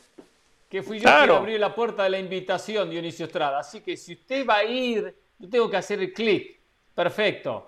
Que 0.69 0.83
fui 0.83 0.99
yo 0.99 1.09
quien 1.09 1.31
abrí 1.31 1.57
la 1.57 1.73
puerta 1.73 2.03
de 2.03 2.11
la 2.11 2.19
invitación, 2.19 2.91
Dionisio 2.91 3.25
Estrada. 3.25 3.59
Así 3.59 3.81
que 3.81 3.97
si 3.97 4.13
usted 4.13 4.45
va 4.45 4.57
a 4.57 4.63
ir, 4.63 5.15
yo 5.39 5.49
tengo 5.49 5.67
que 5.67 5.77
hacer 5.77 5.99
el 5.99 6.13
clic. 6.13 6.59
Perfecto. 6.93 7.65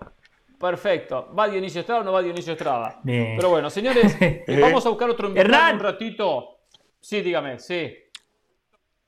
Perfecto. 0.60 1.34
¿Va 1.36 1.48
Dionisio 1.48 1.80
Estrada 1.80 2.02
o 2.02 2.04
no 2.04 2.12
va 2.12 2.22
Dionisio 2.22 2.52
Estrada? 2.52 3.00
Pero 3.04 3.48
bueno, 3.48 3.68
señores, 3.68 4.16
vamos 4.60 4.86
a 4.86 4.90
buscar 4.90 5.10
otro 5.10 5.26
invitado 5.26 5.74
un 5.74 5.80
ratito. 5.80 6.58
Sí, 7.00 7.20
dígame, 7.20 7.58
sí. 7.58 7.96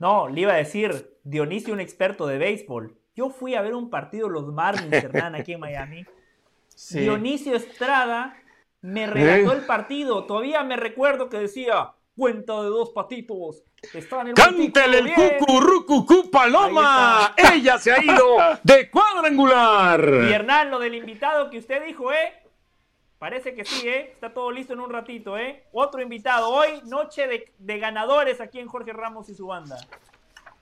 No, 0.00 0.28
le 0.28 0.40
iba 0.40 0.54
a 0.54 0.56
decir, 0.56 1.18
Dionisio, 1.22 1.72
un 1.72 1.78
experto 1.78 2.26
de 2.26 2.38
béisbol. 2.38 2.98
Yo 3.14 3.30
fui 3.30 3.54
a 3.54 3.62
ver 3.62 3.74
un 3.74 3.88
partido 3.88 4.28
los 4.28 4.52
Marlins, 4.52 4.92
Hernán, 4.92 5.36
aquí 5.36 5.52
en 5.52 5.60
Miami. 5.60 6.04
Dionisio 6.90 7.54
Estrada 7.56 8.36
me 8.80 9.06
relató 9.06 9.52
el 9.52 9.64
partido. 9.64 10.24
Todavía 10.24 10.62
me 10.62 10.76
recuerdo 10.76 11.28
que 11.28 11.38
decía, 11.38 11.92
cuenta 12.16 12.54
de 12.62 12.68
dos 12.68 12.90
patitos. 12.90 13.62
Están 13.92 14.28
en 14.28 14.34
¡Cántele 14.34 14.98
el 14.98 15.12
cucurrucucú 15.14 16.30
paloma! 16.30 17.34
Ella 17.36 17.78
se 17.78 17.92
ha 17.92 18.02
ido 18.02 18.36
de 18.62 18.90
cuadrangular. 18.90 20.00
Y 20.28 20.32
Hernán, 20.32 20.70
lo 20.70 20.78
del 20.78 20.94
invitado 20.94 21.50
que 21.50 21.58
usted 21.58 21.84
dijo, 21.84 22.12
¿eh? 22.12 22.34
Parece 23.18 23.54
que 23.54 23.64
sí, 23.64 23.88
¿eh? 23.88 24.10
Está 24.12 24.34
todo 24.34 24.50
listo 24.50 24.74
en 24.74 24.80
un 24.80 24.90
ratito, 24.90 25.38
¿eh? 25.38 25.64
Otro 25.72 26.02
invitado. 26.02 26.50
Hoy, 26.50 26.82
noche 26.84 27.26
de, 27.26 27.52
de 27.58 27.78
ganadores 27.78 28.40
aquí 28.40 28.58
en 28.58 28.68
Jorge 28.68 28.92
Ramos 28.92 29.28
y 29.28 29.34
su 29.34 29.46
banda. 29.46 29.76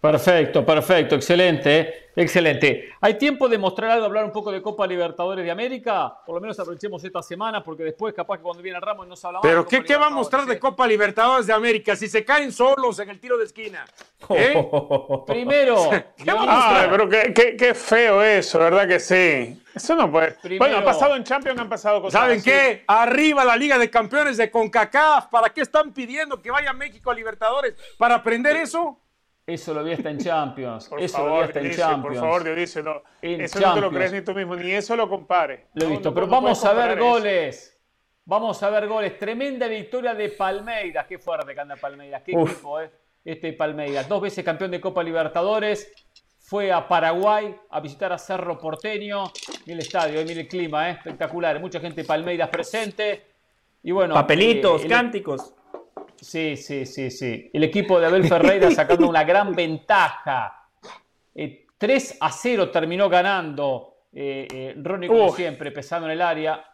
Perfecto, 0.02 0.66
perfecto, 0.66 1.14
excelente, 1.14 2.10
excelente. 2.16 2.92
¿Hay 3.00 3.14
tiempo 3.14 3.48
de 3.48 3.56
mostrar 3.56 3.92
algo, 3.92 4.06
hablar 4.06 4.24
un 4.24 4.32
poco 4.32 4.50
de 4.50 4.60
Copa 4.60 4.84
Libertadores 4.84 5.44
de 5.44 5.50
América? 5.52 6.12
Por 6.26 6.34
lo 6.34 6.40
menos 6.40 6.58
aprovechemos 6.58 7.04
esta 7.04 7.22
semana, 7.22 7.62
porque 7.62 7.84
después 7.84 8.12
capaz 8.12 8.38
que 8.38 8.42
cuando 8.42 8.64
viene 8.64 8.80
Ramos 8.80 9.06
no 9.06 9.14
se 9.14 9.28
habla 9.28 9.38
¿Pero 9.42 9.64
qué, 9.64 9.84
qué 9.84 9.96
va 9.96 10.08
a 10.08 10.10
mostrar 10.10 10.44
de 10.44 10.58
Copa 10.58 10.88
Libertadores 10.88 11.46
de 11.46 11.52
América 11.52 11.94
si 11.94 12.08
se 12.08 12.24
caen 12.24 12.50
solos 12.50 12.98
en 12.98 13.10
el 13.10 13.20
tiro 13.20 13.38
de 13.38 13.44
esquina? 13.44 13.84
¿Eh? 14.30 14.68
Primero. 15.28 15.88
ah, 16.26 16.88
pero 16.90 17.08
qué, 17.08 17.54
qué, 17.56 17.72
feo 17.72 18.24
eso, 18.24 18.58
¿verdad 18.58 18.88
que 18.88 18.98
sí? 18.98 19.62
Eso 19.72 19.94
no 19.94 20.10
puede. 20.10 20.36
bueno, 20.58 20.78
ha 20.78 20.84
pasado 20.84 21.14
en 21.14 21.22
Champions, 21.22 21.60
han 21.60 21.68
pasado 21.68 22.02
cosas. 22.02 22.20
¿Saben 22.20 22.42
qué? 22.42 22.82
Arriba 22.88 23.44
la 23.44 23.56
Liga 23.56 23.78
de 23.78 23.88
Campeones 23.88 24.36
de 24.36 24.50
CONCACAF. 24.50 25.26
¿Para 25.26 25.50
qué 25.50 25.60
están 25.60 25.92
pidiendo 25.92 26.42
que 26.42 26.50
vaya 26.50 26.72
México 26.72 27.08
a 27.08 27.14
Libertadores? 27.14 27.76
¿Para 27.96 28.16
aprender 28.16 28.56
eso? 28.56 28.98
Eso 29.46 29.74
lo 29.74 29.82
vi 29.82 29.92
hasta 29.92 30.10
en 30.10 30.18
Champions. 30.18 30.88
eso 30.98 31.26
lo 31.26 31.36
vi 31.36 31.42
hasta 31.42 31.60
en 31.60 31.70
Champions. 31.72 32.02
Por 32.02 32.14
favor, 32.14 32.44
Dionisio, 32.44 32.82
no. 32.82 33.02
eso 33.20 33.60
no 33.60 33.74
te 33.74 33.80
lo 33.80 33.90
crees 33.90 34.12
ni 34.12 34.22
tú 34.22 34.34
mismo, 34.34 34.54
ni 34.54 34.70
eso 34.70 34.94
lo 34.94 35.08
compare. 35.08 35.66
Lo 35.74 35.86
he 35.86 35.90
visto, 35.90 36.14
pero 36.14 36.26
vamos 36.26 36.64
a 36.64 36.72
ver 36.72 36.98
goles. 36.98 37.72
Vamos 38.24 38.62
a 38.62 38.70
ver 38.70 38.86
goles. 38.86 39.18
Tremenda 39.18 39.66
victoria 39.66 40.14
de 40.14 40.28
Palmeiras. 40.28 41.06
Qué 41.08 41.18
fuerte 41.18 41.54
que 41.54 41.60
anda 41.60 41.74
Palmeiras. 41.76 42.22
Qué 42.22 42.32
equipo, 42.32 42.80
¿eh? 42.80 42.90
Este 43.24 43.52
Palmeiras. 43.52 44.08
Dos 44.08 44.22
veces 44.22 44.44
campeón 44.44 44.70
de 44.70 44.80
Copa 44.80 45.02
Libertadores. 45.02 45.92
Fue 46.38 46.70
a 46.70 46.86
Paraguay 46.86 47.56
a 47.70 47.80
visitar 47.80 48.12
a 48.12 48.18
Cerro 48.18 48.58
Porteño. 48.58 49.24
Mira 49.66 49.74
el 49.74 49.78
estadio, 49.80 50.20
eh, 50.20 50.24
mira 50.24 50.40
el 50.40 50.48
clima, 50.48 50.88
¿eh? 50.88 50.92
espectacular. 50.92 51.58
Mucha 51.60 51.80
gente 51.80 52.04
Palmeiras 52.04 52.48
presente. 52.48 53.24
Y 53.82 53.90
bueno, 53.90 54.14
Papelitos, 54.14 54.84
eh, 54.84 54.88
cánticos. 54.88 55.54
Sí, 56.22 56.56
sí, 56.56 56.86
sí, 56.86 57.10
sí. 57.10 57.50
El 57.52 57.64
equipo 57.64 57.98
de 57.98 58.06
Abel 58.06 58.28
Ferreira 58.28 58.70
sacando 58.74 59.08
una 59.08 59.24
gran 59.24 59.52
ventaja. 59.52 60.68
3 61.34 62.10
eh, 62.12 62.16
a 62.20 62.30
0 62.30 62.70
terminó 62.70 63.08
ganando 63.08 64.04
eh, 64.12 64.46
eh, 64.48 64.74
Ronnie, 64.80 65.08
como 65.08 65.32
siempre, 65.34 65.72
pesando 65.72 66.06
en 66.06 66.12
el 66.12 66.22
área. 66.22 66.64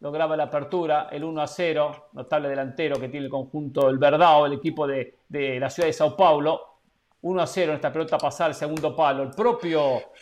Lograba 0.00 0.36
la 0.36 0.44
apertura, 0.44 1.08
el 1.10 1.24
1 1.24 1.42
a 1.42 1.46
0. 1.48 2.08
Notable 2.12 2.48
delantero 2.48 3.00
que 3.00 3.08
tiene 3.08 3.26
el 3.26 3.32
conjunto 3.32 3.88
del 3.88 3.98
Verdao, 3.98 4.46
el 4.46 4.52
equipo 4.52 4.86
de, 4.86 5.18
la 5.28 5.68
ciudad 5.68 5.88
de 5.88 5.92
Sao 5.92 6.16
Paulo. 6.16 6.78
1 7.20 7.42
a 7.42 7.46
0 7.48 7.72
en 7.72 7.76
esta 7.76 7.92
pelota 7.92 8.16
pasada 8.16 8.50
al 8.50 8.54
segundo 8.54 8.94
palo. 8.94 9.24
El 9.24 9.30
propio, 9.30 10.12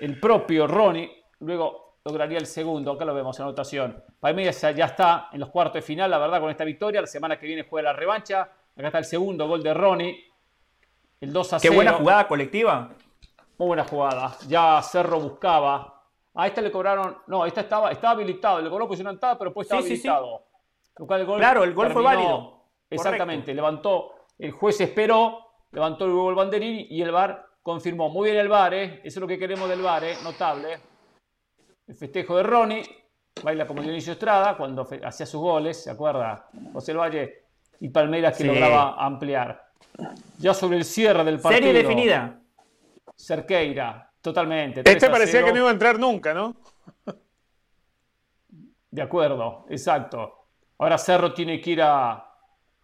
el 0.00 0.20
propio 0.20 0.68
Ronnie, 0.68 1.24
luego 1.40 1.87
lograría 2.08 2.38
el 2.38 2.46
segundo. 2.46 2.92
Acá 2.92 3.04
lo 3.04 3.14
vemos 3.14 3.38
en 3.38 3.44
anotación. 3.44 4.02
Palmeiras 4.18 4.60
ya 4.74 4.86
está 4.86 5.28
en 5.32 5.40
los 5.40 5.50
cuartos 5.50 5.74
de 5.74 5.82
final, 5.82 6.10
la 6.10 6.18
verdad, 6.18 6.40
con 6.40 6.50
esta 6.50 6.64
victoria. 6.64 7.00
La 7.02 7.06
semana 7.06 7.38
que 7.38 7.46
viene 7.46 7.66
juega 7.68 7.92
la 7.92 7.98
revancha. 7.98 8.40
Acá 8.76 8.86
está 8.86 8.98
el 8.98 9.04
segundo 9.04 9.46
gol 9.46 9.62
de 9.62 9.74
Ronnie. 9.74 10.24
El 11.20 11.32
2 11.32 11.52
a 11.52 11.58
0. 11.58 11.70
Qué 11.70 11.76
buena 11.76 11.92
jugada 11.92 12.26
colectiva. 12.26 12.90
Muy 13.58 13.66
buena 13.68 13.84
jugada. 13.84 14.36
Ya 14.48 14.80
Cerro 14.82 15.20
buscaba. 15.20 16.02
A 16.34 16.46
esta 16.46 16.60
le 16.60 16.70
cobraron. 16.70 17.18
No, 17.26 17.44
esta 17.44 17.60
estaba, 17.60 17.90
estaba 17.90 18.12
habilitado. 18.12 18.60
Le 18.60 18.70
cobró 18.70 18.88
posicionada, 18.88 19.36
pero 19.36 19.50
después 19.50 19.66
estaba 19.66 19.82
habilitado. 19.82 20.44
claro, 21.36 21.64
el 21.64 21.74
gol 21.74 21.92
fue 21.92 22.02
válido. 22.02 22.62
Exactamente. 22.88 23.52
Levantó. 23.52 24.14
El 24.38 24.52
juez 24.52 24.80
esperó, 24.80 25.52
levantó 25.72 26.04
el 26.04 26.12
gol 26.12 26.36
banderín 26.36 26.86
y 26.88 27.02
el 27.02 27.10
VAR 27.10 27.44
confirmó. 27.62 28.08
Muy 28.08 28.30
bien 28.30 28.40
el 28.40 28.48
VAR, 28.48 28.72
¿eh? 28.72 29.00
Eso 29.02 29.18
es 29.18 29.20
lo 29.20 29.26
que 29.26 29.36
queremos 29.36 29.68
del 29.68 29.82
VAR, 29.82 30.04
¿eh? 30.04 30.14
Notable 30.22 30.78
el 31.88 31.94
festejo 31.94 32.36
de 32.36 32.42
Ronnie, 32.42 32.82
baila 33.42 33.66
como 33.66 33.82
Dionisio 33.82 34.12
Estrada 34.12 34.56
cuando 34.56 34.86
hacía 35.04 35.26
sus 35.26 35.40
goles, 35.40 35.82
¿se 35.82 35.90
acuerda? 35.90 36.48
José 36.72 36.92
Valle 36.92 37.44
y 37.80 37.88
Palmeiras 37.88 38.36
que 38.36 38.44
lograba 38.44 38.94
ampliar. 39.04 39.68
Ya 40.38 40.52
sobre 40.52 40.76
el 40.76 40.84
cierre 40.84 41.24
del 41.24 41.40
partido. 41.40 41.66
Serie 41.66 41.82
definida. 41.82 42.40
Cerqueira, 43.16 44.12
totalmente. 44.20 44.82
Este 44.84 45.08
parecía 45.08 45.44
que 45.44 45.50
no 45.50 45.58
iba 45.58 45.68
a 45.68 45.72
entrar 45.72 45.98
nunca, 45.98 46.34
¿no? 46.34 46.56
De 48.90 49.02
acuerdo, 49.02 49.66
exacto. 49.68 50.46
Ahora 50.78 50.98
Cerro 50.98 51.32
tiene 51.32 51.60
que 51.60 51.70
ir 51.70 51.82
a, 51.82 52.32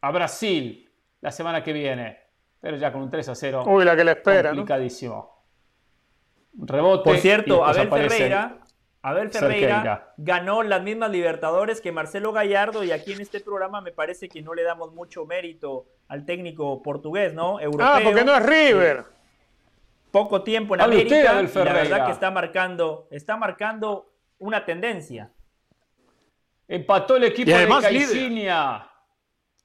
a 0.01 0.11
Brasil 0.11 0.91
la 1.21 1.31
semana 1.31 1.63
que 1.63 1.73
viene. 1.73 2.19
Pero 2.61 2.79
ya 2.79 2.91
con 2.91 3.03
un 3.03 3.11
3 3.11 3.29
a 3.29 3.35
0. 3.35 3.65
Uy, 3.67 3.85
la 3.85 3.95
que 3.95 4.05
le 4.05 4.13
espera. 4.13 4.51
Complicadísimo. 4.51 5.45
Rebote. 6.55 7.11
Por 7.11 7.19
cierto, 7.19 7.65
Abel 7.65 7.89
Ferreira 7.89 8.64
Abel 9.05 9.31
Ferreira 9.31 10.15
ganó 10.17 10.63
las 10.63 10.83
mismas 10.83 11.11
Libertadores 11.11 11.83
que 11.83 11.93
Marcelo 11.93 12.33
Gallardo 12.33 12.85
y 12.85 12.91
aquí 12.91 13.13
en 13.13 13.21
este 13.21 13.39
programa 13.41 13.83
me 13.83 13.93
parece 13.93 14.31
que 14.31 14.41
no 14.41 14.55
le 14.55 14.63
damos 14.63 14.95
mucho 14.95 15.27
mérito 15.27 15.85
al 16.09 16.25
técnico 16.25 16.83
portugués, 16.83 17.35
¿no? 17.35 17.61
Europeo. 17.61 17.87
Ah, 17.87 18.01
porque 18.03 18.25
no 18.25 18.35
es 18.35 18.47
River. 18.47 19.05
Poco 20.11 20.43
tiempo 20.43 20.75
en 20.75 20.81
América 20.81 21.43
y 21.43 21.65
la 21.65 21.73
verdad 21.75 22.07
que 22.07 22.13
está 22.13 22.31
marcando, 22.31 23.07
está 23.11 23.37
marcando 23.37 24.11
una 24.39 24.65
tendencia. 24.65 25.31
Empató 26.67 27.17
el 27.17 27.25
equipo 27.25 27.51
de 27.51 27.69
Caixinha. 27.69 28.91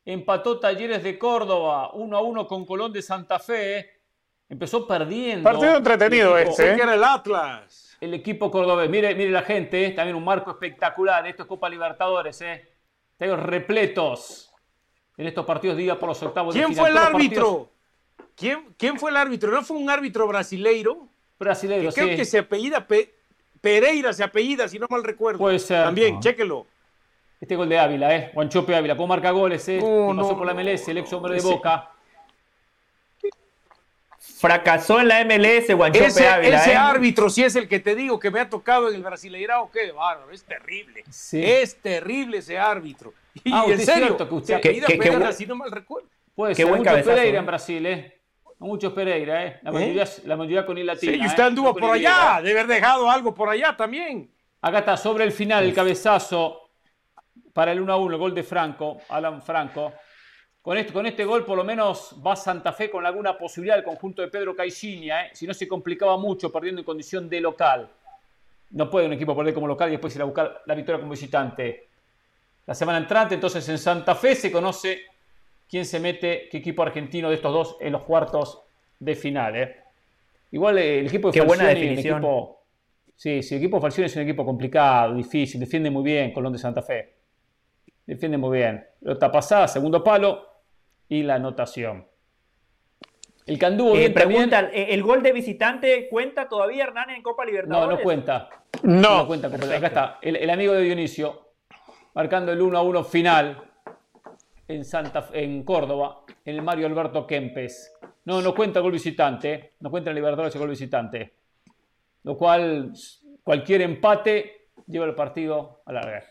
Empató 0.03 0.59
Talleres 0.59 1.01
de 1.01 1.17
Córdoba, 1.17 1.91
1 1.93 2.17
a 2.17 2.21
1 2.21 2.45
con 2.45 2.65
Colón 2.65 2.91
de 2.91 3.01
Santa 3.01 3.39
Fe. 3.39 4.01
Empezó 4.49 4.85
perdiendo. 4.85 5.43
Partido 5.43 5.77
entretenido 5.77 6.37
este. 6.37 6.73
¿eh? 6.73 6.75
que 6.75 6.81
era 6.81 6.95
el 6.95 7.03
Atlas. 7.05 7.88
El 8.01 8.13
equipo 8.13 8.49
cordobés. 8.49 8.89
Mire, 8.89 9.13
mire 9.15 9.29
la 9.31 9.41
gente, 9.41 9.85
¿eh? 9.85 9.91
también 9.91 10.15
un 10.15 10.23
marco 10.23 10.51
espectacular. 10.51 11.27
Esto 11.27 11.43
es 11.43 11.47
Copa 11.49 11.67
Libertadores, 11.69 12.39
¿eh? 12.41 12.67
Estadios 13.13 13.39
repletos 13.43 14.53
en 15.17 15.27
estos 15.27 15.45
partidos 15.45 15.75
de 15.75 15.83
ida 15.83 15.99
por 15.99 16.07
los 16.09 16.23
octavos 16.23 16.53
de 16.55 16.61
¿Quién 16.61 16.73
fue 16.75 16.89
el 16.89 16.97
árbitro? 16.97 17.69
¿Quién, 18.35 18.73
¿Quién 18.77 18.97
fue 18.97 19.11
el 19.11 19.17
árbitro? 19.17 19.51
¿No 19.51 19.61
fue 19.63 19.75
un 19.77 19.89
árbitro 19.89 20.25
brasileiro? 20.27 21.09
Brasileiro, 21.37 21.91
Creo 21.91 22.07
sí. 22.09 22.15
que 22.15 22.23
se 22.25 22.39
apellida 22.39 22.87
Pe- 22.87 23.13
Pereira, 23.59 24.13
se 24.13 24.23
apellida, 24.23 24.69
si 24.69 24.79
no 24.79 24.87
mal 24.89 25.03
recuerdo. 25.03 25.39
Puede 25.39 25.59
ser. 25.59 25.83
También, 25.83 26.15
No. 26.15 26.19
chéquelo. 26.21 26.65
Este 27.41 27.55
gol 27.57 27.67
de 27.67 27.79
Ávila, 27.79 28.15
¿eh? 28.15 28.31
Guanchope 28.33 28.75
Ávila, 28.75 28.95
cómo 28.95 29.07
marca 29.07 29.31
goles, 29.31 29.67
¿eh? 29.69 29.77
No, 29.79 30.11
Que 30.11 30.17
pasó 30.17 30.31
no, 30.31 30.37
por 30.37 30.47
la. 30.47 30.53
MLS, 30.53 30.87
el 30.89 30.97
ex 30.99 31.11
hombre 31.13 31.35
de 31.35 31.41
Boca. 31.41 31.91
Fracasó 34.39 35.01
en 35.01 35.09
la 35.09 35.25
MLS, 35.25 35.73
Guanchope 35.75 36.05
Ese, 36.05 36.25
Ávila. 36.25 36.61
ese 36.61 36.71
¿eh? 36.71 36.75
árbitro, 36.77 37.29
si 37.29 37.43
es 37.43 37.57
el 37.57 37.67
que 37.67 37.79
te 37.81 37.93
digo 37.93 38.17
que 38.19 38.31
me 38.31 38.39
ha 38.39 38.49
tocado 38.49 38.87
en 38.87 38.95
el 38.95 39.03
Brasileirao, 39.03 39.69
qué 39.69 39.91
bárbaro, 39.91 40.31
es 40.31 40.43
terrible. 40.45 41.03
Sí. 41.09 41.43
Es 41.43 41.75
terrible 41.81 42.37
ese 42.37 42.57
árbitro. 42.57 43.13
Y 43.43 43.51
Ah, 43.51 43.63
en 43.65 43.71
usted 43.73 43.83
serio, 43.85 44.05
cierto 44.07 44.29
que 44.29 44.35
usted- 44.35 44.61
que- 44.61 44.79
que- 44.79 44.97
que- 44.97 45.33
si 45.33 45.45
no 45.45 45.55
mal 45.55 45.69
recuerdo. 45.69 46.07
Puede 46.33 46.53
Qué 46.53 46.61
ser, 46.61 46.67
buen 46.67 46.79
muchos 46.79 46.91
cabezazo, 46.93 47.15
Pereira 47.17 47.35
¿eh? 47.35 47.39
en 47.41 47.45
Brasil, 47.45 47.85
¿eh? 47.85 48.21
Muchos 48.59 48.93
Pereira, 48.93 49.45
¿eh? 49.45 49.59
La 49.61 49.71
mayoría, 49.73 50.05
la 50.23 50.35
mayoría 50.37 50.65
con 50.65 50.77
I 50.77 50.83
latina. 50.83 51.11
Sí, 51.11 51.19
y 51.19 51.21
¿eh? 51.23 51.27
usted 51.27 51.43
anduvo 51.43 51.75
por 51.75 51.91
allá, 51.91 52.39
de 52.41 52.51
haber 52.51 52.67
dejado 52.67 53.11
algo 53.11 53.33
por 53.33 53.49
allá 53.49 53.75
también. 53.75 54.31
Acá 54.61 54.79
está, 54.79 54.95
sobre 54.95 55.25
el 55.25 55.33
final, 55.33 55.65
el 55.65 55.73
cabezazo 55.73 56.69
para 57.53 57.73
el 57.73 57.81
1 57.81 57.91
a 57.91 57.97
1, 57.97 58.13
el 58.13 58.17
gol 58.19 58.33
de 58.33 58.43
Franco, 58.43 59.01
Alan 59.09 59.41
Franco. 59.41 59.91
Con 60.69 60.77
este, 60.77 60.93
con 60.93 61.03
este 61.07 61.25
gol, 61.25 61.45
por 61.45 61.57
lo 61.57 61.63
menos, 61.63 62.15
va 62.23 62.35
Santa 62.35 62.71
Fe 62.71 62.91
con 62.91 63.03
alguna 63.03 63.35
posibilidad 63.35 63.75
el 63.79 63.83
conjunto 63.83 64.21
de 64.21 64.27
Pedro 64.27 64.55
Caixinha, 64.55 65.25
¿eh? 65.25 65.29
Si 65.33 65.47
no 65.47 65.53
se 65.55 65.67
complicaba 65.67 66.15
mucho 66.15 66.51
perdiendo 66.51 66.79
en 66.79 66.85
condición 66.85 67.27
de 67.27 67.41
local. 67.41 67.89
No 68.69 68.87
puede 68.87 69.07
un 69.07 69.13
equipo 69.13 69.35
perder 69.35 69.55
como 69.55 69.65
local 69.65 69.89
y 69.89 69.93
después 69.93 70.15
ir 70.15 70.21
a 70.21 70.25
buscar 70.25 70.61
la 70.67 70.75
victoria 70.75 70.99
como 70.99 71.09
visitante. 71.09 71.87
La 72.67 72.75
semana 72.75 72.99
entrante, 72.99 73.33
entonces, 73.33 73.67
en 73.67 73.79
Santa 73.79 74.13
Fe 74.13 74.35
se 74.35 74.51
conoce 74.51 75.05
quién 75.67 75.85
se 75.85 75.99
mete, 75.99 76.47
qué 76.51 76.57
equipo 76.57 76.83
argentino 76.83 77.29
de 77.29 77.35
estos 77.37 77.51
dos 77.51 77.77
en 77.79 77.91
los 77.93 78.03
cuartos 78.03 78.61
de 78.99 79.15
final, 79.15 79.55
¿eh? 79.55 79.75
Igual 80.51 80.77
eh, 80.77 80.99
el 80.99 81.07
equipo 81.07 81.29
de 81.29 81.33
Qué 81.33 81.41
buena 81.47 81.63
Falcioni, 81.63 81.81
el 81.81 81.95
definición. 81.95 82.21
equipo- 82.23 82.59
Sí, 83.15 83.41
sí, 83.41 83.55
el 83.55 83.61
equipo 83.61 83.77
de 83.77 83.81
Falcioni 83.81 84.05
es 84.05 84.15
un 84.17 84.21
equipo 84.21 84.45
complicado, 84.45 85.15
difícil, 85.15 85.59
defiende 85.59 85.89
muy 85.89 86.03
bien 86.03 86.31
Colón 86.31 86.53
de 86.53 86.59
Santa 86.59 86.83
Fe. 86.83 87.11
Defiende 88.05 88.37
muy 88.37 88.55
bien. 88.59 88.85
Pelota 88.99 89.31
pasada, 89.31 89.67
segundo 89.67 90.03
palo 90.03 90.48
y 91.09 91.23
la 91.23 91.35
anotación. 91.35 92.07
El 93.45 93.57
que 93.57 93.65
anduvo 93.65 93.95
Eh, 93.95 93.99
bien 93.99 94.13
también- 94.13 94.49
pregunta, 94.49 94.69
¿eh, 94.71 94.93
¿el 94.93 95.01
gol 95.03 95.23
de 95.23 95.31
visitante 95.33 96.07
cuenta 96.07 96.47
todavía 96.47 96.83
Hernán 96.83 97.09
en 97.09 97.23
Copa 97.23 97.43
No, 97.43 97.49
Libertadores? 97.51 97.97
no 97.97 98.03
cuenta. 98.03 98.49
No. 98.83 99.17
No 99.21 99.27
cuenta. 99.27 99.49
completo. 99.49 99.75
Acá 99.75 99.87
está, 99.87 100.19
el, 100.21 100.35
el 100.35 100.49
amigo 100.51 100.73
de 100.73 100.83
Dionisio, 100.83 101.49
marcando 102.13 102.51
el 102.51 102.61
1 102.61 102.77
a 102.77 102.81
1 102.83 103.03
final 103.03 103.63
en, 104.67 104.85
Santa, 104.85 105.29
en 105.33 105.63
Córdoba, 105.63 106.21
en 106.45 106.55
el 106.55 106.61
Mario 106.61 106.85
Alberto 106.85 107.25
Kempes. 107.25 107.91
No, 108.25 108.39
no 108.41 108.53
cuenta 108.53 108.81
gol 108.81 108.91
visitante, 108.91 109.73
no 109.79 109.89
cuenta 109.89 110.11
en 110.11 110.15
Libertadores 110.17 110.53
el 110.53 110.59
gol 110.61 110.69
visitante. 110.69 111.33
Lo 112.23 112.37
cual, 112.37 112.91
cualquier 113.43 113.81
empate 113.81 114.67
lleva 114.85 115.05
el 115.05 115.15
partido 115.15 115.81
a 115.87 115.93
largar. 115.93 116.23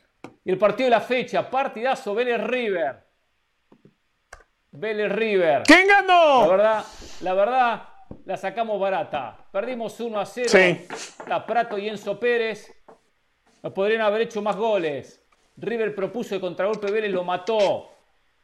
Y 0.45 0.51
el 0.53 0.59
partido 0.59 0.85
de 0.87 0.91
la 0.91 1.01
fecha, 1.01 1.51
partidazo 1.51 2.15
Vélez 2.15 2.41
River. 2.45 3.08
Vélez 4.73 5.11
River. 5.13 5.63
¿Quién 5.67 5.87
La 5.89 6.03
ganó? 6.03 6.49
verdad, 6.49 6.85
la 7.21 7.35
verdad, 7.35 7.83
la 8.25 8.37
sacamos 8.37 8.79
barata. 8.81 9.37
Perdimos 9.51 9.99
1 9.99 10.21
a 10.21 10.27
0. 10.27 10.49
Sí. 10.51 10.59
Está 10.91 11.45
Prato 11.47 11.79
y 11.79 11.89
Enzo 11.89 12.19
Pérez. 12.19 12.73
Nos 13.63 13.73
podrían 13.73 14.03
haber 14.03 14.23
hecho 14.23 14.43
más 14.43 14.57
goles. 14.57 15.23
River 15.57 15.95
propuso 15.95 16.35
el 16.35 16.41
contragolpe, 16.41 16.91
Vélez 16.93 17.11
lo 17.11 17.25
mató. 17.25 17.91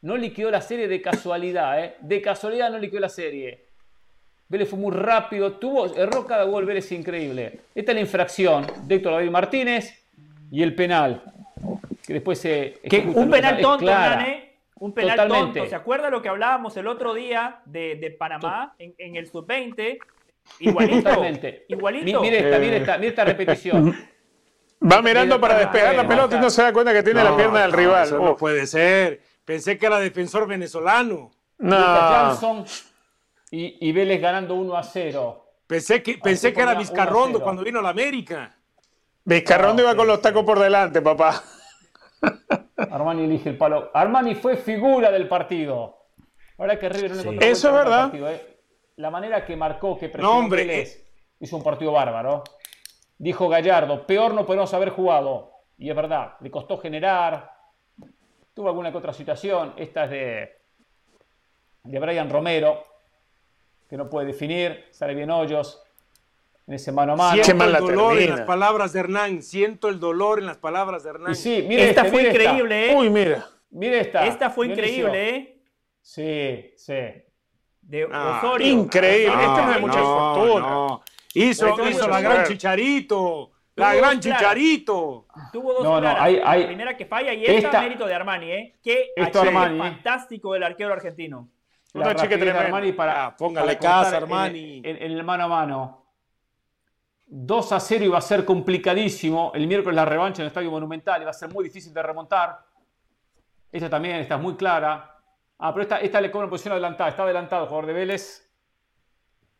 No 0.01 0.17
liquidó 0.17 0.51
la 0.51 0.61
serie 0.61 0.87
de 0.87 1.01
casualidad, 1.01 1.83
¿eh? 1.83 1.95
De 2.01 2.21
casualidad 2.21 2.69
no 2.69 2.77
liquidó 2.77 2.99
la 2.99 3.09
serie. 3.09 3.65
Vélez 4.47 4.69
fue 4.69 4.77
muy 4.77 4.91
rápido, 4.91 5.53
tuvo, 5.53 5.95
erró 5.95 6.27
cada 6.27 6.43
gol, 6.43 6.65
Vélez 6.65 6.91
increíble. 6.91 7.61
Esta 7.73 7.91
es 7.91 7.95
la 7.95 8.01
infracción 8.01 8.67
de 8.83 8.95
Héctor 8.95 9.13
David 9.13 9.31
Martínez 9.31 10.05
y 10.51 10.61
el 10.61 10.75
penal. 10.75 11.23
Que 12.05 12.13
después 12.13 12.37
se. 12.39 12.79
Que 12.87 12.99
un 12.99 13.29
penal 13.31 13.55
Es 13.55 13.61
tonto, 13.61 13.85
clara. 13.85 14.27
Un 14.85 14.93
penal 14.93 15.15
Totalmente. 15.17 15.59
tonto. 15.59 15.69
¿Se 15.69 15.75
acuerda 15.75 16.11
lo 16.11 16.21
que 16.21 16.29
hablábamos 16.29 16.77
el 16.77 16.85
otro 16.87 17.15
día 17.15 17.61
de, 17.65 17.95
de 17.95 18.11
Panamá 18.11 18.75
en, 18.77 18.93
en 18.99 19.15
el 19.15 19.27
sub-20? 19.27 19.97
Igualito. 20.59 21.09
Totalmente. 21.09 21.65
Igualito. 21.69 22.21
Mi- 22.21 22.29
Mire 22.29 22.37
esta, 22.45 22.59
mire 22.59 22.77
esta, 22.77 22.97
mire 22.97 23.07
esta 23.09 23.25
repetición. 23.25 23.95
Va 24.91 25.01
mirando 25.01 25.41
para 25.41 25.57
despejar 25.57 25.95
la 25.95 26.07
pelota 26.07 26.37
y 26.37 26.39
no 26.39 26.51
se 26.51 26.61
da 26.61 26.71
cuenta 26.71 26.93
que 26.93 27.01
tiene 27.01 27.23
la 27.23 27.35
pierna 27.35 27.61
del 27.63 27.71
no, 27.71 27.77
rival. 27.77 28.03
Eso 28.05 28.19
no 28.19 28.35
puede 28.37 28.67
ser. 28.67 29.21
Pensé 29.43 29.79
que 29.79 29.87
era 29.87 29.97
defensor 29.99 30.47
venezolano. 30.47 31.31
No. 31.57 32.65
Y, 33.49 33.89
y 33.89 33.91
Vélez 33.91 34.21
ganando 34.21 34.53
1 34.53 34.77
a 34.77 34.83
0. 34.83 35.45
Pensé 35.65 36.03
que, 36.03 36.19
pensé 36.19 36.53
que 36.53 36.59
era 36.61 36.73
ponía 36.73 36.79
1 36.81 36.89
a 36.89 36.91
Vizcarrondo 36.91 37.37
0. 37.39 37.43
cuando 37.43 37.63
vino 37.63 37.79
a 37.79 37.81
la 37.81 37.89
América. 37.89 38.55
Vizcarrondo 39.23 39.81
iba 39.81 39.95
con 39.95 40.05
los 40.05 40.21
tacos 40.21 40.43
por 40.45 40.59
delante, 40.59 41.01
papá. 41.01 41.41
Armani 42.77 43.23
elige 43.23 43.49
el 43.49 43.57
palo. 43.57 43.91
Armani 43.93 44.35
fue 44.35 44.57
figura 44.57 45.11
del 45.11 45.27
partido. 45.27 45.97
Verdad 46.57 46.79
que 46.79 46.89
River 46.89 47.09
no 47.11 47.15
le 47.15 47.21
encontró 47.21 47.47
Eso 47.47 47.67
es 47.69 47.73
verdad. 47.73 48.01
partido, 48.03 48.29
¿eh? 48.29 48.57
La 48.97 49.09
manera 49.11 49.45
que 49.45 49.55
marcó, 49.55 49.97
que 49.97 50.07
presionó 50.09 50.33
No, 50.33 50.39
hombre, 50.39 50.65
Vélez, 50.65 51.05
hizo 51.39 51.57
un 51.57 51.63
partido 51.63 51.91
bárbaro. 51.91 52.43
Dijo 53.17 53.49
Gallardo, 53.49 54.05
peor 54.05 54.33
no 54.33 54.45
podemos 54.45 54.73
haber 54.73 54.89
jugado. 54.89 55.51
Y 55.77 55.89
es 55.89 55.95
verdad, 55.95 56.35
le 56.39 56.49
costó 56.51 56.77
generar. 56.77 57.51
Tuvo 58.53 58.69
alguna 58.69 58.91
que 58.91 58.97
otra 58.97 59.13
situación. 59.13 59.73
Esta 59.75 60.05
es 60.05 60.09
de, 60.11 60.57
de 61.83 61.99
Brian 61.99 62.29
Romero, 62.29 62.83
que 63.89 63.97
no 63.97 64.09
puede 64.09 64.27
definir. 64.27 64.85
Sale 64.91 65.13
bien 65.13 65.31
hoyos 65.31 65.84
en 66.67 66.73
ese 66.73 66.91
mano 66.91 67.13
a 67.13 67.15
mano. 67.15 67.43
Siento 67.43 67.63
el 67.63 67.71
la 67.71 67.79
dolor 67.79 68.17
en 68.17 68.29
las 68.31 68.41
palabras 68.41 68.93
de 68.93 68.99
Hernán. 68.99 69.41
Siento 69.41 69.89
el 69.89 69.99
dolor 69.99 70.39
en 70.39 70.47
las 70.47 70.57
palabras 70.57 71.03
de 71.03 71.09
Hernán. 71.11 71.31
Y 71.33 71.35
sí, 71.35 71.63
mire 71.67 71.89
Esta 71.89 72.01
este, 72.01 72.11
fue 72.11 72.23
mire 72.23 72.31
esta. 72.31 72.43
increíble, 72.43 72.91
¿eh? 72.91 72.95
Uy, 72.95 73.09
mira. 73.09 73.47
Mire 73.71 73.99
esta. 73.99 74.25
Esta 74.25 74.49
fue 74.49 74.67
increíble, 74.67 75.29
¿eh? 75.35 75.61
Sí, 76.01 76.71
sí. 76.77 76.93
De 77.81 78.07
Ah, 78.11 78.39
Osorio. 78.43 78.67
increíble. 78.67 79.27
Osorio 79.35 79.47
Este 79.49 79.61
no 79.61 79.71
es 79.71 79.77
fue 79.77 79.81
mucha 79.81 79.99
increíble. 79.99 80.33
fortuna. 80.43 80.69
no. 80.69 81.01
Hizo, 81.35 81.83
es 81.83 81.91
hizo 81.95 82.07
la 82.07 82.21
gran. 82.21 82.45
Chicharito. 82.45 83.51
La 83.75 83.91
Tuvo 83.91 83.97
gran 84.01 84.19
claras. 84.19 84.39
Chicharito. 84.41 85.27
Tuvo 85.51 85.73
dos 85.73 85.83
No, 85.83 85.99
no, 85.99 86.07
hay- 86.17 86.39
hay- 86.45 86.61
La 86.61 86.67
primera 86.67 86.95
que 86.97 87.05
falla 87.05 87.33
y 87.33 87.43
esta, 87.45 87.67
Esta- 87.67 87.81
mérito 87.81 88.05
de 88.07 88.13
Armani, 88.13 88.51
¿eh? 88.51 88.75
Qué 88.81 89.09
Esto 89.15 89.41
Armani, 89.41 89.75
¿eh? 89.75 89.79
fantástico 89.81 90.53
del 90.53 90.63
arquero 90.63 90.93
argentino. 90.93 91.49
Una 91.93 92.05
La 92.07 92.15
chica 92.15 92.29
tremenda. 92.37 92.61
Armani 92.61 92.93
para, 92.93 93.25
Ah, 93.25 93.35
póngale 93.35 93.75
para 93.75 93.79
casa, 93.79 94.17
en- 94.17 94.23
Armani. 94.23 94.77
En, 94.77 94.95
en 94.95 95.11
el 95.11 95.23
mano 95.25 95.43
a 95.43 95.47
mano. 95.49 96.04
2 97.27 97.71
a 97.71 97.79
0 97.79 98.05
iba 98.05 98.17
a 98.17 98.21
ser 98.21 98.45
complicadísimo. 98.45 99.51
El 99.55 99.67
miércoles 99.67 99.95
la 99.95 100.05
revancha 100.05 100.41
en 100.41 100.45
el 100.45 100.47
Estadio 100.47 100.71
Monumental 100.71 101.21
iba 101.21 101.31
a 101.31 101.33
ser 101.33 101.51
muy 101.51 101.63
difícil 101.63 101.93
de 101.93 102.01
remontar. 102.03 102.59
Esta 103.71 103.89
también 103.89 104.17
está 104.17 104.37
muy 104.37 104.55
clara. 104.55 105.11
Ah, 105.59 105.73
pero 105.73 105.83
esta, 105.83 105.99
esta 105.99 106.21
le 106.21 106.31
cobra 106.31 106.45
en 106.45 106.49
posición 106.49 106.73
adelantada. 106.73 107.09
Está 107.09 107.23
adelantado 107.23 107.63
el 107.63 107.67
jugador 107.69 107.87
de 107.87 107.93
Vélez. 107.93 108.49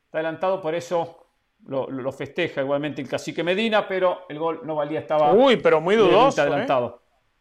Está 0.06 0.20
adelantado, 0.20 0.62
por 0.62 0.76
eso 0.76 1.28
lo, 1.66 1.90
lo 1.90 2.12
festeja 2.12 2.62
igualmente 2.62 3.02
el 3.02 3.10
cacique 3.10 3.44
Medina, 3.44 3.88
pero 3.88 4.26
el 4.30 4.38
gol 4.40 4.62
no 4.64 4.76
valía, 4.76 5.00
estaba 5.00 5.34
Uy, 5.34 5.58
pero 5.58 5.82
muy 5.82 5.96
dudoso. 5.96 6.46
¿eh? 6.46 6.66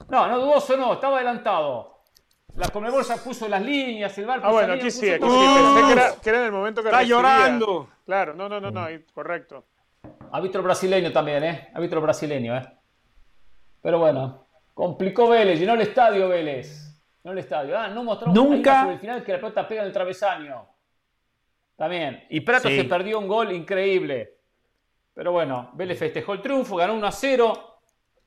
No, 0.08 0.26
no 0.26 0.38
dudoso 0.38 0.76
no, 0.76 0.94
estaba 0.94 1.16
adelantado. 1.16 1.94
La 2.56 2.68
Conmebol 2.68 3.04
se 3.04 3.16
puso 3.18 3.48
las 3.48 3.62
líneas, 3.62 4.16
el 4.16 4.30
Ah, 4.30 4.50
bueno, 4.50 4.74
aquí 4.74 4.90
sí, 4.90 5.00
puso 5.00 5.14
aquí 5.14 5.24
sí. 5.24 5.28
todo. 5.28 5.74
Pensé 5.74 5.86
que 5.86 5.92
era, 5.92 6.20
que 6.20 6.30
era 6.30 6.38
en 6.38 6.44
el 6.46 6.52
momento 6.52 6.82
que 6.82 6.88
Está 6.88 6.98
recibía. 6.98 7.16
llorando. 7.16 7.88
Claro, 8.06 8.34
no, 8.34 8.48
no, 8.48 8.60
no, 8.60 8.70
no, 8.70 8.80
ahí, 8.82 9.04
correcto. 9.12 9.64
Árbitro 10.34 10.64
brasileño 10.64 11.12
también, 11.12 11.44
¿eh? 11.44 11.68
Árbitro 11.74 12.00
brasileño, 12.00 12.56
¿eh? 12.56 12.62
Pero 13.80 14.00
bueno, 14.00 14.48
complicó 14.74 15.28
Vélez, 15.28 15.60
llenó 15.60 15.74
el 15.74 15.82
estadio 15.82 16.28
Vélez. 16.28 16.92
Llenó 17.22 17.32
el 17.34 17.38
estadio. 17.38 17.78
Ah, 17.78 17.86
no 17.86 18.02
mostró 18.02 18.32
Nunca- 18.32 18.80
sobre 18.82 18.94
el 18.94 19.00
final 19.00 19.22
que 19.22 19.30
la 19.32 19.38
pelota 19.38 19.68
pega 19.68 19.82
en 19.82 19.86
el 19.86 19.92
travesaño. 19.92 20.66
También. 21.76 22.24
Y 22.30 22.40
Prato 22.40 22.68
Sí. 22.68 22.76
se 22.78 22.84
perdió 22.84 23.20
un 23.20 23.28
gol 23.28 23.52
increíble. 23.52 24.38
Pero 25.14 25.30
bueno, 25.30 25.70
Vélez 25.74 26.00
festejó 26.00 26.32
el 26.32 26.42
triunfo, 26.42 26.74
ganó 26.76 26.94
1 26.94 27.06
a 27.06 27.12
0. 27.12 27.78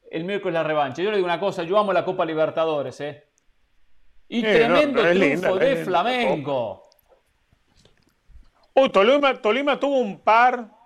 El 0.09 0.23
miércoles 0.23 0.53
la 0.53 0.63
revancha. 0.63 1.01
Yo 1.01 1.09
le 1.11 1.17
digo 1.17 1.25
una 1.25 1.41
cosa, 1.41 1.63
yo 1.63 1.77
amo 1.77 1.91
la 1.91 2.05
Copa 2.05 2.23
Libertadores, 2.23 3.01
¿eh? 3.01 3.27
Y 4.29 4.39
Eh, 4.45 4.53
tremendo 4.53 5.03
no, 5.03 5.09
linda, 5.09 5.49
triunfo 5.49 5.53
es 5.55 5.59
de 5.59 5.69
linda 5.75 5.83
Flamengo. 5.85 6.83
Uy, 8.75 8.89
Tolima, 8.91 9.33
Tolima 9.41 9.77
tuvo 9.77 9.97
un 9.99 10.19
par. 10.21 10.76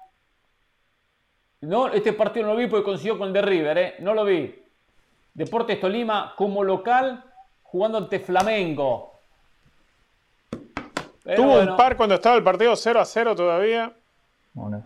No, 1.61 1.89
este 1.89 2.13
partido 2.13 2.47
no 2.47 2.53
lo 2.53 2.59
vi 2.59 2.67
porque 2.67 2.83
consiguió 2.83 3.17
con 3.17 3.27
el 3.27 3.33
de 3.33 3.41
River, 3.43 3.77
¿eh? 3.77 3.95
No 3.99 4.15
lo 4.15 4.25
vi. 4.25 4.55
Deportes 5.33 5.79
Tolima 5.79 6.33
como 6.35 6.63
local 6.63 7.23
jugando 7.61 7.99
ante 7.99 8.19
Flamengo. 8.19 9.13
Tuvo 11.35 11.59
un 11.59 11.77
par 11.77 11.95
cuando 11.95 12.15
estaba 12.15 12.35
el 12.35 12.43
partido 12.43 12.75
0 12.75 12.99
a 12.99 13.05
0 13.05 13.35
todavía. 13.35 13.93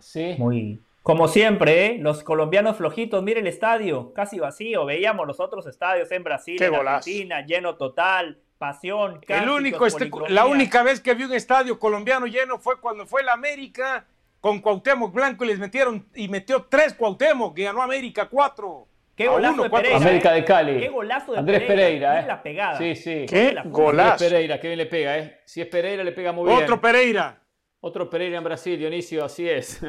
sí. 0.01 0.35
Muy. 0.37 0.81
Como 1.01 1.27
siempre, 1.27 1.85
¿eh? 1.85 1.97
los 1.99 2.23
colombianos 2.23 2.77
flojitos, 2.77 3.21
mire 3.21 3.39
el 3.39 3.45
estadio, 3.45 4.11
casi 4.13 4.39
vacío. 4.39 4.85
Veíamos 4.85 5.27
los 5.27 5.39
otros 5.39 5.67
estadios 5.67 6.11
en 6.11 6.23
Brasil, 6.23 6.61
en 6.61 6.73
Argentina, 6.73 7.45
lleno 7.45 7.75
total, 7.75 8.39
pasión. 8.57 9.21
El 9.27 9.47
único 9.47 9.85
este, 9.85 10.09
la 10.29 10.47
única 10.47 10.81
vez 10.81 10.99
que 10.99 11.13
vi 11.13 11.25
un 11.25 11.33
estadio 11.33 11.77
colombiano 11.77 12.25
lleno 12.25 12.57
fue 12.57 12.81
cuando 12.81 13.05
fue 13.05 13.21
el 13.21 13.29
América 13.29 14.07
con 14.45 14.59
Cuauhtémoc 14.59 15.11
Blanco 15.11 15.43
y 15.43 15.47
les 15.47 15.57
metieron 15.57 16.07
y 16.13 16.27
metió 16.27 16.67
tres 16.69 16.93
Cuauhtémoc 16.93 17.57
y 17.57 17.63
ganó 17.63 17.81
América 17.81 18.29
cuatro. 18.29 18.87
Qué 19.15 19.27
golazo 19.27 19.63
de 19.63 19.69
Pereira. 19.71 19.97
América 19.97 20.31
de 20.33 20.45
Cali. 20.45 20.79
Qué 20.79 20.89
golazo 20.89 21.31
de 21.31 21.39
Andrés 21.39 21.63
Pereira, 21.63 22.19
¿eh? 22.19 22.27
la 22.27 22.43
pegada. 22.43 22.77
Sí, 22.77 22.95
sí. 22.95 23.25
Qué 23.27 23.59
golazo. 23.65 24.11
Andrés 24.11 24.29
Pereira, 24.29 24.59
que 24.59 24.67
bien 24.67 24.77
le 24.77 24.85
pega, 24.85 25.17
¿eh? 25.17 25.41
Si 25.45 25.61
es 25.61 25.67
Pereira, 25.67 26.03
le 26.03 26.11
pega 26.11 26.31
muy 26.31 26.47
bien. 26.47 26.61
Otro 26.61 26.79
Pereira. 26.79 27.41
Otro 27.79 28.07
Pereira 28.07 28.37
en 28.37 28.43
Brasil, 28.43 28.77
Dionisio, 28.77 29.25
así 29.25 29.49
es. 29.49 29.81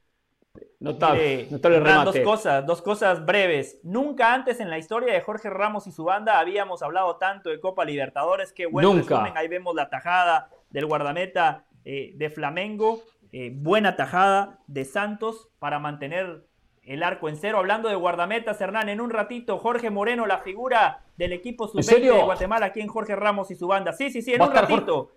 Notable, 0.80 1.46
notable 1.50 1.80
remate. 1.80 2.18
Dos 2.18 2.30
cosas, 2.30 2.66
dos 2.66 2.82
cosas 2.82 3.24
breves. 3.24 3.80
Nunca 3.84 4.34
antes 4.34 4.60
en 4.60 4.68
la 4.68 4.76
historia 4.76 5.14
de 5.14 5.22
Jorge 5.22 5.48
Ramos 5.48 5.86
y 5.86 5.92
su 5.92 6.04
banda 6.04 6.38
habíamos 6.38 6.82
hablado 6.82 7.16
tanto 7.16 7.48
de 7.48 7.58
Copa 7.58 7.86
Libertadores. 7.86 8.52
Qué 8.52 8.66
bueno 8.66 8.92
Nunca. 8.92 9.32
Ahí 9.34 9.48
vemos 9.48 9.74
la 9.74 9.88
tajada 9.88 10.50
del 10.68 10.84
guardameta 10.84 11.64
eh, 11.86 12.12
de 12.16 12.28
Flamengo. 12.28 13.02
Eh, 13.36 13.50
buena 13.52 13.96
tajada 13.96 14.60
de 14.68 14.84
Santos 14.84 15.48
para 15.58 15.80
mantener 15.80 16.46
el 16.84 17.02
arco 17.02 17.28
en 17.28 17.36
cero. 17.36 17.58
Hablando 17.58 17.88
de 17.88 17.96
guardametas, 17.96 18.60
Hernán, 18.60 18.88
en 18.88 19.00
un 19.00 19.10
ratito, 19.10 19.58
Jorge 19.58 19.90
Moreno, 19.90 20.24
la 20.24 20.38
figura 20.38 21.02
del 21.16 21.32
equipo 21.32 21.66
sub 21.66 21.80
de 21.80 22.10
Guatemala, 22.12 22.66
aquí 22.66 22.80
en 22.80 22.86
Jorge 22.86 23.16
Ramos 23.16 23.50
y 23.50 23.56
su 23.56 23.66
banda. 23.66 23.92
Sí, 23.92 24.08
sí, 24.10 24.22
sí, 24.22 24.34
en 24.34 24.42
un 24.42 24.52
ratito. 24.52 25.10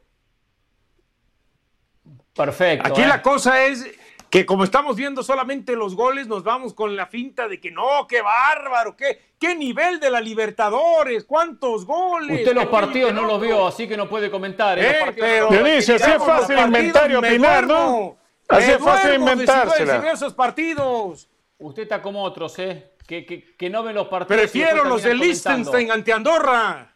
Perfecto. 2.35 2.87
Aquí 2.87 3.03
¿eh? 3.03 3.07
la 3.07 3.21
cosa 3.21 3.63
es 3.65 3.85
que 4.29 4.45
como 4.45 4.63
estamos 4.63 4.95
viendo 4.95 5.23
solamente 5.23 5.75
los 5.75 5.95
goles, 5.95 6.27
nos 6.27 6.43
vamos 6.43 6.73
con 6.73 6.95
la 6.95 7.07
finta 7.07 7.47
de 7.47 7.59
que 7.59 7.71
no, 7.71 8.05
qué 8.07 8.21
bárbaro, 8.21 8.95
qué, 8.95 9.33
qué 9.39 9.55
nivel 9.55 9.99
de 9.99 10.09
la 10.09 10.19
Libertadores, 10.19 11.23
cuántos 11.25 11.85
goles. 11.85 12.39
Usted 12.39 12.53
los 12.53 12.65
partidos 12.65 13.13
no 13.13 13.23
los 13.23 13.39
vio, 13.39 13.67
así 13.67 13.87
que 13.87 13.95
no 13.95 14.09
puede 14.09 14.29
comentar. 14.29 14.77
¿eh? 14.79 15.13
pero, 15.17 15.47
Dionisio, 15.49 15.95
así 15.95 16.11
es 16.11 16.23
fácil 16.23 16.59
inventar 16.59 17.09
y 17.09 17.15
opinar, 17.15 17.65
¿no? 17.65 18.17
Así 18.49 18.71
es 18.71 18.79
fácil 18.79 19.15
inventársela. 19.15 20.11
esos 20.11 20.33
partidos. 20.33 21.29
Usted 21.59 21.83
está 21.83 22.01
como 22.01 22.23
otros, 22.23 22.57
¿eh? 22.59 22.93
Que, 23.07 23.25
que, 23.25 23.55
que 23.55 23.69
no 23.69 23.83
ven 23.83 23.95
los 23.95 24.07
partidos. 24.07 24.41
Prefiero 24.41 24.83
los 24.83 25.01
de 25.03 25.15
Liechtenstein 25.15 25.91
ante 25.91 26.11
Andorra. 26.11 26.93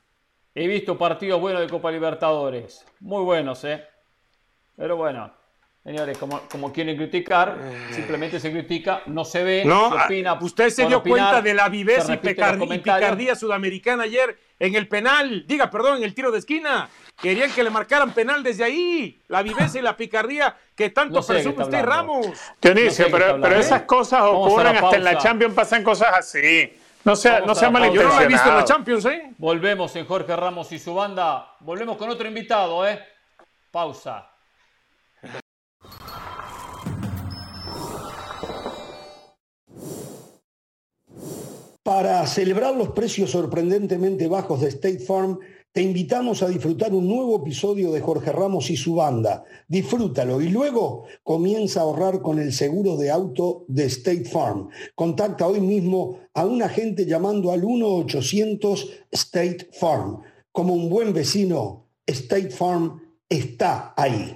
He 0.53 0.67
visto 0.67 0.97
partidos 0.97 1.39
buenos 1.39 1.61
de 1.61 1.69
Copa 1.69 1.89
Libertadores. 1.89 2.85
Muy 2.99 3.23
buenos, 3.23 3.63
¿eh? 3.63 3.87
Pero 4.75 4.97
bueno. 4.97 5.40
Señores, 5.83 6.15
como, 6.19 6.41
como 6.41 6.71
quieren 6.71 6.95
criticar, 6.95 7.57
eh. 7.59 7.93
simplemente 7.95 8.39
se 8.39 8.51
critica, 8.51 9.01
no 9.07 9.25
se 9.25 9.43
ve, 9.43 9.63
no, 9.65 9.89
se 9.89 10.05
opina. 10.05 10.37
Usted 10.39 10.69
se 10.69 10.85
dio 10.85 11.01
cuenta 11.01 11.41
de 11.41 11.55
la 11.55 11.69
viveza 11.69 12.13
y, 12.13 12.17
picardía 12.17 13.35
sudamericana 13.35 14.03
ayer 14.03 14.37
en 14.59 14.75
el 14.75 14.87
penal, 14.87 15.43
diga, 15.47 15.71
perdón, 15.71 15.97
en 15.97 16.03
el 16.03 16.13
tiro 16.13 16.31
de 16.31 16.37
esquina. 16.37 16.87
Querían 17.19 17.51
que 17.51 17.63
le 17.63 17.71
marcaran 17.71 18.13
penal 18.13 18.43
desde 18.43 18.63
ahí. 18.63 19.19
La 19.27 19.41
viveza 19.41 19.79
y 19.79 19.81
la 19.81 19.97
picardía 19.97 20.55
que 20.75 20.91
tanto 20.91 21.25
presume 21.25 21.63
usted, 21.63 21.83
Ramos. 21.83 22.27
Dionisio, 22.61 23.07
pero, 23.09 23.41
pero, 23.41 23.55
esas 23.55 23.81
cosas 23.81 24.21
ocurren 24.23 24.75
hasta 24.75 24.97
en 24.97 25.03
la 25.03 25.17
Champions, 25.17 25.55
pasan 25.55 25.83
cosas 25.83 26.13
así. 26.13 26.73
No 27.03 27.15
sea, 27.15 27.39
no 27.39 27.55
sea 27.55 27.71
malintencionado. 27.71 28.19
Yo 28.19 28.19
no 28.19 28.25
he 28.25 28.27
visto 28.27 28.49
en 28.49 28.55
la 28.55 28.65
Champions, 28.65 29.05
¿eh? 29.05 29.31
Volvemos 29.39 29.95
en 29.95 30.05
Jorge 30.05 30.35
Ramos 30.35 30.71
y 30.71 30.77
su 30.77 30.93
banda. 30.93 31.55
Volvemos 31.59 31.97
con 31.97 32.07
otro 32.11 32.27
invitado, 32.27 32.87
¿eh? 32.87 33.03
Pausa. 33.71 34.30
Para 41.83 42.27
celebrar 42.27 42.75
los 42.75 42.89
precios 42.89 43.31
sorprendentemente 43.31 44.27
bajos 44.27 44.61
de 44.61 44.67
State 44.67 44.99
Farm, 44.99 45.39
te 45.71 45.81
invitamos 45.81 46.43
a 46.43 46.47
disfrutar 46.47 46.93
un 46.93 47.07
nuevo 47.07 47.37
episodio 47.37 47.91
de 47.91 48.01
Jorge 48.01 48.31
Ramos 48.31 48.69
y 48.69 48.77
su 48.77 48.93
banda. 48.95 49.43
Disfrútalo 49.67 50.41
y 50.41 50.49
luego 50.49 51.05
comienza 51.23 51.79
a 51.79 51.83
ahorrar 51.83 52.21
con 52.21 52.37
el 52.37 52.53
seguro 52.53 52.97
de 52.97 53.09
auto 53.09 53.65
de 53.67 53.85
State 53.85 54.25
Farm. 54.25 54.69
Contacta 54.93 55.47
hoy 55.47 55.59
mismo 55.59 56.19
a 56.35 56.45
un 56.45 56.61
agente 56.61 57.07
llamando 57.07 57.51
al 57.51 57.63
1-800 57.63 58.89
State 59.09 59.69
Farm. 59.71 60.21
Como 60.51 60.75
un 60.75 60.87
buen 60.87 61.13
vecino, 61.13 61.87
State 62.05 62.51
Farm 62.51 63.01
está 63.27 63.95
ahí. 63.97 64.35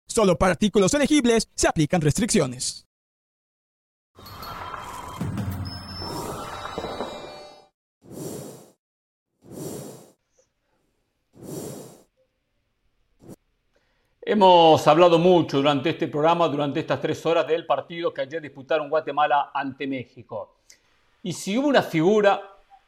Solo 0.11 0.37
para 0.37 0.51
artículos 0.51 0.93
elegibles 0.93 1.47
se 1.55 1.69
aplican 1.69 2.01
restricciones. 2.01 2.85
Hemos 14.21 14.85
hablado 14.85 15.17
mucho 15.17 15.57
durante 15.57 15.91
este 15.91 16.09
programa, 16.09 16.49
durante 16.49 16.81
estas 16.81 16.99
tres 16.99 17.25
horas 17.25 17.47
del 17.47 17.65
partido 17.65 18.13
que 18.13 18.19
ayer 18.19 18.41
disputaron 18.41 18.89
Guatemala 18.89 19.51
ante 19.53 19.87
México. 19.87 20.57
Y 21.23 21.31
si 21.31 21.57
hubo 21.57 21.69
una 21.69 21.83
figura, 21.83 22.41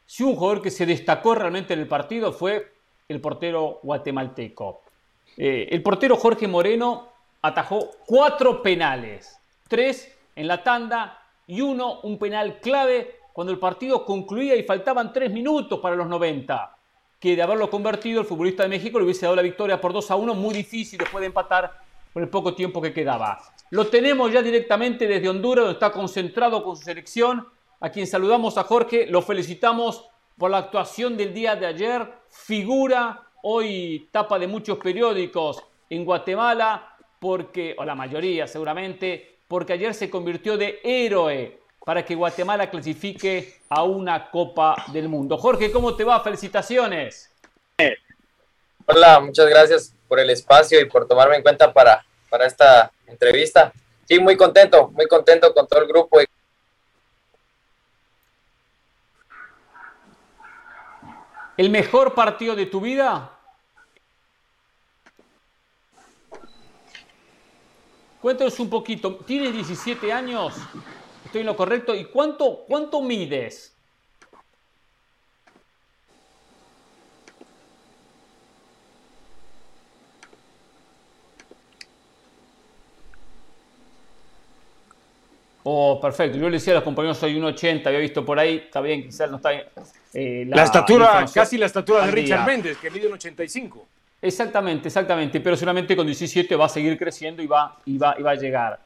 si 0.04 0.24
hubo 0.24 0.32
un 0.32 0.36
jugador 0.36 0.60
que 0.60 0.70
se 0.70 0.84
destacó 0.84 1.34
realmente 1.34 1.72
en 1.72 1.80
el 1.80 1.88
partido 1.88 2.34
fue 2.34 2.70
el 3.08 3.18
portero 3.22 3.80
guatemalteco. 3.82 4.82
Eh, 5.38 5.68
el 5.70 5.82
portero 5.82 6.16
Jorge 6.16 6.46
Moreno 6.46 7.13
atajó 7.44 7.90
cuatro 8.06 8.62
penales, 8.62 9.38
tres 9.68 10.10
en 10.34 10.48
la 10.48 10.62
tanda 10.62 11.20
y 11.46 11.60
uno, 11.60 12.00
un 12.00 12.18
penal 12.18 12.58
clave 12.58 13.20
cuando 13.34 13.52
el 13.52 13.58
partido 13.58 14.02
concluía 14.02 14.56
y 14.56 14.62
faltaban 14.62 15.12
tres 15.12 15.30
minutos 15.30 15.78
para 15.80 15.94
los 15.94 16.06
90. 16.06 16.74
Que 17.20 17.36
de 17.36 17.42
haberlo 17.42 17.68
convertido 17.68 18.22
el 18.22 18.26
futbolista 18.26 18.62
de 18.62 18.70
México 18.70 18.98
le 18.98 19.04
hubiese 19.04 19.26
dado 19.26 19.36
la 19.36 19.42
victoria 19.42 19.78
por 19.78 19.92
2 19.92 20.10
a 20.10 20.16
1, 20.16 20.34
muy 20.34 20.54
difícil 20.54 20.98
después 20.98 21.20
de 21.20 21.26
empatar 21.26 21.82
con 22.14 22.22
el 22.22 22.30
poco 22.30 22.54
tiempo 22.54 22.80
que 22.80 22.94
quedaba. 22.94 23.38
Lo 23.68 23.88
tenemos 23.88 24.32
ya 24.32 24.40
directamente 24.40 25.06
desde 25.06 25.28
Honduras, 25.28 25.64
donde 25.64 25.74
está 25.74 25.92
concentrado 25.92 26.64
con 26.64 26.78
su 26.78 26.84
selección, 26.84 27.46
a 27.78 27.90
quien 27.90 28.06
saludamos 28.06 28.56
a 28.56 28.64
Jorge, 28.64 29.06
lo 29.06 29.20
felicitamos 29.20 30.08
por 30.38 30.50
la 30.50 30.58
actuación 30.58 31.18
del 31.18 31.34
día 31.34 31.56
de 31.56 31.66
ayer, 31.66 32.10
figura, 32.30 33.22
hoy 33.42 34.08
tapa 34.10 34.38
de 34.38 34.46
muchos 34.46 34.78
periódicos 34.78 35.62
en 35.90 36.06
Guatemala, 36.06 36.93
porque, 37.24 37.74
o 37.78 37.86
la 37.86 37.94
mayoría 37.94 38.46
seguramente, 38.46 39.38
porque 39.48 39.72
ayer 39.72 39.94
se 39.94 40.10
convirtió 40.10 40.58
de 40.58 40.78
héroe 40.84 41.58
para 41.82 42.04
que 42.04 42.14
Guatemala 42.14 42.68
clasifique 42.68 43.60
a 43.70 43.82
una 43.82 44.30
Copa 44.30 44.76
del 44.92 45.08
Mundo. 45.08 45.38
Jorge, 45.38 45.72
¿cómo 45.72 45.96
te 45.96 46.04
va? 46.04 46.20
Felicitaciones. 46.20 47.30
Hola, 48.84 49.20
muchas 49.20 49.48
gracias 49.48 49.94
por 50.06 50.20
el 50.20 50.28
espacio 50.28 50.78
y 50.78 50.84
por 50.84 51.08
tomarme 51.08 51.36
en 51.36 51.42
cuenta 51.42 51.72
para, 51.72 52.04
para 52.28 52.44
esta 52.44 52.92
entrevista. 53.06 53.72
Sí, 54.06 54.18
muy 54.18 54.36
contento, 54.36 54.88
muy 54.88 55.06
contento 55.06 55.54
con 55.54 55.66
todo 55.66 55.80
el 55.80 55.88
grupo. 55.88 56.18
¿El 61.56 61.70
mejor 61.70 62.12
partido 62.12 62.54
de 62.54 62.66
tu 62.66 62.82
vida? 62.82 63.33
Cuéntanos 68.24 68.58
un 68.58 68.70
poquito. 68.70 69.16
Tienes 69.16 69.52
17 69.52 70.10
años, 70.10 70.54
estoy 71.26 71.42
en 71.42 71.46
lo 71.46 71.54
correcto. 71.54 71.94
¿Y 71.94 72.06
cuánto, 72.06 72.64
cuánto 72.66 73.02
mides? 73.02 73.76
Oh, 85.64 86.00
perfecto. 86.00 86.38
Yo 86.38 86.48
le 86.48 86.52
decía 86.52 86.72
a 86.72 86.76
los 86.76 86.84
compañeros, 86.84 87.18
soy 87.18 87.38
1,80, 87.38 87.86
había 87.88 87.98
visto 87.98 88.24
por 88.24 88.38
ahí, 88.38 88.56
está 88.56 88.80
bien, 88.80 89.02
quizás 89.02 89.30
no 89.30 89.36
está 89.36 89.52
eh, 89.52 90.46
la, 90.48 90.64
estatura, 90.64 91.26
casi 91.30 91.58
la 91.58 91.66
estatura 91.66 92.06
de 92.06 92.12
Richard 92.12 92.46
Méndez, 92.46 92.78
que 92.78 92.90
mide 92.90 93.06
un 93.06 93.12
85. 93.12 93.86
Exactamente, 94.24 94.88
exactamente, 94.88 95.38
pero 95.38 95.54
solamente 95.54 95.94
con 95.94 96.06
17 96.06 96.56
va 96.56 96.64
a 96.64 96.68
seguir 96.70 96.96
creciendo 96.96 97.42
y 97.42 97.46
va, 97.46 97.78
va, 98.00 98.16
va 98.24 98.30
a 98.30 98.34
llegar. 98.34 98.80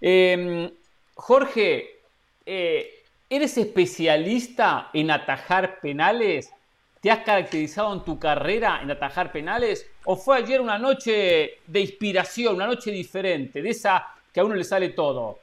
Em, 0.00 0.68
Jorge, 1.14 2.00
eh, 2.44 3.04
¿eres 3.30 3.56
especialista 3.58 4.90
en 4.92 5.12
atajar 5.12 5.78
penales? 5.80 6.52
¿Te 7.00 7.12
has 7.12 7.20
caracterizado 7.20 7.92
en 7.92 8.02
tu 8.02 8.18
carrera 8.18 8.80
en 8.82 8.90
atajar 8.90 9.30
penales? 9.30 9.88
¿O 10.04 10.16
fue 10.16 10.38
ayer 10.38 10.60
una 10.60 10.78
noche 10.80 11.60
de 11.64 11.80
inspiración, 11.80 12.56
una 12.56 12.66
noche 12.66 12.90
diferente, 12.90 13.62
de 13.62 13.70
esa 13.70 14.08
que 14.32 14.40
a 14.40 14.44
uno 14.44 14.56
le 14.56 14.64
sale 14.64 14.88
todo? 14.88 15.38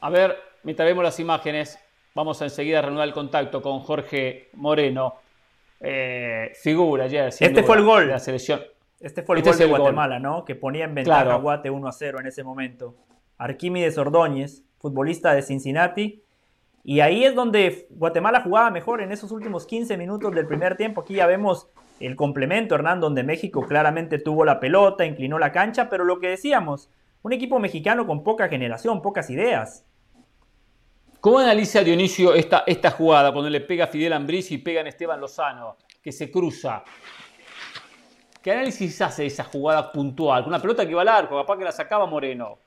A 0.00 0.08
ver, 0.08 0.34
mientras 0.62 0.88
vemos 0.88 1.04
las 1.04 1.20
imágenes, 1.20 1.78
vamos 2.14 2.40
a 2.40 2.44
enseguida 2.46 2.78
a 2.78 2.82
reanudar 2.82 3.08
el 3.08 3.12
contacto 3.12 3.60
con 3.60 3.80
Jorge 3.80 4.48
Moreno. 4.54 5.27
Eh, 5.80 6.52
figura 6.60 7.04
ayer. 7.04 7.28
Este 7.28 7.62
fue 7.62 7.76
el 7.76 7.84
gol. 7.84 8.06
De 8.06 8.12
la 8.12 8.18
selección. 8.18 8.60
Este 9.00 9.22
fue 9.22 9.36
el 9.36 9.40
este 9.46 9.50
gol 9.50 9.58
de 9.58 9.78
Guatemala, 9.78 10.18
¿no? 10.18 10.44
Que 10.44 10.54
ponía 10.56 10.84
en 10.84 10.94
ventaja 10.94 11.34
a 11.34 11.36
Guate 11.36 11.70
1 11.70 11.86
a 11.86 11.92
0 11.92 12.18
en 12.20 12.26
ese 12.26 12.42
momento. 12.42 12.96
Arquímedes 13.36 13.96
Ordóñez, 13.98 14.64
futbolista 14.78 15.32
de 15.34 15.42
Cincinnati. 15.42 16.22
Y 16.82 17.00
ahí 17.00 17.24
es 17.24 17.34
donde 17.34 17.86
Guatemala 17.90 18.40
jugaba 18.40 18.70
mejor 18.70 19.02
en 19.02 19.12
esos 19.12 19.30
últimos 19.30 19.66
15 19.66 19.96
minutos 19.96 20.34
del 20.34 20.46
primer 20.46 20.76
tiempo. 20.76 21.02
Aquí 21.02 21.14
ya 21.14 21.26
vemos 21.26 21.68
el 22.00 22.16
complemento, 22.16 22.74
Hernán, 22.74 23.00
donde 23.00 23.22
México 23.22 23.66
claramente 23.66 24.18
tuvo 24.18 24.44
la 24.44 24.60
pelota, 24.60 25.04
inclinó 25.04 25.38
la 25.38 25.52
cancha, 25.52 25.88
pero 25.88 26.04
lo 26.04 26.18
que 26.18 26.28
decíamos, 26.28 26.90
un 27.22 27.32
equipo 27.32 27.58
mexicano 27.58 28.06
con 28.06 28.22
poca 28.22 28.48
generación, 28.48 29.02
pocas 29.02 29.30
ideas. 29.30 29.84
¿Cómo 31.20 31.38
analiza 31.38 31.82
Dionisio 31.82 32.34
esta, 32.34 32.62
esta 32.66 32.90
jugada 32.92 33.32
cuando 33.32 33.50
le 33.50 33.60
pega 33.60 33.84
a 33.84 33.88
Fidel 33.88 34.12
Ambriz 34.12 34.52
y 34.52 34.58
pega 34.58 34.82
a 34.82 34.88
Esteban 34.88 35.20
Lozano, 35.20 35.76
que 36.00 36.12
se 36.12 36.30
cruza? 36.30 36.84
¿Qué 38.40 38.52
análisis 38.52 39.00
hace 39.02 39.22
de 39.22 39.28
esa 39.28 39.44
jugada 39.44 39.90
puntual? 39.90 40.44
Con 40.44 40.52
una 40.52 40.62
pelota 40.62 40.86
que 40.86 40.94
va 40.94 41.02
al 41.02 41.08
arco, 41.08 41.36
capaz 41.36 41.58
que 41.58 41.64
la 41.64 41.72
sacaba 41.72 42.06
Moreno. 42.06 42.58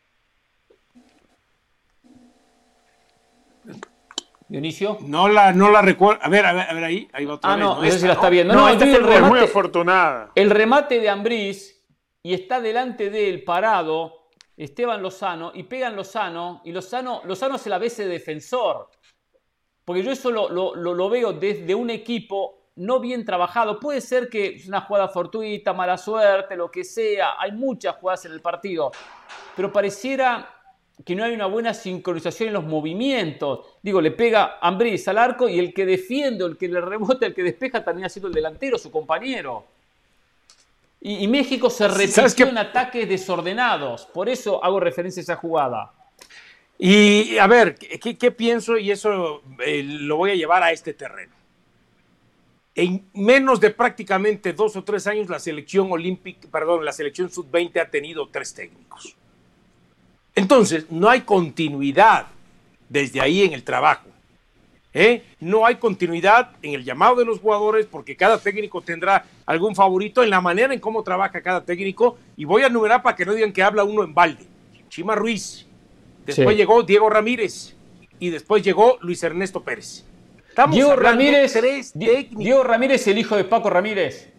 Dionisio. 4.49 4.97
No 5.01 5.29
la, 5.29 5.53
no 5.53 5.71
la 5.71 5.81
recuerdo. 5.81 6.19
A 6.21 6.27
ver, 6.27 6.45
a 6.45 6.51
ver, 6.51 6.69
a 6.69 6.73
ver 6.73 6.83
ahí, 6.83 7.07
ahí 7.13 7.23
va 7.23 7.35
otra 7.35 7.53
ah, 7.53 7.55
vez. 7.55 7.65
no, 7.65 7.75
no 7.81 7.89
sé 7.89 7.99
si 7.99 8.07
la 8.07 8.13
está 8.13 8.29
viendo. 8.29 8.53
No, 8.53 8.67
es 8.67 8.81
el 8.81 9.01
remate, 9.01 9.21
muy 9.21 9.39
afortunada. 9.39 10.31
El 10.35 10.49
remate 10.49 10.99
de 10.99 11.09
Ambriz 11.09 11.81
y 12.21 12.33
está 12.33 12.59
delante 12.59 13.09
de 13.09 13.29
él 13.29 13.45
parado 13.45 14.20
Esteban 14.63 15.01
Lozano 15.01 15.51
y 15.55 15.63
pegan 15.63 15.95
Lozano 15.95 16.61
y 16.63 16.71
Lozano, 16.71 17.21
Lozano 17.25 17.57
se 17.57 17.69
la 17.69 17.79
ve 17.79 17.87
ese 17.87 18.07
defensor. 18.07 18.89
Porque 19.83 20.03
yo 20.03 20.11
eso 20.11 20.29
lo, 20.29 21.09
veo 21.09 21.33
desde 21.33 21.73
un 21.73 21.89
equipo 21.89 22.69
no 22.75 22.99
bien 22.99 23.25
trabajado. 23.25 23.79
Puede 23.79 24.01
ser 24.01 24.29
que 24.29 24.57
es 24.57 24.67
una 24.67 24.81
jugada 24.81 25.07
fortuita, 25.07 25.73
mala 25.73 25.97
suerte, 25.97 26.55
lo 26.55 26.69
que 26.69 26.83
sea. 26.83 27.39
Hay 27.39 27.53
muchas 27.53 27.95
jugadas 27.95 28.25
en 28.25 28.33
el 28.33 28.41
partido. 28.41 28.91
Pero 29.55 29.71
pareciera 29.71 30.47
que 31.03 31.15
no 31.15 31.23
hay 31.23 31.33
una 31.33 31.47
buena 31.47 31.73
sincronización 31.73 32.49
en 32.49 32.53
los 32.53 32.63
movimientos. 32.63 33.65
Digo, 33.81 33.99
le 33.99 34.11
pega 34.11 34.59
Ambriz 34.61 35.07
al 35.07 35.17
arco 35.17 35.49
y 35.49 35.57
el 35.57 35.73
que 35.73 35.87
defiende, 35.87 36.45
el 36.45 36.55
que 36.55 36.67
le 36.67 36.81
rebota, 36.81 37.25
el 37.25 37.33
que 37.33 37.41
despeja 37.41 37.83
también 37.83 38.05
ha 38.05 38.09
sido 38.09 38.27
el 38.27 38.33
delantero, 38.33 38.77
su 38.77 38.91
compañero. 38.91 39.65
Y, 41.03 41.27
México 41.27 41.71
se 41.71 41.87
repitió 41.87 42.47
en 42.47 42.59
ataques 42.59 43.09
desordenados. 43.09 44.05
Por 44.05 44.29
eso 44.29 44.63
hago 44.63 44.79
referencia 44.79 45.21
a 45.21 45.23
esa 45.23 45.35
jugada. 45.35 45.91
Y 46.77 47.39
a 47.39 47.47
ver, 47.47 47.75
¿qué, 47.75 48.31
pienso? 48.31 48.77
Y 48.77 48.91
eso 48.91 49.41
eh, 49.65 49.83
lo 49.83 50.17
voy 50.17 50.31
a 50.31 50.35
llevar 50.35 50.61
a 50.61 50.71
este 50.71 50.93
terreno. 50.93 51.33
En 52.75 53.09
menos 53.13 53.59
de 53.59 53.71
prácticamente 53.71 54.53
dos 54.53 54.75
o 54.75 54.83
tres 54.83 55.07
años, 55.07 55.27
la 55.27 55.39
selección 55.39 55.91
olímpica, 55.91 56.47
perdón, 56.51 56.85
la 56.85 56.93
selección 56.93 57.31
sub-20 57.31 57.81
ha 57.81 57.89
tenido 57.89 58.29
tres 58.29 58.53
técnicos. 58.53 59.15
Entonces, 60.35 60.89
no 60.91 61.09
hay 61.09 61.21
continuidad 61.21 62.27
desde 62.87 63.21
ahí 63.21 63.43
en 63.43 63.53
el 63.53 63.63
trabajo. 63.63 64.10
¿Eh? 64.93 65.23
No 65.39 65.65
hay 65.65 65.75
continuidad 65.75 66.51
en 66.61 66.73
el 66.73 66.83
llamado 66.83 67.15
de 67.15 67.25
los 67.25 67.39
jugadores 67.39 67.85
porque 67.85 68.15
cada 68.15 68.37
técnico 68.37 68.81
tendrá 68.81 69.25
algún 69.45 69.75
favorito 69.75 70.23
en 70.23 70.29
la 70.29 70.41
manera 70.41 70.73
en 70.73 70.79
cómo 70.79 71.03
trabaja 71.03 71.41
cada 71.41 71.63
técnico. 71.63 72.17
Y 72.37 72.45
voy 72.45 72.63
a 72.63 72.67
enumerar 72.67 73.01
para 73.01 73.15
que 73.15 73.25
no 73.25 73.33
digan 73.33 73.53
que 73.53 73.63
habla 73.63 73.83
uno 73.83 74.03
en 74.03 74.13
balde. 74.13 74.45
Chima 74.89 75.15
Ruiz, 75.15 75.65
después 76.25 76.57
llegó 76.57 76.83
Diego 76.83 77.09
Ramírez 77.09 77.75
y 78.19 78.29
después 78.29 78.63
llegó 78.63 78.97
Luis 79.01 79.23
Ernesto 79.23 79.63
Pérez. 79.63 80.05
Diego 80.69 80.95
Ramírez, 80.95 81.93
Diego 81.93 82.63
Ramírez, 82.63 83.07
el 83.07 83.17
hijo 83.17 83.37
de 83.37 83.45
Paco 83.45 83.69
Ramírez. 83.69 84.29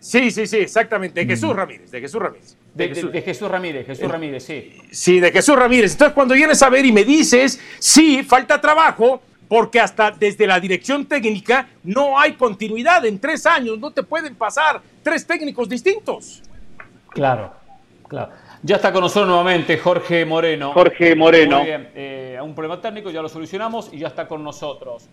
Sí, 0.00 0.30
sí, 0.30 0.46
sí, 0.46 0.56
exactamente, 0.56 1.20
de 1.20 1.26
Jesús 1.26 1.50
mm. 1.50 1.56
Ramírez, 1.56 1.90
de 1.90 2.00
Jesús 2.00 2.22
Ramírez. 2.22 2.56
De, 2.74 2.88
Jesús. 3.22 3.50
Ramírez, 3.50 3.86
Jesús 3.86 4.04
eh, 4.04 4.08
Ramírez, 4.08 4.42
sí. 4.42 4.72
Sí, 4.90 5.20
de 5.20 5.30
Jesús 5.30 5.56
Ramírez. 5.56 5.92
Entonces, 5.92 6.14
cuando 6.14 6.34
vienes 6.34 6.62
a 6.62 6.70
ver 6.70 6.86
y 6.86 6.92
me 6.92 7.04
dices, 7.04 7.60
sí, 7.78 8.22
falta 8.22 8.58
trabajo, 8.60 9.20
porque 9.46 9.78
hasta 9.78 10.10
desde 10.12 10.46
la 10.46 10.58
dirección 10.58 11.04
técnica 11.04 11.68
no 11.82 12.18
hay 12.18 12.32
continuidad. 12.32 13.04
En 13.04 13.18
tres 13.18 13.44
años 13.44 13.78
no 13.78 13.90
te 13.90 14.02
pueden 14.02 14.34
pasar 14.36 14.80
tres 15.02 15.26
técnicos 15.26 15.68
distintos. 15.68 16.42
Claro, 17.10 17.52
claro. 18.08 18.32
Ya 18.62 18.76
está 18.76 18.92
con 18.92 19.02
nosotros 19.02 19.28
nuevamente 19.28 19.76
Jorge 19.76 20.24
Moreno. 20.24 20.72
Jorge 20.72 21.14
Moreno. 21.14 21.58
Muy 21.58 21.66
bien, 21.66 21.90
eh, 21.94 22.38
un 22.42 22.54
problema 22.54 22.80
técnico, 22.80 23.10
ya 23.10 23.20
lo 23.20 23.28
solucionamos 23.28 23.90
y 23.92 23.98
ya 23.98 24.08
está 24.08 24.26
con 24.26 24.42
nosotros. 24.42 25.08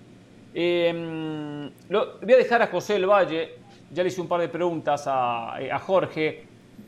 Eh, 0.54 1.70
voy 1.90 2.34
a 2.34 2.38
dejar 2.38 2.62
a 2.62 2.68
José 2.68 2.96
El 2.96 3.06
Valle, 3.06 3.56
ya 3.92 4.04
le 4.04 4.10
hice 4.10 4.22
un 4.22 4.28
par 4.28 4.42
de 4.42 4.50
preguntas 4.50 5.06
a, 5.08 5.56
a 5.56 5.80
Jorge 5.80 6.48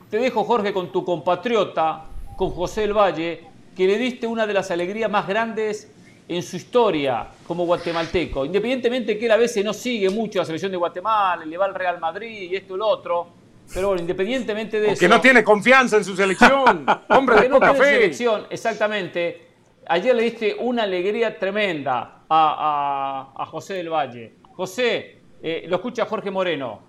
te 0.10 0.18
dejo, 0.18 0.44
Jorge, 0.44 0.74
con 0.74 0.92
tu 0.92 1.06
compatriota, 1.06 2.06
con 2.36 2.50
José 2.50 2.86
El 2.86 2.94
Valle, 2.94 3.44
que 3.76 3.86
le 3.86 3.98
diste 3.98 4.26
una 4.26 4.48
de 4.48 4.54
las 4.54 4.72
alegrías 4.72 5.10
más 5.10 5.28
grandes 5.28 5.92
en 6.28 6.42
su 6.42 6.56
historia 6.56 7.28
como 7.46 7.66
guatemalteco. 7.66 8.44
Independientemente 8.44 9.20
que 9.20 9.26
él 9.26 9.32
a 9.32 9.38
veces 9.38 9.64
no 9.64 9.72
sigue 9.72 10.10
mucho 10.10 10.40
la 10.40 10.46
selección 10.46 10.72
de 10.72 10.78
Guatemala, 10.78 11.46
le 11.46 11.58
va 11.58 11.66
al 11.66 11.76
Real 11.76 12.00
Madrid 12.00 12.50
y 12.52 12.56
esto 12.56 12.76
y 12.76 12.80
lo 12.80 12.88
otro. 12.88 13.28
Pero 13.72 13.90
bueno, 13.90 14.02
independientemente 14.02 14.80
de 14.80 14.92
eso. 14.92 15.00
Que 15.00 15.08
no 15.08 15.22
tiene 15.22 15.44
confianza 15.44 15.98
en 15.98 16.04
su 16.04 16.16
selección. 16.16 16.88
Hombre 17.10 17.42
de 17.42 17.50
poca 17.50 17.76
fe. 17.76 17.86
selección, 17.86 18.48
exactamente. 18.50 19.48
Ayer 19.88 20.16
le 20.16 20.24
diste 20.24 20.56
una 20.60 20.84
alegría 20.84 21.38
tremenda 21.38 22.24
a, 22.28 23.46
José 23.52 23.76
del 23.76 23.90
Valle. 23.90 24.34
José, 24.56 25.20
eh, 25.42 25.66
lo 25.68 25.76
escucha 25.76 26.06
Jorge 26.06 26.32
Moreno. 26.32 26.89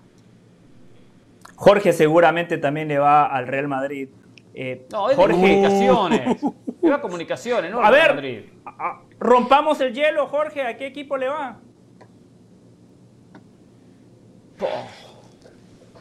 Jorge 1.61 1.93
seguramente 1.93 2.57
también 2.57 2.87
le 2.87 2.97
va 2.97 3.27
al 3.27 3.45
Real 3.45 3.67
Madrid. 3.67 4.09
Eh, 4.51 4.87
no, 4.91 5.11
es 5.11 5.15
Jorge. 5.15 5.35
comunicaciones. 5.35 6.41
Le 6.81 6.89
va 6.89 6.95
a 6.95 7.01
comunicaciones, 7.01 7.69
¿no? 7.69 7.83
A 7.83 7.91
ver, 7.91 8.15
Madrid. 8.15 8.45
rompamos 9.19 9.79
el 9.81 9.93
hielo, 9.93 10.25
Jorge. 10.25 10.63
¿A 10.63 10.75
qué 10.75 10.87
equipo 10.87 11.15
le 11.15 11.27
va? 11.27 11.59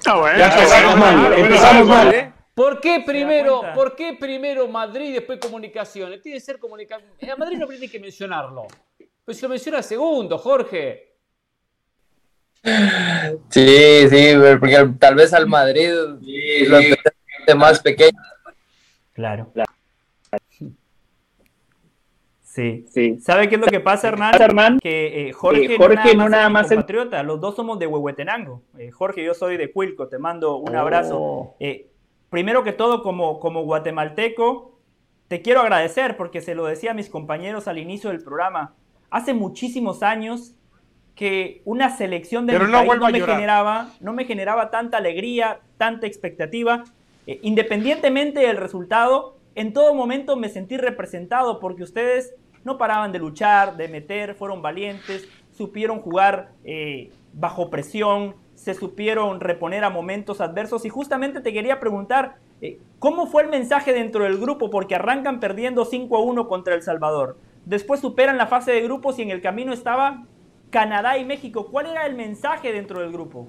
Ah, 0.07 0.17
bueno. 0.17 0.39
Ya 0.39 0.47
empezamos 0.47 0.97
mal. 0.97 1.33
Empezamos 1.35 1.87
mal, 1.87 2.15
¿eh? 2.15 2.33
¿Por 2.55 2.81
qué, 2.81 3.03
primero, 3.05 3.61
¿Por 3.75 3.95
qué 3.95 4.17
primero 4.19 4.67
Madrid 4.67 5.11
y 5.11 5.13
después 5.13 5.39
comunicaciones? 5.39 6.23
Tiene 6.23 6.39
que 6.39 6.45
ser 6.45 6.59
comunicaciones. 6.59 7.31
A 7.31 7.37
Madrid 7.37 7.59
no 7.59 7.67
tiene 7.67 7.91
que 7.91 8.01
mencionarlo. 8.01 8.67
Pues 9.27 9.37
se 9.37 9.43
lo 9.43 9.51
menciona 9.51 9.83
segundo, 9.83 10.39
Jorge. 10.39 11.10
Sí, 12.63 14.09
sí, 14.11 14.35
porque 14.59 14.91
tal 14.99 15.15
vez 15.15 15.33
al 15.33 15.47
Madrid 15.47 15.91
sí, 16.21 16.67
lo 16.67 17.57
más 17.57 17.81
pequeño. 17.81 18.19
Claro. 19.15 19.53
Sí, 22.43 22.85
sí. 22.91 23.21
¿Sabe 23.21 23.49
qué 23.49 23.55
es 23.55 23.61
lo 23.61 23.69
que 23.69 23.81
pasa, 23.81 24.09
Hernán? 24.09 24.81
Que 24.81 25.29
eh, 25.29 25.33
Jorge, 25.33 25.79
no 26.17 26.29
nada 26.29 26.49
más, 26.49 26.69
los 27.25 27.41
dos 27.41 27.57
somos 27.57 27.79
de 27.79 27.87
Huehuetenango. 27.87 28.63
Eh, 28.77 28.91
Jorge, 28.91 29.25
yo 29.25 29.35
soy 29.35 29.57
de 29.57 29.71
Cuilco, 29.71 30.09
te 30.09 30.19
mando 30.19 30.57
un 30.57 30.75
abrazo. 30.75 31.17
Oh. 31.19 31.57
Eh, 31.61 31.89
primero 32.29 32.65
que 32.65 32.73
todo, 32.73 33.03
como, 33.03 33.39
como 33.39 33.63
guatemalteco, 33.63 34.79
te 35.29 35.43
quiero 35.43 35.61
agradecer 35.61 36.17
porque 36.17 36.41
se 36.41 36.57
lo 36.57 36.67
decía 36.67 36.91
a 36.91 36.95
mis 36.95 37.09
compañeros 37.09 37.69
al 37.69 37.79
inicio 37.79 38.11
del 38.11 38.23
programa. 38.23 38.75
Hace 39.11 39.33
muchísimos 39.33 40.03
años 40.03 40.57
que 41.15 41.63
una 41.65 41.97
selección 41.97 42.47
de 42.47 42.59
mi 42.59 42.73
país 42.73 42.91
no 42.99 43.11
me, 43.11 43.21
generaba, 43.21 43.91
no 44.01 44.13
me 44.13 44.25
generaba 44.25 44.71
tanta 44.71 44.99
alegría, 44.99 45.61
tanta 45.77 46.07
expectativa. 46.07 46.85
Eh, 47.27 47.41
independientemente 47.43 48.41
del 48.41 48.57
resultado, 48.57 49.37
en 49.55 49.73
todo 49.73 49.95
momento 49.95 50.37
me 50.37 50.49
sentí 50.49 50.77
representado 50.77 51.61
porque 51.61 51.83
ustedes 51.83 52.35
no 52.65 52.79
paraban 52.79 53.13
de 53.13 53.19
luchar, 53.19 53.77
de 53.77 53.89
meter, 53.89 54.35
fueron 54.35 54.63
valientes, 54.63 55.29
supieron 55.53 56.01
jugar 56.01 56.53
eh, 56.65 57.11
bajo 57.33 57.71
presión, 57.71 58.35
se 58.55 58.75
supieron 58.75 59.41
reponer 59.41 59.85
a 59.85 59.91
momentos 59.91 60.41
adversos. 60.41 60.85
Y 60.85 60.89
justamente 60.89 61.41
te 61.41 61.53
quería 61.53 61.81
preguntar, 61.81 62.37
eh, 62.61 62.79
¿cómo 62.99 63.27
fue 63.27 63.43
el 63.43 63.49
mensaje 63.49 63.93
dentro 63.93 64.25
del 64.25 64.39
grupo? 64.39 64.71
Porque 64.71 64.95
arrancan 64.95 65.41
perdiendo 65.41 65.85
5 65.85 66.17
a 66.17 66.21
1 66.21 66.49
contra 66.49 66.75
El 66.75 66.83
Salvador. 66.83 67.39
Después 67.65 68.01
superan 68.01 68.37
la 68.37 68.47
fase 68.47 68.73
de 68.73 68.83
grupos 68.83 69.19
y 69.19 69.23
en 69.23 69.31
el 69.31 69.41
camino 69.41 69.73
estaba 69.73 70.25
Canadá 70.71 71.19
y 71.19 71.25
México. 71.25 71.69
¿Cuál 71.71 71.87
era 71.87 72.07
el 72.07 72.15
mensaje 72.15 72.73
dentro 72.73 73.01
del 73.01 73.13
grupo? 73.13 73.49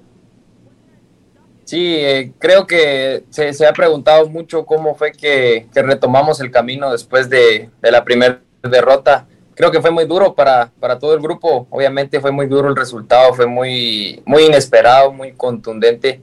Sí, 1.64 1.96
eh, 1.96 2.32
creo 2.38 2.66
que 2.66 3.24
se, 3.30 3.66
ha 3.66 3.72
preguntado 3.72 4.28
mucho 4.28 4.66
cómo 4.66 4.94
fue 4.94 5.12
que, 5.12 5.66
retomamos 5.72 6.40
el 6.40 6.50
camino 6.50 6.90
después 6.90 7.30
de, 7.30 7.70
la 7.80 8.04
primera 8.04 8.42
derrota. 8.62 9.26
Creo 9.54 9.70
que 9.70 9.80
fue 9.80 9.90
muy 9.90 10.04
duro 10.06 10.34
para, 10.34 10.72
para, 10.80 10.98
todo 10.98 11.14
el 11.14 11.20
grupo. 11.20 11.66
Obviamente 11.70 12.20
fue 12.20 12.32
muy 12.32 12.46
duro 12.46 12.68
el 12.68 12.76
resultado, 12.76 13.32
fue 13.34 13.46
muy, 13.46 14.22
muy 14.26 14.44
inesperado, 14.44 15.12
muy 15.12 15.32
contundente. 15.32 16.20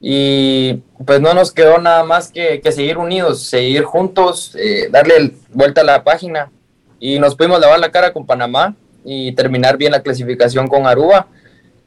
Y 0.00 0.74
pues 1.04 1.20
no 1.20 1.34
nos 1.34 1.50
quedó 1.50 1.78
nada 1.78 2.04
más 2.04 2.30
que, 2.30 2.60
seguir 2.70 2.98
unidos, 2.98 3.42
seguir 3.42 3.82
juntos, 3.82 4.54
eh, 4.56 4.88
darle 4.90 5.32
vuelta 5.52 5.80
a 5.80 5.84
la 5.84 6.04
página. 6.04 6.52
Y 7.00 7.18
nos 7.18 7.34
pudimos 7.34 7.60
lavar 7.60 7.80
la 7.80 7.90
cara 7.90 8.12
con 8.12 8.26
Panamá 8.26 8.76
y 9.04 9.32
terminar 9.32 9.76
bien 9.76 9.92
la 9.92 10.02
clasificación 10.02 10.68
con 10.68 10.86
Aruba. 10.86 11.26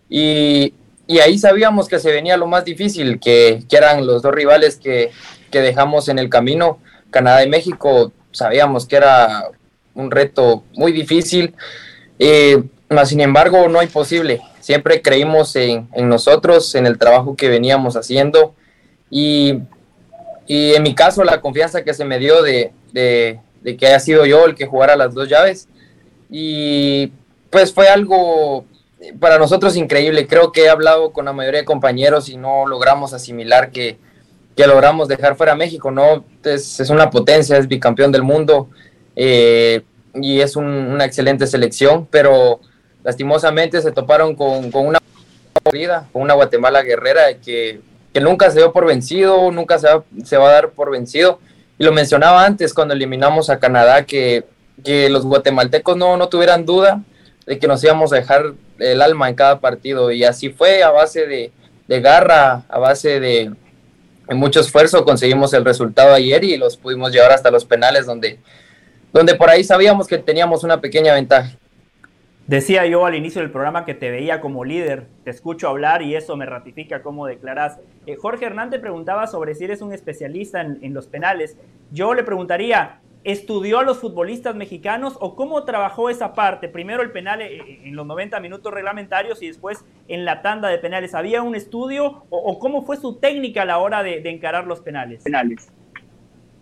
Y, 0.10 0.74
y 1.08 1.20
ahí 1.20 1.38
sabíamos 1.38 1.88
que 1.88 2.00
se 2.00 2.12
venía 2.12 2.38
lo 2.38 2.48
más 2.48 2.66
difícil, 2.66 3.20
que, 3.20 3.64
que 3.70 3.78
eran 3.78 4.06
los 4.06 4.22
dos 4.22 4.34
rivales 4.34 4.78
que, 4.78 5.12
que, 5.50 5.62
dejamos 5.62 6.10
en 6.10 6.20
el 6.20 6.30
camino, 6.30 6.80
Canadá 7.10 7.44
y 7.44 7.50
México. 7.50 8.12
Sabíamos 8.32 8.86
que 8.86 8.96
era 8.96 9.50
un 9.94 10.10
reto 10.10 10.64
muy 10.74 10.92
difícil, 10.92 11.54
eh, 12.20 12.64
sin 13.06 13.20
embargo 13.20 13.68
no 13.68 13.82
imposible. 13.82 14.42
Siempre 14.60 15.02
creímos 15.02 15.56
en, 15.56 15.90
en, 15.94 16.08
nosotros, 16.08 16.76
en 16.76 16.86
el 16.86 16.98
trabajo 16.98 17.36
que 17.36 17.50
veníamos 17.50 17.96
haciendo 17.98 18.54
y, 19.10 19.60
y, 20.48 20.74
en 20.76 20.84
mi 20.84 20.96
caso 20.96 21.24
la 21.24 21.42
confianza 21.42 21.84
que 21.84 21.94
se 21.94 22.06
me 22.06 22.20
dio 22.20 22.42
de, 22.42 22.72
de, 22.94 23.40
de 23.62 23.76
que 23.76 23.88
haya 23.88 24.00
sido 24.00 24.26
yo 24.26 24.46
el 24.46 24.56
que 24.56 24.68
jugara 24.68 24.96
las 24.96 25.14
dos 25.14 25.28
llaves 25.28 25.68
y 26.32 27.12
pues 27.50 27.74
fue 27.74 27.90
algo 27.90 28.66
para 29.20 29.38
nosotros 29.38 29.76
increíble. 29.76 30.26
Creo 30.28 30.52
que 30.52 30.64
he 30.64 30.70
hablado 30.70 31.12
con 31.12 31.26
la 31.26 31.34
mayoría 31.34 31.60
de 31.60 31.66
compañeros 31.66 32.30
y 32.30 32.38
no 32.38 32.66
logramos 32.66 33.14
asimilar 33.14 33.72
que, 33.72 33.98
que 34.56 34.66
logramos 34.66 35.10
dejar 35.10 35.36
fuera 35.36 35.52
a 35.52 35.56
México, 35.56 35.92
¿no? 35.92 36.24
Es, 36.44 36.80
es, 36.80 36.90
una 36.90 37.10
potencia, 37.10 37.58
es 37.58 37.68
bicampeón 37.68 38.12
del 38.14 38.24
mundo 38.24 38.70
eh, 39.16 39.82
y 40.16 40.40
es 40.40 40.56
una 40.56 41.04
excelente 41.04 41.46
selección, 41.46 42.08
pero 42.10 42.62
lastimosamente 43.04 43.82
se 43.82 43.92
toparon 43.92 44.36
con, 44.36 44.72
con 44.72 44.88
una 44.88 45.00
con 46.12 46.22
una 46.22 46.34
Guatemala 46.34 46.82
guerrera 46.82 47.36
que, 47.36 47.82
que, 48.14 48.22
nunca 48.22 48.50
se 48.50 48.58
dio 48.58 48.74
por 48.74 48.86
vencido, 48.88 49.52
nunca 49.52 49.78
se 49.78 49.88
va, 49.88 50.04
se 50.24 50.38
va 50.38 50.50
a 50.50 50.54
dar 50.54 50.70
por 50.72 50.90
vencido. 50.90 51.40
Y 51.78 51.84
lo 51.84 51.92
mencionaba 51.92 52.46
antes 52.46 52.74
cuando 52.74 52.94
eliminamos 52.94 53.50
a 53.50 53.60
Canadá, 53.60 54.06
que 54.06 54.46
que 54.84 55.10
los 55.10 55.26
guatemaltecos 55.26 55.98
no, 55.98 56.18
no 56.18 56.30
tuvieran 56.30 56.66
duda 56.66 57.04
de 57.46 57.60
que 57.60 57.68
nos 57.68 57.84
íbamos 57.84 58.14
a 58.14 58.18
dejar 58.18 58.54
el 58.80 59.02
alma 59.02 59.30
en 59.30 59.36
cada 59.36 59.60
partido. 59.60 60.12
Y 60.12 60.24
así 60.24 60.50
fue, 60.50 60.84
a 60.84 60.92
base 60.92 61.28
de, 61.28 61.52
garra, 62.02 62.64
a 62.70 62.80
base 62.80 63.20
de, 63.20 63.52
mucho 64.30 64.62
esfuerzo, 64.62 65.04
conseguimos 65.04 65.54
el 65.54 65.66
resultado 65.66 66.14
ayer 66.14 66.44
y 66.44 66.58
los 66.58 66.78
pudimos 66.78 67.12
llevar 67.12 67.32
hasta 67.32 67.52
los 67.52 67.66
penales, 67.66 68.06
donde, 68.06 68.40
donde 69.12 69.36
por 69.36 69.50
ahí 69.50 69.64
sabíamos 69.64 70.08
que 70.08 70.18
teníamos 70.18 70.64
una 70.64 70.80
pequeña 70.80 71.14
ventaja. 71.14 71.52
Decía 72.48 72.86
yo 72.86 73.06
al 73.06 73.16
inicio 73.16 73.42
del 73.42 73.52
programa 73.52 73.86
que 73.86 73.94
te 73.94 74.10
veía 74.10 74.42
como 74.42 74.66
líder, 74.66 75.06
te 75.24 75.30
escucho 75.30 75.70
hablar 75.70 76.02
y 76.02 76.16
eso 76.16 76.36
me 76.36 76.46
ratifica 76.46 77.02
cómo 77.02 77.26
declaras. 77.26 77.80
Eh, 78.08 78.16
Jorge 78.16 78.46
Hernández 78.46 78.82
preguntaba 78.82 79.28
sobre 79.28 79.54
si 79.54 79.66
eres 79.66 79.82
un 79.82 79.94
especialista 79.94 80.62
en, 80.62 80.80
en 80.82 80.94
los 80.94 81.08
penales. 81.08 81.58
Yo 81.92 82.14
le 82.14 82.24
preguntaría, 82.24 83.00
estudió 83.24 83.80
a 83.80 83.84
los 83.84 84.00
futbolistas 84.00 84.56
mexicanos 84.56 85.14
o 85.20 85.36
cómo 85.36 85.64
trabajó 85.64 86.10
esa 86.10 86.34
parte? 86.34 86.68
Primero 86.68 87.04
el 87.04 87.12
penal 87.12 87.42
eh, 87.42 87.56
eh, 87.56 87.82
en 87.86 87.96
los 87.96 88.06
90 88.06 88.40
minutos 88.40 88.74
reglamentarios 88.74 89.42
y 89.42 89.48
después 89.48 89.80
en 90.08 90.26
la 90.26 90.42
tanda 90.42 90.70
de 90.70 90.78
penales. 90.78 91.14
¿Había 91.14 91.42
un 91.42 91.56
estudio 91.56 92.26
o, 92.30 92.60
cómo 92.60 92.84
fue 92.86 92.98
su 92.98 93.16
técnica 93.16 93.62
a 93.62 93.66
la 93.66 93.78
hora 93.78 94.04
de, 94.04 94.22
encarar 94.30 94.66
los 94.66 94.80
penales? 94.82 95.24
penales. 95.24 95.70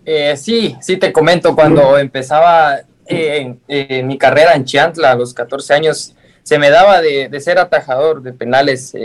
Eh, 0.05 0.35
sí, 0.37 0.75
sí 0.81 0.97
te 0.97 1.11
comento, 1.11 1.55
cuando 1.55 1.97
empezaba 1.97 2.79
en, 3.05 3.59
mi 4.07 4.17
carrera 4.17 4.53
en 4.53 4.65
Chiantla 4.65 5.11
a 5.11 5.15
los 5.15 5.33
14 5.33 5.73
años, 5.73 6.15
se 6.43 6.57
me 6.57 6.69
daba 6.69 7.01
de, 7.01 7.39
ser 7.39 7.59
atajador 7.59 8.21
de 8.21 8.33
penales. 8.33 8.95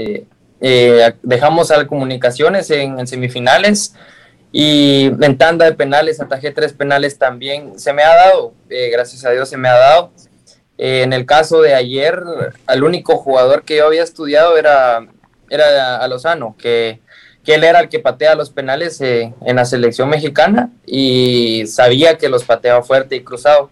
dejamos 1.22 1.70
a 1.70 1.86
comunicaciones 1.86 2.70
en 2.70 3.06
semifinales 3.06 3.94
y 4.56 5.06
en 5.06 5.36
tanda 5.36 5.64
de 5.64 5.72
penales, 5.72 6.20
atajé 6.20 6.52
tres 6.52 6.72
penales 6.72 7.18
también. 7.18 7.76
Se 7.76 7.92
me 7.92 8.04
ha 8.04 8.14
dado, 8.14 8.54
eh, 8.70 8.88
gracias 8.88 9.24
a 9.24 9.32
Dios 9.32 9.48
se 9.48 9.56
me 9.56 9.68
ha 9.68 9.74
dado. 9.74 10.12
Eh, 10.78 11.02
en 11.02 11.12
el 11.12 11.26
caso 11.26 11.60
de 11.60 11.74
ayer, 11.74 12.22
el 12.68 12.84
único 12.84 13.16
jugador 13.16 13.64
que 13.64 13.78
yo 13.78 13.86
había 13.86 14.04
estudiado 14.04 14.56
era, 14.56 15.08
era 15.50 16.04
a 16.04 16.54
que, 16.56 17.00
que 17.44 17.54
él 17.56 17.64
era 17.64 17.80
el 17.80 17.88
que 17.88 17.98
patea 17.98 18.36
los 18.36 18.50
penales 18.50 19.00
eh, 19.00 19.34
en 19.44 19.56
la 19.56 19.64
selección 19.64 20.08
mexicana 20.08 20.70
y 20.86 21.66
sabía 21.66 22.16
que 22.16 22.28
los 22.28 22.44
pateaba 22.44 22.84
fuerte 22.84 23.16
y 23.16 23.24
cruzado. 23.24 23.70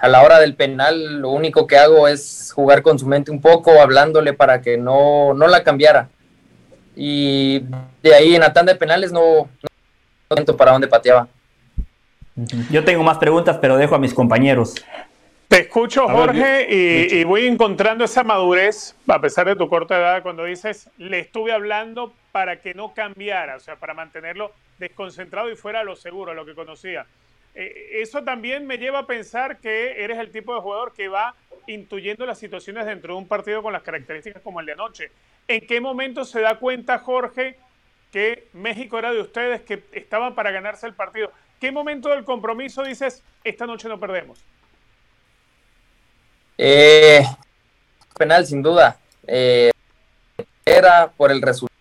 a 0.00 0.08
la 0.08 0.22
hora 0.22 0.38
del 0.38 0.54
penal, 0.54 1.20
lo 1.20 1.30
único 1.30 1.66
que 1.66 1.78
hago 1.78 2.06
es 2.06 2.52
jugar 2.54 2.82
con 2.82 2.96
su 2.96 3.08
mente 3.08 3.32
un 3.32 3.40
poco, 3.40 3.80
hablándole 3.80 4.34
para 4.34 4.62
que 4.62 4.76
no, 4.76 5.34
no 5.34 5.48
la 5.48 5.64
cambiara 5.64 6.10
y 6.96 7.60
de 8.02 8.14
ahí 8.14 8.34
en 8.34 8.40
la 8.40 8.52
tanda 8.52 8.72
de 8.72 8.78
penales 8.78 9.12
no, 9.12 9.48
no 10.30 10.56
para 10.56 10.72
dónde 10.72 10.88
pateaba. 10.88 11.28
Yo 12.70 12.84
tengo 12.84 13.02
más 13.02 13.18
preguntas, 13.18 13.58
pero 13.60 13.76
dejo 13.76 13.94
a 13.94 13.98
mis 13.98 14.12
compañeros. 14.12 14.74
Te 15.48 15.60
escucho, 15.60 16.08
Jorge, 16.08 16.66
y, 16.68 17.20
y, 17.20 17.24
voy 17.24 17.46
encontrando 17.46 18.04
esa 18.04 18.24
madurez, 18.24 18.96
a 19.06 19.20
pesar 19.20 19.46
de 19.46 19.54
tu 19.54 19.68
corta 19.68 19.96
edad, 19.96 20.22
cuando 20.22 20.44
dices, 20.44 20.88
le 20.98 21.20
estuve 21.20 21.52
hablando 21.52 22.12
para 22.32 22.60
que 22.60 22.74
no 22.74 22.92
cambiara, 22.94 23.56
o 23.56 23.60
sea, 23.60 23.76
para 23.76 23.94
mantenerlo 23.94 24.50
desconcentrado 24.78 25.50
y 25.50 25.56
fuera 25.56 25.84
lo 25.84 25.94
seguro, 25.94 26.34
lo 26.34 26.44
que 26.44 26.54
conocía. 26.54 27.06
Eh, 27.54 28.00
eso 28.02 28.24
también 28.24 28.66
me 28.66 28.78
lleva 28.78 29.00
a 29.00 29.06
pensar 29.06 29.58
que 29.58 30.02
eres 30.02 30.18
el 30.18 30.32
tipo 30.32 30.54
de 30.54 30.60
jugador 30.60 30.92
que 30.92 31.08
va 31.08 31.34
intuyendo 31.66 32.26
las 32.26 32.38
situaciones 32.38 32.86
dentro 32.86 33.14
de 33.14 33.18
un 33.18 33.28
partido 33.28 33.62
con 33.62 33.72
las 33.72 33.82
características 33.82 34.42
como 34.42 34.60
el 34.60 34.66
de 34.66 34.72
anoche. 34.72 35.10
¿En 35.48 35.66
qué 35.66 35.80
momento 35.80 36.24
se 36.24 36.40
da 36.40 36.58
cuenta 36.58 36.98
Jorge 36.98 37.58
que 38.12 38.48
México 38.52 38.98
era 38.98 39.12
de 39.12 39.20
ustedes, 39.20 39.62
que 39.62 39.82
estaban 39.92 40.34
para 40.34 40.50
ganarse 40.50 40.86
el 40.86 40.94
partido? 40.94 41.30
¿Qué 41.60 41.72
momento 41.72 42.08
del 42.10 42.24
compromiso 42.24 42.82
dices, 42.82 43.22
esta 43.42 43.66
noche 43.66 43.88
no 43.88 43.98
perdemos? 43.98 44.38
Eh, 46.58 47.22
penal, 48.16 48.46
sin 48.46 48.62
duda. 48.62 48.98
Eh, 49.26 49.70
era 50.64 51.10
por 51.10 51.30
el 51.30 51.42
resultado, 51.42 51.78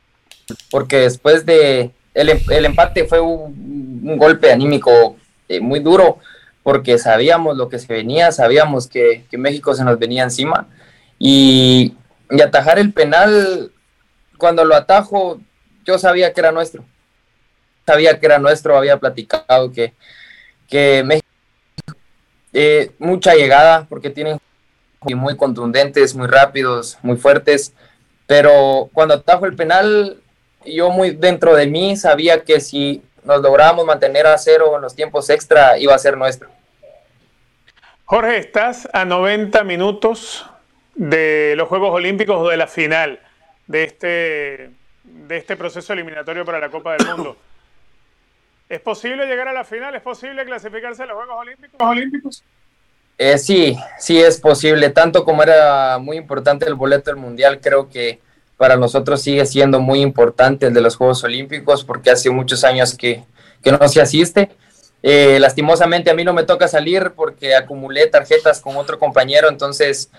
porque 0.71 0.97
después 0.97 1.45
de 1.45 1.91
el, 2.13 2.29
el 2.49 2.65
empate 2.65 3.05
fue 3.05 3.19
un, 3.19 4.01
un 4.03 4.17
golpe 4.17 4.51
anímico 4.51 5.17
eh, 5.47 5.59
muy 5.59 5.79
duro 5.79 6.19
porque 6.63 6.97
sabíamos 6.97 7.57
lo 7.57 7.69
que 7.69 7.77
se 7.77 7.93
venía, 7.93 8.31
sabíamos 8.31 8.87
que, 8.87 9.25
México 9.33 9.75
se 9.75 9.83
nos 9.83 9.99
venía 9.99 10.23
encima. 10.23 10.67
Y, 11.19 11.95
atajar 12.43 12.79
el 12.79 12.93
penal, 12.93 13.71
cuando 14.37 14.65
lo 14.65 14.75
atajo, 14.75 15.39
yo 15.85 15.99
sabía 15.99 16.33
que 16.33 16.39
era 16.39 16.51
nuestro, 16.51 16.83
sabía 17.85 18.19
que 18.19 18.25
era 18.25 18.39
nuestro, 18.39 18.77
había 18.77 18.97
platicado 18.97 19.71
que, 19.71 19.93
que 20.67 21.03
México, 21.05 21.27
eh, 22.53 22.91
mucha 22.97 23.35
llegada, 23.35 23.85
porque 23.89 24.09
tienen 24.09 24.39
muy 25.15 25.35
contundentes, 25.35 26.15
muy 26.15 26.27
rápidos, 26.27 26.97
muy 27.01 27.17
fuertes, 27.17 27.73
pero 28.25 28.89
cuando 28.93 29.15
atajo 29.15 29.45
el 29.45 29.55
penal, 29.55 30.21
yo 30.65 30.89
muy 30.89 31.11
dentro 31.11 31.55
de 31.55 31.67
mí 31.67 31.97
sabía 31.97 32.43
que 32.43 32.61
si 32.61 33.03
nos 33.25 33.41
logramos 33.41 33.85
mantener 33.85 34.27
a 34.27 34.37
cero 34.37 34.73
en 34.75 34.81
los 34.81 34.95
tiempos 34.95 35.29
extra, 35.29 35.77
iba 35.77 35.93
a 35.93 35.99
ser 35.99 36.17
nuestro. 36.17 36.49
Jorge, 38.05 38.37
estás 38.37 38.87
a 38.93 39.05
90 39.05 39.63
minutos 39.63 40.45
de 40.95 41.53
los 41.57 41.67
Juegos 41.67 41.91
Olímpicos 41.91 42.37
o 42.37 42.49
de 42.49 42.57
la 42.57 42.67
final 42.67 43.19
de 43.67 43.83
este, 43.83 44.71
de 45.03 45.37
este 45.37 45.55
proceso 45.55 45.93
eliminatorio 45.93 46.45
para 46.45 46.59
la 46.59 46.69
Copa 46.69 46.93
del 46.93 47.07
Mundo. 47.07 47.37
¿Es 48.69 48.81
posible 48.81 49.25
llegar 49.25 49.47
a 49.47 49.53
la 49.53 49.63
final? 49.63 49.95
¿Es 49.95 50.01
posible 50.01 50.45
clasificarse 50.45 51.03
a 51.03 51.05
los 51.05 51.15
Juegos 51.15 51.35
Olímpicos? 51.37 52.43
Eh, 53.17 53.37
sí, 53.37 53.77
sí 53.99 54.19
es 54.19 54.39
posible. 54.39 54.89
Tanto 54.89 55.23
como 55.23 55.43
era 55.43 55.97
muy 55.99 56.17
importante 56.17 56.65
el 56.65 56.73
boleto 56.75 57.11
del 57.11 57.19
Mundial, 57.19 57.59
creo 57.61 57.89
que 57.89 58.19
para 58.63 58.77
nosotros 58.77 59.21
sigue 59.21 59.45
siendo 59.45 59.81
muy 59.81 59.99
importante 59.99 60.67
el 60.67 60.73
de 60.73 60.79
los 60.79 60.95
Juegos 60.95 61.21
Olímpicos 61.25 61.83
porque 61.83 62.11
hace 62.11 62.29
muchos 62.29 62.63
años 62.63 62.95
que, 62.95 63.25
que 63.61 63.73
no 63.73 63.85
se 63.89 63.99
asiste. 63.99 64.51
Eh, 65.01 65.37
lastimosamente 65.41 66.09
a 66.09 66.13
mí 66.13 66.23
no 66.23 66.31
me 66.31 66.43
toca 66.43 66.69
salir 66.69 67.11
porque 67.13 67.57
acumulé 67.57 68.07
tarjetas 68.07 68.61
con 68.61 68.77
otro 68.77 68.97
compañero, 68.97 69.49
entonces 69.49 70.09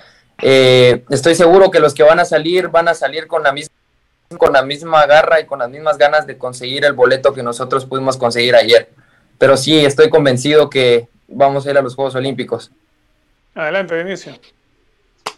eh, 0.43 1.05
estoy 1.09 1.35
seguro 1.35 1.71
que 1.71 1.81
los 1.81 1.95
que 1.95 2.03
van 2.03 2.21
a 2.21 2.27
salir 2.27 2.69
van 2.69 2.87
a 2.89 2.93
salir 2.93 3.29
con 3.29 3.43
la 3.43 3.51
misma 3.51 3.75
con 4.37 4.53
la 4.53 4.63
misma 4.63 5.07
garra 5.07 5.41
y 5.41 5.47
con 5.47 5.61
las 5.61 5.71
mismas 5.71 5.97
ganas 5.97 6.27
de 6.27 6.37
conseguir 6.37 6.85
el 6.85 6.93
boleto 6.93 7.33
que 7.33 7.43
nosotros 7.43 7.87
pudimos 7.87 8.19
conseguir 8.19 8.57
ayer. 8.57 8.91
Pero 9.39 9.57
sí, 9.57 9.87
estoy 9.87 10.11
convencido 10.11 10.69
que 10.69 11.09
vamos 11.29 11.67
a 11.67 11.71
ir 11.71 11.79
a 11.79 11.83
los 11.83 11.95
Juegos 11.95 12.15
Olímpicos. 12.15 12.71
Adelante, 13.55 13.95
Dionisio. 13.95 14.35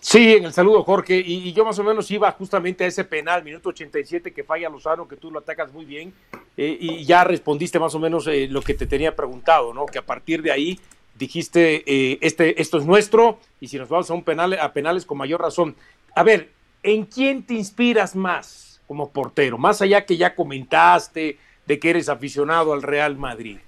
Sí, 0.09 0.35
en 0.35 0.45
el 0.45 0.53
saludo, 0.53 0.85
Jorge. 0.85 1.17
Y, 1.17 1.53
yo 1.53 1.65
más 1.65 1.81
o 1.81 1.83
menos 1.83 2.09
iba 2.13 2.31
justamente 2.31 2.85
a 2.85 2.87
ese 2.87 3.03
penal, 3.03 3.43
minuto 3.43 3.71
87, 3.71 4.33
que 4.33 4.45
falla 4.45 4.69
Lozano, 4.69 5.09
que 5.09 5.17
tú 5.17 5.33
lo 5.33 5.41
atacas 5.41 5.73
muy 5.73 5.85
bien. 5.85 6.15
Eh, 6.57 6.79
y 6.81 7.05
ya 7.05 7.25
respondiste 7.25 7.81
más 7.81 7.93
o 7.93 7.99
menos 7.99 8.25
eh, 8.29 8.47
lo 8.49 8.63
que 8.63 8.75
te 8.75 8.87
tenía 8.87 9.17
preguntado, 9.17 9.75
¿no? 9.75 9.85
Que 9.85 9.99
a 9.99 10.07
partir 10.07 10.43
de 10.43 10.53
ahí 10.53 10.79
dijiste, 11.17 11.83
eh, 11.85 12.19
este, 12.21 12.63
esto 12.63 12.79
es 12.79 12.87
nuestro, 12.87 13.41
y 13.59 13.67
si 13.67 13.79
nos 13.79 13.89
vamos 13.89 14.09
a 14.09 14.15
un 14.15 14.23
penal, 14.23 14.53
a 14.53 14.73
penales 14.73 15.05
con 15.05 15.19
mayor 15.19 15.41
razón. 15.41 15.75
A 16.15 16.23
ver, 16.23 16.53
¿en 16.85 17.05
quién 17.07 17.43
te 17.43 17.55
inspiras 17.55 18.15
más 18.15 18.81
como 18.87 19.11
portero? 19.11 19.59
Más 19.59 19.83
allá 19.83 20.07
que 20.07 20.17
ya 20.17 20.37
comentaste 20.37 21.37
de 21.67 21.79
que 21.81 21.91
eres 21.91 22.09
aficionado 22.09 22.73
al 22.73 22.83
Real 22.83 23.17
Madrid. 23.17 23.59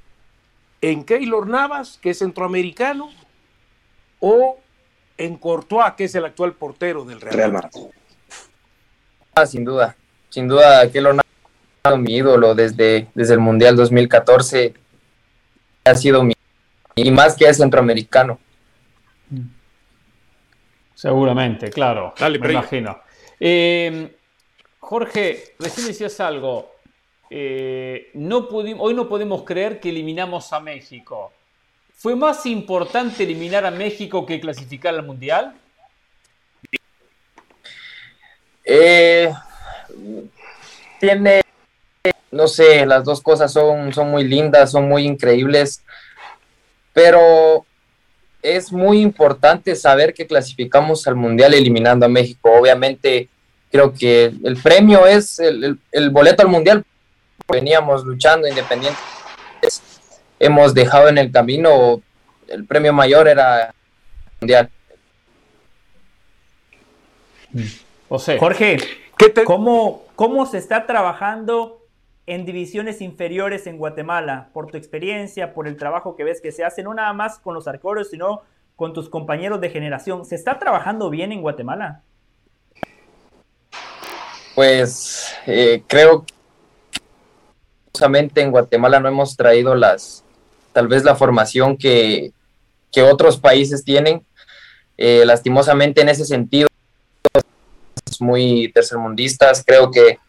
¿En 0.83 1.03
Keylor 1.03 1.49
Navas, 1.49 1.99
que 2.01 2.11
es 2.11 2.19
centroamericano? 2.19 3.11
¿O 4.21 4.61
en 5.19 5.37
Courtois, 5.37 5.93
que 5.97 6.05
es 6.05 6.15
el 6.15 6.25
actual 6.25 6.55
portero 6.55 7.05
del 7.05 7.21
Real, 7.21 7.53
Madrid? 7.53 7.83
Ah, 9.35 9.47
sin 9.47 9.65
duda, 9.65 9.97
sin 10.31 10.49
duda, 10.49 10.81
ha 10.81 10.89
sido 10.89 11.13
mi 11.99 12.17
ídolo 12.17 12.55
desde, 12.55 13.09
desde 13.15 13.35
el 13.35 13.41
Mundial 13.41 13.77
2014. 13.77 14.75
Ha 15.85 15.95
sido 15.95 16.23
mi 16.23 16.35
y 16.95 17.11
más 17.11 17.37
que 17.37 17.47
es 17.47 17.59
centroamericano. 17.59 18.39
Seguramente, 20.95 21.71
claro. 21.71 22.13
Dale, 22.19 22.39
me 22.39 22.53
imagino. 22.53 22.99
Eh, 23.39 24.17
Jorge, 24.81 25.55
recién 25.59 25.87
decías 25.87 26.19
algo. 26.19 26.73
Eh, 27.31 28.11
no 28.15 28.39
hoy 28.49 28.95
no 28.95 29.09
podemos 29.09 29.45
creer 29.45 29.79
que 29.79 29.91
eliminamos 29.91 30.53
a 30.53 30.61
México. 30.61 31.33
¿Fue 31.99 32.17
más 32.17 32.47
importante 32.47 33.25
eliminar 33.25 33.67
a 33.67 33.71
México 33.71 34.25
que 34.25 34.41
clasificar 34.41 34.95
al 34.95 35.05
Mundial? 35.05 35.55
Eh, 38.65 39.31
tiene, 41.01 41.43
no 42.31 42.49
sé, 42.49 42.87
las 42.87 43.05
dos 43.05 43.21
cosas 43.21 43.53
son, 43.53 43.93
son 43.93 44.11
muy 44.11 44.25
lindas, 44.25 44.71
son 44.71 44.89
muy 44.89 45.05
increíbles 45.05 45.83
pero 46.99 47.65
es 48.43 48.73
muy 48.73 49.01
importante 49.01 49.77
saber 49.77 50.13
que 50.13 50.27
clasificamos 50.27 51.07
al 51.07 51.15
Mundial 51.15 51.55
eliminando 51.55 52.07
a 52.07 52.09
México. 52.09 52.51
Obviamente, 52.51 53.29
creo 53.71 53.95
que 53.95 54.33
el 54.43 54.57
premio 54.61 55.07
es 55.07 55.39
el, 55.39 55.79
boleto 56.11 56.43
al 56.43 56.49
Mundial. 56.49 56.85
Veníamos 57.47 58.05
luchando 58.05 58.49
independientes. 58.49 59.01
Hemos 60.39 60.75
dejado 60.75 61.09
en 61.09 61.19
el 61.19 61.33
camino, 61.33 62.01
el 62.47 62.65
premio 62.65 62.93
mayor 62.93 63.29
era 63.29 63.67
el 63.67 63.75
Mundial. 64.41 64.71
Jorge, 68.39 68.77
¿cómo, 69.45 70.05
¿cómo 70.15 70.47
se 70.47 70.59
está 70.59 70.87
trabajando 70.87 71.83
en 72.27 72.45
divisiones 72.45 73.01
inferiores 73.01 73.67
en 73.67 73.79
Guatemala, 73.79 74.51
por 74.53 74.71
tu 74.71 74.77
experiencia, 74.77 75.55
por 75.55 75.67
el 75.67 75.77
trabajo 75.77 76.15
que 76.15 76.25
ves 76.25 76.41
que 76.41 76.53
se 76.53 76.63
hace, 76.63 76.83
no 76.83 76.93
nada 76.93 77.13
más 77.15 77.39
con 77.39 77.55
los 77.55 77.67
arqueros, 77.67 78.11
sino 78.11 78.43
con 78.77 78.93
tus 78.93 79.09
compañeros 79.09 79.61
de 79.61 79.71
generación. 79.71 80.25
¿Se 80.25 80.35
está 80.35 80.59
trabajando 80.59 81.11
bien 81.11 81.33
en 81.33 81.41
Guatemala? 81.41 82.03
Pues 84.55 85.35
eh, 85.47 85.83
creo 85.87 86.25
que 87.93 88.41
en 88.41 88.51
Guatemala 88.51 89.01
no 89.01 89.09
hemos 89.09 89.37
traído 89.37 89.75
las, 89.75 90.25
tal 90.79 90.87
vez 90.87 91.03
la 91.03 91.17
formación 91.17 91.77
que, 91.77 92.33
otros 93.13 93.37
países 93.37 93.83
tienen. 93.83 94.25
Eh, 94.97 95.25
lastimosamente 95.27 96.03
en 96.03 96.09
ese 96.09 96.25
sentido, 96.25 96.69
muy 98.21 98.71
tercermundistas, 98.73 99.65
creo 99.67 99.91
que 99.91 100.21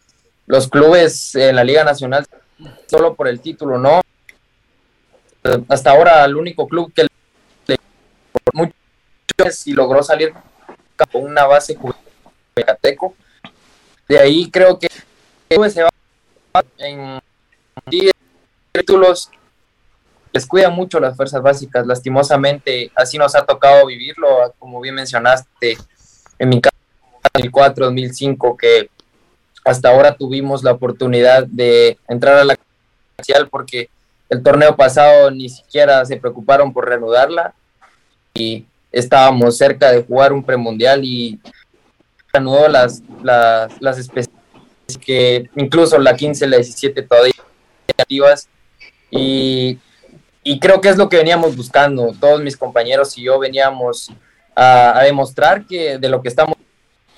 los 0.46 0.66
clubes 0.66 1.36
en 1.36 1.54
la 1.54 1.62
Liga 1.62 1.84
Nacional 1.84 2.26
solo 2.88 3.14
por 3.14 3.28
el 3.28 3.38
título, 3.40 3.78
¿no? 3.78 4.00
Hasta 5.68 5.92
ahora 5.92 6.24
el 6.24 6.34
único 6.34 6.66
club 6.66 6.92
que 6.92 7.06
muchos 8.52 9.66
y 9.68 9.72
logró 9.72 10.02
salir 10.02 10.32
con 11.12 11.22
una 11.22 11.46
base 11.46 11.78
Cateco. 12.54 13.14
De 14.08 14.18
ahí 14.18 14.50
creo 14.50 14.76
que 14.80 14.88
se 15.70 15.82
va 15.84 15.90
en 16.78 17.20
títulos 18.72 19.30
les 20.32 20.46
cuida 20.46 20.70
mucho 20.70 21.00
las 21.00 21.16
fuerzas 21.16 21.42
básicas. 21.42 21.86
Lastimosamente, 21.86 22.90
así 22.94 23.18
nos 23.18 23.34
ha 23.34 23.44
tocado 23.44 23.86
vivirlo, 23.86 24.54
como 24.58 24.80
bien 24.80 24.94
mencionaste, 24.94 25.76
en 26.38 26.48
mi 26.48 26.60
caso, 26.60 26.76
2004, 27.34 27.86
2005, 27.86 28.56
que 28.56 28.90
hasta 29.64 29.90
ahora 29.90 30.14
tuvimos 30.14 30.62
la 30.62 30.72
oportunidad 30.72 31.46
de 31.46 31.98
entrar 32.08 32.38
a 32.38 32.44
la 32.44 32.56
social 33.18 33.48
porque 33.48 33.90
el 34.30 34.42
torneo 34.42 34.76
pasado 34.76 35.30
ni 35.30 35.48
siquiera 35.48 36.04
se 36.06 36.16
preocuparon 36.16 36.72
por 36.72 36.88
reanudarla 36.88 37.52
y 38.32 38.64
estábamos 38.90 39.58
cerca 39.58 39.90
de 39.92 40.02
jugar 40.02 40.32
un 40.32 40.42
premundial 40.42 41.04
y 41.04 41.38
reanudó 42.32 42.68
las, 42.68 43.02
las, 43.22 43.80
las 43.80 43.98
especies 43.98 44.30
que 45.04 45.48
incluso 45.56 45.98
la 45.98 46.16
15 46.16 46.46
la 46.46 46.56
17 46.56 47.02
todavía 47.02 47.32
activas 47.96 48.48
y, 49.10 49.78
y 50.42 50.58
creo 50.58 50.80
que 50.80 50.88
es 50.88 50.96
lo 50.96 51.08
que 51.08 51.18
veníamos 51.18 51.56
buscando. 51.56 52.12
Todos 52.18 52.40
mis 52.40 52.56
compañeros 52.56 53.16
y 53.18 53.24
yo 53.24 53.38
veníamos 53.38 54.10
a, 54.54 55.02
demostrar 55.04 55.66
que 55.66 55.98
de 55.98 56.08
lo 56.08 56.22
que 56.22 56.28
estamos 56.28 56.56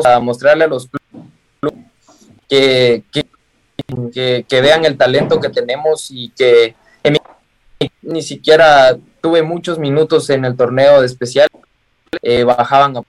a 0.04 0.20
mostrarle 0.20 0.64
a 0.64 0.68
los 0.68 0.88
clubes 0.88 1.86
que, 2.48 3.02
que, 4.12 4.60
vean 4.60 4.84
el 4.84 4.96
talento 4.96 5.40
que 5.40 5.48
tenemos 5.48 6.10
y 6.10 6.30
que 6.30 6.74
ni 8.02 8.22
siquiera 8.22 8.96
tuve 9.20 9.42
muchos 9.42 9.78
minutos 9.78 10.28
en 10.30 10.44
el 10.44 10.56
torneo 10.56 11.02
especial, 11.02 11.48
eh, 12.20 12.44
bajaban 12.44 13.02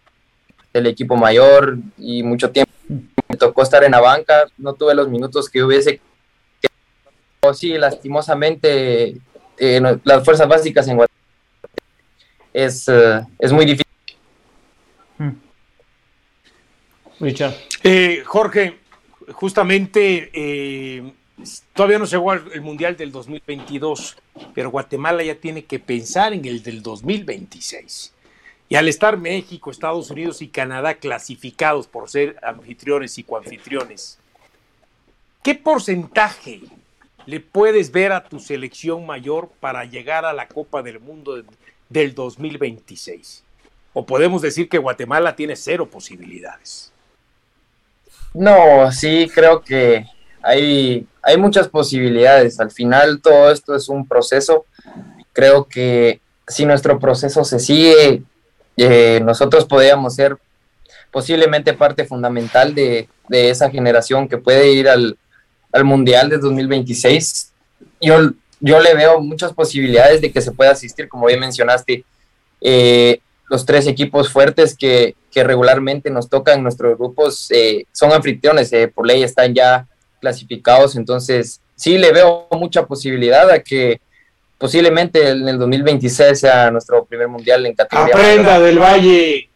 el 0.73 0.87
equipo 0.87 1.15
mayor 1.15 1.77
y 1.97 2.23
mucho 2.23 2.51
tiempo. 2.51 2.71
Me 3.27 3.37
tocó 3.37 3.63
estar 3.63 3.83
en 3.83 3.91
la 3.91 4.01
banca, 4.01 4.45
no 4.57 4.73
tuve 4.73 4.95
los 4.95 5.09
minutos 5.09 5.49
que 5.49 5.63
hubiese. 5.63 5.99
Sí, 7.53 7.77
lastimosamente, 7.77 9.17
eh, 9.57 9.81
las 10.03 10.23
fuerzas 10.23 10.47
básicas 10.47 10.87
en 10.87 10.97
Guatemala 10.97 11.19
es, 12.53 12.87
eh, 12.87 13.21
es 13.39 13.51
muy 13.51 13.65
difícil. 13.65 13.83
Richard. 17.19 17.53
Jorge, 18.25 18.79
justamente 19.31 20.29
eh, 20.33 21.13
todavía 21.73 21.99
no 21.99 22.05
se 22.05 22.17
llegó 22.17 22.33
el 22.33 22.61
Mundial 22.61 22.97
del 22.97 23.11
2022, 23.11 24.17
pero 24.53 24.71
Guatemala 24.71 25.23
ya 25.23 25.35
tiene 25.35 25.65
que 25.65 25.79
pensar 25.79 26.33
en 26.33 26.45
el 26.45 26.63
del 26.63 26.81
2026. 26.81 28.13
Y 28.69 28.75
al 28.75 28.87
estar 28.87 29.17
México, 29.17 29.71
Estados 29.71 30.09
Unidos 30.09 30.41
y 30.41 30.47
Canadá 30.47 30.95
clasificados 30.95 31.87
por 31.87 32.09
ser 32.09 32.37
anfitriones 32.43 33.17
y 33.17 33.23
coanfitriones, 33.23 34.17
¿qué 35.43 35.55
porcentaje 35.55 36.61
le 37.25 37.39
puedes 37.39 37.91
ver 37.91 38.11
a 38.11 38.23
tu 38.23 38.39
selección 38.39 39.05
mayor 39.05 39.49
para 39.59 39.85
llegar 39.85 40.25
a 40.25 40.33
la 40.33 40.47
Copa 40.47 40.81
del 40.81 40.99
Mundo 40.99 41.43
del 41.89 42.15
2026? 42.15 43.43
¿O 43.93 44.05
podemos 44.05 44.41
decir 44.41 44.69
que 44.69 44.77
Guatemala 44.77 45.35
tiene 45.35 45.55
cero 45.55 45.87
posibilidades? 45.89 46.91
No, 48.33 48.91
sí, 48.91 49.29
creo 49.33 49.61
que 49.61 50.05
hay, 50.41 51.05
hay 51.21 51.37
muchas 51.37 51.67
posibilidades. 51.67 52.59
Al 52.59 52.71
final 52.71 53.21
todo 53.21 53.51
esto 53.51 53.75
es 53.75 53.89
un 53.89 54.07
proceso. 54.07 54.65
Creo 55.31 55.65
que 55.65 56.19
si 56.47 56.65
nuestro 56.65 56.99
proceso 56.99 57.43
se 57.43 57.59
sigue, 57.59 58.23
eh, 58.77 59.21
nosotros 59.23 59.65
podríamos 59.65 60.15
ser 60.15 60.37
posiblemente 61.11 61.73
parte 61.73 62.05
fundamental 62.05 62.73
de, 62.73 63.07
esa 63.29 63.69
generación 63.69 64.27
que 64.27 64.37
puede 64.37 64.73
ir 64.73 64.89
al, 64.89 65.17
Mundial 65.83 66.29
de 66.29 66.37
2026. 66.37 67.51
Yo, 68.01 68.31
yo 68.59 68.79
le 68.79 68.93
veo 68.93 69.19
muchas 69.21 69.53
posibilidades 69.53 70.21
de 70.21 70.31
que 70.31 70.41
se 70.41 70.51
pueda 70.51 70.71
asistir, 70.71 71.07
como 71.09 71.25
bien 71.27 71.39
mencionaste. 71.39 72.03
eh, 72.61 73.19
los 73.49 73.65
tres 73.65 73.85
equipos 73.87 74.31
fuertes 74.31 74.75
que, 74.75 75.15
que 75.31 75.43
regularmente 75.43 76.09
nos 76.09 76.29
tocan 76.29 76.63
nuestros 76.63 76.97
grupos 76.97 77.51
eh, 77.51 77.85
son 77.91 78.11
anfitriones, 78.11 78.71
por 78.95 79.05
ley 79.05 79.21
están 79.21 79.53
ya 79.53 79.85
clasificados, 80.19 80.95
entonces 80.95 81.59
sí 81.75 81.97
le 81.97 82.11
veo 82.11 82.47
mucha 82.51 82.85
posibilidad 82.85 83.49
a 83.51 83.59
que 83.59 83.99
posiblemente 84.57 85.29
en 85.29 85.47
el 85.47 85.59
2026 85.59 86.39
sea 86.39 86.71
nuestro 86.71 87.03
primer 87.05 87.27
mundial 87.27 87.65
en 87.65 87.75
categoría. 87.75 88.15
Aprenda 88.15 88.59
del 88.59 88.79
Valle, 88.79 89.49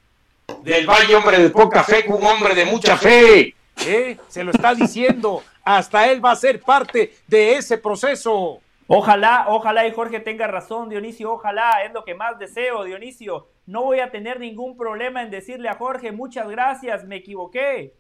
del 0.64 0.86
Valle, 0.86 1.16
hombre 1.16 1.40
de 1.40 1.50
poca 1.50 1.84
fe, 1.84 2.04
un 2.08 2.24
hombre 2.24 2.54
de 2.54 2.66
mucha 2.66 2.98
fe. 2.98 3.56
¿eh? 3.86 4.18
Se 4.28 4.44
lo 4.44 4.52
está 4.52 4.76
diciendo, 4.76 5.42
hasta 5.68 6.10
él 6.10 6.24
va 6.24 6.32
a 6.32 6.36
ser 6.36 6.62
parte 6.62 7.14
de 7.28 7.56
ese 7.58 7.78
proceso. 7.78 8.62
Ojalá, 8.88 9.48
ojalá 9.50 9.86
y 9.86 9.92
Jorge 9.92 10.22
tenga 10.22 10.48
razón, 10.48 10.88
Dionisio, 10.88 11.34
ojalá, 11.34 11.84
es 11.84 11.94
lo 11.94 12.06
que 12.06 12.16
más 12.16 12.40
deseo, 12.40 12.86
Dionisio. 12.86 13.50
No 13.66 13.84
voy 13.84 14.00
a 14.00 14.10
tener 14.10 14.40
ningún 14.40 14.78
problema 14.78 15.22
en 15.22 15.30
decirle 15.30 15.68
a 15.68 15.76
Jorge, 15.76 16.14
muchas 16.14 16.48
gracias, 16.48 17.04
me 17.04 17.18
equivoqué. 17.18 17.94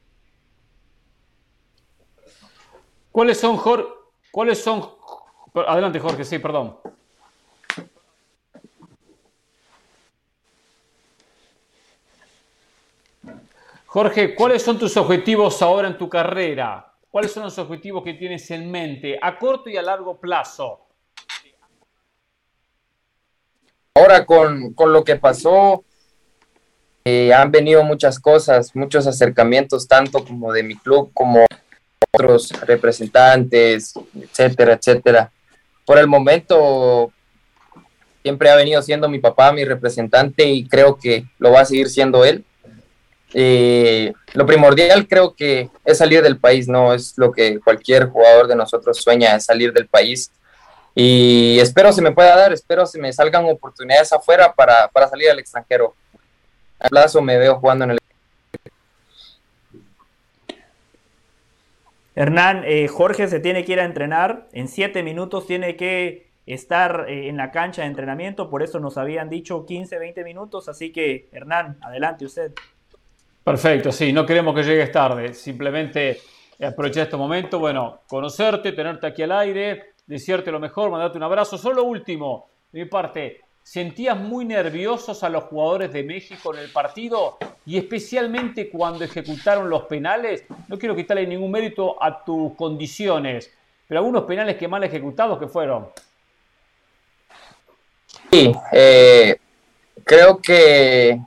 ¿Cuáles 3.11 3.37
son, 3.37 3.57
Jorge? 3.57 3.89
¿Cuáles 4.31 4.63
son? 4.63 4.89
Adelante, 5.53 5.99
Jorge, 5.99 6.23
sí, 6.23 6.39
perdón. 6.39 6.77
Jorge, 13.87 14.35
¿cuáles 14.35 14.63
son 14.63 14.79
tus 14.79 14.95
objetivos 14.95 15.61
ahora 15.61 15.89
en 15.89 15.97
tu 15.97 16.07
carrera? 16.07 16.93
¿Cuáles 17.09 17.31
son 17.31 17.43
los 17.43 17.57
objetivos 17.57 18.03
que 18.03 18.13
tienes 18.13 18.49
en 18.51 18.69
mente 18.69 19.17
a 19.21 19.37
corto 19.37 19.69
y 19.69 19.77
a 19.77 19.81
largo 19.81 20.19
plazo? 20.19 20.81
Ahora 23.95 24.25
con, 24.25 24.75
lo 24.77 25.03
que 25.03 25.15
pasó, 25.15 25.83
eh, 27.03 27.33
han 27.33 27.51
venido 27.51 27.83
muchas 27.83 28.19
cosas, 28.19 28.75
muchos 28.75 29.07
acercamientos, 29.07 29.87
tanto 29.87 30.23
como 30.23 30.53
de 30.53 30.61
mi 30.61 30.75
club 30.75 31.11
como 31.13 31.45
otros 32.13 32.51
representantes, 32.61 33.93
etcétera, 34.13 34.73
etcétera. 34.73 35.31
Por 35.85 35.97
el 35.97 36.05
momento, 36.05 37.11
siempre 38.21 38.49
ha 38.49 38.55
venido 38.55 38.81
siendo 38.81 39.09
mi 39.09 39.19
papá 39.19 39.51
mi 39.51 39.63
representante 39.63 40.45
y 40.45 40.67
creo 40.67 40.97
que 40.97 41.25
lo 41.39 41.51
va 41.51 41.61
a 41.61 41.65
seguir 41.65 41.89
siendo 41.89 42.25
él. 42.25 42.43
Eh, 43.33 44.13
lo 44.33 44.45
primordial 44.45 45.07
creo 45.07 45.33
que 45.33 45.69
es 45.83 45.97
salir 45.97 46.21
del 46.21 46.37
país, 46.37 46.67
¿no? 46.67 46.93
Es 46.93 47.13
lo 47.17 47.31
que 47.31 47.59
cualquier 47.59 48.07
jugador 48.09 48.47
de 48.47 48.55
nosotros 48.55 48.97
sueña, 48.97 49.35
es 49.35 49.45
salir 49.45 49.73
del 49.73 49.87
país. 49.87 50.31
Y 50.95 51.59
espero 51.59 51.91
se 51.91 52.01
me 52.01 52.11
pueda 52.11 52.35
dar, 52.35 52.53
espero 52.53 52.85
se 52.85 52.99
me 52.99 53.13
salgan 53.13 53.45
oportunidades 53.45 54.11
afuera 54.13 54.53
para, 54.53 54.89
salir 55.09 55.29
al 55.29 55.39
extranjero. 55.39 55.93
A 56.79 56.89
plazo 56.89 57.21
me 57.21 57.37
veo 57.37 57.59
jugando 57.59 57.85
en 57.85 57.91
el 57.91 57.97
Hernán, 62.15 62.63
eh, 62.65 62.87
Jorge 62.87 63.27
se 63.27 63.39
tiene 63.39 63.63
que 63.63 63.73
ir 63.73 63.79
a 63.79 63.85
entrenar, 63.85 64.47
en 64.51 64.67
siete 64.67 65.03
minutos 65.03 65.45
tiene 65.45 65.75
que 65.75 66.31
estar 66.47 67.05
eh, 67.07 67.29
en 67.29 67.37
la 67.37 67.51
cancha 67.51 67.83
de 67.83 67.89
entrenamiento, 67.89 68.49
por 68.49 68.63
eso 68.63 68.79
nos 68.79 68.97
habían 68.97 69.29
dicho 69.29 69.67
15, 69.67 69.99
20 69.99 70.23
minutos, 70.23 70.67
así 70.67 70.91
que 70.91 71.29
Hernán, 71.31 71.77
adelante 71.79 72.25
usted. 72.25 72.53
Perfecto, 73.47 73.93
sí, 73.93 74.11
no 74.11 74.25
queremos 74.25 74.53
que 74.53 74.61
llegues 74.61 74.91
tarde, 74.91 75.33
simplemente 75.33 76.19
aprovechar 76.61 77.03
este 77.03 77.15
momento, 77.15 77.59
bueno, 77.59 78.01
conocerte, 78.05 78.73
tenerte 78.73 79.07
aquí 79.07 79.23
al 79.23 79.31
aire, 79.31 79.93
desearte 80.05 80.51
lo 80.51 80.59
mejor, 80.59 80.91
mandarte 80.91 81.17
un 81.17 81.23
abrazo. 81.23 81.57
Solo 81.57 81.85
último, 81.85 82.49
de 82.73 82.81
mi 82.81 82.89
parte, 82.89 83.39
¿sentías 83.63 84.19
muy 84.19 84.43
nerviosos 84.43 85.23
a 85.23 85.29
los 85.29 85.45
jugadores 85.45 85.93
de 85.93 86.03
México 86.03 86.53
en 86.53 86.59
el 86.59 86.69
partido? 86.73 87.37
Y 87.65 87.77
especialmente 87.77 88.69
cuando 88.69 89.05
ejecutaron 89.05 89.69
los 89.69 89.83
penales, 89.83 90.43
no 90.67 90.77
quiero 90.77 90.93
quitarle 90.93 91.25
ningún 91.25 91.49
mérito 91.49 92.03
a 92.03 92.25
tus 92.25 92.53
condiciones, 92.55 93.49
pero 93.87 94.01
algunos 94.01 94.25
penales 94.25 94.57
que 94.57 94.67
mal 94.67 94.83
ejecutados 94.83 95.39
que 95.39 95.47
fueron. 95.47 95.87
Sí, 98.29 98.51
eh, 98.73 99.37
creo 100.03 100.37
que 100.41 101.17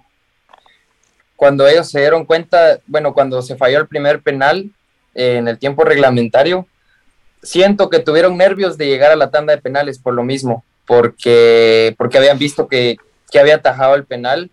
cuando 1.41 1.67
ellos 1.67 1.89
se 1.89 2.01
dieron 2.01 2.27
cuenta, 2.27 2.81
bueno, 2.87 3.15
cuando 3.15 3.41
se 3.41 3.57
falló 3.57 3.79
el 3.79 3.89
primer 3.89 4.21
penal 4.21 4.71
eh, 5.15 5.37
en 5.39 5.49
el 5.49 5.59
tiempo 5.59 5.85
reglamentario, 5.85 6.67
siento 7.43 7.89
que 7.89 8.01
tuvieron 8.01 8.37
nervios 8.37 8.77
de 8.77 8.89
llegar 8.89 9.11
a 9.11 9.17
la 9.17 9.31
tanda 9.31 9.57
de 9.57 9.63
penales 9.63 9.99
por 9.99 10.13
lo 10.13 10.23
mismo, 10.23 10.63
porque, 10.87 11.95
porque 11.97 12.19
habían 12.19 12.39
visto 12.39 12.69
que, 12.69 12.99
que 13.31 13.41
había 13.41 13.55
atajado 13.55 13.95
el 13.95 14.05
penal. 14.05 14.51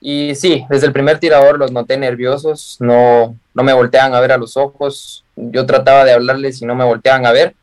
Y 0.00 0.34
sí, 0.34 0.64
desde 0.70 0.86
el 0.86 0.94
primer 0.94 1.18
tirador 1.18 1.58
los 1.58 1.72
noté 1.72 1.98
nerviosos, 1.98 2.78
no, 2.80 3.36
no 3.52 3.62
me 3.62 3.74
volteaban 3.74 4.14
a 4.14 4.20
ver 4.20 4.32
a 4.32 4.38
los 4.38 4.56
ojos, 4.56 5.26
yo 5.36 5.66
trataba 5.66 6.06
de 6.06 6.14
hablarles 6.14 6.62
y 6.62 6.64
no 6.64 6.74
me 6.74 6.84
volteaban 6.86 7.26
a 7.26 7.32
ver. 7.32 7.54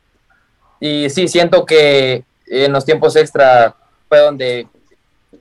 Y 0.80 1.10
sí, 1.10 1.28
siento 1.28 1.66
que 1.66 2.26
en 2.46 2.72
los 2.72 2.86
tiempos 2.86 3.16
extra 3.16 3.76
fue 4.08 4.20
donde 4.20 4.68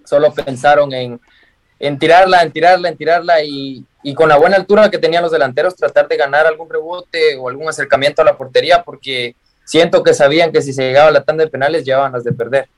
solo 0.07 0.33
pensaron 0.33 0.95
en, 0.95 1.21
en 1.81 1.99
tirarla, 1.99 2.43
en 2.43 2.53
tirarla, 2.53 2.89
en 2.91 2.97
tirarla 2.97 3.43
y, 3.43 3.85
con 4.15 4.29
la 4.29 4.37
buena 4.37 4.57
altura 4.57 4.91
que 4.91 4.99
tenían 4.99 5.23
los 5.23 5.33
delanteros 5.33 5.75
tratar 5.75 6.07
de 6.09 6.17
ganar 6.17 6.47
algún 6.47 6.69
rebote 6.69 7.37
o 7.37 7.49
algún 7.49 7.69
acercamiento 7.69 8.23
a 8.23 8.25
la 8.25 8.37
portería 8.37 8.83
porque 8.83 9.35
siento 9.65 10.03
que 10.03 10.15
sabían 10.15 10.53
que 10.53 10.63
si 10.63 10.73
se 10.73 10.83
llegaba 10.83 11.09
a 11.09 11.13
la 11.13 11.25
tanda 11.25 11.45
de 11.45 11.51
penales 11.51 11.85
llevaban 11.85 12.13
las 12.13 12.25
de 12.25 12.33
perder. 12.33 12.69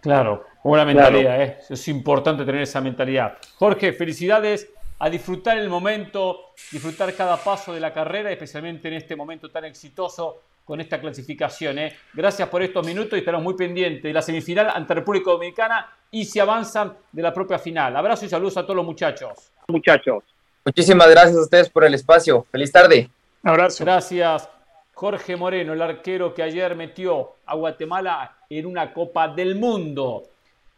Claro, 0.00 0.44
una 0.64 0.84
mentalidad, 0.84 1.40
¿eh? 1.40 1.58
es 1.68 1.88
importante 1.88 2.44
tener 2.44 2.62
esa 2.62 2.80
mentalidad. 2.80 3.38
Jorge, 3.56 3.92
felicidades 3.92 4.68
a 4.98 5.08
disfrutar 5.08 5.58
el 5.58 5.68
momento, 5.68 6.52
disfrutar 6.72 7.14
cada 7.14 7.36
paso 7.36 7.72
de 7.72 7.80
la 7.80 7.92
carrera, 7.92 8.30
especialmente 8.30 8.88
en 8.88 8.94
este 8.94 9.14
momento 9.14 9.50
tan 9.50 9.64
exitoso 9.64 10.42
con 10.70 10.80
esta 10.80 11.00
clasificación. 11.00 11.80
¿eh? 11.80 11.96
Gracias 12.14 12.48
por 12.48 12.62
estos 12.62 12.86
minutos 12.86 13.14
y 13.14 13.18
estaremos 13.18 13.42
muy 13.42 13.54
pendientes 13.54 14.04
de 14.04 14.12
la 14.12 14.22
semifinal 14.22 14.70
ante 14.72 14.94
República 14.94 15.32
Dominicana 15.32 15.92
y 16.12 16.24
si 16.24 16.38
avanzan 16.38 16.96
de 17.10 17.22
la 17.22 17.34
propia 17.34 17.58
final. 17.58 17.96
Abrazo 17.96 18.24
y 18.24 18.28
saludos 18.28 18.56
a 18.56 18.62
todos 18.62 18.76
los 18.76 18.86
muchachos. 18.86 19.50
Muchachos. 19.66 20.22
Muchísimas 20.64 21.10
gracias 21.10 21.36
a 21.38 21.40
ustedes 21.40 21.68
por 21.68 21.82
el 21.82 21.94
espacio. 21.94 22.46
Feliz 22.52 22.70
tarde. 22.70 23.10
Abrazo. 23.42 23.84
Gracias. 23.84 24.48
Jorge 24.94 25.34
Moreno, 25.34 25.72
el 25.72 25.82
arquero 25.82 26.32
que 26.32 26.44
ayer 26.44 26.76
metió 26.76 27.32
a 27.46 27.56
Guatemala 27.56 28.36
en 28.48 28.64
una 28.66 28.92
Copa 28.92 29.26
del 29.26 29.56
Mundo. 29.56 30.22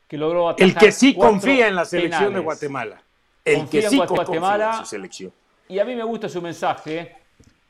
Que 0.08 0.16
logró 0.16 0.56
el 0.56 0.74
que 0.74 0.90
sí 0.90 1.14
confía 1.14 1.68
en 1.68 1.76
la 1.76 1.84
selección 1.84 2.32
de 2.32 2.40
Guatemala. 2.40 3.02
El 3.44 3.68
que 3.68 3.82
sí 3.82 3.98
confía 3.98 4.70
en 4.70 4.74
su 4.78 4.86
selección. 4.86 5.32
Y 5.68 5.78
a 5.78 5.84
mí 5.84 5.94
me 5.94 6.04
gusta 6.04 6.30
su 6.30 6.40
mensaje. 6.40 7.14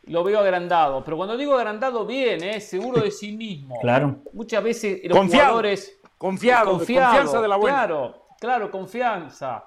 Lo 0.04 0.24
veo 0.24 0.40
agrandado. 0.40 1.02
Pero 1.04 1.16
cuando 1.16 1.36
digo 1.36 1.54
agrandado, 1.54 2.04
bien, 2.04 2.42
¿eh? 2.42 2.60
seguro 2.60 3.00
de 3.00 3.10
sí 3.10 3.32
mismo. 3.32 3.78
Claro. 3.80 4.16
Muchas 4.32 4.62
veces 4.64 5.00
los 5.04 5.18
jugadores 5.18 5.98
Confiado, 6.22 6.78
confianza 6.78 7.42
de 7.42 7.48
la 7.48 7.56
buena. 7.56 7.78
Claro, 7.78 8.26
claro, 8.38 8.70
confianza. 8.70 9.64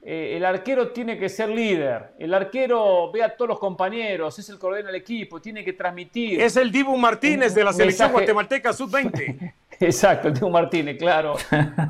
Eh, 0.00 0.36
el 0.36 0.44
arquero 0.44 0.92
tiene 0.92 1.18
que 1.18 1.28
ser 1.28 1.48
líder. 1.48 2.14
El 2.20 2.32
arquero 2.32 3.10
ve 3.10 3.24
a 3.24 3.36
todos 3.36 3.48
los 3.48 3.58
compañeros, 3.58 4.38
es 4.38 4.48
el 4.48 4.60
que 4.60 4.66
ordena 4.66 4.90
el 4.90 4.94
equipo, 4.94 5.40
tiene 5.40 5.64
que 5.64 5.72
transmitir. 5.72 6.40
Es 6.40 6.56
el 6.56 6.70
Dibu 6.70 6.96
Martínez 6.96 7.52
de 7.52 7.64
la 7.64 7.72
selección 7.72 8.12
guatemalteca 8.12 8.72
sub-20. 8.72 9.54
Exacto, 9.80 10.28
el 10.28 10.34
Dibu 10.34 10.50
Martínez, 10.50 10.96
claro. 10.96 11.34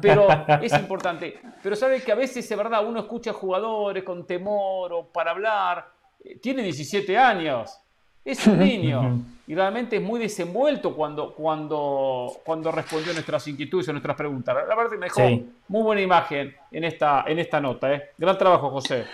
Pero 0.00 0.26
es 0.62 0.72
importante. 0.72 1.38
Pero 1.62 1.76
sabe 1.76 2.02
que 2.02 2.12
a 2.12 2.14
veces, 2.14 2.48
de 2.48 2.56
verdad, 2.56 2.82
uno 2.86 3.00
escucha 3.00 3.34
jugadores 3.34 4.02
con 4.04 4.26
temor 4.26 4.90
o 4.94 5.06
para 5.12 5.32
hablar. 5.32 5.99
Tiene 6.40 6.62
17 6.62 7.16
años. 7.16 7.78
Es 8.24 8.46
un 8.46 8.58
niño 8.60 9.20
y 9.50 9.54
realmente 9.56 9.96
es 9.96 10.02
muy 10.02 10.20
desenvuelto 10.20 10.94
cuando, 10.94 11.34
cuando, 11.34 12.40
cuando 12.44 12.70
respondió 12.70 13.10
a 13.10 13.14
nuestras 13.14 13.48
inquietudes, 13.48 13.88
a 13.88 13.92
nuestras 13.92 14.16
preguntas. 14.16 14.54
La 14.54 14.76
verdad 14.76 14.90
que 14.92 14.96
me 14.96 15.06
dejó 15.06 15.44
muy 15.66 15.82
buena 15.82 16.00
imagen 16.00 16.54
en 16.70 16.84
esta, 16.84 17.24
en 17.26 17.38
esta 17.40 17.60
nota. 17.60 17.92
¿eh? 17.92 18.10
Gran 18.16 18.38
trabajo, 18.38 18.70
José. 18.70 19.06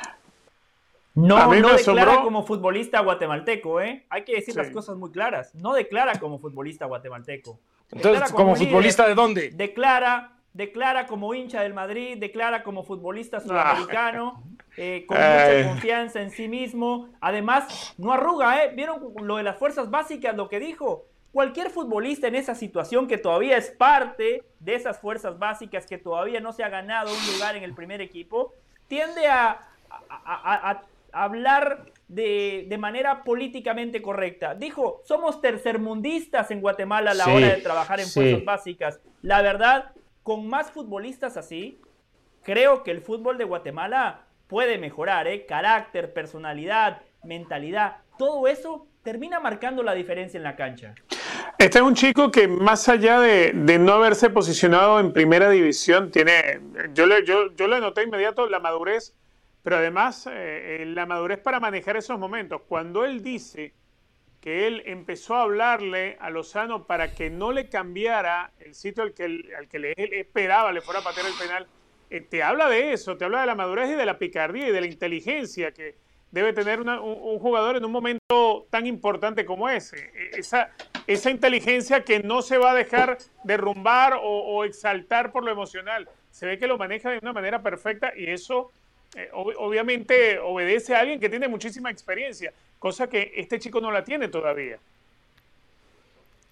No, 1.15 1.55
no 1.55 1.73
declara 1.73 2.21
como 2.21 2.45
futbolista 2.45 3.01
guatemalteco, 3.01 3.81
¿eh? 3.81 4.05
Hay 4.11 4.25
que 4.25 4.35
decir 4.35 4.55
las 4.55 4.69
cosas 4.69 4.99
muy 4.99 5.11
claras. 5.11 5.55
No 5.55 5.73
declara 5.73 6.21
como 6.21 6.39
futbolista 6.39 6.85
guatemalteco. 6.85 7.59
Entonces, 7.91 8.31
¿como, 8.33 8.55
futbolista 8.55 9.09
de 9.09 9.15
dónde? 9.15 9.51
Declara, 9.55 10.36
declara 10.57 11.07
como 11.07 11.35
hincha 11.35 11.61
del 11.61 11.75
Madrid, 11.75 12.17
declara 12.19 12.63
como 12.63 12.83
futbolista 12.83 13.41
sudamericano. 13.41 14.43
Eh, 14.79 15.07
con 15.07 15.17
mucha 15.17 15.69
confianza 15.69 16.21
en 16.21 16.31
sí 16.31 16.49
mismo. 16.49 17.09
Además, 17.21 17.95
no 17.97 18.13
arruga, 18.13 18.63
¿eh? 18.63 18.73
¿Vieron 18.75 19.15
lo 19.23 19.39
de 19.39 19.43
las 19.43 19.57
fuerzas 19.57 19.91
básicas, 19.91 20.37
lo 20.37 20.51
que 20.51 20.61
dijo? 20.61 21.07
Cualquier 21.33 21.71
futbolista 21.71 22.29
en 22.29 22.35
esa 22.35 22.55
situación 22.55 23.09
que 23.09 23.17
todavía 23.17 23.57
es 23.57 23.71
parte 23.71 24.43
de 24.61 24.75
esas 24.75 24.99
fuerzas 25.01 25.39
básicas, 25.39 25.87
que 25.87 25.97
todavía 25.97 26.41
no 26.41 26.53
se 26.53 26.63
ha 26.63 26.69
ganado 26.69 27.11
un 27.11 27.35
lugar 27.35 27.57
en 27.57 27.63
el 27.63 27.73
primer 27.73 28.03
equipo, 28.03 28.53
tiende 28.87 29.27
a, 29.29 29.67
hablar 31.11 31.87
de, 32.09 32.67
de, 32.69 32.79
manera 32.79 33.25
políticamente 33.25 34.03
correcta. 34.03 34.55
Dijo, 34.55 35.01
somos 35.05 35.41
tercermundistas 35.41 36.51
en 36.51 36.61
Guatemala 36.61 37.13
a 37.13 37.15
la 37.15 37.29
hora 37.29 37.49
de 37.49 37.63
trabajar 37.63 37.99
en 38.01 38.09
fuerzas 38.09 38.45
básicas. 38.45 39.01
La 39.23 39.41
verdad, 39.41 39.93
con 40.27 40.49
más 40.49 40.73
futbolistas 40.73 41.37
así, 41.37 41.81
creo 42.43 42.83
que 42.83 42.91
el 42.91 43.01
fútbol 43.01 43.39
de 43.39 43.45
Guatemala 43.45 44.27
puede 44.49 44.77
mejorar, 44.77 45.29
¿eh? 45.29 45.47
Carácter, 45.47 46.13
personalidad, 46.13 47.03
mentalidad, 47.23 47.99
todo 48.19 48.49
eso 48.49 48.89
termina 49.05 49.39
marcando 49.39 49.85
la 49.85 49.95
diferencia 49.95 50.37
en 50.37 50.43
la 50.43 50.57
cancha. 50.57 50.97
Este 51.57 51.79
es 51.79 51.85
un 51.85 51.95
chico 51.95 52.33
que 52.33 52.49
más 52.49 52.89
allá 52.89 53.21
de, 53.21 53.53
no 53.79 53.93
haberse 53.93 54.29
posicionado 54.29 54.99
en 54.99 55.13
primera 55.13 55.49
división, 55.49 56.11
tiene, 56.11 56.59
yo 56.93 57.07
le, 57.07 57.25
yo, 57.25 57.55
yo 57.55 57.69
noté 57.69 58.03
inmediato 58.03 58.49
la 58.49 58.59
madurez, 58.59 59.15
pero 59.63 59.77
además 59.77 60.29
eh, 60.29 60.83
la 60.89 61.07
madurez 61.07 61.39
para 61.39 61.61
manejar 61.61 61.97
esos 61.97 62.19
momentos. 62.19 62.63
Cuando 62.67 63.05
él 63.05 63.23
dice 63.23 63.75
que 64.47 64.69
él 64.69 64.85
empezó 64.87 65.35
a 65.35 65.43
hablarle 65.43 66.17
a 66.21 66.31
Lozano 66.31 66.87
para 66.87 67.13
que 67.13 67.31
no 67.31 67.51
le 67.51 67.69
cambiara 67.69 68.53
el 68.61 68.77
sitio 68.77 69.03
al 69.03 69.13
que, 69.13 69.25
al 69.59 69.67
que 69.67 69.81
le, 69.81 69.93
él 69.97 70.13
esperaba 70.13 70.71
le 70.71 70.81
fuera 70.83 71.01
a 71.01 71.03
patear 71.03 71.27
el 71.27 71.33
penal, 71.33 71.67
eh, 72.11 72.21
te 72.21 72.45
habla 72.45 72.69
de 72.69 72.93
eso, 72.93 73.17
te 73.17 73.25
habla 73.25 73.41
de 73.41 73.47
la 73.47 73.57
madurez 73.57 73.91
y 73.91 73.95
de 73.97 74.07
la 74.07 74.21
picardía 74.21 74.69
y 74.69 74.71
de 74.71 74.81
la 74.81 74.87
inteligencia 74.87 75.73
que 75.73 75.97
debe 76.31 76.53
tener 76.53 76.81
un, 76.81 77.39
jugador 77.41 77.77
en 77.77 77.85
un 77.85 77.91
momento 77.91 78.69
tan 78.71 78.87
importante 78.87 79.45
como 79.45 79.69
ese. 79.69 79.97
E, 80.15 80.39
esa, 80.39 80.71
esa 81.09 81.31
inteligencia 81.33 82.05
que 82.05 82.21
no 82.21 82.41
se 82.41 82.57
va 82.57 82.71
a 82.71 82.75
dejar 82.77 83.19
derrumbar 83.43 84.17
o, 84.23 84.63
exaltar 84.63 85.33
por 85.33 85.43
lo 85.43 85.51
emocional. 85.51 86.09
Se 86.31 86.47
ve 86.47 86.57
que 86.57 86.69
lo 86.69 86.79
maneja 86.79 87.11
de 87.11 87.19
una 87.19 87.33
manera 87.33 87.65
perfecta 87.65 88.13
y 88.17 88.31
eso 88.31 88.71
eh, 89.15 89.31
obviamente 89.33 90.39
obedece 90.39 90.95
a 90.95 91.01
alguien 91.01 91.21
que 91.21 91.29
tiene 91.29 91.49
muchísima 91.49 91.91
experiencia, 91.91 92.53
cosa 92.79 93.09
que 93.09 93.33
este 93.37 93.59
chico 93.59 93.81
no 93.81 93.91
la 93.91 94.03
tiene 94.03 94.29
todavía. 94.29 94.79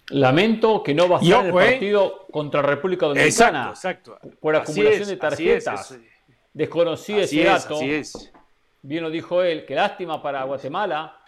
Lamento 0.09 0.83
que 0.83 0.93
no 0.93 1.09
va 1.09 1.17
a 1.17 1.21
estar 1.21 1.45
en 1.45 1.45
el 1.45 1.51
¿eh? 1.51 1.71
partido 1.71 2.25
contra 2.31 2.61
República 2.61 3.07
Dominicana. 3.07 3.69
Exacto, 3.69 4.19
Por 4.39 4.55
acumulación 4.55 5.07
de 5.07 5.17
tarjetas. 5.17 5.97
Desconocí 6.53 7.13
ese 7.13 7.43
dato. 7.43 7.75
Así 7.75 7.91
es. 7.91 8.31
Bien 8.81 9.03
lo 9.03 9.09
dijo 9.09 9.41
él. 9.41 9.65
Qué 9.65 9.73
lástima 9.73 10.21
para 10.21 10.43
Guatemala. 10.43 11.19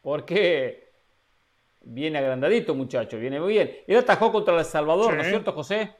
Porque 0.00 0.88
viene 1.82 2.18
agrandadito, 2.18 2.74
muchacho. 2.74 3.18
Viene 3.18 3.38
muy 3.38 3.52
bien. 3.52 3.78
Él 3.86 3.98
atajó 3.98 4.32
contra 4.32 4.58
El 4.58 4.64
Salvador, 4.64 5.14
¿no 5.14 5.20
es 5.20 5.28
cierto, 5.28 5.52
José? 5.52 5.92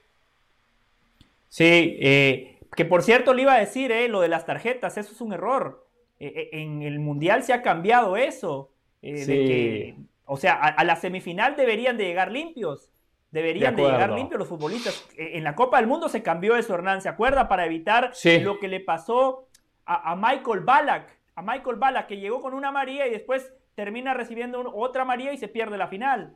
Sí. 1.48 1.98
Eh, 2.00 2.55
que 2.74 2.84
por 2.84 3.02
cierto 3.02 3.34
le 3.34 3.42
iba 3.42 3.54
a 3.54 3.58
decir, 3.58 3.92
eh, 3.92 4.08
lo 4.08 4.20
de 4.20 4.28
las 4.28 4.46
tarjetas. 4.46 4.96
Eso 4.96 5.12
es 5.12 5.20
un 5.20 5.32
error. 5.32 5.86
en 6.18 6.82
el 6.82 6.98
Mundial 6.98 7.42
se 7.42 7.52
ha 7.52 7.62
cambiado 7.62 8.16
eso. 8.16 8.72
de 9.02 9.26
que 9.26 9.96
o 10.26 10.36
sea, 10.36 10.54
a, 10.54 10.84
la 10.84 10.96
semifinal 10.96 11.54
deberían 11.56 11.96
de 11.96 12.04
llegar 12.04 12.32
limpios. 12.32 12.90
Deberían 13.30 13.76
de, 13.76 13.82
llegar 13.82 14.10
limpios 14.10 14.38
los 14.38 14.48
futbolistas. 14.48 15.08
E, 15.16 15.38
en 15.38 15.44
la 15.44 15.54
Copa 15.54 15.78
del 15.78 15.86
Mundo 15.86 16.08
se 16.08 16.22
cambió 16.22 16.56
eso, 16.56 16.74
Hernán. 16.74 17.00
¿Se 17.00 17.08
acuerda? 17.08 17.48
Para 17.48 17.64
evitar 17.64 18.12
lo 18.42 18.58
que 18.58 18.68
le 18.68 18.80
pasó 18.80 19.46
a, 19.84 20.16
Michael 20.16 20.60
Ballack. 20.60 21.16
A 21.36 21.42
Michael 21.42 21.76
Ballack, 21.76 22.08
que 22.08 22.18
llegó 22.18 22.42
con 22.42 22.54
una 22.54 22.72
María 22.72 23.06
y 23.06 23.10
después 23.10 23.52
termina 23.76 24.14
recibiendo 24.14 24.74
otra 24.74 25.04
María 25.04 25.32
y 25.32 25.38
se 25.38 25.48
pierde 25.48 25.78
la 25.78 25.86
final. 25.86 26.34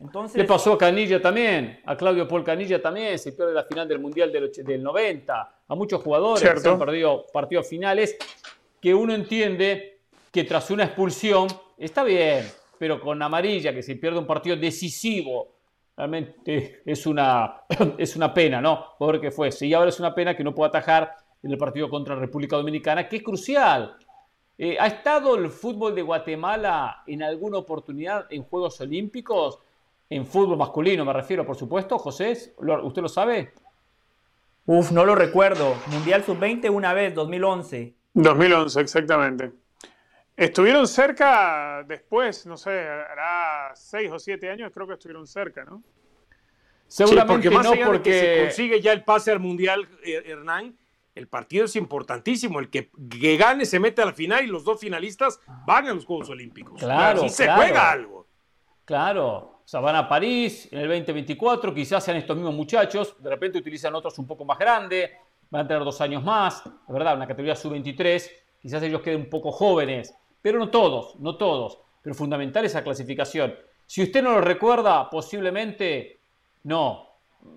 Entonces, 0.00 0.36
Le 0.36 0.44
pasó 0.44 0.74
a 0.74 0.78
Canilla 0.78 1.20
también, 1.20 1.80
a 1.84 1.96
Claudio 1.96 2.28
Paul 2.28 2.44
Canilla 2.44 2.80
también, 2.80 3.18
se 3.18 3.32
pierde 3.32 3.52
la 3.52 3.64
final 3.64 3.88
del 3.88 3.98
Mundial 3.98 4.30
del, 4.30 4.52
del 4.52 4.82
90, 4.82 5.54
a 5.66 5.74
muchos 5.74 6.02
jugadores 6.02 6.48
que 6.48 6.60
se 6.60 6.68
han 6.68 6.78
perdido 6.78 7.26
partidos 7.32 7.66
finales, 7.66 8.16
que 8.80 8.94
uno 8.94 9.12
entiende 9.12 9.98
que 10.30 10.44
tras 10.44 10.70
una 10.70 10.84
expulsión, 10.84 11.48
está 11.76 12.04
bien, 12.04 12.48
pero 12.78 13.00
con 13.00 13.20
amarilla, 13.20 13.74
que 13.74 13.82
se 13.82 13.96
pierde 13.96 14.18
un 14.18 14.26
partido 14.26 14.56
decisivo, 14.56 15.56
realmente 15.96 16.82
es 16.86 17.06
una, 17.06 17.62
es 17.98 18.14
una 18.14 18.32
pena, 18.32 18.60
¿no? 18.60 18.94
Porque 18.98 19.32
fue, 19.32 19.50
y 19.60 19.74
ahora 19.74 19.88
es 19.88 19.98
una 19.98 20.14
pena 20.14 20.36
que 20.36 20.44
no 20.44 20.54
pueda 20.54 20.68
atajar 20.68 21.12
en 21.42 21.50
el 21.50 21.58
partido 21.58 21.88
contra 21.88 22.14
la 22.14 22.20
República 22.20 22.56
Dominicana, 22.56 23.08
que 23.08 23.16
es 23.16 23.22
crucial. 23.22 23.96
Eh, 24.56 24.76
¿Ha 24.78 24.86
estado 24.86 25.36
el 25.36 25.50
fútbol 25.50 25.94
de 25.94 26.02
Guatemala 26.02 27.02
en 27.06 27.22
alguna 27.22 27.58
oportunidad 27.58 28.26
en 28.30 28.42
Juegos 28.42 28.80
Olímpicos? 28.80 29.60
En 30.10 30.26
fútbol 30.26 30.56
masculino 30.56 31.04
me 31.04 31.12
refiero, 31.12 31.44
por 31.44 31.56
supuesto. 31.56 31.98
José, 31.98 32.54
¿usted 32.82 33.02
lo 33.02 33.08
sabe? 33.08 33.52
Uf, 34.66 34.90
no 34.90 35.04
lo 35.04 35.14
recuerdo. 35.14 35.74
Mundial 35.86 36.24
Sub-20 36.24 36.70
una 36.70 36.92
vez, 36.92 37.14
2011. 37.14 37.94
2011, 38.14 38.80
exactamente. 38.80 39.52
Estuvieron 40.36 40.86
cerca 40.86 41.84
después, 41.86 42.46
no 42.46 42.56
sé, 42.56 42.70
hará 42.70 43.72
seis 43.74 44.10
o 44.10 44.18
siete 44.18 44.50
años, 44.50 44.70
creo 44.72 44.86
que 44.86 44.92
estuvieron 44.94 45.26
cerca, 45.26 45.64
¿no? 45.64 45.82
Seguramente 46.86 47.32
porque 47.32 47.50
más 47.50 47.64
no, 47.64 47.86
porque 47.86 48.20
se 48.20 48.44
consigue 48.44 48.80
ya 48.80 48.92
el 48.92 49.04
pase 49.04 49.30
al 49.30 49.40
mundial, 49.40 49.88
eh, 50.04 50.22
Hernán. 50.26 50.76
El 51.14 51.26
partido 51.26 51.64
es 51.64 51.74
importantísimo. 51.74 52.60
El 52.60 52.70
que, 52.70 52.90
gane 53.36 53.66
se 53.66 53.80
mete 53.80 54.02
a 54.02 54.06
la 54.06 54.12
final 54.12 54.44
y 54.44 54.46
los 54.46 54.64
dos 54.64 54.78
finalistas 54.78 55.40
van 55.66 55.88
a 55.88 55.94
los 55.94 56.04
Juegos 56.04 56.28
Olímpicos. 56.30 56.78
Claro, 56.80 57.24
Así 57.24 57.30
se 57.30 57.50
juega 57.50 57.90
algo. 57.90 58.28
Claro. 58.84 59.57
O 59.68 59.70
sea, 59.70 59.80
van 59.80 59.96
a 59.96 60.08
París 60.08 60.66
en 60.72 60.78
el 60.78 60.88
2024, 60.88 61.74
quizás 61.74 62.02
sean 62.02 62.16
estos 62.16 62.34
mismos 62.34 62.54
muchachos, 62.54 63.14
de 63.18 63.28
repente 63.28 63.58
utilizan 63.58 63.94
otros 63.94 64.18
un 64.18 64.26
poco 64.26 64.46
más 64.46 64.58
grandes, 64.58 65.10
van 65.50 65.66
a 65.66 65.68
tener 65.68 65.84
dos 65.84 66.00
años 66.00 66.24
más, 66.24 66.64
de 66.64 66.94
verdad, 66.94 67.16
una 67.16 67.26
categoría 67.26 67.54
sub-23, 67.54 68.30
quizás 68.62 68.82
ellos 68.82 69.02
queden 69.02 69.20
un 69.20 69.28
poco 69.28 69.52
jóvenes 69.52 70.14
pero 70.40 70.58
no 70.58 70.70
todos, 70.70 71.16
no 71.20 71.36
todos. 71.36 71.78
Pero 72.02 72.14
fundamental 72.14 72.64
esa 72.64 72.82
clasificación. 72.82 73.54
Si 73.84 74.02
usted 74.02 74.22
no 74.22 74.32
lo 74.32 74.40
recuerda, 74.40 75.10
posiblemente 75.10 76.20
no. 76.64 77.06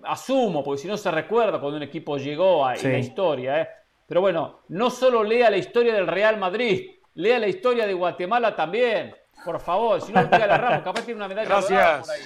Asumo, 0.04 0.62
porque 0.62 0.82
si 0.82 0.88
no 0.88 0.96
se 0.96 1.10
recuerda 1.10 1.60
cuando 1.60 1.76
un 1.76 1.82
equipo 1.82 2.16
llegó 2.16 2.64
a 2.66 2.74
la 2.74 2.98
historia. 2.98 3.62
¿eh? 3.62 3.68
Pero 4.06 4.20
bueno, 4.20 4.60
no 4.68 4.90
solo 4.90 5.22
lea 5.24 5.50
la 5.50 5.56
historia 5.56 5.94
del 5.94 6.06
Real 6.06 6.36
Madrid, 6.38 6.90
lea 7.14 7.38
la 7.38 7.48
historia 7.48 7.86
de 7.86 7.94
Guatemala 7.94 8.54
también. 8.54 9.14
Por 9.44 9.60
favor, 9.60 10.00
si 10.00 10.12
no, 10.12 10.28
pega 10.30 10.46
la 10.46 10.58
rama, 10.58 10.82
capaz 10.82 11.02
tiene 11.04 11.18
una 11.18 11.28
medalla 11.28 11.48
Gracias. 11.48 12.00
por 12.06 12.10
ahí. 12.14 12.22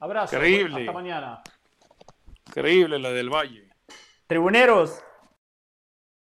Abrazo. 0.00 0.36
Increíble. 0.36 0.80
Hasta 0.80 0.92
mañana. 0.92 1.42
Increíble 2.46 2.98
la 2.98 3.10
del 3.10 3.30
Valle. 3.30 3.68
Tribuneros, 4.26 5.02